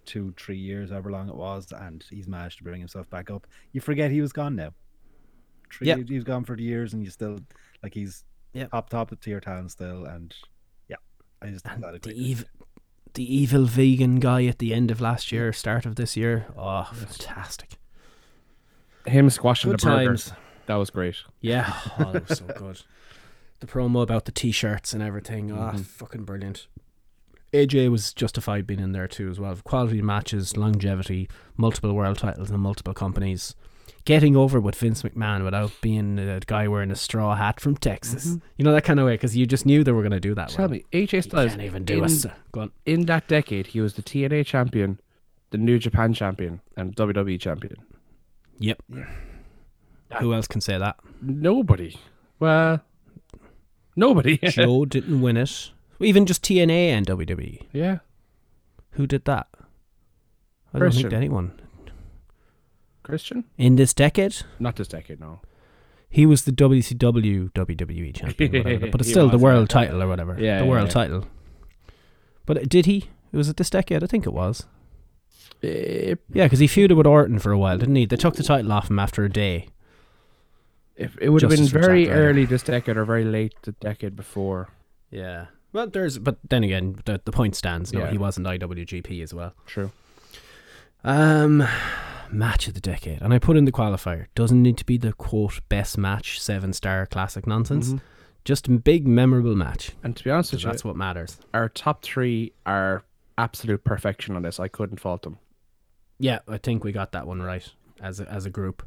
two 0.05 0.33
three 0.35 0.57
years, 0.57 0.89
however 0.89 1.11
long 1.11 1.29
it 1.29 1.35
was, 1.35 1.71
and 1.71 2.03
he's 2.09 2.27
managed 2.27 2.57
to 2.57 2.63
bring 2.63 2.79
himself 2.79 3.07
back 3.11 3.29
up. 3.29 3.45
You 3.71 3.81
forget 3.81 4.09
he 4.09 4.19
was 4.21 4.33
gone 4.33 4.55
now. 4.55 4.73
Three, 5.71 5.87
Yeah. 5.89 5.97
he 5.97 6.15
was 6.15 6.23
gone 6.23 6.43
for 6.43 6.55
the 6.55 6.63
years, 6.63 6.91
and 6.93 7.03
you 7.03 7.11
still 7.11 7.37
like 7.83 7.93
he's 7.93 8.25
Yeah. 8.53 8.67
top 8.67 8.89
top 8.89 9.11
of 9.11 9.19
tier 9.21 9.39
talent 9.39 9.71
still, 9.71 10.05
and 10.05 10.33
yeah, 10.87 10.97
I 11.41 11.47
just 11.47 11.65
think 11.65 11.81
that 11.81 12.01
the 12.01 12.11
evil, 12.11 12.45
the 13.13 13.35
evil 13.35 13.65
vegan 13.65 14.19
guy 14.19 14.45
at 14.45 14.59
the 14.59 14.73
end 14.73 14.91
of 14.91 15.01
last 15.01 15.31
year, 15.31 15.51
mm. 15.51 15.55
start 15.55 15.85
of 15.85 15.95
this 15.95 16.17
year. 16.17 16.47
Oh, 16.57 16.89
fantastic! 16.93 17.77
Him 19.05 19.29
squashing 19.29 19.71
Good 19.71 19.79
the 19.79 19.85
burger. 19.85 20.05
times. 20.07 20.33
That 20.65 20.75
was 20.75 20.89
great. 20.89 21.17
Yeah, 21.39 21.73
oh, 21.99 22.11
that 22.11 22.29
was 22.29 22.39
so 22.39 22.45
good. 22.57 22.81
The 23.59 23.67
promo 23.67 24.01
about 24.01 24.25
the 24.25 24.31
t-shirts 24.31 24.93
and 24.93 25.03
everything. 25.03 25.51
Oh, 25.51 25.71
fucking 25.77 26.23
brilliant. 26.23 26.67
AJ 27.53 27.91
was 27.91 28.13
justified 28.13 28.65
being 28.65 28.79
in 28.79 28.93
there 28.93 29.07
too 29.07 29.29
as 29.29 29.39
well. 29.39 29.55
Quality 29.63 30.01
matches, 30.01 30.55
longevity, 30.55 31.29
multiple 31.57 31.93
world 31.93 32.17
titles 32.17 32.49
and 32.49 32.59
multiple 32.59 32.93
companies. 32.93 33.55
Getting 34.05 34.35
over 34.35 34.59
with 34.59 34.75
Vince 34.75 35.03
McMahon 35.03 35.43
without 35.43 35.71
being 35.81 36.17
a 36.17 36.39
guy 36.39 36.67
wearing 36.67 36.89
a 36.89 36.95
straw 36.95 37.35
hat 37.35 37.59
from 37.59 37.77
Texas. 37.77 38.27
Mm-hmm. 38.27 38.37
You 38.57 38.65
know 38.65 38.71
that 38.73 38.83
kind 38.83 38.99
of 38.99 39.05
way 39.05 39.13
because 39.13 39.37
you 39.37 39.45
just 39.45 39.65
knew 39.65 39.83
they 39.83 39.91
were 39.91 40.01
going 40.01 40.11
to 40.11 40.19
do 40.19 40.33
that. 40.35 40.49
Tell 40.49 40.65
him. 40.65 40.71
me, 40.71 40.85
AJ 40.91 41.23
Styles 41.23 41.51
can't 41.51 41.61
even 41.61 41.85
do 41.85 42.03
in, 42.03 42.17
Go 42.51 42.61
on. 42.61 42.71
in 42.85 43.05
that 43.05 43.27
decade, 43.27 43.67
he 43.67 43.79
was 43.81 43.93
the 43.93 44.01
TNA 44.01 44.45
champion, 44.47 44.99
the 45.51 45.57
New 45.59 45.77
Japan 45.77 46.13
champion, 46.13 46.61
and 46.75 46.95
WWE 46.95 47.39
champion. 47.39 47.75
Yep. 48.57 48.81
Who 50.19 50.33
else 50.33 50.47
can 50.47 50.61
say 50.61 50.77
that? 50.79 50.97
Nobody. 51.21 51.95
Well, 52.39 52.81
nobody. 53.95 54.37
Joe 54.43 54.85
didn't 54.85 55.21
win 55.21 55.37
it. 55.37 55.71
Even 55.99 56.25
just 56.25 56.43
TNA 56.43 56.87
and 56.89 57.05
WWE. 57.05 57.61
yeah. 57.71 57.99
Who 58.95 59.05
did 59.07 59.25
that? 59.25 59.47
I 60.73 60.79
don't 60.79 60.81
Christian. 60.89 61.03
think 61.03 61.13
anyone 61.13 61.60
Christian? 63.03 63.43
in 63.57 63.75
this 63.75 63.93
decade. 63.93 64.35
Not 64.59 64.75
this 64.75 64.87
decade, 64.87 65.19
no. 65.19 65.41
He 66.09 66.25
was 66.25 66.43
the 66.43 66.51
WCW 66.51 67.51
WWE 67.53 68.15
champion, 68.15 68.63
whatever, 68.63 68.87
but 68.91 68.99
it's 69.01 69.07
He 69.07 69.13
still 69.13 69.27
the 69.29 69.37
was, 69.37 69.41
world 69.43 69.69
yeah. 69.71 69.73
title 69.81 70.03
or 70.03 70.07
whatever. 70.07 70.33
Yeah, 70.39 70.59
the 70.59 70.65
yeah, 70.65 70.69
world 70.69 70.87
yeah. 70.87 70.93
title. 70.93 71.25
But 72.45 72.67
did 72.67 72.85
he? 72.85 73.09
It 73.31 73.37
was 73.37 73.47
it 73.47 73.55
this 73.57 73.69
decade? 73.69 74.03
I 74.03 74.07
think 74.07 74.25
it 74.25 74.33
was. 74.33 74.65
Eh, 75.63 76.15
Yeah, 76.33 76.45
because 76.45 76.59
he 76.59 76.67
feuded 76.67 76.97
with 76.97 77.07
Orton 77.07 77.39
for 77.39 77.51
a 77.51 77.57
while, 77.57 77.77
didn't 77.77 77.95
he? 77.95 78.05
They 78.05 78.17
took 78.17 78.35
the 78.35 78.43
title 78.43 78.71
off 78.73 78.89
him 78.89 78.99
after 78.99 79.23
a 79.23 79.29
day. 79.29 79.69
if 80.97 81.17
it 81.21 81.29
would 81.29 81.41
have 81.43 81.49
been 81.49 81.59
Justice 81.59 81.71
for 81.71 81.79
very 81.79 82.07
Ryder. 82.07 82.29
early 82.29 82.45
this 82.45 82.63
decade 82.63 82.97
or 82.97 83.05
very 83.05 83.23
late 83.23 83.53
the 83.61 83.71
decade 83.73 84.15
before. 84.17 84.67
Yeah. 85.09 85.45
Well, 85.71 85.87
there's, 85.87 86.17
but 86.19 86.37
then 86.49 86.65
again, 86.65 86.99
the 87.05 87.21
the 87.23 87.31
point 87.31 87.55
stands. 87.55 87.93
No, 87.93 88.01
Yeah. 88.01 88.11
he 88.11 88.17
wasn't 88.17 88.47
IWGP 88.47 89.23
as 89.23 89.33
well. 89.33 89.53
True. 89.65 89.91
Um, 91.05 91.65
match 92.31 92.67
of 92.67 92.73
the 92.73 92.79
decade, 92.79 93.21
and 93.21 93.33
I 93.33 93.39
put 93.39 93.57
in 93.57 93.65
the 93.65 93.71
qualifier. 93.71 94.25
Doesn't 94.35 94.61
need 94.61 94.77
to 94.77 94.85
be 94.85 94.97
the 94.97 95.13
quote 95.13 95.59
best 95.69 95.97
match, 95.97 96.39
seven 96.41 96.73
star 96.73 97.05
classic 97.05 97.45
nonsense. 97.47 97.93
Mhm. 97.93 98.01
Just 98.43 98.67
a 98.67 98.71
big 98.71 99.07
memorable 99.07 99.55
match. 99.55 99.91
And 100.03 100.15
to 100.17 100.23
be 100.23 100.31
honest 100.31 100.51
with 100.51 100.63
you, 100.63 100.69
That's 100.69 100.83
what 100.83 100.95
matters. 100.95 101.37
our 101.53 101.69
top 101.69 102.01
three 102.03 102.53
are 102.65 103.03
absolute 103.37 103.83
perfection 103.83 104.35
on 104.35 104.41
this. 104.41 104.59
I 104.59 104.67
couldn't 104.67 104.99
fault 104.99 105.21
them. 105.23 105.37
Yeah, 106.19 106.39
I 106.47 106.57
think 106.57 106.83
we 106.83 106.91
got 106.91 107.11
that 107.11 107.27
one 107.27 107.41
right 107.41 107.67
as 108.01 108.19
a, 108.19 108.27
as 108.31 108.45
a 108.45 108.49
group. 108.49 108.83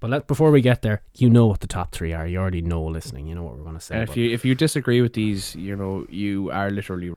But 0.00 0.10
let 0.10 0.26
before 0.26 0.50
we 0.50 0.60
get 0.60 0.82
there, 0.82 1.02
you 1.16 1.28
know 1.28 1.46
what 1.46 1.60
the 1.60 1.66
top 1.66 1.92
three 1.92 2.12
are. 2.12 2.26
You 2.26 2.38
already 2.38 2.62
know 2.62 2.84
listening. 2.84 3.26
You 3.26 3.34
know 3.34 3.42
what 3.42 3.56
we're 3.56 3.64
going 3.64 3.74
to 3.74 3.80
say. 3.80 3.94
And 3.98 4.08
if 4.08 4.16
you 4.16 4.30
if 4.30 4.44
you 4.44 4.54
disagree 4.54 5.00
with 5.00 5.14
these, 5.14 5.56
you 5.56 5.74
know, 5.74 6.06
you 6.08 6.50
are 6.52 6.70
literally 6.70 7.12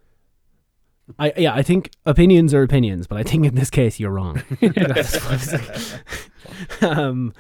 I 1.20 1.34
yeah, 1.38 1.54
I 1.54 1.62
think 1.62 1.92
opinions 2.06 2.54
are 2.54 2.64
opinions, 2.64 3.08
but 3.08 3.18
I 3.18 3.24
think 3.24 3.46
in 3.46 3.56
this 3.56 3.70
case 3.70 4.00
you're 4.00 4.12
wrong. 4.12 4.42
That's 4.62 5.16
what 5.24 5.32
I'm 5.34 5.40
saying. 5.40 6.00
um, 6.82 7.34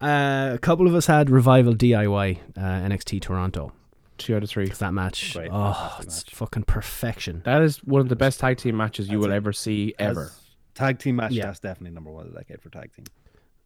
uh, 0.00 0.50
a 0.54 0.58
couple 0.58 0.86
of 0.86 0.94
us 0.94 1.06
had 1.06 1.30
revival 1.30 1.74
DIY 1.74 2.38
uh, 2.56 2.60
NXT 2.60 3.20
Toronto. 3.22 3.72
two 4.18 4.36
out 4.36 4.42
of 4.42 4.48
three. 4.50 4.68
'Cause 4.68 4.78
that 4.78 4.92
match, 4.94 5.34
Great, 5.34 5.50
oh, 5.52 5.72
fantastic 5.72 6.06
it's 6.06 6.24
match. 6.26 6.34
fucking 6.34 6.62
perfection. 6.64 7.42
That 7.44 7.62
is 7.62 7.78
one 7.84 8.00
of 8.00 8.08
the 8.08 8.16
best 8.16 8.40
tag 8.40 8.58
team 8.58 8.76
matches 8.76 9.08
you 9.08 9.18
That's 9.18 9.26
will 9.26 9.32
a- 9.32 9.36
ever 9.36 9.52
see 9.52 9.94
ever. 9.98 10.24
As 10.24 10.38
Tag 10.74 10.98
team 10.98 11.16
match, 11.16 11.32
Yeah. 11.32 11.46
that's 11.46 11.60
definitely 11.60 11.94
number 11.94 12.10
one 12.10 12.26
of 12.26 12.32
the 12.32 12.38
decade 12.38 12.62
for 12.62 12.70
tag 12.70 12.92
team. 12.94 13.04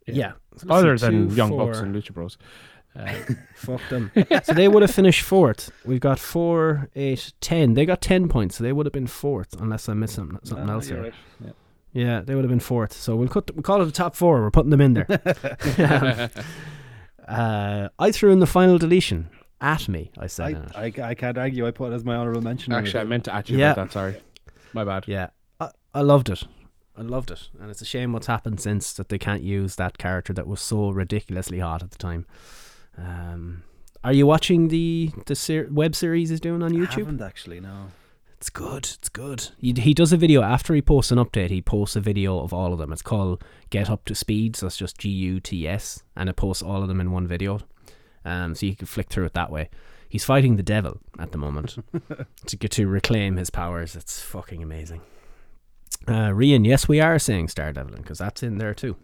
Yeah, 0.09 0.33
So 0.57 0.67
Other 0.71 0.97
than 0.99 1.29
two, 1.31 1.35
Young 1.35 1.51
four- 1.51 1.67
Bucks 1.67 1.79
and 1.81 1.95
Lucha 1.95 2.13
Bros. 2.13 2.37
Uh, 2.99 3.13
Fuck 3.55 3.81
them. 3.91 4.11
so 4.45 4.53
they 4.55 4.69
would 4.69 4.83
have 4.83 4.91
finished 4.91 5.23
fourth. 5.23 5.71
We've 5.85 6.01
got 6.01 6.19
four, 6.19 6.89
eight, 6.97 7.33
ten. 7.41 7.75
They 7.75 7.85
got 7.85 8.01
ten 8.01 8.29
points, 8.29 8.57
so 8.57 8.65
they 8.65 8.73
would 8.73 8.87
have 8.87 8.93
been 8.93 9.07
fourth, 9.07 9.55
unless 9.61 9.89
I 9.89 9.95
missed 9.95 10.15
something, 10.15 10.39
something 10.45 10.69
Ah, 10.71 10.75
else 10.75 10.89
here. 10.89 11.03
right. 11.03 11.15
Yeah. 11.45 11.51
Yeah, 11.93 12.21
they 12.21 12.35
would 12.35 12.45
have 12.45 12.51
been 12.51 12.61
fourth. 12.61 12.93
So 12.93 13.17
we'll 13.17 13.29
cut. 13.29 13.55
We 13.57 13.63
call 13.63 13.81
it 13.83 13.87
the 13.87 13.93
top 13.93 14.15
four. 14.17 14.41
We're 14.43 14.51
putting 14.51 14.71
them 14.71 14.81
in 14.83 14.93
there. 14.95 15.07
uh, 17.27 17.89
I 17.99 18.13
threw 18.13 18.31
in 18.33 18.41
the 18.41 18.47
final 18.47 18.79
deletion 18.79 19.29
at 19.61 19.89
me. 19.89 20.11
I 20.19 20.27
said. 20.27 20.71
I, 20.75 20.85
I, 20.87 20.93
I 21.11 21.15
can't 21.15 21.39
argue. 21.39 21.67
I 21.67 21.71
put 21.71 21.93
it 21.93 21.95
as 21.95 22.05
my 22.05 22.15
honorable 22.17 22.43
mention. 22.43 22.73
on 22.73 22.81
actually, 22.85 23.01
I 23.01 23.05
meant 23.05 23.25
to 23.25 23.35
add 23.35 23.49
you 23.49 23.59
Yeah. 23.59 23.73
about 23.73 23.87
that. 23.89 23.93
Sorry, 23.93 24.17
my 24.73 24.85
bad. 24.85 25.05
Yeah, 25.09 25.29
I, 25.61 25.71
I 25.95 26.01
loved 26.03 26.29
it. 26.29 26.43
I 26.99 27.03
loved 27.03 27.31
it, 27.31 27.49
and 27.61 27.71
it's 27.71 27.83
a 27.83 27.87
shame 27.87 28.13
what's 28.15 28.27
happened 28.27 28.59
since 28.61 28.93
that 28.95 29.11
they 29.11 29.19
can't 29.19 29.43
use 29.43 29.77
that 29.77 29.99
character 29.99 30.33
that 30.33 30.47
was 30.47 30.63
so 30.63 30.91
ridiculously 30.91 31.59
hot 31.59 31.83
at 31.83 31.91
the 31.91 31.99
time. 31.99 32.25
Um, 32.99 33.63
are 34.05 34.13
you 34.13 34.27
watching 34.27 34.69
the 34.69 35.11
the 35.27 35.35
ser- 35.35 35.69
web 35.71 35.95
series 35.95 36.31
he's 36.31 36.41
doing 36.41 36.63
on 36.63 36.73
I 36.75 36.79
YouTube? 36.79 36.99
haven't 37.07 37.23
actually. 37.23 37.61
No. 37.61 37.89
It's 38.39 38.51
good. 38.51 38.85
It's 38.85 39.09
good. 39.09 39.49
He, 39.59 39.73
he 39.73 39.95
does 39.95 40.13
a 40.13 40.17
video 40.17 40.43
after 40.43 40.75
he 40.75 40.83
posts 40.83 41.11
an 41.11 41.19
update. 41.19 41.49
He 41.51 41.63
posts 41.63 41.97
a 41.97 42.01
video 42.01 42.39
of 42.41 42.53
all 42.53 42.73
of 42.75 42.79
them. 42.79 42.93
It's 42.93 43.01
called 43.03 43.43
Get 43.71 43.89
Up 43.89 44.05
to 44.05 44.15
Speed. 44.15 44.57
So 44.57 44.67
it's 44.67 44.77
just 44.77 44.99
G 44.99 45.09
U 45.09 45.41
T 45.41 45.67
S, 45.67 46.03
and 46.15 46.29
it 46.29 46.37
posts 46.37 46.63
all 46.63 46.83
of 46.83 46.89
them 46.89 47.01
in 47.01 47.11
one 47.11 47.27
video. 47.27 47.61
Um, 48.25 48.55
so 48.55 48.67
you 48.67 48.77
can 48.77 48.87
flick 48.87 49.09
through 49.09 49.25
it 49.25 49.35
that 49.35 49.51
way. 49.51 49.71
He's 50.09 50.25
fighting 50.25 50.57
the 50.57 50.63
devil 50.63 51.01
at 51.19 51.33
the 51.33 51.39
moment 51.39 51.79
to 52.47 52.57
get 52.57 52.71
to 52.73 52.87
reclaim 52.87 53.37
his 53.37 53.51
powers. 53.51 53.97
It's 53.97 54.21
fucking 54.21 54.63
amazing. 54.63 55.01
Uh, 56.07 56.29
Rian, 56.31 56.67
yes, 56.67 56.87
we 56.87 57.01
are 57.01 57.19
saying 57.19 57.49
Star 57.49 57.73
Devlin 57.73 58.03
because 58.03 58.19
that's 58.19 58.43
in 58.43 58.59
there 58.59 58.75
too. 58.75 58.97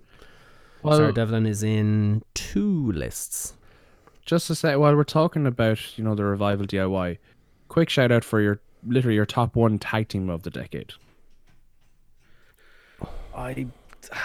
Well, 0.82 0.96
Star 0.96 1.12
Devlin 1.12 1.46
is 1.46 1.62
in 1.62 2.22
two 2.34 2.92
lists. 2.92 3.54
Just 4.24 4.46
to 4.48 4.54
say, 4.54 4.76
while 4.76 4.94
we're 4.94 5.04
talking 5.04 5.46
about 5.46 5.98
you 5.98 6.04
know 6.04 6.14
the 6.14 6.24
revival 6.24 6.66
DIY, 6.66 7.18
quick 7.68 7.88
shout 7.90 8.10
out 8.12 8.24
for 8.24 8.40
your 8.40 8.60
literally 8.86 9.14
your 9.16 9.26
top 9.26 9.54
one 9.56 9.78
tag 9.78 10.08
team 10.08 10.28
of 10.30 10.42
the 10.42 10.50
decade. 10.50 10.92
I. 13.34 13.66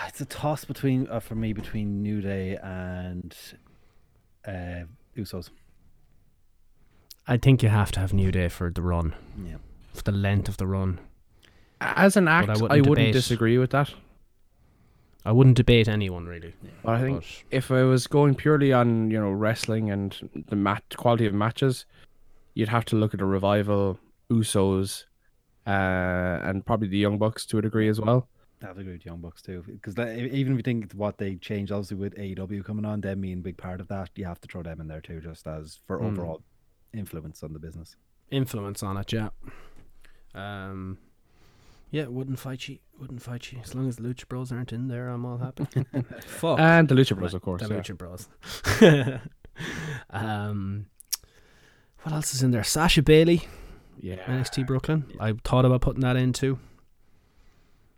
It's 0.08 0.20
a 0.22 0.26
toss 0.26 0.66
between 0.66 1.08
uh, 1.08 1.20
for 1.20 1.36
me 1.36 1.54
between 1.54 2.02
New 2.02 2.20
Day 2.20 2.58
and 2.64 3.36
uh, 4.48 4.86
Usos. 5.16 5.52
I 7.28 7.38
think 7.38 7.62
you 7.62 7.70
have 7.70 7.92
to 7.92 8.00
have 8.00 8.12
New 8.12 8.32
Day 8.32 8.50
for 8.50 8.72
the 8.72 8.82
run, 8.82 9.14
Yeah. 9.46 9.58
for 9.94 10.02
the 10.02 10.12
length 10.12 10.50
of 10.50 10.58
the 10.58 10.66
run. 10.66 11.00
As 11.80 12.18
an 12.18 12.28
act, 12.28 12.50
I 12.50 12.54
I 12.54 12.58
wouldn't 12.58 12.88
wouldn't, 12.88 13.14
disagree 13.14 13.60
with 13.60 13.70
that. 13.70 13.94
I 15.28 15.32
wouldn't 15.34 15.58
debate 15.58 15.90
anyone 15.90 16.26
really. 16.26 16.54
But 16.84 16.96
I 16.96 17.02
think 17.02 17.18
But- 17.20 17.44
if 17.52 17.70
I 17.70 17.84
was 17.84 18.08
going 18.08 18.36
purely 18.36 18.72
on 18.72 19.12
you 19.12 19.20
know 19.20 19.32
wrestling 19.32 19.92
and 19.92 20.46
the 20.48 20.56
mat 20.56 20.84
quality 20.96 21.26
of 21.26 21.34
matches, 21.34 21.86
you'd 22.54 22.70
have 22.70 22.86
to 22.86 22.96
look 22.96 23.14
at 23.14 23.20
the 23.20 23.26
revival, 23.26 24.00
Usos, 24.32 25.04
uh, 25.66 25.70
and 26.48 26.66
probably 26.66 26.88
the 26.88 26.98
Young 26.98 27.18
Bucks 27.18 27.46
to 27.48 27.58
a 27.58 27.62
degree 27.62 27.90
as 27.90 28.00
well. 28.00 28.30
I'd 28.64 28.70
agree 28.72 28.94
with 28.94 29.06
Young 29.06 29.20
Bucks 29.20 29.42
too, 29.42 29.64
because 29.68 29.98
even 30.00 30.54
if 30.54 30.58
you 30.58 30.64
think 30.64 30.94
what 30.94 31.18
they 31.18 31.36
changed, 31.36 31.72
obviously 31.74 31.98
with 31.98 32.16
AEW 32.18 32.64
coming 32.64 32.86
on, 32.86 33.02
them 33.02 33.20
being 33.22 33.40
a 33.40 33.42
big 33.42 33.58
part 33.58 33.82
of 33.82 33.88
that, 33.90 34.10
you 34.16 34.24
have 34.26 34.40
to 34.42 34.48
throw 34.48 34.64
them 34.64 34.80
in 34.82 34.88
there 34.88 35.02
too, 35.02 35.20
just 35.20 35.46
as 35.46 35.80
for 35.86 36.00
Mm. 36.00 36.06
overall 36.06 36.42
influence 36.94 37.44
on 37.44 37.52
the 37.54 37.60
business. 37.60 37.96
influence 38.32 38.82
on 38.82 38.98
it, 38.98 39.14
yeah. 39.14 39.30
Um, 40.34 40.98
yeah, 41.92 42.06
wouldn't 42.08 42.40
fight 42.40 42.68
you. 42.68 42.80
Wouldn't 43.00 43.22
fight 43.22 43.52
you. 43.52 43.60
As 43.64 43.76
long 43.76 43.88
as 43.88 43.98
the 43.98 44.04
Lucha 44.04 44.28
Bros 44.28 44.52
aren't 44.52 44.74
in 44.74 44.88
there, 44.88 45.10
I'm 45.10 45.26
all 45.26 45.38
happy. 45.38 45.66
Fuck. 46.26 46.60
And 46.60 46.88
the 46.88 46.96
Lucha 46.96 47.16
Bros, 47.18 47.34
of 47.34 47.42
course. 47.42 47.62
the 47.62 47.74
yeah. 47.74 47.80
Lucha 47.82 47.98
Bros. 47.98 48.28
um, 50.10 50.88
what 52.04 52.14
else 52.14 52.34
is 52.34 52.44
in 52.44 52.52
there? 52.52 52.64
Sasha 52.64 53.02
Bayley, 53.02 53.48
Yeah, 54.00 54.16
NXT 54.26 54.66
Brooklyn. 54.68 55.06
I 55.20 55.34
thought 55.44 55.66
about 55.66 55.82
putting 55.82 56.02
that 56.02 56.16
in 56.16 56.34
too. 56.34 56.60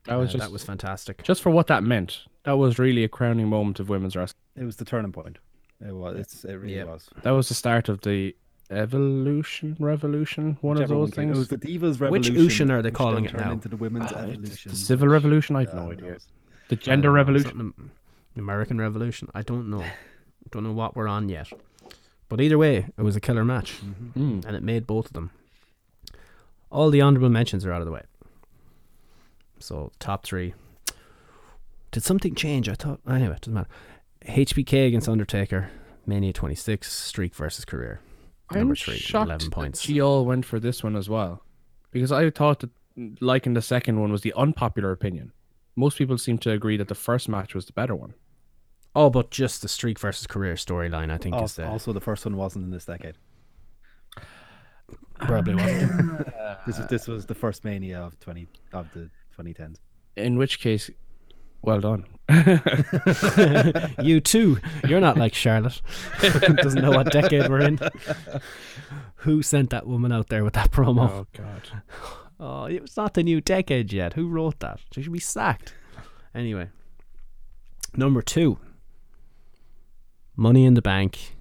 that 0.06 0.16
was 0.16 0.30
Uh, 0.30 0.32
just 0.34 0.44
that 0.46 0.52
was 0.52 0.64
fantastic. 0.64 1.24
just 1.24 1.42
for 1.42 1.50
what 1.50 1.68
that 1.68 1.84
meant. 1.84 2.22
That 2.44 2.54
was 2.58 2.80
really 2.80 3.04
a 3.04 3.10
crowning 3.10 3.48
moment 3.48 3.80
of 3.80 3.90
women's 3.90 4.16
wrestling. 4.16 4.40
It 4.56 4.64
was 4.64 4.78
the 4.78 4.86
turning 4.86 5.12
point. 5.12 5.38
It 5.86 5.94
was. 5.94 6.18
It's. 6.18 6.44
It 6.46 6.56
really 6.56 6.76
Yeah. 6.76 6.86
was. 6.86 7.10
That 7.24 7.32
was 7.32 7.48
the 7.50 7.54
start 7.54 7.90
of 7.90 8.02
the 8.02 8.36
evolution, 8.70 9.76
revolution, 9.80 10.58
one 10.62 10.76
Whichever 10.78 10.94
of 10.94 11.00
those 11.02 11.12
came- 11.12 11.30
It 11.32 11.38
was 11.38 11.48
things. 11.48 11.62
the 11.62 11.68
Divas 11.68 11.82
Which 11.92 12.00
Revolution. 12.30 12.38
Ocean 12.38 12.72
are 12.72 12.82
they 12.82 12.92
calling 12.92 13.26
it 13.26 13.34
now? 13.34 13.52
Into 13.52 13.68
the 13.70 13.78
Women's 13.78 14.12
Uh, 14.12 14.28
Evolution. 14.30 14.72
the 14.72 14.78
civil 14.78 15.08
revolution. 15.08 15.56
I 15.56 15.62
have 15.66 15.74
no 15.74 15.84
God 15.86 15.92
idea. 16.04 16.18
The 16.70 16.76
gender 16.76 17.12
revolution. 17.12 17.74
The 18.36 18.42
American 18.42 18.80
Revolution. 18.80 19.28
I 19.34 19.42
don't 19.42 19.70
know. 19.70 19.84
Don't 20.52 20.64
know 20.64 20.72
what 20.74 20.96
we're 20.96 21.08
on 21.08 21.30
yet. 21.30 21.52
But 22.30 22.40
either 22.42 22.58
way, 22.60 22.88
it 22.98 23.02
was 23.02 23.16
a 23.16 23.20
killer 23.20 23.44
match, 23.44 23.80
Mm. 24.16 24.46
and 24.46 24.56
it 24.56 24.62
made 24.62 24.86
both 24.86 25.08
of 25.08 25.14
them. 25.14 25.32
All 26.72 26.92
the 26.92 27.02
honorable 27.02 27.30
mentions 27.30 27.66
are 27.66 27.72
out 27.72 27.82
of 27.82 27.86
the 27.88 27.92
way. 27.92 28.04
So 29.60 29.92
top 30.00 30.24
three. 30.24 30.54
Did 31.92 32.04
something 32.04 32.36
change? 32.36 32.70
I 32.70 32.76
thought. 32.76 33.00
Anyway, 33.10 33.34
it 33.34 33.42
doesn't 33.42 33.54
matter. 33.54 33.70
HBK 34.28 34.86
against 34.88 35.10
Undertaker, 35.10 35.72
Mania 36.06 36.32
26, 36.34 36.92
Streak 36.92 37.34
versus 37.34 37.66
Career. 37.66 38.00
Number 38.52 38.72
I'm 38.72 38.76
three, 38.76 38.98
shocked 38.98 39.28
11 39.30 39.52
points. 39.52 39.86
that 39.86 39.92
you 39.94 40.02
all 40.02 40.26
went 40.26 40.46
for 40.46 40.60
this 40.60 40.84
one 40.84 40.96
as 40.96 41.08
well, 41.10 41.44
because 41.92 42.12
I 42.12 42.30
thought 42.30 42.60
that 42.62 42.72
liking 43.22 43.54
the 43.54 43.62
second 43.62 44.00
one 44.00 44.12
was 44.12 44.22
the 44.22 44.34
unpopular 44.34 44.92
opinion. 44.92 45.32
Most 45.76 45.98
people 45.98 46.18
seem 46.18 46.38
to 46.40 46.52
agree 46.52 46.76
that 46.78 46.88
the 46.88 46.96
first 46.96 47.30
match 47.30 47.54
was 47.56 47.66
the 47.66 47.74
better 47.74 47.96
one. 47.96 48.14
Oh, 48.96 49.10
but 49.10 49.30
just 49.32 49.62
the 49.62 49.68
Streak 49.68 50.00
versus 50.00 50.26
Career 50.28 50.56
storyline, 50.56 51.12
I 51.12 51.18
think, 51.18 51.36
is 51.36 51.42
Also, 51.42 51.62
the 51.62 51.68
also, 51.70 51.94
the 51.94 52.02
first 52.02 52.26
one 52.26 52.36
wasn't 52.36 52.66
in 52.66 52.72
this 52.72 52.86
decade. 52.86 53.16
probably 55.20 55.56
wasn't. 55.56 56.28
This 56.66 56.78
was 56.78 56.88
this 56.88 57.08
was 57.08 57.26
the 57.26 57.36
first 57.36 57.64
Mania 57.64 58.00
of 58.02 58.20
twenty 58.20 58.48
of 58.74 58.92
the 58.94 59.10
2010s. 59.38 59.78
In 60.18 60.38
which 60.38 60.60
case, 60.60 60.90
well 61.62 61.80
done. 61.80 62.06
you 64.02 64.22
too. 64.22 64.60
You're 64.88 65.02
not 65.02 65.18
like 65.18 65.34
Charlotte. 65.34 65.82
Doesn't 66.22 66.82
know 66.82 66.92
what 66.92 67.12
decade 67.12 67.50
we're 67.50 67.62
in. 67.62 67.80
Who 69.16 69.42
sent 69.42 69.72
that 69.72 69.88
woman 69.88 70.12
out 70.12 70.30
there 70.30 70.44
with 70.44 70.54
that 70.54 70.72
promo? 70.72 71.10
Oh 71.10 71.28
God. 71.34 71.84
Oh, 72.42 72.64
it's 72.68 72.96
not 72.96 73.16
the 73.16 73.24
new 73.24 73.42
decade 73.42 73.92
yet. 73.92 74.14
Who 74.14 74.30
wrote 74.30 74.62
that? 74.62 74.80
She 74.94 75.02
should 75.02 75.12
be 75.12 75.20
sacked. 75.20 75.74
Anyway, 76.34 76.70
number 77.98 78.22
two. 78.22 78.58
Money 80.38 80.64
in 80.64 80.74
the 80.74 80.82
Bank. 80.82 81.36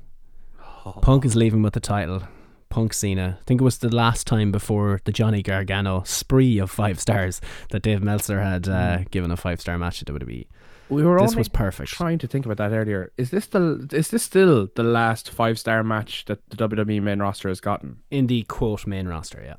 Oh. 0.85 0.99
Punk 1.01 1.24
is 1.24 1.36
leaving 1.36 1.62
with 1.62 1.74
the 1.74 1.78
title. 1.81 2.24
Punk 2.69 2.93
Cena. 2.93 3.39
I 3.40 3.45
think 3.45 3.61
it 3.61 3.65
was 3.65 3.78
the 3.78 3.95
last 3.95 4.27
time 4.27 4.53
before 4.53 5.01
the 5.05 5.12
Johnny 5.12 5.43
Gargano 5.43 6.03
spree 6.05 6.59
of 6.59 6.70
five 6.70 7.01
stars 7.01 7.40
that 7.70 7.82
Dave 7.82 8.03
Meltzer 8.03 8.40
had 8.40 8.69
uh, 8.69 8.99
given 9.11 9.31
a 9.31 9.36
five 9.36 9.61
star 9.61 9.78
match 9.78 10.01
to 10.01 10.05
WWE. 10.05 10.47
We 10.90 11.03
were 11.03 11.20
This 11.20 11.36
was 11.36 11.49
perfect. 11.49 11.90
Trying 11.90 12.19
to 12.19 12.27
think 12.27 12.47
about 12.47 12.57
that 12.57 12.74
earlier. 12.74 13.12
Is 13.19 13.31
this 13.31 13.47
the 13.47 13.89
is 13.93 14.09
this 14.09 14.23
still 14.23 14.69
the 14.74 14.82
last 14.82 15.31
five 15.31 15.59
star 15.59 15.85
match 15.85 16.24
that 16.27 16.49
the 16.49 16.57
WWE 16.57 17.03
main 17.03 17.19
roster 17.20 17.49
has 17.49 17.61
gotten? 17.61 17.99
In 18.11 18.27
the 18.27 18.43
quote 18.45 18.86
main 18.86 19.07
roster, 19.07 19.43
yeah. 19.45 19.57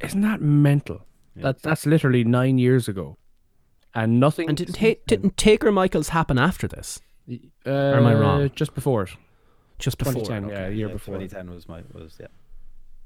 Isn't 0.00 0.20
that 0.20 0.40
mental? 0.40 1.02
That 1.36 1.62
that's 1.62 1.84
literally 1.84 2.24
nine 2.24 2.58
years 2.58 2.88
ago, 2.88 3.18
and 3.94 4.18
nothing. 4.18 4.48
And 4.48 4.56
didn't 4.56 4.74
ta- 4.76 5.00
didn't 5.06 5.36
Taker 5.36 5.70
Michaels 5.70 6.10
happen 6.10 6.38
after 6.38 6.66
this? 6.66 7.00
uh, 7.28 7.70
am 7.70 8.06
I 8.06 8.14
wrong? 8.14 8.50
Just 8.54 8.74
before 8.74 9.02
it, 9.02 9.10
Just 9.78 9.98
before. 9.98 10.14
2010, 10.14 10.48
yeah, 10.50 10.68
a 10.68 10.70
year 10.70 10.88
before. 10.88 11.14
2010 11.18 11.50
was 11.54 11.68
my 11.68 11.82
was 11.92 12.16
yeah. 12.20 12.28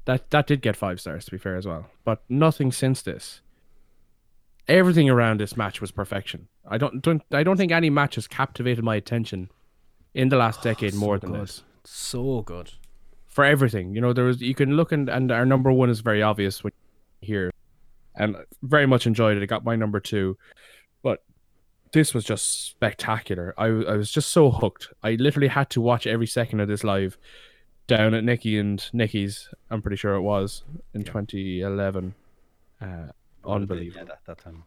That 0.05 0.29
that 0.31 0.47
did 0.47 0.61
get 0.61 0.75
five 0.75 0.99
stars 0.99 1.25
to 1.25 1.31
be 1.31 1.37
fair 1.37 1.55
as 1.57 1.65
well, 1.67 1.87
but 2.03 2.23
nothing 2.29 2.71
since 2.71 3.01
this. 3.01 3.41
Everything 4.67 5.09
around 5.09 5.39
this 5.39 5.57
match 5.57 5.81
was 5.81 5.91
perfection. 5.91 6.47
I 6.67 6.77
don't 6.77 7.01
don't 7.01 7.21
I 7.31 7.43
don't 7.43 7.57
think 7.57 7.71
any 7.71 7.89
match 7.89 8.15
has 8.15 8.27
captivated 8.27 8.83
my 8.83 8.95
attention 8.95 9.49
in 10.13 10.29
the 10.29 10.37
last 10.37 10.61
decade 10.69 10.93
more 10.95 11.17
than 11.19 11.31
good. 11.31 11.41
this. 11.41 11.63
So 11.83 12.41
good. 12.41 12.71
for 13.27 13.43
everything. 13.43 13.95
You 13.95 14.01
know, 14.01 14.13
there 14.13 14.25
was 14.25 14.41
you 14.41 14.53
can 14.55 14.75
look 14.75 14.91
and 14.91 15.09
and 15.09 15.31
our 15.31 15.45
number 15.45 15.71
one 15.71 15.89
is 15.89 16.01
very 16.01 16.21
obvious 16.21 16.63
when 16.63 16.73
you 17.21 17.27
hear, 17.27 17.51
and 18.15 18.35
very 18.61 18.85
much 18.85 19.07
enjoyed 19.07 19.37
it. 19.37 19.43
It 19.43 19.47
got 19.47 19.63
my 19.65 19.75
number 19.75 19.99
two, 19.99 20.37
but 20.47 20.57
this 21.93 22.13
was 22.13 22.23
just 22.23 22.67
spectacular. 22.67 23.53
I 23.57 23.69
was 23.69 24.11
just 24.11 24.29
so 24.29 24.49
hooked. 24.51 24.89
I 25.03 25.11
literally 25.15 25.49
had 25.49 25.69
to 25.71 25.81
watch 25.81 26.07
every 26.07 26.27
second 26.27 26.59
of 26.59 26.67
this 26.67 26.83
live 26.83 27.17
down 27.87 28.13
at 28.13 28.23
Nikki 28.23 28.57
and 28.57 28.83
Nikki's. 28.93 29.49
I'm 29.69 29.81
pretty 29.81 29.97
sure 29.97 30.15
it 30.15 30.21
was 30.21 30.63
in 30.93 31.03
2011. 31.03 32.15
Uh, 32.81 32.85
unbelievable. 33.45 33.99
Yeah, 33.99 34.05
that, 34.05 34.19
that 34.25 34.37
time. 34.37 34.63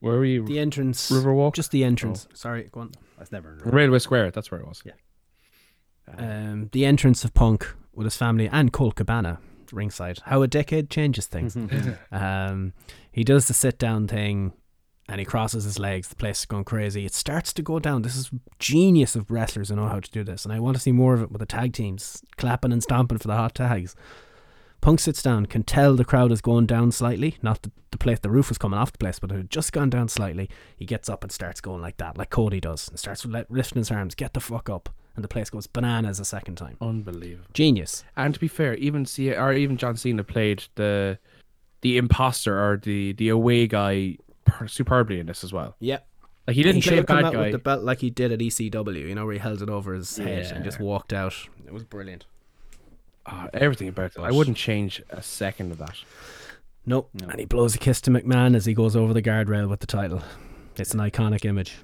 Where 0.00 0.16
were 0.16 0.24
you? 0.24 0.44
The 0.44 0.58
entrance. 0.58 1.10
Riverwalk? 1.10 1.54
Just 1.54 1.70
the 1.70 1.84
entrance. 1.84 2.26
Sorry, 2.34 2.68
go 2.72 2.80
on. 2.80 2.92
That's 3.18 3.30
never. 3.30 3.58
Railway 3.64 3.98
Square. 3.98 4.32
That's 4.32 4.50
where 4.50 4.60
it 4.60 4.66
was. 4.66 4.82
Yeah. 4.84 4.92
Um, 6.16 6.68
the 6.72 6.84
entrance 6.84 7.24
of 7.24 7.34
Punk 7.34 7.72
with 7.94 8.04
his 8.04 8.16
family 8.16 8.48
and 8.48 8.72
Colt 8.72 8.96
Cabana 8.96 9.38
ringside. 9.72 10.18
How 10.24 10.42
a 10.42 10.48
decade 10.48 10.90
changes 10.90 11.26
things. 11.26 11.56
um, 12.12 12.72
he 13.10 13.24
does 13.24 13.46
the 13.46 13.54
sit 13.54 13.78
down 13.78 14.08
thing 14.08 14.52
and 15.12 15.18
he 15.18 15.26
crosses 15.26 15.64
his 15.64 15.78
legs. 15.78 16.08
The 16.08 16.16
place 16.16 16.40
is 16.40 16.46
going 16.46 16.64
crazy. 16.64 17.04
It 17.04 17.12
starts 17.12 17.52
to 17.52 17.62
go 17.62 17.78
down. 17.78 18.00
This 18.00 18.16
is 18.16 18.30
genius 18.58 19.14
of 19.14 19.30
wrestlers 19.30 19.68
who 19.68 19.76
know 19.76 19.86
how 19.86 20.00
to 20.00 20.10
do 20.10 20.24
this. 20.24 20.46
And 20.46 20.54
I 20.54 20.58
want 20.58 20.74
to 20.74 20.82
see 20.82 20.90
more 20.90 21.12
of 21.12 21.20
it 21.20 21.30
with 21.30 21.40
the 21.40 21.46
tag 21.46 21.74
teams 21.74 22.22
clapping 22.38 22.72
and 22.72 22.82
stomping 22.82 23.18
for 23.18 23.28
the 23.28 23.36
hot 23.36 23.54
tags. 23.54 23.94
Punk 24.80 25.00
sits 25.00 25.22
down, 25.22 25.44
can 25.44 25.64
tell 25.64 25.96
the 25.96 26.06
crowd 26.06 26.32
is 26.32 26.40
going 26.40 26.64
down 26.64 26.92
slightly. 26.92 27.36
Not 27.42 27.60
the, 27.60 27.70
the 27.90 27.98
place, 27.98 28.20
the 28.20 28.30
roof 28.30 28.48
was 28.48 28.56
coming 28.56 28.78
off 28.78 28.92
the 28.92 28.98
place, 28.98 29.18
but 29.18 29.30
it 29.30 29.36
had 29.36 29.50
just 29.50 29.74
gone 29.74 29.90
down 29.90 30.08
slightly. 30.08 30.48
He 30.76 30.86
gets 30.86 31.10
up 31.10 31.22
and 31.22 31.30
starts 31.30 31.60
going 31.60 31.82
like 31.82 31.98
that, 31.98 32.16
like 32.16 32.30
Cody 32.30 32.58
does, 32.58 32.88
and 32.88 32.98
starts 32.98 33.26
lifting 33.26 33.80
his 33.80 33.90
arms. 33.90 34.14
Get 34.14 34.32
the 34.32 34.40
fuck 34.40 34.70
up, 34.70 34.88
and 35.14 35.22
the 35.22 35.28
place 35.28 35.50
goes 35.50 35.66
bananas 35.66 36.20
a 36.20 36.24
second 36.24 36.56
time. 36.56 36.78
Unbelievable. 36.80 37.50
Genius. 37.52 38.02
And 38.16 38.32
to 38.32 38.40
be 38.40 38.48
fair, 38.48 38.76
even 38.76 39.04
see 39.04 39.30
or 39.30 39.52
even 39.52 39.76
John 39.76 39.96
Cena 39.96 40.24
played 40.24 40.64
the 40.76 41.18
the 41.82 41.98
imposter 41.98 42.58
or 42.58 42.78
the 42.78 43.12
the 43.12 43.28
away 43.28 43.66
guy 43.66 44.16
superbly 44.66 45.20
in 45.20 45.26
this 45.26 45.44
as 45.44 45.52
well. 45.52 45.76
Yeah. 45.80 45.98
Like 46.46 46.56
he 46.56 46.62
didn't 46.62 46.82
he 46.82 46.90
play 46.90 46.98
a 46.98 47.04
come 47.04 47.18
bad 47.18 47.24
out 47.26 47.32
guy. 47.34 47.40
with 47.42 47.52
the 47.52 47.58
belt 47.58 47.82
like 47.82 48.00
he 48.00 48.10
did 48.10 48.32
at 48.32 48.40
ECW, 48.40 49.08
you 49.08 49.14
know, 49.14 49.24
where 49.24 49.34
he 49.34 49.38
held 49.38 49.62
it 49.62 49.68
over 49.68 49.94
his 49.94 50.16
head 50.16 50.50
and 50.52 50.64
just 50.64 50.80
walked 50.80 51.12
out. 51.12 51.34
It 51.66 51.72
was 51.72 51.84
brilliant. 51.84 52.26
Ah, 53.26 53.48
everything 53.54 53.88
about 53.88 54.16
it. 54.16 54.18
I 54.18 54.32
wouldn't 54.32 54.56
change 54.56 55.00
a 55.10 55.22
second 55.22 55.70
of 55.70 55.78
that. 55.78 55.96
Nope. 56.84 57.10
And 57.22 57.38
he 57.38 57.44
blows 57.44 57.76
a 57.76 57.78
kiss 57.78 58.00
to 58.02 58.10
McMahon 58.10 58.56
as 58.56 58.66
he 58.66 58.74
goes 58.74 58.96
over 58.96 59.14
the 59.14 59.22
guardrail 59.22 59.68
with 59.68 59.80
the 59.80 59.86
title. 59.86 60.22
It's 60.76 60.94
an 60.94 61.00
iconic 61.00 61.44
image. 61.44 61.76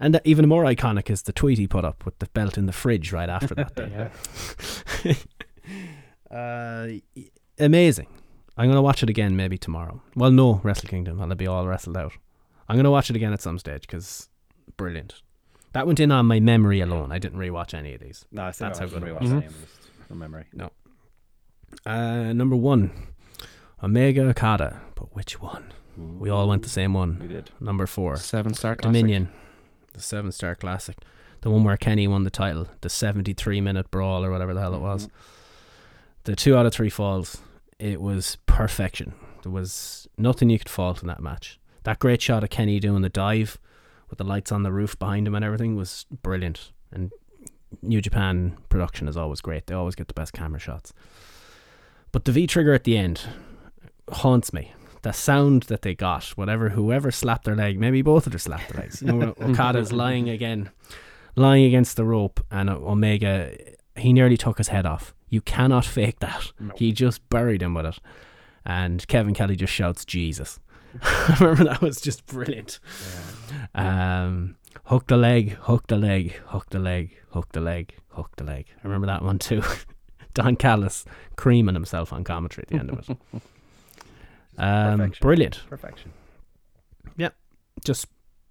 And 0.00 0.20
even 0.24 0.48
more 0.48 0.64
iconic 0.64 1.10
is 1.10 1.22
the 1.22 1.32
tweet 1.32 1.58
he 1.58 1.66
put 1.66 1.84
up 1.84 2.04
with 2.04 2.18
the 2.18 2.26
belt 2.26 2.56
in 2.56 2.66
the 2.66 2.72
fridge 2.72 3.12
right 3.12 3.28
after 3.28 3.54
that. 3.54 3.74
day. 5.04 5.16
uh, 6.30 6.88
amazing. 7.58 8.06
I'm 8.56 8.66
going 8.66 8.76
to 8.76 8.82
watch 8.82 9.02
it 9.02 9.10
again 9.10 9.36
maybe 9.36 9.58
tomorrow. 9.58 10.02
Well, 10.14 10.30
no, 10.30 10.60
Wrestle 10.62 10.88
Kingdom. 10.88 11.20
I'll 11.20 11.34
be 11.34 11.46
all 11.46 11.66
wrestled 11.66 11.96
out. 11.96 12.12
I'm 12.68 12.76
going 12.76 12.84
to 12.84 12.90
watch 12.90 13.10
it 13.10 13.16
again 13.16 13.32
at 13.32 13.42
some 13.42 13.58
stage 13.58 13.82
because 13.82 14.28
brilliant. 14.76 15.22
That 15.72 15.86
went 15.86 16.00
in 16.00 16.10
on 16.10 16.26
my 16.26 16.40
memory 16.40 16.80
alone. 16.80 17.12
I 17.12 17.18
didn't 17.18 17.38
rewatch 17.38 17.74
any 17.74 17.94
of 17.94 18.00
these. 18.00 18.24
No, 18.32 18.44
I 18.44 18.50
still 18.52 18.68
That's 18.68 18.78
how 18.78 18.86
haven't 18.86 19.00
good 19.00 19.08
it 19.08 19.14
rewatched 19.14 19.20
was. 19.20 19.30
Mm-hmm. 19.30 19.36
any 19.38 19.46
of 19.46 19.52
them, 19.52 19.68
just 19.68 20.08
from 20.08 20.18
memory. 20.18 20.44
No. 20.54 20.70
Uh, 21.84 22.32
number 22.32 22.56
one, 22.56 22.90
Omega 23.82 24.22
Okada. 24.28 24.80
But 24.94 25.14
which 25.14 25.40
one? 25.40 25.72
Mm. 26.00 26.18
We 26.18 26.30
all 26.30 26.48
went 26.48 26.62
the 26.62 26.68
same 26.70 26.94
one. 26.94 27.18
We 27.20 27.28
did. 27.28 27.50
Number 27.60 27.86
four, 27.86 28.16
Seven 28.16 28.54
star 28.54 28.74
classic. 28.76 28.92
Dominion, 28.94 29.28
the 29.92 30.00
seven 30.00 30.32
star 30.32 30.54
classic, 30.54 30.96
the 31.42 31.50
one 31.50 31.62
where 31.64 31.76
Kenny 31.76 32.08
won 32.08 32.24
the 32.24 32.30
title, 32.30 32.68
the 32.80 32.88
seventy 32.88 33.34
three 33.34 33.60
minute 33.60 33.90
brawl 33.90 34.24
or 34.24 34.30
whatever 34.30 34.54
the 34.54 34.60
hell 34.60 34.74
it 34.74 34.80
was. 34.80 35.06
Mm-hmm. 35.08 35.16
The 36.24 36.36
two 36.36 36.56
out 36.56 36.66
of 36.66 36.72
three 36.72 36.90
falls, 36.90 37.38
it 37.78 38.00
was 38.00 38.38
perfection. 38.46 39.14
There 39.42 39.52
was 39.52 40.08
nothing 40.18 40.50
you 40.50 40.58
could 40.58 40.68
fault 40.68 41.02
in 41.02 41.08
that 41.08 41.22
match. 41.22 41.58
That 41.84 41.98
great 41.98 42.20
shot 42.20 42.42
of 42.42 42.50
Kenny 42.50 42.80
doing 42.80 43.02
the 43.02 43.08
dive 43.08 43.58
with 44.08 44.18
the 44.18 44.24
lights 44.24 44.50
on 44.52 44.62
the 44.62 44.72
roof 44.72 44.98
behind 44.98 45.26
him 45.26 45.34
and 45.34 45.44
everything 45.44 45.76
was 45.76 46.06
brilliant. 46.10 46.72
And 46.92 47.12
New 47.82 48.00
Japan 48.00 48.56
production 48.68 49.08
is 49.08 49.16
always 49.16 49.40
great. 49.40 49.66
They 49.66 49.74
always 49.74 49.94
get 49.94 50.08
the 50.08 50.14
best 50.14 50.32
camera 50.32 50.58
shots. 50.60 50.92
But 52.12 52.24
the 52.24 52.32
V 52.32 52.46
trigger 52.46 52.72
at 52.72 52.84
the 52.84 52.96
end 52.96 53.22
haunts 54.10 54.52
me. 54.52 54.72
The 55.02 55.12
sound 55.12 55.64
that 55.64 55.82
they 55.82 55.94
got, 55.94 56.24
whatever, 56.30 56.70
whoever 56.70 57.10
slapped 57.10 57.44
their 57.44 57.54
leg, 57.54 57.78
maybe 57.78 58.02
both 58.02 58.26
of 58.26 58.32
them 58.32 58.38
slapped 58.40 58.70
their 58.70 58.82
legs. 58.82 59.02
You 59.02 59.12
know, 59.12 59.34
Okada's 59.40 59.92
lying 59.92 60.28
again, 60.28 60.70
lying 61.36 61.64
against 61.64 61.96
the 61.96 62.04
rope, 62.04 62.44
and 62.50 62.68
Omega, 62.68 63.56
he 63.94 64.12
nearly 64.12 64.36
took 64.36 64.58
his 64.58 64.68
head 64.68 64.86
off. 64.86 65.14
You 65.28 65.40
cannot 65.40 65.84
fake 65.84 66.20
that. 66.20 66.52
He 66.76 66.92
just 66.92 67.28
buried 67.28 67.62
him 67.62 67.74
with 67.74 67.86
it. 67.86 67.98
And 68.64 69.06
Kevin 69.08 69.34
Kelly 69.34 69.56
just 69.56 69.72
shouts, 69.72 70.04
Jesus. 70.04 70.58
I 71.02 71.36
remember 71.40 71.64
that 71.64 71.82
was 71.82 72.00
just 72.00 72.26
brilliant. 72.26 72.78
Um, 73.74 74.56
hook 74.84 75.06
the 75.08 75.16
leg, 75.16 75.50
hook 75.62 75.86
the 75.88 75.96
leg, 75.96 76.32
hook 76.46 76.66
the 76.70 76.78
leg, 76.78 77.16
hook 77.30 77.48
the 77.52 77.60
leg, 77.60 77.94
hook 78.10 78.30
the 78.36 78.44
leg. 78.44 78.66
I 78.82 78.86
remember 78.86 79.06
that 79.08 79.22
one 79.22 79.38
too. 79.38 79.62
Don 80.34 80.56
Callis 80.56 81.04
creaming 81.36 81.74
himself 81.74 82.12
on 82.12 82.24
commentary 82.24 82.62
at 82.64 82.68
the 82.68 82.76
end 82.76 82.90
of 82.90 83.08
it. 83.10 83.16
Um, 84.58 84.98
Perfection. 84.98 85.22
brilliant. 85.22 85.60
Perfection. 85.68 86.12
Yeah. 87.18 87.28
Just, 87.84 88.06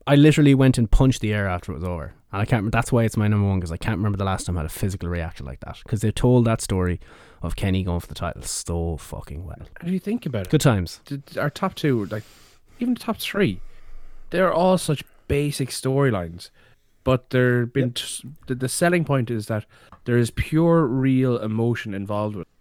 I 0.08 0.16
literally 0.16 0.54
went 0.54 0.78
and 0.78 0.90
punched 0.90 1.22
the 1.22 1.34
air 1.34 1.48
after 1.48 1.72
it 1.72 1.76
was 1.76 1.84
over, 1.84 2.14
and 2.32 2.42
I 2.42 2.46
can't. 2.46 2.60
remember 2.60 2.72
That's 2.72 2.92
why 2.92 3.04
it's 3.04 3.18
my 3.18 3.28
number 3.28 3.48
one 3.48 3.60
because 3.60 3.72
I 3.72 3.78
can't 3.78 3.98
remember 3.98 4.18
the 4.18 4.26
last 4.26 4.46
time 4.46 4.58
I 4.58 4.62
had 4.62 4.68
a 4.68 4.70
physical 4.74 5.10
reaction 5.10 5.46
like 5.46 5.62
that. 5.62 5.80
Because 5.84 6.02
they 6.02 6.12
told 6.12 6.46
that 6.46 6.62
story 6.62 7.00
of 7.42 7.56
Kenny 7.56 7.84
going 7.84 8.00
for 8.00 8.08
the 8.08 8.16
title 8.16 8.44
so 8.44 8.98
fucking 8.98 9.46
well. 9.46 9.68
Do 9.84 9.92
you 9.92 10.00
think 10.00 10.26
about 10.26 10.48
it, 10.48 10.50
Good 10.50 10.62
times. 10.62 11.02
our 11.40 11.50
top 11.50 11.76
two, 11.76 12.06
like 12.06 12.24
even 12.80 12.94
the 12.94 13.00
top 13.00 13.18
three, 13.18 13.62
they're 14.30 14.54
all 14.54 14.78
such 14.78 15.04
basic 15.28 15.70
storylines, 15.70 16.50
but 17.04 17.30
they're 17.32 17.66
been 17.66 17.94
t- 17.94 18.28
the, 18.48 18.56
the 18.56 18.70
selling 18.70 19.06
point 19.06 19.32
is 19.32 19.48
that 19.48 19.66
there 20.06 20.18
is 20.18 20.30
pure, 20.32 20.86
real 20.86 21.38
emotion 21.38 21.94
involved 21.94 22.36
with. 22.36 22.48
it. 22.48 22.52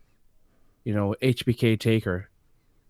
You 0.84 0.94
know, 0.94 1.14
HBK 1.22 1.78
Taker, 1.80 2.28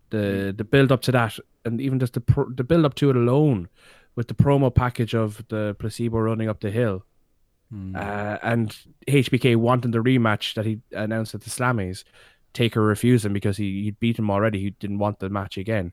the 0.09 0.17
mm. 0.53 0.57
the 0.57 0.63
build 0.63 0.91
up 0.91 1.01
to 1.03 1.11
that, 1.13 1.39
and 1.63 1.79
even 1.79 1.99
just 1.99 2.13
the 2.13 2.21
pro- 2.21 2.49
the 2.49 2.63
build 2.63 2.85
up 2.85 2.95
to 2.95 3.09
it 3.09 3.15
alone, 3.15 3.69
with 4.15 4.27
the 4.27 4.33
promo 4.33 4.73
package 4.73 5.13
of 5.13 5.43
the 5.49 5.75
placebo 5.79 6.19
running 6.19 6.47
up 6.49 6.59
the 6.61 6.71
hill. 6.71 7.03
Uh, 7.93 8.37
and 8.41 8.77
HBK 9.07 9.57
wanting 9.57 9.91
the 9.91 9.97
rematch 10.01 10.53
that 10.53 10.65
he 10.65 10.79
announced 10.93 11.35
at 11.35 11.41
the 11.41 11.49
Slammies, 11.49 12.05
Taker 12.53 12.81
refused 12.81 13.25
him 13.25 13.33
because 13.33 13.57
he 13.57 13.83
he'd 13.83 13.99
beat 13.99 14.17
him 14.17 14.31
already. 14.31 14.59
He 14.61 14.69
didn't 14.69 14.99
want 14.99 15.19
the 15.19 15.29
match 15.29 15.57
again, 15.57 15.91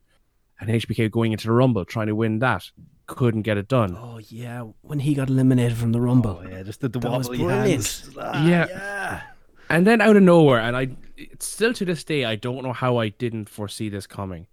and 0.60 0.70
HBK 0.70 1.10
going 1.10 1.32
into 1.32 1.48
the 1.48 1.52
Rumble 1.52 1.84
trying 1.84 2.06
to 2.06 2.14
win 2.14 2.38
that 2.38 2.70
couldn't 3.08 3.42
get 3.42 3.56
it 3.58 3.66
done. 3.66 3.96
Oh 4.00 4.18
yeah, 4.28 4.62
when 4.82 5.00
he 5.00 5.14
got 5.14 5.28
eliminated 5.28 5.76
from 5.76 5.90
the 5.90 6.00
Rumble. 6.00 6.40
Oh 6.44 6.48
yeah, 6.48 6.62
just 6.62 6.82
the, 6.82 6.88
the 6.88 7.00
That 7.00 7.10
was 7.18 7.26
brilliant. 7.28 7.50
hands. 7.68 8.10
Ah, 8.16 8.46
Yeah. 8.46 8.66
yeah. 8.68 9.20
And 9.68 9.84
then 9.84 10.00
out 10.00 10.14
of 10.14 10.22
nowhere, 10.22 10.60
and 10.60 10.76
I 10.76 10.90
it's 11.16 11.46
still 11.48 11.72
to 11.72 11.84
this 11.84 12.04
day 12.04 12.24
I 12.24 12.36
don't 12.36 12.62
know 12.62 12.72
how 12.74 12.98
I 12.98 13.08
didn't 13.08 13.48
foresee 13.48 13.88
this 13.88 14.06
coming. 14.06 14.46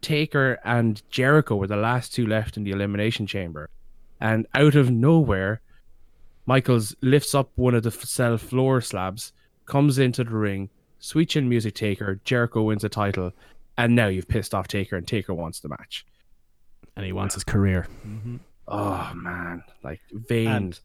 Taker 0.00 0.58
and 0.64 1.02
Jericho 1.10 1.56
were 1.56 1.66
the 1.66 1.76
last 1.76 2.14
two 2.14 2.26
left 2.26 2.56
in 2.56 2.64
the 2.64 2.70
elimination 2.70 3.26
chamber, 3.26 3.68
and 4.20 4.46
out 4.54 4.74
of 4.74 4.90
nowhere, 4.90 5.60
Michaels 6.46 6.94
lifts 7.00 7.34
up 7.34 7.50
one 7.54 7.74
of 7.74 7.82
the 7.82 7.90
cell 7.90 8.36
floor 8.38 8.80
slabs, 8.80 9.32
comes 9.66 9.98
into 9.98 10.24
the 10.24 10.30
ring, 10.30 10.68
sweet 10.98 11.28
chin 11.30 11.48
music 11.48 11.74
Taker, 11.74 12.20
Jericho 12.24 12.62
wins 12.62 12.82
the 12.82 12.88
title, 12.88 13.32
and 13.78 13.94
now 13.94 14.08
you've 14.08 14.28
pissed 14.28 14.54
off 14.54 14.66
Taker, 14.68 14.96
and 14.96 15.06
Taker 15.06 15.32
wants 15.34 15.60
the 15.60 15.68
match. 15.68 16.04
and 16.96 17.06
he 17.06 17.12
wants 17.12 17.34
his 17.34 17.44
career. 17.44 17.86
Mm-hmm. 18.06 18.36
Oh 18.68 19.12
man, 19.14 19.62
like 19.82 20.00
vain. 20.12 20.48
And 20.48 20.80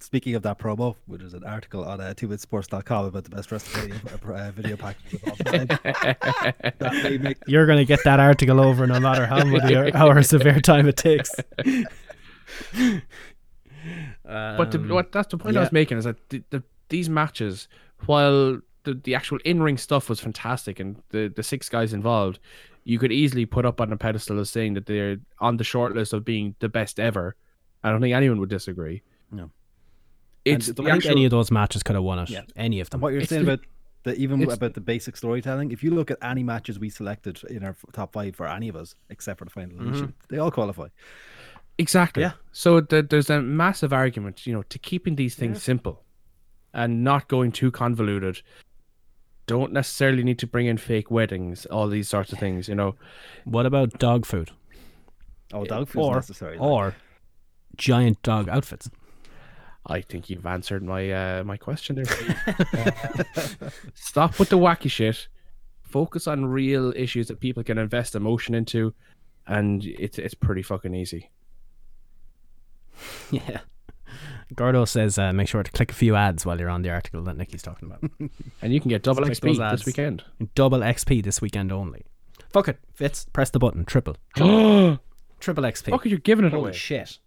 speaking 0.00 0.34
of 0.34 0.42
that 0.42 0.58
promo, 0.58 0.96
which 1.06 1.22
is 1.22 1.34
an 1.34 1.44
article 1.44 1.84
on 1.84 2.00
uh, 2.00 2.14
2bitsports.com 2.16 3.04
about 3.06 3.24
the 3.24 3.30
best 3.30 3.50
WrestleMania 3.50 4.28
uh, 4.28 4.32
uh, 4.32 4.50
video 4.50 4.76
package 4.76 5.14
of 5.14 5.24
all 5.28 5.36
time. 5.36 5.66
that 6.78 7.18
make 7.20 7.38
You're 7.46 7.66
going 7.66 7.78
to 7.78 7.84
get 7.84 8.00
that 8.04 8.20
article 8.20 8.60
over 8.60 8.86
no 8.86 9.00
matter 9.00 9.26
how 9.26 9.44
many 9.44 9.92
hours 9.94 10.32
of 10.32 10.42
airtime 10.42 10.86
it 10.88 10.96
takes. 10.96 11.34
but 14.24 14.70
the, 14.70 14.78
Um, 14.78 14.88
what 14.88 15.12
that's 15.12 15.28
the 15.28 15.38
point 15.38 15.56
I 15.56 15.60
was 15.60 15.72
making 15.72 15.98
is 15.98 16.04
that 16.04 16.28
the, 16.30 16.42
the, 16.50 16.62
these 16.88 17.08
matches, 17.08 17.68
while 18.06 18.60
the, 18.84 18.94
the 18.94 19.14
actual 19.14 19.38
in 19.44 19.62
ring 19.62 19.78
stuff 19.78 20.08
was 20.08 20.20
fantastic 20.20 20.80
and 20.80 21.02
the, 21.10 21.32
the 21.34 21.42
six 21.42 21.68
guys 21.68 21.92
involved, 21.92 22.38
you 22.84 22.98
could 22.98 23.12
easily 23.12 23.46
put 23.46 23.66
up 23.66 23.80
on 23.80 23.92
a 23.92 23.96
pedestal 23.96 24.40
as 24.40 24.50
saying 24.50 24.74
that 24.74 24.86
they're 24.86 25.18
on 25.38 25.56
the 25.56 25.64
short 25.64 25.94
list 25.94 26.12
of 26.12 26.24
being 26.24 26.54
the 26.60 26.68
best 26.68 26.98
ever. 26.98 27.36
I 27.82 27.90
don't 27.90 28.00
think 28.00 28.14
anyone 28.14 28.40
would 28.40 28.48
disagree. 28.48 29.02
No. 29.30 29.50
It's 30.56 30.68
And 30.68 30.76
the 30.76 30.82
the 30.82 30.88
I 30.88 30.92
think 30.92 30.96
actual- 31.04 31.10
any 31.12 31.24
of 31.24 31.30
those 31.30 31.50
matches 31.50 31.82
could 31.82 31.94
have 31.94 32.04
won 32.04 32.18
it. 32.18 32.30
Yeah. 32.30 32.42
Any 32.56 32.80
of 32.80 32.86
And 32.86 32.92
them. 32.92 33.00
what 33.00 33.12
you're 33.12 33.20
It's 33.22 33.30
saying 33.30 33.44
the- 33.44 33.52
about 33.54 33.66
the 34.04 34.14
even 34.16 34.40
it's- 34.42 34.56
about 34.56 34.74
the 34.74 34.80
basic 34.80 35.16
storytelling, 35.16 35.70
if 35.72 35.82
you 35.84 35.90
look 35.90 36.10
at 36.10 36.18
any 36.22 36.42
matches 36.42 36.78
we 36.78 36.88
selected 36.88 37.42
in 37.50 37.62
our 37.64 37.76
top 37.92 38.12
five 38.12 38.34
for 38.36 38.46
any 38.46 38.68
of 38.68 38.76
us, 38.76 38.94
except 39.10 39.38
for 39.38 39.44
the 39.44 39.50
final 39.50 39.70
mm-hmm. 39.70 39.80
elimination, 39.82 40.14
they 40.28 40.38
all 40.38 40.50
qualify. 40.50 40.88
Exactly. 41.78 42.22
Yeah. 42.22 42.32
So 42.52 42.80
th- 42.80 43.06
there's 43.08 43.30
a 43.30 43.40
massive 43.40 43.92
argument, 43.92 44.46
you 44.46 44.52
know, 44.52 44.62
to 44.64 44.78
keeping 44.78 45.16
these 45.16 45.34
things 45.34 45.62
simple 45.62 46.02
and 46.74 47.02
not 47.04 47.28
going 47.28 47.52
too 47.52 47.70
convoluted. 47.70 48.42
Don't 49.46 49.72
necessarily 49.72 50.22
need 50.22 50.38
to 50.38 50.46
bring 50.46 50.66
in 50.66 50.76
fake 50.78 51.10
weddings, 51.10 51.66
all 51.66 51.88
these 51.88 52.08
sorts 52.08 52.32
of 52.32 52.38
things, 52.38 52.68
you 52.68 52.74
know. 52.74 52.94
What 53.44 53.66
about 53.66 53.98
dog 53.98 54.24
food 54.26 54.50
Oh, 55.52 55.64
dog 55.64 55.88
food 55.88 56.02
or 56.02 56.14
necessary. 56.16 56.56
or 56.58 56.94
giant 57.76 58.22
dog 58.22 58.48
outfits? 58.48 58.88
I 59.86 60.00
think 60.02 60.28
you've 60.30 60.46
answered 60.46 60.82
my 60.82 61.10
uh, 61.10 61.44
my 61.44 61.56
question 61.56 61.96
there. 61.96 62.04
Stop 63.94 64.38
with 64.38 64.50
the 64.50 64.58
wacky 64.58 64.90
shit. 64.90 65.28
Focus 65.82 66.26
on 66.26 66.46
real 66.46 66.92
issues 66.94 67.28
that 67.28 67.40
people 67.40 67.64
can 67.64 67.78
invest 67.78 68.14
emotion 68.14 68.54
into, 68.54 68.94
and 69.46 69.84
it's 69.84 70.18
it's 70.18 70.34
pretty 70.34 70.62
fucking 70.62 70.94
easy. 70.94 71.30
Yeah. 73.30 73.60
Gordo 74.54 74.84
says, 74.84 75.16
uh, 75.16 75.32
make 75.32 75.46
sure 75.46 75.62
to 75.62 75.70
click 75.70 75.92
a 75.92 75.94
few 75.94 76.16
ads 76.16 76.44
while 76.44 76.58
you're 76.58 76.68
on 76.68 76.82
the 76.82 76.90
article 76.90 77.22
that 77.22 77.36
Nikki's 77.36 77.62
talking 77.62 77.88
about. 77.88 78.02
And 78.60 78.74
you 78.74 78.80
can 78.80 78.88
get 78.88 79.02
double 79.04 79.22
XP 79.22 79.70
this 79.70 79.86
weekend. 79.86 80.24
Double 80.56 80.80
XP 80.80 81.22
this 81.22 81.40
weekend 81.40 81.70
only. 81.70 82.04
Fuck 82.52 82.66
it, 82.68 82.78
Fitz. 82.92 83.26
Press 83.32 83.50
the 83.50 83.60
button. 83.60 83.84
Triple. 83.84 84.16
Triple 84.34 84.98
XP. 85.64 85.90
Fuck, 85.90 86.04
you're 86.06 86.18
giving 86.18 86.44
it 86.44 86.50
Holy 86.50 86.62
away. 86.70 86.72
shit. 86.72 87.18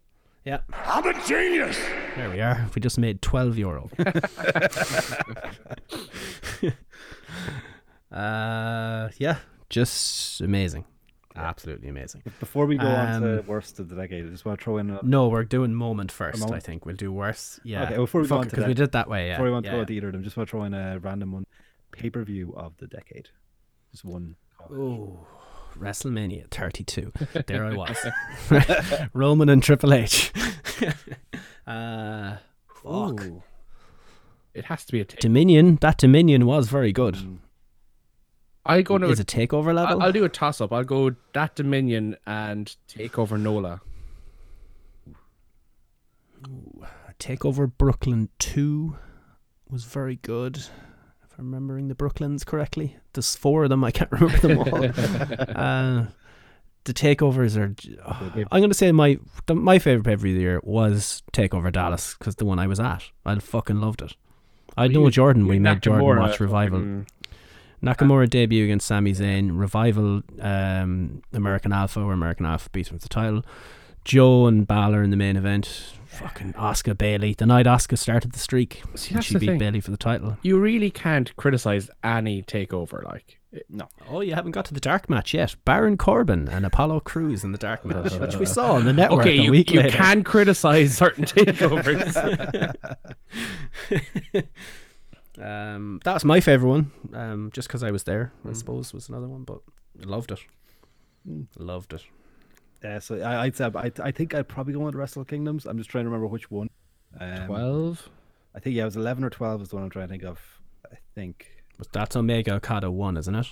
Yeah. 0.46 0.60
I'm 0.86 1.06
a 1.06 1.14
genius. 1.26 1.78
There 2.16 2.30
we 2.30 2.42
are. 2.42 2.70
We 2.76 2.82
just 2.82 2.98
made 2.98 3.22
12 3.22 3.58
euro. 3.58 3.90
uh, 8.12 9.10
yeah. 9.18 9.38
Just 9.70 10.42
amazing. 10.42 10.84
Absolutely 11.36 11.88
amazing. 11.90 12.22
Before 12.40 12.66
we 12.68 12.78
go 12.78 12.86
on 12.86 13.22
to 13.22 13.40
Um, 13.40 13.48
worst 13.48 13.80
of 13.80 13.90
the 13.90 13.96
decade, 13.96 14.26
I 14.26 14.30
just 14.30 14.46
want 14.46 14.60
to 14.60 14.64
throw 14.64 14.78
in 14.78 14.92
a, 14.92 15.00
No, 15.02 15.30
we're 15.30 15.44
doing 15.46 15.74
moment 15.74 16.12
first, 16.12 16.44
I 16.52 16.60
think. 16.60 16.86
We'll 16.86 16.96
do 16.96 17.12
worse. 17.12 17.60
Yeah. 17.64 17.86
Okay, 17.86 17.96
before 17.96 18.22
we 18.22 18.28
go 18.28 18.38
on 18.38 18.48
Because 18.50 18.68
we 18.68 18.74
did 18.76 18.92
that 18.92 19.10
way, 19.10 19.28
yeah. 19.28 19.34
before 19.36 19.46
we 19.46 19.52
want 19.52 19.66
yeah, 19.66 19.72
to 19.72 19.76
go 19.76 19.78
yeah. 19.78 19.82
into 19.82 19.94
either 19.94 20.08
of 20.08 20.14
them, 20.14 20.24
just 20.24 20.38
want 20.38 20.48
to 20.48 20.52
throw 20.52 20.64
in 20.66 20.74
a 20.74 21.00
random 21.00 21.32
one. 21.32 21.46
Pay 21.92 22.10
per 22.10 22.24
view 22.24 22.54
of 22.56 22.78
the 22.78 22.88
decade. 22.88 23.30
Just 23.92 24.06
one. 24.06 24.36
Ooh, 24.72 25.18
WrestleMania 25.80 26.50
32. 26.50 27.12
There 27.48 27.66
I 27.66 27.76
was. 27.76 27.98
Roman 29.14 29.50
and 29.50 29.62
Triple 29.62 29.94
H. 29.94 30.32
uh, 31.68 32.38
fuck. 32.68 33.24
Ooh. 33.24 33.44
It 34.54 34.66
has 34.66 34.86
to 34.86 34.92
be 34.92 35.02
a 35.02 35.06
take. 35.06 35.20
Dominion. 35.20 35.78
That 35.82 35.98
Dominion 35.98 36.46
was 36.46 36.70
very 36.70 36.92
good. 36.92 37.40
I 38.66 38.82
go 38.82 38.98
to 38.98 39.08
Is 39.08 39.20
a 39.20 39.26
takeover 39.26 39.74
level? 39.74 40.02
I'll, 40.02 40.04
I'll 40.04 40.12
do 40.12 40.24
a 40.24 40.30
toss 40.30 40.62
up. 40.62 40.72
I'll 40.72 40.84
go 40.84 41.16
that 41.34 41.56
Dominion 41.56 42.16
and 42.26 42.74
take 42.88 43.20
over 43.20 43.38
Nola. 43.38 43.82
Takeover 47.20 47.72
Brooklyn 47.78 48.30
2 48.40 48.98
was 49.70 49.86
very 49.86 50.18
good. 50.18 50.66
If 51.34 51.40
I'm 51.40 51.46
remembering 51.46 51.88
the 51.88 51.96
Brooklyns 51.96 52.46
correctly. 52.46 52.96
There's 53.14 53.36
four 53.36 53.64
of 53.64 53.70
them. 53.72 53.84
I 53.84 53.90
can't 53.92 54.12
remember 54.12 54.38
them 54.38 54.60
all. 54.60 54.86
uh, 55.56 56.06
the 56.84 56.94
takeovers 56.94 57.58
are. 57.58 57.74
oh, 58.06 58.32
I'm 58.52 58.60
going 58.62 58.70
to 58.70 58.76
say 58.76 58.92
my 58.92 59.18
the, 59.48 59.56
my 59.56 59.80
favorite 59.80 60.04
pay 60.06 60.16
per 60.16 60.22
view 60.22 60.34
of 60.34 60.36
the 60.38 60.42
year 60.42 60.62
was 60.64 61.24
Takeover 61.34 61.72
Dallas 61.72 62.16
because 62.20 62.36
the 62.36 62.46
one 62.46 62.60
I 62.60 62.68
was 62.68 62.80
at. 62.80 63.04
I 63.26 63.36
fucking 63.40 63.82
loved 63.82 64.02
it. 64.04 64.16
I 64.78 64.88
know 64.88 65.06
You- 65.06 65.12
Jordan. 65.12 65.48
We 65.48 65.58
made 65.60 65.82
Jordan 65.82 66.06
watch 66.20 66.40
Revival. 66.40 67.06
Nakamura 67.82 68.30
debut 68.30 68.64
against 68.64 68.88
Sami 68.88 69.12
Zayn. 69.14 69.60
Revival, 69.60 70.22
um, 70.40 71.22
American 71.34 71.74
Alpha, 71.74 72.00
or 72.00 72.14
American 72.14 72.46
Alpha 72.46 72.70
beat 72.70 72.88
him 72.90 72.98
for 72.98 73.04
the 73.04 73.10
title. 73.10 73.44
Joe 74.06 74.46
and 74.48 74.66
Balor 74.68 75.04
in 75.04 75.10
the 75.10 75.18
main 75.18 75.36
event. 75.36 75.94
Fucking 76.20 76.54
Asuka 76.54 76.98
Bayley. 76.98 77.34
The 77.34 77.46
night 77.46 77.66
Asuka 77.66 77.98
started 77.98 78.32
the 78.34 78.40
streak, 78.40 78.82
See, 78.96 79.20
she 79.22 79.34
the 79.34 79.40
beat 79.40 79.46
thing. 79.48 79.58
Bayley 79.60 79.80
for 79.82 79.92
the 79.92 79.98
title. 79.98 80.38
You 80.44 80.60
really 80.60 80.90
can't 80.92 81.36
criticize 81.36 81.90
any 82.04 82.44
takeover. 82.44 83.04
Like, 83.04 83.40
No. 83.70 83.88
Oh, 84.10 84.22
you 84.22 84.34
haven't 84.36 84.52
got 84.52 84.66
to 84.66 84.74
the 84.74 84.80
dark 84.80 85.10
match 85.10 85.34
yet. 85.34 85.56
Baron 85.66 85.98
Corbin 85.98 86.48
and 86.48 86.66
Apollo 86.66 87.02
Crews 87.02 87.44
in 87.44 87.52
the 87.52 87.58
dark 87.58 87.84
match, 87.86 88.14
which 88.14 88.36
we 88.36 88.46
saw 88.46 88.74
on 88.74 88.86
the 88.86 88.94
network 88.94 89.22
okay, 89.22 89.38
a 89.40 89.42
you, 89.44 89.52
week 89.52 89.72
you 89.72 89.80
later. 89.82 89.98
can 89.98 90.24
criticize 90.24 90.96
certain 90.98 91.26
takeovers. 91.26 92.14
Um, 95.42 96.00
that 96.04 96.14
was 96.14 96.24
my 96.24 96.40
favorite 96.40 96.70
one. 96.70 96.92
Um, 97.12 97.50
just 97.54 97.68
because 97.68 97.82
I 97.82 97.90
was 97.90 98.04
there, 98.04 98.32
Mm. 98.46 98.52
I 98.52 98.54
suppose 98.54 98.94
was 98.94 99.10
another 99.10 99.28
one, 99.28 99.44
but 99.44 99.62
I 100.00 100.06
loved 100.06 100.32
it. 100.32 100.40
Mm. 101.28 101.48
Loved 101.58 101.94
it. 101.94 102.04
Yeah, 102.84 103.00
so 103.00 103.20
I, 103.22 103.44
I'd 103.44 103.56
say 103.56 103.70
I, 103.74 103.92
I 104.02 104.12
think 104.12 104.36
I'd 104.36 104.48
probably 104.48 104.74
go 104.74 104.80
with 104.80 104.96
Wrestle 104.96 105.24
Kingdoms. 105.26 105.66
I'm 105.66 105.78
just 105.78 105.90
trying 105.90 106.04
to 106.04 106.10
remember 106.10 106.28
which 106.28 106.52
one. 106.52 106.70
Um, 107.20 107.46
Twelve. 107.48 108.10
I 108.56 108.60
think 108.60 108.76
yeah, 108.76 108.84
it 108.84 108.86
was 108.86 108.96
eleven 108.98 109.24
or 109.24 109.30
twelve 109.30 109.62
is 109.62 109.70
the 109.70 109.76
one 109.76 109.84
I'm 109.86 109.90
trying 109.90 110.08
to 110.08 110.12
think 110.12 110.24
of. 110.24 110.40
I 110.92 110.98
think. 111.16 111.48
But 111.78 111.92
that's 111.94 112.16
Omega 112.16 112.56
Okada 112.56 112.92
one, 112.92 113.18
isn't 113.18 113.34
it? 113.34 113.48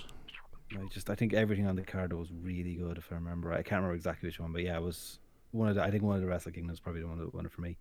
I 0.72 0.84
just 0.90 1.10
I 1.10 1.14
think 1.14 1.32
everything 1.32 1.66
on 1.66 1.76
the 1.76 1.82
card 1.82 2.12
was 2.12 2.28
really 2.42 2.74
good 2.74 2.98
if 2.98 3.10
I 3.10 3.16
remember. 3.16 3.48
right. 3.48 3.60
I 3.60 3.62
can't 3.62 3.78
remember 3.80 3.94
exactly 3.94 4.28
which 4.28 4.38
one, 4.40 4.52
but 4.52 4.62
yeah, 4.62 4.76
it 4.76 4.82
was 4.82 5.18
one 5.50 5.68
of 5.68 5.74
the. 5.76 5.82
I 5.82 5.90
think 5.90 6.02
one 6.02 6.16
of 6.16 6.22
the 6.22 6.28
Wrestle 6.28 6.52
Kingdoms 6.52 6.80
probably 6.80 7.00
the 7.02 7.08
one 7.08 7.18
that 7.18 7.34
won 7.34 7.46
it 7.46 7.52
for 7.52 7.62
me. 7.62 7.78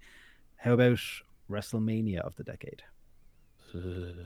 How 0.57 0.73
about 0.73 0.99
WrestleMania 1.49 2.19
of 2.19 2.36
the 2.38 2.44
decade? 2.44 2.84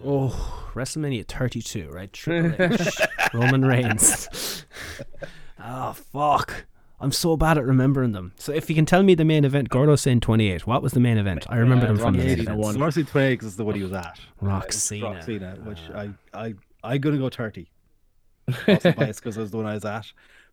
Oh, 0.03 0.71
WrestleMania 0.73 1.27
32, 1.27 1.89
right? 1.89 2.11
Triple 2.11 2.65
H, 2.73 2.97
Roman 3.33 3.63
Reigns. 3.63 4.65
oh, 5.63 5.93
fuck. 6.11 6.65
I'm 6.99 7.11
so 7.11 7.35
bad 7.35 7.57
at 7.57 7.65
remembering 7.65 8.13
them. 8.13 8.31
So 8.37 8.51
if 8.53 8.69
you 8.69 8.75
can 8.75 8.85
tell 8.85 9.03
me 9.03 9.15
the 9.15 9.25
main 9.25 9.43
event, 9.43 9.69
Gordo's 9.69 10.01
saying 10.01 10.21
28. 10.21 10.65
What 10.65 10.81
was 10.81 10.93
the 10.93 10.99
main 11.01 11.17
event? 11.17 11.45
I 11.49 11.57
remember 11.57 11.85
Uh, 11.85 11.89
them 11.89 11.97
from 11.97 12.13
the 12.13 12.19
Rocky 12.19 12.27
main 12.29 12.37
Cena 12.37 12.51
event. 12.51 12.59
won. 12.59 12.79
Marcy 12.79 13.03
Twain 13.03 13.33
because 13.33 13.47
it's 13.47 13.57
the 13.57 13.65
one 13.65 13.75
he 13.75 13.83
was 13.83 13.91
at. 13.93 14.19
Rock 14.41 14.63
Uh, 14.63 14.65
it's 14.67 14.77
Cena. 14.77 15.05
Rock 15.05 15.23
Cena, 15.23 15.57
which 15.63 15.79
I 15.93 16.09
I 16.33 16.53
I'm 16.83 17.01
gonna 17.01 17.17
go 17.17 17.29
thirty. 17.29 17.69
Because 18.65 19.37
it 19.37 19.41
was 19.41 19.51
the 19.51 19.57
one 19.57 19.65
I 19.65 19.73
was 19.73 19.83
at, 19.85 20.05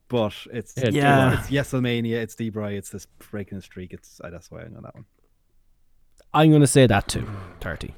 but 0.09 0.35
it's 0.52 0.74
Yeah, 0.77 0.90
Yeah. 0.90 1.39
it's 1.39 1.51
Yeselmania, 1.51 2.14
it's 2.16 2.35
Debray, 2.35 2.77
it's 2.77 2.90
this 2.90 3.06
breaking 3.31 3.59
the 3.59 3.62
streak. 3.62 3.93
It's 3.93 4.20
uh, 4.24 4.31
that's 4.31 4.51
why 4.51 4.62
I 4.62 4.69
know 4.69 4.81
that 4.82 4.94
one. 4.94 5.05
I'm 6.35 6.48
going 6.51 6.62
to 6.62 6.66
say 6.66 6.86
that 6.86 7.06
too. 7.09 7.28
30. 7.60 7.94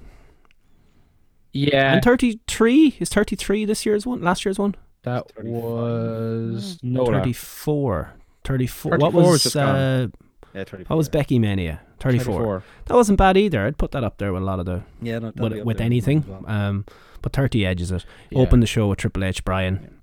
Yeah, 1.53 1.95
And 1.95 2.03
33? 2.03 2.97
Is 2.99 3.09
33 3.11 3.65
this 3.65 3.87
year's 3.87 4.05
one? 4.05 4.21
Last 4.23 4.45
year's 4.45 4.59
one? 4.59 4.75
that 5.05 5.31
was 5.39 6.79
Nola. 6.83 7.13
34. 7.19 8.15
34. 8.45 8.93
34 8.93 8.99
what 8.99 9.13
was 9.13 9.45
was 9.45 9.57
uh. 9.57 10.09
Yeah, 10.55 10.65
34, 10.65 10.95
what 10.95 10.97
was 10.97 11.09
Becky 11.09 11.41
Mania? 11.41 11.81
34. 11.99 12.25
34. 12.25 12.63
That 12.87 12.95
wasn't 12.95 13.19
bad 13.19 13.37
either. 13.37 13.67
I'd 13.67 13.77
put 13.77 13.91
that 13.91 14.05
up 14.05 14.19
there 14.19 14.33
with 14.33 14.43
a 14.43 14.45
lot 14.45 14.61
of 14.61 14.67
the 14.67 14.83
Yeah, 15.03 15.19
no, 15.19 15.33
with, 15.35 15.65
with 15.65 15.81
anything. 15.81 16.25
well. 16.29 16.45
Um, 16.47 16.85
but 17.23 17.33
30 17.33 17.67
edges 17.67 17.91
it. 17.91 18.05
Yeah. 18.31 18.41
Opened 18.41 18.63
the 18.63 18.67
show 18.67 18.89
with 18.89 18.99
Triple 18.99 19.25
H, 19.25 19.45
Bryan, 19.45 20.01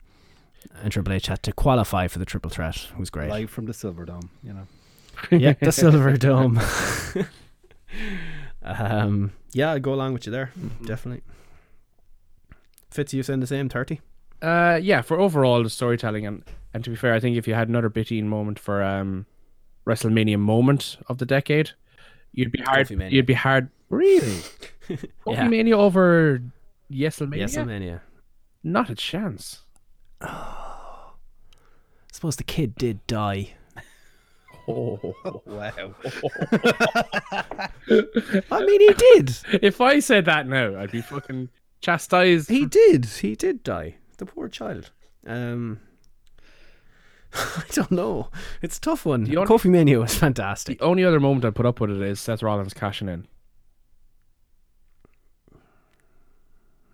and 0.82 0.92
Triple 0.92 1.14
H 1.14 1.28
had 1.28 1.44
to 1.44 1.54
qualify 1.54 2.08
for 2.08 2.20
the 2.20 2.26
triple 2.26 2.50
threat. 2.50 2.76
It 2.92 3.00
was 3.00 3.10
great. 3.10 3.30
Live 3.30 3.50
from 3.50 3.66
the 3.66 3.74
Silver 3.74 4.06
Dome, 4.06 4.30
you 4.44 4.54
know. 4.54 4.68
yeah, 5.38 5.54
the 5.54 5.72
Silver 5.72 6.18
Dome. 6.18 6.60
um, 8.64 9.32
yeah, 9.54 9.72
I'd 9.72 9.84
go 9.84 9.94
along 9.94 10.14
with 10.14 10.26
you 10.26 10.32
there. 10.32 10.52
Mm-hmm. 10.60 10.86
Definitely. 10.86 11.24
Fitz, 12.90 13.14
you 13.14 13.24
saying 13.24 13.40
the 13.40 13.48
same? 13.48 13.70
30? 13.70 14.02
Uh, 14.42 14.80
yeah, 14.82 15.02
for 15.02 15.20
overall 15.20 15.62
the 15.64 15.70
storytelling 15.70 16.26
and 16.26 16.44
and 16.74 16.84
to 16.84 16.90
be 16.90 16.96
fair, 16.96 17.14
I 17.14 17.20
think 17.20 17.38
if 17.38 17.48
you 17.48 17.54
had 17.54 17.70
another 17.70 17.90
Bitteen 17.90 18.24
moment 18.26 18.58
for 18.60 18.82
um 18.84 19.26
WrestleMania 19.86 20.40
moment 20.40 20.98
of 21.08 21.18
the 21.18 21.26
decade, 21.26 21.72
you'd 22.34 22.52
be 22.52 22.62
hard. 22.62 22.88
Kofi 22.88 22.98
Mania. 22.98 23.16
You'd 23.16 23.26
be 23.26 23.34
hard. 23.34 23.70
Really? 23.90 24.40
Yeah. 24.90 24.98
Kofi 25.26 25.50
Mania 25.50 25.78
over 25.78 26.42
Yeselmania? 26.92 27.38
Yes, 27.38 27.56
Mania. 27.56 28.02
Not 28.62 28.90
a 28.90 28.96
chance. 28.96 29.62
I 30.22 31.12
suppose 32.12 32.36
the 32.36 32.44
kid 32.44 32.76
did 32.76 33.06
die. 33.08 33.54
Oh. 34.68 35.00
Wow. 35.46 35.96
I 38.52 38.66
mean, 38.66 38.82
he 38.82 38.94
did. 38.94 39.38
if 39.62 39.80
I 39.82 40.00
said 40.00 40.26
that 40.26 40.48
now, 40.48 40.78
I'd 40.80 40.92
be 40.92 41.02
fucking 41.02 41.50
chastised. 41.82 42.50
He 42.50 42.66
did. 42.66 43.06
He 43.06 43.36
did 43.36 43.64
die. 43.64 43.96
The 44.22 44.28
poor 44.28 44.48
child. 44.50 44.92
Um, 45.26 45.80
I 47.34 47.64
don't 47.72 47.90
know. 47.90 48.30
It's 48.62 48.78
a 48.78 48.82
tough 48.82 49.04
one. 49.04 49.24
The 49.24 49.36
only- 49.36 49.50
Kofi 49.50 49.68
Mania 49.68 49.98
was 50.00 50.14
fantastic. 50.14 50.78
The 50.78 50.86
only 50.86 51.04
other 51.04 51.20
moment 51.20 51.44
I'd 51.44 51.56
put 51.56 51.66
up 51.66 51.80
with 51.80 51.90
it 51.90 52.00
is 52.04 52.20
Seth 52.20 52.44
Rollins 52.44 52.76
cashing 52.76 53.10
in. 53.10 53.28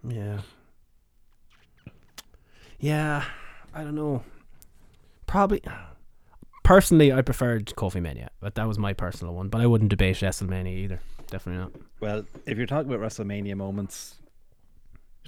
Yeah. 0.08 0.40
Yeah, 2.80 3.26
I 3.74 3.84
don't 3.84 3.96
know. 3.96 4.24
Probably. 5.26 5.62
Personally, 6.64 7.12
I 7.12 7.22
preferred 7.24 7.74
Kofi 7.76 8.02
Mania, 8.02 8.30
but 8.40 8.56
that 8.56 8.70
was 8.70 8.80
my 8.80 8.94
personal 8.94 9.34
one. 9.34 9.50
But 9.50 9.60
I 9.60 9.66
wouldn't 9.66 9.90
debate 9.90 10.16
WrestleMania 10.16 10.68
either. 10.78 11.02
Definitely 11.30 11.62
not. 11.62 11.72
Well, 12.00 12.24
if 12.46 12.58
you're 12.58 12.68
talking 12.68 12.90
about 12.90 13.06
WrestleMania 13.06 13.58
moments, 13.58 14.16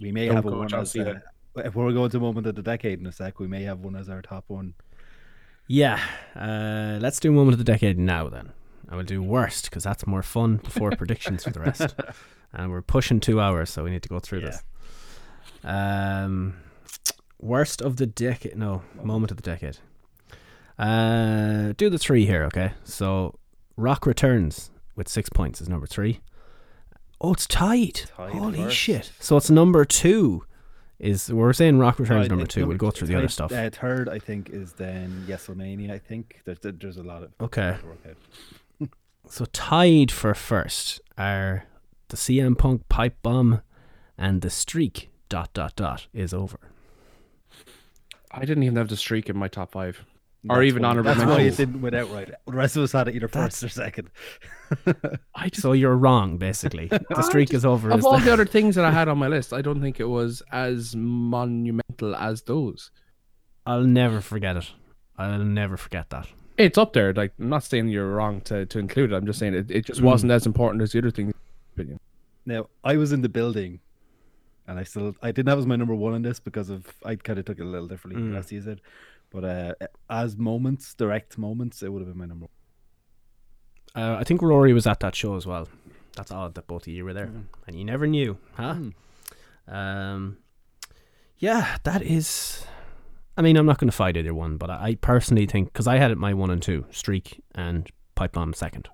we 0.01 0.13
may 0.13 0.27
Don't 0.27 0.35
have 0.37 0.45
a 0.45 0.49
go 0.51 0.59
one 0.59 0.73
as 0.73 0.91
Cena. 0.91 1.21
If 1.65 1.75
we're 1.75 1.91
going 1.91 2.09
to 2.11 2.19
moment 2.19 2.47
of 2.47 2.55
the 2.55 2.61
decade 2.61 2.99
in 2.99 3.05
a 3.05 3.11
sec, 3.11 3.39
we 3.39 3.47
may 3.47 3.63
have 3.63 3.79
one 3.79 3.95
as 3.95 4.09
our 4.09 4.21
top 4.21 4.45
one. 4.47 4.73
Yeah, 5.67 5.99
uh, 6.35 6.97
let's 6.99 7.19
do 7.19 7.31
moment 7.31 7.53
of 7.53 7.59
the 7.59 7.63
decade 7.63 7.97
now 7.99 8.27
then. 8.29 8.51
I 8.89 8.95
will 8.95 9.03
do 9.03 9.21
worst 9.21 9.65
because 9.65 9.83
that's 9.83 10.07
more 10.07 10.23
fun 10.23 10.57
before 10.57 10.91
predictions 10.91 11.43
for 11.43 11.51
the 11.51 11.59
rest. 11.59 11.95
And 12.51 12.71
we're 12.71 12.81
pushing 12.81 13.19
two 13.19 13.39
hours, 13.39 13.69
so 13.69 13.83
we 13.83 13.91
need 13.91 14.01
to 14.01 14.09
go 14.09 14.19
through 14.19 14.41
this. 14.41 14.63
Um, 15.63 16.55
worst 17.39 17.79
of 17.79 17.97
the 17.97 18.07
decade? 18.07 18.57
No, 18.57 18.81
moment 19.03 19.29
of 19.29 19.37
the 19.37 19.43
decade. 19.43 19.77
Uh, 20.79 21.73
do 21.77 21.91
the 21.91 21.99
three 21.99 22.25
here, 22.25 22.43
okay? 22.45 22.71
So, 22.83 23.37
Rock 23.77 24.07
returns 24.07 24.71
with 24.95 25.07
six 25.07 25.29
points 25.29 25.61
is 25.61 25.69
number 25.69 25.85
three. 25.85 26.21
Oh, 27.21 27.33
it's 27.33 27.45
tied. 27.45 28.01
Tied 28.15 28.31
Holy 28.31 28.63
first. 28.63 28.75
shit! 28.75 29.11
So 29.19 29.37
it's 29.37 29.49
number 29.49 29.85
two. 29.85 30.43
Is 30.99 31.31
we're 31.31 31.53
saying 31.53 31.79
Rock 31.79 31.97
returns 31.97 32.25
Uh, 32.25 32.29
number 32.29 32.43
it's 32.43 32.53
two. 32.53 32.67
We'll 32.67 32.77
go 32.77 32.91
through 32.91 33.07
the 33.07 33.15
other 33.15 33.27
third- 33.27 33.31
stuff. 33.31 33.51
Uh, 33.53 33.69
third, 33.69 34.09
I 34.09 34.19
think, 34.19 34.49
is 34.49 34.73
then 34.73 35.23
WrestleMania. 35.27 35.91
I 35.91 35.97
think 35.97 36.41
there's 36.45 36.59
there's 36.61 36.97
a 36.97 37.03
lot 37.03 37.23
of 37.23 37.31
Okay. 37.39 37.77
to 37.79 37.85
work 37.87 37.99
out. 38.07 38.89
So 39.31 39.45
tied 39.45 40.11
for 40.11 40.33
first 40.33 41.01
are 41.17 41.65
the 42.07 42.17
CM 42.17 42.57
Punk 42.57 42.89
pipe 42.89 43.15
bomb 43.21 43.61
and 44.17 44.41
the 44.41 44.49
streak 44.49 45.09
dot 45.29 45.53
dot 45.53 45.75
dot 45.75 46.07
is 46.13 46.33
over. 46.33 46.57
I 48.31 48.41
didn't 48.45 48.63
even 48.63 48.75
have 48.77 48.89
the 48.89 48.97
streak 48.97 49.29
in 49.29 49.37
my 49.37 49.47
top 49.47 49.71
five. 49.71 50.03
Or 50.49 50.63
even 50.63 50.83
why- 50.83 50.89
honorable 50.89 51.13
That's 51.15 51.25
why 51.25 51.41
it 51.41 51.57
didn't 51.57 51.81
win 51.81 51.93
outright. 51.93 52.29
The 52.47 52.53
rest 52.53 52.77
of 52.77 52.83
us 52.83 52.91
had 52.93 53.07
it 53.09 53.15
either 53.15 53.27
That's- 53.27 53.59
first 53.59 53.63
or 53.63 53.69
second. 53.69 54.09
I 55.35 55.49
just, 55.49 55.61
So 55.61 55.73
you're 55.73 55.97
wrong, 55.97 56.37
basically. 56.37 56.87
The 57.09 57.21
streak 57.23 57.53
is 57.53 57.65
over. 57.65 57.89
of 57.89 58.05
all 58.05 58.17
the- 58.19 58.25
the 58.25 58.33
other 58.33 58.45
things 58.45 58.75
that 58.75 58.85
I 58.85 58.91
had 58.91 59.07
on 59.09 59.17
my 59.17 59.27
list, 59.27 59.51
I 59.53 59.61
don't 59.61 59.81
think 59.81 59.99
it 59.99 60.05
was 60.07 60.41
as 60.51 60.95
monumental 60.95 62.15
as 62.15 62.43
those. 62.43 62.91
I'll 63.65 63.83
never 63.83 64.21
forget 64.21 64.55
it. 64.55 64.71
I'll 65.17 65.39
never 65.43 65.75
forget 65.75 66.09
that. 66.11 66.27
It's 66.57 66.77
up 66.77 66.93
there. 66.93 67.13
Like 67.13 67.33
I'm 67.39 67.49
not 67.49 67.63
saying 67.63 67.89
you're 67.89 68.09
wrong 68.09 68.41
to, 68.41 68.65
to 68.65 68.79
include 68.79 69.11
it. 69.11 69.15
I'm 69.15 69.25
just 69.25 69.39
saying 69.39 69.53
it, 69.53 69.69
it 69.71 69.85
just 69.85 70.01
wasn't 70.01 70.31
as 70.31 70.45
important 70.45 70.81
as 70.81 70.91
the 70.93 70.99
other 70.99 71.11
things. 71.11 71.33
Now 72.45 72.67
I 72.83 72.97
was 72.97 73.11
in 73.11 73.21
the 73.21 73.29
building, 73.29 73.79
and 74.67 74.79
I 74.79 74.83
still 74.83 75.15
I 75.21 75.31
didn't 75.31 75.49
have 75.49 75.59
as 75.59 75.65
my 75.65 75.75
number 75.75 75.95
one 75.95 76.13
on 76.13 76.21
this 76.21 76.39
because 76.39 76.69
of 76.69 76.85
I 77.05 77.15
kind 77.15 77.39
of 77.39 77.45
took 77.45 77.59
it 77.59 77.63
a 77.63 77.65
little 77.65 77.87
differently 77.87 78.21
Mm. 78.21 78.37
as 78.37 78.51
you 78.51 78.61
said, 78.61 78.81
but 79.31 79.43
uh, 79.43 79.73
as 80.09 80.37
moments, 80.37 80.93
direct 80.93 81.37
moments, 81.37 81.83
it 81.83 81.89
would 81.89 81.99
have 81.99 82.09
been 82.09 82.17
my 82.17 82.25
number. 82.25 82.47
one. 83.93 84.03
Uh, 84.03 84.17
I 84.19 84.23
think 84.23 84.41
Rory 84.41 84.73
was 84.73 84.87
at 84.87 84.99
that 85.01 85.15
show 85.15 85.35
as 85.35 85.45
well. 85.45 85.67
That's 86.15 86.31
odd 86.31 86.55
that 86.55 86.67
both 86.67 86.83
of 86.83 86.87
you 86.93 87.05
were 87.05 87.13
there, 87.13 87.31
and 87.67 87.75
you 87.75 87.85
never 87.85 88.05
knew, 88.07 88.37
huh? 88.53 88.75
Um, 89.67 90.37
yeah, 91.37 91.77
that 91.83 92.01
is. 92.01 92.65
I 93.37 93.41
mean, 93.41 93.55
I'm 93.55 93.65
not 93.65 93.77
going 93.77 93.87
to 93.89 93.95
fight 93.95 94.17
either 94.17 94.33
one, 94.33 94.57
but 94.57 94.69
I, 94.69 94.83
I 94.83 94.95
personally 94.95 95.45
think 95.45 95.71
because 95.71 95.87
I 95.87 95.97
had 95.97 96.11
it 96.11 96.17
my 96.17 96.33
one 96.33 96.49
and 96.49 96.61
two 96.61 96.85
streak 96.91 97.41
and 97.55 97.89
pipe 98.15 98.33
bomb 98.33 98.53
second. 98.53 98.89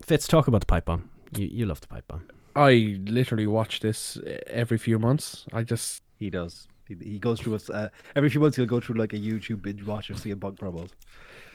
Fitz, 0.00 0.26
talk 0.26 0.48
about 0.48 0.60
the 0.60 0.66
pipe 0.66 0.86
bomb. 0.86 1.10
You 1.36 1.46
you 1.46 1.66
love 1.66 1.80
the 1.80 1.88
pipe 1.88 2.06
bomb. 2.08 2.26
I 2.56 2.98
literally 3.04 3.46
watch 3.46 3.80
this 3.80 4.18
every 4.46 4.78
few 4.78 4.98
months. 4.98 5.44
I 5.52 5.62
just 5.62 6.02
He 6.18 6.30
does. 6.30 6.66
He, 6.88 6.96
he 7.02 7.18
goes 7.18 7.40
through 7.40 7.54
us 7.56 7.68
uh, 7.70 7.90
every 8.16 8.30
few 8.30 8.40
months. 8.40 8.56
He'll 8.56 8.66
go 8.66 8.80
through 8.80 8.96
like 8.98 9.12
a 9.12 9.18
YouTube 9.18 9.62
binge 9.62 9.84
watch 9.84 10.10
of 10.10 10.16
CM 10.16 10.40
Punk 10.40 10.58
promos. 10.58 10.90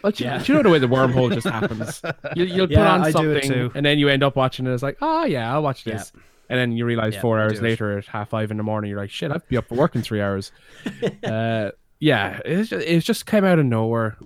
Well, 0.03 0.11
do, 0.11 0.23
you- 0.25 0.39
do 0.39 0.51
you 0.51 0.53
know 0.57 0.63
the 0.63 0.69
way 0.69 0.79
the 0.79 0.87
wormhole 0.87 1.33
just 1.33 1.47
happens? 1.59 2.01
You, 2.35 2.45
you'll 2.45 2.67
put 2.67 2.77
on 2.77 3.01
I 3.03 3.11
something, 3.11 3.71
and 3.73 3.85
then 3.85 3.97
you 3.99 4.09
end 4.09 4.21
up 4.23 4.35
watching 4.35 4.67
it. 4.67 4.73
It's 4.73 4.83
like, 4.83 4.97
oh 5.01 5.25
yeah, 5.25 5.51
I'll 5.53 5.63
watch 5.63 5.83
this. 5.83 6.11
And 6.49 6.59
then 6.59 6.73
you 6.73 6.85
realize 6.85 7.15
Yeah, 7.15 7.21
four 7.21 7.39
hours 7.39 7.61
later 7.61 7.97
at 7.97 8.05
half 8.05 8.29
five 8.29 8.51
in 8.51 8.57
the 8.57 8.63
morning, 8.63 8.89
you're 8.91 8.99
like, 8.99 9.09
shit, 9.09 9.31
I'd 9.31 9.47
be 9.47 9.57
up 9.57 9.67
for 9.69 9.75
work 9.75 9.95
in 9.95 10.01
three 10.01 10.21
hours. 10.21 10.51
uh, 11.23 11.71
yeah, 11.99 12.41
it's 12.43 12.69
just, 12.69 12.85
it 12.85 12.99
just 12.99 13.25
came 13.25 13.45
out 13.45 13.59
of 13.59 13.65
nowhere. 13.65 14.17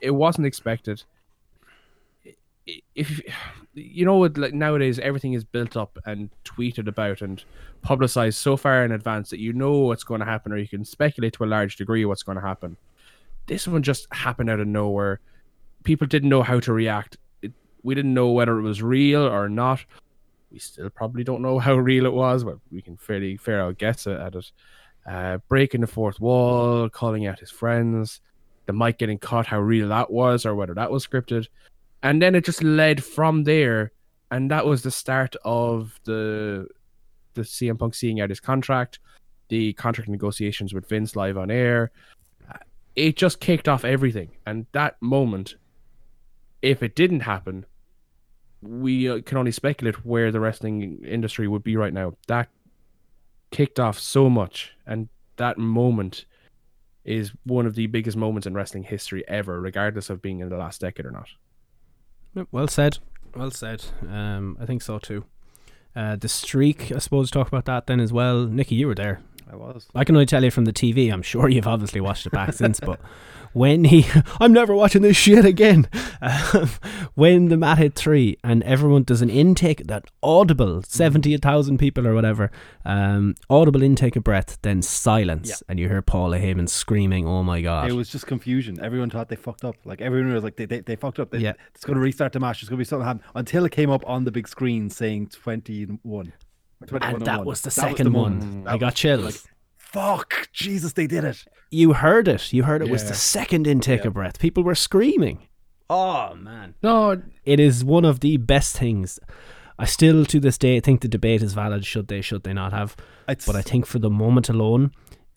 It 0.00 0.12
wasn't 0.12 0.46
expected. 0.46 1.04
If 2.94 3.20
you 3.78 4.04
know 4.04 4.16
what, 4.16 4.36
like 4.36 4.54
nowadays, 4.54 4.98
everything 4.98 5.32
is 5.32 5.44
built 5.44 5.76
up 5.76 5.98
and 6.06 6.30
tweeted 6.44 6.88
about 6.88 7.22
and 7.22 7.42
publicized 7.82 8.38
so 8.38 8.56
far 8.56 8.84
in 8.84 8.92
advance 8.92 9.30
that 9.30 9.40
you 9.40 9.52
know 9.52 9.78
what's 9.78 10.04
going 10.04 10.20
to 10.20 10.26
happen, 10.26 10.52
or 10.52 10.58
you 10.58 10.68
can 10.68 10.84
speculate 10.84 11.32
to 11.34 11.44
a 11.44 11.46
large 11.46 11.76
degree 11.76 12.04
what's 12.04 12.22
going 12.22 12.36
to 12.36 12.42
happen. 12.42 12.76
This 13.46 13.66
one 13.66 13.82
just 13.82 14.06
happened 14.12 14.50
out 14.50 14.60
of 14.60 14.66
nowhere. 14.66 15.20
People 15.84 16.06
didn't 16.06 16.28
know 16.28 16.42
how 16.42 16.60
to 16.60 16.72
react. 16.72 17.16
It, 17.42 17.52
we 17.82 17.94
didn't 17.94 18.14
know 18.14 18.30
whether 18.30 18.58
it 18.58 18.62
was 18.62 18.82
real 18.82 19.22
or 19.22 19.48
not. 19.48 19.84
We 20.50 20.58
still 20.58 20.90
probably 20.90 21.24
don't 21.24 21.42
know 21.42 21.58
how 21.60 21.76
real 21.76 22.06
it 22.06 22.12
was, 22.12 22.44
but 22.44 22.58
we 22.70 22.82
can 22.82 22.96
fairly 22.96 23.36
fair 23.36 23.60
out 23.60 23.78
guess 23.78 24.06
at 24.06 24.34
it. 24.34 24.52
Uh, 25.08 25.38
breaking 25.48 25.80
the 25.80 25.86
fourth 25.86 26.20
wall, 26.20 26.90
calling 26.90 27.26
out 27.26 27.40
his 27.40 27.50
friends, 27.50 28.20
the 28.66 28.74
mic 28.74 28.98
getting 28.98 29.18
caught 29.18 29.46
how 29.46 29.58
real 29.58 29.88
that 29.88 30.10
was, 30.10 30.44
or 30.44 30.54
whether 30.54 30.74
that 30.74 30.90
was 30.90 31.06
scripted, 31.06 31.46
and 32.02 32.22
then 32.22 32.34
it 32.34 32.44
just 32.44 32.62
led 32.62 33.02
from 33.02 33.44
there, 33.44 33.92
and 34.30 34.50
that 34.50 34.66
was 34.66 34.82
the 34.82 34.90
start 34.90 35.36
of 35.44 35.98
the 36.04 36.68
the 37.34 37.42
CM 37.42 37.78
Punk 37.78 37.94
seeing 37.94 38.20
out 38.20 38.30
his 38.30 38.40
contract, 38.40 38.98
the 39.48 39.72
contract 39.74 40.08
negotiations 40.08 40.74
with 40.74 40.88
Vince 40.88 41.14
live 41.14 41.38
on 41.38 41.50
air. 41.50 41.90
It 42.96 43.16
just 43.16 43.40
kicked 43.40 43.68
off 43.68 43.84
everything, 43.84 44.30
and 44.46 44.66
that 44.72 45.00
moment, 45.00 45.56
if 46.62 46.82
it 46.82 46.96
didn't 46.96 47.20
happen, 47.20 47.64
we 48.60 49.08
uh, 49.08 49.20
can 49.22 49.38
only 49.38 49.52
speculate 49.52 50.04
where 50.04 50.32
the 50.32 50.40
wrestling 50.40 51.04
industry 51.04 51.46
would 51.46 51.62
be 51.62 51.76
right 51.76 51.92
now. 51.92 52.14
That 52.26 52.48
kicked 53.50 53.78
off 53.78 53.98
so 53.98 54.28
much, 54.28 54.72
and 54.86 55.08
that 55.36 55.58
moment 55.58 56.26
is 57.04 57.32
one 57.44 57.66
of 57.66 57.74
the 57.74 57.86
biggest 57.86 58.16
moments 58.16 58.46
in 58.46 58.54
wrestling 58.54 58.82
history 58.82 59.26
ever, 59.28 59.60
regardless 59.60 60.10
of 60.10 60.20
being 60.20 60.40
in 60.40 60.48
the 60.48 60.56
last 60.56 60.80
decade 60.80 61.06
or 61.06 61.10
not. 61.10 61.28
Well 62.50 62.68
said. 62.68 62.98
Well 63.34 63.50
said. 63.50 63.84
Um, 64.08 64.56
I 64.60 64.66
think 64.66 64.82
so 64.82 64.98
too. 64.98 65.24
Uh, 65.96 66.16
the 66.16 66.28
streak, 66.28 66.92
I 66.92 66.98
suppose, 66.98 67.30
talk 67.30 67.48
about 67.48 67.64
that 67.64 67.86
then 67.86 68.00
as 68.00 68.12
well. 68.12 68.46
Nikki, 68.46 68.74
you 68.74 68.86
were 68.86 68.94
there. 68.94 69.20
I 69.50 69.56
was. 69.56 69.86
I 69.94 70.04
can 70.04 70.14
only 70.14 70.26
tell 70.26 70.44
you 70.44 70.50
from 70.50 70.64
the 70.66 70.72
TV. 70.72 71.12
I'm 71.12 71.22
sure 71.22 71.48
you've 71.48 71.66
obviously 71.66 72.00
watched 72.00 72.26
it 72.26 72.32
back 72.32 72.52
since, 72.52 72.80
but 72.80 73.00
when 73.54 73.84
he, 73.84 74.06
I'm 74.40 74.52
never 74.52 74.74
watching 74.74 75.02
this 75.02 75.16
shit 75.16 75.44
again. 75.44 75.88
Um, 76.20 76.68
when 77.14 77.48
the 77.48 77.56
mat 77.56 77.78
hit 77.78 77.94
three 77.94 78.38
and 78.42 78.64
everyone 78.64 79.04
does 79.04 79.22
an 79.22 79.30
intake, 79.30 79.86
that 79.86 80.04
audible 80.20 80.82
seventy 80.82 81.36
thousand 81.36 81.78
people 81.78 82.08
or 82.08 82.14
whatever, 82.14 82.50
um, 82.84 83.36
audible 83.48 83.84
intake 83.84 84.16
of 84.16 84.24
breath, 84.24 84.58
then 84.62 84.82
silence, 84.82 85.48
Yeah. 85.48 85.54
and 85.68 85.78
you 85.78 85.88
hear 85.88 86.02
Paul 86.02 86.30
Heyman 86.30 86.68
screaming, 86.68 87.24
"Oh 87.28 87.44
my 87.44 87.60
god!" 87.60 87.88
It 87.88 87.92
was 87.92 88.08
just 88.08 88.26
confusion. 88.26 88.80
Everyone 88.82 89.10
thought 89.10 89.28
they 89.28 89.36
fucked 89.36 89.64
up. 89.64 89.76
Like 89.84 90.00
everyone 90.00 90.34
was 90.34 90.42
like, 90.42 90.56
they 90.56 90.64
they, 90.64 90.80
they 90.80 90.96
fucked 90.96 91.20
up. 91.20 91.30
They, 91.30 91.38
Yeah. 91.38 91.52
It's 91.72 91.84
going 91.84 91.94
to 91.94 92.02
restart 92.02 92.32
the 92.32 92.40
match. 92.40 92.60
There's 92.60 92.68
going 92.68 92.78
to 92.78 92.80
be 92.80 92.84
something 92.84 93.06
happen 93.06 93.22
until 93.36 93.64
it 93.64 93.70
came 93.70 93.90
up 93.90 94.02
on 94.08 94.24
the 94.24 94.32
big 94.32 94.48
screen 94.48 94.90
saying 94.90 95.28
21. 95.28 95.98
21 96.02 96.32
and 96.80 97.22
that 97.22 97.40
oh 97.40 97.42
was 97.42 97.60
the 97.62 97.68
That 97.68 97.72
second 97.72 98.12
one. 98.12 98.38
moment. 98.38 98.64
That 98.64 98.74
I 98.74 98.78
got 98.78 98.86
was 98.86 98.94
chills. 98.94 99.24
Like, 99.24 99.54
fuck, 99.76 100.48
Jesus, 100.52 100.92
they 100.92 101.06
did 101.06 101.24
it. 101.24 101.44
you 101.70 101.92
heard 101.94 102.28
it. 102.28 102.52
You 102.52 102.62
heard 102.64 102.82
it 102.82 102.88
was 102.90 103.08
the 103.08 103.14
second 103.14 103.66
intake 103.66 104.04
of 104.04 104.14
breath. 104.14 104.38
People 104.38 104.62
were 104.62 104.74
screaming. 104.74 105.48
Oh 105.90 106.34
man. 106.34 106.74
No, 106.82 107.20
It 107.44 107.58
is 107.60 107.84
one 107.84 108.04
of 108.04 108.20
the 108.20 108.36
best 108.36 108.76
things. 108.76 109.18
I 109.78 109.84
still 109.86 110.24
to 110.26 110.40
this 110.40 110.58
day 110.58 110.80
think 110.80 111.00
the 111.00 111.08
debate 111.08 111.42
is 111.42 111.54
valid. 111.54 111.84
Should 111.86 112.08
they? 112.08 112.20
Should 112.20 112.42
they 112.42 112.52
not 112.52 112.72
have? 112.72 112.96
But 113.26 113.54
I 113.56 113.62
think 113.62 113.86
for 113.86 113.98
the 114.00 114.10
moment 114.10 114.48
alone, 114.48 114.90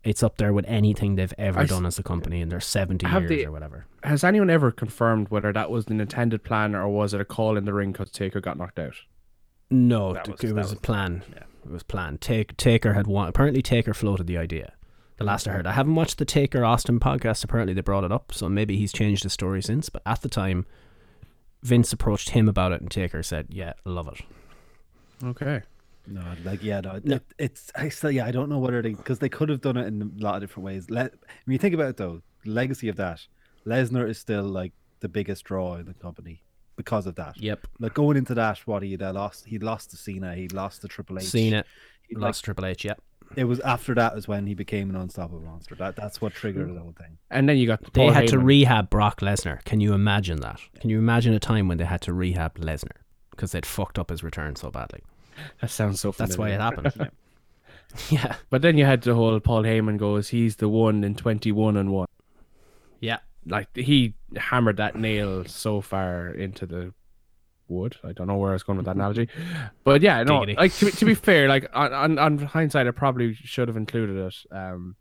it's 0.04 0.24
up 0.24 0.38
there 0.38 0.52
with 0.52 0.66
anything 0.68 1.16
they've 1.16 1.34
ever 1.38 1.60
I 1.60 1.66
done 1.66 1.86
as 1.86 2.00
a 2.00 2.04
company 2.04 2.42
in 2.42 2.50
their 2.50 2.60
seventy 2.60 3.08
years 3.08 3.30
they- 3.30 3.46
or 3.46 3.52
whatever. 3.52 3.86
has 4.04 4.24
anyone 4.24 4.50
ever 4.50 4.72
confirmed 4.72 5.30
whether 5.30 5.54
that 5.54 5.70
was 5.70 5.88
an 5.88 6.02
intended 6.02 6.44
plan 6.44 6.74
or 6.76 6.90
was 6.90 7.14
it 7.14 7.22
a 7.22 7.26
call 7.26 7.56
in 7.56 7.66
the 7.66 7.74
ring 7.74 7.92
because 7.92 8.10
Taker 8.12 8.42
got 8.42 8.58
knocked 8.58 8.80
out? 8.80 8.96
No, 9.72 10.14
That 10.14 10.28
it 10.28 10.42
was- 10.42 10.54
was, 10.54 10.72
a 10.72 10.76
was- 10.76 10.82
plan. 10.82 11.24
It 11.66 11.72
was 11.72 11.84
planned. 11.84 12.22
Take, 12.22 12.58
Taker 12.58 12.94
had 12.94 13.08
one. 13.08 13.28
Apparently, 13.28 13.62
Taker 13.62 13.94
floated 13.94 14.28
the 14.28 14.38
idea. 14.38 14.74
The 15.18 15.24
last 15.24 15.48
I 15.48 15.52
heard, 15.52 15.68
I 15.68 15.74
haven't 15.74 15.94
watched 15.96 16.18
the 16.18 16.26
Taker 16.26 16.66
Austin 16.66 17.00
podcast. 17.00 17.44
Apparently, 17.44 17.74
they 17.76 17.82
brought 17.82 18.04
it 18.04 18.12
up, 18.12 18.34
so 18.34 18.50
maybe 18.50 18.78
he's 18.78 18.92
changed 18.92 19.22
his 19.24 19.34
story 19.34 19.62
since. 19.62 19.88
But 19.90 20.02
at 20.06 20.22
the 20.24 20.30
time, 20.30 20.66
Vince 21.62 21.94
approached 21.94 22.32
him 22.32 22.50
about 22.50 22.72
it, 22.72 22.82
and 22.82 22.90
Taker 22.90 23.22
said, 23.22 23.46
"Yeah, 23.50 23.74
love 23.86 24.08
it." 24.08 24.22
Okay. 25.24 25.62
No, 26.08 26.24
like 26.44 26.64
yeah, 26.64 26.82
no, 26.82 27.00
It, 27.04 27.22
it's 27.38 27.72
I 27.76 27.90
still 27.90 28.10
yeah, 28.10 28.26
I 28.26 28.32
don't 28.32 28.50
know 28.50 28.58
whether 28.58 28.82
they 28.82 28.96
because 28.96 29.20
they 29.20 29.30
could 29.30 29.50
have 29.50 29.62
done 29.62 29.78
it 29.78 29.86
in 29.86 30.02
a 30.02 30.24
lot 30.24 30.34
of 30.36 30.42
different 30.42 30.66
ways. 30.66 30.90
Let 30.90 31.14
when 31.46 31.54
you 31.54 31.60
think 31.60 31.76
about 31.76 31.90
it 31.90 31.98
though, 31.98 32.24
legacy 32.44 32.90
of 32.90 32.96
that, 32.96 33.28
Lesnar 33.68 34.10
is 34.10 34.18
still 34.18 34.44
like 34.44 34.74
the 35.02 35.08
biggest 35.08 35.44
draw 35.44 35.76
in 35.76 35.86
the 35.86 35.94
company 35.94 36.42
because 36.76 37.08
of 37.08 37.16
that. 37.16 37.38
Yep. 37.38 37.68
Like 37.80 37.94
going 37.94 38.18
into 38.18 38.34
that, 38.36 38.60
what 38.66 38.84
he 38.84 38.92
had 38.92 39.02
uh, 39.02 39.14
lost, 39.14 39.46
he'd 39.46 39.64
lost 39.64 39.92
to 39.92 39.98
Cena, 39.98 40.36
he'd 40.36 40.54
lost 40.54 40.82
to 40.82 40.88
Triple 40.88 41.20
H. 41.20 41.26
Cena 41.26 41.64
He, 42.08 42.16
lost 42.16 42.44
Triple 42.46 42.66
H. 42.66 42.86
Yep. 42.86 43.02
It 43.38 43.46
was 43.46 43.62
after 43.62 43.96
that 43.96 44.18
is 44.18 44.28
when 44.28 44.46
he 44.46 44.54
became 44.54 44.90
an 44.90 44.96
unstoppable 44.98 45.42
monster. 45.42 45.74
That 45.76 45.96
that's 45.96 46.20
what 46.20 46.34
triggered 46.34 46.74
the 46.76 46.80
whole 46.80 46.94
thing. 46.98 47.18
And 47.30 47.48
then 47.48 47.58
you 47.58 47.68
got 47.68 47.82
They 47.94 48.02
Paul 48.02 48.12
had 48.12 48.28
to 48.30 48.40
rehab 48.40 48.90
Brock 48.90 49.22
Lesnar. 49.22 49.64
Can 49.64 49.80
you 49.80 49.94
imagine 49.94 50.42
that? 50.42 50.60
Can 50.82 50.90
you 50.90 51.00
imagine 51.00 51.34
a 51.34 51.40
time 51.40 51.70
when 51.70 51.78
they 51.78 51.86
had 51.86 52.02
to 52.02 52.14
rehab 52.14 52.56
Lesnar 52.56 52.98
because 53.32 53.54
they'd 53.54 53.66
fucked 53.66 53.98
up 53.98 54.10
his 54.10 54.22
return 54.22 54.58
so 54.58 54.70
badly? 54.70 55.02
That 55.62 55.70
sounds 55.70 56.02
so. 56.02 56.12
Funny. 56.12 56.28
That's 56.28 56.38
why 56.38 56.50
it 56.50 56.60
happened. 56.60 57.12
yeah. 58.10 58.36
But 58.50 58.62
then 58.62 58.78
you 58.78 58.86
had 58.86 59.02
the 59.02 59.16
whole 59.16 59.40
Paul 59.40 59.64
Heyman 59.64 59.98
goes, 59.98 60.30
he's 60.30 60.58
the 60.58 60.70
one 60.70 61.04
in 61.04 61.16
twenty-one 61.16 61.78
and 61.78 61.92
one. 61.92 62.08
Yeah. 63.00 63.20
Like 63.46 63.76
he 63.76 64.14
hammered 64.36 64.78
that 64.78 64.96
nail 64.96 65.46
so 65.46 65.82
far 65.82 66.28
into 66.30 66.66
the 66.66 66.94
wood. 67.68 67.96
I 68.04 68.12
don't 68.12 68.28
know 68.28 68.38
where 68.38 68.52
I 68.52 68.54
was 68.54 68.64
going 68.64 68.78
with 68.78 68.86
that 68.86 68.96
analogy, 68.96 69.30
but 69.84 70.02
yeah, 70.02 70.22
no. 70.24 70.42
Giggity. 70.42 70.58
Like 70.58 70.74
to, 70.76 70.86
be- 70.86 70.92
to 70.92 71.06
be 71.06 71.14
fair, 71.28 71.48
like 71.48 71.70
on, 71.74 71.92
on 71.94 72.20
on 72.20 72.38
hindsight, 72.38 72.88
I 72.88 72.92
probably 72.92 73.34
should 73.34 73.68
have 73.68 73.78
included 73.78 74.18
it. 74.18 74.36
Um, 74.56 74.96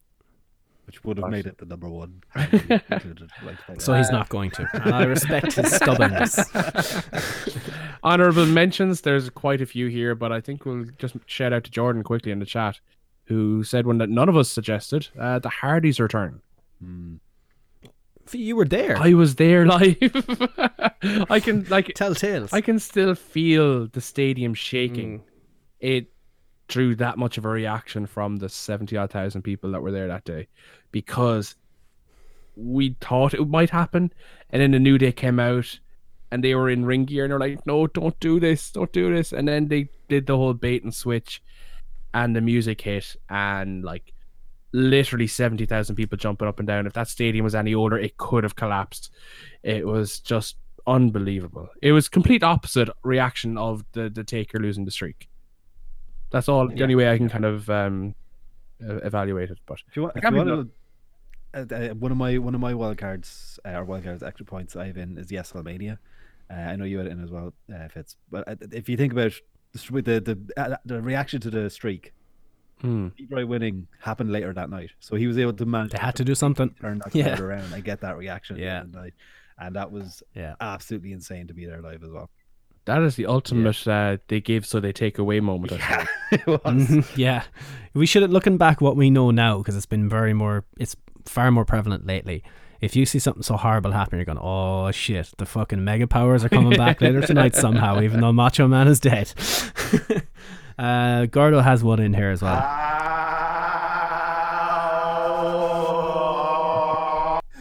Which 0.86 1.04
would 1.04 1.18
have 1.18 1.24
But- 1.24 1.30
made 1.32 1.46
it 1.46 1.58
the 1.58 1.66
number 1.66 1.88
one. 1.88 2.22
included, 2.36 3.30
like, 3.44 3.68
like 3.68 3.80
So 3.80 3.92
he's 3.94 4.10
not 4.10 4.28
going 4.28 4.50
to. 4.52 4.68
And 4.74 4.94
I 4.94 5.04
respect 5.04 5.52
his 5.52 5.70
stubbornness. 5.74 6.38
honorable 8.02 8.46
mentions. 8.46 9.02
There's 9.02 9.30
quite 9.30 9.60
a 9.60 9.66
few 9.66 9.86
here, 9.88 10.14
but 10.14 10.32
I 10.32 10.40
think 10.40 10.64
we'll 10.64 10.86
just 10.98 11.16
shout 11.26 11.52
out 11.52 11.64
to 11.64 11.70
Jordan 11.70 12.02
quickly 12.02 12.32
in 12.32 12.38
the 12.38 12.46
chat, 12.46 12.80
who 13.24 13.62
said 13.64 13.86
one 13.86 13.98
that 13.98 14.08
none 14.08 14.28
of 14.28 14.36
us 14.36 14.48
suggested: 14.48 15.08
uh, 15.18 15.38
the 15.38 15.48
Hardys 15.50 16.00
return. 16.00 16.40
You 18.32 18.56
were 18.56 18.64
there. 18.64 18.96
I 18.96 19.14
was 19.14 19.36
there 19.36 19.66
live. 19.78 19.96
I 21.30 21.40
can 21.40 21.64
like 21.68 21.92
Tell 21.94 22.14
tales. 22.14 22.52
I 22.52 22.60
can 22.60 22.78
still 22.78 23.14
feel 23.14 23.86
the 23.86 24.00
stadium 24.00 24.54
shaking. 24.54 25.20
Mm. 25.20 25.22
It 25.80 26.12
drew 26.68 26.94
that 26.94 27.18
much 27.18 27.36
of 27.36 27.44
a 27.44 27.48
reaction 27.48 28.06
from 28.06 28.36
the 28.36 28.48
70 28.48 28.96
odd 28.96 29.10
thousand 29.10 29.42
people 29.42 29.72
that 29.72 29.82
were 29.82 29.90
there 29.90 30.08
that 30.08 30.24
day 30.24 30.46
because 30.92 31.56
we 32.56 32.96
thought 33.00 33.34
it 33.34 33.48
might 33.48 33.70
happen. 33.70 34.12
And 34.50 34.62
then 34.62 34.70
the 34.70 34.78
New 34.78 34.98
Day 34.98 35.12
came 35.12 35.40
out 35.40 35.78
and 36.30 36.44
they 36.44 36.54
were 36.54 36.70
in 36.70 36.84
ring 36.84 37.04
gear 37.04 37.24
and 37.24 37.32
they're 37.32 37.40
like, 37.40 37.66
no, 37.66 37.86
don't 37.86 38.18
do 38.20 38.38
this, 38.38 38.70
don't 38.70 38.92
do 38.92 39.12
this. 39.14 39.32
And 39.32 39.48
then 39.48 39.68
they 39.68 39.88
did 40.08 40.26
the 40.26 40.36
whole 40.36 40.54
bait 40.54 40.84
and 40.84 40.94
switch 40.94 41.42
and 42.14 42.34
the 42.34 42.40
music 42.40 42.80
hit 42.80 43.16
and 43.28 43.84
like 43.84 44.12
literally 44.72 45.26
70,000 45.26 45.96
people 45.96 46.16
jumping 46.16 46.48
up 46.48 46.58
and 46.58 46.68
down. 46.68 46.86
If 46.86 46.92
that 46.94 47.08
stadium 47.08 47.44
was 47.44 47.54
any 47.54 47.74
older, 47.74 47.98
it 47.98 48.16
could 48.16 48.44
have 48.44 48.56
collapsed. 48.56 49.10
It 49.62 49.86
was 49.86 50.20
just 50.20 50.56
unbelievable. 50.86 51.68
It 51.82 51.92
was 51.92 52.08
complete 52.08 52.42
opposite 52.42 52.88
reaction 53.02 53.58
of 53.58 53.84
the 53.92 54.08
the 54.08 54.24
Taker 54.24 54.58
losing 54.58 54.84
the 54.84 54.90
streak. 54.90 55.28
That's 56.30 56.48
all. 56.48 56.68
The 56.68 56.82
only 56.82 56.94
way 56.94 57.10
I 57.10 57.16
can 57.16 57.28
kind 57.28 57.44
of 57.44 57.68
um, 57.68 58.14
uh, 58.86 58.96
evaluate 58.98 59.50
it. 59.50 59.58
But 59.66 59.78
If 59.88 59.96
you 59.96 60.02
want, 60.02 60.16
if 60.16 60.22
you 60.22 60.30
believe 60.30 60.46
want 60.46 60.70
to, 61.54 61.74
uh, 61.74 61.90
uh, 61.90 61.94
one 61.94 62.12
of 62.12 62.18
my 62.18 62.38
one 62.38 62.54
of 62.54 62.60
my 62.60 62.74
wild 62.74 62.98
cards 62.98 63.58
uh, 63.64 63.70
or 63.70 63.84
wild 63.84 64.04
cards 64.04 64.22
extra 64.22 64.46
points 64.46 64.76
I 64.76 64.86
have 64.86 64.96
in 64.96 65.18
is 65.18 65.26
the 65.26 65.36
WrestleMania. 65.36 65.98
Uh, 66.50 66.54
I 66.54 66.76
know 66.76 66.84
you 66.84 66.98
had 66.98 67.06
it 67.06 67.12
in 67.12 67.22
as 67.22 67.30
well, 67.30 67.52
uh, 67.74 67.88
Fitz. 67.88 68.16
But 68.30 68.48
uh, 68.48 68.56
if 68.72 68.88
you 68.88 68.96
think 68.96 69.12
about 69.12 69.32
the 69.72 70.02
the 70.02 70.20
the, 70.20 70.38
uh, 70.56 70.76
the 70.84 71.02
reaction 71.02 71.40
to 71.40 71.50
the 71.50 71.68
streak, 71.68 72.12
Hmm. 72.80 73.08
Leroy 73.18 73.46
winning 73.46 73.86
happened 74.00 74.32
later 74.32 74.52
that 74.54 74.70
night, 74.70 74.90
so 75.00 75.16
he 75.16 75.26
was 75.26 75.36
able 75.38 75.52
to 75.54 75.66
manage. 75.66 75.92
they 75.92 75.98
had 75.98 76.16
to 76.16 76.24
do 76.24 76.34
something. 76.34 76.70
turn 76.80 76.98
that 77.04 77.14
Yeah. 77.14 77.28
crowd 77.36 77.40
around 77.40 77.72
and 77.72 77.84
get 77.84 78.00
that 78.00 78.16
reaction. 78.16 78.56
Yeah. 78.56 78.78
end 78.80 78.86
of 78.86 78.92
the 78.92 79.00
night. 79.00 79.14
and 79.58 79.76
that 79.76 79.92
was 79.92 80.22
Yeah. 80.34 80.54
absolutely 80.60 81.12
insane 81.12 81.46
to 81.48 81.54
be 81.54 81.66
there 81.66 81.82
live 81.82 82.02
as 82.02 82.10
well. 82.10 82.30
that 82.86 83.02
is 83.02 83.14
the 83.16 83.26
ultimate 83.26 83.86
uh, 83.86 84.16
they 84.28 84.40
give 84.40 84.64
so 84.64 84.80
they 84.80 84.92
take 84.92 85.18
away 85.18 85.38
moment. 85.40 85.72
I 85.72 85.76
think. 85.78 86.08
it 86.32 86.46
was. 86.46 86.60
Mhm, 86.88 87.16
yeah, 87.16 87.42
we 87.94 88.06
should 88.06 88.22
have 88.22 88.30
looking 88.32 88.56
back 88.56 88.80
what 88.80 88.96
we 88.96 89.10
know 89.10 89.30
now 89.30 89.58
because 89.58 89.76
it's 89.76 89.86
been 89.86 90.08
very 90.08 90.32
more. 90.32 90.64
It's 90.78 90.96
far 91.26 91.50
more 91.52 91.66
prevalent 91.66 92.06
lately. 92.06 92.42
If 92.80 92.96
you 92.96 93.04
see 93.04 93.18
something 93.18 93.42
so 93.42 93.58
horrible 93.58 93.92
happen, 93.92 94.18
you're 94.18 94.24
going, 94.24 94.38
"Oh 94.40 94.90
shit! 94.92 95.30
The 95.36 95.44
fucking 95.44 95.84
mega 95.84 96.06
powers 96.06 96.42
are 96.42 96.48
coming 96.48 96.76
back 96.84 97.02
later 97.02 97.20
tonight 97.20 97.54
somehow." 97.54 98.00
Even 98.00 98.20
though 98.22 98.32
Macho 98.32 98.66
Man 98.66 98.88
is 98.88 98.98
dead. 98.98 99.30
uh, 100.80 101.26
Gordo 101.26 101.60
has 101.60 101.84
one 101.84 102.00
in 102.00 102.14
here 102.14 102.30
as 102.30 102.40
well. 102.42 102.58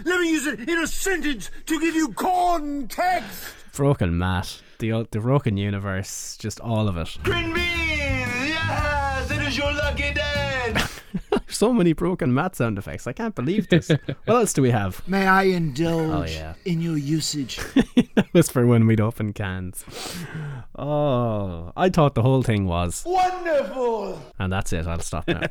Let 0.06 0.22
me 0.22 0.32
use 0.32 0.48
it 0.48 0.68
in 0.70 0.80
a 0.80 0.88
sentence 0.88 1.52
to 1.66 1.80
give 1.80 1.96
you 1.96 2.10
context. 2.14 3.54
Broken 3.76 4.18
Matt, 4.18 4.62
the 4.80 5.08
the 5.12 5.20
broken 5.20 5.58
universe, 5.58 6.38
just 6.38 6.60
all 6.60 6.88
of 6.88 6.98
it. 6.98 7.18
Green 7.24 7.54
beans, 7.54 8.50
yes, 8.50 9.32
it 9.32 9.42
is 9.42 9.58
your 9.58 9.72
lucky 9.74 10.14
day. 10.14 10.59
So 11.48 11.74
many 11.74 11.94
broken 11.94 12.32
Matt 12.34 12.56
sound 12.56 12.78
effects. 12.78 13.08
I 13.08 13.14
can't 13.14 13.34
believe 13.34 13.70
this. 13.70 13.90
what 14.26 14.36
else 14.36 14.54
do 14.54 14.62
we 14.62 14.70
have? 14.70 15.06
May 15.08 15.26
I 15.28 15.44
indulge 15.44 16.30
Oh, 16.30 16.32
yeah. 16.32 16.54
in 16.64 16.80
your 16.80 16.96
usage? 16.98 17.58
that 18.16 18.28
was 18.34 18.50
for 18.52 18.68
when 18.68 18.86
we'd 18.86 19.02
open 19.02 19.34
cans. 19.34 19.84
Oh, 20.76 21.72
I 21.76 21.90
thought 21.90 22.16
the 22.16 22.22
whole 22.22 22.44
thing 22.44 22.66
was, 22.66 23.04
Wonderful. 23.06 24.22
and 24.38 24.52
that's 24.54 24.72
it. 24.74 24.86
I'll 24.88 25.00
stop 25.00 25.28
now. 25.28 25.42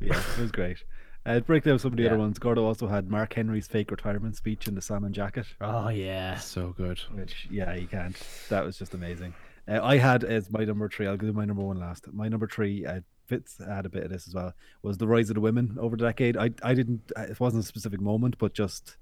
Yeah, 0.00 0.20
it 0.36 0.38
was 0.40 0.50
great. 0.50 0.78
Uh, 1.24 1.34
to 1.34 1.40
break 1.42 1.62
down 1.62 1.78
some 1.78 1.92
of 1.92 1.96
the 1.96 2.02
Yeah. 2.04 2.10
other 2.10 2.18
ones, 2.18 2.38
Gordo 2.38 2.64
also 2.64 2.88
had 2.88 3.08
Mark 3.08 3.34
Henry's 3.34 3.68
fake 3.68 3.90
retirement 3.90 4.34
speech 4.36 4.66
in 4.66 4.74
the 4.74 4.82
salmon 4.82 5.12
jacket, 5.12 5.46
oh 5.60 5.88
yeah. 5.90 6.36
So 6.38 6.74
good. 6.76 6.98
which, 7.12 7.46
yeah, 7.50 7.74
you 7.74 7.86
can't. 7.86 8.16
That 8.48 8.64
was 8.64 8.76
just 8.78 8.94
amazing. 8.94 9.34
Uh, 9.68 9.78
I 9.82 9.98
had 9.98 10.24
as 10.24 10.50
my 10.50 10.64
number 10.64 10.88
three, 10.88 11.06
I'll 11.06 11.16
do 11.16 11.32
my 11.32 11.44
number 11.44 11.62
one 11.62 11.78
last. 11.78 12.12
My 12.12 12.26
number 12.26 12.48
three, 12.48 12.84
uh, 12.84 13.00
Fitz 13.32 13.58
had 13.66 13.86
a 13.86 13.88
bit 13.88 14.04
of 14.04 14.10
this 14.10 14.28
as 14.28 14.34
well, 14.34 14.52
was 14.82 14.98
the 14.98 15.06
rise 15.06 15.30
of 15.30 15.34
the 15.34 15.40
women 15.40 15.76
over 15.80 15.96
the 15.96 16.04
decade. 16.04 16.36
I, 16.36 16.50
I 16.62 16.74
didn't, 16.74 17.10
uh, 17.16 17.22
it 17.22 17.40
wasn't 17.40 17.64
a 17.64 17.66
specific 17.66 18.00
moment, 18.00 18.36
but 18.38 18.52
just 18.52 18.96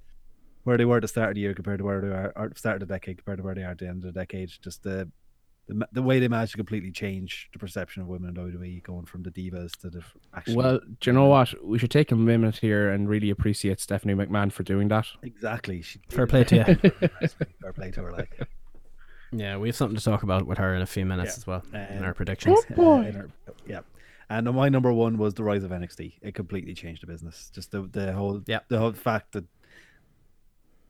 where 0.64 0.76
they 0.76 0.84
were 0.84 0.96
at 0.98 1.02
the 1.02 1.08
start 1.08 1.30
of 1.30 1.34
the 1.34 1.40
year 1.40 1.54
compared 1.54 1.78
to 1.78 1.84
where 1.84 2.00
they 2.00 2.06
are, 2.08 2.32
or 2.36 2.52
start 2.54 2.80
of 2.80 2.86
the 2.88 2.94
decade 2.94 3.16
compared 3.18 3.38
to 3.38 3.42
where 3.44 3.54
they 3.56 3.62
are 3.64 3.70
at 3.72 3.78
the 3.78 3.88
end 3.88 4.04
of 4.04 4.12
the 4.14 4.20
decade. 4.20 4.50
Just 4.62 4.84
the, 4.84 5.10
the, 5.66 5.88
the 5.92 6.02
way 6.02 6.20
they 6.20 6.28
managed 6.28 6.52
to 6.52 6.58
completely 6.58 6.92
change 6.92 7.48
the 7.52 7.58
perception 7.58 8.02
of 8.02 8.08
women 8.08 8.28
in 8.28 8.34
WWE, 8.36 8.82
going 8.84 9.04
from 9.06 9.22
the 9.24 9.30
divas 9.32 9.72
to 9.80 9.90
the 9.90 10.02
actual. 10.36 10.54
Well, 10.56 10.80
do 11.00 11.10
you 11.10 11.12
know 11.12 11.26
what? 11.26 11.52
We 11.64 11.78
should 11.78 11.90
take 11.90 12.12
a 12.12 12.16
minute 12.16 12.58
here 12.58 12.90
and 12.90 13.08
really 13.08 13.30
appreciate 13.30 13.80
Stephanie 13.80 14.14
McMahon 14.14 14.52
for 14.52 14.62
doing 14.62 14.86
that. 14.88 15.06
exactly. 15.22 15.82
She, 15.82 15.98
Fair 16.08 16.26
play 16.28 16.44
to 16.44 16.56
you. 16.56 16.90
Fair 17.60 17.72
play 17.72 17.90
to 17.90 18.02
her, 18.02 18.12
like. 18.12 18.46
Yeah, 19.32 19.58
we 19.58 19.68
have 19.68 19.76
something 19.76 19.96
to 19.96 20.02
talk 20.02 20.24
about 20.24 20.44
with 20.48 20.58
her 20.58 20.74
in 20.74 20.82
a 20.82 20.86
few 20.86 21.06
minutes 21.06 21.38
as 21.38 21.46
well 21.46 21.62
in 21.72 21.98
Um, 21.98 22.02
our 22.04 22.14
predictions. 22.14 22.58
Uh, 22.76 22.82
in 22.82 23.16
our- 23.16 23.28
yeah. 23.64 23.80
And 24.30 24.50
my 24.52 24.68
number 24.68 24.92
one 24.92 25.18
was 25.18 25.34
the 25.34 25.42
rise 25.42 25.64
of 25.64 25.72
NXT. 25.72 26.14
It 26.22 26.34
completely 26.34 26.72
changed 26.72 27.02
the 27.02 27.08
business. 27.08 27.50
Just 27.52 27.72
the 27.72 27.82
the 27.82 28.12
whole 28.12 28.40
Yep. 28.46 28.68
the 28.68 28.78
whole 28.78 28.92
fact 28.92 29.32
that 29.32 29.44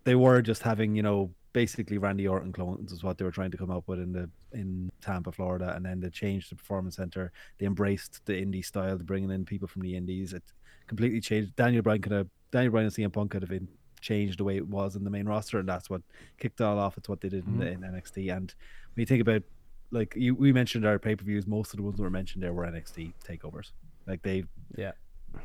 they 0.05 0.15
were 0.15 0.43
just 0.43 0.63
having 0.63 0.95
you 0.95 1.03
know 1.03 1.35
basically 1.53 1.99
Randy 1.99 2.29
Orton 2.29 2.53
clones 2.53 2.93
is 2.93 3.03
what 3.03 3.19
they 3.19 3.25
were 3.25 3.31
trying 3.31 3.51
to 3.51 3.57
come 3.57 3.71
up 3.71 3.89
with 3.89 3.99
in 3.99 4.13
the 4.13 4.31
in 4.53 4.91
Tampa, 5.01 5.33
Florida, 5.33 5.75
and 5.75 5.85
then 5.85 6.01
they 6.01 6.11
changed 6.11 6.53
the 6.53 6.57
performance 6.57 6.97
center. 6.97 7.33
They 7.59 7.67
embraced 7.67 8.21
the 8.27 8.35
indie 8.35 8.65
style, 8.65 8.99
bringing 8.99 9.31
in 9.31 9.45
people 9.47 9.69
from 9.69 9.83
the 9.83 9.97
indies. 9.97 10.35
It 10.35 10.43
completely 10.87 11.21
changed. 11.21 11.57
Daniel 11.57 11.83
Bryan 11.83 12.03
could 12.03 12.13
have 12.13 12.29
Daniel 12.53 12.73
Bryan 12.73 12.87
and 12.87 12.95
CM 12.95 13.13
Punk 13.13 13.31
could 13.31 13.43
have 13.43 13.51
been 13.51 13.69
changed 14.03 14.39
the 14.39 14.45
way 14.45 14.57
it 14.57 14.67
was 14.69 14.97
in 14.97 15.05
the 15.05 15.11
main 15.11 15.27
roster, 15.27 15.59
and 15.59 15.69
that's 15.69 15.89
what 15.89 16.03
kicked 16.39 16.61
it 16.61 16.65
all 16.65 16.79
off. 16.79 16.99
It's 16.99 17.09
what 17.09 17.23
they 17.23 17.31
did 17.31 17.47
in, 17.47 17.55
mm-hmm. 17.55 17.63
in 17.63 17.81
NXT. 17.81 18.37
And 18.37 18.53
when 18.95 19.03
you 19.03 19.07
think 19.07 19.23
about 19.23 19.43
like 19.91 20.15
you, 20.17 20.35
we 20.35 20.53
mentioned 20.53 20.87
our 20.87 20.99
pay 20.99 21.17
per 21.17 21.25
views, 21.25 21.47
most 21.47 21.73
of 21.73 21.77
the 21.79 21.83
ones 21.83 21.97
that 21.97 22.03
were 22.03 22.11
mentioned 22.11 22.43
there 22.43 22.53
were 22.53 22.65
NXT 22.67 23.13
takeovers. 23.27 23.73
Like 24.07 24.23
they 24.23 24.45
Yeah. 24.77 24.93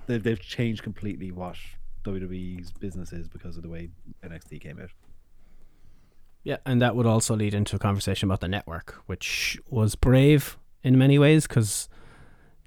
they've, 0.07 0.21
they've 0.21 0.39
changed 0.39 0.83
completely 0.83 1.31
what 1.31 1.57
WWE's 2.03 2.71
business 2.71 3.11
is 3.11 3.27
because 3.27 3.57
of 3.57 3.63
the 3.63 3.69
way 3.69 3.89
NXT 4.23 4.61
came 4.61 4.79
out. 4.79 4.89
Yeah, 6.43 6.57
and 6.65 6.79
that 6.81 6.95
would 6.95 7.07
also 7.07 7.35
lead 7.35 7.55
into 7.55 7.75
a 7.75 7.79
conversation 7.79 8.27
about 8.29 8.39
the 8.39 8.47
network, 8.47 9.01
which 9.07 9.59
was 9.67 9.95
brave 9.95 10.57
in 10.83 10.95
many 10.97 11.17
ways 11.17 11.47
because 11.47 11.89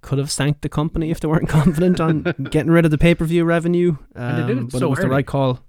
could 0.00 0.18
have 0.18 0.30
sank 0.30 0.60
the 0.60 0.68
company 0.68 1.10
if 1.10 1.20
they 1.20 1.28
weren't 1.28 1.48
confident 1.60 2.00
on 2.00 2.22
getting 2.50 2.70
rid 2.72 2.84
of 2.84 2.90
the 2.90 2.98
pay 2.98 3.14
per 3.14 3.24
view 3.24 3.44
revenue. 3.44 3.96
Um, 4.16 4.40
they 4.40 4.46
did 4.48 4.58
it 4.58 4.70
but 4.70 4.80
so 4.80 4.86
it 4.86 4.90
was 4.90 4.98
the 4.98 5.08
right 5.08 5.26
call. 5.26 5.60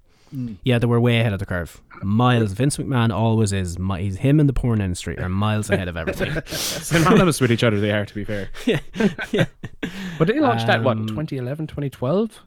Yeah, 0.62 0.78
they 0.78 0.86
were 0.86 1.00
way 1.00 1.18
ahead 1.20 1.32
of 1.32 1.38
the 1.38 1.46
curve. 1.46 1.80
Miles. 2.02 2.52
Vince 2.52 2.76
McMahon 2.76 3.12
always 3.12 3.52
is. 3.52 3.76
He's 3.98 4.16
him 4.18 4.38
and 4.40 4.48
the 4.48 4.52
porn 4.52 4.80
industry 4.80 5.18
are 5.18 5.28
miles 5.28 5.70
ahead 5.70 5.88
of 5.88 5.96
everything. 5.96 6.32
Synonymous 6.46 7.40
with 7.40 7.50
each 7.50 7.64
other, 7.64 7.80
they 7.80 7.90
are, 7.90 8.06
to 8.06 8.14
be 8.14 8.24
fair. 8.24 8.48
yeah, 8.66 8.78
yeah. 9.32 9.46
But 10.18 10.28
they 10.28 10.38
launched 10.38 10.66
that, 10.68 10.82
what, 10.84 10.96
Um, 10.98 11.06
2011, 11.08 11.66
2012? 11.66 12.40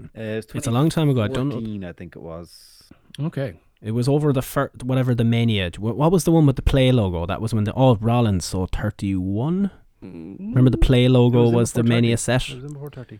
Uh, 0.00 0.02
it 0.20 0.34
was 0.36 0.46
It's 0.54 0.66
a 0.66 0.70
long 0.70 0.90
time 0.90 1.08
ago. 1.08 1.22
I 1.22 1.28
don't 1.28 1.48
know. 1.48 1.88
I 1.88 1.92
think 1.92 2.16
it 2.16 2.22
was. 2.22 2.82
Okay. 3.20 3.54
It 3.80 3.92
was 3.92 4.08
over 4.08 4.32
the 4.32 4.42
first, 4.42 4.82
whatever 4.82 5.14
the 5.14 5.24
mania. 5.24 5.70
What 5.78 6.10
was 6.10 6.24
the 6.24 6.32
one 6.32 6.46
with 6.46 6.56
the 6.56 6.62
play 6.62 6.90
logo? 6.90 7.26
That 7.26 7.40
was 7.40 7.54
when 7.54 7.64
the 7.64 7.72
oh 7.74 7.94
Rollins 7.96 8.44
so 8.44 8.66
thirty 8.66 9.14
one. 9.14 9.70
Remember 10.02 10.70
the 10.70 10.78
play 10.78 11.08
logo 11.08 11.42
It 11.42 11.44
was 11.46 11.52
was, 11.54 11.72
the 11.72 11.82
before 11.82 11.94
Mania 11.96 12.16
30. 12.16 12.20
set, 12.20 12.48
It 12.50 12.54
was 12.56 12.64
in 12.64 12.72
before 12.72 12.90
30. 12.90 13.18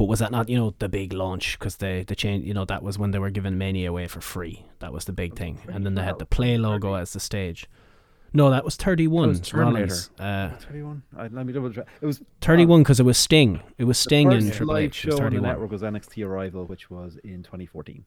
But 0.00 0.06
was 0.06 0.20
that 0.20 0.30
not 0.30 0.48
you 0.48 0.56
know 0.56 0.74
the 0.78 0.88
big 0.88 1.12
launch 1.12 1.58
because 1.58 1.76
they 1.76 2.04
the 2.04 2.16
change 2.16 2.46
you 2.46 2.54
know 2.54 2.64
that 2.64 2.82
was 2.82 2.98
when 2.98 3.10
they 3.10 3.18
were 3.18 3.28
giving 3.28 3.58
Mania 3.58 3.90
away 3.90 4.06
for 4.06 4.22
free. 4.22 4.64
That 4.78 4.94
was 4.94 5.04
the 5.04 5.12
big 5.12 5.36
thing, 5.36 5.60
and 5.68 5.84
then 5.84 5.94
they 5.94 6.02
had 6.02 6.18
the 6.18 6.24
play 6.24 6.56
logo 6.56 6.94
as 6.94 7.12
the 7.12 7.20
stage. 7.20 7.68
No, 8.32 8.48
that 8.48 8.64
was 8.64 8.76
thirty 8.76 9.06
one. 9.06 9.28
That 9.28 9.40
was 9.40 9.48
Terminator. 9.50 9.94
Rollins. 9.94 10.10
Uh, 10.18 10.56
31. 10.58 11.02
I, 11.18 11.22
let 11.24 11.44
me 11.44 11.52
double 11.52 11.70
check. 11.70 11.86
It 12.00 12.06
was 12.06 12.22
thirty 12.40 12.64
one 12.64 12.82
because 12.82 12.98
it 12.98 13.02
was 13.02 13.18
Sting. 13.18 13.60
It 13.76 13.84
was 13.84 13.98
Sting 13.98 14.32
in 14.32 14.50
Triple 14.50 14.68
live 14.74 14.84
H. 14.84 15.04
It 15.04 15.10
show 15.10 15.10
was 15.10 15.20
on 15.20 15.24
the 15.24 15.30
thirty 15.32 15.40
one. 15.40 15.48
network 15.50 15.70
was 15.70 15.82
NXT 15.82 16.26
Arrival, 16.26 16.64
which 16.64 16.88
was 16.88 17.18
in 17.22 17.42
2014. 17.42 18.06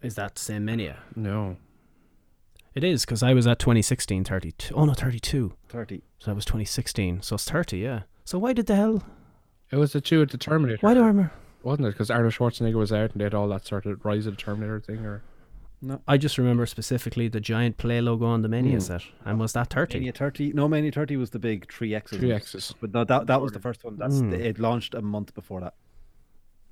Is 0.00 0.14
that 0.14 0.36
the 0.36 0.40
same 0.40 0.64
Mania? 0.64 1.00
No. 1.14 1.58
It 2.74 2.82
is 2.82 3.04
because 3.04 3.22
I 3.22 3.34
was 3.34 3.46
at 3.46 3.58
2016 3.58 4.24
32. 4.24 4.74
Oh 4.74 4.86
no, 4.86 4.94
32. 4.94 5.52
30. 5.68 6.02
So 6.18 6.30
that 6.30 6.34
was 6.34 6.46
2016. 6.46 7.20
So 7.20 7.34
it's 7.34 7.44
30. 7.44 7.76
Yeah. 7.76 8.02
So 8.24 8.38
why 8.38 8.54
did 8.54 8.68
the 8.68 8.76
hell? 8.76 9.02
It 9.70 9.76
was 9.76 9.92
the 9.92 10.00
two 10.00 10.22
at 10.22 10.30
the 10.30 10.38
Terminator. 10.38 10.78
Why 10.80 10.94
do 10.94 11.02
I 11.02 11.06
remember? 11.08 11.32
Wasn't 11.62 11.86
it? 11.88 11.92
Because 11.92 12.10
Arnold 12.10 12.34
Schwarzenegger 12.34 12.74
was 12.74 12.92
out 12.92 13.12
and 13.12 13.20
they 13.20 13.24
had 13.24 13.34
all 13.34 13.48
that 13.48 13.66
sort 13.66 13.86
of 13.86 14.04
Rise 14.04 14.26
of 14.26 14.36
the 14.36 14.42
Terminator 14.42 14.80
thing, 14.80 14.98
or 15.04 15.22
no? 15.80 16.00
I 16.06 16.16
just 16.18 16.36
remember 16.38 16.66
specifically 16.66 17.28
the 17.28 17.40
giant 17.40 17.78
play 17.78 18.00
logo 18.00 18.26
on 18.26 18.42
the 18.42 18.48
Mania 18.48 18.74
Hmm. 18.74 18.80
set, 18.80 19.02
and 19.24 19.40
was 19.40 19.52
that 19.54 19.70
30? 19.70 19.98
Mania 19.98 20.12
30. 20.12 20.52
No, 20.52 20.68
Mania 20.68 20.92
30 20.92 21.16
was 21.16 21.30
the 21.30 21.38
big 21.38 21.66
3Xs. 21.68 22.18
three. 22.18 22.32
X's. 22.32 22.74
But 22.80 22.92
no, 22.92 23.04
that, 23.04 23.26
that 23.26 23.40
was 23.40 23.52
the 23.52 23.60
first 23.60 23.82
one. 23.84 23.96
That's 23.96 24.16
Mm. 24.16 24.32
It 24.34 24.58
launched 24.58 24.94
a 24.94 25.02
month 25.02 25.34
before 25.34 25.60
that. 25.62 25.74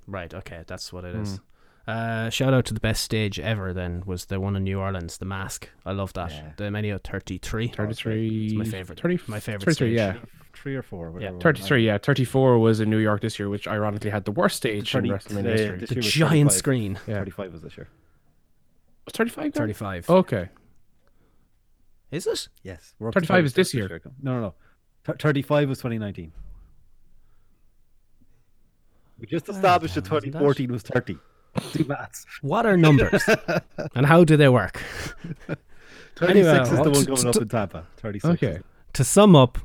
Right. 0.07 0.33
Okay, 0.33 0.63
that's 0.67 0.93
what 0.93 1.03
it 1.05 1.15
is. 1.15 1.29
Hmm. 1.29 1.33
is. 1.35 1.39
Uh, 1.85 2.29
shout 2.29 2.53
out 2.53 2.63
to 2.65 2.73
the 2.73 2.79
best 2.79 3.03
stage 3.03 3.39
ever. 3.39 3.73
Then 3.73 4.03
was 4.05 4.25
the 4.25 4.39
one 4.39 4.55
in 4.55 4.63
New 4.63 4.79
Orleans, 4.79 5.17
the 5.17 5.25
Mask. 5.25 5.69
I 5.85 5.91
love 5.91 6.13
that. 6.13 6.31
Yeah. 6.31 6.51
The 6.55 6.71
Mania 6.71 6.97
33. 6.99 7.67
33. 7.67 8.45
It's 8.45 8.53
my 8.55 8.63
favorite. 8.63 8.99
30, 9.01 9.19
my 9.27 9.39
favorite 9.41 9.65
33, 9.75 9.87
stage. 9.89 9.97
yeah. 9.97 10.15
Three 10.53 10.75
or 10.75 10.81
four. 10.83 11.13
Yeah, 11.19 11.31
one. 11.31 11.39
33, 11.41 11.85
yeah. 11.85 11.97
34 11.97 12.59
was 12.59 12.79
in 12.79 12.89
New 12.89 12.99
York 12.99 13.21
this 13.21 13.37
year, 13.39 13.49
which 13.49 13.67
ironically 13.67 14.09
had 14.11 14.23
the 14.25 14.31
worst 14.31 14.55
stage 14.57 14.91
30 14.91 15.09
in 15.09 15.15
WrestleMania 15.15 15.43
yeah, 15.43 15.49
uh, 15.49 15.57
history. 15.57 15.77
this 15.79 15.89
The 15.89 15.95
year 15.95 16.01
giant 16.03 16.51
35. 16.51 16.53
screen. 16.53 16.99
Yeah. 17.07 17.13
35 17.19 17.51
was 17.53 17.61
this 17.63 17.77
year. 17.77 17.87
Was 19.05 19.13
35 19.13 19.43
there? 19.53 19.61
35. 19.63 20.09
Okay. 20.09 20.49
Is 22.11 22.27
it? 22.27 22.47
Yes. 22.61 22.93
We're 22.99 23.07
up 23.09 23.15
to 23.15 23.21
35 23.21 23.45
is 23.45 23.53
this 23.53 23.71
36 23.71 23.73
year. 23.91 24.01
No, 24.21 24.35
no, 24.35 24.41
no. 24.41 24.53
Th- 25.05 25.19
35 25.19 25.69
was 25.69 25.79
2019. 25.79 26.31
We 29.19 29.27
just 29.27 29.49
established 29.49 29.95
that 29.95 30.07
hell 30.07 30.17
isn't 30.17 30.31
that? 30.31 30.39
2014 30.39 30.71
was 30.71 30.83
30. 30.83 31.17
Do 31.73 31.85
maths. 31.85 32.25
What 32.41 32.65
are 32.65 32.77
numbers? 32.77 33.23
and 33.95 34.05
how 34.05 34.23
do 34.23 34.37
they 34.37 34.49
work? 34.49 34.81
26 36.15 36.21
Anyway, 36.21 36.61
is 36.61 36.69
the 36.69 36.75
what- 36.77 36.85
one 36.93 37.05
coming 37.05 37.27
up 37.27 37.35
in 37.37 37.47
Tampa. 37.47 37.87
36. 37.97 38.25
Okay. 38.43 38.59
To 38.93 39.03
sum 39.03 39.35
up, 39.35 39.57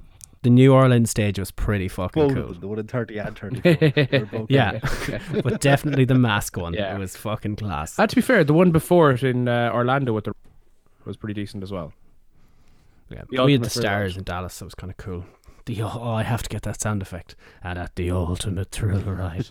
the 0.43 0.51
New 0.51 0.73
Orleans 0.73 1.11
stage 1.11 1.39
was 1.39 1.51
pretty 1.51 1.89
fucking 1.89 2.23
Both 2.23 2.35
cool. 2.35 2.43
of 2.45 2.49
them, 2.53 2.61
the 2.61 2.69
one 2.69 2.79
in 2.79 2.87
30 2.87 3.19
and 3.19 3.39
34. 3.39 3.75
They're 4.07 4.47
Yeah, 4.49 4.79
great. 4.81 5.21
but 5.43 5.61
definitely 5.61 6.05
the 6.05 6.15
mask 6.15 6.57
one. 6.57 6.75
Yeah. 6.75 6.95
It 6.95 6.99
was 6.99 7.17
fucking 7.17 7.57
class. 7.57 7.99
Uh, 7.99 8.07
to 8.07 8.15
be 8.17 8.23
fair, 8.23 8.45
the 8.45 8.55
one 8.55 8.71
before 8.71 9.11
it 9.13 9.23
in 9.23 9.49
uh, 9.49 9.71
Orlando 9.75 10.13
with 10.13 10.25
the 10.25 10.33
was 11.05 11.17
pretty 11.17 11.35
decent 11.35 11.63
as 11.63 11.73
well. 11.73 11.93
Yeah, 13.11 13.23
The 13.31 13.45
we 13.45 13.53
had 13.53 13.63
the 13.65 13.71
stars 13.71 14.13
ride. 14.15 14.19
in 14.19 14.25
Dallas, 14.25 14.55
so 14.55 14.65
it 14.65 14.67
was 14.67 14.75
kind 14.75 14.91
of 14.91 14.97
cool. 14.99 15.25
The 15.65 15.83
oh, 15.83 16.13
I 16.13 16.23
have 16.23 16.43
to 16.43 16.49
get 16.49 16.63
that 16.63 16.81
sound 16.81 17.01
effect. 17.03 17.35
And 17.63 17.79
at 17.79 17.95
the 17.97 18.11
ultimate 18.11 18.71
thrill 18.71 19.01
ride, 19.01 19.47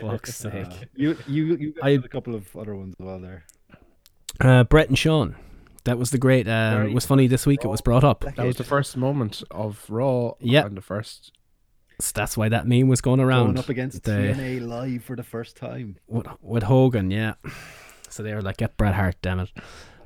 fuck's 0.00 0.34
sake. 0.36 0.66
Uh, 0.66 0.70
you 0.94 1.16
you 1.26 1.44
you 1.56 1.72
guys 1.72 1.82
I- 1.82 1.90
had 1.92 2.04
a 2.04 2.08
couple 2.08 2.34
of 2.34 2.56
other 2.56 2.74
ones 2.76 2.94
as 2.98 3.04
well 3.04 3.18
there. 3.20 3.44
Uh, 4.40 4.64
Bret 4.64 4.88
and 4.88 4.98
Shawn, 4.98 5.34
that 5.84 5.98
was 5.98 6.10
the 6.10 6.18
great. 6.18 6.46
Um, 6.46 6.74
Very 6.74 6.90
it 6.90 6.94
was 6.94 7.06
funny 7.06 7.26
this 7.26 7.46
week. 7.46 7.64
It 7.64 7.68
was 7.68 7.80
brought 7.80 8.04
up. 8.04 8.20
That 8.36 8.46
was 8.46 8.56
the 8.56 8.64
first 8.64 8.96
moment 8.96 9.42
of 9.50 9.84
Raw. 9.88 10.32
Yeah. 10.40 10.66
And 10.66 10.76
the 10.76 10.82
first. 10.82 11.32
So 12.00 12.12
that's 12.14 12.36
why 12.36 12.48
that 12.48 12.66
meme 12.66 12.88
was 12.88 13.00
going 13.00 13.20
around. 13.20 13.46
Going 13.46 13.58
up 13.58 13.68
against 13.68 14.04
the- 14.04 14.12
TNA 14.12 14.66
live 14.66 15.04
for 15.04 15.16
the 15.16 15.22
first 15.22 15.56
time. 15.56 15.96
with, 16.06 16.26
with 16.40 16.62
Hogan, 16.62 17.10
yeah. 17.10 17.34
So 18.08 18.22
they 18.22 18.34
were 18.34 18.42
like, 18.42 18.56
"Get 18.56 18.76
Bret 18.76 18.94
Hart, 18.94 19.16
damn 19.22 19.40
it!" 19.40 19.50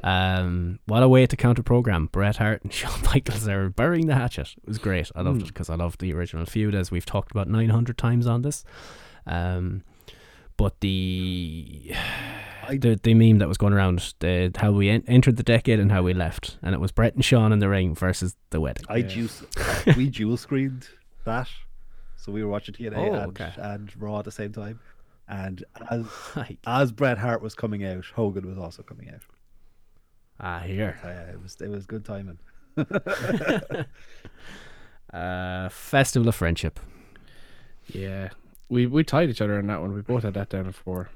Um, 0.02 0.80
what 0.84 1.02
a 1.02 1.08
way 1.08 1.26
to 1.26 1.34
counter 1.36 1.62
program. 1.62 2.06
Bret 2.12 2.36
Hart 2.36 2.62
and 2.62 2.72
Shawn 2.72 3.00
Michaels 3.04 3.48
are 3.48 3.70
burying 3.70 4.06
the 4.06 4.14
hatchet. 4.14 4.48
It 4.58 4.68
was 4.68 4.78
great. 4.78 5.10
I 5.14 5.22
loved 5.22 5.42
it 5.42 5.48
because 5.48 5.70
I 5.70 5.76
loved 5.76 6.00
the 6.00 6.12
original 6.12 6.44
feud, 6.46 6.74
as 6.74 6.90
we've 6.90 7.06
talked 7.06 7.30
about 7.30 7.48
nine 7.48 7.70
hundred 7.70 7.96
times 7.96 8.26
on 8.26 8.42
this. 8.42 8.64
Um, 9.26 9.82
but 10.56 10.80
the 10.80 11.94
the 12.70 12.98
the 13.02 13.14
meme 13.14 13.38
that 13.38 13.48
was 13.48 13.56
going 13.58 13.72
around, 13.72 14.14
the 14.20 14.50
how 14.56 14.70
we 14.72 14.88
en- 14.90 15.04
entered 15.06 15.36
the 15.36 15.42
decade 15.42 15.78
and 15.80 15.90
how 15.92 16.02
we 16.02 16.14
left, 16.14 16.58
and 16.62 16.74
it 16.74 16.80
was 16.80 16.92
Bret 16.92 17.14
and 17.14 17.24
Shawn 17.24 17.52
in 17.52 17.58
the 17.58 17.68
ring 17.68 17.94
versus 17.94 18.36
the 18.50 18.60
wedding. 18.60 18.84
I 18.88 19.02
juice 19.02 19.42
we 19.96 20.10
dual 20.10 20.36
screened 20.36 20.88
that, 21.24 21.48
so 22.16 22.32
we 22.32 22.42
were 22.42 22.50
watching 22.50 22.74
TNA 22.74 22.96
Oh, 22.96 23.14
and, 23.14 23.26
okay. 23.28 23.52
and 23.56 23.90
Raw 24.00 24.18
at 24.18 24.24
the 24.24 24.30
same 24.32 24.52
time. 24.52 24.80
And 25.28 25.64
as 25.90 26.06
Right. 26.36 26.58
as 26.66 26.92
Bret 26.92 27.18
Hart 27.18 27.40
was 27.42 27.54
coming 27.54 27.84
out, 27.84 28.04
Hogan 28.14 28.46
was 28.46 28.58
also 28.58 28.82
coming 28.82 29.08
out. 29.10 29.22
Ah, 30.40 30.60
here. 30.60 30.98
Uh, 31.04 31.32
it 31.32 31.40
was 31.42 31.56
it 31.60 31.68
was 31.70 31.86
good 31.86 32.04
timing. 32.04 32.38
Uh, 35.12 35.68
Festival 35.68 36.28
of 36.28 36.34
Friendship. 36.34 36.80
Yeah. 37.86 38.30
We 38.68 38.86
we 38.86 39.04
tied 39.04 39.30
each 39.30 39.40
other 39.40 39.58
on 39.58 39.66
that 39.68 39.80
one. 39.80 39.92
We 39.94 40.00
both 40.00 40.24
had 40.24 40.34
that 40.34 40.48
down 40.48 40.64
before. 40.64 41.10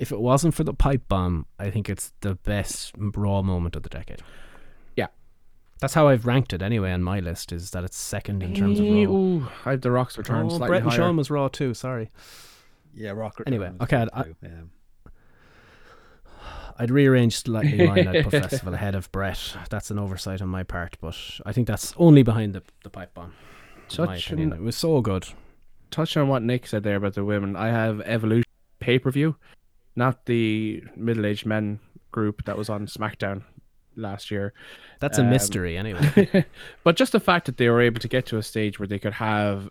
If 0.00 0.10
it 0.12 0.20
wasn't 0.20 0.54
for 0.54 0.64
the 0.64 0.72
pipe 0.74 1.02
bomb, 1.08 1.44
I 1.58 1.70
think 1.70 1.88
it's 1.90 2.12
the 2.20 2.34
best 2.36 2.92
Raw 2.96 3.42
moment 3.42 3.76
of 3.76 3.82
the 3.82 3.88
decade. 3.90 4.22
Yeah. 4.96 5.08
That's 5.80 5.94
how 5.94 6.08
I've 6.08 6.24
ranked 6.26 6.52
it 6.54 6.62
anyway 6.62 6.90
on 6.92 7.02
my 7.02 7.20
list. 7.20 7.52
Is 7.52 7.70
that 7.72 7.84
it's 7.84 7.98
second 7.98 8.42
in 8.42 8.54
terms 8.54 8.80
of 8.80 8.86
Raw. 8.86 8.92
Ooh, 8.92 9.48
I 9.66 9.72
have 9.72 9.82
the 9.82 9.90
Rock's 9.90 10.16
return 10.16 10.46
Oh, 10.46 10.48
slightly 10.48 10.68
Bret 10.68 10.82
and 10.82 10.90
higher. 10.90 10.98
Shawn 10.98 11.16
was 11.18 11.30
Raw 11.30 11.48
too. 11.48 11.74
Sorry, 11.74 12.10
Yeah, 12.94 13.10
Rock. 13.10 13.40
Anyway, 13.46 13.70
okay, 13.82 14.06
I- 14.12 14.24
yeah. 14.42 14.48
I'd 16.78 16.90
rearrange 16.90 17.36
slightly 17.36 17.86
mine. 17.86 18.08
I'd 18.08 18.24
put 18.24 18.30
Festival 18.42 18.74
ahead 18.74 18.94
of 18.94 19.10
Bret. 19.12 19.56
That's 19.68 19.90
an 19.90 19.98
oversight 19.98 20.40
on 20.40 20.48
my 20.48 20.62
part, 20.62 20.96
but 21.00 21.16
I 21.44 21.52
think 21.52 21.66
that's 21.66 21.92
only 21.98 22.22
behind 22.22 22.54
the 22.54 22.62
the 22.84 22.90
pipe 22.90 23.12
bomb. 23.14 23.34
In 23.98 24.04
my 24.06 24.14
Touching, 24.16 24.52
it 24.52 24.60
was 24.62 24.76
so 24.76 25.00
good. 25.00 25.26
touching 25.90 26.22
on 26.22 26.28
what 26.28 26.42
Nick 26.42 26.66
said 26.66 26.84
there 26.84 26.96
about 26.96 27.14
the 27.14 27.24
women, 27.24 27.56
I 27.56 27.68
have 27.68 28.00
Evolution 28.02 28.44
pay 28.78 28.98
per 28.98 29.10
view, 29.10 29.36
not 29.96 30.26
the 30.26 30.82
middle 30.96 31.26
aged 31.26 31.46
men 31.46 31.80
group 32.12 32.44
that 32.44 32.56
was 32.56 32.68
on 32.68 32.86
SmackDown 32.86 33.42
last 33.96 34.30
year. 34.30 34.52
That's 35.00 35.18
a 35.18 35.22
Um, 35.22 35.30
mystery 35.30 35.76
anyway. 35.76 36.44
but 36.84 36.96
just 36.96 37.12
the 37.12 37.20
fact 37.20 37.46
that 37.46 37.56
they 37.56 37.68
were 37.68 37.80
able 37.80 38.00
to 38.00 38.08
get 38.08 38.26
to 38.26 38.38
a 38.38 38.42
stage 38.42 38.78
where 38.78 38.86
they 38.88 38.98
could 38.98 39.14
have 39.14 39.68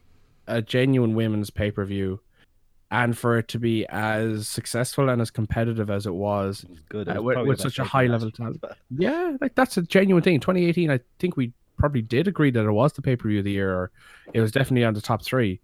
a 0.47 0.61
genuine 0.61 1.13
women's 1.15 1.49
pay 1.49 1.71
per 1.71 1.85
view 1.85 2.19
and 2.91 3.15
for 3.17 3.37
it 3.37 3.47
to 3.49 3.59
be 3.59 3.85
as 3.89 4.47
successful 4.47 5.09
and 5.09 5.21
as 5.21 5.29
competitive 5.29 5.89
as 5.91 6.05
it 6.07 6.13
was 6.15 6.63
It 6.63 6.69
was 6.71 6.79
good. 6.89 7.07
Uh, 7.07 7.13
It 7.13 7.23
was 7.23 7.37
with- 7.37 7.47
with 7.47 7.61
such 7.61 7.77
a 7.79 7.83
high 7.83 8.03
match. 8.07 8.11
level 8.11 8.31
talent. 8.31 8.63
yeah 8.97 9.37
like 9.39 9.53
that's 9.55 9.77
a 9.77 9.83
genuine 9.83 10.23
thing 10.23 10.39
2018 10.39 10.89
i 10.89 10.99
think 11.19 11.37
we 11.37 11.53
probably 11.77 12.01
did 12.01 12.27
agree 12.27 12.49
that 12.51 12.65
it 12.65 12.71
was 12.71 12.91
the 12.93 13.01
pay-per-view 13.03 13.39
of 13.39 13.45
the 13.45 13.51
year 13.51 13.71
or 13.73 13.91
it 14.33 14.41
was 14.41 14.51
definitely 14.51 14.83
on 14.83 14.93
the 14.95 15.01
top 15.01 15.21
three 15.23 15.61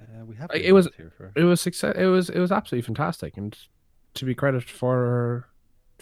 Uh, 0.00 0.24
we 0.24 0.34
have 0.36 0.50
It 0.52 0.72
was- 0.72 0.88
here 0.96 1.12
for 1.16 1.30
it 1.36 1.44
was 1.44 1.60
success 1.60 1.94
it 1.96 2.06
was 2.06 2.28
it 2.28 2.40
was 2.40 2.50
absolutely 2.50 2.82
fantastic 2.84 3.36
and 3.36 3.56
to 4.14 4.24
be 4.24 4.34
credited 4.34 4.68
for 4.68 5.48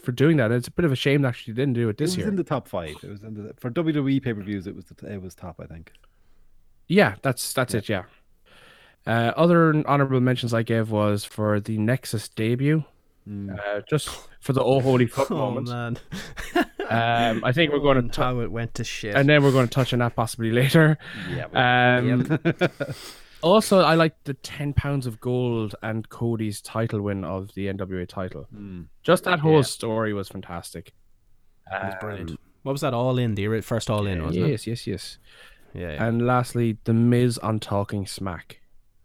for 0.03 0.13
doing 0.13 0.37
that 0.37 0.51
it's 0.51 0.67
a 0.69 0.71
bit 0.73 0.85
of 0.85 0.91
a 0.93 0.97
shame 0.97 1.23
that 1.23 1.33
she 1.37 1.53
didn't 1.53 1.75
do 1.75 1.87
it 1.89 1.93
It 1.93 1.99
this 1.99 2.11
was 2.11 2.17
year 2.19 2.29
in 2.29 2.37
the 2.37 2.43
top 2.45 2.67
five. 2.69 2.97
It 3.03 3.09
was 3.11 3.23
in 3.23 3.35
the 3.35 3.55
for 3.59 3.71
WWE 3.71 4.23
pay 4.23 4.33
per 4.35 4.43
views. 4.43 4.67
It 4.67 4.75
was 4.75 4.87
the, 4.87 5.13
it 5.13 5.23
was 5.23 5.35
top, 5.35 5.61
I 5.63 5.67
think. 5.67 5.93
Yeah, 6.89 7.15
that's 7.23 7.53
that's 7.53 7.73
it. 7.75 7.89
Yeah. 7.89 8.05
Uh, 9.07 9.33
other 9.37 9.83
honorable 9.89 10.21
mentions 10.21 10.53
I 10.55 10.63
gave 10.63 10.91
was 10.91 11.25
for 11.25 11.59
the 11.61 11.77
Nexus 11.79 12.29
debut, 12.29 12.85
uh, 13.29 13.81
just 13.89 14.09
for 14.41 14.53
the 14.53 14.63
oh 14.63 14.81
holy 14.81 15.07
fuck 15.07 15.31
oh 15.33 15.37
moment. 15.37 15.69
man, 15.69 15.99
Um, 16.91 17.43
I 17.45 17.53
think 17.53 17.73
we're 17.73 17.79
going 17.79 18.11
to, 18.11 18.21
how 18.21 18.41
it 18.41 18.51
went 18.53 18.75
to 18.75 18.85
shit. 18.85 19.15
and 19.15 19.29
then 19.29 19.43
we're 19.43 19.53
going 19.53 19.67
to 19.67 19.73
touch 19.73 19.93
on 19.93 20.01
that 20.01 20.15
possibly 20.15 20.51
later. 20.53 20.99
Yeah. 21.31 21.47
Um, 21.99 22.39
also, 23.43 23.81
I 23.81 23.95
like 23.95 24.15
the 24.25 24.35
ten 24.35 24.73
pounds 24.73 25.07
of 25.07 25.21
gold 25.21 25.75
and 25.83 26.09
Cody's 26.09 26.61
title 26.61 27.03
win 27.03 27.25
of 27.25 27.53
the 27.55 27.67
NWA 27.67 28.09
title. 28.09 28.45
Hmm. 28.55 28.83
Just 29.03 29.25
that 29.25 29.41
whole 29.41 29.57
Yeah. 29.57 29.63
story 29.63 30.13
was 30.15 30.29
fantastic. 30.29 30.93
It 31.71 31.85
was 31.85 31.93
um, 31.95 31.99
brilliant. 32.01 32.41
What 32.63 32.73
was 32.73 32.81
that? 32.83 32.95
All 32.95 33.19
in 33.19 33.35
the 33.35 33.61
first 33.61 33.91
All 33.91 34.07
In, 34.07 34.23
wasn't 34.23 34.47
it? 34.47 34.51
Yes, 34.51 34.67
yes, 34.67 34.87
yes. 34.87 35.19
Yeah. 35.75 35.93
yeah. 35.95 36.05
And 36.05 36.27
lastly, 36.27 36.79
the 36.85 36.93
Miz 36.95 37.39
on 37.39 37.59
Talking 37.61 38.07
Smack. 38.07 38.61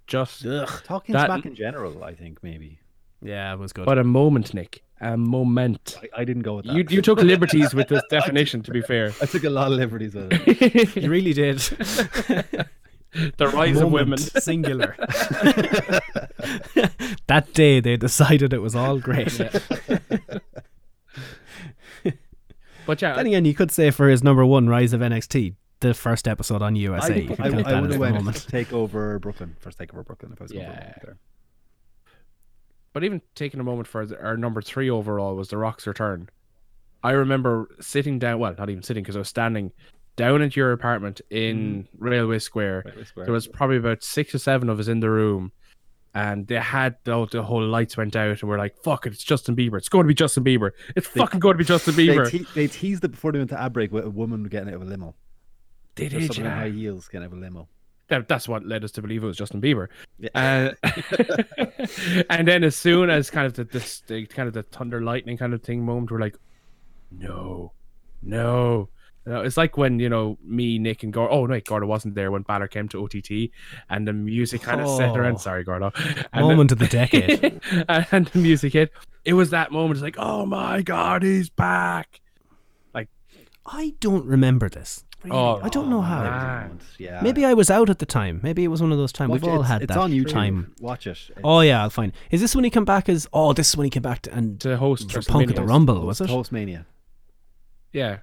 Just 0.05 0.43
Talking 0.84 1.14
That- 1.14 1.26
smack 1.27 1.45
in 1.45 1.55
general, 1.55 2.03
I 2.03 2.14
think 2.14 2.41
maybe. 2.43 2.80
yeah, 3.22 3.51
it 3.53 3.59
was 3.59 3.73
good. 3.73 3.85
but 3.85 3.97
a 3.97 4.03
moment, 4.03 4.53
Nick. 4.53 4.84
A 4.99 5.15
moment. 5.15 5.97
I, 6.01 6.22
I 6.22 6.26
didn't 6.26 6.41
go 6.43 6.55
with 6.55 6.65
that. 6.65 6.73
You 6.76 6.84
you 6.89 7.01
took 7.03 7.19
liberties 7.34 7.73
with 7.76 7.88
this 7.88 8.01
definition. 8.09 8.64
To 8.64 8.72
be 8.72 8.81
fair, 8.81 9.14
I 9.22 9.26
took 9.27 9.43
a 9.43 9.49
lot 9.49 9.68
of 9.72 9.77
liberties 9.77 10.15
with 10.15 10.31
it. 10.31 10.95
you 11.03 11.09
really 11.09 11.34
did. 11.34 11.59
the 13.13 13.47
rise 13.47 13.79
of 13.79 13.91
women. 13.91 14.17
Singular. 14.17 14.95
that 17.27 17.53
day 17.53 17.79
they 17.79 17.97
decided 17.97 18.53
it 18.53 18.59
was 18.59 18.75
all 18.75 18.99
great. 18.99 19.38
But 22.85 23.01
yeah, 23.01 23.15
Then 23.15 23.27
again, 23.27 23.43
you 23.45 23.53
could 23.53 23.69
say 23.69 23.91
for 23.91 24.07
his 24.07 24.23
number 24.23 24.45
one, 24.45 24.69
Rise 24.69 24.93
of 24.93 25.01
NXT, 25.01 25.55
the 25.81 25.93
first 25.93 26.25
episode 26.25 26.61
on 26.61 26.77
USA. 26.77 27.13
I, 27.13 27.17
You 27.17 27.35
can 27.35 27.65
I, 27.65 27.77
I 27.77 27.81
would 27.81 27.91
have 27.91 27.99
went 27.99 28.47
take 28.47 28.71
over 28.71 29.19
Brooklyn 29.19 29.57
first. 29.59 29.77
Take 29.77 29.93
over 29.93 30.03
Brooklyn 30.03 30.31
if 30.31 30.39
I 30.41 30.43
was 30.45 30.51
going 30.53 30.63
Yeah. 30.63 30.93
for 30.93 31.05
there. 31.05 31.17
But 32.93 33.03
even 33.03 33.21
taking 33.35 33.59
a 33.59 33.63
moment 33.63 33.88
for 33.89 34.07
our 34.23 34.38
number 34.38 34.61
three 34.61 34.89
overall 34.89 35.35
was 35.35 35.49
The 35.49 35.57
Rock's 35.57 35.85
return. 35.85 36.29
I 37.03 37.11
remember 37.11 37.69
sitting 37.81 38.19
down, 38.19 38.39
well, 38.39 38.55
not 38.57 38.69
even 38.69 38.84
sitting 38.84 39.03
because 39.03 39.17
I 39.17 39.19
was 39.19 39.27
standing 39.27 39.73
down 40.18 40.41
at 40.41 40.56
your 40.57 40.73
apartment 40.73 41.22
in 41.30 41.88
Railway 41.98 42.39
Square. 42.39 42.84
Railway 42.85 43.03
Square. 43.06 43.26
There 43.27 43.34
was 43.34 43.48
probably 43.48 43.77
about 43.77 44.03
six 44.03 44.35
or 44.35 44.39
seven 44.39 44.68
of 44.68 44.80
us 44.81 44.89
in 44.89 44.99
the 44.99 45.10
room, 45.10 45.53
and 46.14 46.45
they 46.48 46.56
had 46.56 46.98
the, 47.06 47.26
the 47.27 47.44
whole 47.44 47.65
lights 47.65 47.95
went 47.95 48.18
out, 48.18 48.41
and 48.41 48.49
we're 48.49 48.57
like, 48.57 48.76
"Fuck 48.84 49.06
it, 49.06 49.14
it's 49.14 49.23
Justin 49.23 49.56
Bieber. 49.56 49.77
It's 49.77 49.88
going 49.88 50.03
to 50.03 50.07
be 50.07 50.14
Justin 50.14 50.44
Bieber. 50.44 50.72
It's 50.98 51.07
fucking 51.07 51.39
going 51.39 51.53
to 51.53 51.57
be 51.60 51.64
Justin 51.64 51.95
They, 51.95 52.07
Bieber." 52.07 52.30
te- 52.30 52.48
they 52.53 52.68
teased 52.68 53.03
it 53.06 53.10
before 53.11 53.31
they 53.31 53.38
went 53.38 53.52
to 53.52 53.61
ad 53.61 53.72
break 53.72 53.94
with 53.94 54.03
a 54.06 54.10
woman 54.10 54.44
getting 54.44 54.69
out 54.69 54.76
of 54.76 54.81
a 54.81 54.85
limo. 54.85 55.15
they 55.95 56.10
did, 56.10 56.38
in 56.38 56.45
high 56.45 56.69
heels 56.69 57.07
getting 57.07 57.26
out 57.26 57.31
of 57.31 57.38
a 57.38 57.41
limo. 57.41 57.69
That- 58.10 58.27
that's 58.27 58.48
what 58.48 58.65
led 58.65 58.84
us 58.84 58.91
to 58.94 59.02
believe 59.02 59.23
it 59.23 59.27
was 59.27 59.38
Justin 59.38 59.61
Bieber. 59.61 59.88
Yeah. 60.18 60.73
Uh, 60.84 60.91
and 62.30 62.48
then 62.48 62.64
as 62.64 62.76
soon 62.76 63.10
as 63.10 63.30
kind 63.30 63.45
of 63.45 63.53
the, 63.53 63.65
this 63.65 64.02
the 64.07 64.26
kind 64.26 64.48
of 64.48 64.53
the 64.53 64.64
thunder 64.64 65.02
lightning 65.02 65.38
kind 65.38 65.53
of 65.53 65.61
thing 65.61 65.85
moment, 65.85 66.10
we're 66.10 66.19
like, 66.19 66.38
no, 67.11 67.72
no. 68.22 68.89
You 69.27 69.33
know, 69.33 69.41
it's 69.41 69.57
like 69.57 69.75
when 69.75 69.99
you 69.99 70.07
know 70.07 70.37
me, 70.41 70.79
Nick, 70.79 71.03
and 71.03 71.11
Gordon. 71.11 71.37
Oh 71.37 71.45
no, 71.45 71.51
wait, 71.51 71.65
Gordon 71.65 71.89
wasn't 71.89 72.15
there 72.15 72.31
when 72.31 72.43
Balor 72.43 72.69
came 72.69 72.87
to 72.89 73.03
OTT, 73.03 73.51
and 73.89 74.07
the 74.07 74.13
music 74.13 74.61
kind 74.61 74.79
of 74.79 74.89
set 74.95 75.09
Oh. 75.09 75.15
around. 75.15 75.39
Sorry, 75.39 75.65
Gordon. 75.65 75.91
And 76.31 76.47
Moment 76.47 76.71
of 76.71 76.79
the 76.79 76.87
decade. 76.87 77.59
and 77.89 78.27
the 78.27 78.39
music 78.39 78.71
hit. 78.71 78.91
It 79.25 79.33
was 79.33 79.49
that 79.49 79.73
moment. 79.73 79.97
It's 79.97 80.01
like, 80.01 80.15
oh 80.17 80.45
my 80.45 80.81
god, 80.81 81.23
he's 81.23 81.49
back. 81.49 82.21
Like, 82.93 83.09
I 83.65 83.95
don't 83.99 84.25
remember 84.25 84.69
this. 84.69 85.03
Oh, 85.29 85.59
I 85.61 85.67
don't 85.67 85.89
know 85.89 85.99
how. 86.01 86.23
man. 86.23 86.79
Yeah. 86.97 87.19
Maybe 87.21 87.43
I 87.43 87.53
was 87.53 87.69
out 87.69 87.89
at 87.89 87.99
the 87.99 88.05
time. 88.05 88.39
Maybe 88.43 88.63
it 88.63 88.69
was 88.69 88.81
one 88.81 88.93
of 88.93 88.97
those 88.97 89.11
times. 89.11 89.31
Watch 89.31 89.41
We've 89.41 89.49
it. 89.49 89.51
all 89.51 89.55
It's- 89.59 89.69
had 89.71 89.81
it's 89.83 89.93
that 89.93 89.99
on 89.99 90.11
YouTube. 90.13 90.29
time. 90.31 90.73
Watch 90.79 91.05
it. 91.05 91.19
Oh 91.43 91.59
yeah, 91.59 91.81
I'll 91.83 91.89
find. 91.89 92.13
Is 92.31 92.39
this 92.39 92.55
when 92.55 92.63
he 92.63 92.69
came 92.69 92.85
back 92.85 93.09
as? 93.09 93.27
Oh, 93.33 93.51
this 93.51 93.67
is 93.67 93.75
when 93.75 93.83
he 93.83 93.89
came 93.89 94.03
back 94.03 94.21
to, 94.21 94.33
and 94.33 94.57
To 94.61 94.77
host 94.77 95.11
for 95.11 95.21
Punk 95.21 95.49
at 95.49 95.57
the 95.57 95.63
Rumble, 95.63 96.05
was 96.05 96.21
it? 96.21 96.29
Hostmania. 96.29 96.85
Yeah, 97.91 98.19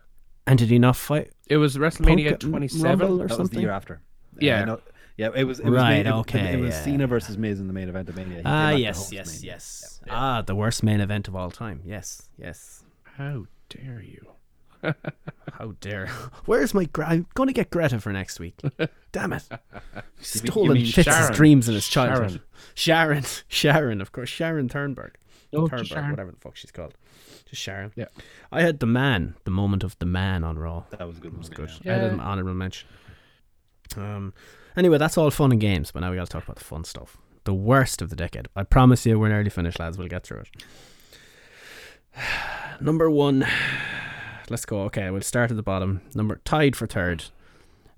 And 0.46 0.58
did 0.58 0.68
he 0.70 0.78
not 0.78 0.96
fight? 0.96 1.30
it 1.48 1.56
was 1.58 1.76
WrestleMania 1.76 2.32
at 2.32 2.40
27. 2.40 3.20
Or 3.20 3.26
That 3.26 3.38
was 3.38 3.50
the 3.50 3.60
year 3.60 3.70
after. 3.70 4.00
Yeah. 4.38 4.62
I 4.62 4.64
know- 4.64 4.80
yeah. 5.16 5.30
It 5.34 5.44
was. 5.44 5.60
It 5.60 5.66
was 5.66 5.74
Right, 5.74 5.98
Mania- 6.04 6.16
it- 6.16 6.20
okay, 6.20 6.52
It 6.54 6.60
was 6.60 6.74
yeah. 6.74 6.82
Cena 6.84 7.06
versus 7.06 7.38
Miz 7.38 7.60
in 7.60 7.66
the 7.66 7.72
main 7.72 7.88
event 7.88 8.08
of 8.08 8.16
Mania. 8.16 8.40
Ah, 8.44 8.70
back 8.70 8.74
to 8.74 8.80
yes, 8.80 8.96
host 8.98 9.12
yes, 9.12 9.26
Mania. 9.40 9.52
yes. 9.52 10.00
Ah, 10.10 10.42
the 10.42 10.54
worst 10.56 10.82
main 10.82 11.00
event 11.00 11.28
of 11.28 11.36
all 11.36 11.50
time. 11.50 11.80
Yes, 11.84 12.28
yes. 12.36 12.82
How 13.16 13.46
dare 13.68 14.02
you? 14.02 14.26
How 15.58 15.74
dare? 15.80 16.08
Where's 16.46 16.74
my? 16.74 16.84
Gre- 16.86 17.04
I'm 17.04 17.26
going 17.34 17.46
to 17.46 17.52
get 17.54 17.70
Greta 17.70 18.00
for 18.00 18.12
next 18.12 18.38
week. 18.40 18.60
Damn 19.12 19.32
it! 19.34 19.44
Stolen 20.20 20.74
mean 20.74 20.86
Fitz's 20.86 21.30
dreams 21.30 21.68
in 21.68 21.74
his 21.74 21.88
childhood. 21.88 22.42
Sharon, 22.74 23.24
Sharon, 23.48 24.00
of 24.02 24.12
course, 24.12 24.28
Sharon 24.28 24.68
Turnberg. 24.68 25.12
Oh, 25.54 25.68
Thurnberg, 25.68 25.86
Sharon. 25.86 26.10
whatever 26.10 26.32
the 26.32 26.36
fuck 26.38 26.56
she's 26.56 26.72
called. 26.72 26.94
Just 27.46 27.60
Sharon. 27.62 27.92
Yeah. 27.94 28.06
I 28.50 28.62
had 28.62 28.80
the 28.80 28.86
man, 28.86 29.34
the 29.44 29.50
moment 29.50 29.84
of 29.84 29.98
the 29.98 30.06
man 30.06 30.44
on 30.44 30.58
Raw. 30.58 30.84
That 30.90 31.06
was 31.06 31.18
a 31.18 31.20
good. 31.20 31.32
It 31.34 31.38
was 31.38 31.48
Good. 31.48 31.70
Yeah. 31.82 31.92
I 31.92 31.98
had 31.98 32.12
an 32.12 32.20
honorable 32.20 32.54
mention. 32.54 32.88
Um. 33.96 34.32
Anyway, 34.76 34.98
that's 34.98 35.16
all 35.16 35.30
fun 35.30 35.52
and 35.52 35.60
games, 35.60 35.92
but 35.92 36.00
now 36.00 36.10
we 36.10 36.16
got 36.16 36.26
to 36.26 36.32
talk 36.32 36.44
about 36.44 36.56
the 36.56 36.64
fun 36.64 36.82
stuff. 36.84 37.16
The 37.44 37.54
worst 37.54 38.02
of 38.02 38.10
the 38.10 38.16
decade. 38.16 38.48
I 38.56 38.62
promise 38.64 39.04
you, 39.06 39.18
we're 39.18 39.28
nearly 39.28 39.50
finished, 39.50 39.78
lads. 39.78 39.98
We'll 39.98 40.08
get 40.08 40.24
through 40.24 40.40
it. 40.40 40.48
Number 42.80 43.10
one. 43.10 43.46
Let's 44.50 44.66
go. 44.66 44.80
Okay, 44.82 45.10
we'll 45.10 45.22
start 45.22 45.50
at 45.50 45.56
the 45.56 45.62
bottom. 45.62 46.02
Number 46.14 46.40
tied 46.44 46.76
for 46.76 46.86
third. 46.86 47.24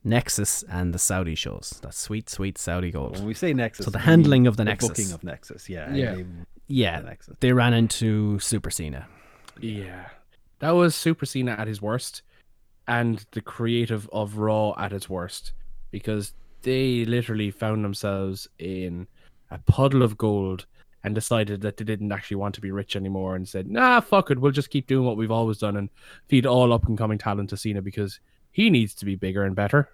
Nexus 0.04 0.62
and 0.68 0.94
the 0.94 0.98
Saudi 1.00 1.34
shows. 1.34 1.80
That 1.82 1.92
sweet, 1.94 2.30
sweet 2.30 2.58
Saudi 2.58 2.92
gold. 2.92 3.16
When 3.18 3.26
we 3.26 3.34
say 3.34 3.52
Nexus, 3.52 3.84
So 3.86 3.90
the 3.90 3.98
handling 3.98 4.42
mean 4.42 4.48
of 4.48 4.56
the 4.56 4.64
Nexus. 4.64 4.88
booking 4.88 5.10
of 5.12 5.24
Nexus. 5.24 5.68
Yeah. 5.68 5.92
Yeah. 5.92 6.14
they- 6.14 6.26
Yeah, 6.68 7.00
the 7.00 7.06
Nexus. 7.08 7.36
they 7.40 7.52
ran 7.52 7.74
into 7.74 8.38
Super 8.38 8.70
Cena. 8.70 9.08
Yeah, 9.60 10.08
that 10.58 10.70
was 10.70 10.94
Super 10.94 11.26
Cena 11.26 11.52
at 11.52 11.68
his 11.68 11.80
worst, 11.82 12.22
and 12.88 13.24
the 13.32 13.40
creative 13.40 14.08
of 14.12 14.38
Raw 14.38 14.74
at 14.78 14.92
its 14.92 15.08
worst, 15.08 15.52
because 15.90 16.34
they 16.62 17.04
literally 17.04 17.50
found 17.50 17.84
themselves 17.84 18.48
in 18.58 19.06
a 19.50 19.58
puddle 19.58 20.02
of 20.02 20.18
gold 20.18 20.66
and 21.04 21.14
decided 21.14 21.60
that 21.60 21.76
they 21.76 21.84
didn't 21.84 22.10
actually 22.10 22.36
want 22.36 22.54
to 22.56 22.60
be 22.60 22.72
rich 22.72 22.96
anymore 22.96 23.36
and 23.36 23.48
said, 23.48 23.68
"Nah, 23.68 24.00
fuck 24.00 24.30
it, 24.30 24.40
we'll 24.40 24.52
just 24.52 24.70
keep 24.70 24.86
doing 24.86 25.06
what 25.06 25.16
we've 25.16 25.30
always 25.30 25.58
done 25.58 25.76
and 25.76 25.88
feed 26.26 26.46
all 26.46 26.72
up 26.72 26.88
and 26.88 26.98
coming 26.98 27.18
talent 27.18 27.50
to 27.50 27.56
Cena 27.56 27.80
because 27.80 28.18
he 28.50 28.70
needs 28.70 28.94
to 28.96 29.04
be 29.04 29.14
bigger 29.14 29.44
and 29.44 29.54
better." 29.54 29.90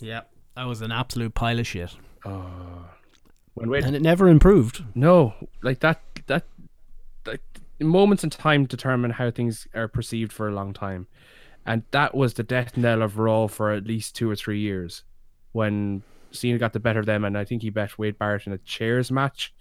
Yeah, 0.00 0.22
that 0.56 0.64
was 0.64 0.82
an 0.82 0.92
absolute 0.92 1.34
pile 1.34 1.60
of 1.60 1.66
shit, 1.66 1.94
When 3.54 3.70
we 3.70 3.78
and 3.78 3.94
it 3.94 4.02
never 4.02 4.28
improved. 4.28 4.84
No, 4.94 5.34
like 5.62 5.78
that 5.80 6.02
that 6.02 6.02
like 6.02 6.05
moments 7.80 8.24
in 8.24 8.30
time 8.30 8.64
determine 8.64 9.12
how 9.12 9.30
things 9.30 9.66
are 9.74 9.88
perceived 9.88 10.32
for 10.32 10.48
a 10.48 10.54
long 10.54 10.72
time. 10.72 11.06
And 11.66 11.82
that 11.90 12.14
was 12.14 12.34
the 12.34 12.42
death 12.42 12.76
knell 12.76 13.02
of 13.02 13.18
Raw 13.18 13.48
for 13.48 13.72
at 13.72 13.86
least 13.86 14.14
two 14.14 14.30
or 14.30 14.36
three 14.36 14.60
years 14.60 15.02
when 15.52 16.02
Cena 16.30 16.58
got 16.58 16.72
the 16.72 16.80
better 16.80 17.00
of 17.00 17.06
them 17.06 17.24
and 17.24 17.36
I 17.36 17.44
think 17.44 17.62
he 17.62 17.70
bet 17.70 17.98
Wade 17.98 18.18
Barrett 18.18 18.46
in 18.46 18.52
a 18.52 18.58
chairs 18.58 19.10
match 19.10 19.52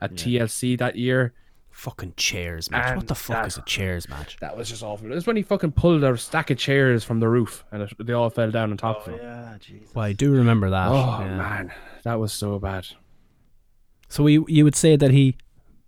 at 0.00 0.14
TLC 0.14 0.78
that 0.78 0.96
year. 0.96 1.34
Fucking 1.70 2.14
chairs 2.16 2.70
match. 2.70 2.96
what 2.96 3.06
the 3.06 3.14
fuck 3.14 3.36
that- 3.36 3.46
is 3.46 3.56
a 3.56 3.62
chairs 3.62 4.08
match? 4.08 4.36
That 4.40 4.56
was 4.56 4.68
just 4.68 4.82
awful. 4.82 5.10
It 5.10 5.14
was 5.14 5.26
when 5.26 5.36
he 5.36 5.42
fucking 5.42 5.72
pulled 5.72 6.02
a 6.02 6.16
stack 6.16 6.50
of 6.50 6.58
chairs 6.58 7.04
from 7.04 7.20
the 7.20 7.28
roof 7.28 7.64
and 7.70 7.82
it, 7.82 7.92
they 7.98 8.12
all 8.12 8.28
fell 8.28 8.50
down 8.50 8.72
on 8.72 8.76
top 8.76 9.04
oh, 9.06 9.12
of 9.12 9.18
him. 9.18 9.20
Yeah, 9.22 9.56
Jesus. 9.60 9.94
Well, 9.94 10.04
I 10.04 10.12
do 10.12 10.32
remember 10.32 10.70
that. 10.70 10.88
Oh 10.88 11.20
yeah. 11.20 11.36
man, 11.36 11.72
that 12.02 12.18
was 12.18 12.32
so 12.32 12.58
bad. 12.58 12.88
So 14.08 14.26
you 14.26 14.44
you 14.48 14.64
would 14.64 14.74
say 14.74 14.96
that 14.96 15.12
he 15.12 15.36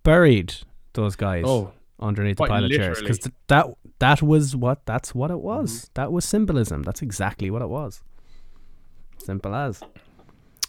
buried 0.03 0.55
those 0.93 1.15
guys 1.15 1.43
Oh, 1.45 1.71
underneath 1.99 2.37
the 2.37 2.45
pile 2.45 2.65
of 2.65 2.71
chairs 2.71 2.99
because 2.99 3.17
literally. 3.17 3.35
that 3.47 3.67
that 3.99 4.21
was 4.21 4.55
what 4.55 4.85
that's 4.85 5.13
what 5.15 5.31
it 5.31 5.39
was. 5.39 5.71
Mm-hmm. 5.71 5.91
That 5.95 6.11
was 6.11 6.25
symbolism. 6.25 6.83
That's 6.83 7.01
exactly 7.01 7.49
what 7.49 7.61
it 7.61 7.69
was. 7.69 8.01
Simple 9.17 9.55
as. 9.55 9.81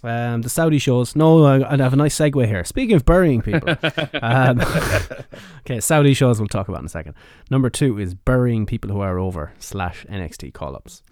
Um, 0.03 0.43
the 0.43 0.51
Saudi 0.51 0.79
shows. 0.79 1.17
No, 1.17 1.45
I, 1.45 1.73
I 1.73 1.77
have 1.79 1.95
a 1.95 1.97
nice 1.97 2.15
segue 2.15 2.47
here. 2.47 2.63
Speaking 2.63 2.95
of 2.95 3.07
burying 3.07 3.41
people, 3.41 3.71
um, 4.23 4.61
okay, 5.61 5.81
Saudi 5.81 6.13
shows 6.13 6.39
we'll 6.39 6.49
talk 6.49 6.69
about 6.69 6.81
in 6.81 6.87
a 6.87 6.91
second. 6.91 7.15
Number 7.51 7.71
two 7.71 7.99
is 7.99 8.13
burying 8.13 8.67
people 8.67 8.91
who 8.91 9.01
are 9.01 9.19
over 9.19 9.55
slash 9.59 10.05
NXT 10.11 10.53
call 10.53 10.77
ups. 10.77 11.03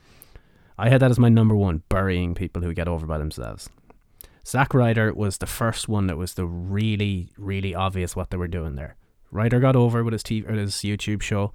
I 0.77 0.91
had 0.91 1.01
that 1.01 1.11
as 1.11 1.19
my 1.19 1.31
number 1.31 1.57
one, 1.57 1.83
burying 1.89 2.35
people 2.35 2.61
who 2.63 2.75
get 2.75 2.87
over 2.87 3.07
by 3.07 3.17
themselves. 3.17 3.71
Zack 4.47 4.75
Ryder 4.75 5.15
was 5.15 5.39
the 5.39 5.47
first 5.47 5.89
one 5.89 6.07
that 6.09 6.19
was 6.19 6.35
the 6.35 6.45
really, 6.45 7.31
really 7.39 7.75
obvious 7.75 8.15
what 8.15 8.31
they 8.31 8.37
were 8.37 8.49
doing 8.49 8.75
there. 8.75 8.97
Ryder 9.33 9.59
got 9.59 9.75
over 9.75 10.05
with 10.05 10.13
his 10.13 10.23
TV, 10.23 10.49
or 10.49 10.53
his 10.53 10.75
YouTube 10.77 11.23
show, 11.23 11.53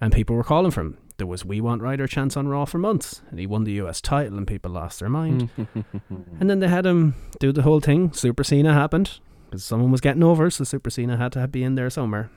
and 0.00 0.12
people 0.12 0.34
were 0.34 0.42
calling 0.44 0.70
for 0.72 0.80
him. 0.80 0.98
There 1.16 1.26
was 1.28 1.44
We 1.44 1.60
Want 1.60 1.80
Ryder 1.82 2.08
chance 2.08 2.36
on 2.36 2.48
Raw 2.48 2.64
for 2.64 2.78
months, 2.78 3.22
and 3.30 3.38
he 3.38 3.46
won 3.46 3.62
the 3.62 3.72
US 3.82 4.00
title, 4.00 4.36
and 4.36 4.46
people 4.46 4.72
lost 4.72 4.98
their 4.98 5.08
mind. 5.08 5.48
and 6.40 6.50
then 6.50 6.58
they 6.58 6.66
had 6.68 6.84
him 6.86 7.14
do 7.38 7.52
the 7.52 7.62
whole 7.62 7.78
thing. 7.80 8.12
Super 8.12 8.42
Cena 8.42 8.72
happened 8.74 9.20
because 9.48 9.64
someone 9.64 9.92
was 9.92 10.00
getting 10.00 10.24
over, 10.24 10.50
so 10.50 10.64
Super 10.64 10.90
Cena 10.90 11.16
had 11.16 11.30
to 11.32 11.46
be 11.46 11.62
in 11.62 11.76
there 11.76 11.90
somewhere. 11.90 12.30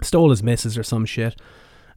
Stole 0.00 0.30
his 0.30 0.42
misses 0.42 0.78
or 0.78 0.82
some 0.82 1.04
shit. 1.04 1.38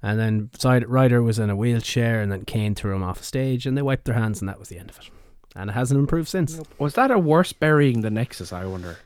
And 0.03 0.19
then 0.19 0.49
Side- 0.57 0.90
Ryder 0.90 1.22
was 1.22 1.38
in 1.40 1.49
a 1.52 1.56
wheelchair, 1.56 2.22
and 2.22 2.32
then 2.32 2.44
Kane 2.44 2.73
threw 2.76 2.95
him 2.95 3.03
off 3.03 3.22
a 3.22 3.23
stage, 3.23 3.65
and 3.65 3.78
they 3.78 3.84
wiped 3.84 4.06
their 4.06 4.15
hands, 4.15 4.41
and 4.41 4.49
that 4.49 4.60
was 4.60 4.68
the 4.69 4.80
end 4.80 4.90
of 4.90 4.98
it. 4.98 5.10
And 5.56 5.69
it 5.69 5.73
hasn't 5.73 5.99
improved 5.99 6.28
since. 6.28 6.60
was 6.80 6.95
that 6.95 7.11
a 7.11 7.19
worse 7.19 7.53
burying 7.53 8.02
than 8.02 8.15
Nexus? 8.15 8.52
I 8.52 8.65
wonder. 8.65 8.98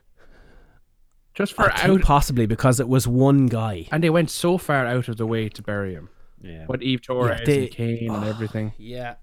Just 1.36 1.54
for 1.54 1.72
I 1.72 1.82
out, 1.90 2.02
possibly 2.02 2.46
because 2.46 2.80
it 2.80 2.88
was 2.88 3.08
one 3.08 3.46
guy. 3.48 3.88
and 3.92 4.04
they 4.04 4.10
went 4.10 4.30
so 4.30 4.58
far 4.58 4.86
out 4.86 5.08
of 5.10 5.18
the 5.18 5.28
way 5.28 5.50
to 5.50 5.62
bury 5.62 5.94
him. 5.94 6.10
Yeah. 6.42 6.66
What 6.66 6.82
Eve 6.82 7.02
Torres 7.02 7.42
they- 7.46 7.64
and 7.64 7.72
Kane 7.72 8.10
and 8.12 8.24
everything. 8.24 8.74
Yeah. 8.78 9.16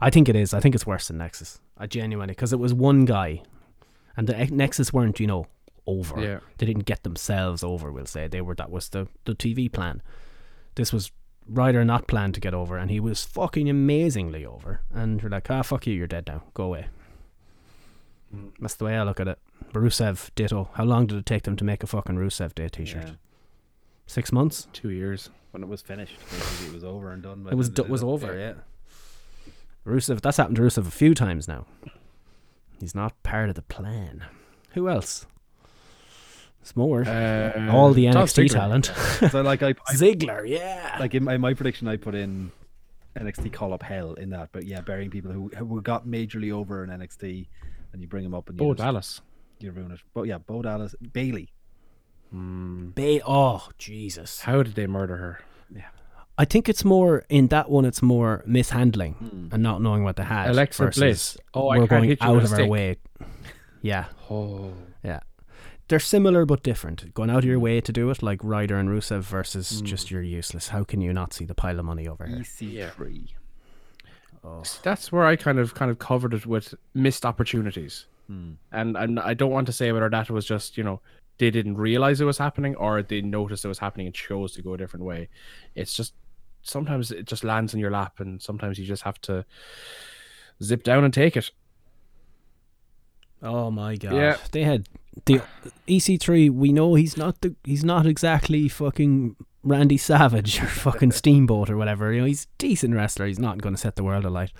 I 0.00 0.10
think 0.10 0.28
it 0.28 0.34
is. 0.34 0.52
I 0.52 0.58
think 0.60 0.74
it's 0.74 0.86
worse 0.86 1.06
than 1.08 1.18
Nexus. 1.18 1.60
I 1.78 1.86
genuinely 1.86 2.32
because 2.32 2.52
it 2.52 2.58
was 2.58 2.74
one 2.74 3.04
guy, 3.04 3.42
and 4.16 4.26
the 4.26 4.46
Nexus 4.46 4.92
weren't 4.92 5.20
you 5.20 5.28
know 5.28 5.46
over. 5.86 6.20
Yeah. 6.20 6.40
They 6.58 6.66
didn't 6.66 6.86
get 6.86 7.04
themselves 7.04 7.62
over. 7.62 7.92
We'll 7.92 8.06
say 8.06 8.26
they 8.26 8.40
were. 8.40 8.56
That 8.56 8.70
was 8.70 8.88
the 8.88 9.06
the 9.24 9.34
TV 9.34 9.70
plan. 9.72 10.02
This 10.74 10.92
was 10.92 11.12
Ryder 11.48 11.84
not 11.84 12.08
planned 12.08 12.34
to 12.34 12.40
get 12.40 12.52
over, 12.52 12.76
and 12.76 12.90
he 12.90 12.98
was 12.98 13.24
fucking 13.24 13.68
amazingly 13.70 14.44
over. 14.44 14.80
And 14.92 15.22
you're 15.22 15.30
like, 15.30 15.48
ah, 15.50 15.62
fuck 15.62 15.86
you, 15.86 15.94
you're 15.94 16.06
dead 16.08 16.26
now. 16.26 16.42
Go 16.52 16.64
away. 16.64 16.86
That's 18.60 18.74
the 18.74 18.86
way 18.86 18.96
I 18.96 19.02
look 19.04 19.20
at 19.20 19.28
it. 19.28 19.38
Rusev, 19.80 20.30
ditto. 20.34 20.70
How 20.74 20.84
long 20.84 21.06
did 21.06 21.18
it 21.18 21.26
take 21.26 21.42
them 21.44 21.56
to 21.56 21.64
make 21.64 21.82
a 21.82 21.86
fucking 21.86 22.16
Rusev 22.16 22.54
Day 22.54 22.68
T-shirt? 22.68 23.04
Yeah. 23.04 23.12
Six 24.06 24.32
months. 24.32 24.68
Two 24.72 24.90
years. 24.90 25.30
When 25.52 25.62
it 25.62 25.68
was 25.68 25.82
finished, 25.82 26.16
it 26.66 26.72
was 26.72 26.82
over 26.84 27.12
and 27.12 27.22
done. 27.22 27.46
It 27.50 27.54
was 27.54 27.68
do- 27.68 27.82
was 27.84 28.02
over, 28.02 28.38
yeah. 28.38 28.54
Rusev, 29.86 30.20
that's 30.20 30.36
happened 30.38 30.56
to 30.56 30.62
Rusev 30.62 30.86
a 30.86 30.90
few 30.90 31.14
times 31.14 31.46
now. 31.46 31.66
He's 32.80 32.94
not 32.94 33.20
part 33.22 33.48
of 33.48 33.54
the 33.54 33.62
plan. 33.62 34.24
Who 34.70 34.88
else? 34.88 35.26
There's 36.62 36.76
more. 36.76 37.02
Uh, 37.04 37.70
All 37.70 37.92
the 37.92 38.06
NXT 38.06 38.50
talent. 38.50 38.86
So 39.30 39.42
like 39.42 39.62
I, 39.62 39.70
I 39.88 39.94
Ziggler, 39.94 40.48
yeah. 40.48 40.96
like 41.00 41.14
in 41.14 41.24
my, 41.24 41.36
my 41.36 41.54
prediction, 41.54 41.86
I 41.88 41.96
put 41.96 42.14
in 42.14 42.50
NXT 43.18 43.52
call 43.52 43.72
up 43.74 43.82
hell 43.82 44.14
in 44.14 44.30
that. 44.30 44.50
But 44.52 44.64
yeah, 44.64 44.80
burying 44.80 45.10
people 45.10 45.32
who 45.32 45.48
who 45.56 45.80
got 45.82 46.06
majorly 46.06 46.50
over 46.52 46.82
in 46.84 46.90
NXT, 46.90 47.46
and 47.92 48.00
you 48.00 48.08
bring 48.08 48.24
them 48.24 48.34
up 48.34 48.48
and 48.48 48.58
you 48.58 48.64
Bo 48.66 48.72
just- 48.74 48.84
Dallas. 48.84 49.20
You 49.62 49.70
ruin 49.70 49.92
it. 49.92 50.00
But 50.14 50.22
yeah, 50.22 50.38
Bo 50.38 50.62
Dallas, 50.62 50.94
Bayley. 51.12 51.50
Hmm. 52.30 52.90
Ba- 52.90 53.20
oh, 53.26 53.68
Jesus. 53.78 54.40
How 54.40 54.62
did 54.62 54.74
they 54.74 54.86
murder 54.86 55.16
her? 55.16 55.40
Yeah. 55.74 55.82
I 56.38 56.44
think 56.44 56.68
it's 56.68 56.84
more 56.84 57.24
in 57.28 57.48
that 57.48 57.70
one. 57.70 57.84
It's 57.84 58.02
more 58.02 58.42
mishandling 58.46 59.14
hmm. 59.14 59.48
and 59.52 59.62
not 59.62 59.82
knowing 59.82 60.02
what 60.02 60.16
they 60.16 60.24
had. 60.24 60.50
Alexa 60.50 60.84
versus 60.84 61.00
Bliss. 61.00 61.36
Oh, 61.54 61.68
I 61.68 61.76
we're 61.76 61.80
can't 61.82 61.90
going 61.90 62.08
hit 62.08 62.20
you 62.22 62.26
out 62.26 62.34
with 62.36 62.50
a 62.50 62.54
of 62.54 62.60
our 62.60 62.66
way. 62.66 62.96
Yeah, 63.82 64.06
Oh, 64.32 64.72
yeah. 65.04 65.20
They're 65.88 66.00
similar 66.00 66.46
but 66.46 66.62
different. 66.62 67.12
Going 67.12 67.28
out 67.28 67.38
of 67.38 67.44
your 67.44 67.58
way 67.58 67.80
to 67.82 67.92
do 67.92 68.08
it, 68.08 68.22
like 68.22 68.40
Ryder 68.42 68.76
and 68.76 68.88
Rusev, 68.88 69.22
versus 69.22 69.80
hmm. 69.80 69.84
just 69.84 70.10
you're 70.10 70.22
useless. 70.22 70.68
How 70.68 70.84
can 70.84 71.02
you 71.02 71.12
not 71.12 71.34
see 71.34 71.44
the 71.44 71.54
pile 71.54 71.78
of 71.78 71.84
money 71.84 72.08
over 72.08 72.24
here? 72.26 72.38
EC3. 72.38 73.28
that's 74.82 75.12
where 75.12 75.26
I 75.26 75.36
kind 75.36 75.58
of 75.58 75.74
kind 75.74 75.90
of 75.90 75.98
covered 75.98 76.32
it 76.32 76.46
with 76.46 76.74
missed 76.94 77.26
opportunities. 77.26 78.06
Mm. 78.30 78.56
And 78.70 78.96
and 78.96 79.20
I 79.20 79.34
don't 79.34 79.50
want 79.50 79.66
to 79.66 79.72
say 79.72 79.92
whether 79.92 80.08
that 80.08 80.30
was 80.30 80.46
just 80.46 80.76
you 80.76 80.84
know 80.84 81.00
they 81.38 81.50
didn't 81.50 81.76
realize 81.76 82.20
it 82.20 82.24
was 82.24 82.38
happening 82.38 82.76
or 82.76 83.02
they 83.02 83.20
noticed 83.20 83.64
it 83.64 83.68
was 83.68 83.78
happening 83.78 84.06
and 84.06 84.14
chose 84.14 84.52
to 84.52 84.62
go 84.62 84.74
a 84.74 84.78
different 84.78 85.04
way. 85.04 85.28
It's 85.74 85.94
just 85.94 86.14
sometimes 86.62 87.10
it 87.10 87.26
just 87.26 87.44
lands 87.44 87.74
in 87.74 87.80
your 87.80 87.90
lap, 87.90 88.20
and 88.20 88.40
sometimes 88.40 88.78
you 88.78 88.84
just 88.84 89.02
have 89.02 89.20
to 89.22 89.44
zip 90.62 90.82
down 90.82 91.04
and 91.04 91.12
take 91.12 91.36
it. 91.36 91.50
Oh 93.42 93.70
my 93.70 93.96
god! 93.96 94.14
Yeah. 94.14 94.36
they 94.52 94.62
had 94.62 94.88
the 95.24 95.42
EC3. 95.88 96.50
We 96.50 96.72
know 96.72 96.94
he's 96.94 97.16
not 97.16 97.40
the 97.40 97.54
he's 97.64 97.84
not 97.84 98.06
exactly 98.06 98.68
fucking 98.68 99.36
Randy 99.64 99.96
Savage 99.96 100.62
or 100.62 100.66
fucking 100.66 101.12
Steamboat 101.22 101.70
or 101.70 101.76
whatever. 101.76 102.12
You 102.12 102.20
know, 102.20 102.26
he's 102.26 102.44
a 102.44 102.48
decent 102.58 102.94
wrestler. 102.94 103.26
He's 103.26 103.38
not 103.38 103.60
going 103.60 103.74
to 103.74 103.80
set 103.80 103.96
the 103.96 104.04
world 104.04 104.24
alight. 104.24 104.52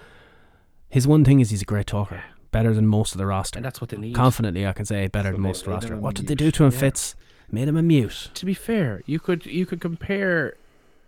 His 0.89 1.07
one 1.07 1.25
thing 1.25 1.41
is 1.41 1.51
he's 1.51 1.63
a 1.63 1.67
great 1.67 1.87
talker, 1.87 2.25
better 2.53 2.73
than 2.73 2.87
most 2.87 3.13
of 3.13 3.19
the 3.19 3.27
roster. 3.27 3.59
And 3.59 3.65
that's 3.65 3.81
what 3.81 3.91
they 3.91 3.97
need. 3.97 4.15
Confidently, 4.15 4.67
I 4.67 4.73
can 4.73 4.85
say 4.85 5.09
better 5.09 5.33
than 5.33 5.41
most 5.41 5.61
of 5.61 5.65
the 5.67 5.71
roster. 5.73 5.97
What 5.97 6.15
did 6.15 6.29
they 6.29 6.35
do 6.37 6.51
to 6.53 6.65
him, 6.65 6.73
Yeah. 6.73 6.79
Fitz? 6.79 7.17
Made 7.51 7.69
him 7.69 7.77
a 7.77 7.83
mute. 7.83 8.31
to 8.35 8.47
be 8.47 8.55
fair, 8.55 9.03
you 9.05 9.19
could 9.19 9.45
you 9.45 9.67
could 9.67 9.81
compare 9.81 10.55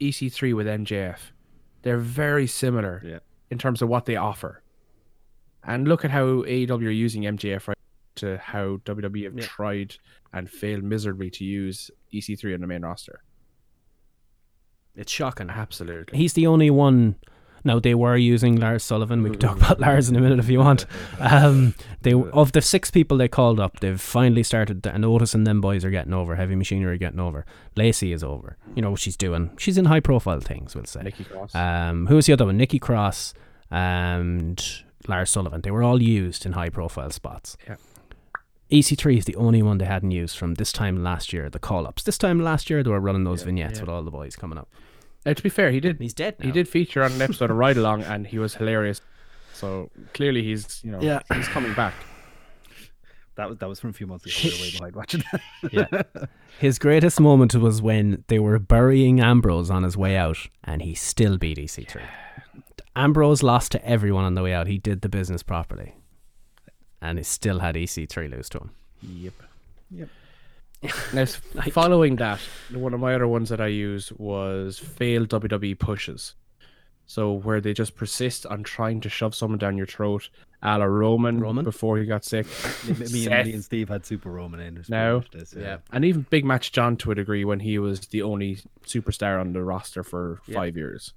EC3 0.00 0.52
with 0.54 0.66
MJF. 0.66 1.30
They're 1.82 1.96
very 1.98 2.46
similar 2.46 3.00
Yeah. 3.04 3.18
in 3.50 3.58
terms 3.58 3.80
of 3.80 3.88
what 3.88 4.04
they 4.06 4.16
offer. 4.16 4.62
And 5.62 5.88
look 5.88 6.04
at 6.04 6.10
how 6.10 6.42
AEW 6.44 6.88
are 6.88 6.90
using 6.90 7.22
MJF 7.24 7.68
right 7.68 7.78
to 8.16 8.36
how 8.38 8.76
WWE 8.84 9.24
have 9.24 9.36
tried 9.48 9.96
and 10.32 10.50
failed 10.50 10.82
miserably 10.82 11.30
to 11.30 11.44
use 11.44 11.90
EC3 12.12 12.52
on 12.54 12.60
the 12.60 12.66
main 12.66 12.82
roster. 12.82 13.22
It's 14.94 15.10
shocking. 15.10 15.50
Absolutely. 15.50 16.16
He's 16.18 16.34
the 16.34 16.46
only 16.46 16.70
one. 16.70 17.16
Now 17.64 17.80
they 17.80 17.94
were 17.94 18.16
using 18.16 18.56
Lars 18.56 18.84
Sullivan. 18.84 19.22
We 19.22 19.30
can 19.30 19.38
talk 19.38 19.56
about 19.56 19.80
Lars 19.80 20.08
in 20.10 20.16
a 20.16 20.20
minute 20.20 20.38
if 20.38 20.48
you 20.48 20.58
want. 20.58 20.84
Um, 21.18 21.74
they 22.02 22.12
of 22.12 22.52
the 22.52 22.60
six 22.60 22.90
people 22.90 23.16
they 23.16 23.28
called 23.28 23.58
up, 23.58 23.80
they've 23.80 24.00
finally 24.00 24.42
started. 24.42 24.82
To, 24.82 24.94
and 24.94 25.04
Otis 25.04 25.34
and 25.34 25.46
them 25.46 25.60
boys 25.60 25.84
are 25.84 25.90
getting 25.90 26.12
over. 26.12 26.36
Heavy 26.36 26.54
Machinery 26.54 26.94
are 26.94 26.98
getting 26.98 27.20
over. 27.20 27.46
Lacey 27.76 28.12
is 28.12 28.22
over. 28.22 28.58
You 28.74 28.82
know 28.82 28.90
what 28.90 29.00
she's 29.00 29.16
doing. 29.16 29.50
She's 29.58 29.78
in 29.78 29.86
high 29.86 30.00
profile 30.00 30.40
things. 30.40 30.74
We'll 30.74 30.84
say. 30.84 31.02
Nikki 31.02 31.24
Cross. 31.24 31.54
Um, 31.54 32.06
who 32.06 32.16
was 32.16 32.26
the 32.26 32.34
other 32.34 32.46
one? 32.46 32.56
Nikki 32.56 32.78
Cross 32.78 33.34
and 33.70 34.62
Lars 35.08 35.30
Sullivan. 35.30 35.62
They 35.62 35.70
were 35.70 35.82
all 35.82 36.02
used 36.02 36.44
in 36.44 36.52
high 36.52 36.70
profile 36.70 37.10
spots. 37.10 37.56
Yeah. 37.66 37.76
EC3 38.70 39.18
is 39.18 39.24
the 39.24 39.36
only 39.36 39.62
one 39.62 39.78
they 39.78 39.84
hadn't 39.84 40.10
used 40.10 40.36
from 40.36 40.54
this 40.54 40.72
time 40.72 41.02
last 41.02 41.32
year, 41.32 41.48
the 41.48 41.58
call 41.58 41.86
ups. 41.86 42.02
This 42.02 42.18
time 42.18 42.40
last 42.40 42.70
year, 42.70 42.82
they 42.82 42.90
were 42.90 43.00
running 43.00 43.24
those 43.24 43.42
vignettes 43.42 43.80
with 43.80 43.88
all 43.88 44.02
the 44.02 44.10
boys 44.10 44.36
coming 44.36 44.58
up. 44.58 44.68
Now, 45.26 45.32
to 45.32 45.42
be 45.42 45.48
fair, 45.48 45.70
he 45.70 45.80
did 45.80 45.98
He's 46.00 46.14
dead 46.14 46.38
now. 46.38 46.46
he 46.46 46.52
did 46.52 46.68
feature 46.68 47.02
on 47.02 47.12
an 47.12 47.22
episode 47.22 47.50
of 47.50 47.56
Ride 47.56 47.76
Along 47.76 48.02
and 48.12 48.26
he 48.26 48.38
was 48.38 48.54
hilarious. 48.54 49.00
So 49.52 49.90
clearly 50.12 50.42
he's 50.42 50.80
you 50.84 50.90
know 50.90 51.00
Yeah. 51.00 51.20
he's 51.32 51.48
coming 51.48 51.74
back. 51.74 51.94
That 53.36 53.48
was 53.48 53.58
that 53.58 53.68
was 53.68 53.80
from 53.80 53.90
a 53.90 53.92
few 53.94 54.06
months 54.06 54.24
ago. 54.26 54.34
We 54.44 54.50
were 54.50 54.62
way 54.62 54.70
behind 54.72 54.96
watching 54.96 55.22
that. 55.32 55.40
Yeah. 55.72 56.24
His 56.60 56.78
greatest 56.78 57.18
moment 57.20 57.54
was 57.56 57.82
when 57.82 58.22
they 58.28 58.38
were 58.38 58.58
burying 58.60 59.20
Ambrose 59.20 59.70
on 59.70 59.82
his 59.82 59.96
way 59.96 60.16
out 60.16 60.38
and 60.62 60.82
he 60.82 60.94
still 60.94 61.36
beat 61.36 61.58
EC3. 61.58 62.00
Ambrose 62.94 63.42
lost 63.42 63.72
to 63.72 63.84
everyone 63.84 64.22
on 64.24 64.34
the 64.36 64.42
way 64.42 64.52
out. 64.54 64.68
He 64.68 64.78
did 64.78 65.00
the 65.00 65.08
business 65.08 65.42
properly. 65.42 65.96
And 67.02 67.18
he 67.18 67.24
still 67.24 67.58
had 67.58 67.74
EC3 67.74 68.30
lose 68.30 68.48
to 68.50 68.58
him. 68.58 68.70
Yep. 69.02 69.32
Yep. 69.90 70.08
Now, 71.12 71.22
s- 71.22 71.36
following 71.70 72.16
that, 72.16 72.40
one 72.72 72.94
of 72.94 73.00
my 73.00 73.14
other 73.14 73.28
ones 73.28 73.48
that 73.48 73.60
I 73.60 73.68
use 73.68 74.12
was 74.12 74.78
failed 74.78 75.28
WWE 75.30 75.78
pushes. 75.78 76.34
So 77.06 77.32
where 77.32 77.60
they 77.60 77.74
just 77.74 77.96
persist 77.96 78.46
on 78.46 78.62
trying 78.62 79.00
to 79.02 79.10
shove 79.10 79.34
someone 79.34 79.58
down 79.58 79.76
your 79.76 79.86
throat, 79.86 80.30
a 80.62 80.78
la 80.78 80.86
Roman, 80.86 81.38
Roman? 81.38 81.62
before 81.64 81.98
he 81.98 82.06
got 82.06 82.24
sick. 82.24 82.46
me, 82.86 83.26
and, 83.26 83.46
me 83.46 83.52
and 83.52 83.62
Steve 83.64 83.90
had 83.90 84.06
Super 84.06 84.30
Roman 84.30 84.60
in. 84.60 84.78
It's 84.78 84.88
No. 84.88 85.22
This, 85.30 85.54
yeah. 85.54 85.78
And 85.92 86.04
even 86.06 86.26
Big 86.30 86.46
Match 86.46 86.72
John 86.72 86.96
to 86.98 87.10
a 87.10 87.14
degree 87.14 87.44
when 87.44 87.60
he 87.60 87.78
was 87.78 88.00
the 88.08 88.22
only 88.22 88.58
superstar 88.86 89.38
on 89.38 89.52
the 89.52 89.62
roster 89.62 90.02
for 90.02 90.40
five 90.50 90.78
years. 90.78 91.12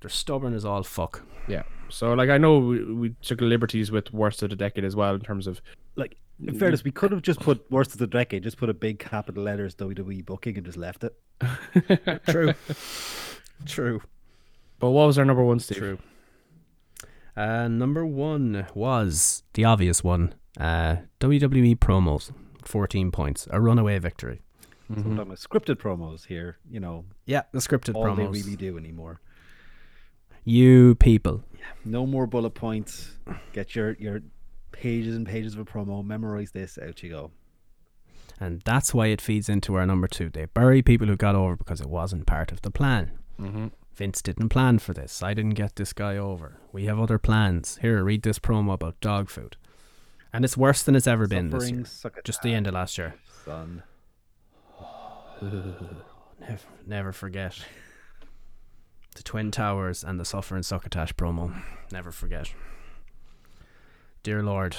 They're 0.00 0.08
stubborn 0.08 0.54
as 0.54 0.64
all 0.64 0.82
fuck. 0.82 1.22
Yeah. 1.46 1.62
So 1.90 2.14
like 2.14 2.30
I 2.30 2.38
know 2.38 2.58
we, 2.58 2.82
we 2.92 3.14
took 3.20 3.40
liberties 3.42 3.90
with 3.92 4.12
worst 4.14 4.42
of 4.42 4.48
the 4.50 4.56
decade 4.56 4.84
as 4.84 4.96
well 4.96 5.14
in 5.14 5.20
terms 5.20 5.46
of 5.46 5.60
Like, 5.94 6.16
in 6.40 6.58
fairness, 6.58 6.82
we 6.84 6.90
could 6.90 7.12
have 7.12 7.22
just 7.22 7.40
put 7.40 7.70
worst 7.70 7.92
of 7.92 7.98
the 7.98 8.06
decade, 8.06 8.42
just 8.42 8.56
put 8.56 8.68
a 8.68 8.74
big 8.74 8.98
capital 8.98 9.42
letters 9.44 9.74
WWE 9.76 10.24
booking 10.24 10.56
and 10.56 10.64
just 10.66 10.78
left 10.78 11.04
it. 11.04 11.14
True. 12.28 12.54
True. 13.66 14.00
But 14.78 14.90
what 14.90 15.06
was 15.06 15.18
our 15.18 15.24
number 15.24 15.44
one, 15.44 15.60
Steve? 15.60 15.78
True. 15.78 15.98
Uh, 17.36 17.68
number 17.68 18.04
one 18.04 18.66
was 18.74 19.42
the 19.54 19.64
obvious 19.64 20.02
one. 20.04 20.34
Uh, 20.60 20.96
WWE 21.20 21.76
promos, 21.76 22.30
14 22.64 23.10
points. 23.10 23.48
A 23.50 23.60
runaway 23.60 23.98
victory. 23.98 24.42
So 24.88 25.00
I'm 25.00 25.16
talking 25.16 25.32
scripted 25.34 25.76
promos 25.76 26.26
here. 26.26 26.58
You 26.70 26.78
know, 26.80 27.06
Yeah, 27.24 27.42
the 27.52 27.60
scripted 27.60 27.94
all 27.94 28.04
promos. 28.04 28.16
they 28.16 28.26
really 28.26 28.56
do 28.56 28.76
anymore. 28.76 29.20
You 30.44 30.96
people. 30.96 31.44
Yeah. 31.54 31.60
No 31.84 32.04
more 32.04 32.26
bullet 32.26 32.50
points. 32.50 33.16
Get 33.54 33.74
your 33.74 33.92
your 33.92 34.20
pages 34.82 35.14
and 35.14 35.26
pages 35.26 35.54
of 35.54 35.60
a 35.60 35.64
promo. 35.64 36.04
Memorize 36.04 36.50
this. 36.50 36.76
Out 36.78 37.02
you 37.02 37.10
go. 37.10 37.30
And 38.40 38.60
that's 38.64 38.92
why 38.92 39.06
it 39.06 39.20
feeds 39.20 39.48
into 39.48 39.76
our 39.76 39.86
number 39.86 40.08
two. 40.08 40.28
They 40.28 40.46
bury 40.46 40.82
people 40.82 41.06
who 41.06 41.16
got 41.16 41.36
over 41.36 41.54
because 41.56 41.80
it 41.80 41.86
wasn't 41.88 42.26
part 42.26 42.50
of 42.50 42.62
the 42.62 42.70
plan. 42.70 43.12
Mm-hmm. 43.40 43.68
Vince 43.94 44.20
didn't 44.22 44.48
plan 44.48 44.80
for 44.80 44.92
this. 44.92 45.22
I 45.22 45.34
didn't 45.34 45.54
get 45.54 45.76
this 45.76 45.92
guy 45.92 46.16
over. 46.16 46.58
We 46.72 46.86
have 46.86 46.98
other 46.98 47.18
plans. 47.18 47.78
Here, 47.82 48.02
read 48.02 48.22
this 48.22 48.40
promo 48.40 48.72
about 48.72 49.00
dog 49.00 49.30
food. 49.30 49.56
And 50.32 50.44
it's 50.44 50.56
worse 50.56 50.82
than 50.82 50.96
it's 50.96 51.06
ever 51.06 51.28
been 51.28 51.50
this 51.50 51.70
year. 51.70 51.84
suck 51.84 52.16
it 52.16 52.24
Just 52.24 52.42
the 52.42 52.54
end 52.54 52.66
of 52.66 52.74
last 52.74 52.98
year. 52.98 53.14
son. 53.44 53.82
Never, 56.40 56.58
never 56.86 57.12
forget. 57.12 57.56
The 59.14 59.22
Twin 59.22 59.50
Towers 59.52 60.02
and 60.02 60.18
the 60.18 60.24
Suffer 60.24 60.56
and 60.56 60.64
Succotash 60.64 61.12
promo. 61.14 61.62
Never 61.92 62.10
forget. 62.10 62.52
Dear 64.22 64.42
Lord. 64.42 64.76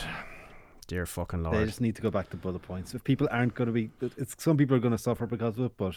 Dear 0.88 1.06
fucking 1.06 1.44
Lord. 1.44 1.56
They 1.58 1.66
just 1.66 1.82
need 1.82 1.96
to 1.96 2.02
go 2.02 2.12
back 2.12 2.30
to 2.32 2.38
bullet 2.38 2.62
points. 2.62 2.94
If 2.94 3.04
people 3.04 3.28
aren't 3.32 3.56
going 3.56 3.68
to 3.68 3.72
be, 3.74 3.90
it's 4.02 4.36
some 4.42 4.58
people 4.58 4.76
are 4.76 4.80
going 4.80 4.92
to 4.92 4.98
suffer 4.98 5.26
because 5.26 5.58
of 5.58 5.66
it, 5.66 5.78
but 5.78 5.96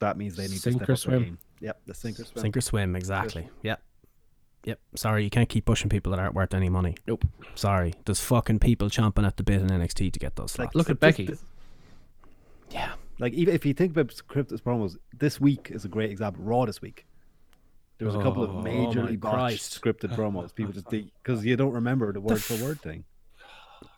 that 0.00 0.16
means 0.16 0.36
they 0.36 0.44
need 0.44 0.52
to 0.52 0.58
Sink 0.58 0.84
to 0.84 0.92
or 0.92 0.96
step 0.96 1.08
up 1.08 1.10
their 1.12 1.18
swim. 1.18 1.22
game. 1.24 1.38
Yep, 1.60 1.80
the 1.86 1.94
sink 1.94 2.20
or 2.20 2.24
swim. 2.24 2.42
Sink 2.42 2.56
or 2.56 2.60
swim, 2.60 2.96
exactly. 2.96 3.48
Yep. 3.62 3.82
Yep. 4.64 4.80
Sorry, 4.96 5.24
you 5.24 5.30
can't 5.30 5.48
keep 5.48 5.64
pushing 5.64 5.88
people 5.88 6.10
that 6.12 6.18
aren't 6.18 6.34
worth 6.34 6.52
any 6.52 6.68
money. 6.68 6.94
Nope. 7.06 7.24
Sorry. 7.54 7.94
There's 8.04 8.20
fucking 8.20 8.58
people 8.58 8.88
chomping 8.88 9.26
at 9.26 9.36
the 9.38 9.42
bit 9.42 9.60
in 9.62 9.68
NXT 9.68 10.12
to 10.12 10.18
get 10.18 10.36
those 10.36 10.52
slots. 10.52 10.68
Like, 10.68 10.74
Look 10.74 10.90
at 10.90 11.00
Becky. 11.00 11.26
this- 11.26 11.44
yeah. 12.70 12.92
like 13.18 13.32
even 13.32 13.54
if 13.54 13.64
you 13.64 13.72
think 13.72 13.92
about 13.92 14.08
scripted 14.08 14.60
promos, 14.62 14.96
this 15.16 15.40
week 15.40 15.70
is 15.72 15.84
a 15.84 15.88
great 15.88 16.10
example. 16.10 16.44
Raw 16.44 16.66
this 16.66 16.82
week. 16.82 17.06
There 17.98 18.06
was 18.06 18.14
a 18.14 18.22
couple 18.22 18.42
of 18.44 18.50
Oh, 18.50 18.58
oh 18.60 18.62
majorly 18.62 19.18
botched 19.18 19.34
Christ. 19.34 19.82
scripted 19.82 20.14
promos. 20.14 20.54
People 20.54 20.72
just 20.72 20.88
because 20.88 21.44
you 21.44 21.56
don't 21.56 21.72
remember 21.72 22.12
the 22.12 22.20
word 22.20 22.42
for 22.42 22.62
word 22.64 22.80
thing. 22.80 23.04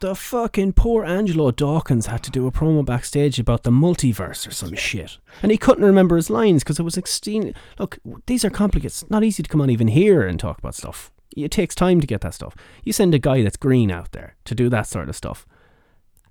The 0.00 0.14
fucking 0.14 0.74
poor 0.74 1.04
Angelo 1.04 1.50
Dawkins 1.50 2.06
had 2.06 2.22
to 2.24 2.30
do 2.30 2.46
a 2.46 2.52
promo 2.52 2.84
backstage 2.84 3.38
about 3.38 3.62
the 3.62 3.70
multiverse 3.70 4.46
or 4.46 4.50
some 4.50 4.74
shit. 4.74 5.18
And 5.42 5.52
he 5.52 5.58
couldn't 5.58 5.84
remember 5.84 6.16
his 6.16 6.30
lines 6.30 6.62
because 6.62 6.78
it 6.78 6.82
was 6.84 6.96
extreme. 6.96 7.52
Look, 7.78 7.98
these 8.26 8.44
are 8.44 8.50
complicated. 8.50 8.86
It's 8.92 9.10
not 9.10 9.24
easy 9.24 9.42
to 9.42 9.48
come 9.48 9.60
on 9.60 9.70
even 9.70 9.88
here 9.88 10.26
and 10.26 10.40
talk 10.40 10.58
about 10.58 10.74
stuff. 10.74 11.12
It 11.36 11.50
takes 11.50 11.74
time 11.74 12.00
to 12.00 12.06
get 12.06 12.22
that 12.22 12.34
stuff. 12.34 12.56
You 12.82 12.92
send 12.92 13.14
a 13.14 13.18
guy 13.18 13.42
that's 13.42 13.56
green 13.56 13.90
out 13.90 14.12
there 14.12 14.36
to 14.46 14.54
do 14.54 14.68
that 14.70 14.86
sort 14.86 15.08
of 15.08 15.16
stuff 15.16 15.46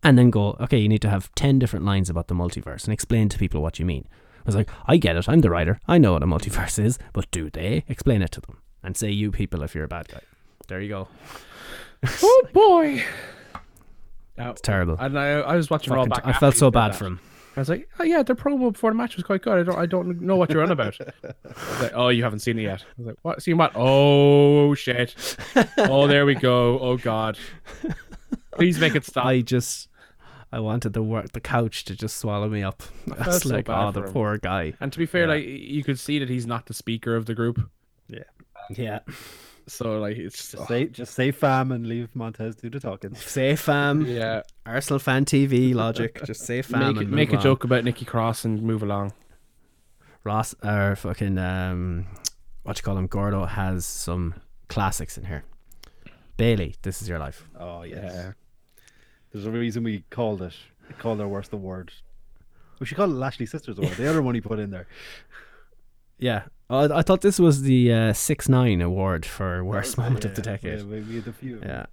and 0.04 0.18
then 0.18 0.30
go, 0.30 0.56
okay, 0.60 0.78
you 0.78 0.90
need 0.90 1.02
to 1.02 1.10
have 1.10 1.34
10 1.36 1.60
different 1.60 1.86
lines 1.86 2.10
about 2.10 2.28
the 2.28 2.36
multiverse 2.36 2.86
and 2.86 2.94
explain 2.94 3.30
to 3.30 3.38
people 3.38 3.62
what 3.62 3.80
you 3.80 3.86
mean. 3.86 4.08
I 4.40 4.42
was 4.46 4.56
like, 4.56 4.70
I 4.88 4.98
get 4.98 5.16
it. 5.16 5.28
I'm 5.30 5.42
the 5.42 5.50
writer. 5.50 5.80
I 5.88 5.98
know 5.98 6.14
what 6.14 6.24
a 6.24 6.26
multiverse 6.26 6.84
is. 6.84 6.98
But 7.14 7.30
do 7.32 7.50
they? 7.50 7.84
Explain 7.88 8.22
it 8.22 8.32
to 8.32 8.42
them. 8.42 8.58
And 8.84 8.96
say 8.98 9.10
you 9.12 9.32
people 9.32 9.62
if 9.64 9.76
you're 9.76 9.84
a 9.84 9.88
bad 9.90 10.08
guy. 10.08 10.22
There 10.68 10.82
you 10.82 10.90
go. 10.90 11.08
Oh 12.24 12.44
boy. 12.54 13.04
Now, 14.38 14.52
It's 14.52 14.62
terrible. 14.62 14.96
and 15.00 15.20
I, 15.20 15.32
I 15.42 15.56
was 15.58 15.70
watching 15.70 15.92
Raw 15.94 16.06
back. 16.06 16.24
t- 16.24 16.30
I 16.30 16.34
felt 16.34 16.56
so 16.56 16.72
bad 16.72 16.94
that. 16.94 16.98
for 16.98 17.06
him. 17.08 17.20
I 17.58 17.60
was 17.60 17.68
like, 17.68 17.90
oh 18.00 18.04
yeah, 18.06 18.24
their 18.24 18.38
promo 18.38 18.72
before 18.72 18.92
the 18.92 18.96
match 18.96 19.18
was 19.18 19.26
quite 19.26 19.42
good. 19.42 19.60
I 19.60 19.64
don't, 19.64 19.78
I 19.78 19.86
don't 19.86 20.22
know 20.22 20.38
what 20.38 20.50
you're 20.50 20.64
on 20.64 20.72
about. 20.72 20.96
I 21.02 21.12
was 21.44 21.82
like, 21.82 21.92
oh, 21.94 22.08
you 22.08 22.24
haven't 22.24 22.40
seen 22.40 22.58
it 22.58 22.62
yet. 22.62 22.84
I 22.84 22.94
was 22.98 23.08
like, 23.08 23.16
what? 23.24 23.42
Seen 23.44 23.58
what? 23.58 23.74
Oh 23.76 24.74
shit! 24.76 25.14
Oh, 25.78 26.08
there 26.08 26.26
we 26.26 26.36
go. 26.36 26.80
Oh 26.80 26.96
god! 26.96 27.38
Please 28.54 28.80
make 28.80 28.96
it 28.96 29.04
stop. 29.04 29.26
I 29.26 29.42
just, 29.42 29.89
I 30.52 30.60
wanted 30.60 30.94
the 30.94 31.04
work, 31.04 31.32
the 31.34 31.40
couch 31.40 31.86
to 31.86 31.96
just 31.96 32.18
swallow 32.18 32.50
me 32.50 32.64
up. 32.64 32.82
I 33.20 33.28
was 33.28 33.44
so 33.44 33.50
like, 33.50 33.66
bad 33.66 33.88
oh, 33.88 33.92
the 33.92 34.04
him. 34.04 34.14
poor 34.14 34.38
guy. 34.38 34.74
And 34.80 34.92
to 34.92 35.00
be 35.00 35.06
fair, 35.06 35.28
like 35.28 35.46
you 35.46 35.84
could 35.84 36.00
see 36.00 36.20
that 36.20 36.30
he's 36.30 36.48
not 36.48 36.66
the 36.66 36.74
speaker 36.74 37.16
of 37.16 37.26
the 37.26 37.36
group. 37.36 37.70
Yeah. 38.08 38.24
Yeah. 38.72 39.00
So 39.68 40.00
like 40.00 40.18
it's 40.18 40.52
Just 40.52 40.68
say 40.68 40.86
just 40.88 41.14
say 41.14 41.30
fam 41.32 41.72
and 41.72 41.86
leave 41.86 42.16
Montez 42.16 42.56
do 42.56 42.70
the 42.72 42.80
talking. 42.80 43.14
Say 43.14 43.56
fam. 43.56 44.02
yeah. 44.02 44.42
Arsenal 44.66 44.98
fan 45.00 45.26
TV 45.26 45.76
logic. 45.76 46.24
Just 46.26 46.46
say 46.46 46.64
fam. 46.64 46.96
Make, 46.96 47.04
and 47.04 47.12
make 47.12 47.34
a 47.34 47.38
on. 47.38 47.44
joke 47.44 47.64
about 47.64 47.84
Nikki 47.84 48.06
Cross 48.06 48.46
and 48.46 48.64
move 48.64 48.82
along. 48.82 49.14
Ross 50.24 50.56
or 50.64 50.96
fucking 50.96 51.38
um, 51.38 52.08
what 52.64 52.78
you 52.78 52.84
call 52.84 52.98
him? 52.98 53.08
Gordo 53.08 53.46
has 53.46 53.86
some 53.86 54.34
classics 54.68 55.18
in 55.18 55.26
here. 55.26 55.44
Bayley, 56.36 56.76
this 56.82 57.02
is 57.02 57.08
your 57.08 57.20
life. 57.20 57.48
Oh 57.60 57.84
yes. 57.84 58.12
Yeah. 58.14 58.32
There's 59.32 59.46
a 59.46 59.52
reason 59.52 59.84
we 59.84 60.04
called 60.10 60.42
it 60.42 60.54
called 60.98 61.22
our 61.22 61.28
worst 61.28 61.54
award. 61.54 61.92
We 62.80 62.86
should 62.86 62.98
call 62.98 63.10
it 63.12 63.14
Lashley 63.16 63.46
Sisters 63.46 63.78
Award. 63.78 63.94
The 63.98 64.10
other 64.10 64.22
one 64.22 64.36
he 64.36 64.42
put 64.42 64.58
in 64.60 64.72
there. 64.72 64.88
Yeah, 66.18 66.44
I, 66.70 66.86
I 66.86 67.02
thought 67.02 67.22
this 67.22 67.40
was 67.40 67.62
the 67.64 67.94
uh, 67.94 68.14
six 68.14 68.50
nine 68.50 68.82
award 68.82 69.26
for 69.26 69.64
worst 69.64 69.98
moment 69.98 70.26
of 70.26 70.36
the 70.36 70.42
Yeah, 70.42 70.52
decade. 70.58 70.80
Yeah, 70.80 70.86
we, 70.86 71.16
had 71.16 71.28
a 71.28 71.34
few. 71.34 71.60
Yeah. 71.62 71.86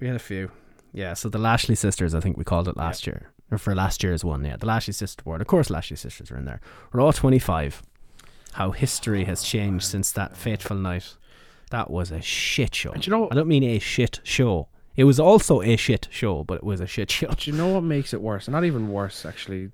We 0.00 0.06
had 0.06 0.16
a 0.16 0.20
few. 0.20 0.50
Yeah, 0.92 1.14
so 1.14 1.28
the 1.28 1.38
Lashley 1.38 1.74
sisters, 1.74 2.14
I 2.14 2.20
think 2.20 2.36
we 2.36 2.44
called 2.44 2.68
it 2.68 2.76
last 2.76 3.06
year. 3.06 3.30
Or 3.50 3.58
for 3.58 3.74
last 3.74 4.02
year's 4.02 4.24
one, 4.24 4.44
yeah. 4.44 4.56
The 4.56 4.66
Lashley 4.66 4.92
Sisters 4.92 5.22
Award. 5.24 5.40
Of 5.40 5.46
course, 5.46 5.70
Lashley 5.70 5.96
sisters 5.96 6.30
are 6.32 6.36
in 6.36 6.46
there. 6.46 6.60
Raw 6.92 7.12
25. 7.12 7.80
How 8.54 8.72
history 8.72 9.24
has 9.24 9.42
changed 9.44 9.84
since 9.86 10.10
that 10.12 10.36
fateful 10.36 10.76
night. 10.76 11.16
That 11.70 11.90
was 11.90 12.10
a 12.10 12.20
shit 12.20 12.74
show. 12.74 12.90
And 12.90 13.06
you 13.06 13.10
know- 13.12 13.28
I 13.30 13.34
don't 13.34 13.46
mean 13.46 13.62
a 13.62 13.78
shit 13.78 14.20
show. 14.24 14.68
It 14.96 15.04
was 15.04 15.20
also 15.20 15.60
a 15.62 15.76
shit 15.76 16.08
show, 16.10 16.44
but 16.44 16.58
it 16.58 16.64
was 16.64 16.80
a 16.80 16.86
shit 16.86 17.10
show. 17.16 17.28
Do 17.28 17.50
you 17.50 17.56
know 17.56 17.68
what 17.68 17.82
makes 17.82 18.14
it 18.14 18.20
worse? 18.20 18.48
Not 18.48 18.64
even 18.64 18.90
worse, 18.90 19.26
actually. 19.26 19.70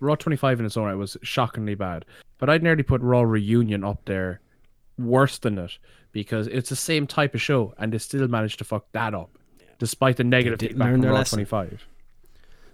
Raw 0.00 0.16
25 0.16 0.60
in 0.60 0.66
its 0.66 0.76
own 0.76 0.86
right 0.86 0.94
was 0.94 1.16
shockingly 1.22 1.76
bad. 1.76 2.04
But 2.38 2.50
I'd 2.50 2.62
nearly 2.62 2.82
put 2.82 3.00
Raw 3.02 3.22
Reunion 3.22 3.84
up 3.84 4.04
there 4.04 4.40
worse 4.98 5.38
than 5.38 5.58
it 5.58 5.78
because 6.10 6.48
it's 6.48 6.68
the 6.68 6.76
same 6.76 7.06
type 7.06 7.34
of 7.34 7.40
show 7.40 7.74
and 7.78 7.92
they 7.92 7.98
still 7.98 8.26
managed 8.28 8.58
to 8.58 8.64
fuck 8.64 8.86
that 8.92 9.14
up 9.14 9.30
despite 9.78 10.16
the 10.16 10.24
negative 10.24 10.58
didn't 10.58 10.72
feedback 10.72 10.86
learn 10.86 11.00
from 11.02 11.10
Raw 11.10 11.16
lesson. 11.18 11.36
25. 11.38 11.86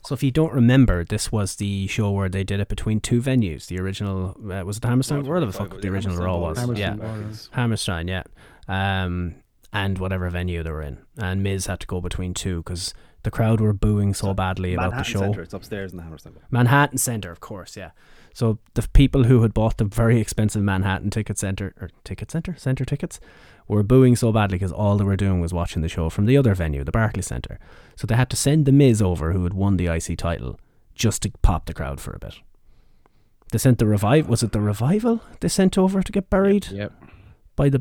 So 0.06 0.14
if 0.14 0.22
you 0.22 0.30
don't 0.30 0.52
remember, 0.52 1.04
this 1.04 1.30
was 1.32 1.56
the 1.56 1.86
show 1.86 2.10
where 2.10 2.28
they 2.28 2.44
did 2.44 2.60
it 2.60 2.68
between 2.68 3.00
two 3.00 3.20
venues. 3.20 3.66
The 3.66 3.78
original 3.78 4.36
uh, 4.50 4.64
was 4.64 4.78
it 4.78 4.84
Hammerstein? 4.84 5.26
Where 5.26 5.40
the 5.40 5.52
fuck 5.52 5.80
the 5.80 5.88
original 5.88 6.16
Raw 6.16 6.38
was? 6.38 6.78
Yeah, 6.78 6.96
Hammerstein. 7.50 8.08
Yeah, 8.08 8.22
um, 8.68 9.34
and 9.72 9.98
whatever 9.98 10.28
venue 10.30 10.62
they 10.62 10.70
were 10.70 10.82
in, 10.82 10.98
and 11.16 11.42
Miz 11.42 11.66
had 11.66 11.80
to 11.80 11.86
go 11.86 12.00
between 12.00 12.34
two 12.34 12.58
because 12.62 12.94
the 13.22 13.30
crowd 13.30 13.60
were 13.60 13.72
booing 13.72 14.14
so 14.14 14.32
badly 14.32 14.74
about 14.74 14.90
the 14.90 14.96
Manhattan 14.96 15.12
show. 15.12 15.20
Center. 15.20 15.42
It's 15.42 15.54
upstairs 15.54 15.90
in 15.90 15.96
the 15.98 16.04
Hammerstein. 16.04 16.34
Manhattan 16.50 16.98
Center, 16.98 17.30
of 17.30 17.40
course, 17.40 17.76
yeah. 17.76 17.90
So 18.32 18.58
the 18.74 18.86
people 18.92 19.24
who 19.24 19.42
had 19.42 19.52
bought 19.52 19.78
the 19.78 19.84
very 19.84 20.20
expensive 20.20 20.62
Manhattan 20.62 21.10
Ticket 21.10 21.38
Center 21.38 21.74
or 21.80 21.90
Ticket 22.04 22.30
Center 22.30 22.54
Center 22.56 22.84
tickets 22.84 23.18
were 23.66 23.82
booing 23.82 24.14
so 24.16 24.30
badly 24.32 24.56
because 24.56 24.72
all 24.72 24.96
they 24.96 25.04
were 25.04 25.16
doing 25.16 25.40
was 25.40 25.52
watching 25.52 25.82
the 25.82 25.88
show 25.88 26.08
from 26.08 26.26
the 26.26 26.36
other 26.36 26.54
venue, 26.54 26.84
the 26.84 26.92
Barclays 26.92 27.26
Center. 27.26 27.58
So 27.96 28.06
they 28.06 28.14
had 28.14 28.30
to 28.30 28.36
send 28.36 28.64
the 28.64 28.72
Miz 28.72 29.02
over, 29.02 29.32
who 29.32 29.42
had 29.42 29.52
won 29.54 29.76
the 29.76 29.88
IC 29.88 30.16
title, 30.16 30.58
just 30.94 31.22
to 31.22 31.32
pop 31.42 31.66
the 31.66 31.74
crowd 31.74 32.00
for 32.00 32.12
a 32.12 32.18
bit. 32.18 32.36
They 33.50 33.58
sent 33.58 33.78
the 33.78 33.86
revive. 33.86 34.28
Was 34.28 34.42
it 34.42 34.52
the 34.52 34.60
revival 34.60 35.20
they 35.40 35.48
sent 35.48 35.76
over 35.76 36.02
to 36.02 36.12
get 36.12 36.30
buried 36.30 36.68
Yep. 36.68 36.92
by 37.56 37.68
the 37.68 37.78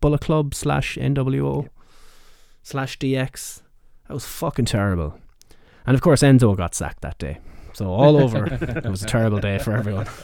Bullet 0.00 0.20
Club 0.20 0.54
slash 0.54 0.96
NWO 0.96 1.68
slash 2.62 2.98
DX? 2.98 3.62
That 4.08 4.14
was 4.14 4.26
fucking 4.26 4.66
terrible. 4.66 5.18
And 5.86 5.94
of 5.94 6.00
course, 6.00 6.22
Enzo 6.22 6.56
got 6.56 6.74
sacked 6.74 7.02
that 7.02 7.18
day. 7.18 7.38
So 7.72 7.88
all 7.90 8.16
over, 8.16 8.46
it 8.46 8.86
was 8.86 9.02
a 9.02 9.06
terrible 9.06 9.38
day 9.38 9.58
for 9.58 9.72
everyone. 9.72 10.06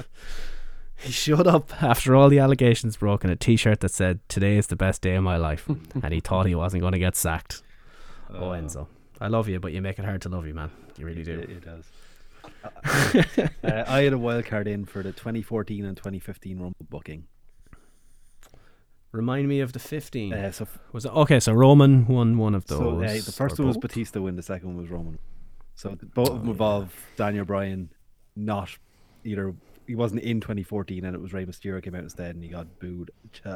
He 1.03 1.11
showed 1.11 1.49
up 1.49 1.82
after 1.82 2.15
all 2.15 2.28
the 2.28 2.39
allegations 2.39 2.97
broke 2.97 3.24
in 3.24 3.31
a 3.31 3.35
T-shirt 3.35 3.81
that 3.81 3.90
said 3.90 4.20
"Today 4.28 4.57
is 4.57 4.69
the 4.69 4.77
best 4.77 5.03
day 5.03 5.16
of 5.16 5.24
my 5.24 5.36
life," 5.36 5.69
and 6.03 6.15
he 6.15 6.20
thought 6.20 6.47
he 6.47 6.55
wasn't 6.55 6.81
going 6.82 6.93
to 6.93 6.99
get 7.01 7.16
sacked. 7.16 7.61
Oh, 8.31 8.51
Enzo, 8.51 8.86
I 9.20 9.27
love 9.27 9.49
you, 9.49 9.59
but 9.59 9.73
you 9.73 9.82
make 9.82 9.99
it 9.99 10.05
hard 10.05 10.23
to 10.23 10.28
love 10.28 10.47
you, 10.47 10.55
man. 10.55 10.70
You 10.97 11.07
really 11.07 11.24
do. 11.24 11.40
It, 11.40 11.51
it 11.51 11.65
does. 11.65 11.90
uh, 13.65 13.85
I 13.89 14.03
had 14.03 14.12
a 14.12 14.19
wild 14.19 14.44
card 14.47 14.69
in 14.69 14.85
for 14.85 15.03
the 15.03 15.11
2014 15.11 15.85
and 15.85 15.97
2015 15.97 16.59
Rumble 16.61 16.86
booking. 16.89 17.24
Remind 19.12 19.47
me 19.47 19.60
of 19.60 19.72
the 19.72 19.78
fifteen. 19.78 20.32
Uh, 20.32 20.51
so, 20.52 20.66
was 20.93 21.05
it 21.05 21.12
okay? 21.12 21.39
So 21.39 21.52
Roman 21.52 22.06
won 22.06 22.39
one 22.39 22.55
of 22.55 22.66
those. 22.66 22.78
so 22.78 23.01
uh, 23.02 23.12
the 23.12 23.32
first 23.32 23.59
one 23.59 23.68
was 23.68 23.76
both? 23.76 23.82
Batista 23.82 24.20
win, 24.20 24.36
the 24.36 24.43
second 24.43 24.68
one 24.68 24.76
was 24.78 24.90
Roman. 24.90 25.18
So 25.74 25.90
th- 25.90 26.12
both 26.14 26.30
of 26.30 26.40
them 26.40 26.48
involve 26.51 26.94
Daniel 27.16 27.44
Bryan, 27.44 27.90
not 28.36 28.70
either. 29.24 29.55
He 29.86 29.97
wasn't 29.97 30.22
in 30.22 30.40
2014, 30.40 31.05
and 31.05 31.14
it 31.14 31.20
was 31.20 31.32
Rey 31.32 31.44
Mysterio 31.44 31.82
came 31.82 31.94
out 31.94 32.05
instead, 32.05 32.34
and 32.36 32.43
he 32.43 32.48
got 32.48 32.78
booed. 32.78 33.10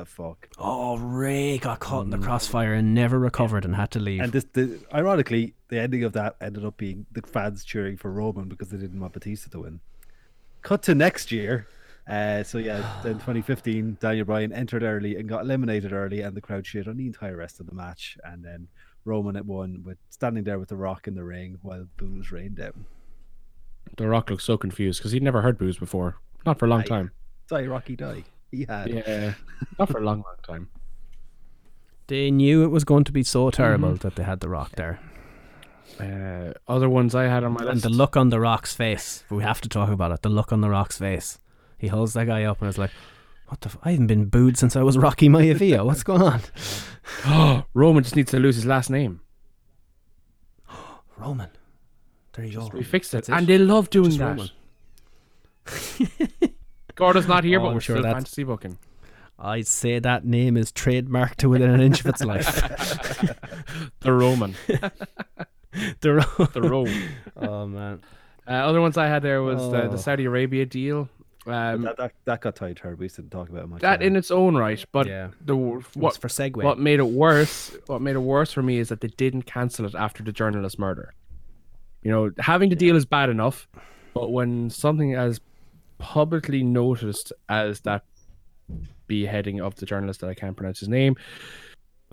Fuck. 0.07 0.49
Oh, 0.59 0.99
Ray 0.99 1.57
got 1.57 1.79
caught 1.79 2.05
in 2.05 2.11
the 2.11 2.19
crossfire 2.19 2.75
and 2.75 2.93
never 2.95 3.19
recovered 3.19 3.65
and 3.65 3.77
had 3.77 3.93
to 3.93 4.01
leave. 4.01 4.21
And 4.21 4.33
this, 4.33 4.45
the, 4.53 4.81
ironically, 4.93 5.55
the 5.69 5.79
ending 5.79 6.03
of 6.03 6.13
that 6.15 6.35
ended 6.41 6.65
up 6.65 6.77
being 6.77 7.07
the 7.13 7.23
fans 7.23 7.65
cheering 7.65 7.97
for 7.97 8.11
Roman 8.11 8.49
because 8.49 8.71
they 8.71 8.77
didn't 8.77 8.99
want 8.99 9.13
Batista 9.13 9.51
to 9.53 9.61
win. 9.61 9.81
Cut 10.63 10.83
to 10.83 10.95
next 10.97 11.31
year. 11.31 11.69
Uh, 12.09 12.43
so 12.45 12.59
yeah, 12.59 12.77
in 13.05 13.15
2015, 13.15 13.97
Daniel 14.01 14.25
Bryan 14.25 14.53
entered 14.53 14.83
early 14.85 15.17
and 15.17 15.29
got 15.29 15.43
eliminated 15.43 15.93
early, 15.93 16.21
and 16.21 16.37
the 16.37 16.41
crowd 16.41 16.65
shit 16.67 16.87
on 16.87 16.97
the 16.97 17.07
entire 17.07 17.37
rest 17.37 17.59
of 17.61 17.67
the 17.67 17.75
match. 17.75 18.17
And 18.25 18.45
then 18.45 18.69
Roman 19.05 19.35
at 19.37 19.45
one 19.47 19.83
with 19.85 19.99
standing 20.11 20.45
there 20.45 20.59
with 20.59 20.69
the 20.69 20.77
Rock 20.77 21.09
in 21.09 21.15
the 21.15 21.25
ring 21.25 21.59
while 21.63 21.87
booze 21.97 22.31
rained 22.31 22.57
down. 22.57 22.87
The 23.97 24.07
Rock 24.09 24.31
looks 24.31 24.45
so 24.45 24.57
confused 24.57 25.01
because 25.01 25.13
he'd 25.13 25.23
never 25.23 25.43
heard 25.43 25.59
booze 25.59 25.79
before. 25.79 26.17
Not 26.45 26.59
for 26.59 26.67
a 26.67 26.69
long 26.69 26.81
Aye. 26.83 26.85
time. 26.85 27.11
Sorry, 27.49 27.67
Rocky, 27.69 27.97
die. 27.97 28.25
He 28.53 28.65
had. 28.69 28.89
Yeah. 28.89 29.35
Not 29.79 29.89
for 29.89 29.99
a 29.99 30.05
long, 30.05 30.19
long 30.23 30.37
time. 30.47 30.69
they 32.09 32.31
knew 32.31 32.63
it 32.65 32.69
was 32.69 32.85
going 32.85 33.03
to 33.05 33.13
be 33.13 33.23
so 33.25 33.51
terrible 33.51 33.89
Mm-hmm. 33.91 33.97
that 34.09 34.15
they 34.17 34.23
had 34.23 34.39
the 34.41 34.49
Rock 34.49 34.73
there. 34.77 35.01
Uh, 36.01 36.53
other 36.69 36.89
ones 36.89 37.15
I 37.15 37.25
had 37.25 37.43
on 37.43 37.53
my 37.53 37.65
list. 37.65 37.73
And 37.73 37.83
the 37.83 37.89
look 37.97 38.17
on 38.17 38.29
the 38.31 38.39
Rock's 38.41 38.75
face. 38.75 39.25
We 39.31 39.43
have 39.43 39.61
to 39.63 39.69
talk 39.69 39.89
about 39.91 40.13
it. 40.13 40.23
The 40.23 40.29
look 40.29 40.53
on 40.53 40.61
the 40.61 40.69
Rock's 40.71 40.99
face. 40.99 41.39
He 41.79 41.89
holds 41.89 42.13
that 42.15 42.27
guy 42.27 42.45
up 42.45 42.61
and 42.61 42.69
is 42.69 42.79
like, 42.79 42.91
"What 43.49 43.61
the? 43.61 43.69
F- 43.69 43.79
I 43.83 43.91
haven't 43.93 44.07
been 44.07 44.27
booed 44.27 44.57
since 44.57 44.77
I 44.77 44.83
was 44.83 44.97
Rocky 44.99 45.29
Maivia. 45.29 45.85
What's 45.85 46.03
going 46.03 46.23
on?" 46.23 46.41
Oh, 47.27 47.65
Roman 47.75 48.03
just 48.03 48.17
needs 48.17 48.31
to 48.31 48.39
lose 48.39 48.57
his 48.57 48.67
last 48.67 48.91
name. 48.91 49.21
Roman. 51.19 51.51
There 52.33 52.45
you 52.45 52.59
go. 52.59 52.71
We 52.73 52.83
fixed 52.83 53.15
it. 53.15 53.29
And 53.29 53.47
they 53.47 53.59
love 53.59 53.89
doing 53.91 54.11
Just 54.11 54.19
that. 54.19 54.27
Roman. 54.29 54.51
Gordon's 56.95 57.29
not 57.29 57.45
here, 57.45 57.61
Oh, 57.61 57.65
but 57.65 57.75
we're 57.75 57.81
sure 57.81 57.97
still 57.97 58.03
that's- 58.03 58.15
fantasy 58.25 58.45
booking. 58.45 58.79
I'd 59.39 59.67
say 59.67 59.99
that 59.99 60.25
name 60.25 60.57
is 60.57 60.73
trademarked 60.73 61.35
to 61.37 61.51
within 61.51 61.69
an 61.71 61.81
inch 61.83 62.01
of 62.01 62.07
its 62.07 62.23
life. 62.25 62.49
The 64.01 64.13
Roman. 64.13 64.55
the 66.01 66.13
Ro- 66.15 66.47
The 66.47 66.63
Roman. 66.63 67.09
oh 67.37 67.67
man. 67.67 68.01
Uh, 68.49 68.51
other 68.53 68.81
ones 68.81 68.97
I 68.97 69.09
had 69.09 69.23
there 69.23 69.43
was 69.43 69.59
the, 69.71 69.83
Oh. 69.85 69.89
the 69.91 69.99
Saudi 69.99 70.25
Arabia 70.25 70.65
deal. 70.65 71.09
Um, 71.47 71.83
that, 71.83 71.97
that, 71.97 72.13
that 72.25 72.41
got 72.41 72.57
tied 72.57 72.79
hard. 72.81 72.99
We 72.99 73.07
didn't 73.09 73.31
talk 73.31 73.49
about 73.49 73.65
it 73.65 73.69
much. 73.69 73.81
that 73.83 74.03
in 74.03 74.17
its 74.17 74.31
own 74.31 74.57
right, 74.57 74.85
but 74.93 75.07
Yeah. 75.07 75.29
the 75.45 75.57
What's 75.57 75.95
what 75.97 76.17
for 76.19 76.29
segue? 76.29 76.63
what 76.63 76.79
made 76.79 76.99
it 76.99 77.07
worse? 77.09 77.77
What 77.87 78.03
made 78.03 78.17
it 78.17 78.21
worse 78.21 78.53
for 78.53 78.63
me 78.63 78.79
is 78.79 78.89
that 78.89 79.01
they 79.01 79.09
didn't 79.09 79.43
cancel 79.43 79.87
it 79.87 79.95
after 79.95 80.23
the 80.25 80.33
journalist 80.33 80.79
murder. 80.79 81.15
You 82.03 82.11
know, 82.11 82.31
having 82.39 82.69
the 82.71 82.77
deal 82.77 82.97
is 82.97 83.05
bad 83.05 83.31
enough, 83.31 83.69
but 84.15 84.31
when 84.33 84.71
something 84.71 85.15
as 85.15 85.41
publicly 85.99 86.63
noticed 86.65 87.33
as 87.49 87.81
that 87.81 88.05
beheading 89.07 89.61
of 89.61 89.75
the 89.77 89.87
journalist 89.87 90.21
that 90.21 90.29
I 90.29 90.35
can't 90.35 90.57
pronounce 90.57 90.81
his 90.81 90.89
name, 90.89 91.17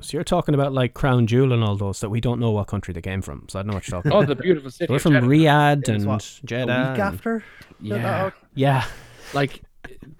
So 0.01 0.17
you're 0.17 0.23
talking 0.23 0.55
about 0.55 0.73
like 0.73 0.93
Crown 0.93 1.27
Jewel 1.27 1.53
and 1.53 1.63
all 1.63 1.75
those 1.75 1.99
that 2.01 2.09
we 2.09 2.19
don't 2.21 2.39
know 2.39 2.51
what 2.51 2.67
country 2.67 2.93
they 2.93 3.01
came 3.01 3.21
from. 3.21 3.45
So 3.49 3.59
I 3.59 3.61
don't 3.61 3.69
know 3.69 3.73
what 3.75 3.87
you're 3.87 3.97
talking 3.99 4.11
about. 4.11 4.17
oh, 4.19 4.23
about. 4.23 4.37
the 4.37 4.41
beautiful 4.43 4.71
city. 4.71 4.91
We're 4.91 4.99
from 4.99 5.13
Jeddah. 5.13 5.27
Riyadh 5.27 5.87
and 5.89 6.21
Jeddah. 6.45 6.87
a 6.87 6.91
week 6.91 6.99
after. 6.99 7.43
Yeah. 7.79 8.31
Yeah. 8.55 8.85
Like 9.33 9.61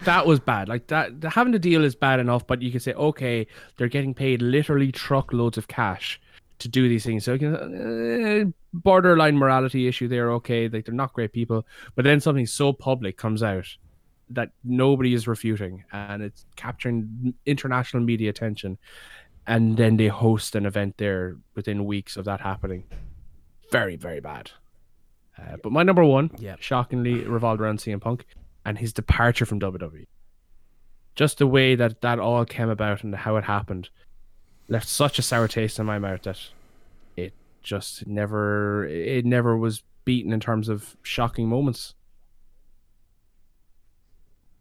that 0.04 0.26
was 0.28 0.40
bad. 0.40 0.68
Like 0.68 0.88
that 0.88 1.12
having 1.24 1.54
the 1.54 1.60
deal 1.60 1.84
is 1.84 1.96
bad 1.96 2.20
enough 2.20 2.46
but 2.46 2.62
you 2.62 2.72
can 2.72 2.80
say 2.80 2.94
okay 2.94 3.48
they're 3.78 3.88
getting 3.88 4.14
paid 4.14 4.42
literally 4.42 4.92
truckloads 4.92 5.58
of 5.58 5.68
cash 5.68 6.20
to 6.60 6.68
do 6.68 6.88
these 6.88 7.06
things. 7.06 7.24
So 7.26 7.34
you 7.34 7.40
can 7.40 7.56
uh, 7.56 8.52
borderline 8.74 9.38
morality 9.38 9.88
issue 9.88 10.08
there 10.08 10.32
okay 10.34 10.68
like 10.70 10.86
they're 10.86 10.94
not 10.94 11.14
great 11.14 11.32
people. 11.34 11.66
But 11.96 12.06
then 12.06 12.20
something 12.20 12.46
so 12.46 12.74
public 12.74 13.18
comes 13.18 13.44
out 13.44 13.68
that 14.30 14.50
nobody 14.64 15.14
is 15.14 15.28
refuting 15.28 15.84
and 15.92 16.24
it's 16.24 16.46
capturing 16.56 17.34
international 17.46 18.04
media 18.04 18.30
attention. 18.30 18.78
And 19.46 19.76
then 19.76 19.98
they 19.98 20.08
host 20.08 20.56
an 20.56 20.66
event 20.66 20.96
there 20.98 21.36
within 21.56 21.86
weeks 21.86 22.16
of 22.16 22.26
that 22.26 22.40
happening. 22.42 22.86
Very 23.72 23.96
very 23.96 24.20
bad. 24.20 24.52
Uh, 25.38 25.58
but 25.64 25.72
my 25.72 25.84
number 25.84 26.04
one, 26.04 26.30
Yep. 26.38 26.62
shockingly, 26.62 27.24
revolved 27.26 27.60
around 27.60 27.80
CM 27.80 28.00
Punk 28.00 28.26
and 28.66 28.78
his 28.78 28.94
departure 28.94 29.46
from 29.46 29.60
WWE. 29.60 30.06
Just 31.16 31.38
the 31.38 31.48
way 31.48 31.76
that 31.76 32.02
that 32.02 32.20
all 32.20 32.44
came 32.46 32.70
about 32.70 33.04
and 33.04 33.14
how 33.16 33.36
it 33.38 33.44
happened 33.44 33.90
left 34.68 34.88
such 34.88 35.20
a 35.20 35.22
sour 35.22 35.48
taste 35.48 35.78
in 35.78 35.86
my 35.86 36.00
mouth 36.00 36.24
that 36.24 36.40
it 37.18 37.34
just 37.62 38.08
never, 38.08 38.86
it 38.86 39.26
never 39.26 39.56
was 39.58 39.84
beaten 40.06 40.34
in 40.34 40.40
terms 40.40 40.70
of 40.70 40.96
shocking 41.04 41.48
moments. 41.48 41.94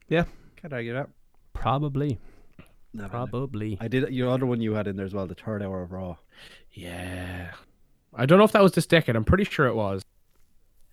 Yeah, 0.09 0.25
Can't 0.61 0.73
argue 0.75 0.93
that. 0.95 1.09
probably. 1.55 2.19
No, 2.59 2.65
no, 2.95 3.03
no. 3.05 3.09
Probably. 3.09 3.79
I 3.81 3.89
did 3.89 4.13
your 4.13 4.31
other 4.31 4.45
one 4.45 4.61
you 4.61 4.75
had 4.75 4.87
in 4.87 4.97
there 4.97 5.07
as 5.07 5.15
well, 5.15 5.27
the 5.27 5.35
third 5.35 5.63
hour 5.63 5.83
of 5.83 5.93
Raw. 5.93 6.17
Yeah. 6.73 7.53
I 8.15 8.27
don't 8.27 8.37
know 8.39 8.45
if 8.45 8.53
that 8.53 8.63
was 8.63 8.73
this 8.73 8.87
decade. 8.87 9.17
I'm 9.17 9.25
pretty 9.25 9.45
sure 9.45 9.67
it 9.67 9.75
was. 9.75 10.03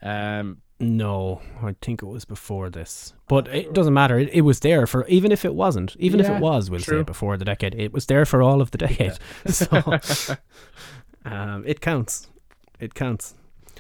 Um, 0.02 0.62
No, 0.82 1.42
I 1.62 1.76
think 1.82 2.02
it 2.02 2.06
was 2.06 2.24
before 2.24 2.70
this. 2.70 3.14
But 3.28 3.48
it 3.50 3.74
doesn't 3.74 3.94
matter. 3.94 4.18
It, 4.18 4.30
it 4.32 4.42
was 4.42 4.62
there 4.62 4.88
for 4.88 5.06
even 5.08 5.32
if 5.32 5.44
it 5.44 5.54
wasn't, 5.54 5.96
even 6.00 6.22
if 6.22 6.30
it 6.30 6.40
was, 6.40 6.70
we'll 6.70 6.80
true. 6.80 7.00
say 7.00 7.04
before 7.04 7.36
the 7.36 7.44
decade, 7.44 7.76
it 7.76 7.92
was 7.92 8.06
there 8.06 8.26
for 8.26 8.42
all 8.42 8.62
of 8.62 8.72
the 8.72 8.78
decade. 8.78 9.18
So 9.50 10.00
um, 11.26 11.64
it 11.66 11.82
counts. 11.82 12.30
It 12.80 12.94
counts. 12.94 13.36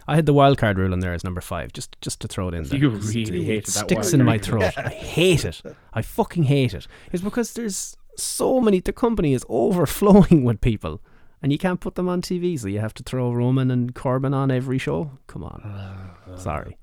I 0.07 0.15
had 0.15 0.25
the 0.25 0.33
wild 0.33 0.57
card 0.57 0.77
rule 0.77 0.91
in 0.91 0.99
there 0.99 1.13
as 1.13 1.23
number 1.23 1.39
five, 1.39 1.71
just 1.71 1.95
just 2.01 2.19
to 2.21 2.27
throw 2.27 2.49
it 2.49 2.53
in 2.53 2.63
there. 2.65 2.79
You 2.79 2.89
really 2.89 3.45
hate 3.45 3.67
it 3.67 3.71
sticks 3.71 4.11
in 4.11 4.25
my 4.25 4.37
throat. 4.37 4.77
I 4.77 4.89
hate 4.89 5.45
it. 5.45 5.61
I 5.93 6.01
fucking 6.01 6.43
hate 6.43 6.73
it. 6.73 6.85
It's 7.13 7.23
because 7.23 7.53
there's 7.53 7.95
so 8.17 8.59
many. 8.59 8.81
The 8.81 8.91
company 8.91 9.33
is 9.33 9.45
overflowing 9.47 10.43
with 10.43 10.59
people, 10.59 10.99
and 11.41 11.53
you 11.53 11.57
can't 11.57 11.79
put 11.79 11.95
them 11.95 12.09
on 12.09 12.21
TV, 12.21 12.59
so 12.59 12.67
you 12.67 12.79
have 12.79 12.93
to 12.95 13.03
throw 13.03 13.31
Roman 13.31 13.71
and 13.71 13.95
Corbin 13.95 14.33
on 14.33 14.51
every 14.51 14.79
show. 14.79 15.11
Come 15.27 15.43
on, 15.45 16.11
sorry. 16.35 16.77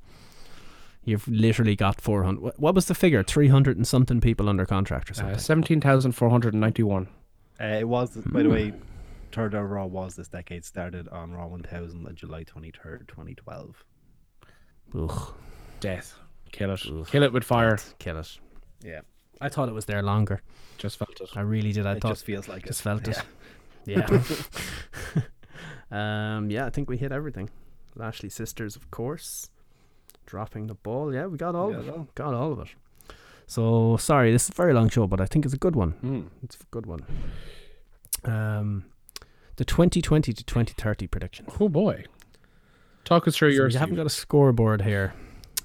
You've 1.07 1.27
literally 1.29 1.77
got 1.77 2.01
400. 2.01 2.55
What 2.59 2.75
was 2.75 2.87
the 2.87 2.95
figure? 2.95 3.23
300 3.23 3.77
and 3.77 3.87
something 3.87 4.21
people 4.21 4.49
under 4.49 4.67
contract 4.67 5.09
or 5.11 5.15
something. 5.15 5.37
uh, 5.37 5.39
17,491. 5.39 7.09
Uh, 7.59 7.65
it 7.65 7.89
was, 7.89 8.11
by 8.17 8.43
the 8.43 8.51
way, 8.51 8.75
third 9.31 9.55
hour 9.55 9.65
of 9.65 9.71
Raw 9.71 9.87
was 9.87 10.17
this 10.17 10.27
decade. 10.29 10.65
Started 10.65 11.09
on 11.09 11.33
Raw 11.33 11.47
1000 11.47 12.05
on 12.07 12.15
July 12.17 12.43
23rd, 12.45 13.07
2012. 13.07 13.85
Ugh, 14.99 15.35
Death. 15.81 16.19
Kill 16.51 16.73
it. 16.73 16.81
Kill 17.07 17.23
it 17.23 17.33
with 17.33 17.45
fire. 17.45 17.79
kill 17.99 18.19
it. 18.19 18.39
Yeah, 18.83 19.01
I 19.41 19.49
thought 19.49 19.69
it 19.69 19.75
was 19.75 19.85
there 19.85 20.03
longer. 20.03 20.43
Just 20.77 20.99
felt 20.99 21.21
it. 21.21 21.31
I 21.37 21.41
really 21.41 21.73
did. 21.73 21.87
I 21.87 21.93
it 21.93 22.03
thought 22.03 22.11
just 22.11 22.25
feels 22.25 22.49
like 22.49 22.65
it. 22.65 22.67
just 22.69 22.81
it. 22.81 22.83
felt 22.83 23.09
it. 23.09 23.23
Yeah. 23.85 24.07
um. 26.37 26.51
Yeah, 26.51 26.67
I 26.67 26.71
think 26.71 26.89
we 26.91 26.97
hit 26.97 27.13
everything. 27.13 27.49
Lashley 27.95 28.29
sisters, 28.29 28.77
of 28.77 28.91
course. 28.91 29.51
Dropping 30.27 30.67
the 30.67 30.75
ball. 30.75 31.15
Yeah, 31.15 31.27
we 31.27 31.39
got 31.39 31.55
all 31.55 31.73
of 31.75 31.87
it. 31.89 32.15
Got 32.15 32.35
all 32.35 32.53
of 32.53 32.59
it. 32.61 32.69
So 33.47 33.97
sorry, 33.97 34.33
this 34.33 34.45
is 34.45 34.51
a 34.51 34.53
very 34.55 34.73
long 34.75 34.89
show, 34.89 35.07
but 35.07 35.21
I 35.21 35.27
think 35.27 35.45
it's 35.45 35.55
a 35.55 35.59
good 35.59 35.77
one. 35.77 35.93
Hmm. 35.93 36.23
It's 36.43 36.57
a 36.57 36.65
good 36.71 36.85
one. 36.87 37.05
Um, 38.25 38.85
the 39.57 39.65
2020 39.65 40.33
to 40.33 40.45
2030 40.45 41.07
prediction. 41.07 41.47
Oh 41.61 41.69
boy. 41.69 42.05
Talk 43.05 43.29
us 43.29 43.37
through 43.37 43.53
So 43.53 43.57
yours. 43.57 43.75
we 43.75 43.79
haven't 43.79 43.95
got 43.97 44.07
a 44.07 44.11
scoreboard 44.11 44.83
here. 44.83 45.15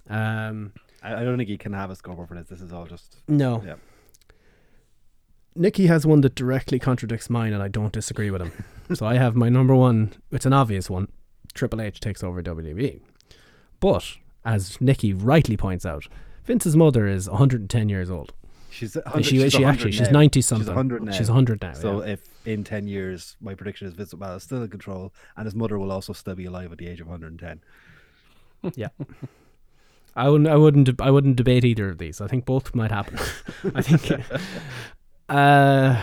Um, 0.09 0.73
I, 1.01 1.15
I 1.21 1.23
don't 1.23 1.37
think 1.37 1.49
you 1.49 1.57
can 1.57 1.73
have 1.73 1.89
a 1.89 1.95
scoreboard 1.95 2.27
for 2.29 2.35
this. 2.35 2.47
This 2.49 2.61
is 2.61 2.71
all 2.71 2.85
just. 2.85 3.17
no. 3.27 3.63
Yeah. 3.65 3.75
Nikki 5.53 5.87
has 5.87 6.05
one 6.05 6.21
that 6.21 6.33
directly 6.35 6.79
contradicts 6.79 7.29
mine, 7.29 7.51
and 7.51 7.61
I 7.61 7.67
don't 7.67 7.91
disagree 7.91 8.31
with 8.31 8.41
him. 8.41 8.63
so 8.95 9.05
I 9.05 9.15
have 9.15 9.35
my 9.35 9.49
number 9.49 9.75
one. 9.75 10.13
It's 10.31 10.45
an 10.45 10.53
obvious 10.53 10.89
one. 10.89 11.09
Triple 11.53 11.81
H 11.81 11.99
takes 11.99 12.23
over 12.23 12.41
WWE. 12.41 13.01
But 13.81 14.15
as 14.45 14.79
Nikki 14.81 15.13
rightly 15.13 15.57
points 15.57 15.85
out, 15.85 16.07
Vince's 16.45 16.75
mother 16.75 17.07
is 17.07 17.29
110 17.29 17.89
years 17.89 18.09
old. 18.09 18.33
She's, 18.69 18.95
100, 18.95 19.25
she, 19.25 19.39
she's 19.39 19.51
she 19.51 19.65
actually 19.65 19.91
she's 19.91 20.11
90 20.11 20.41
something. 20.41 20.63
She's 20.63 20.69
100 20.69 21.03
now. 21.03 21.11
She's 21.11 21.29
100 21.29 21.61
now. 21.61 21.73
So 21.73 22.03
yeah. 22.03 22.13
if 22.13 22.47
in 22.47 22.63
10 22.63 22.87
years, 22.87 23.35
my 23.41 23.53
prediction 23.53 23.87
is 23.87 23.93
Vince 23.93 24.13
McMahon 24.13 24.37
is 24.37 24.43
still 24.43 24.63
in 24.63 24.69
control, 24.69 25.13
and 25.35 25.45
his 25.45 25.53
mother 25.53 25.77
will 25.77 25.91
also 25.91 26.13
still 26.13 26.35
be 26.35 26.45
alive 26.45 26.71
at 26.71 26.77
the 26.77 26.87
age 26.87 27.01
of 27.01 27.07
110. 27.07 27.61
Yeah. 28.75 28.89
I 30.15 30.29
wouldn't. 30.29 30.49
I 30.49 30.55
wouldn't. 30.55 31.01
I 31.01 31.09
wouldn't 31.09 31.35
debate 31.35 31.65
either 31.65 31.89
of 31.89 31.97
these. 31.97 32.19
I 32.21 32.27
think 32.27 32.45
both 32.45 32.75
might 32.75 32.91
happen. 32.91 33.17
I 33.75 33.81
think. 33.81 34.21
Uh, 35.29 36.01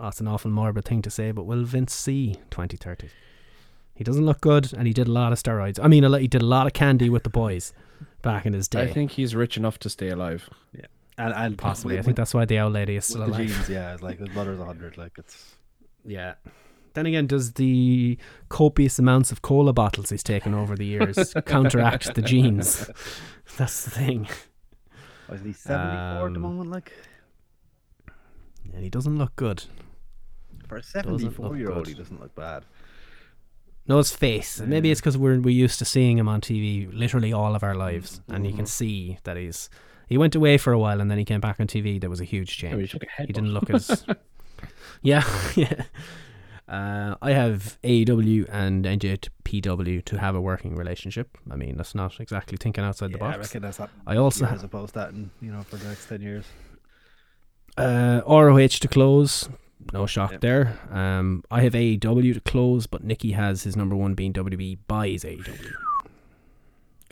it's 0.00 0.20
an 0.20 0.28
awful 0.28 0.50
morbid 0.50 0.84
thing 0.84 1.02
to 1.02 1.10
say, 1.10 1.30
but 1.30 1.44
will 1.44 1.64
Vince 1.64 1.94
see 1.94 2.34
2030? 2.50 3.08
He 3.96 4.04
doesn't 4.04 4.24
look 4.24 4.40
good, 4.40 4.72
and 4.72 4.86
he 4.86 4.92
did 4.92 5.08
a 5.08 5.10
lot 5.10 5.32
of 5.32 5.42
steroids. 5.42 5.80
I 5.82 5.88
mean, 5.88 6.04
a 6.04 6.08
lot- 6.08 6.20
he 6.20 6.28
did 6.28 6.42
a 6.42 6.46
lot 6.46 6.66
of 6.66 6.72
candy 6.74 7.08
with 7.10 7.24
the 7.24 7.30
boys 7.30 7.72
back 8.22 8.46
in 8.46 8.52
his 8.52 8.68
day. 8.68 8.82
I 8.82 8.92
think 8.92 9.12
he's 9.12 9.34
rich 9.34 9.56
enough 9.56 9.78
to 9.80 9.88
stay 9.90 10.10
alive. 10.10 10.48
And, 11.18 11.32
and 11.32 11.56
possibly. 11.56 11.98
I 11.98 12.02
think 12.02 12.16
that's 12.18 12.34
why 12.34 12.44
the 12.44 12.58
old 12.60 12.74
lady 12.74 12.96
is 12.96 13.08
with 13.08 13.22
still 13.24 13.26
the 13.34 13.46
genes, 13.46 13.68
yeah, 13.70 13.94
it's 13.94 14.02
like 14.02 14.18
his 14.18 14.28
mother's 14.34 14.58
100. 14.58 14.98
Like 14.98 15.12
it's 15.16 15.54
Yeah. 16.04 16.34
Then 16.92 17.06
again, 17.06 17.26
does 17.26 17.54
the 17.54 18.18
copious 18.50 18.98
amounts 18.98 19.32
of 19.32 19.40
cola 19.40 19.72
bottles 19.72 20.10
he's 20.10 20.22
taken 20.22 20.52
over 20.52 20.76
the 20.76 20.84
years 20.84 21.34
counteract 21.46 22.14
the 22.14 22.20
genes? 22.22 22.90
That's 23.56 23.84
the 23.84 23.90
thing. 23.90 24.28
is 25.32 25.42
he 25.42 25.52
74 25.54 25.76
at 26.26 26.32
the 26.32 26.36
Um, 26.36 26.40
moment? 26.42 26.70
Like 26.70 26.92
And 28.74 28.82
he 28.84 28.90
doesn't 28.90 29.16
look 29.16 29.34
good. 29.36 29.64
for 30.68 30.76
a 30.76 30.82
74 30.82 31.56
year 31.56 31.72
old, 31.72 31.88
he 31.88 31.94
doesn't 31.94 32.20
look 32.20 32.34
bad. 32.34 32.64
No, 33.88 33.98
his 33.98 34.12
face. 34.14 34.60
Maybe 34.60 34.90
it's 34.90 35.00
because 35.00 35.16
we're 35.16 35.38
we 35.40 35.52
used 35.52 35.78
to 35.78 35.84
seeing 35.84 36.18
him 36.18 36.28
on 36.28 36.40
TV 36.40 36.88
literally 36.92 37.32
all 37.32 37.54
of 37.54 37.62
our 37.62 37.74
lives, 37.74 38.20
and 38.28 38.46
you 38.46 38.52
can 38.52 38.66
see 38.66 39.18
that 39.24 39.36
he's. 39.36 39.70
He 40.08 40.16
went 40.18 40.34
away 40.36 40.56
for 40.58 40.72
a 40.72 40.78
while, 40.78 41.00
and 41.00 41.10
then 41.10 41.18
he 41.18 41.24
came 41.24 41.40
back 41.40 41.58
on 41.60 41.66
TV. 41.66 42.00
There 42.00 42.10
was 42.10 42.20
a 42.20 42.24
huge 42.24 42.62
Oh, 42.64 42.78
he 42.78 42.86
change. 42.86 42.94
a 42.94 43.22
he 43.26 43.32
didn't 43.32 43.52
look 43.54 43.70
as. 43.70 44.04
yeah, 45.02 45.24
yeah. 45.56 45.82
Uh, 46.68 47.14
I 47.22 47.30
have 47.30 47.78
AEW 47.84 48.48
and 48.50 48.84
NJPW 48.84 50.04
to 50.04 50.18
have 50.18 50.34
a 50.34 50.40
working 50.40 50.74
relationship. 50.74 51.38
I 51.50 51.54
mean, 51.56 51.76
that's 51.76 51.94
not 51.94 52.18
exactly 52.18 52.56
thinking 52.60 52.82
outside 52.82 53.12
the 53.12 53.18
Yeah, 53.18 53.24
I 53.26 53.36
box. 53.36 53.48
reckon 53.48 53.62
that's 53.62 53.76
that. 53.78 53.90
I 54.06 54.16
also 54.16 54.46
years 54.48 54.64
opposed 54.64 54.94
that, 54.94 55.10
in, 55.10 55.30
you 55.40 55.52
know, 55.52 55.62
for 55.62 55.76
the 55.76 55.86
next 55.88 56.08
10 56.08 56.20
years. 56.22 56.44
Uh, 57.76 58.20
ROH 58.26 58.66
to 58.80 58.88
close. 58.88 59.48
No 59.92 60.06
shock 60.06 60.40
there. 60.40 60.78
Um, 60.90 61.44
I 61.50 61.62
have 61.62 61.72
AEW 61.74 62.34
to 62.34 62.40
close, 62.40 62.86
but 62.86 63.04
Nikki 63.04 63.32
has 63.32 63.62
his 63.62 63.76
number 63.76 63.94
one 63.96 64.14
being 64.14 64.32
WWE 64.32 64.78
buys 64.86 65.24
AEW. 65.24 65.72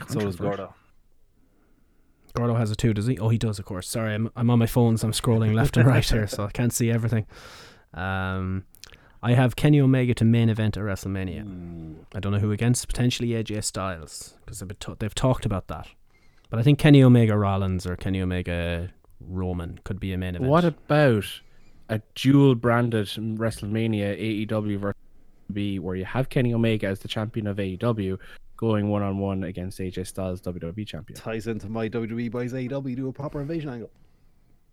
So 0.08 0.20
does 0.20 0.36
Gordo. 0.36 0.74
Gordo 2.34 2.54
has 2.54 2.72
it 2.72 2.78
too, 2.78 2.92
does 2.92 3.06
he? 3.06 3.16
Oh, 3.18 3.28
he 3.28 3.38
does, 3.38 3.60
of 3.60 3.64
course. 3.64 3.88
Sorry, 3.88 4.12
I'm, 4.12 4.28
I'm 4.34 4.50
on 4.50 4.58
my 4.58 4.66
phone, 4.66 4.96
so 4.96 5.06
I'm 5.06 5.12
scrolling 5.12 5.54
left 5.54 5.76
and 5.76 5.86
right 5.86 6.04
here, 6.08 6.26
so 6.26 6.44
I 6.44 6.50
can't 6.50 6.72
see 6.72 6.90
everything. 6.90 7.26
Um, 7.92 8.64
I 9.22 9.34
have 9.34 9.54
Kenny 9.54 9.80
Omega 9.80 10.14
to 10.14 10.24
main 10.24 10.48
event 10.48 10.76
at 10.76 10.82
WrestleMania. 10.82 11.94
I 12.12 12.20
don't 12.20 12.32
know 12.32 12.40
who 12.40 12.50
against. 12.50 12.88
Potentially 12.88 13.28
AJ 13.28 13.62
Styles, 13.62 14.34
because 14.44 14.58
they've, 14.58 14.98
they've 14.98 15.14
talked 15.14 15.46
about 15.46 15.68
that. 15.68 15.88
But 16.50 16.58
I 16.58 16.62
think 16.62 16.80
Kenny 16.80 17.02
Omega 17.02 17.36
Rollins 17.38 17.86
or 17.86 17.96
Kenny 17.96 18.20
Omega 18.20 18.90
Roman 19.20 19.78
could 19.84 20.00
be 20.00 20.12
a 20.12 20.18
main 20.18 20.34
event. 20.34 20.50
What 20.50 20.64
about 20.64 21.40
a 21.88 22.00
dual 22.14 22.54
branded 22.54 23.06
WrestleMania 23.06 24.46
AEW 24.48 24.78
versus 24.78 24.96
B 25.52 25.78
where 25.78 25.96
you 25.96 26.04
have 26.04 26.28
Kenny 26.28 26.54
Omega 26.54 26.86
as 26.86 27.00
the 27.00 27.08
champion 27.08 27.46
of 27.46 27.58
AEW 27.58 28.18
going 28.56 28.88
one 28.88 29.02
on 29.02 29.18
one 29.18 29.44
against 29.44 29.78
AJ 29.78 30.06
Styles, 30.06 30.40
WWE 30.40 30.86
champion? 30.86 31.18
Ties 31.18 31.46
into 31.46 31.68
my 31.68 31.88
WWE 31.88 32.30
buys 32.30 32.52
AEW 32.52 32.96
do 32.96 33.08
a 33.08 33.12
proper 33.12 33.40
invasion 33.40 33.68
angle. 33.70 33.90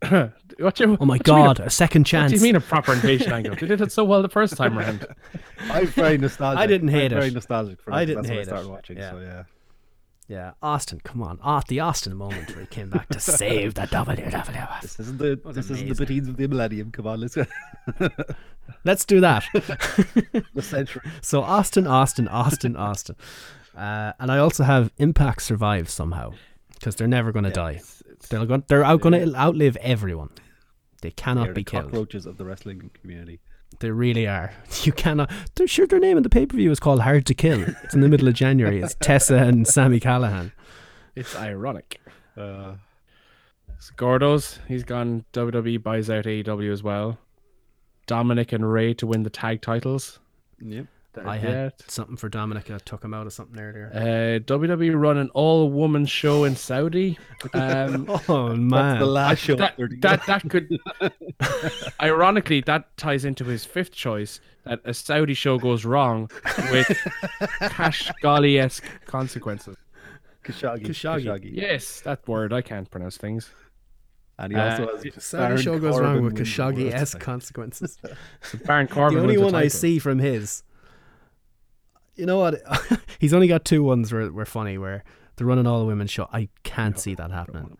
what 0.57 0.79
you, 0.79 0.97
Oh 0.99 1.05
my 1.05 1.17
what 1.17 1.23
do 1.23 1.31
you 1.31 1.37
god, 1.37 1.59
a- 1.59 1.65
a 1.65 1.69
second 1.69 2.01
What 2.01 2.07
chance. 2.07 2.31
do 2.31 2.37
you 2.37 2.43
mean 2.43 2.55
a 2.55 2.61
proper 2.61 2.93
invasion 2.93 3.31
angle? 3.31 3.55
They 3.55 3.67
did 3.67 3.81
it 3.81 3.91
so 3.91 4.03
well 4.03 4.21
the 4.21 4.29
first 4.29 4.55
time 4.57 4.77
around. 4.79 5.05
I'm 5.69 5.85
very 5.87 6.17
nostalgic. 6.17 6.59
I 6.59 6.65
didn't 6.67 6.87
hate 6.87 7.11
I'm 7.13 7.19
Very 7.19 7.31
nostalgic 7.31 7.81
for 7.81 7.93
I 7.93 8.05
didn't 8.05 8.23
That's 8.23 8.29
when 8.29 8.37
hate 8.37 8.41
I 8.41 8.45
started 8.45 8.67
it. 8.67 8.71
watching. 8.71 8.97
Yeah. 8.97 9.11
So 9.11 9.19
yeah. 9.19 9.43
Yeah, 10.31 10.53
Austin, 10.61 11.01
come 11.03 11.21
on. 11.21 11.39
Ah, 11.43 11.61
the 11.67 11.81
Austin 11.81 12.15
moment 12.15 12.55
where 12.55 12.61
he 12.61 12.67
came 12.67 12.89
back 12.89 13.09
to 13.09 13.19
save 13.19 13.73
the 13.73 13.81
WWF. 13.81 14.81
This 14.81 14.97
isn't 14.97 15.17
the 15.17 15.37
this 15.51 15.69
isn't 15.69 15.97
the 15.97 16.05
beatings 16.05 16.29
of 16.29 16.37
the 16.37 16.47
millennium. 16.47 16.89
Come 16.89 17.05
on, 17.05 17.19
let's 17.19 17.35
go. 17.35 17.45
Let's 18.85 19.03
do 19.03 19.19
that. 19.19 19.43
the 20.53 20.61
century. 20.61 21.01
so 21.21 21.41
Austin, 21.41 21.85
Austin, 21.85 22.29
Austin, 22.29 22.77
Austin. 22.77 23.17
Uh, 23.75 24.13
and 24.17 24.31
I 24.31 24.37
also 24.37 24.63
have 24.63 24.93
Impact 24.97 25.41
survive 25.41 25.89
somehow 25.89 26.31
because 26.75 26.95
they're 26.95 27.07
never 27.07 27.33
going 27.33 27.43
to 27.43 27.51
die. 27.51 27.81
They're 28.29 28.45
going, 28.45 28.63
they're 28.69 28.85
out 28.85 29.01
going 29.01 29.29
to 29.29 29.35
outlive 29.35 29.75
everyone. 29.77 30.29
They 31.01 31.11
cannot 31.11 31.47
be 31.47 31.53
the 31.55 31.63
killed. 31.71 31.83
cockroaches 31.85 32.25
of 32.25 32.37
the 32.37 32.45
wrestling 32.45 32.91
community. 33.01 33.41
They 33.81 33.91
really 33.91 34.27
are. 34.27 34.53
You 34.83 34.93
cannot. 34.93 35.29
They're 35.55 35.67
sure 35.67 35.85
their 35.85 35.99
name 35.99 36.17
in 36.17 36.23
the 36.23 36.29
pay 36.29 36.45
per 36.45 36.55
view 36.55 36.71
is 36.71 36.79
called 36.79 37.01
Hard 37.01 37.25
to 37.27 37.33
Kill. 37.33 37.61
It's 37.83 37.93
in 37.93 38.01
the 38.01 38.07
middle 38.09 38.27
of 38.27 38.33
January. 38.33 38.79
It's 38.81 38.95
Tessa 39.01 39.35
and 39.37 39.67
Sami 39.67 39.99
Callihan. 39.99 40.51
It's 41.15 41.35
ironic. 41.35 41.99
Uh, 42.37 42.75
So 43.79 43.93
Gordo's, 43.97 44.59
he's 44.67 44.83
gone 44.83 45.25
WWE 45.33 45.81
buys 45.83 46.09
out 46.09 46.25
AEW 46.25 46.71
as 46.71 46.81
well. 46.83 47.17
Dominic 48.07 48.51
and 48.53 48.71
Ray 48.71 48.93
to 48.95 49.05
win 49.07 49.23
the 49.23 49.29
tag 49.29 49.61
titles. 49.61 50.19
yep. 50.59 50.85
I 51.25 51.35
Yeah. 51.35 51.41
had 51.41 51.73
something 51.87 52.15
for 52.15 52.29
Dominica. 52.29 52.79
Took 52.85 53.03
him 53.03 53.13
out 53.13 53.27
of 53.27 53.33
something 53.33 53.59
earlier. 53.59 53.91
Uh, 53.93 54.39
WWE 54.45 54.95
run 54.99 55.17
an 55.17 55.29
all-woman 55.33 56.05
show 56.05 56.43
in 56.45 56.55
Saudi. 56.55 57.17
Um, 57.53 58.07
oh 58.29 58.55
man, 58.55 58.99
the 58.99 59.05
last 59.05 59.39
show. 59.39 59.55
that, 59.55 59.73
that 60.01 60.25
that 60.27 60.47
could 60.47 60.77
ironically 62.01 62.61
that 62.61 62.95
ties 62.97 63.25
into 63.25 63.45
his 63.45 63.65
fifth 63.65 63.91
choice 63.91 64.39
that 64.63 64.79
a 64.85 64.93
Saudi 64.93 65.33
show 65.33 65.57
goes 65.57 65.83
wrong 65.85 66.29
with 66.71 66.87
cash 67.61 68.11
golly 68.21 68.59
esque 68.59 68.85
consequences. 69.05 69.75
Khashoggi. 70.43 70.85
Khashoggi. 70.85 71.23
Khashoggi. 71.25 71.49
Yes, 71.53 72.01
that 72.01 72.27
word 72.27 72.53
I 72.53 72.61
can't 72.61 72.89
pronounce 72.89 73.17
things. 73.17 73.49
And 74.37 74.53
he 74.53 74.59
also 74.59 74.85
Uh, 74.87 74.97
has 75.03 75.23
Saudi 75.23 75.61
show 75.61 75.77
goes 75.79 75.93
Corbin 75.95 76.03
wrong 76.03 76.23
with 76.23 76.33
wins 76.33 76.55
the 76.55 76.63
Khashoggi 76.63 76.83
world 76.83 76.93
esque 76.93 77.19
consequences. 77.19 77.97
Baron 78.65 78.87
Corbin. 78.87 79.17
the 79.17 79.21
only 79.23 79.37
wins 79.37 79.53
one 79.53 79.61
I 79.63 79.67
see 79.67 79.99
from 79.99 80.19
his, 80.19 80.63
you 82.21 82.27
know 82.27 82.37
what? 82.39 82.55
He's 83.19 83.33
only 83.33 83.47
got 83.47 83.65
two 83.65 83.81
ones 83.83 84.13
where 84.13 84.31
were 84.31 84.45
funny. 84.45 84.77
Where 84.77 85.03
they're 85.35 85.47
running 85.47 85.65
all 85.67 85.79
the 85.79 85.85
women's 85.85 86.11
show. 86.11 86.27
I 86.31 86.49
can't 86.63 86.97
see 86.99 87.15
that 87.15 87.31
happening. 87.31 87.77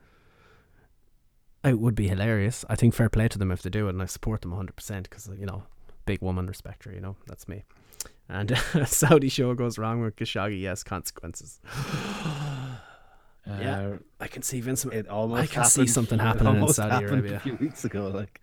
It 1.64 1.80
would 1.80 1.94
be 1.96 2.08
hilarious. 2.08 2.66
I 2.68 2.76
think 2.76 2.96
fair 2.96 3.08
play 3.08 3.28
to 3.28 3.38
them 3.38 3.52
if 3.52 3.62
they 3.62 3.70
do 3.70 3.86
it, 3.86 3.92
and 3.92 4.02
I 4.02 4.06
support 4.08 4.42
them 4.42 4.50
100 4.52 4.76
percent 4.76 5.08
because 5.10 5.30
you 5.40 5.46
know, 5.46 5.64
big 6.06 6.22
woman 6.22 6.48
respecter. 6.48 6.92
You 6.92 7.02
know, 7.02 7.16
that's 7.28 7.48
me. 7.48 7.64
And 8.28 8.58
Saudi 8.86 9.30
show 9.30 9.54
goes 9.54 9.78
wrong 9.78 10.02
with 10.02 10.16
Khashoggi. 10.16 10.60
Yes, 10.60 10.84
consequences. 10.84 11.60
yeah, 13.48 13.80
Uh, 13.80 13.98
I 14.20 14.28
can 14.28 14.42
see 14.42 14.60
Vince. 14.62 14.86
It 14.86 15.08
almost 15.08 15.42
I 15.44 15.46
can 15.48 15.66
see 15.66 15.86
something 15.88 16.18
happening 16.20 16.56
in 16.62 16.68
Saudi 16.70 16.90
happened 16.92 17.12
Arabia. 17.12 17.38
a 17.38 17.40
few 17.42 17.56
weeks 17.56 17.86
ago. 17.86 18.08
Like 18.08 18.42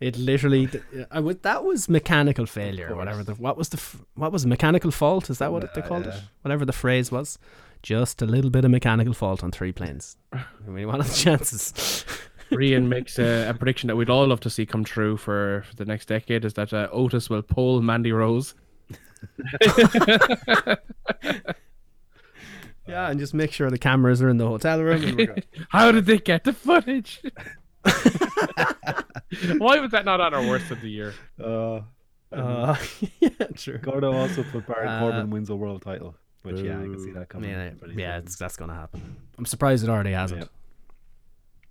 It 0.00 0.16
literally, 0.16 0.68
I 1.10 1.18
would, 1.18 1.42
that 1.42 1.64
was 1.64 1.88
mechanical 1.88 2.46
failure, 2.46 2.90
or 2.92 2.96
whatever. 2.96 3.24
The, 3.24 3.34
what 3.34 3.56
was 3.56 3.70
the, 3.70 3.82
what 4.14 4.30
was 4.30 4.46
mechanical 4.46 4.92
fault? 4.92 5.28
Is 5.28 5.38
that 5.38 5.50
what 5.50 5.74
they 5.74 5.82
called 5.82 6.06
it? 6.06 6.14
Whatever 6.42 6.64
the 6.64 6.72
phrase 6.72 7.10
was, 7.10 7.36
just 7.82 8.22
a 8.22 8.26
little 8.26 8.50
bit 8.50 8.64
of 8.64 8.70
mechanical 8.70 9.12
fault 9.12 9.42
on 9.42 9.50
three 9.50 9.72
planes. 9.72 10.16
I 10.32 10.44
mean, 10.66 10.86
what 10.86 11.00
are 11.00 11.02
the 11.02 11.14
chances? 11.14 12.04
Rian 12.50 12.86
makes 12.86 13.18
a, 13.18 13.48
a 13.48 13.54
prediction 13.54 13.88
that 13.88 13.96
we'd 13.96 14.08
all 14.08 14.26
love 14.26 14.40
to 14.40 14.50
see 14.50 14.64
come 14.66 14.84
true 14.84 15.16
for, 15.16 15.64
for 15.68 15.76
the 15.76 15.84
next 15.84 16.06
decade 16.06 16.44
is 16.44 16.54
that 16.54 16.72
uh, 16.72 16.88
Otis 16.92 17.28
will 17.28 17.42
pull 17.42 17.82
Mandy 17.82 18.12
Rose. 18.12 18.54
yeah, 22.86 23.10
and 23.10 23.18
just 23.18 23.34
make 23.34 23.52
sure 23.52 23.68
the 23.70 23.78
cameras 23.78 24.22
are 24.22 24.28
in 24.28 24.38
the 24.38 24.46
hotel 24.46 24.80
room. 24.80 25.28
How 25.70 25.92
did 25.92 26.06
they 26.06 26.18
get 26.18 26.44
the 26.44 26.52
footage? 26.52 27.20
Why 29.58 29.78
was 29.80 29.90
that 29.92 30.04
not 30.04 30.20
on 30.20 30.32
our 30.34 30.46
worst 30.46 30.70
of 30.70 30.80
the 30.80 30.88
year? 30.88 31.14
uh, 31.42 31.80
Uh, 32.32 32.76
yeah, 33.20 33.28
true. 33.56 33.78
Gordo 33.78 34.12
also 34.12 34.42
put 34.44 34.66
Baron 34.66 34.88
Uh, 34.88 35.00
Corbin 35.00 35.30
wins 35.30 35.48
a 35.50 35.56
world 35.56 35.82
title, 35.82 36.14
which 36.42 36.60
yeah, 36.60 36.78
I 36.78 36.82
can 36.82 36.98
see 36.98 37.10
that 37.12 37.28
coming. 37.28 37.50
Yeah, 37.50 37.70
pretty 37.78 37.94
yeah, 38.00 38.18
it's, 38.18 38.36
that's 38.36 38.56
gonna 38.56 38.74
happen. 38.74 39.16
I'm 39.38 39.46
surprised 39.46 39.82
it 39.84 39.90
already 39.90 40.12
hasn't. 40.12 40.42
Yeah. 40.42 40.46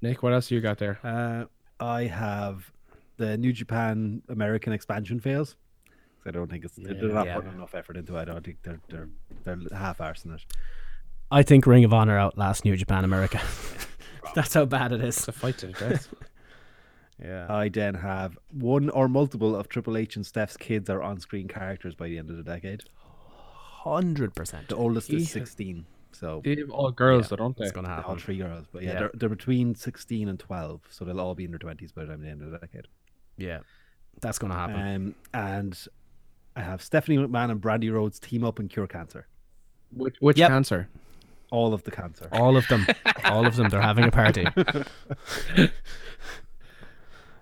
Nick, 0.01 0.23
what 0.23 0.33
else 0.33 0.49
you 0.51 0.61
got 0.61 0.77
there? 0.77 0.99
Uh, 1.03 1.45
I 1.83 2.03
have 2.05 2.71
the 3.17 3.37
New 3.37 3.51
Japan 3.53 4.21
American 4.29 4.73
expansion 4.73 5.19
fails. 5.19 5.55
'Cause 6.23 6.27
I 6.27 6.31
don't 6.31 6.49
think 6.49 6.65
it's 6.65 6.75
they're 6.75 6.95
not 6.95 7.25
Yeah. 7.27 7.35
putting 7.35 7.53
enough 7.53 7.73
effort 7.75 7.97
into 7.97 8.15
it. 8.15 8.21
I 8.21 8.25
don't 8.25 8.43
think 8.45 8.57
they're 8.63 8.79
they're 8.89 9.09
they're 9.43 9.77
half 9.77 9.99
arsing 9.99 10.33
it. 10.35 10.43
I 11.29 11.43
think 11.43 11.65
Ring 11.67 11.83
of 11.83 11.93
Honor 11.93 12.17
outlasts 12.17 12.63
New 12.65 12.75
Japan 12.75 13.03
America. 13.03 13.39
that's 14.35 14.53
how 14.53 14.65
bad 14.65 14.91
it 14.91 15.01
is. 15.01 15.17
It's 15.17 15.27
a 15.27 15.31
fight 15.31 15.57
to 15.59 15.67
the 15.67 15.73
death. 15.73 16.07
Yeah. 17.23 17.47
I 17.51 17.69
then 17.69 17.95
have 17.95 18.37
one 18.51 18.89
or 18.91 19.07
multiple 19.07 19.55
of 19.55 19.69
Triple 19.69 19.97
H 19.97 20.15
and 20.15 20.25
Steph's 20.25 20.55
kids 20.57 20.89
are 20.89 21.01
on-screen 21.01 21.47
characters 21.47 21.95
by 21.95 22.07
the 22.09 22.17
end 22.19 22.29
of 22.29 22.37
the 22.37 22.43
decade. 22.43 22.83
Hundred 23.31 24.35
percent. 24.35 24.67
The 24.69 24.75
oldest 24.75 25.09
is 25.11 25.29
16, 25.31 25.85
so 26.11 26.41
They 26.43 26.55
have 26.57 26.69
all 26.69 26.91
girls, 26.91 27.29
though, 27.29 27.37
don't 27.37 27.57
they? 27.57 27.63
It's 27.65 27.71
gonna 27.73 28.03
all 28.05 28.17
three 28.17 28.37
girls. 28.37 28.65
But 28.71 28.83
yeah, 28.83 28.93
Yeah. 28.93 28.99
They're, 28.99 29.11
they're 29.13 29.29
between 29.29 29.75
16 29.75 30.27
and 30.29 30.39
12, 30.39 30.81
so 30.89 31.05
they'll 31.05 31.19
all 31.19 31.35
be 31.35 31.45
in 31.45 31.51
their 31.51 31.59
20s 31.59 31.93
by 31.93 32.03
the 32.03 32.11
time 32.11 32.21
the 32.21 32.29
end 32.29 32.41
of 32.41 32.51
the 32.51 32.57
decade. 32.59 32.87
Yeah, 33.37 33.59
that's 34.21 34.37
gonna 34.39 34.55
happen. 34.55 34.75
Um, 34.75 35.15
and 35.33 35.87
I 36.55 36.61
have 36.61 36.81
Stephanie 36.81 37.17
McMahon 37.17 37.51
and 37.51 37.61
Brandi 37.61 37.91
Rhodes 37.91 38.19
team 38.19 38.43
up 38.43 38.59
and 38.59 38.69
cure 38.69 38.87
cancer. 38.87 39.27
Which, 39.91 40.15
which 40.19 40.37
Yep. 40.37 40.49
cancer? 40.49 40.89
All 41.49 41.73
of 41.73 41.83
the 41.83 41.91
cancer. 41.91 42.27
All 42.33 42.57
of 42.57 42.67
them. 42.67 42.85
All 43.23 43.45
of 43.47 43.55
them. 43.55 43.69
They're 43.69 43.81
having 43.81 44.03
a 44.05 44.11
party. 44.11 44.45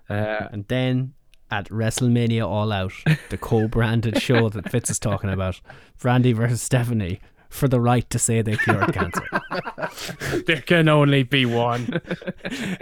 Uh, 0.10 0.48
And 0.52 0.66
then 0.68 1.14
at 1.52 1.70
WrestleMania 1.70 2.46
All 2.48 2.72
Out, 2.72 2.94
the 3.30 3.38
co-branded 3.38 4.22
show 4.22 4.50
that 4.50 4.70
Fitz 4.70 4.90
is 4.90 5.00
talking 5.00 5.30
about, 5.30 5.62
Brandi 6.00 6.34
versus 6.34 6.62
Stephanie 6.62 7.20
for 7.50 7.68
the 7.68 7.80
right 7.80 8.10
to 8.10 8.20
say 8.20 8.42
they 8.42 8.58
cured 8.58 8.94
cancer. 8.94 9.24
there 10.46 10.62
can 10.62 10.90
only 10.90 11.24
be 11.24 11.46
one. 11.46 12.02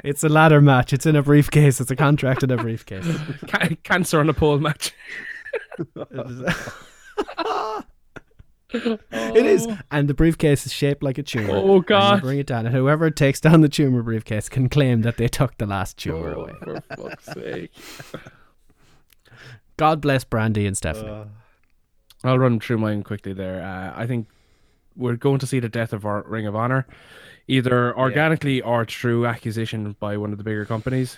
It's 0.03 0.23
a 0.23 0.29
ladder 0.29 0.61
match. 0.61 0.93
It's 0.93 1.05
in 1.05 1.15
a 1.15 1.21
briefcase. 1.21 1.79
It's 1.79 1.91
a 1.91 1.95
contract 1.95 2.41
in 2.43 2.49
a 2.51 2.57
briefcase. 2.57 3.05
Ca- 3.47 3.75
cancer 3.83 4.19
on 4.19 4.29
a 4.29 4.33
pole 4.33 4.59
match. 4.59 4.93
It 9.11 9.45
is, 9.45 9.67
and 9.91 10.07
the 10.07 10.13
briefcase 10.13 10.65
is 10.65 10.73
shaped 10.73 11.03
like 11.03 11.17
a 11.17 11.23
tumor. 11.23 11.55
Oh, 11.55 11.79
God. 11.79 12.21
bring 12.21 12.39
it 12.39 12.47
down, 12.47 12.65
and 12.65 12.75
whoever 12.75 13.09
takes 13.11 13.39
down 13.39 13.61
the 13.61 13.69
tumor 13.69 14.03
briefcase 14.03 14.49
can 14.49 14.69
claim 14.69 15.01
that 15.03 15.17
they 15.17 15.27
took 15.27 15.57
the 15.57 15.65
last 15.65 15.97
tumor 15.97 16.33
away. 16.33 16.53
For 16.63 16.81
fuck's 16.81 17.25
sake. 17.25 17.71
God 19.77 20.01
bless 20.01 20.23
Brandi 20.23 20.67
and 20.67 20.77
Stephanie. 20.77 21.09
Uh, 21.09 21.25
I'll 22.23 22.39
run 22.39 22.59
through 22.59 22.77
mine 22.77 23.03
quickly 23.03 23.33
there. 23.33 23.61
Uh, 23.63 23.99
I 23.99 24.07
think 24.07 24.27
we're 24.95 25.15
going 25.15 25.39
to 25.39 25.47
see 25.47 25.59
the 25.59 25.69
death 25.69 25.93
of 25.93 26.05
our 26.05 26.23
Ring 26.23 26.47
of 26.47 26.55
Honor, 26.55 26.85
either 27.47 27.97
organically 27.97 28.61
or 28.61 28.85
through 28.85 29.25
acquisition 29.25 29.95
by 29.99 30.17
one 30.17 30.31
of 30.31 30.37
the 30.37 30.43
bigger 30.43 30.65
companies. 30.65 31.17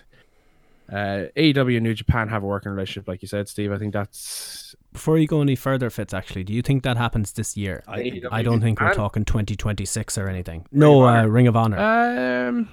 Uh, 0.92 1.25
AEW 1.35 1.77
and 1.77 1.84
New 1.84 1.93
Japan 1.93 2.30
have 2.30 2.43
a 2.43 2.45
working 2.45 2.72
relationship, 2.72 3.08
like 3.08 3.22
you 3.22 3.27
said, 3.27 3.48
Steve. 3.48 3.72
I 3.72 3.77
think 3.77 3.93
that's. 3.93 4.75
Before 4.95 5.17
you 5.17 5.27
go 5.27 5.41
any 5.41 5.57
further, 5.57 5.90
Fitz, 5.90 6.14
actually, 6.14 6.45
do 6.45 6.53
you 6.53 6.61
think 6.61 6.83
that 6.83 6.95
happens 6.95 7.33
this 7.33 7.57
year? 7.57 7.83
I, 7.85 8.22
I 8.32 8.41
don't 8.43 8.61
think 8.61 8.80
we're 8.80 8.93
talking 8.93 9.25
2026 9.25 10.17
or 10.17 10.30
anything. 10.30 10.65
No, 10.72 11.06
uh, 11.06 11.25
Ring 11.25 11.48
of 11.48 11.56
Honor. 11.57 11.77
Um, 11.77 12.69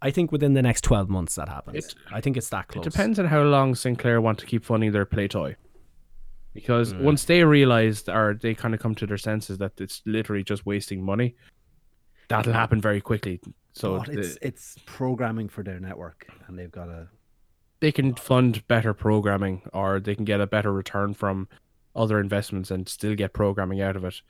I 0.00 0.10
think 0.10 0.32
within 0.32 0.54
the 0.54 0.62
next 0.62 0.80
12 0.82 1.10
months 1.10 1.34
that 1.34 1.50
happens. 1.50 1.76
It- 1.84 1.94
I 2.10 2.22
think 2.22 2.38
it's 2.38 2.48
that 2.48 2.68
close. 2.68 2.86
it 2.86 2.90
depends 2.90 3.18
on 3.18 3.26
how 3.26 3.42
long 3.42 3.74
Sinclair 3.74 4.18
want 4.22 4.38
to 4.38 4.46
keep 4.46 4.64
funding 4.64 4.92
their 4.92 5.04
play 5.04 5.28
toy. 5.28 5.56
Because 6.54 6.92
Hmm. 6.92 7.04
once 7.04 7.24
they 7.26 7.44
realize 7.44 8.08
or 8.08 8.38
they 8.40 8.54
kind 8.54 8.72
of 8.72 8.80
come 8.80 8.94
to 8.94 9.06
their 9.06 9.18
senses 9.18 9.58
that 9.58 9.78
it's 9.82 10.00
literally 10.06 10.42
just 10.42 10.64
wasting 10.64 11.04
money, 11.04 11.36
that'll 12.28 12.54
happen 12.54 12.80
very 12.80 13.02
quickly. 13.02 13.40
So 13.74 13.98
but 13.98 14.08
it's 14.08 14.36
the- 14.36 14.46
it's 14.46 14.78
programming 14.86 15.50
for 15.50 15.62
their 15.62 15.80
network, 15.80 16.26
and 16.46 16.58
they've 16.58 16.70
got 16.72 16.88
a 16.88 17.08
they 17.84 17.92
can 17.92 18.14
fund 18.14 18.66
better 18.66 18.94
programming 18.94 19.60
or 19.74 20.00
they 20.00 20.14
can 20.14 20.24
get 20.24 20.40
a 20.40 20.46
better 20.46 20.72
return 20.72 21.12
from 21.12 21.46
other 21.94 22.18
investments 22.18 22.70
and 22.70 22.88
still 22.88 23.14
get 23.14 23.34
programming 23.34 23.82
out 23.82 23.94
of 23.94 24.06
it. 24.06 24.22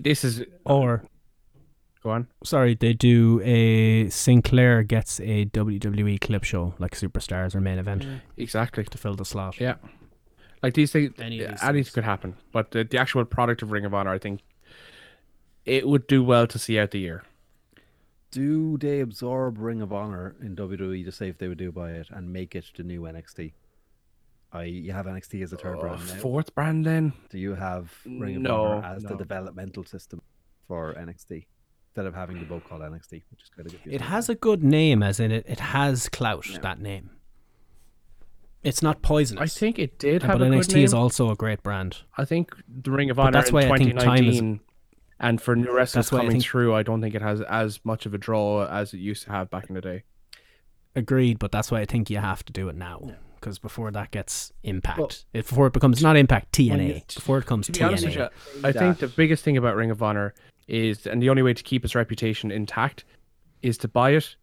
This 0.00 0.22
is 0.22 0.44
Or, 0.64 1.02
go 2.04 2.10
on. 2.10 2.28
sorry, 2.44 2.76
they 2.76 2.92
do 2.92 3.40
a 3.42 4.08
Sinclair 4.10 4.84
gets 4.84 5.18
a 5.18 5.46
WWE 5.46 6.20
clip 6.20 6.44
show 6.44 6.72
like 6.78 6.92
Superstars 6.92 7.56
or 7.56 7.60
main 7.60 7.78
event 7.78 8.04
mm. 8.06 8.20
Exactly. 8.36 8.84
to 8.84 8.96
fill 8.96 9.16
the 9.16 9.24
slot. 9.24 9.60
Yeah. 9.60 9.74
Like 10.62 10.74
these 10.74 10.92
things, 10.92 11.14
Any 11.18 11.40
of 11.40 11.50
these 11.50 11.62
anything 11.64 11.82
things. 11.82 11.90
could 11.90 12.04
happen. 12.04 12.36
But 12.52 12.70
the, 12.70 12.84
the 12.84 12.96
actual 12.98 13.24
product 13.24 13.62
of 13.62 13.72
Ring 13.72 13.84
of 13.84 13.92
Honor, 13.92 14.12
I 14.12 14.20
think 14.20 14.42
it 15.64 15.88
would 15.88 16.06
do 16.06 16.22
well 16.22 16.46
to 16.46 16.60
see 16.60 16.78
out 16.78 16.92
the 16.92 17.00
year. 17.00 17.24
Do 18.40 18.76
they 18.78 19.00
absorb 19.00 19.58
Ring 19.58 19.80
of 19.82 19.92
Honor 19.92 20.36
in 20.42 20.54
WWE 20.56 21.04
to 21.04 21.12
say 21.12 21.28
if 21.28 21.38
they 21.38 21.48
would 21.48 21.58
do 21.58 21.72
buy 21.72 21.92
it 21.92 22.08
and 22.10 22.32
make 22.32 22.54
it 22.54 22.66
the 22.76 22.82
new 22.82 23.02
NXT? 23.02 23.52
I 24.52 24.64
you 24.64 24.92
have 24.92 25.06
NXT 25.06 25.42
as 25.42 25.52
a 25.52 25.56
third 25.56 25.76
Oh, 25.78 25.80
brand 25.80 26.00
now. 26.06 26.14
fourth 26.16 26.54
brand 26.54 26.84
then? 26.84 27.12
Do 27.30 27.38
you 27.38 27.54
have 27.54 27.92
Ring 28.04 28.36
of 28.36 28.42
No, 28.42 28.64
Honor 28.64 28.86
as 28.96 29.02
the 29.02 29.16
developmental 29.16 29.84
system 29.84 30.20
for 30.68 30.94
NXT 30.94 31.46
instead 31.88 32.06
of 32.06 32.14
having 32.14 32.38
the 32.38 32.44
both 32.44 32.64
called 32.68 32.82
NXT, 32.82 33.22
which 33.30 33.42
is 33.44 33.50
kind 33.56 33.66
of 33.66 33.72
good. 33.82 33.92
It 33.92 34.02
has 34.02 34.28
a 34.28 34.34
good 34.34 34.62
name, 34.62 35.02
as 35.02 35.18
in 35.18 35.30
it, 35.32 35.44
it 35.48 35.60
has 35.60 36.08
clout, 36.08 36.46
that 36.62 36.78
name. 36.80 37.10
It's 38.62 38.82
not 38.82 39.00
poisonous. 39.02 39.42
I 39.42 39.58
think 39.60 39.78
it 39.78 39.98
did 39.98 40.22
but 40.22 40.30
have 40.30 40.40
a 40.42 40.44
NXT 40.44 40.66
good 40.68 40.74
name. 40.76 40.84
is 40.84 40.94
also 40.94 41.30
a 41.30 41.36
great 41.36 41.62
brand. 41.62 41.98
I 42.18 42.24
think 42.24 42.54
the 42.68 42.90
Ring 42.90 43.10
of 43.10 43.18
Honor 43.18 43.32
that's 43.32 43.52
why 43.52 43.60
I 43.62 43.78
think 43.78 43.98
time 43.98 44.24
is- 44.26 44.38
2019 44.40 44.60
and 45.18 45.40
for 45.40 45.56
new 45.56 45.72
wrestlers 45.74 46.06
That's 46.06 46.12
why 46.12 46.18
I 46.18 46.20
coming 46.22 46.32
think- 46.32 46.44
through, 46.44 46.74
I 46.74 46.82
don't 46.82 47.00
think 47.00 47.14
it 47.14 47.22
has 47.22 47.40
as 47.42 47.80
much 47.84 48.06
of 48.06 48.14
a 48.14 48.18
draw 48.18 48.66
as 48.66 48.92
it 48.94 48.98
used 48.98 49.24
to 49.24 49.30
have 49.30 49.50
back 49.50 49.68
in 49.68 49.74
the 49.74 49.80
day. 49.80 50.02
Agreed, 50.94 51.38
but 51.38 51.52
that's 51.52 51.70
why 51.70 51.80
I 51.80 51.84
think 51.84 52.08
you 52.10 52.18
have 52.18 52.44
to 52.46 52.52
do 52.52 52.68
it 52.68 52.76
now. 52.76 53.12
Because 53.34 53.58
before 53.58 53.90
that 53.90 54.10
gets 54.10 54.52
impact, 54.62 55.26
If- 55.32 55.48
before 55.50 55.66
it 55.66 55.72
becomes 55.74 56.02
not 56.02 56.16
impact 56.16 56.52
TNA, 56.52 57.04
before 57.14 57.38
it 57.38 57.46
comes 57.46 57.66
To 57.66 57.72
be 57.72 57.82
honest 57.82 58.04
with 58.04 58.14
TNA. 58.14 58.30
you, 58.54 58.60
I 58.64 58.72
think 58.72 58.98
the 58.98 59.08
biggest 59.08 59.44
thing 59.44 59.56
about 59.56 59.76
Ring 59.76 59.90
of 59.90 60.02
Honor 60.02 60.34
is, 60.66 61.06
and 61.06 61.22
the 61.22 61.28
only 61.30 61.42
way 61.42 61.52
to 61.54 61.62
keep 61.62 61.84
its 61.84 61.94
reputation 61.94 62.50
intact, 62.50 63.04
is 63.62 63.76
to 63.78 63.88
buy 63.88 64.10
it, 64.12 64.36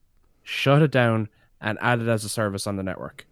shut 0.44 0.82
it 0.82 0.92
down, 0.92 1.28
and 1.60 1.78
add 1.82 2.02
it 2.02 2.08
as 2.08 2.24
a 2.24 2.30
service 2.30 2.68
on 2.68 2.76
the 2.78 2.84
network. 2.84 3.26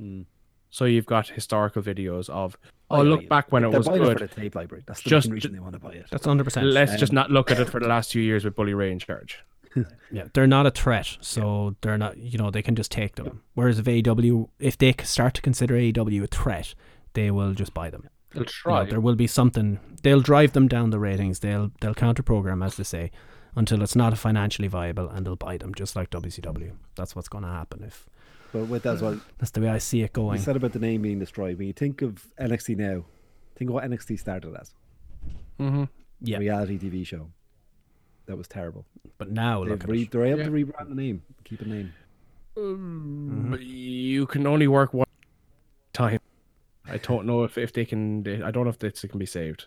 Mm. 0.00 0.26
So 0.70 0.84
you've 0.84 1.06
got 1.06 1.28
historical 1.28 1.82
videos 1.82 2.30
of 2.30 2.56
oh, 2.90 3.02
yeah, 3.02 3.10
look 3.10 3.28
back 3.28 3.50
when 3.52 3.64
it 3.64 3.70
They're 3.70 3.80
was 3.80 3.88
buying 3.88 4.02
good. 4.02 4.18
for 4.18 4.26
the 4.26 4.34
tape 4.34 4.54
library. 4.54 4.82
That's 4.86 5.02
the 5.02 5.10
Just- 5.10 5.28
main 5.28 5.34
reason 5.34 5.52
they 5.52 5.60
want 5.60 5.74
to 5.74 5.78
buy 5.78 5.92
it. 5.92 6.06
That's 6.10 6.26
100%. 6.26 6.62
Let's 6.72 6.96
just 6.96 7.12
Um, 7.12 7.16
not 7.16 7.30
look 7.30 7.50
at 7.50 7.58
it 7.60 7.68
for 7.70 7.80
the 7.80 7.88
last 7.88 8.10
two 8.10 8.20
years 8.20 8.44
with 8.44 8.54
Bully 8.56 8.74
Ray 8.74 8.90
in 8.92 8.98
charge. 8.98 9.40
Yeah, 10.12 10.24
they're 10.34 10.48
not 10.48 10.66
a 10.66 10.72
threat, 10.72 11.16
so 11.20 11.76
they're 11.82 11.96
not. 11.96 12.16
You 12.18 12.36
know, 12.38 12.50
they 12.50 12.62
can 12.62 12.74
just 12.74 12.90
take 12.90 13.14
them. 13.14 13.42
Whereas 13.54 13.78
if 13.78 13.84
AEW, 13.86 14.48
if 14.58 14.76
they 14.76 14.92
start 15.04 15.34
to 15.34 15.42
consider 15.42 15.74
AEW 15.76 16.24
a 16.24 16.26
threat, 16.26 16.74
they 17.12 17.30
will 17.30 17.54
just 17.54 17.72
buy 17.72 17.90
them. 17.90 18.08
They'll 18.32 18.40
You 18.40 18.46
know, 18.46 18.50
try. 18.50 18.84
there 18.86 19.00
will 19.00 19.14
be 19.14 19.28
something. 19.28 19.78
They'll 20.02 20.20
drive 20.20 20.52
them 20.54 20.66
down 20.66 20.90
the 20.90 20.98
ratings. 20.98 21.38
They'll 21.38 21.70
they'll 21.80 21.94
counter 21.94 22.24
program 22.24 22.60
as 22.64 22.76
they 22.76 22.82
say 22.82 23.12
until 23.54 23.80
it's 23.82 23.94
not 23.94 24.18
financially 24.18 24.66
viable, 24.66 25.08
and 25.08 25.24
they'll 25.24 25.36
buy 25.36 25.56
them 25.56 25.72
just 25.74 25.94
like 25.94 26.10
WCW. 26.10 26.72
That's 26.96 27.14
what's 27.14 27.28
going 27.28 27.44
to 27.44 27.50
happen. 27.50 27.84
If 27.84 28.08
But 28.52 28.64
with 28.66 28.82
that 28.82 28.94
as 28.94 29.02
well, 29.02 29.20
that's 29.38 29.52
the 29.52 29.60
way 29.60 29.68
I 29.68 29.78
see 29.78 30.02
it 30.02 30.12
going. 30.12 30.38
you 30.38 30.44
said 30.44 30.56
about 30.56 30.72
the 30.72 30.78
name 30.80 31.02
being 31.02 31.18
destroyed. 31.20 31.56
When 31.58 31.66
you 31.68 31.72
think 31.72 32.02
of 32.02 32.26
NXT 32.40 32.76
now, 32.76 33.04
think 33.56 33.70
of 33.70 33.74
what 33.74 33.84
NXT 33.84 34.18
started 34.18 34.54
as. 34.56 34.74
mm-hmm. 35.58 35.84
Yeah, 36.22 36.38
Reality 36.38 36.78
TV 36.78 37.06
show. 37.06 37.28
That 38.26 38.36
was 38.36 38.46
terrible. 38.48 38.84
but 39.18 39.30
now 39.30 39.60
They've 39.64 39.70
look 39.72 39.84
at 39.84 39.90
re- 39.90 40.02
it. 40.02 40.10
they're 40.10 40.24
able 40.26 40.38
Yeah. 40.40 40.44
to 40.46 40.50
rebrand 40.50 40.88
the 40.88 40.94
name, 40.94 41.22
keep 41.44 41.60
a 41.60 41.64
name. 41.64 41.92
But 43.50 43.62
you 43.62 44.26
can 44.26 44.46
only 44.46 44.66
work 44.68 44.92
one 44.92 45.06
time. 45.92 46.20
I 46.86 46.98
don't 46.98 47.24
know 47.26 47.44
if, 47.44 47.56
if 47.56 47.72
they 47.72 47.84
can. 47.84 48.26
I 48.42 48.50
don't 48.50 48.64
know 48.64 48.70
if 48.70 48.78
this 48.78 49.00
can 49.08 49.18
be 49.18 49.26
saved. 49.26 49.66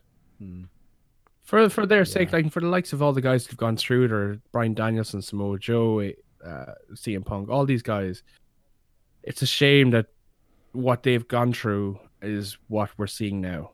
For 1.44 1.70
for 1.70 1.86
their 1.86 2.06
sake, 2.06 2.32
like 2.34 2.52
for 2.52 2.60
the 2.60 2.68
likes 2.68 2.94
of 2.94 3.02
all 3.02 3.14
the 3.14 3.22
guys 3.22 3.46
who've 3.48 3.58
gone 3.58 3.78
through 3.78 4.06
it, 4.06 4.12
or 4.12 4.40
Bryan 4.52 4.74
Danielson, 4.74 5.22
Samoa 5.22 5.58
Joe, 5.60 6.00
uh, 6.46 6.66
CM 6.94 7.26
Punk, 7.26 7.50
all 7.50 7.66
these 7.66 7.82
guys, 7.82 8.24
it's 9.24 9.42
a 9.42 9.46
shame 9.48 9.92
that 9.92 10.08
what 10.74 11.04
they've 11.04 11.28
gone 11.28 11.54
through 11.54 12.00
is 12.22 12.58
what 12.68 12.90
we're 12.98 13.08
seeing 13.08 13.42
now. 13.42 13.72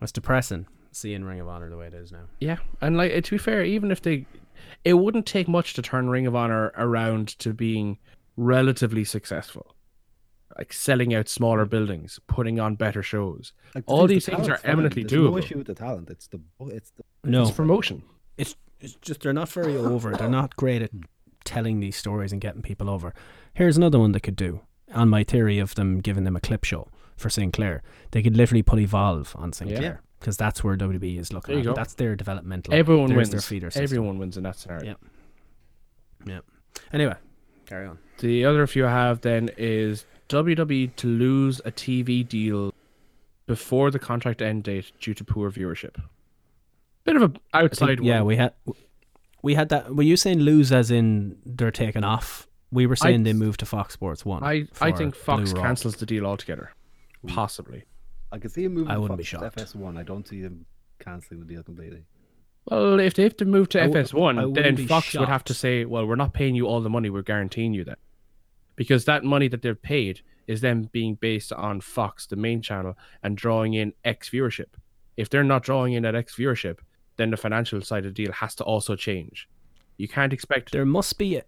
It's 0.00 0.12
depressing 0.12 0.66
seeing 0.92 1.24
Ring 1.24 1.40
of 1.40 1.48
Honor 1.48 1.68
the 1.68 1.76
way 1.76 1.86
it 1.86 1.94
is 1.94 2.10
now. 2.10 2.24
Yeah, 2.40 2.56
and 2.80 2.96
like 2.96 3.22
to 3.22 3.30
be 3.30 3.38
fair, 3.38 3.62
even 3.62 3.90
if 3.90 4.00
they, 4.02 4.26
it 4.84 4.94
wouldn't 4.94 5.26
take 5.26 5.46
much 5.46 5.74
to 5.74 5.82
turn 5.82 6.08
Ring 6.08 6.26
of 6.26 6.34
Honor 6.34 6.72
around 6.76 7.28
to 7.40 7.52
being 7.52 7.98
relatively 8.36 9.04
successful, 9.04 9.74
like 10.56 10.72
selling 10.72 11.14
out 11.14 11.28
smaller 11.28 11.66
buildings, 11.66 12.18
putting 12.26 12.58
on 12.58 12.76
better 12.76 13.02
shows. 13.02 13.52
Like, 13.74 13.84
All 13.86 14.06
these 14.06 14.24
the 14.26 14.32
things 14.36 14.48
are 14.48 14.58
eminently 14.64 15.02
There's 15.04 15.20
doable. 15.20 15.32
No 15.32 15.38
issue 15.38 15.58
with 15.58 15.66
the 15.66 15.74
talent. 15.74 16.08
It's 16.10 16.28
the 16.28 16.40
it's 16.68 16.90
the 16.92 17.04
No, 17.24 17.42
It's 17.42 17.50
promotion. 17.50 18.02
it's 18.38 18.56
it's 18.80 18.94
just 18.94 19.20
they're 19.20 19.32
not 19.34 19.50
very 19.50 19.76
over. 19.76 20.12
They're 20.12 20.28
not 20.28 20.56
great 20.56 20.82
at 20.82 20.90
telling 21.44 21.80
these 21.80 21.96
stories 21.96 22.32
and 22.32 22.40
getting 22.40 22.62
people 22.62 22.88
over. 22.90 23.14
Here's 23.56 23.76
another 23.76 23.98
one 23.98 24.12
they 24.12 24.20
could 24.20 24.36
do. 24.36 24.60
On 24.92 25.08
my 25.08 25.24
theory 25.24 25.58
of 25.58 25.74
them 25.74 26.00
giving 26.00 26.24
them 26.24 26.36
a 26.36 26.40
clip 26.40 26.64
show 26.64 26.88
for 27.16 27.30
Sinclair, 27.30 27.82
they 28.10 28.22
could 28.22 28.36
literally 28.36 28.62
put 28.62 28.78
Evolve 28.78 29.34
on 29.38 29.52
Sinclair 29.52 30.00
because 30.20 30.36
that's 30.36 30.62
where 30.62 30.76
WB 30.76 31.18
is 31.18 31.32
looking 31.32 31.66
at. 31.70 31.74
That's 31.74 31.94
their 31.94 32.14
developmental. 32.16 32.74
Everyone 32.74 33.14
wins. 33.14 33.30
Their 33.30 33.40
feeder 33.40 33.70
system. 33.70 33.82
Everyone 33.84 34.18
wins 34.18 34.36
in 34.36 34.42
that 34.44 34.56
scenario. 34.56 34.84
Yeah. 34.84 34.94
Yeah. 36.26 36.40
Anyway, 36.92 37.14
carry 37.64 37.86
on. 37.86 37.98
The 38.18 38.44
other 38.44 38.66
few 38.66 38.86
I 38.86 38.90
have 38.90 39.22
then 39.22 39.50
is 39.56 40.04
WWE 40.28 40.94
to 40.96 41.06
lose 41.06 41.60
a 41.64 41.72
TV 41.72 42.26
deal 42.28 42.74
before 43.46 43.90
the 43.90 43.98
contract 43.98 44.42
end 44.42 44.64
date 44.64 44.92
due 45.00 45.14
to 45.14 45.24
poor 45.24 45.50
viewership. 45.50 45.96
Bit 47.04 47.16
of 47.16 47.22
a 47.22 47.32
outside 47.54 47.98
think- 47.98 48.06
yeah, 48.06 48.22
we 48.22 48.36
had 48.36 48.52
we 49.42 49.54
had 49.54 49.68
that. 49.70 49.94
Were 49.94 50.02
you 50.02 50.16
saying 50.16 50.40
lose 50.40 50.72
as 50.72 50.90
in 50.90 51.38
they're 51.46 51.70
taken 51.70 52.04
off? 52.04 52.46
We 52.76 52.86
were 52.86 52.94
saying 52.94 53.22
they 53.22 53.32
moved 53.32 53.60
to 53.60 53.66
Fox 53.66 53.94
Sports 53.94 54.26
One. 54.26 54.44
I, 54.44 54.68
I 54.82 54.92
think 54.92 55.14
Fox 55.14 55.50
Blue 55.50 55.60
Raw. 55.60 55.66
cancels 55.66 55.96
the 55.96 56.04
deal 56.04 56.26
altogether. 56.26 56.72
Possibly. 57.26 57.84
I 58.30 58.38
can 58.38 58.50
see 58.50 58.64
him 58.64 58.74
moving. 58.74 58.90
I 58.90 58.94
to 58.96 59.00
wouldn't 59.00 59.16
be 59.16 59.24
Fox 59.24 59.54
shocked. 59.54 59.74
FS1. 59.74 59.96
I 59.96 60.02
don't 60.02 60.28
see 60.28 60.40
him 60.40 60.66
cancelling 60.98 61.40
the 61.40 61.46
deal 61.46 61.62
completely. 61.62 62.04
Well, 62.66 63.00
if 63.00 63.14
they 63.14 63.22
have 63.22 63.36
to 63.38 63.46
move 63.46 63.70
to 63.70 63.82
I 63.82 63.86
w- 63.86 63.98
I 63.98 64.04
FS1, 64.04 64.36
then 64.36 64.52
wouldn't 64.52 64.76
be 64.76 64.86
Fox 64.86 65.14
would 65.14 65.26
have 65.26 65.44
to 65.44 65.54
say, 65.54 65.86
well, 65.86 66.04
we're 66.04 66.16
not 66.16 66.34
paying 66.34 66.54
you 66.54 66.66
all 66.66 66.82
the 66.82 66.90
money, 66.90 67.08
we're 67.08 67.22
guaranteeing 67.22 67.72
you 67.72 67.82
that. 67.84 67.98
Because 68.74 69.06
that 69.06 69.24
money 69.24 69.48
that 69.48 69.62
they're 69.62 69.74
paid 69.74 70.20
is 70.46 70.60
then 70.60 70.90
being 70.92 71.14
based 71.14 71.54
on 71.54 71.80
Fox, 71.80 72.26
the 72.26 72.36
main 72.36 72.60
channel, 72.60 72.94
and 73.22 73.38
drawing 73.38 73.72
in 73.72 73.94
X 74.04 74.28
viewership. 74.28 74.74
If 75.16 75.30
they're 75.30 75.44
not 75.44 75.62
drawing 75.62 75.94
in 75.94 76.02
that 76.02 76.14
X 76.14 76.36
viewership, 76.36 76.80
then 77.16 77.30
the 77.30 77.38
financial 77.38 77.80
side 77.80 78.04
of 78.04 78.14
the 78.14 78.24
deal 78.24 78.32
has 78.32 78.54
to 78.56 78.64
also 78.64 78.96
change. 78.96 79.48
You 79.96 80.08
can't 80.08 80.34
expect. 80.34 80.72
there 80.72 80.84
must 80.84 81.16
be 81.16 81.36
a, 81.36 81.44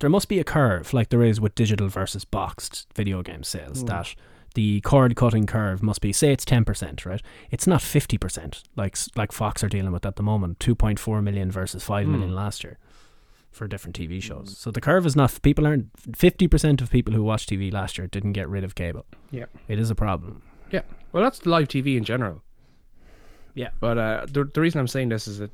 there 0.00 0.10
must 0.10 0.28
be 0.28 0.38
a 0.38 0.44
curve 0.44 0.92
like 0.92 1.08
there 1.08 1.22
is 1.22 1.40
with 1.40 1.54
digital 1.54 1.88
versus 1.88 2.24
boxed 2.24 2.86
video 2.94 3.22
game 3.22 3.42
sales 3.42 3.80
Hmm. 3.80 3.86
that 3.86 4.14
the 4.54 4.80
cord 4.82 5.16
cutting 5.16 5.46
curve 5.46 5.82
must 5.82 6.00
be 6.00 6.12
say 6.12 6.32
it's 6.32 6.44
10% 6.44 7.04
right 7.06 7.22
it's 7.50 7.66
not 7.66 7.80
50% 7.80 8.62
like 8.76 8.96
like 9.16 9.32
Fox 9.32 9.64
are 9.64 9.68
dealing 9.68 9.92
with 9.92 10.06
at 10.06 10.16
the 10.16 10.22
moment 10.22 10.58
2.4 10.60 11.22
million 11.22 11.50
versus 11.50 11.82
5 11.84 12.06
million 12.06 12.30
Hmm. 12.30 12.36
last 12.36 12.62
year 12.64 12.78
for 13.50 13.68
different 13.68 13.96
TV 13.96 14.20
shows 14.22 14.56
so 14.58 14.70
the 14.70 14.80
curve 14.80 15.06
is 15.06 15.14
not 15.16 15.40
people 15.42 15.66
aren't 15.66 15.92
50% 16.12 16.80
of 16.80 16.90
people 16.90 17.14
who 17.14 17.22
watched 17.22 17.48
TV 17.50 17.72
last 17.72 17.98
year 17.98 18.06
didn't 18.08 18.32
get 18.32 18.48
rid 18.48 18.64
of 18.64 18.74
cable 18.74 19.06
Yeah. 19.30 19.46
it 19.68 19.78
is 19.78 19.90
a 19.90 19.94
problem 19.94 20.42
Yeah. 20.72 20.82
Well, 21.12 21.22
that's 21.22 21.46
live 21.46 21.68
TV 21.68 21.96
in 21.96 22.02
general. 22.04 22.42
Yeah. 23.54 23.70
But 23.78 23.96
uh, 23.98 24.26
the, 24.26 24.44
the 24.52 24.60
reason 24.60 24.80
I'm 24.80 24.88
saying 24.88 25.10
this 25.10 25.28
is 25.28 25.38
that 25.38 25.52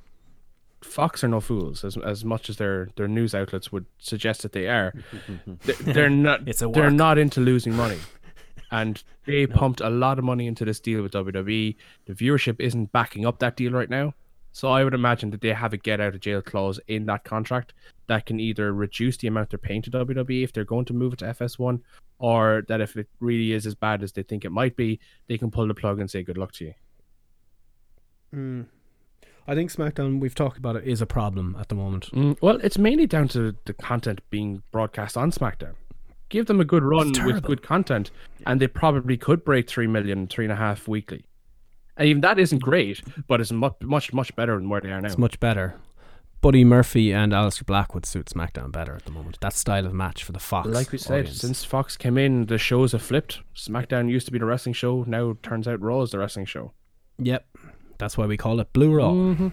Fox 0.83 1.23
are 1.23 1.29
no 1.29 1.41
fools, 1.41 1.85
as 1.85 1.97
as 1.99 2.25
much 2.25 2.49
as 2.49 2.57
their 2.57 2.89
their 2.97 3.09
news 3.09 3.35
outlets 3.35 3.71
would 3.71 3.87
suggest 3.99 4.43
that 4.43 4.53
they 4.53 4.67
are. 4.69 4.93
They- 5.65 5.93
they're 5.93 6.11
not. 6.11 6.41
It's 6.49 6.63
a 6.63 6.69
they're 6.69 6.91
not 6.91 7.19
into 7.19 7.41
losing 7.41 7.75
money, 7.75 7.99
and 8.71 9.03
they 9.27 9.47
pumped 9.47 9.81
a 9.81 9.91
lot 9.91 10.19
of 10.19 10.25
money 10.25 10.47
into 10.47 10.65
this 10.65 10.81
deal 10.81 11.03
with 11.03 11.13
WWE. 11.13 11.77
The 12.07 12.15
viewership 12.15 12.57
isn't 12.61 12.93
backing 12.93 13.27
up 13.27 13.39
that 13.41 13.57
deal 13.57 13.73
right 13.73 13.91
now, 13.91 14.15
so 14.53 14.69
I 14.71 14.83
would 14.85 14.95
imagine 14.95 15.31
that 15.31 15.43
they 15.43 15.53
have 15.53 15.73
a 15.75 15.77
get 15.77 16.01
out 16.01 16.15
of 16.15 16.21
jail 16.21 16.41
clause 16.41 16.81
in 16.89 17.05
that 17.07 17.25
contract 17.25 17.75
that 18.07 18.25
can 18.27 18.41
either 18.41 18.73
reduce 18.73 19.19
the 19.19 19.29
amount 19.29 19.51
they're 19.51 19.59
paying 19.59 19.83
to 19.83 19.91
WWE 19.91 20.43
if 20.43 20.53
they're 20.53 20.65
going 20.65 20.87
to 20.87 20.95
move 20.95 21.13
it 21.13 21.19
to 21.21 21.27
FS1, 21.27 21.81
or 22.19 22.65
that 22.69 22.81
if 22.81 22.97
it 22.97 23.09
really 23.21 23.53
is 23.53 23.67
as 23.67 23.75
bad 23.75 24.03
as 24.03 24.13
they 24.13 24.23
think 24.23 24.45
it 24.47 24.51
might 24.51 24.77
be, 24.77 24.99
they 25.29 25.37
can 25.39 25.51
pull 25.51 25.69
the 25.69 25.75
plug 25.75 26.01
and 26.01 26.11
say 26.11 26.23
good 26.23 26.39
luck 26.39 26.53
to 26.53 26.65
you. 26.65 26.75
Hmm. 28.33 28.63
I 29.47 29.55
think 29.55 29.71
SmackDown 29.73 30.21
we've 30.21 30.35
talked 30.35 30.59
about 30.59 30.77
it 30.77 30.85
is 30.87 31.01
a 31.01 31.07
problem 31.07 31.57
at 31.59 31.69
the 31.69 31.75
moment 31.75 32.11
Mm, 32.13 32.37
well, 32.41 32.59
it's 32.63 32.79
mainly 32.79 33.07
down 33.07 33.29
to 33.29 33.57
the 33.65 33.73
content 33.73 34.21
being 34.31 34.63
broadcast 34.71 35.17
on 35.17 35.31
SmackDown. 35.33 35.75
Give 36.29 36.47
them 36.47 36.61
a 36.61 36.65
good 36.65 36.85
run 36.85 37.13
with 37.25 37.43
good 37.43 37.63
content, 37.63 38.11
and 38.47 38.61
they 38.61 38.69
probably 38.69 39.17
could 39.17 39.45
break 39.45 39.69
three 39.69 39.89
million, 39.89 40.29
three 40.29 40.45
and 40.45 40.53
a 40.53 40.57
half 40.57 40.87
weekly. 40.87 41.25
And 41.97 42.09
even 42.09 42.21
that 42.23 42.39
isn't 42.39 42.61
great, 42.63 43.03
but 43.27 43.41
it's 43.41 43.51
much, 43.53 43.75
much, 43.83 44.13
much 44.13 44.35
better 44.37 44.57
than 44.57 44.69
where 44.69 44.81
they 44.81 44.91
are 44.93 45.01
now. 45.01 45.09
It's 45.09 45.19
much 45.19 45.41
better. 45.41 45.75
Buddy 46.41 46.65
Murphy 46.65 47.13
and 47.13 47.33
Aleister 47.33 47.67
Black 47.67 47.95
would 47.95 48.07
suit 48.07 48.27
SmackDown 48.27 48.73
better 48.73 48.95
at 48.95 49.05
the 49.05 49.11
moment. 49.11 49.39
That 49.41 49.53
style 49.53 49.85
of 49.85 49.93
match 49.93 50.25
for 50.25 50.33
the 50.33 50.39
Fox. 50.39 50.69
like 50.69 50.91
we 50.91 50.97
said, 50.99 51.21
audience. 51.21 51.41
since 51.41 51.65
Fox 51.65 51.99
came 51.99 52.17
in, 52.17 52.47
the 52.47 52.57
shows 52.57 52.93
have 52.93 53.03
flipped. 53.03 53.41
SmackDown 53.55 54.09
used 54.09 54.25
to 54.27 54.33
be 54.33 54.39
the 54.39 54.47
wrestling 54.47 54.73
show. 54.73 55.05
Now 55.07 55.31
it 55.31 55.43
turns 55.43 55.69
out 55.69 55.83
Raw 55.83 56.01
is 56.01 56.13
the 56.13 56.19
wrestling 56.19 56.47
show. 56.47 56.73
Yep. 57.19 57.45
That's 58.01 58.19
why 58.19 58.27
we 58.27 58.37
call 58.37 58.59
it 58.61 58.73
Blue 58.73 58.93
Raw. 58.95 59.11
Mm-hmm. 59.13 59.49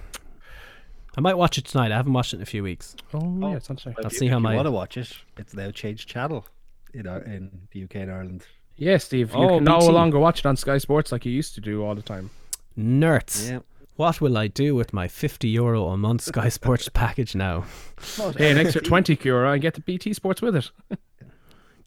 I 1.18 1.22
might 1.22 1.36
watch 1.38 1.58
it 1.58 1.66
tonight. 1.66 1.92
I 1.92 1.96
haven't 1.98 2.14
watched 2.14 2.34
it 2.34 2.38
in 2.38 2.42
a 2.44 2.46
few 2.46 2.64
weeks. 2.64 2.96
Oh, 3.14 3.38
yeah, 3.50 3.56
it's 3.58 3.70
on 3.70 3.78
sale. 3.78 3.94
I'll 4.00 4.06
If 4.08 4.14
see 4.14 4.26
you- 4.26 4.32
how 4.32 4.38
if 4.38 4.44
my 4.44 4.52
you 4.52 4.56
want 4.58 4.68
to 4.68 4.72
watch 4.72 4.98
it, 4.98 5.12
it's 5.38 5.54
now 5.54 5.72
changed 5.72 6.08
channel 6.08 6.46
in 6.94 7.08
our, 7.08 7.20
in 7.22 7.68
the 7.72 7.84
UK 7.84 7.96
and 7.98 8.12
Ireland. 8.12 8.44
Yeah, 8.76 8.98
Steve, 8.98 9.32
you 9.34 9.38
Oh, 9.40 9.56
can 9.58 9.64
no 9.64 9.80
BT. 9.80 9.92
longer 9.92 10.20
watch 10.20 10.40
it 10.40 10.46
on 10.46 10.56
Sky 10.58 10.78
Sports 10.78 11.12
like 11.12 11.26
you 11.26 11.32
used 11.32 11.56
to 11.56 11.62
do 11.62 11.84
all 11.84 11.96
the 11.96 12.02
time. 12.04 12.30
nerds. 12.78 13.50
Yeah. 13.50 13.60
What 13.96 14.22
will 14.22 14.38
I 14.38 14.46
do 14.48 14.76
with 14.76 14.94
my 14.94 15.08
50 15.08 15.48
euro 15.50 15.88
a 15.88 15.98
month 15.98 16.22
Sky 16.22 16.50
Sports 16.60 16.88
package 16.90 17.34
now? 17.34 17.66
Pay 18.36 18.52
an 18.52 18.60
extra 18.60 18.80
20 18.82 19.18
euro 19.24 19.52
and 19.52 19.60
get 19.60 19.74
the 19.74 19.82
BT 19.82 20.14
Sports 20.14 20.40
with 20.44 20.56
it. 20.56 20.70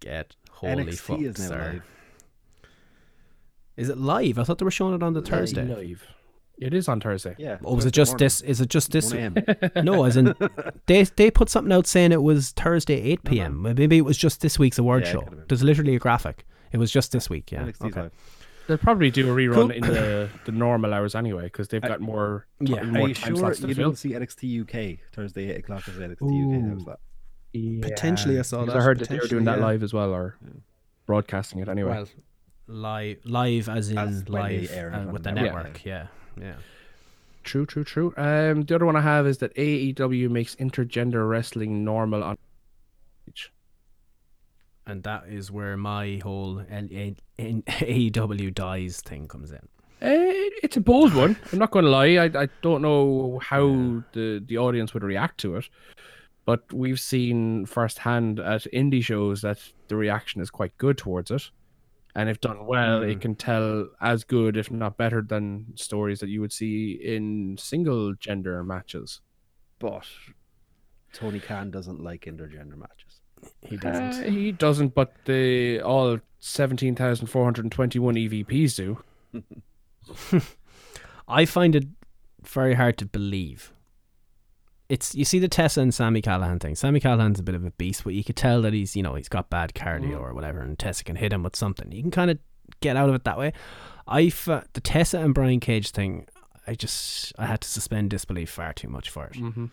Get 0.00 0.34
holy 0.50 0.86
NXT 0.86 0.98
fuck, 0.98 1.20
is 1.20 1.36
sir. 1.46 1.72
live. 1.74 1.82
Is 3.76 3.88
it 3.90 3.98
live? 3.98 4.38
I 4.38 4.44
thought 4.44 4.58
they 4.58 4.64
were 4.64 4.70
showing 4.70 4.94
it 4.94 5.02
on 5.02 5.12
the 5.12 5.22
Thursday. 5.22 5.64
Live. 5.64 6.06
It 6.60 6.74
is 6.74 6.88
on 6.88 7.00
Thursday. 7.00 7.34
Yeah. 7.38 7.58
Or 7.62 7.74
was 7.74 7.84
Thursday 7.84 7.88
it 7.88 7.92
just 7.92 8.10
morning, 8.12 8.24
this? 8.24 8.40
Is 8.42 8.60
it 8.60 8.68
just 8.68 8.90
this? 8.92 9.12
No, 9.82 10.04
as 10.04 10.16
in 10.16 10.34
they 10.86 11.04
they 11.04 11.30
put 11.30 11.48
something 11.48 11.72
out 11.72 11.86
saying 11.86 12.12
it 12.12 12.22
was 12.22 12.50
Thursday 12.52 13.00
8 13.00 13.24
p.m. 13.24 13.62
Maybe 13.62 13.96
it 13.98 14.04
was 14.04 14.16
just 14.18 14.40
this 14.40 14.58
week's 14.58 14.78
award 14.78 15.02
Yeah, 15.04 15.08
it 15.08 15.12
show. 15.12 15.28
There's 15.48 15.62
literally 15.62 15.96
a 15.96 15.98
graphic. 15.98 16.44
It 16.72 16.78
was 16.78 16.90
just 16.90 17.12
this 17.12 17.28
week. 17.30 17.50
Yeah. 17.50 17.62
NXT's 17.62 17.82
Okay. 17.86 18.00
live. 18.02 18.12
They'll 18.66 18.78
probably 18.78 19.10
do 19.10 19.28
a 19.28 19.34
rerun 19.34 19.54
Cool. 19.54 19.70
in 19.72 19.80
the, 19.82 20.28
the 20.44 20.52
normal 20.52 20.94
hours 20.94 21.16
anyway 21.16 21.44
because 21.44 21.66
they've 21.68 21.82
got 21.82 22.00
more, 22.00 22.46
Yeah. 22.60 22.76
Are 22.82 23.08
you 23.08 23.14
time 23.14 23.34
sure 23.34 23.48
you 23.48 23.54
to 23.54 23.74
fill. 23.74 23.90
didn't 23.90 23.96
see 23.96 24.10
NXT 24.10 24.60
UK 24.62 25.00
Thursday 25.12 25.50
eight 25.50 25.58
o'clock? 25.60 25.88
Is 25.88 25.96
NXT 25.96 26.20
UK? 26.20 26.70
How's 26.70 26.84
that? 26.84 26.98
Potentially 27.82 28.38
I 28.38 28.42
saw 28.42 28.64
that, 28.64 28.76
I 28.76 28.80
heard 28.80 29.00
that 29.00 29.08
they 29.08 29.18
were 29.18 29.26
doing 29.26 29.44
that 29.44 29.58
yeah. 29.58 29.64
live 29.64 29.82
as 29.82 29.92
well 29.92 30.12
or 30.14 30.36
broadcasting 31.06 31.58
it 31.58 31.68
anyway. 31.68 31.90
Well, 31.90 32.06
live, 32.68 33.18
live 33.24 33.68
as 33.68 33.90
in 33.90 33.98
As 33.98 34.28
live 34.28 34.70
uh, 34.70 35.10
with 35.10 35.24
the 35.24 35.30
the 35.30 35.32
network. 35.32 35.64
network. 35.64 35.84
Yeah, 35.84 36.06
yeah. 36.40 36.54
True, 37.42 37.64
true, 37.66 37.84
true. 37.84 38.12
Um, 38.16 38.62
the 38.64 38.74
other 38.74 38.84
one 38.86 38.96
I 38.96 39.00
have 39.00 39.26
is 39.26 39.38
that 39.38 39.54
AEW 39.54 40.28
makes 40.30 40.54
intergender 40.56 41.28
wrestling 41.28 41.84
normal 41.84 42.22
on. 42.22 42.36
and 44.86 45.02
that 45.04 45.24
is 45.28 45.50
where 45.50 45.76
my 45.76 46.20
whole 46.22 46.60
L- 46.70 46.88
A- 46.90 47.16
N- 47.38 47.62
AEW 47.66 48.52
dies 48.54 49.00
thing 49.00 49.26
comes 49.28 49.52
in. 49.52 49.66
Eh, 50.02 50.48
it's 50.62 50.76
a 50.76 50.80
bold 50.80 51.14
one. 51.14 51.36
I'm 51.52 51.58
not 51.58 51.70
going 51.70 51.84
to 51.84 51.90
lie. 51.90 52.16
I, 52.16 52.42
I 52.42 52.48
don't 52.62 52.82
know 52.82 53.38
how 53.42 53.68
the, 54.12 54.42
the 54.46 54.58
audience 54.58 54.92
would 54.94 55.02
react 55.04 55.38
to 55.40 55.56
it, 55.56 55.68
but 56.44 56.70
we've 56.72 57.00
seen 57.00 57.66
firsthand 57.66 58.40
at 58.40 58.62
indie 58.72 59.02
shows 59.04 59.42
that 59.42 59.60
the 59.88 59.96
reaction 59.96 60.40
is 60.40 60.50
quite 60.50 60.76
good 60.78 60.98
towards 60.98 61.30
it. 61.30 61.50
And 62.14 62.28
if 62.28 62.40
done 62.40 62.66
well, 62.66 63.02
it 63.02 63.20
can 63.20 63.34
tell 63.36 63.88
as 64.00 64.24
good, 64.24 64.56
if 64.56 64.70
not 64.70 64.96
better, 64.96 65.22
than 65.22 65.66
stories 65.76 66.18
that 66.20 66.28
you 66.28 66.40
would 66.40 66.52
see 66.52 66.92
in 66.92 67.56
single 67.58 68.14
gender 68.14 68.64
matches. 68.64 69.20
But 69.78 70.04
Tony 71.12 71.38
Khan 71.40 71.70
doesn't 71.70 72.00
like 72.02 72.22
intergender 72.24 72.76
matches. 72.76 73.20
He 73.62 73.76
Uh, 73.76 73.80
doesn't. 73.80 74.32
he 74.32 74.52
doesn't, 74.52 74.94
but 74.94 75.14
the 75.24 75.80
all 75.80 76.18
17,421 76.40 78.14
EVPs 78.16 78.76
do. 78.76 79.02
I 81.28 81.44
find 81.44 81.76
it 81.76 81.86
very 82.42 82.74
hard 82.74 82.98
to 82.98 83.06
believe. 83.06 83.72
It's 84.90 85.14
you 85.14 85.24
see 85.24 85.38
the 85.38 85.48
Tessa 85.48 85.80
and 85.80 85.94
Sami 85.94 86.20
Callihan 86.20 86.60
thing. 86.60 86.74
Sami 86.74 86.98
Callihan's 87.00 87.38
a 87.38 87.42
bit 87.44 87.54
of 87.54 87.64
a 87.64 87.70
beast, 87.70 88.02
but 88.04 88.12
you 88.12 88.24
could 88.24 88.36
tell 88.36 88.60
that 88.62 88.72
he's 88.72 88.96
you 88.96 89.02
know 89.02 89.14
he's 89.14 89.28
got 89.28 89.48
bad 89.48 89.72
cardio 89.72 90.20
or 90.20 90.34
whatever, 90.34 90.60
and 90.60 90.78
Tessa 90.78 91.04
can 91.04 91.16
hit 91.16 91.32
him 91.32 91.42
with 91.44 91.54
something. 91.56 91.90
You 91.92 92.02
can 92.02 92.10
kind 92.10 92.30
of 92.30 92.38
get 92.80 92.96
out 92.96 93.08
of 93.08 93.14
it 93.14 93.24
that 93.24 93.38
way. 93.38 93.52
I 94.08 94.22
f- 94.24 94.46
the 94.72 94.80
Tessa 94.82 95.20
and 95.20 95.32
Brian 95.32 95.60
Cage 95.60 95.90
thing. 95.92 96.26
I 96.66 96.74
just 96.74 97.32
I 97.38 97.46
had 97.46 97.60
to 97.60 97.68
suspend 97.68 98.10
disbelief 98.10 98.50
far 98.50 98.72
too 98.72 98.88
much 98.88 99.08
for 99.10 99.26
it. 99.26 99.34
Mm-hmm. 99.34 99.66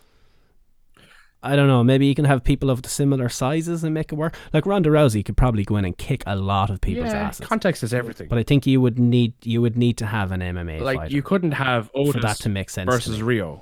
I 1.44 1.56
don't 1.56 1.68
know. 1.68 1.84
Maybe 1.84 2.08
you 2.08 2.16
can 2.16 2.26
have 2.26 2.44
people 2.44 2.70
of 2.70 2.82
the 2.82 2.90
similar 2.90 3.30
sizes 3.30 3.84
and 3.84 3.94
make 3.94 4.12
it 4.12 4.16
work. 4.16 4.36
Like 4.54 4.66
Ronda 4.66 4.90
Rousey 4.90 5.24
could 5.24 5.38
probably 5.38 5.64
go 5.64 5.78
in 5.78 5.86
and 5.86 5.96
kick 5.98 6.24
a 6.26 6.36
lot 6.36 6.70
of 6.72 6.82
people's 6.82 7.08
Yeah, 7.12 7.28
asses. 7.28 7.46
context 7.46 7.84
is 7.84 7.94
everything. 7.94 8.28
But 8.28 8.40
I 8.40 8.44
think 8.44 8.66
you 8.66 8.82
would 8.82 8.98
need 8.98 9.34
you 9.44 9.62
would 9.62 9.78
need 9.78 9.98
to 9.98 10.06
have 10.08 10.32
an 10.32 10.42
MMA 10.42 10.82
like 10.82 11.12
you 11.12 11.22
couldn't 11.22 11.52
have 11.54 11.92
Otis 11.96 12.14
for 12.14 12.20
that 12.22 12.38
to 12.38 12.50
make 12.50 12.70
sense. 12.70 12.90
versus. 12.90 13.20
Riho. 13.20 13.62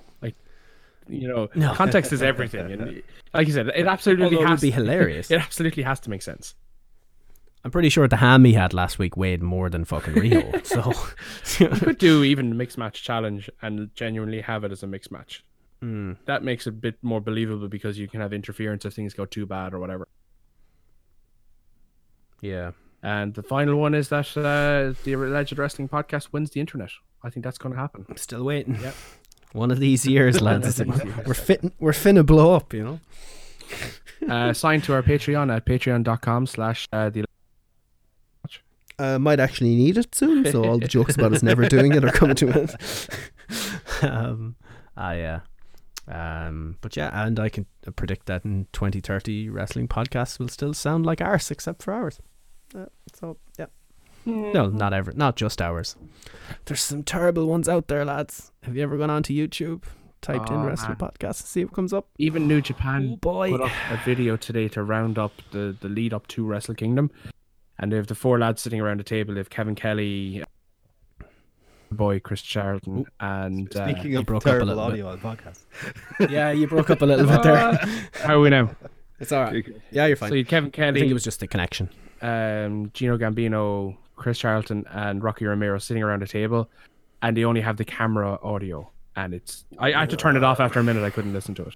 You 1.07 1.27
know, 1.27 1.49
No. 1.55 1.73
context 1.73 2.11
is 2.13 2.21
everything. 2.23 2.71
And 2.71 3.03
like 3.33 3.47
you 3.47 3.53
said, 3.53 3.67
it 3.69 3.85
absolutely 3.87 4.25
Although 4.25 4.41
it 4.41 4.47
has 4.49 4.61
would 4.61 4.67
be 4.67 4.71
hilarious. 4.71 5.29
It 5.31 5.39
absolutely 5.41 5.83
has 5.83 5.99
to 6.01 6.09
make 6.09 6.21
sense. 6.21 6.55
I'm 7.63 7.71
pretty 7.71 7.89
sure 7.89 8.07
the 8.07 8.17
ham 8.17 8.45
he 8.45 8.53
had 8.53 8.73
last 8.75 8.99
week 8.99 9.17
weighed 9.17 9.41
more 9.41 9.69
than 9.71 9.85
fucking 9.85 10.13
Riho. 10.13 10.65
so 10.65 10.93
You 11.63 11.69
could 11.79 11.97
do 11.97 12.23
even 12.23 12.51
a 12.51 12.55
mixed 12.55 12.77
match 12.77 13.01
challenge 13.03 13.49
and 13.61 13.89
genuinely 13.95 14.41
have 14.41 14.63
it 14.63 14.71
as 14.71 14.83
a 14.83 14.87
mixed 14.87 15.11
match. 15.11 15.43
Hmm. 15.81 16.13
That 16.25 16.43
makes 16.43 16.67
it 16.67 16.69
a 16.69 16.73
bit 16.73 16.95
more 17.01 17.19
believable 17.21 17.67
because 17.67 17.97
you 17.97 18.07
can 18.07 18.21
have 18.21 18.33
interference 18.33 18.85
if 18.85 18.93
things 18.93 19.13
go 19.15 19.25
too 19.25 19.45
bad 19.47 19.73
or 19.73 19.79
whatever. 19.79 20.07
yeah. 22.41 22.71
And 23.03 23.33
the 23.35 23.43
final 23.43 23.75
one 23.75 23.93
is 23.93 24.09
that 24.09 24.35
uh, 24.35 24.93
the 25.03 25.13
Alleged 25.13 25.57
Wrestling 25.59 25.87
Podcast 25.89 26.29
wins 26.31 26.49
the 26.51 26.59
internet. 26.59 26.89
I 27.23 27.29
think 27.29 27.43
that's 27.43 27.57
going 27.59 27.73
to 27.75 27.79
happen. 27.79 28.05
I'm 28.09 28.17
still 28.17 28.43
waiting. 28.43 28.79
Yep. 28.81 28.95
One 29.55 29.71
of 29.71 29.79
these 29.79 30.05
years, 30.05 30.41
lads. 30.47 30.81
we're 31.25 31.33
fit. 31.33 31.63
We're 31.79 31.93
finna 31.93 32.25
blow 32.25 32.53
up. 32.53 32.73
You 32.73 32.83
know. 32.83 32.99
Uh, 34.29 34.53
sign 34.53 34.81
to 34.81 34.91
our 34.91 35.03
Patreon 35.03 35.53
at 35.55 35.65
patreon.com 35.65 36.47
slash 36.47 36.87
uh, 36.91 37.11
the 37.11 37.25
uh, 38.97 39.19
might 39.19 39.39
actually 39.39 39.75
need 39.75 39.97
it 39.97 40.15
soon, 40.15 40.49
so 40.51 40.63
all 40.63 40.79
the 40.79 40.87
jokes 40.87 41.15
about 41.15 41.33
us 41.33 41.43
never 41.43 41.67
doing 41.67 41.93
it 41.93 42.03
are 42.03 42.11
coming 42.11 42.35
to 42.35 42.47
an 42.47 42.57
end. 42.57 42.75
um, 44.01 44.55
ah, 44.97 45.11
yeah. 45.11 45.39
Um, 46.07 46.77
but 46.81 46.95
yeah, 46.95 47.11
and 47.13 47.39
I 47.39 47.49
can 47.49 47.65
predict 47.95 48.25
that 48.27 48.45
in 48.45 48.67
2030, 48.71 49.49
wrestling 49.49 49.87
podcasts 49.87 50.39
will 50.39 50.47
still 50.47 50.73
sound 50.73 51.05
like 51.05 51.21
ours, 51.21 51.51
except 51.51 51.83
for 51.83 51.93
ours. 51.93 52.19
Uh, 52.73 52.85
so, 53.13 53.37
yeah. 53.59 53.65
No, 54.25 54.67
not 54.69 54.93
ever, 54.93 55.11
not 55.13 55.35
just 55.35 55.61
ours. 55.61 55.95
There's 56.65 56.81
some 56.81 57.03
terrible 57.03 57.45
ones 57.47 57.69
out 57.69 57.87
there, 57.87 58.03
lads. 58.05 58.51
Have 58.63 58.75
you 58.75 58.83
ever 58.83 58.97
gone 58.97 59.09
onto 59.09 59.33
YouTube, 59.33 59.83
typed 60.21 60.49
in 60.49 60.55
Oh, 60.57 60.65
wrestling 60.65 60.97
man. 60.99 61.09
podcast, 61.11 61.41
to 61.41 61.47
see 61.47 61.63
what 61.63 61.73
comes 61.73 61.93
up? 61.93 62.07
Even 62.17 62.47
New 62.47 62.61
Japan 62.61 63.11
Oh, 63.13 63.17
boy. 63.17 63.51
put 63.51 63.61
up 63.61 63.71
a 63.91 63.97
video 64.03 64.35
today 64.37 64.67
to 64.69 64.81
round 64.83 65.17
up 65.19 65.31
the, 65.51 65.75
the 65.79 65.87
lead 65.89 66.13
up 66.13 66.27
to 66.29 66.45
Wrestle 66.45 66.73
Kingdom. 66.75 67.11
And 67.77 67.91
they 67.91 67.97
have 67.97 68.07
the 68.07 68.15
four 68.15 68.39
lads 68.39 68.61
sitting 68.61 68.79
around 68.81 68.99
the 68.99 69.03
table. 69.03 69.33
They 69.33 69.39
have 69.41 69.49
Kevin 69.49 69.75
Kelly, 69.75 70.43
boy 71.91 72.19
Chris 72.19 72.41
Charlton, 72.41 73.05
and 73.19 73.75
uh, 73.75 73.87
Speaking 73.91 74.15
of 74.15 74.25
broke 74.25 74.43
up 74.43 74.47
a 74.47 74.49
terrible 74.51 74.67
bit. 74.75 74.77
audio 74.79 75.07
on 75.09 75.19
podcast, 75.19 75.59
yeah, 76.29 76.51
you 76.51 76.67
broke 76.67 76.89
up 76.89 77.01
a 77.01 77.05
little 77.05 77.25
bit 77.27 77.43
there. 77.43 77.73
how 78.23 78.35
are 78.37 78.39
we 78.39 78.49
now? 78.49 78.71
It's 79.19 79.31
all 79.31 79.43
right. 79.43 79.65
Yeah, 79.91 80.07
you're 80.07 80.15
fine. 80.17 80.29
So 80.29 80.35
you 80.35 80.43
had 80.45 80.71
Kevin 80.73 80.95
I 80.95 80.99
think 80.99 81.11
it 81.11 81.13
was 81.13 81.23
just 81.23 81.39
the 81.39 81.47
connection. 81.47 81.89
um, 82.21 82.91
Gino 82.93 83.17
Gambino, 83.17 83.97
Chris 84.15 84.37
Charlton, 84.39 84.85
and 84.91 85.23
Rocky 85.23 85.45
Romero 85.45 85.77
sitting 85.79 86.03
around 86.03 86.23
a 86.23 86.27
table, 86.27 86.69
and 87.21 87.35
they 87.35 87.43
only 87.45 87.61
have 87.61 87.77
the 87.77 87.85
camera 87.85 88.37
audio. 88.43 88.89
And 89.15 89.33
it's 89.33 89.65
I, 89.77 89.93
I 89.93 89.99
had 90.01 90.09
to 90.11 90.17
turn 90.17 90.35
it 90.35 90.43
off 90.43 90.59
after 90.59 90.79
a 90.79 90.83
minute. 90.83 91.03
I 91.03 91.09
couldn't 91.09 91.33
listen 91.33 91.55
to 91.55 91.63
it. 91.63 91.75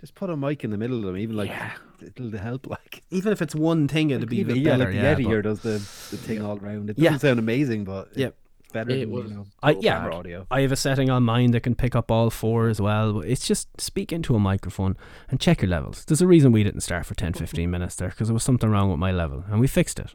just 0.00 0.14
put 0.14 0.28
a 0.30 0.36
mic 0.36 0.64
in 0.64 0.70
the 0.70 0.76
middle 0.76 0.98
of 0.98 1.04
them, 1.04 1.16
even 1.16 1.36
like 1.36 1.48
Yeah. 1.50 1.72
it'll 2.02 2.30
help. 2.38 2.66
Like 2.66 3.02
Even 3.10 3.32
if 3.32 3.40
it's 3.42 3.54
one 3.54 3.88
thing, 3.88 4.10
it'd 4.10 4.28
be 4.28 4.38
a 4.38 4.40
even, 4.40 4.56
yeah, 4.56 4.62
better. 4.76 4.84
like 4.84 4.92
the 4.92 4.96
yeah, 4.98 5.14
Yeti 5.14 5.22
but- 5.24 5.28
here 5.30 5.42
does 5.42 5.60
the, 5.60 5.70
the 5.70 6.16
thing 6.18 6.42
all 6.42 6.58
around. 6.58 6.90
It 6.90 6.96
doesn't 6.96 7.12
Yeah. 7.12 7.16
sound 7.18 7.38
amazing, 7.38 7.84
but 7.84 8.10
Yep. 8.16 8.34
it's 8.60 8.72
better 8.72 8.90
It 8.90 9.00
than 9.00 9.10
was- 9.10 9.30
you 9.30 9.36
know, 9.38 9.46
I, 9.62 9.70
yeah, 9.80 10.06
audio. 10.08 10.46
I 10.50 10.60
have 10.60 10.70
a 10.72 10.76
setting 10.76 11.08
on 11.10 11.22
mine 11.24 11.52
that 11.52 11.62
can 11.62 11.74
pick 11.74 11.96
up 11.96 12.10
all 12.10 12.28
four 12.30 12.68
as 12.68 12.80
well. 12.82 13.14
But 13.14 13.24
it's 13.28 13.48
just 13.48 13.80
speak 13.80 14.12
into 14.12 14.34
a 14.36 14.38
microphone 14.38 14.96
and 15.30 15.40
check 15.40 15.62
your 15.62 15.70
levels. 15.70 16.04
There's 16.04 16.20
a 16.22 16.26
reason 16.26 16.52
we 16.52 16.62
didn't 16.64 16.82
start 16.82 17.06
for 17.06 17.14
10, 17.14 17.32
15 17.32 17.70
minutes 17.70 17.96
there 17.96 18.10
because 18.10 18.28
there 18.28 18.34
was 18.34 18.44
something 18.44 18.68
wrong 18.70 18.90
with 18.90 18.98
my 19.00 19.10
level, 19.10 19.44
and 19.50 19.58
we 19.58 19.66
fixed 19.66 19.98
it. 19.98 20.14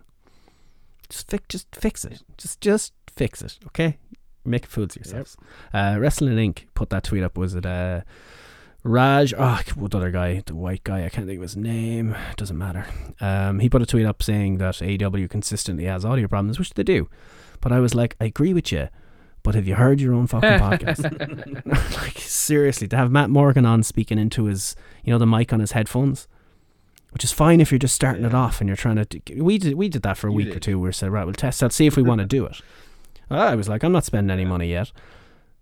Just 1.13 1.29
fix, 1.29 1.45
just 1.47 1.75
fix 1.75 2.05
it. 2.05 2.23
Just, 2.39 2.59
just 2.59 2.91
fix 3.07 3.43
it. 3.43 3.59
Okay, 3.67 3.99
make 4.43 4.65
fools 4.65 4.95
of 4.95 5.05
yourselves. 5.05 5.37
Uh, 5.71 5.97
Wrestling 5.99 6.37
Inc. 6.37 6.63
put 6.73 6.89
that 6.89 7.03
tweet 7.03 7.21
up. 7.21 7.37
Was 7.37 7.53
it 7.53 7.67
uh, 7.67 8.01
Raj? 8.81 9.31
Oh, 9.37 9.61
what 9.75 9.93
other 9.93 10.09
guy? 10.09 10.41
The 10.43 10.55
white 10.55 10.83
guy. 10.83 11.05
I 11.05 11.09
can't 11.09 11.27
think 11.27 11.37
of 11.37 11.43
his 11.43 11.55
name. 11.55 12.15
Doesn't 12.35 12.57
matter. 12.57 12.87
Um, 13.21 13.59
he 13.59 13.69
put 13.69 13.83
a 13.83 13.85
tweet 13.85 14.07
up 14.07 14.23
saying 14.23 14.57
that 14.57 14.73
AEW 14.73 15.29
consistently 15.29 15.83
has 15.83 16.03
audio 16.03 16.27
problems, 16.27 16.57
which 16.57 16.73
they 16.73 16.81
do. 16.81 17.07
But 17.61 17.71
I 17.71 17.79
was 17.79 17.93
like, 17.93 18.15
I 18.19 18.25
agree 18.25 18.55
with 18.55 18.71
you. 18.71 18.89
But 19.43 19.53
have 19.53 19.67
you 19.67 19.75
heard 19.75 20.01
your 20.01 20.15
own 20.15 20.25
fucking 20.25 20.49
podcast? 20.49 21.63
like 22.01 22.17
seriously, 22.17 22.87
to 22.87 22.97
have 22.97 23.11
Matt 23.11 23.29
Morgan 23.29 23.67
on 23.67 23.83
speaking 23.83 24.17
into 24.17 24.45
his, 24.45 24.75
you 25.03 25.13
know, 25.13 25.19
the 25.19 25.27
mic 25.27 25.53
on 25.53 25.59
his 25.59 25.73
headphones, 25.73 26.27
which 27.13 27.23
is 27.23 27.31
fine 27.31 27.61
if 27.61 27.71
you're 27.71 27.79
just 27.79 27.95
starting 27.95 28.25
it 28.25 28.33
off 28.33 28.59
and 28.59 28.67
you're 28.67 28.75
trying 28.75 28.97
to. 28.97 29.05
Do, 29.05 29.43
we 29.43 29.57
did 29.57 29.75
we 29.75 29.87
did 29.89 30.01
that 30.03 30.17
for 30.17 30.27
a 30.27 30.31
You 30.31 30.37
week 30.37 30.47
or 30.49 30.53
did. 30.53 30.63
two. 30.63 30.79
We 30.79 30.91
said, 30.91 31.11
right, 31.11 31.25
we'll 31.25 31.33
test 31.33 31.63
out, 31.63 31.71
see 31.71 31.85
if 31.85 31.95
we 31.95 32.03
want 32.03 32.19
to 32.19 32.25
do 32.25 32.45
it. 32.45 32.61
Ah, 33.31 33.47
I 33.47 33.55
was 33.55 33.69
like, 33.69 33.83
I'm 33.83 33.93
not 33.93 34.03
spending 34.03 34.29
any 34.29 34.45
money 34.45 34.69
yet. 34.69 34.91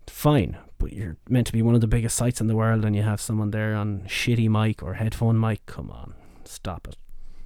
Fine, 0.07 0.57
but 0.77 0.91
you're 0.91 1.15
meant 1.29 1.47
to 1.47 1.53
be 1.53 1.61
one 1.61 1.75
of 1.75 1.79
the 1.79 1.87
biggest 1.87 2.17
sites 2.17 2.41
in 2.41 2.47
the 2.47 2.55
world, 2.55 2.83
and 2.83 2.95
you 2.95 3.03
have 3.03 3.21
someone 3.21 3.51
there 3.51 3.75
on 3.75 4.01
shitty 4.07 4.49
mic 4.49 4.81
or 4.83 4.95
headphone 4.95 5.39
mic. 5.39 5.65
Come 5.67 5.89
on, 5.89 6.15
stop 6.43 6.87
it, 6.87 6.97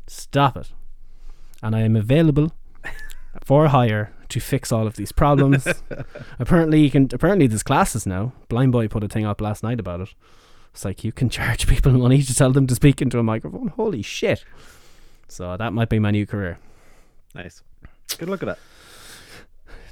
stop 0.07 0.55
it. 0.57 0.71
And 1.61 1.75
I 1.75 1.81
am 1.81 1.95
available 1.95 2.53
for 3.43 3.67
hire 3.67 4.13
to 4.29 4.39
fix 4.39 4.71
all 4.71 4.87
of 4.87 4.95
these 4.95 5.11
problems. 5.11 5.67
apparently, 6.39 6.79
you 6.81 6.89
can. 6.89 7.09
Apparently, 7.13 7.45
there's 7.45 7.61
classes 7.61 8.07
now. 8.07 8.31
Blind 8.47 8.71
Boy 8.71 8.87
put 8.87 9.03
a 9.03 9.07
thing 9.09 9.25
up 9.25 9.41
last 9.41 9.61
night 9.63 9.79
about 9.81 9.99
it. 9.99 10.13
It's 10.75 10.83
like 10.83 11.05
you 11.05 11.13
can 11.13 11.29
charge 11.29 11.67
people 11.69 11.93
money 11.93 12.21
to 12.21 12.35
tell 12.35 12.51
them 12.51 12.67
to 12.67 12.75
speak 12.75 13.01
into 13.01 13.17
a 13.17 13.23
microphone. 13.23 13.69
Holy 13.69 14.01
shit! 14.01 14.43
So 15.29 15.55
that 15.55 15.71
might 15.71 15.87
be 15.87 15.99
my 15.99 16.11
new 16.11 16.25
career. 16.25 16.59
Nice. 17.33 17.63
Good 18.17 18.27
look 18.27 18.43
at 18.43 18.47
that. 18.47 18.59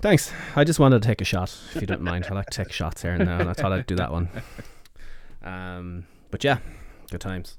Thanks. 0.01 0.33
I 0.57 0.65
just 0.65 0.79
wanted 0.79 1.01
to 1.01 1.07
take 1.07 1.21
a 1.21 1.23
shot, 1.23 1.57
if 1.73 1.79
you 1.79 1.87
don't 1.87 2.01
mind. 2.01 2.27
I 2.29 2.33
like 2.33 2.49
to 2.49 2.63
take 2.63 2.73
shots 2.73 3.01
here 3.01 3.13
and 3.13 3.23
now, 3.23 3.39
and 3.39 3.49
I 3.49 3.53
thought 3.53 3.71
I'd 3.71 3.87
do 3.87 3.95
that 3.95 4.11
one. 4.11 4.27
Um, 5.41 6.05
but 6.31 6.43
yeah, 6.43 6.57
good 7.09 7.21
times. 7.21 7.57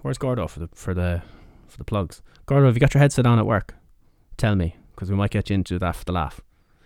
Where's 0.00 0.16
Gordo 0.16 0.46
for 0.46 0.60
the 0.60 0.68
for 0.74 0.94
the 0.94 1.22
for 1.66 1.76
the 1.76 1.84
plugs? 1.84 2.22
Gordo, 2.46 2.66
have 2.66 2.74
you 2.74 2.80
got 2.80 2.94
your 2.94 3.02
headset 3.02 3.26
on 3.26 3.38
at 3.38 3.44
work? 3.44 3.74
Tell 4.38 4.54
me, 4.54 4.76
because 4.94 5.10
we 5.10 5.16
might 5.16 5.30
get 5.30 5.50
you 5.50 5.54
into 5.54 5.78
that 5.78 5.94
for 5.94 6.06
the 6.06 6.12
laugh. 6.12 6.40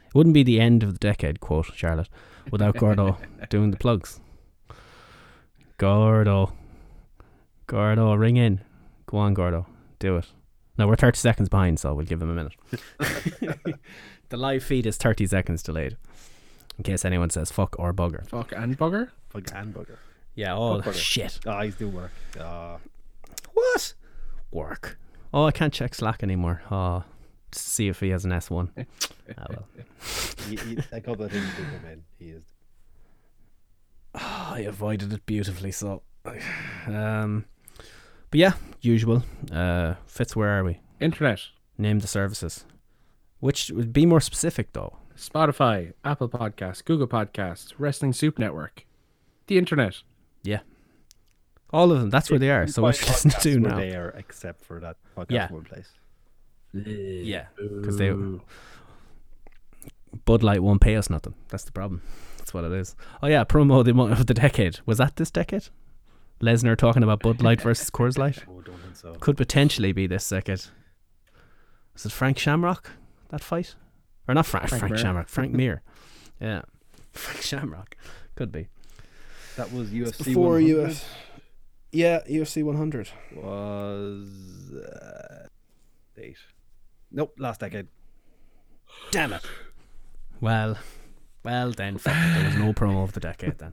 It 0.04 0.16
wouldn't 0.16 0.34
be 0.34 0.42
the 0.42 0.58
end 0.58 0.82
of 0.82 0.92
the 0.92 0.98
decade, 0.98 1.38
quote 1.38 1.66
Charlotte, 1.76 2.08
without 2.50 2.76
Gordo 2.76 3.18
doing 3.50 3.70
the 3.70 3.76
plugs. 3.76 4.18
Gordo, 5.78 6.52
Gordo, 7.66 8.14
ring 8.14 8.36
in. 8.36 8.60
Go 9.06 9.18
on, 9.18 9.34
Gordo, 9.34 9.66
do 9.98 10.16
it. 10.16 10.26
No, 10.78 10.86
we're 10.86 10.96
30 10.96 11.18
seconds 11.18 11.48
behind, 11.48 11.78
so 11.78 11.92
we'll 11.94 12.06
give 12.06 12.22
him 12.22 12.30
a 12.30 12.34
minute. 12.34 12.54
the 14.28 14.36
live 14.36 14.62
feed 14.64 14.86
is 14.86 14.96
30 14.96 15.26
seconds 15.26 15.62
delayed. 15.62 15.96
In 16.78 16.84
case 16.84 17.04
anyone 17.04 17.30
says 17.30 17.50
fuck 17.50 17.76
or 17.78 17.92
bugger. 17.92 18.26
Fuck 18.28 18.52
and 18.56 18.78
bugger. 18.78 19.10
Fuck 19.30 19.50
hamburger. 19.50 19.98
Yeah, 20.34 20.56
oh 20.56 20.80
Fuck 20.80 20.94
shit. 20.94 21.38
Ah, 21.46 21.62
he's 21.62 21.74
doing 21.76 21.92
work. 21.94 22.10
Ah, 22.40 22.78
What? 23.52 23.92
Work. 24.50 24.98
Oh, 25.34 25.44
I 25.44 25.50
can't 25.50 25.72
check 25.72 25.94
Slack 25.94 26.22
anymore. 26.22 26.62
Oh, 26.70 27.04
see 27.52 27.88
if 27.88 28.00
he 28.00 28.08
has 28.10 28.24
an 28.24 28.30
S1. 28.32 28.68
Ah, 29.38 29.46
well. 29.48 29.66
he, 30.48 30.56
he, 30.56 30.78
a 30.92 31.00
couple 31.00 31.24
of 31.24 31.32
things 31.32 31.46
did 31.56 31.64
come 31.64 31.90
in. 31.90 32.02
He 32.18 32.26
is. 32.32 32.42
I 34.14 34.60
avoided 34.66 35.12
it 35.12 35.24
beautifully, 35.26 35.72
so. 35.72 36.02
Um, 36.86 37.44
But 38.30 38.38
yeah, 38.40 38.52
usual. 38.80 39.24
Uh, 39.50 39.94
Fitz, 40.06 40.34
where 40.36 40.50
are 40.58 40.64
we? 40.64 40.80
Internet, 41.00 41.40
Name 41.78 41.98
the 42.00 42.06
services. 42.06 42.64
Which 43.40 43.70
would 43.70 43.92
be 43.92 44.06
more 44.06 44.20
specific 44.20 44.72
though. 44.72 44.98
Spotify, 45.16 45.92
Apple 46.04 46.28
Podcasts, 46.28 46.84
Google 46.84 47.08
Podcasts, 47.08 47.72
Wrestling 47.78 48.12
Soup 48.12 48.38
Network, 48.38 48.86
the 49.48 49.58
internet. 49.58 50.02
Yeah. 50.44 50.60
All 51.70 51.90
of 51.90 52.00
them. 52.00 52.10
That's 52.10 52.30
where 52.30 52.38
they 52.38 52.50
are. 52.50 52.66
So 52.66 52.82
what 52.82 53.00
you 53.00 53.06
listen 53.08 53.30
to 53.30 53.36
Podcasts 53.36 53.54
were 53.62 53.68
now. 53.70 53.76
there 53.78 54.08
except 54.10 54.64
for 54.64 54.78
that 54.80 54.96
podcast 55.16 55.30
Yeah. 55.30 55.52
one 55.52 55.64
place. 55.64 55.90
Yeah, 56.72 57.46
because 57.58 57.98
they 57.98 58.12
Bud 60.24 60.42
Light 60.42 60.62
won't 60.62 60.80
pay 60.80 60.96
us 60.96 61.10
nothing. 61.10 61.34
That's 61.48 61.64
the 61.64 61.72
problem. 61.72 62.02
That's 62.52 62.54
what 62.54 62.70
it 62.70 62.78
is. 62.78 62.94
Oh 63.22 63.28
yeah, 63.28 63.44
promo 63.44 63.80
of 63.80 63.86
the 63.86 63.94
mo- 63.94 64.08
of 64.08 64.26
the 64.26 64.34
decade. 64.34 64.80
Was 64.84 64.98
that 64.98 65.16
this 65.16 65.30
decade? 65.30 65.68
Lesnar 66.42 66.76
talking 66.76 67.02
about 67.02 67.20
Bud 67.20 67.40
Light 67.40 67.60
versus 67.62 67.88
Coors 67.90 68.18
Light 68.18 68.44
Oh, 68.48 68.60
don't 68.60 68.76
think 68.82 68.96
so. 68.96 69.14
could 69.20 69.36
potentially 69.38 69.92
be 69.92 70.06
this 70.06 70.28
decade. 70.28 70.60
Is 71.94 72.04
it 72.06 72.12
Frank 72.12 72.38
Shamrock 72.38 72.90
that 73.30 73.42
fight, 73.42 73.74
or 74.28 74.34
not 74.34 74.44
Frank? 74.46 74.68
Frank, 74.68 74.90
Mir. 74.90 74.98
Shamrock. 74.98 75.28
Frank 75.28 75.52
Mir. 75.60 75.82
Yeah, 76.40 76.62
Frank 77.12 77.40
Shamrock 77.40 77.96
could 78.34 78.52
be. 78.52 78.68
That 79.56 79.72
was 79.72 79.88
UFC 79.90 80.24
before 80.24 80.54
100 80.54 80.88
US. 80.90 81.04
Yeah, 81.92 82.20
UFC 82.28 82.62
100. 82.62 83.08
was 83.36 84.72
uh, 84.74 85.46
date. 86.16 86.36
Nope, 87.10 87.34
last 87.38 87.60
decade. 87.60 87.86
Damn 89.10 89.32
it. 89.34 89.42
Well, 90.40 90.76
well 91.44 91.72
then, 91.72 91.98
fuck 91.98 92.14
it, 92.14 92.34
there 92.34 92.44
was 92.46 92.56
no 92.56 92.72
promo 92.72 93.04
of 93.04 93.12
the 93.12 93.20
decade 93.20 93.58
then. 93.58 93.72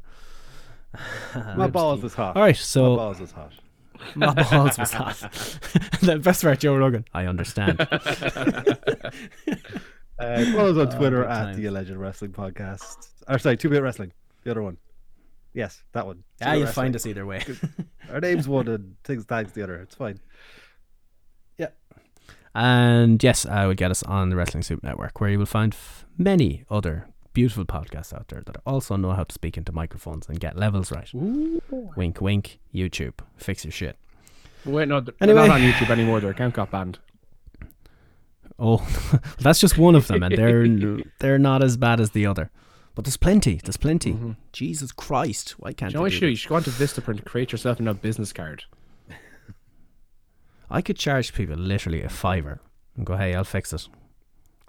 My 1.55 1.67
balls 1.67 2.01
was 2.01 2.13
hot. 2.15 2.35
All 2.35 2.41
right, 2.43 2.55
so 2.55 2.91
My 2.91 2.95
balls 2.95 3.19
was 3.19 3.31
hot. 3.31 3.53
My 4.15 4.33
balls 4.33 4.77
was 4.77 4.91
hot. 4.91 5.17
the 6.01 6.19
best 6.19 6.41
part, 6.43 6.59
Joe 6.59 6.75
Rogan. 6.77 7.05
I 7.13 7.25
understand. 7.25 7.79
Uh, 10.19 10.43
follow 10.51 10.71
us 10.71 10.77
on 10.91 10.97
Twitter 10.97 11.21
good 11.23 11.31
at 11.31 11.43
times. 11.43 11.57
the 11.57 11.65
Alleged 11.67 11.91
Wrestling 11.91 12.31
Podcast. 12.31 13.07
Or 13.27 13.39
sorry, 13.39 13.55
Two 13.55 13.69
Bit 13.69 13.81
Wrestling. 13.81 14.11
The 14.43 14.51
other 14.51 14.61
one. 14.61 14.77
Yes, 15.53 15.81
that 15.93 16.05
one. 16.05 16.23
yeah, 16.41 16.55
you'll 16.55 16.67
find 16.67 16.95
us 16.95 17.05
either 17.05 17.25
way. 17.25 17.43
Our 18.11 18.19
name's 18.19 18.47
one 18.47 18.67
and 18.67 18.95
things 19.03 19.25
tags 19.25 19.53
the 19.53 19.63
other. 19.63 19.77
It's 19.77 19.95
fine. 19.95 20.19
Yeah. 21.57 21.69
And 22.53 23.23
yes, 23.23 23.45
I 23.45 23.65
would 23.65 23.77
get 23.77 23.91
us 23.91 24.03
on 24.03 24.29
the 24.29 24.35
Wrestling 24.35 24.63
Soup 24.63 24.83
Network, 24.83 25.19
where 25.21 25.29
you 25.29 25.39
will 25.39 25.45
find 25.45 25.73
f- 25.73 26.05
many 26.17 26.65
other 26.69 27.07
beautiful 27.33 27.65
podcasts 27.65 28.13
out 28.13 28.27
there 28.29 28.41
that 28.45 28.57
also 28.65 28.95
know 28.95 29.11
how 29.11 29.23
to 29.23 29.33
speak 29.33 29.57
into 29.57 29.71
microphones 29.71 30.27
and 30.27 30.39
get 30.39 30.57
levels 30.57 30.91
right. 30.91 31.09
Wink, 31.13 32.21
wink. 32.21 32.59
YouTube, 32.73 33.15
fix 33.37 33.63
your 33.65 33.71
shit. 33.71 33.97
Wait, 34.65 34.87
no, 34.87 34.99
they're 34.99 35.13
Anyway. 35.21 35.47
not 35.47 35.55
on 35.55 35.61
YouTube 35.61 35.89
anymore. 35.89 36.19
Their 36.19 36.31
account 36.31 36.53
got 36.55 36.71
banned. 36.71 36.99
Oh, 38.57 38.85
that's 39.39 39.59
just 39.59 39.77
one 39.77 39.95
of 39.95 40.07
them, 40.07 40.21
and 40.23 40.35
they're 40.37 40.67
they're 41.19 41.39
not 41.39 41.63
as 41.63 41.77
bad 41.77 41.99
as 42.01 42.11
the 42.11 42.25
other. 42.25 42.51
But 42.95 43.05
there's 43.05 43.17
plenty. 43.17 43.55
There's 43.63 43.77
plenty. 43.77 44.11
Mm-hmm. 44.13 44.31
Jesus 44.51 44.91
Christ, 44.91 45.51
why 45.51 45.71
can't 45.71 45.93
you 45.93 45.99
know 45.99 46.05
do 46.05 46.11
you 46.11 46.11
should 46.11 46.19
do? 46.21 46.25
that? 46.25 46.31
You 46.31 46.35
should 46.35 46.49
go 46.49 46.55
onto 46.55 46.71
Vistaprint, 46.71 47.07
and 47.07 47.25
create 47.25 47.51
yourself 47.53 47.79
a 47.79 47.93
business 47.93 48.33
card. 48.33 48.65
I 50.69 50.81
could 50.81 50.97
charge 50.97 51.33
people 51.33 51.55
literally 51.55 52.03
a 52.03 52.09
fiver 52.09 52.59
and 52.95 53.05
go, 53.05 53.15
hey, 53.15 53.33
I'll 53.33 53.43
fix 53.43 53.73
it. 53.73 53.87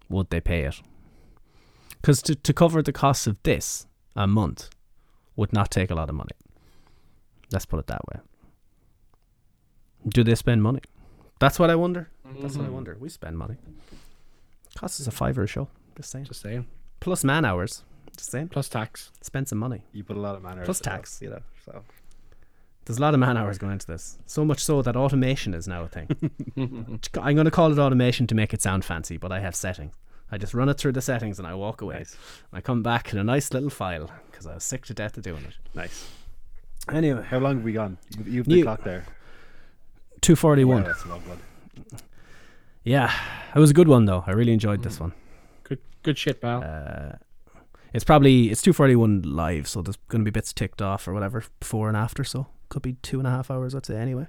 Would 0.09 0.31
they 0.31 0.41
pay 0.41 0.63
it? 0.63 0.81
Because 2.01 2.23
to, 2.23 2.35
to 2.35 2.53
cover 2.53 2.83
the 2.83 2.93
cost 2.93 3.27
of 3.27 3.43
this 3.43 3.87
a 4.17 4.27
month 4.27 4.71
would 5.37 5.53
not 5.53 5.71
take 5.71 5.91
a 5.91 5.95
lot 5.95 6.09
of 6.09 6.15
money. 6.15 6.33
Let's 7.53 7.67
put 7.67 7.81
it 7.81 7.87
that 7.89 8.01
way. 8.13 8.21
Do 10.09 10.25
they 10.25 10.35
spend 10.35 10.63
money? 10.63 10.81
That's 11.41 11.59
what 11.59 11.71
I 11.71 11.75
wonder. 11.75 12.09
That's 12.41 12.57
what 12.57 12.67
I 12.67 12.69
mm. 12.69 12.73
wonder. 12.73 12.97
We 12.99 13.09
spend 13.09 13.37
money. 13.37 13.57
Costs 14.77 15.01
us 15.01 15.07
a 15.07 15.11
fiver 15.11 15.43
a 15.43 15.47
show. 15.47 15.69
Just 15.97 16.11
saying. 16.11 16.27
Just 16.27 16.43
saying. 16.43 16.67
Plus 17.01 17.25
man 17.25 17.45
hours. 17.45 17.83
Just 18.17 18.31
saying. 18.31 18.49
Plus 18.49 18.69
tax. 18.69 19.11
Spend 19.21 19.49
some 19.49 19.59
money. 19.59 19.83
You 19.93 20.05
put 20.05 20.17
a 20.17 20.21
lot 20.21 20.37
of 20.37 20.43
manners. 20.43 20.65
Plus 20.65 20.79
into 20.81 20.91
that, 20.91 20.97
tax. 20.97 21.21
you 21.23 21.31
know. 21.31 21.41
So 21.65 21.83
There's 22.85 22.99
a 22.99 23.03
lot 23.03 23.15
of 23.15 23.21
man 23.21 23.37
hours 23.37 23.59
going 23.59 23.73
into 23.73 23.87
this. 23.87 24.19
So 24.27 24.45
much 24.45 24.63
so 24.63 24.83
that 24.83 24.97
automation 24.97 25.55
is 25.55 25.67
now 25.67 25.85
a 25.85 25.89
thing. 25.89 26.09
I'm 27.21 27.35
going 27.35 27.45
to 27.45 27.51
call 27.51 27.73
it 27.73 27.79
automation 27.79 28.27
to 28.29 28.35
make 28.35 28.55
it 28.55 28.63
sound 28.63 28.85
fancy, 28.85 29.17
but 29.17 29.33
I 29.33 29.41
have 29.41 29.55
settings. 29.55 29.95
I 30.33 30.39
just 30.39 30.55
run 30.55 30.69
it 30.69 30.79
through 30.79 30.93
the 30.93 31.01
settings 31.03 31.39
and 31.39 31.47
I 31.49 31.55
walk 31.55 31.81
away. 31.83 31.99
Nice. 31.99 32.17
I 32.53 32.61
come 32.61 32.83
back 32.83 33.13
in 33.13 33.19
a 33.19 33.25
nice 33.25 33.53
little 33.53 33.71
file 33.71 34.11
because 34.31 34.47
I 34.47 34.55
was 34.55 34.65
sick 34.65 34.85
to 34.87 34.95
death 34.95 35.17
of 35.17 35.23
doing 35.25 35.45
it. 35.45 35.55
nice. 35.75 36.09
Anyway, 36.91 37.23
How 37.23 37.39
long 37.39 37.57
have 37.57 37.65
we 37.65 37.73
gone? 37.73 37.99
You- 38.19 38.25
You've 38.25 38.49
You- 38.49 38.57
the 38.57 38.63
clock 38.63 38.85
there. 38.85 39.05
241. 40.23 40.83
Yeah, 40.83 40.89
that's 40.89 41.05
a 41.05 41.09
long 41.09 41.21
one. 41.29 41.39
Yeah, 42.85 43.13
it 43.55 43.59
was 43.59 43.71
a 43.71 43.75
good 43.75 43.89
one 43.89 44.07
though. 44.07 44.25
I 44.27 44.33
really 44.33 44.53
enjoyed 44.53 44.83
this 44.83 44.99
one. 45.01 45.13
Good, 45.65 45.79
good 46.03 46.17
shit, 46.19 46.41
pal. 46.41 46.63
Uh, 46.65 47.17
it's 47.93 48.05
probably 48.05 48.51
it's 48.51 48.63
241 48.63 49.23
live, 49.23 49.67
so 49.69 49.83
there's 49.83 49.99
going 50.09 50.25
to 50.25 50.25
be 50.25 50.31
bits 50.33 50.53
ticked 50.53 50.81
off 50.81 51.07
or 51.09 51.13
whatever 51.13 51.45
before 51.59 51.89
and 51.89 51.97
after. 51.97 52.25
So 52.25 52.47
could 52.71 52.83
be 52.83 52.95
two 53.03 53.19
and 53.19 53.27
a 53.27 53.31
half 53.31 53.51
hours, 53.51 53.75
I'd 53.75 53.85
say. 53.87 53.97
Anyway. 53.97 54.27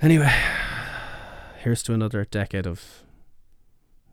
Anyway, 0.00 0.32
here's 1.62 1.82
to 1.84 1.92
another 1.94 2.24
decade 2.24 2.66
of 2.66 3.04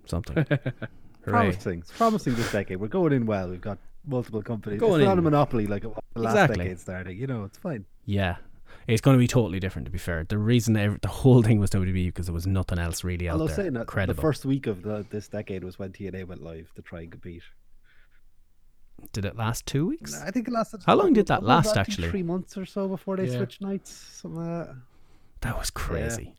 something. 0.09 0.45
Promising. 1.23 1.79
It's 1.79 1.91
promising 1.91 2.35
this 2.35 2.51
decade. 2.51 2.77
We're 2.77 2.87
going 2.87 3.11
in 3.11 3.25
well. 3.25 3.49
We've 3.49 3.59
got 3.59 3.77
multiple 4.05 4.41
companies. 4.41 4.79
Going 4.79 5.01
it's 5.01 5.05
not 5.05 5.13
in. 5.13 5.19
a 5.19 5.21
monopoly 5.21 5.67
like 5.67 5.83
it 5.83 5.87
was 5.89 5.97
the 6.13 6.21
last 6.21 6.33
Exactly. 6.35 6.63
decade 6.65 6.79
starting. 6.79 7.17
You 7.17 7.27
know, 7.27 7.43
it's 7.43 7.57
fine. 7.57 7.83
Yeah. 8.05 8.37
It's 8.87 9.01
going 9.01 9.15
to 9.15 9.19
be 9.19 9.27
totally 9.27 9.59
different, 9.59 9.85
to 9.87 9.91
be 9.91 9.97
fair. 9.97 10.23
The 10.23 10.37
reason 10.37 10.77
ev- 10.77 11.01
the 11.01 11.09
whole 11.09 11.43
thing 11.43 11.59
was 11.59 11.69
WWE 11.71 12.05
because 12.05 12.27
there 12.27 12.33
was 12.33 12.47
nothing 12.47 12.79
else 12.79 13.03
really 13.03 13.27
out 13.27 13.33
Although 13.33 13.47
there 13.47 13.55
saying 13.57 13.73
that, 13.73 13.87
the 14.07 14.13
first 14.13 14.45
week 14.45 14.67
of 14.67 14.83
the, 14.83 15.05
this 15.09 15.27
decade 15.27 15.65
was 15.65 15.77
when 15.77 15.91
TNA 15.91 16.25
went 16.25 16.41
live 16.41 16.73
to 16.75 16.81
try 16.81 17.01
and 17.01 17.11
compete. 17.11 17.43
Did 19.11 19.25
it 19.25 19.35
last 19.35 19.65
two 19.65 19.85
weeks? 19.87 20.19
I 20.21 20.31
think 20.31 20.47
it 20.47 20.51
lasted. 20.51 20.81
How 20.85 20.95
long 20.95 21.11
did 21.11 21.27
that 21.27 21.43
last, 21.43 21.75
actually? 21.75 22.09
Three 22.09 22.23
months 22.23 22.57
or 22.57 22.65
so 22.65 22.87
before 22.87 23.17
they 23.17 23.25
Yeah. 23.27 23.37
switched 23.37 23.61
nights. 23.61 23.91
Something 23.91 24.39
like 24.41 24.67
that. 24.67 24.75
That 25.41 25.59
was 25.59 25.69
crazy. 25.69 26.33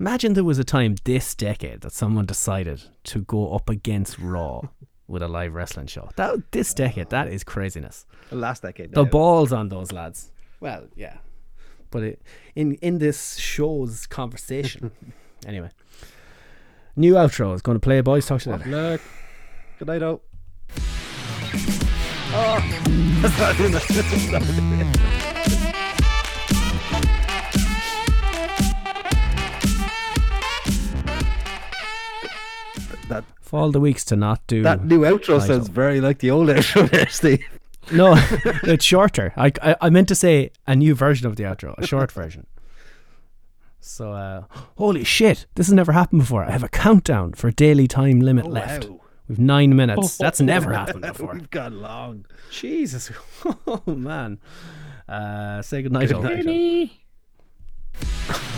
Imagine 0.00 0.32
there 0.32 0.44
was 0.44 0.58
a 0.58 0.64
time 0.64 0.96
this 1.04 1.34
decade 1.34 1.82
that 1.82 1.92
someone 1.92 2.24
decided 2.24 2.84
to 3.04 3.20
go 3.20 3.52
up 3.54 3.68
against 3.68 4.18
Raw 4.18 4.62
with 5.06 5.22
a 5.22 5.28
live 5.28 5.54
wrestling 5.54 5.88
show. 5.88 6.08
That 6.16 6.52
this 6.52 6.72
decade, 6.72 7.10
that 7.10 7.28
is 7.28 7.44
craziness. 7.44 8.06
The 8.30 8.36
last 8.36 8.62
decade. 8.62 8.94
The 8.94 9.04
balls 9.04 9.52
on 9.52 9.68
those 9.68 9.92
lads. 9.92 10.32
Well, 10.58 10.86
yeah, 10.96 11.18
but 11.90 12.02
it, 12.02 12.22
in 12.56 12.76
in 12.76 12.96
this 12.96 13.36
show's 13.36 14.06
conversation. 14.06 14.90
anyway, 15.46 15.68
new 16.96 17.12
outro 17.12 17.54
is 17.54 17.60
going 17.60 17.76
to 17.76 17.80
play. 17.80 17.98
A 17.98 18.02
boys, 18.02 18.24
talk 18.24 18.40
to 18.40 18.50
you 18.50 18.56
later. 18.56 18.70
Look. 18.70 19.02
Good 19.80 19.88
night, 19.88 20.02
out. 20.08 20.22
Oh. 22.32 22.86
That 23.20 23.56
For 33.50 33.58
all 33.58 33.72
the 33.72 33.80
weeks 33.80 34.04
to 34.04 34.16
not 34.16 34.46
do 34.46 34.62
that 34.62 34.84
new 34.84 35.00
outro 35.00 35.38
Right, 35.38 35.46
sounds 35.48 35.66
very 35.66 36.00
like 36.00 36.18
the 36.20 36.30
old 36.30 36.48
outro 36.50 36.88
there, 36.88 37.08
Steve. 37.20 37.44
No, 37.90 38.14
it's 38.62 38.84
shorter. 38.84 39.32
I, 39.36 39.50
I 39.60 39.74
I 39.80 39.90
meant 39.90 40.06
to 40.06 40.14
say 40.14 40.52
a 40.68 40.76
new 40.76 40.94
version 40.94 41.26
of 41.26 41.34
the 41.34 41.42
outro, 41.42 41.76
a 41.76 41.84
short 41.84 42.12
version. 42.12 42.46
So, 43.80 44.12
uh, 44.12 44.44
holy 44.76 45.02
shit, 45.02 45.46
this 45.56 45.66
has 45.66 45.74
never 45.74 45.90
happened 45.90 46.20
before. 46.20 46.44
I 46.44 46.52
have 46.52 46.62
a 46.62 46.68
countdown 46.68 47.32
for 47.32 47.50
daily 47.50 47.88
time 47.88 48.20
limit 48.20 48.46
left. 48.46 48.88
wow. 48.88 49.00
We've 49.26 49.40
nine 49.40 49.74
minutes. 49.74 50.16
That's 50.24 50.40
never 50.40 50.72
happened 50.72 51.02
before. 51.02 51.34
We've 51.34 51.50
gone 51.50 51.82
long. 51.82 52.26
Jesus. 52.52 53.10
Oh, 53.66 53.82
man. 53.84 54.38
Uh, 55.08 55.60
say 55.62 55.82
goodnight. 55.82 56.12
all. 56.12 56.22
night, 56.22 56.46
all. 58.30 58.48